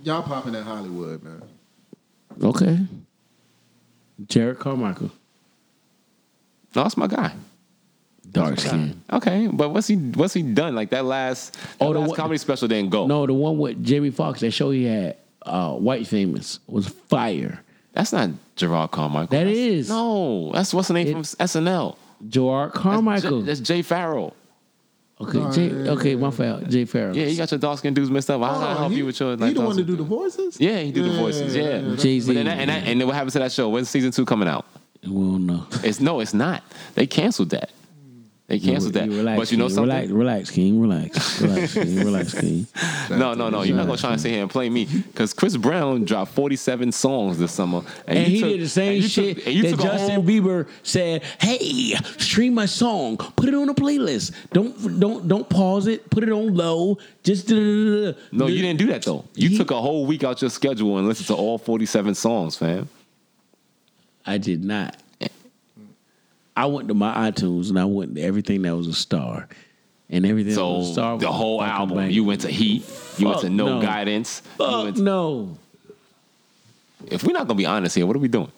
Y'all 0.01 0.23
popping 0.23 0.55
at 0.55 0.63
Hollywood, 0.63 1.21
man. 1.23 1.41
Okay. 2.41 2.79
Jerrod 4.27 4.59
Carmichael, 4.59 5.11
No, 6.73 6.83
that's 6.83 6.95
my 6.95 7.07
guy. 7.07 7.33
dark 8.31 8.59
skin. 8.61 9.01
Okay, 9.11 9.47
but 9.51 9.69
what's 9.69 9.87
he 9.87 9.95
what's 9.95 10.33
he 10.33 10.41
done? 10.41 10.73
Like 10.73 10.91
that 10.91 11.03
last, 11.03 11.53
that 11.53 11.61
Oh, 11.81 11.91
the 11.93 11.99
last 11.99 12.09
one- 12.09 12.15
comedy 12.17 12.37
special 12.37 12.69
didn't 12.69 12.89
go. 12.91 13.07
No, 13.07 13.25
the 13.25 13.33
one 13.33 13.57
with 13.57 13.83
Jamie 13.83 14.11
Foxx. 14.11 14.39
That 14.39 14.51
show 14.51 14.71
he 14.71 14.85
had, 14.85 15.17
uh, 15.45 15.73
White 15.73 16.07
Famous, 16.07 16.59
was 16.67 16.87
fire. 16.87 17.61
That's 17.93 18.13
not 18.13 18.29
Jerrod 18.55 18.91
Carmichael. 18.91 19.27
That 19.37 19.43
That 19.45 19.47
is 19.47 19.85
is. 19.85 19.89
No, 19.89 20.51
that's 20.53 20.73
what's 20.73 20.87
the 20.87 20.93
name 20.93 21.07
It- 21.07 21.11
from 21.11 21.23
SNL. 21.23 21.97
Jerrod 22.27 22.71
That's 22.73 22.79
Carmichael. 22.83 23.39
J- 23.41 23.45
That's 23.47 23.59
Jay 23.59 23.81
Pharoah. 23.81 24.31
Okay, 25.19 25.39
Oh, 25.39 25.51
Jay, 25.51 25.67
yeah, 25.67 25.83
yeah, 25.83 25.91
okay, 25.91 26.11
yeah. 26.11 26.15
my 26.17 26.29
fault. 26.29 26.69
Jay 26.69 26.85
Pharoah. 26.85 27.13
Yeah, 27.15 27.25
you 27.25 27.37
got 27.37 27.49
your 27.49 27.59
dark 27.59 27.79
skin 27.79 27.93
dudes 27.93 28.11
messed 28.11 28.29
up. 28.29 28.39
How 28.39 28.53
can 28.53 28.63
I 28.63 28.73
oh, 28.73 28.77
help 28.77 28.91
he, 28.91 28.97
you 28.99 29.05
with 29.07 29.19
your? 29.19 29.31
He 29.31 29.37
like, 29.37 29.49
the 29.49 29.55
dark 29.55 29.67
one 29.67 29.77
to 29.77 29.83
do 29.83 29.95
the 29.95 30.03
voices? 30.03 30.59
Yeah, 30.59 30.79
he 30.79 30.91
do 30.91 31.03
the 31.03 31.17
voices. 31.17 31.55
yeah, 31.55 31.63
Yeah, 31.63 31.79
yeah, 31.79 31.95
Jay-Z. 31.95 32.31
But 32.31 32.39
and, 32.47 32.69
and 32.69 33.01
then 33.01 33.07
what 33.07 33.15
happens 33.15 33.33
to 33.33 33.39
that 33.39 33.51
show? 33.51 33.69
When's 33.69 33.89
season 33.89 34.11
two 34.11 34.25
coming 34.25 34.47
out? 34.47 34.65
We 35.03 35.09
don't. 35.09 35.67
It's 35.83 35.99
no, 35.99 36.19
it's 36.19 36.33
not. 36.35 36.63
They 36.93 37.07
canceled 37.07 37.49
that. 37.49 37.71
They 38.47 38.59
canceled 38.59 38.93
that. 38.93 39.09
Relax, 39.09 39.37
but 39.39 39.51
you 39.51 39.57
know 39.57 39.65
King. 39.67 39.75
something? 39.75 39.89
Relax, 39.93 40.09
relax, 40.09 40.51
King. 40.51 40.79
Relax, 40.79 41.41
relax, 41.41 41.73
King. 41.73 41.95
Relax, 42.05 42.33
King. 42.39 42.67
No, 43.09 43.33
no, 43.33 43.49
no. 43.49 43.63
You're 43.63 43.75
not 43.75 43.87
gonna 43.87 43.97
try 43.97 44.13
and 44.13 44.21
sit 44.21 44.31
here 44.31 44.41
and 44.41 44.49
play 44.49 44.69
me 44.69 44.85
because 44.85 45.33
Chris 45.33 45.57
Brown 45.57 46.05
dropped 46.05 46.31
47 46.31 46.93
songs 46.93 47.37
this 47.39 47.51
summer, 47.51 47.81
And 48.07 48.19
you 48.19 48.25
he 48.25 48.39
took- 48.39 48.49
did 48.51 48.61
the 48.61 48.69
same 48.69 49.01
shit 49.01 49.35
took- 49.39 49.47
and 49.47 49.53
you 49.55 49.63
that 49.63 49.79
Justin 49.79 50.15
whole- 50.15 50.23
Bieber 50.23 50.67
said. 50.81 51.23
Hey, 51.41 51.95
stream 52.19 52.53
my 52.53 52.65
song. 52.67 53.17
Put 53.17 53.49
it 53.49 53.53
on 53.53 53.67
a 53.67 53.73
playlist. 53.73 54.31
Don't 54.53 54.97
don't 54.97 55.27
don't 55.27 55.49
pause 55.49 55.87
it. 55.87 56.09
Put 56.09 56.23
it 56.23 56.29
on 56.31 56.55
low. 56.55 56.99
Just 57.23 57.49
No, 57.49 58.13
you 58.47 58.61
didn't 58.61 58.77
do 58.79 58.87
that 58.87 59.01
though. 59.01 59.25
You 59.35 59.49
He- 59.49 59.57
took 59.57 59.71
a 59.71 59.81
whole 59.81 60.05
week 60.05 60.23
out 60.23 60.41
your 60.41 60.49
schedule 60.51 60.97
and 60.99 61.05
listened 61.05 61.27
to 61.27 61.35
all 61.35 61.57
47 61.57 62.15
songs, 62.15 62.55
fam. 62.55 62.87
I 64.25 64.37
did 64.37 64.63
not. 64.63 64.95
I 66.57 66.65
went 66.65 66.87
to 66.87 66.93
my 66.93 67.29
iTunes 67.29 67.69
and 67.69 67.79
I 67.79 67.85
went 67.85 68.15
to 68.15 68.21
everything 68.21 68.63
that 68.63 68.75
was 68.75 68.87
a 68.87 68.93
star, 68.93 69.47
and 70.09 70.25
everything 70.25 70.55
that 70.55 70.61
was 70.61 70.89
a 70.89 70.93
star. 70.93 71.17
the 71.19 71.31
whole 71.31 71.61
album, 71.61 71.97
banger. 71.97 72.11
you 72.11 72.23
went 72.23 72.41
to 72.41 72.49
Heat, 72.49 72.83
you 73.17 73.27
went 73.27 73.41
to 73.41 73.49
No, 73.49 73.79
no. 73.79 73.81
Guidance. 73.81 74.39
Fuck 74.57 74.83
went 74.85 74.95
to- 74.97 75.03
no. 75.03 75.57
if 77.07 77.23
we're 77.23 77.33
not 77.33 77.47
gonna 77.47 77.57
be 77.57 77.65
honest 77.65 77.95
here, 77.95 78.05
what 78.05 78.15
are 78.15 78.19
we 78.19 78.27
doing? 78.27 78.51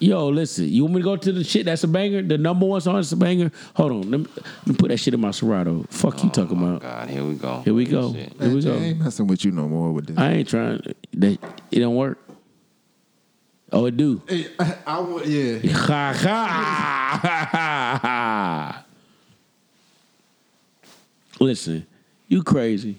Yo, 0.00 0.28
listen. 0.30 0.68
You 0.68 0.82
want 0.82 0.94
me 0.96 1.00
to 1.00 1.04
go 1.04 1.16
to 1.16 1.30
the 1.30 1.44
shit 1.44 1.64
that's 1.66 1.84
a 1.84 1.88
banger? 1.88 2.22
The 2.22 2.36
number 2.36 2.66
one 2.66 2.80
song 2.80 2.96
that's 2.96 3.12
a 3.12 3.16
banger. 3.16 3.52
Hold 3.74 3.92
on. 3.92 4.10
Let 4.10 4.20
me, 4.20 4.26
let 4.34 4.66
me 4.66 4.74
put 4.74 4.88
that 4.88 4.96
shit 4.96 5.14
in 5.14 5.20
my 5.20 5.30
Serato. 5.30 5.84
Fuck 5.90 6.24
you 6.24 6.28
oh 6.28 6.32
talking 6.32 6.58
Oh, 6.60 6.66
about. 6.76 6.82
God, 6.82 7.08
here 7.08 7.22
we 7.22 7.34
go. 7.34 7.60
Here 7.60 7.72
we 7.74 7.84
go. 7.84 8.12
Shit. 8.12 8.32
Here 8.32 8.48
we 8.48 8.54
Man, 8.54 8.60
Jay 8.62 8.68
go. 8.70 8.76
ain't 8.84 8.98
messing 8.98 9.26
with 9.28 9.44
you 9.44 9.52
no 9.52 9.68
more 9.68 9.92
with 9.92 10.06
this. 10.08 10.18
I 10.18 10.32
ain't 10.32 10.48
trying. 10.48 10.82
That 11.12 11.38
it 11.70 11.78
don't 11.78 11.94
work. 11.94 12.18
Oh, 13.72 13.86
it 13.86 13.96
do. 13.96 14.20
Hey, 14.28 14.48
I, 14.58 14.76
I 14.86 14.98
would, 15.00 15.26
yeah. 15.26 15.58
Ha 15.72 16.12
ha. 18.02 18.84
Listen, 21.40 21.86
you 22.28 22.42
crazy. 22.42 22.98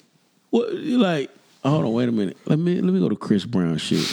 What 0.50 0.74
you 0.74 0.98
like? 0.98 1.30
Hold 1.64 1.86
on, 1.86 1.94
wait 1.94 2.10
a 2.10 2.12
minute. 2.12 2.38
Let 2.46 2.60
me 2.60 2.82
let 2.82 2.94
me 2.94 3.00
go 3.00 3.08
to 3.08 3.16
Chris 3.16 3.46
Brown 3.46 3.78
shit. 3.78 4.06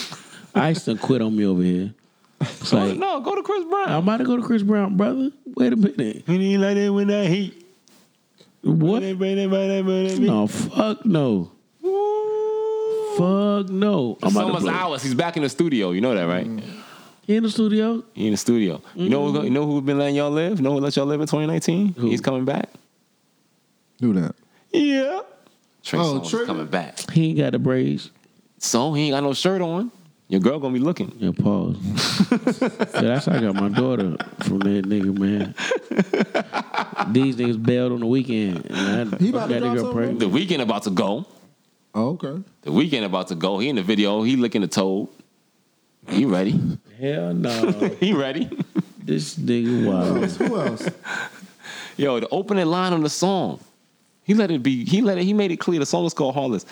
I 0.55 0.67
Ice 0.69 0.85
done 0.85 0.97
quit 0.97 1.21
on 1.21 1.35
me 1.35 1.45
over 1.45 1.61
here. 1.61 1.93
It's 2.39 2.73
oh, 2.73 2.77
like 2.77 2.97
no, 2.97 3.19
go 3.21 3.35
to 3.35 3.43
Chris 3.43 3.65
Brown. 3.65 3.89
I'm 3.89 4.03
about 4.03 4.17
to 4.17 4.23
go 4.23 4.37
to 4.37 4.43
Chris 4.43 4.63
Brown, 4.63 4.95
brother. 4.95 5.31
Wait 5.55 5.73
a 5.73 5.75
minute. 5.75 6.23
When 6.27 6.41
you 6.41 6.57
like 6.59 6.75
that 6.75 6.93
when 6.93 7.07
that 7.07 7.27
heat. 7.27 7.65
What? 8.63 9.01
No. 9.03 10.17
No, 10.19 10.47
fuck 10.47 11.05
no. 11.05 11.51
Fuck 13.17 13.69
no. 13.69 14.17
I'm 14.23 14.35
about 14.35 14.61
to 14.61 14.69
hours. 14.69 15.03
He's 15.03 15.13
back 15.15 15.37
in 15.37 15.43
the 15.43 15.49
studio. 15.49 15.91
You 15.91 16.01
know 16.01 16.15
that, 16.15 16.23
right? 16.27 16.45
Mm. 16.47 16.63
He 17.27 17.35
in 17.35 17.43
the 17.43 17.49
studio. 17.51 18.03
He 18.13 18.25
in 18.25 18.31
the 18.31 18.37
studio. 18.37 18.81
You 18.95 19.09
know 19.09 19.31
who, 19.31 19.43
you 19.43 19.49
know 19.49 19.65
who 19.65 19.81
been 19.81 19.97
letting 19.97 20.15
y'all 20.15 20.31
live? 20.31 20.57
You 20.59 20.63
know 20.63 20.73
who 20.73 20.79
let 20.79 20.95
y'all 20.95 21.05
live 21.05 21.21
in 21.21 21.27
2019? 21.27 21.93
Who? 21.93 22.09
He's 22.09 22.21
coming 22.21 22.45
back. 22.45 22.69
Do 23.99 24.13
that. 24.13 24.35
Yeah. 24.71 25.21
Trey 25.83 25.99
Oh, 25.99 26.03
Songz 26.19 26.23
is 26.25 26.29
Trigger? 26.31 26.45
coming 26.45 26.65
back. 26.67 27.11
He 27.11 27.29
ain't 27.29 27.37
got 27.37 27.51
the 27.53 27.59
braids. 27.59 28.09
So 28.57 28.93
he 28.93 29.03
ain't 29.05 29.13
got 29.13 29.23
no 29.23 29.33
shirt 29.33 29.61
on. 29.61 29.91
Your 30.27 30.39
girl 30.39 30.59
gonna 30.59 30.73
be 30.73 30.79
looking. 30.79 31.11
Yeah, 31.17 31.31
pause. 31.31 31.75
yeah, 32.31 33.01
that's 33.01 33.25
how 33.25 33.33
I 33.35 33.41
got 33.41 33.55
my 33.55 33.67
daughter 33.69 34.15
from 34.43 34.59
that 34.59 34.85
nigga, 34.85 35.17
man. 35.17 35.53
These 37.13 37.35
niggas 37.35 37.61
bailed 37.61 37.91
on 37.91 37.99
the 37.99 38.05
weekend. 38.07 38.65
And 38.69 39.13
I 39.13 39.17
He 39.17 39.29
about 39.29 39.47
to 39.47 39.53
that 39.53 39.59
drop 39.59 39.73
nigga 39.73 39.77
something? 39.79 39.93
pregnant. 39.93 40.19
The 40.19 40.25
Weeknd 40.29 40.61
about 40.61 40.83
to 40.83 40.89
go. 40.89 41.25
Oh, 41.93 42.09
okay. 42.11 42.41
The 42.61 42.71
Weeknd 42.71 43.03
about 43.03 43.27
to 43.29 43.35
go. 43.35 43.59
He 43.59 43.69
in 43.69 43.75
the 43.75 43.83
video. 43.83 44.23
He 44.23 44.35
licking 44.35 44.61
the 44.61 44.67
toad. 44.67 45.09
He 46.09 46.25
ready. 46.25 46.59
Hell 46.99 47.33
no. 47.33 47.71
He 47.99 48.13
ready. 48.13 48.49
this 48.97 49.35
nigga 49.35 49.65
Who 49.65 49.89
wild. 49.89 50.31
Who 50.31 50.59
else? 50.59 50.89
Yo, 51.97 52.19
the 52.19 52.29
opening 52.29 52.65
line 52.65 52.93
on 52.93 53.03
the 53.03 53.09
song. 53.09 53.59
He 54.23 54.33
let 54.33 54.51
it 54.51 54.63
be. 54.63 54.85
He 54.85 55.01
let 55.01 55.17
it. 55.17 55.23
He 55.23 55.33
made 55.33 55.51
it 55.51 55.57
clear. 55.57 55.79
The 55.79 55.85
song 55.85 56.05
is 56.05 56.13
called 56.13 56.35
Heartless. 56.35 56.65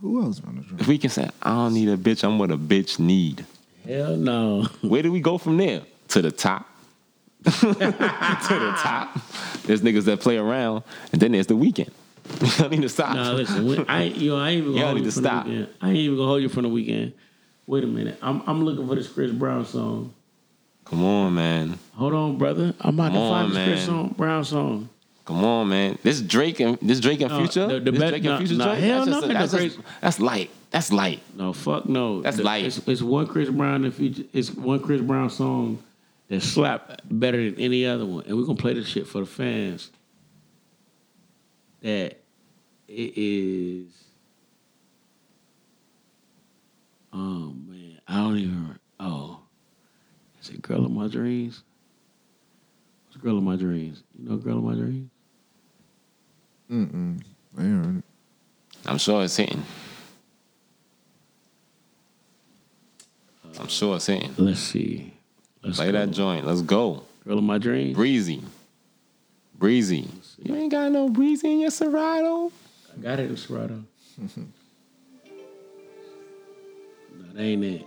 Who 0.00 0.22
else 0.22 0.40
on 0.46 0.56
the 0.56 0.62
drum? 0.62 0.80
If 0.80 0.88
we 0.88 0.98
can 0.98 1.10
say, 1.10 1.28
I 1.42 1.50
don't 1.50 1.74
need 1.74 1.88
a 1.88 1.96
bitch. 1.96 2.24
I'm 2.24 2.38
what 2.38 2.50
a 2.50 2.56
bitch 2.56 2.98
need. 2.98 3.44
Hell 3.86 4.16
no. 4.16 4.64
Where 4.82 5.02
do 5.02 5.10
we 5.10 5.20
go 5.20 5.38
from 5.38 5.56
there? 5.56 5.82
To 6.08 6.22
the 6.22 6.30
top. 6.30 6.68
to 7.44 7.50
the 7.50 8.74
top. 8.78 9.18
There's 9.64 9.80
niggas 9.82 10.04
that 10.04 10.20
play 10.20 10.38
around, 10.38 10.84
and 11.12 11.20
then 11.20 11.32
there's 11.32 11.48
the 11.48 11.54
Weeknd. 11.56 11.90
I 12.58 12.68
need 12.68 12.82
to 12.82 12.88
stop. 12.88 13.14
Nah, 13.14 13.32
listen. 13.32 13.66
When, 13.66 13.84
I 13.88 14.04
ain't- 14.04 14.16
yo, 14.16 14.36
I 14.36 14.50
ain't 14.50 14.62
even 14.62 14.72
gonna 14.74 14.84
hold 14.86 14.94
need 14.96 15.04
you 15.04 15.10
to 15.10 15.16
stop. 15.18 15.46
the 15.46 15.50
Weeknd. 15.52 15.68
I 15.80 15.88
ain't 15.88 15.96
even 15.98 16.16
gonna 16.16 16.28
hold 16.28 16.42
you 16.42 16.48
from 16.48 16.62
the 16.64 16.68
Weeknd. 16.68 17.12
Wait 17.66 17.84
a 17.84 17.86
minute. 17.86 18.18
I'm 18.22 18.42
I'm 18.46 18.64
looking 18.64 18.86
for 18.86 18.94
this 18.94 19.08
Chris 19.08 19.30
Brown 19.32 19.64
song. 19.64 20.12
Come 20.84 21.04
on, 21.04 21.34
man. 21.34 21.78
Hold 21.94 22.12
on, 22.14 22.36
brother. 22.38 22.74
I'm 22.80 22.94
about 22.94 23.12
Come 23.12 23.14
to 23.14 23.18
on, 23.20 23.44
find 23.44 23.56
this 23.56 23.66
Chris 23.68 23.86
song, 23.86 24.14
Brown 24.16 24.44
song. 24.44 24.88
Come 25.24 25.44
on, 25.44 25.68
man. 25.68 25.98
This 26.02 26.20
Drake 26.20 26.58
and 26.60 26.76
this 26.82 26.98
Drake 27.00 27.20
and 27.20 27.30
No, 27.30 27.38
Future. 27.38 27.66
the- 27.68 27.80
the 27.80 27.92
this 27.92 28.10
Drake 28.10 28.22
no, 28.24 28.30
and 28.36 28.38
Future 28.46 28.58
no, 28.58 28.64
joint. 28.66 28.80
hell 28.80 28.98
that's, 29.06 29.08
no, 29.08 29.20
just, 29.20 29.52
that's, 29.52 29.52
just- 29.74 29.78
that's 30.00 30.20
light. 30.20 30.50
That's 30.70 30.92
light. 30.92 31.20
No, 31.36 31.52
fuck 31.52 31.88
no. 31.88 32.22
That's 32.22 32.38
The- 32.38 32.42
light. 32.42 32.64
It's, 32.64 32.78
it's 32.88 33.02
one 33.02 33.26
Chris 33.28 33.48
Brown 33.48 33.84
and 33.84 33.94
feature. 33.94 34.24
It's 34.32 34.50
one 34.52 34.80
Chris 34.80 35.00
Brown 35.00 35.30
song 35.30 35.78
that 36.28 36.42
slap 36.42 37.00
better 37.10 37.38
than 37.50 37.60
any 37.60 37.86
other 37.86 38.04
one, 38.04 38.24
and 38.26 38.36
we're 38.36 38.44
gonna 38.44 38.56
play 38.58 38.74
this 38.74 38.88
shit 38.88 39.06
for 39.06 39.20
the 39.20 39.26
fans. 39.26 39.90
That 41.82 42.16
it 42.86 43.12
is. 43.16 43.88
Oh 47.12 47.52
man, 47.68 48.00
I 48.06 48.16
don't 48.18 48.38
even. 48.38 48.78
Oh, 49.00 49.40
is 50.40 50.50
it 50.50 50.62
"Girl 50.62 50.84
of 50.84 50.92
My 50.92 51.08
Dreams"? 51.08 51.62
What's 53.08 53.20
"Girl 53.20 53.36
of 53.36 53.42
My 53.42 53.56
Dreams"? 53.56 54.02
You 54.16 54.28
know 54.28 54.36
"Girl 54.36 54.58
of 54.58 54.64
My 54.64 54.74
Dreams"? 54.74 55.10
Mm-mm. 56.70 57.20
I 57.58 57.62
ain't 57.62 57.84
heard 57.84 57.96
it. 57.98 58.04
I'm 58.86 58.98
sure 58.98 59.24
it's 59.24 59.36
hitting. 59.36 59.62
I'm 63.58 63.68
sure 63.68 63.96
it's 63.96 64.06
hitting. 64.06 64.34
Let's 64.38 64.60
see. 64.60 65.12
Let's 65.62 65.76
Play 65.76 65.86
go. 65.86 65.92
that 65.92 66.12
joint. 66.12 66.46
Let's 66.46 66.62
go. 66.62 67.02
"Girl 67.24 67.38
of 67.38 67.44
My 67.44 67.58
Dreams." 67.58 67.96
Breezy. 67.96 68.40
Breezy. 69.58 70.08
You 70.44 70.56
ain't 70.56 70.72
got 70.72 70.90
no 70.90 71.08
breezy 71.08 71.52
in 71.52 71.60
your 71.60 71.70
Serato. 71.70 72.50
I 72.92 73.00
got 73.00 73.20
it 73.20 73.30
in 73.30 73.36
Serato. 73.36 73.84
no, 74.18 74.28
that 77.32 77.40
ain't 77.40 77.64
it. 77.64 77.86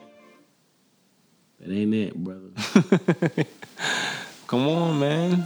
That 1.60 1.72
ain't 1.72 1.94
it, 1.94 2.15
brother. 2.15 2.49
Come 4.48 4.68
on, 4.68 4.99
man. 4.99 5.45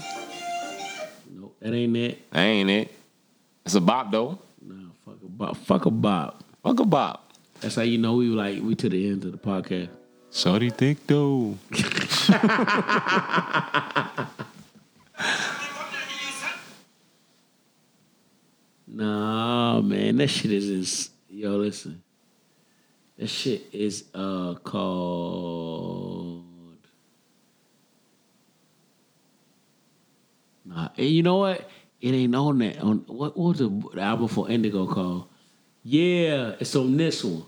nope, 1.32 1.56
that 1.62 1.74
ain't 1.74 1.98
it. 1.98 2.32
That 2.32 2.40
ain't 2.42 2.70
it. 2.70 2.94
It's 3.66 3.76
a 3.76 3.82
bop 3.82 4.12
though. 4.12 4.40
No, 4.62 4.92
fuck 5.04 5.16
a 5.24 5.28
bop. 5.28 5.58
Fuck 5.58 5.86
a 5.86 5.92
bop. 5.92 6.44
Fuck 6.64 6.80
a 6.80 6.86
bop. 6.86 7.32
That's 7.62 7.76
how 7.76 7.82
you 7.82 7.98
know 7.98 8.16
we 8.16 8.28
like 8.28 8.62
we 8.62 8.76
to 8.76 8.90
the 8.90 9.08
end 9.08 9.26
of 9.26 9.32
the 9.32 9.38
podcast. 9.38 9.90
Shorty 10.32 10.70
thick 10.70 11.06
though. 11.08 11.58
Nah, 18.92 19.82
man, 19.82 20.18
that 20.18 20.28
shit 20.30 20.52
is 20.52 20.70
ins- 20.70 21.10
yo. 21.30 21.58
Listen, 21.58 22.02
that 23.18 23.28
shit 23.28 23.64
is 23.72 24.06
uh 24.16 24.56
called. 24.64 26.46
Nah, 30.66 30.90
and 30.98 31.08
you 31.08 31.24
know 31.24 31.38
what? 31.38 31.70
It 32.02 32.14
ain't 32.14 32.36
on 32.36 32.58
that. 32.60 32.80
On 32.80 32.98
what, 33.08 33.38
what 33.38 33.50
was 33.50 33.60
the, 33.60 33.70
the 33.94 34.02
album 34.02 34.28
for 34.28 34.50
Indigo 34.50 34.88
called? 34.88 35.28
Yeah, 35.84 36.56
it's 36.60 36.76
on 36.76 36.98
this 36.98 37.24
one. 37.24 37.44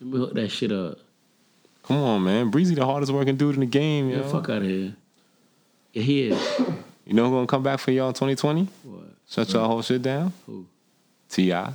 Let 0.00 0.10
me 0.12 0.18
hook 0.18 0.34
that 0.34 0.48
shit 0.50 0.72
up. 0.72 0.98
Come 1.82 1.96
on, 1.98 2.24
man. 2.24 2.50
Breezy 2.50 2.74
the 2.74 2.84
hardest 2.84 3.12
working 3.12 3.36
dude 3.36 3.54
in 3.54 3.60
the 3.60 3.66
game, 3.66 4.08
Yeah, 4.10 4.18
yo. 4.18 4.28
fuck 4.28 4.48
out 4.50 4.58
of 4.58 4.62
here. 4.68 4.94
Yeah, 5.92 6.02
he 6.02 6.22
is. 6.28 6.58
You 7.06 7.14
know 7.14 7.28
who 7.28 7.36
gonna 7.36 7.46
come 7.46 7.62
back 7.62 7.80
for 7.80 7.90
y'all 7.90 8.08
in 8.08 8.14
2020? 8.14 8.68
what? 8.84 8.99
Shut 9.30 9.52
y'all 9.52 9.66
whole 9.68 9.82
shit 9.82 10.02
down? 10.02 10.32
Who? 10.46 10.66
T.I. 11.28 11.72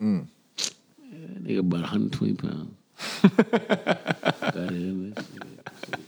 That 0.00 1.44
nigga 1.44 1.58
about 1.58 1.80
120 1.82 2.34
pounds. 2.34 2.72
Got 3.22 4.56
it 4.56 4.70
in 4.72 5.10
this. 5.14 5.24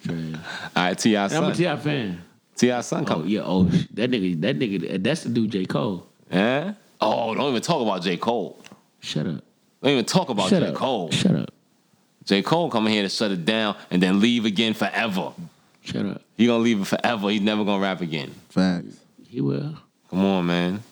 nigga. 0.06 0.35
All 0.74 0.82
right, 0.85 0.98
T.I. 0.98 1.24
And 1.27 1.32
I'm 1.35 1.43
a 1.44 1.47
son. 1.48 1.55
T.I. 1.56 1.77
fan. 1.77 2.23
T.I. 2.56 2.81
son 2.81 3.02
Oh 3.02 3.06
coming. 3.06 3.28
yeah. 3.28 3.43
Oh 3.44 3.65
that 3.65 4.10
nigga. 4.10 4.40
That 4.40 4.59
nigga. 4.59 5.02
That's 5.02 5.23
the 5.24 5.28
dude. 5.28 5.51
J 5.51 5.66
Cole. 5.66 6.06
Eh? 6.31 6.73
Oh, 7.01 7.35
don't 7.35 7.51
even 7.51 7.62
talk 7.62 7.82
about 7.82 8.02
J. 8.02 8.16
Cole. 8.16 8.60
Shut 9.01 9.27
up. 9.27 9.44
Don't 9.82 9.93
even 9.93 10.05
talk 10.05 10.28
about 10.31 10.48
Shut 10.48 10.62
J. 10.62 10.69
up. 10.70 10.74
Cole. 10.74 11.10
Shut 11.10 11.36
up. 11.36 11.51
J. 12.24 12.43
Cole 12.43 12.70
coming 12.70 12.93
here 12.93 13.02
to 13.02 13.09
shut 13.09 13.31
it 13.31 13.44
down 13.44 13.77
and 13.90 14.02
then 14.02 14.20
leave 14.20 14.44
again 14.44 14.74
forever. 14.74 15.32
Shut 15.82 16.05
up. 16.06 16.23
He 16.36 16.47
gonna 16.47 16.62
leave 16.62 16.81
it 16.81 16.86
forever. 16.86 17.28
He's 17.31 17.40
never 17.43 17.65
gonna 17.65 17.82
rap 17.82 18.01
again. 18.01 18.35
Facts. 18.48 18.97
He 19.28 19.40
will. 19.40 19.77
Come 20.11 20.25
on, 20.25 20.47
man. 20.47 20.83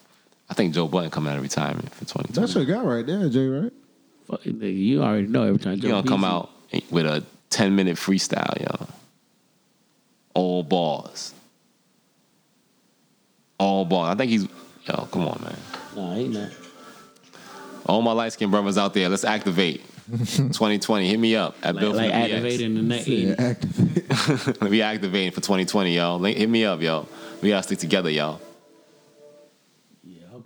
I 0.49 0.55
think 0.55 0.75
Joe 0.75 0.87
Budden 0.87 1.11
coming 1.11 1.33
out 1.33 1.37
of 1.39 1.43
retirement 1.43 1.93
for 1.95 2.05
2020. 2.05 2.33
That's 2.41 2.55
your 2.55 2.65
guy 2.65 2.83
right 2.85 3.07
there, 3.07 3.29
Jay, 3.29 3.47
right? 3.47 3.73
Fuck 4.29 4.43
nigga. 4.43 4.77
You 4.77 5.03
already 5.03 5.27
know 5.27 5.43
every 5.45 5.59
time. 5.59 5.75
He 5.77 5.81
Joe 5.83 5.89
gonna 5.89 6.09
come 6.09 6.25
out 6.25 6.51
with 6.91 7.07
a 7.07 7.25
10 7.51 7.75
minute 7.75 7.97
freestyle, 7.97 8.61
yo. 8.61 8.87
All 10.35 10.63
bars. 10.63 11.33
All 13.59 13.85
bars. 13.85 14.15
I 14.15 14.19
think 14.19 14.31
he's, 14.31 14.47
yo, 14.85 15.07
come 15.11 15.23
on, 15.29 15.41
man. 15.43 15.57
Nah, 15.97 16.15
he 16.15 16.29
not. 16.29 16.51
All 17.87 18.03
my 18.03 18.13
light 18.13 18.33
skinned 18.33 18.51
brothers 18.51 18.77
out 18.79 18.95
there, 18.95 19.09
let's 19.09 19.25
activate. 19.25 19.83
2020, 20.09 21.09
hit 21.09 21.19
me 21.19 21.35
up 21.35 21.57
at 21.65 21.75
Like, 21.75 21.81
Bill 21.81 21.93
like 21.93 22.13
for 22.13 22.17
the 22.17 22.17
BX. 22.17 22.33
activating 22.35 22.75
the 22.75 22.83
next. 22.83 23.09
Yeah, 23.09 23.35
activate. 23.39 24.61
we 24.71 24.83
activating 24.83 25.33
for 25.33 25.41
2020, 25.41 25.97
y'all. 25.97 26.23
Hit 26.23 26.49
me 26.49 26.65
up, 26.65 26.81
y'all. 26.81 27.09
We 27.43 27.49
gotta 27.49 27.65
stick 27.65 27.81
together, 27.81 28.11
yo. 28.11 28.39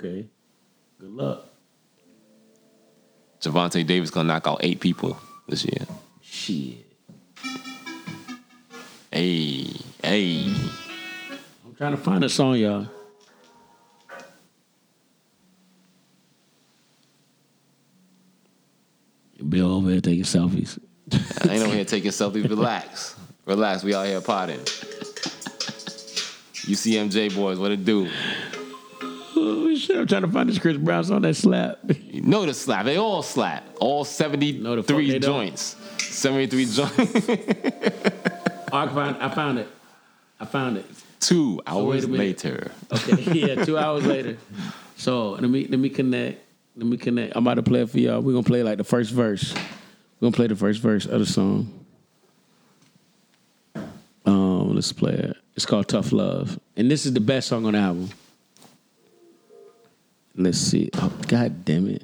Okay. 0.01 0.27
Good 0.98 1.10
luck. 1.10 1.47
Gervonta 3.39 3.86
Davis 3.86 4.10
gonna 4.10 4.28
knock 4.28 4.47
out 4.47 4.60
eight 4.62 4.81
people 4.81 5.18
this 5.47 5.62
year. 5.66 5.86
Shit. 6.22 6.86
Hey, 9.12 9.66
hey. 10.02 10.55
I'm 11.66 11.74
trying 11.77 11.90
to 11.90 11.98
find 11.98 12.24
a 12.24 12.31
song, 12.31 12.56
y'all. 12.56 12.86
Bill 19.47 19.72
over 19.74 19.90
here 19.90 20.01
taking 20.01 20.24
selfies. 20.24 20.78
I 21.12 21.55
ain't 21.55 21.62
over 21.62 21.74
here 21.74 21.85
taking 21.85 22.10
selfies. 22.10 22.48
Relax. 22.48 23.16
Relax. 23.44 23.85
We 23.85 23.94
out 23.94 24.06
here 24.06 24.22
potting. 24.22 24.60
UCMJ 26.70 27.35
boys, 27.35 27.59
what 27.59 27.70
it 27.70 27.85
do? 27.85 28.09
Shit! 29.77 29.97
I'm 29.97 30.07
trying 30.07 30.23
to 30.23 30.29
find 30.29 30.49
this 30.49 30.59
Chris 30.59 30.77
Brown 30.77 31.05
song 31.05 31.23
that 31.23 31.35
slap. 31.35 31.79
You 32.03 32.23
know 32.23 32.45
the 32.47 32.53
slap. 32.55 32.85
They 32.85 32.97
all 32.97 33.23
slap. 33.23 33.65
All 33.81 34.05
73 34.05 34.62
No, 34.62 34.77
the 34.77 34.83
fuck 34.83 34.97
don't. 34.99 35.21
joints. 35.23 35.77
73 35.99 36.65
joints. 36.67 37.29
Oh, 38.73 38.77
I 38.79 38.87
found. 38.89 39.17
I 39.17 39.29
found 39.31 39.59
it. 39.59 39.67
I 40.39 40.45
found 40.45 40.77
it. 40.77 40.87
Two 41.19 41.61
hours 41.67 42.07
minute. 42.07 42.45
later. 42.45 42.71
Okay. 42.93 43.33
yeah. 43.57 43.65
Two 43.65 43.77
hours 43.77 44.07
later. 44.07 44.37
So 44.97 45.31
let 45.33 45.43
me 45.51 45.67
let 45.67 45.81
me 45.81 45.89
connect. 45.91 46.41
Let 46.77 46.87
me 46.87 46.97
connect. 46.97 47.35
I'm 47.35 47.45
about 47.45 47.55
to 47.55 47.65
play 47.65 47.81
it 47.81 47.91
for 47.91 47.99
y'all. 47.99 48.21
We're 48.21 48.31
gonna 48.33 48.45
play 48.45 48.62
like 48.62 48.79
the 48.79 48.85
first 48.85 49.11
verse. 49.11 49.53
We're 49.55 50.27
gonna 50.27 50.37
play 50.37 50.47
the 50.47 50.55
first 50.55 50.81
verse 50.81 51.05
of 51.05 51.19
the 51.19 51.27
song. 51.27 51.85
Um, 54.25 54.75
let's 54.75 54.93
play 54.93 55.15
it. 55.15 55.37
It's 55.57 55.67
called 55.67 55.89
Tough 55.89 56.12
Love. 56.12 56.61
And 56.77 56.89
this 56.89 57.07
is 57.07 57.12
the 57.12 57.21
best 57.21 57.49
song 57.49 57.67
on 57.67 57.73
the 57.73 57.81
album. 57.81 58.11
Let's 60.36 60.59
see. 60.59 60.90
Oh, 60.94 61.12
God 61.28 61.65
damn 61.65 61.89
it. 61.89 62.02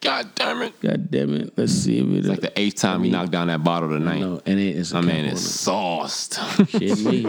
God 0.00 0.34
damn 0.34 0.62
it. 0.62 0.80
God 0.80 1.10
damn 1.10 1.34
it. 1.34 1.56
Let's 1.56 1.72
see 1.72 1.98
if 1.98 2.06
it 2.06 2.18
It's 2.18 2.28
like 2.28 2.40
the 2.40 2.58
eighth 2.58 2.74
time 2.74 3.04
he 3.04 3.10
knocked 3.10 3.30
down 3.30 3.46
that 3.46 3.62
bottle 3.62 3.88
tonight. 3.88 4.18
No, 4.18 4.42
and 4.44 4.58
it 4.58 4.76
is 4.76 4.92
My 4.94 5.00
man 5.00 5.26
is 5.26 5.48
sauced. 5.48 6.34
it. 6.34 6.66
Shitting 6.68 7.04
me. 7.06 7.22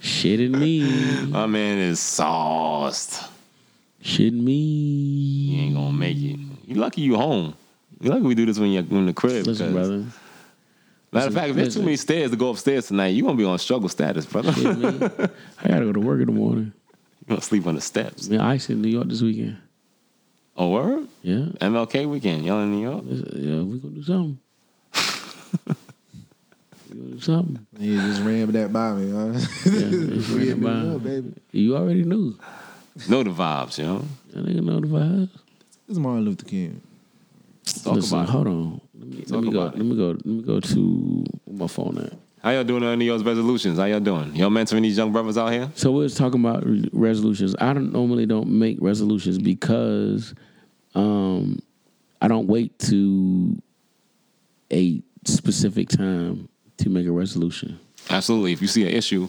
Shitting 0.00 0.58
me. 0.58 1.26
My 1.26 1.46
man 1.46 1.78
is 1.78 2.00
sauced. 2.00 3.30
You 4.00 4.32
me. 4.32 5.60
ain't 5.60 5.74
gonna 5.74 5.92
make 5.92 6.16
it. 6.16 6.38
You 6.66 6.74
lucky 6.76 7.02
you 7.02 7.16
home. 7.16 7.54
You 8.00 8.10
lucky 8.10 8.22
we 8.22 8.34
do 8.34 8.46
this 8.46 8.58
when 8.58 8.70
you're 8.70 8.82
in 8.82 9.06
the 9.06 9.12
crib. 9.12 9.46
Listen, 9.46 9.72
brother. 9.72 10.04
Matter 11.12 11.28
of 11.28 11.34
fact, 11.34 11.50
if 11.50 11.56
there's 11.56 11.74
too 11.74 11.82
many 11.82 11.96
stairs 11.96 12.30
to 12.32 12.36
go 12.36 12.50
upstairs 12.50 12.88
tonight, 12.88 13.08
you're 13.08 13.24
gonna 13.24 13.38
be 13.38 13.44
on 13.44 13.58
struggle 13.58 13.88
status, 13.88 14.26
brother. 14.26 14.50
you 14.52 14.74
me. 14.74 14.88
I 15.62 15.68
gotta 15.68 15.84
go 15.86 15.92
to 15.92 16.00
work 16.00 16.20
in 16.20 16.26
the 16.26 16.32
morning. 16.32 16.72
Gonna 17.28 17.40
sleep 17.40 17.66
on 17.66 17.74
the 17.74 17.80
steps. 17.80 18.28
Man, 18.28 18.40
ice 18.40 18.68
in 18.70 18.82
New 18.82 18.88
York 18.88 19.08
this 19.08 19.22
weekend. 19.22 19.58
Oh, 20.56 20.70
word? 20.70 21.08
Yeah. 21.22 21.46
MLK 21.60 22.06
weekend, 22.08 22.44
y'all 22.44 22.60
in 22.60 22.70
New 22.70 22.82
York? 22.82 23.02
Yeah, 23.08 23.62
we 23.62 23.78
gonna 23.78 23.94
do 23.94 24.02
something. 24.04 24.38
we 26.90 26.96
gonna 26.98 27.10
do 27.12 27.20
something. 27.20 27.66
You 27.78 28.00
just 28.00 28.22
ran 28.22 28.50
that 28.52 28.72
by 28.72 28.92
me, 28.92 29.10
huh? 29.10 29.32
Yeah, 29.66 30.16
it's 30.16 30.28
We 30.30 30.52
by. 30.54 30.70
New 30.70 30.90
York, 30.90 31.02
baby. 31.02 31.32
You 31.50 31.76
already 31.76 32.04
knew. 32.04 32.38
Know 33.08 33.24
the 33.24 33.30
vibes, 33.30 33.78
you 33.78 33.84
know? 33.84 34.04
That 34.32 34.46
nigga 34.46 34.62
know 34.64 34.78
the 34.80 34.86
vibes. 34.86 35.30
It's 35.88 35.98
Martin 35.98 36.24
Luther 36.24 36.44
King. 36.46 36.80
Talk 37.82 37.94
Listen, 37.96 38.18
about 38.18 38.28
it. 38.28 38.32
hold 38.32 38.46
on. 38.46 38.80
Let 38.96 39.08
me, 39.08 39.16
let 39.16 39.26
Talk 39.28 39.42
me 39.42 39.50
go. 39.50 39.60
about 39.60 39.74
it. 39.74 39.78
Let 39.78 39.86
me 39.86 39.96
go. 39.96 40.06
Let 40.10 40.26
me 40.26 40.42
go 40.42 40.60
to 40.60 41.24
my 41.50 41.66
phone 41.66 41.98
at. 41.98 42.12
How 42.44 42.50
y'all 42.50 42.62
doing 42.62 42.82
on 42.82 42.98
New 42.98 43.06
York's 43.06 43.24
resolutions? 43.24 43.78
How 43.78 43.86
y'all 43.86 44.00
doing? 44.00 44.36
Y'all 44.36 44.50
mentoring 44.50 44.82
these 44.82 44.98
young 44.98 45.10
brothers 45.12 45.38
out 45.38 45.50
here? 45.50 45.70
So 45.76 45.90
we 45.92 46.00
was 46.00 46.14
talking 46.14 46.38
about 46.40 46.66
re- 46.66 46.90
resolutions. 46.92 47.56
I 47.58 47.72
don't 47.72 47.90
normally 47.90 48.26
don't 48.26 48.48
make 48.48 48.76
resolutions 48.82 49.38
because 49.38 50.34
um, 50.94 51.58
I 52.20 52.28
don't 52.28 52.46
wait 52.46 52.78
to 52.80 53.56
a 54.70 55.00
specific 55.24 55.88
time 55.88 56.50
to 56.76 56.90
make 56.90 57.06
a 57.06 57.12
resolution. 57.12 57.80
Absolutely. 58.10 58.52
If 58.52 58.60
you 58.60 58.68
see 58.68 58.82
an 58.82 58.90
issue 58.90 59.26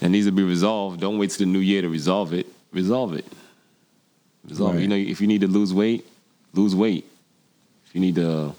that 0.00 0.10
needs 0.10 0.26
to 0.26 0.32
be 0.32 0.42
resolved, 0.42 1.00
don't 1.00 1.16
wait 1.16 1.30
to 1.30 1.38
the 1.38 1.46
new 1.46 1.60
year 1.60 1.80
to 1.80 1.88
resolve 1.88 2.34
it. 2.34 2.46
Resolve 2.72 3.14
it. 3.14 3.24
Resolve 4.46 4.76
it. 4.76 4.82
You 4.82 4.88
know, 4.88 4.96
if 4.96 5.18
you 5.22 5.26
need 5.26 5.40
to 5.40 5.48
lose 5.48 5.72
weight, 5.72 6.06
lose 6.52 6.74
weight. 6.76 7.06
If 7.86 7.94
you 7.94 8.02
need 8.02 8.16
to 8.16 8.54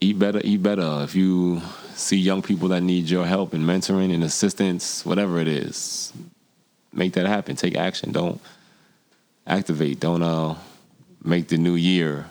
eat 0.00 0.18
better, 0.18 0.40
eat 0.42 0.60
better. 0.60 1.02
If 1.04 1.14
you 1.14 1.62
see 1.94 2.16
young 2.16 2.42
people 2.42 2.68
that 2.68 2.82
need 2.82 3.08
your 3.08 3.24
help 3.26 3.52
and 3.54 3.64
mentoring 3.64 4.12
and 4.12 4.22
assistance, 4.24 5.04
whatever 5.06 5.38
it 5.38 5.48
is, 5.48 6.12
make 6.92 7.12
that 7.14 7.26
happen. 7.26 7.56
Take 7.56 7.76
action. 7.76 8.12
Don't 8.12 8.40
activate. 9.46 10.00
Don't 10.00 10.22
uh 10.22 10.56
make 11.22 11.48
the 11.48 11.56
new 11.58 11.74
year, 11.74 12.26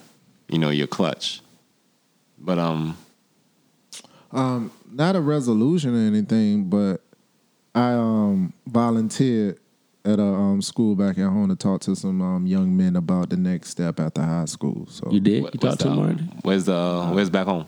you 0.50 0.58
know, 0.60 0.70
your 0.70 0.88
clutch. 0.88 1.42
But 2.40 2.60
um 2.60 2.98
Um, 4.32 4.72
not 4.92 5.16
a 5.16 5.22
resolution 5.22 5.94
or 5.96 6.08
anything, 6.08 6.66
but 6.66 7.02
I 7.76 7.94
um 7.94 8.54
volunteered 8.68 9.60
at 10.06 10.20
a 10.20 10.24
um 10.24 10.62
school 10.62 10.96
back 10.96 11.18
at 11.18 11.30
home 11.30 11.50
to 11.50 11.56
talk 11.56 11.82
to 11.82 11.96
some 11.96 12.22
um 12.22 12.46
young 12.48 12.76
men 12.76 12.96
about 12.96 13.30
the 13.30 13.38
next 13.38 13.70
step 13.70 14.00
after 14.00 14.22
high 14.22 14.46
school. 14.46 14.88
So 14.90 15.10
You 15.12 15.20
did? 15.20 15.44
what- 15.44 15.54
you 15.54 15.60
what's 15.62 15.78
talked 15.78 15.82
to 15.82 15.88
the- 15.88 15.94
him 15.94 16.00
already? 16.00 16.24
Where's 16.42 16.66
the 16.66 17.10
where's 17.14 17.30
back 17.30 17.46
home? 17.48 17.66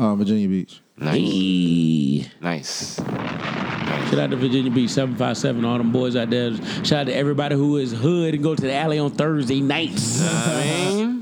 Uh, 0.00 0.14
Virginia 0.14 0.48
Beach. 0.48 0.80
Nice. 0.96 2.28
Nice. 2.40 2.96
Shout 2.96 4.18
out 4.18 4.30
to 4.30 4.36
Virginia 4.36 4.70
Beach 4.70 4.90
757, 4.90 5.64
all 5.64 5.78
them 5.78 5.92
boys 5.92 6.16
out 6.16 6.30
there. 6.30 6.54
Shout 6.84 6.92
out 7.00 7.06
to 7.06 7.14
everybody 7.14 7.54
who 7.54 7.76
is 7.76 7.92
hood 7.92 8.34
and 8.34 8.42
go 8.42 8.54
to 8.54 8.62
the 8.62 8.72
alley 8.74 8.98
on 8.98 9.10
Thursday 9.12 9.60
nights. 9.60 10.20
I 10.22 10.62
mean, 10.62 10.98
you 10.98 11.04
know 11.04 11.16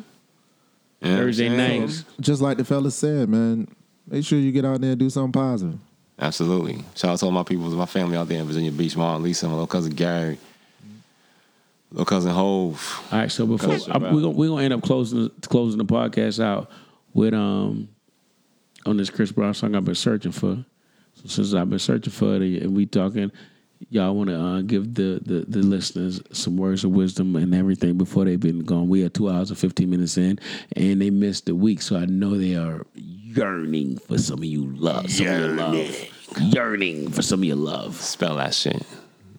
what 1.00 1.10
I'm 1.10 1.16
Thursday 1.18 1.48
saying? 1.48 1.80
nights. 1.80 2.04
Just 2.20 2.40
like 2.42 2.56
the 2.56 2.64
fella 2.64 2.90
said, 2.90 3.28
man, 3.28 3.68
make 4.06 4.24
sure 4.24 4.38
you 4.38 4.52
get 4.52 4.64
out 4.64 4.80
there 4.80 4.90
and 4.90 4.98
do 4.98 5.10
something 5.10 5.32
positive. 5.32 5.78
Absolutely. 6.18 6.82
Shout 6.94 7.12
out 7.12 7.18
to 7.20 7.26
all 7.26 7.30
my 7.30 7.42
people, 7.44 7.68
my 7.70 7.86
family 7.86 8.16
out 8.16 8.26
there 8.28 8.40
in 8.40 8.46
Virginia 8.46 8.72
Beach, 8.72 8.96
my 8.96 9.04
aunt 9.14 9.22
Lisa, 9.22 9.46
my 9.46 9.52
little 9.52 9.66
cousin 9.68 9.92
Gary, 9.94 10.38
little 11.92 12.06
cousin 12.06 12.32
Hove. 12.32 13.02
All 13.12 13.18
right, 13.18 13.30
so 13.30 13.46
before 13.46 13.72
I, 13.74 13.76
about- 13.96 14.12
we're 14.14 14.22
gonna 14.22 14.30
we're 14.30 14.48
gonna 14.48 14.62
end 14.62 14.72
up 14.74 14.82
closing 14.82 15.30
closing 15.42 15.78
the 15.78 15.84
podcast 15.84 16.42
out 16.42 16.70
with 17.14 17.34
um 17.34 17.88
on 18.88 18.96
this 18.96 19.10
Chris 19.10 19.30
Brown 19.32 19.54
song 19.54 19.74
I've 19.74 19.84
been 19.84 19.94
searching 19.94 20.32
for. 20.32 20.64
So 21.14 21.28
since 21.28 21.54
I've 21.54 21.68
been 21.68 21.78
searching 21.78 22.12
for 22.12 22.36
it 22.36 22.62
and 22.62 22.74
we 22.74 22.86
talking, 22.86 23.30
y'all 23.90 24.14
want 24.14 24.30
to 24.30 24.40
uh, 24.40 24.60
give 24.62 24.94
the, 24.94 25.20
the 25.24 25.44
the 25.46 25.58
listeners 25.58 26.20
some 26.32 26.56
words 26.56 26.84
of 26.84 26.90
wisdom 26.92 27.36
and 27.36 27.54
everything 27.54 27.98
before 27.98 28.24
they've 28.24 28.40
been 28.40 28.64
gone. 28.64 28.88
We 28.88 29.04
are 29.04 29.08
two 29.08 29.28
hours 29.28 29.50
and 29.50 29.58
fifteen 29.58 29.90
minutes 29.90 30.16
in, 30.16 30.38
and 30.74 31.02
they 31.02 31.10
missed 31.10 31.46
the 31.46 31.54
week, 31.54 31.82
so 31.82 31.96
I 31.96 32.06
know 32.06 32.38
they 32.38 32.54
are 32.54 32.86
yearning 32.94 33.98
for 33.98 34.18
some 34.18 34.38
of 34.38 34.44
you 34.44 34.66
love, 34.66 35.10
some 35.10 35.26
of 35.26 35.38
your 35.38 35.48
love, 35.48 36.08
yearning 36.40 37.10
for 37.10 37.22
some 37.22 37.40
of 37.40 37.44
your 37.44 37.56
love. 37.56 37.96
Spell 37.96 38.36
that 38.36 38.54
shit. 38.54 38.82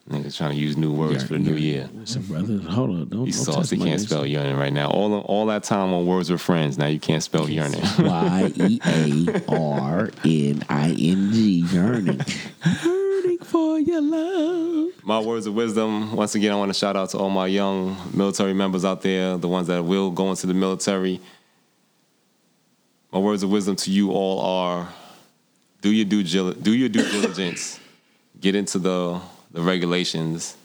Niggas 0.09 0.37
trying 0.37 0.51
to 0.51 0.57
use 0.57 0.75
new 0.75 0.91
words 0.91 1.23
for 1.23 1.33
the 1.33 1.39
new 1.39 1.53
year. 1.53 1.87
Listen, 1.93 2.23
brother, 2.23 2.57
hold 2.57 2.89
on, 2.89 3.09
don't. 3.09 3.25
He's 3.27 3.35
don't 3.45 3.53
sauce. 3.53 3.69
test 3.69 3.73
can't 3.73 3.83
name. 3.83 3.99
spell 3.99 4.25
yearning 4.25 4.57
right 4.57 4.73
now. 4.73 4.89
All 4.89 5.19
all 5.19 5.45
that 5.47 5.63
time 5.63 5.93
on 5.93 6.07
words 6.07 6.31
with 6.31 6.41
friends. 6.41 6.79
Now 6.79 6.87
you 6.87 6.99
can't 6.99 7.21
spell 7.21 7.47
yearning. 7.47 7.81
Y 7.99 8.51
E 8.55 8.79
A 8.83 9.43
R 9.47 10.09
N 10.25 10.63
I 10.67 10.87
N 10.89 11.31
G, 11.31 11.63
yearning. 11.71 12.21
Yearning 12.83 13.37
for 13.43 13.77
your 13.79 14.01
love. 14.01 14.93
my 15.03 15.19
words 15.19 15.45
of 15.45 15.53
wisdom. 15.53 16.15
Once 16.15 16.33
again, 16.33 16.53
I 16.53 16.55
want 16.55 16.69
to 16.69 16.79
shout 16.79 16.95
out 16.95 17.11
to 17.11 17.19
all 17.19 17.29
my 17.29 17.45
young 17.45 17.95
military 18.11 18.53
members 18.55 18.83
out 18.83 19.03
there, 19.03 19.37
the 19.37 19.47
ones 19.47 19.67
that 19.67 19.83
will 19.83 20.09
go 20.09 20.31
into 20.31 20.47
the 20.47 20.55
military. 20.55 21.21
My 23.11 23.19
words 23.19 23.43
of 23.43 23.51
wisdom 23.51 23.75
to 23.75 23.91
you 23.91 24.11
all 24.11 24.39
are: 24.41 24.89
do 25.81 25.91
your 25.91 26.05
due 26.05 26.23
do 26.23 26.73
your 26.73 26.89
due 26.89 27.07
diligence, 27.11 27.79
get 28.39 28.55
into 28.55 28.79
the 28.79 29.21
the 29.51 29.61
regulations, 29.61 30.55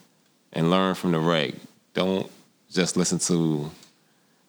and 0.52 0.70
learn 0.70 0.94
from 0.94 1.12
the 1.12 1.18
reg. 1.18 1.56
Don't 1.94 2.30
just 2.70 2.96
listen 2.96 3.18
to 3.18 3.70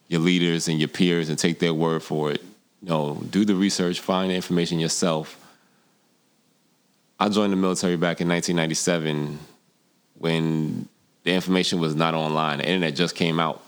your 0.08 0.20
leaders 0.20 0.68
and 0.68 0.78
your 0.78 0.88
peers 0.88 1.28
and 1.28 1.38
take 1.38 1.58
their 1.58 1.74
word 1.74 2.02
for 2.02 2.30
it. 2.30 2.42
No, 2.82 3.22
do 3.30 3.44
the 3.44 3.54
research, 3.54 4.00
find 4.00 4.30
the 4.30 4.34
information 4.34 4.78
yourself. 4.78 5.38
I 7.18 7.28
joined 7.28 7.52
the 7.52 7.56
military 7.56 7.96
back 7.96 8.20
in 8.20 8.28
1997 8.28 9.38
when 10.18 10.88
the 11.24 11.32
information 11.32 11.80
was 11.80 11.94
not 11.94 12.14
online. 12.14 12.58
The 12.58 12.68
internet 12.68 12.94
just 12.94 13.14
came 13.14 13.40
out. 13.40 13.62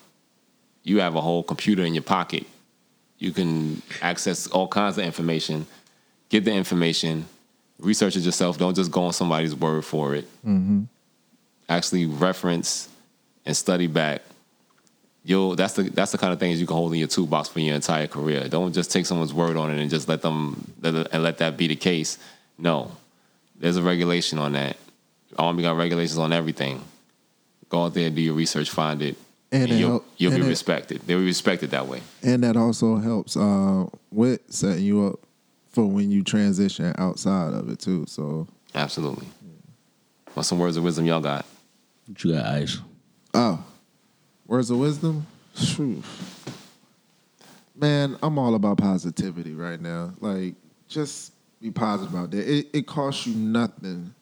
You 0.83 1.01
have 1.01 1.17
a 1.17 1.21
whole 1.21 1.43
computer 1.43 1.83
in 1.83 1.95
your 1.95 2.03
pocket. 2.03 2.47
You 3.19 3.33
can 3.33 3.83
access 4.01 4.47
all 4.47 4.69
kinds 4.69 4.99
of 4.99 5.05
information, 5.05 5.67
get 6.29 6.45
the 6.45 6.53
information, 6.53 7.27
research 7.81 8.17
it 8.17 8.21
yourself. 8.21 8.59
Don't 8.59 8.75
just 8.75 8.91
go 8.91 9.05
on 9.05 9.13
somebody's 9.13 9.55
word 9.55 9.85
for 9.85 10.15
it. 10.15 10.27
Actually 11.69 12.07
reference 12.07 12.89
and 13.45 13.57
study 13.57 13.87
back. 13.87 14.23
You'll 15.25 15.57
that's 15.57 15.75
the 15.75 15.83
that's 15.83 16.13
the 16.13 16.19
kind 16.19 16.33
of 16.33 16.39
things 16.41 16.61
you 16.61 16.67
can 16.67 16.77
hold 16.77 16.93
in 16.93 16.99
your 16.99 17.09
toolbox 17.09 17.49
for 17.49 17.61
your 17.61 17.75
entire 17.75 18.07
career. 18.07 18.49
Don't 18.49 18.73
just 18.73 18.91
take 18.91 19.05
someone's 19.05 19.35
word 19.35 19.57
on 19.59 19.71
it 19.71 19.79
and 19.79 19.91
just 19.91 20.09
let 20.09 20.23
them 20.23 20.73
and 20.83 21.23
let 21.23 21.39
that 21.39 21.57
be 21.59 21.67
the 21.67 21.77
case. 21.77 22.17
No, 22.57 22.93
there's 23.59 23.77
a 23.77 23.83
regulation 23.83 24.39
on 24.39 24.53
that. 24.55 24.77
Army 25.39 25.63
got 25.63 25.77
regulations 25.77 26.17
on 26.19 26.33
everything. 26.33 26.83
Go 27.69 27.85
out 27.85 27.93
there, 27.95 28.09
do 28.09 28.23
your 28.23 28.33
research, 28.35 28.71
find 28.71 29.03
it, 29.03 29.17
And 29.53 29.65
and, 29.71 29.79
you'll, 29.79 29.89
help- 29.91 30.07
you'll 30.17 30.33
and 30.33 30.41
be 30.41 30.47
it- 30.47 30.51
respected. 30.51 31.03
They'll 31.07 31.19
be 31.19 31.27
respected 31.27 31.71
that 31.73 31.87
way. 31.87 32.01
And 32.23 32.43
that 32.45 32.57
also 32.57 32.97
helps 32.97 33.37
uh, 33.37 33.85
with 34.11 34.41
setting 34.49 34.85
you 34.85 35.05
up 35.07 35.21
for 35.79 35.87
when 35.87 36.11
you 36.11 36.25
transition 36.25 36.93
outside 36.99 37.55
of 37.55 37.69
it 37.69 37.79
too. 37.79 38.05
So, 38.09 38.49
Absolutely. 38.75 39.29
What's 40.35 40.49
some 40.49 40.59
words 40.59 40.77
of 40.77 40.83
wisdom 40.83 41.07
y'all 41.07 41.21
got? 41.21 41.47
What 42.09 42.25
you 42.25 42.33
got, 42.33 42.47
Ice? 42.47 42.79
oh, 43.33 43.63
words 44.49 44.71
of 44.71 44.79
wisdom. 44.79 45.25
Phew. 45.55 46.03
Man, 47.77 48.19
I'm 48.25 48.41
all 48.41 48.57
about 48.57 48.79
positivity 48.79 49.55
right 49.55 49.81
now. 49.81 50.15
Like, 50.19 50.55
just 50.89 51.33
be 51.61 51.71
positive 51.71 52.13
about 52.13 52.33
that. 52.33 52.53
It, 52.53 52.67
it 52.73 52.87
costs 52.89 53.29
you 53.29 53.37
nothing 53.37 54.13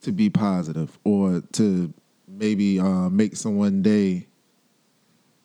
to 0.00 0.10
be 0.10 0.30
positive 0.30 0.98
or 1.04 1.42
to 1.52 1.92
maybe 2.26 2.80
uh, 2.80 3.10
make 3.10 3.36
someone 3.36 3.82
day 3.82 4.26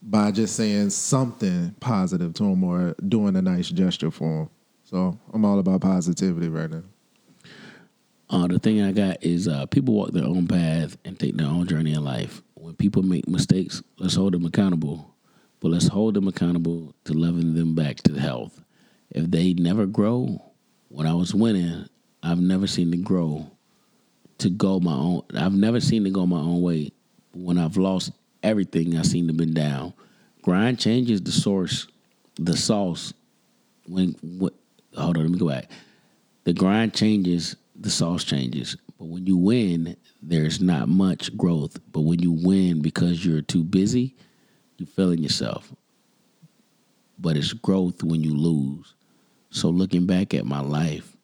by 0.01 0.31
just 0.31 0.55
saying 0.55 0.91
something 0.91 1.75
positive 1.81 2.33
to 2.35 2.43
them 2.43 2.63
or 2.63 2.95
doing 3.09 3.35
a 3.35 3.41
nice 3.41 3.67
gesture 3.67 4.09
for 4.09 4.43
them. 4.43 4.49
So 4.89 5.19
I'm 5.33 5.43
all 5.43 5.59
about 5.59 5.81
positivity 5.81 6.47
right 6.47 6.71
now. 6.71 6.83
Uh, 8.29 8.47
the 8.47 8.57
thing 8.57 8.81
I 8.81 8.93
got 8.93 9.21
is 9.21 9.45
uh, 9.49 9.65
people 9.65 9.93
walk 9.93 10.11
their 10.11 10.23
own 10.23 10.47
path 10.47 10.95
and 11.03 11.19
take 11.19 11.35
their 11.35 11.47
own 11.47 11.67
journey 11.67 11.91
in 11.91 12.05
life. 12.05 12.41
When 12.53 12.73
people 12.73 13.03
make 13.03 13.27
mistakes, 13.27 13.83
let's 13.99 14.15
hold 14.15 14.33
them 14.33 14.45
accountable. 14.45 15.13
But 15.59 15.71
let's 15.71 15.89
hold 15.89 16.13
them 16.13 16.29
accountable 16.29 16.95
to 17.03 17.13
leveling 17.13 17.53
them 17.53 17.75
back 17.75 17.97
to 18.03 18.13
health. 18.17 18.63
If 19.09 19.29
they 19.29 19.53
never 19.53 19.85
grow, 19.87 20.41
when 20.87 21.05
I 21.05 21.13
was 21.13 21.35
winning, 21.35 21.89
I've 22.23 22.39
never 22.39 22.65
seen 22.65 22.89
them 22.91 23.03
grow 23.03 23.51
to 24.37 24.49
go 24.49 24.79
my 24.79 24.93
own. 24.93 25.23
I've 25.35 25.53
never 25.53 25.81
seen 25.81 26.07
it 26.07 26.13
go 26.13 26.25
my 26.25 26.39
own 26.39 26.61
way. 26.61 26.93
When 27.33 27.57
I've 27.57 27.75
lost 27.75 28.13
everything, 28.41 28.97
I 28.97 29.01
seem 29.01 29.27
to 29.27 29.33
been 29.33 29.53
down. 29.53 29.93
Grind 30.43 30.79
changes 30.79 31.21
the 31.21 31.33
source, 31.33 31.87
the 32.37 32.55
sauce. 32.55 33.13
When 33.85 34.15
what? 34.21 34.53
Hold 34.97 35.17
on, 35.17 35.23
let 35.23 35.31
me 35.31 35.37
go 35.37 35.49
back. 35.49 35.69
The 36.43 36.53
grind 36.53 36.93
changes, 36.93 37.55
the 37.75 37.89
sauce 37.89 38.23
changes. 38.23 38.77
But 38.97 39.05
when 39.05 39.27
you 39.27 39.37
win, 39.37 39.95
there's 40.21 40.59
not 40.59 40.89
much 40.89 41.35
growth. 41.37 41.77
But 41.91 42.01
when 42.01 42.19
you 42.19 42.31
win 42.31 42.81
because 42.81 43.23
you're 43.23 43.41
too 43.41 43.63
busy, 43.63 44.15
you're 44.77 44.87
feeling 44.87 45.21
yourself. 45.21 45.71
But 47.19 47.37
it's 47.37 47.53
growth 47.53 48.03
when 48.03 48.23
you 48.23 48.35
lose. 48.35 48.95
So 49.49 49.69
looking 49.69 50.05
back 50.05 50.33
at 50.33 50.45
my 50.45 50.61
life 50.61 51.15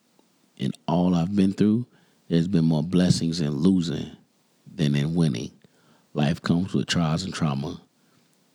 and 0.60 0.78
all 0.88 1.16
I've 1.16 1.36
been 1.36 1.54
through, 1.54 1.88
there's 2.30 2.48
been 2.48 2.66
more 2.66 2.84
blessings 2.84 3.42
in 3.42 3.52
losing 3.52 4.12
than 4.74 4.96
in 4.96 5.16
winning. 5.16 5.52
Life 6.14 6.42
comes 6.42 6.74
with 6.74 6.88
trials 6.88 7.24
and 7.24 7.34
trauma. 7.34 7.82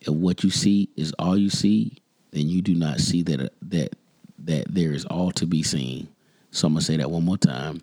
If 0.01 0.09
what 0.09 0.43
you 0.43 0.49
see 0.49 0.89
is 0.95 1.13
all 1.19 1.37
you 1.37 1.49
see, 1.49 1.97
then 2.31 2.47
you 2.47 2.61
do 2.61 2.73
not 2.73 2.99
see 2.99 3.21
that 3.23 3.53
that 3.63 3.95
that 4.45 4.73
there 4.73 4.91
is 4.91 5.05
all 5.05 5.31
to 5.33 5.45
be 5.45 5.63
seen. 5.63 6.07
So 6.51 6.67
I'm 6.67 6.73
gonna 6.73 6.81
say 6.81 6.97
that 6.97 7.11
one 7.11 7.25
more 7.25 7.37
time. 7.37 7.81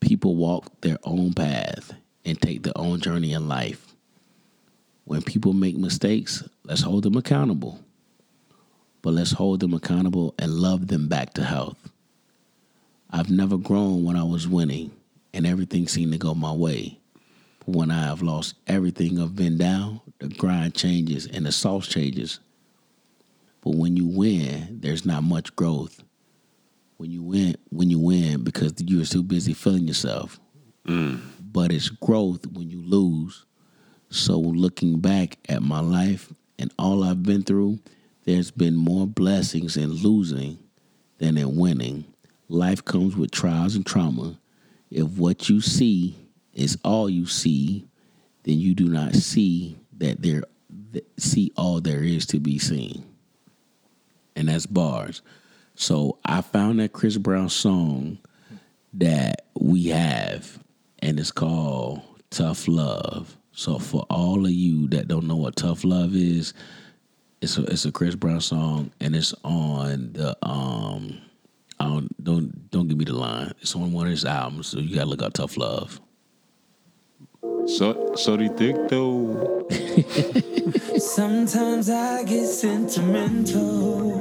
People 0.00 0.36
walk 0.36 0.80
their 0.80 0.98
own 1.04 1.32
path 1.32 1.92
and 2.24 2.40
take 2.40 2.62
their 2.62 2.76
own 2.76 3.00
journey 3.00 3.32
in 3.32 3.48
life. 3.48 3.94
When 5.04 5.22
people 5.22 5.52
make 5.52 5.76
mistakes, 5.76 6.44
let's 6.64 6.82
hold 6.82 7.02
them 7.04 7.16
accountable. 7.16 7.80
But 9.02 9.14
let's 9.14 9.32
hold 9.32 9.60
them 9.60 9.74
accountable 9.74 10.34
and 10.38 10.52
love 10.52 10.86
them 10.86 11.08
back 11.08 11.34
to 11.34 11.44
health. 11.44 11.90
I've 13.10 13.30
never 13.30 13.58
grown 13.58 14.04
when 14.04 14.16
I 14.16 14.22
was 14.22 14.48
winning 14.48 14.92
and 15.34 15.46
everything 15.46 15.88
seemed 15.88 16.12
to 16.12 16.18
go 16.18 16.34
my 16.34 16.52
way. 16.52 16.98
But 17.60 17.76
when 17.76 17.90
I 17.90 18.04
have 18.04 18.22
lost 18.22 18.54
everything 18.66 19.20
I've 19.20 19.36
been 19.36 19.58
down, 19.58 20.00
the 20.18 20.28
grind 20.28 20.74
changes 20.74 21.26
and 21.26 21.46
the 21.46 21.52
sauce 21.52 21.88
changes. 21.88 22.40
But 23.62 23.76
when 23.76 23.96
you 23.96 24.06
win, 24.06 24.80
there's 24.80 25.06
not 25.06 25.22
much 25.22 25.54
growth. 25.56 26.02
When 26.96 27.10
you 27.10 27.22
win, 27.22 27.56
when 27.70 27.90
you 27.90 27.98
win, 27.98 28.44
because 28.44 28.74
you're 28.84 29.04
too 29.04 29.22
busy 29.22 29.54
feeling 29.54 29.88
yourself. 29.88 30.38
Mm. 30.86 31.20
But 31.40 31.72
it's 31.72 31.88
growth 31.88 32.46
when 32.46 32.70
you 32.70 32.82
lose. 32.82 33.46
So 34.10 34.38
looking 34.38 35.00
back 35.00 35.38
at 35.48 35.62
my 35.62 35.80
life 35.80 36.32
and 36.58 36.72
all 36.78 37.02
I've 37.02 37.22
been 37.22 37.42
through, 37.42 37.78
there's 38.24 38.50
been 38.50 38.76
more 38.76 39.06
blessings 39.06 39.76
in 39.76 39.90
losing 39.90 40.58
than 41.18 41.38
in 41.38 41.56
winning. 41.56 42.04
Life 42.48 42.84
comes 42.84 43.16
with 43.16 43.30
trials 43.30 43.74
and 43.74 43.86
trauma. 43.86 44.38
If 44.90 45.06
what 45.08 45.48
you 45.48 45.60
see 45.60 46.16
is 46.52 46.76
all 46.84 47.08
you 47.08 47.26
see, 47.26 47.86
then 48.42 48.58
you 48.58 48.74
do 48.74 48.88
not 48.88 49.14
see 49.14 49.78
that 49.98 50.20
there 50.20 50.42
see 51.16 51.52
all 51.56 51.80
there 51.80 52.02
is 52.02 52.26
to 52.26 52.40
be 52.40 52.58
seen. 52.58 53.04
And 54.36 54.48
that's 54.48 54.66
bars. 54.66 55.22
So 55.74 56.18
I 56.24 56.40
found 56.40 56.80
that 56.80 56.92
Chris 56.92 57.16
Brown 57.18 57.48
song 57.48 58.18
that 58.94 59.46
we 59.58 59.88
have, 59.88 60.58
and 61.00 61.18
it's 61.18 61.30
called 61.32 62.02
Tough 62.30 62.68
Love. 62.68 63.36
So 63.52 63.78
for 63.78 64.06
all 64.08 64.44
of 64.44 64.52
you 64.52 64.88
that 64.88 65.08
don't 65.08 65.26
know 65.26 65.36
what 65.36 65.56
Tough 65.56 65.84
Love 65.84 66.14
is, 66.14 66.54
it's 67.40 67.58
a 67.58 67.62
it's 67.64 67.84
a 67.84 67.92
Chris 67.92 68.14
Brown 68.14 68.40
song, 68.40 68.92
and 69.00 69.16
it's 69.16 69.34
on 69.44 70.12
the 70.12 70.36
um. 70.46 71.18
I 71.80 71.86
don't 71.86 72.24
don't 72.24 72.70
don't 72.70 72.86
give 72.86 72.98
me 72.98 73.04
the 73.04 73.14
line. 73.14 73.52
It's 73.60 73.74
on 73.74 73.92
one 73.92 74.06
of 74.06 74.12
his 74.12 74.24
albums, 74.24 74.68
so 74.68 74.78
you 74.78 74.94
gotta 74.94 75.08
look 75.08 75.22
up 75.22 75.32
Tough 75.32 75.56
Love. 75.56 76.00
So, 77.66 78.14
so 78.16 78.36
do 78.36 78.44
you 78.44 78.54
think 78.56 78.88
though? 78.88 79.66
Sometimes 80.98 81.88
I 81.88 82.24
get 82.24 82.46
sentimental. 82.46 84.12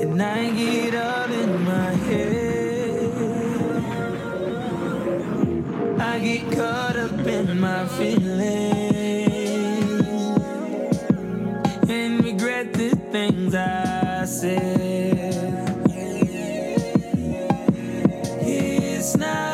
And 0.00 0.20
I 0.20 0.50
get 0.50 0.94
all 0.94 1.32
in 1.32 1.64
my 1.64 1.90
head. 2.08 3.12
I 6.00 6.18
get 6.18 6.52
caught 6.56 6.96
up 6.96 7.26
in 7.26 7.60
my 7.60 7.86
feelings. 7.86 9.02
And 11.88 12.24
regret 12.24 12.72
the 12.72 12.90
things 13.12 13.54
I 13.54 14.24
said. 14.24 15.42
It's 18.44 19.16
not 19.16 19.51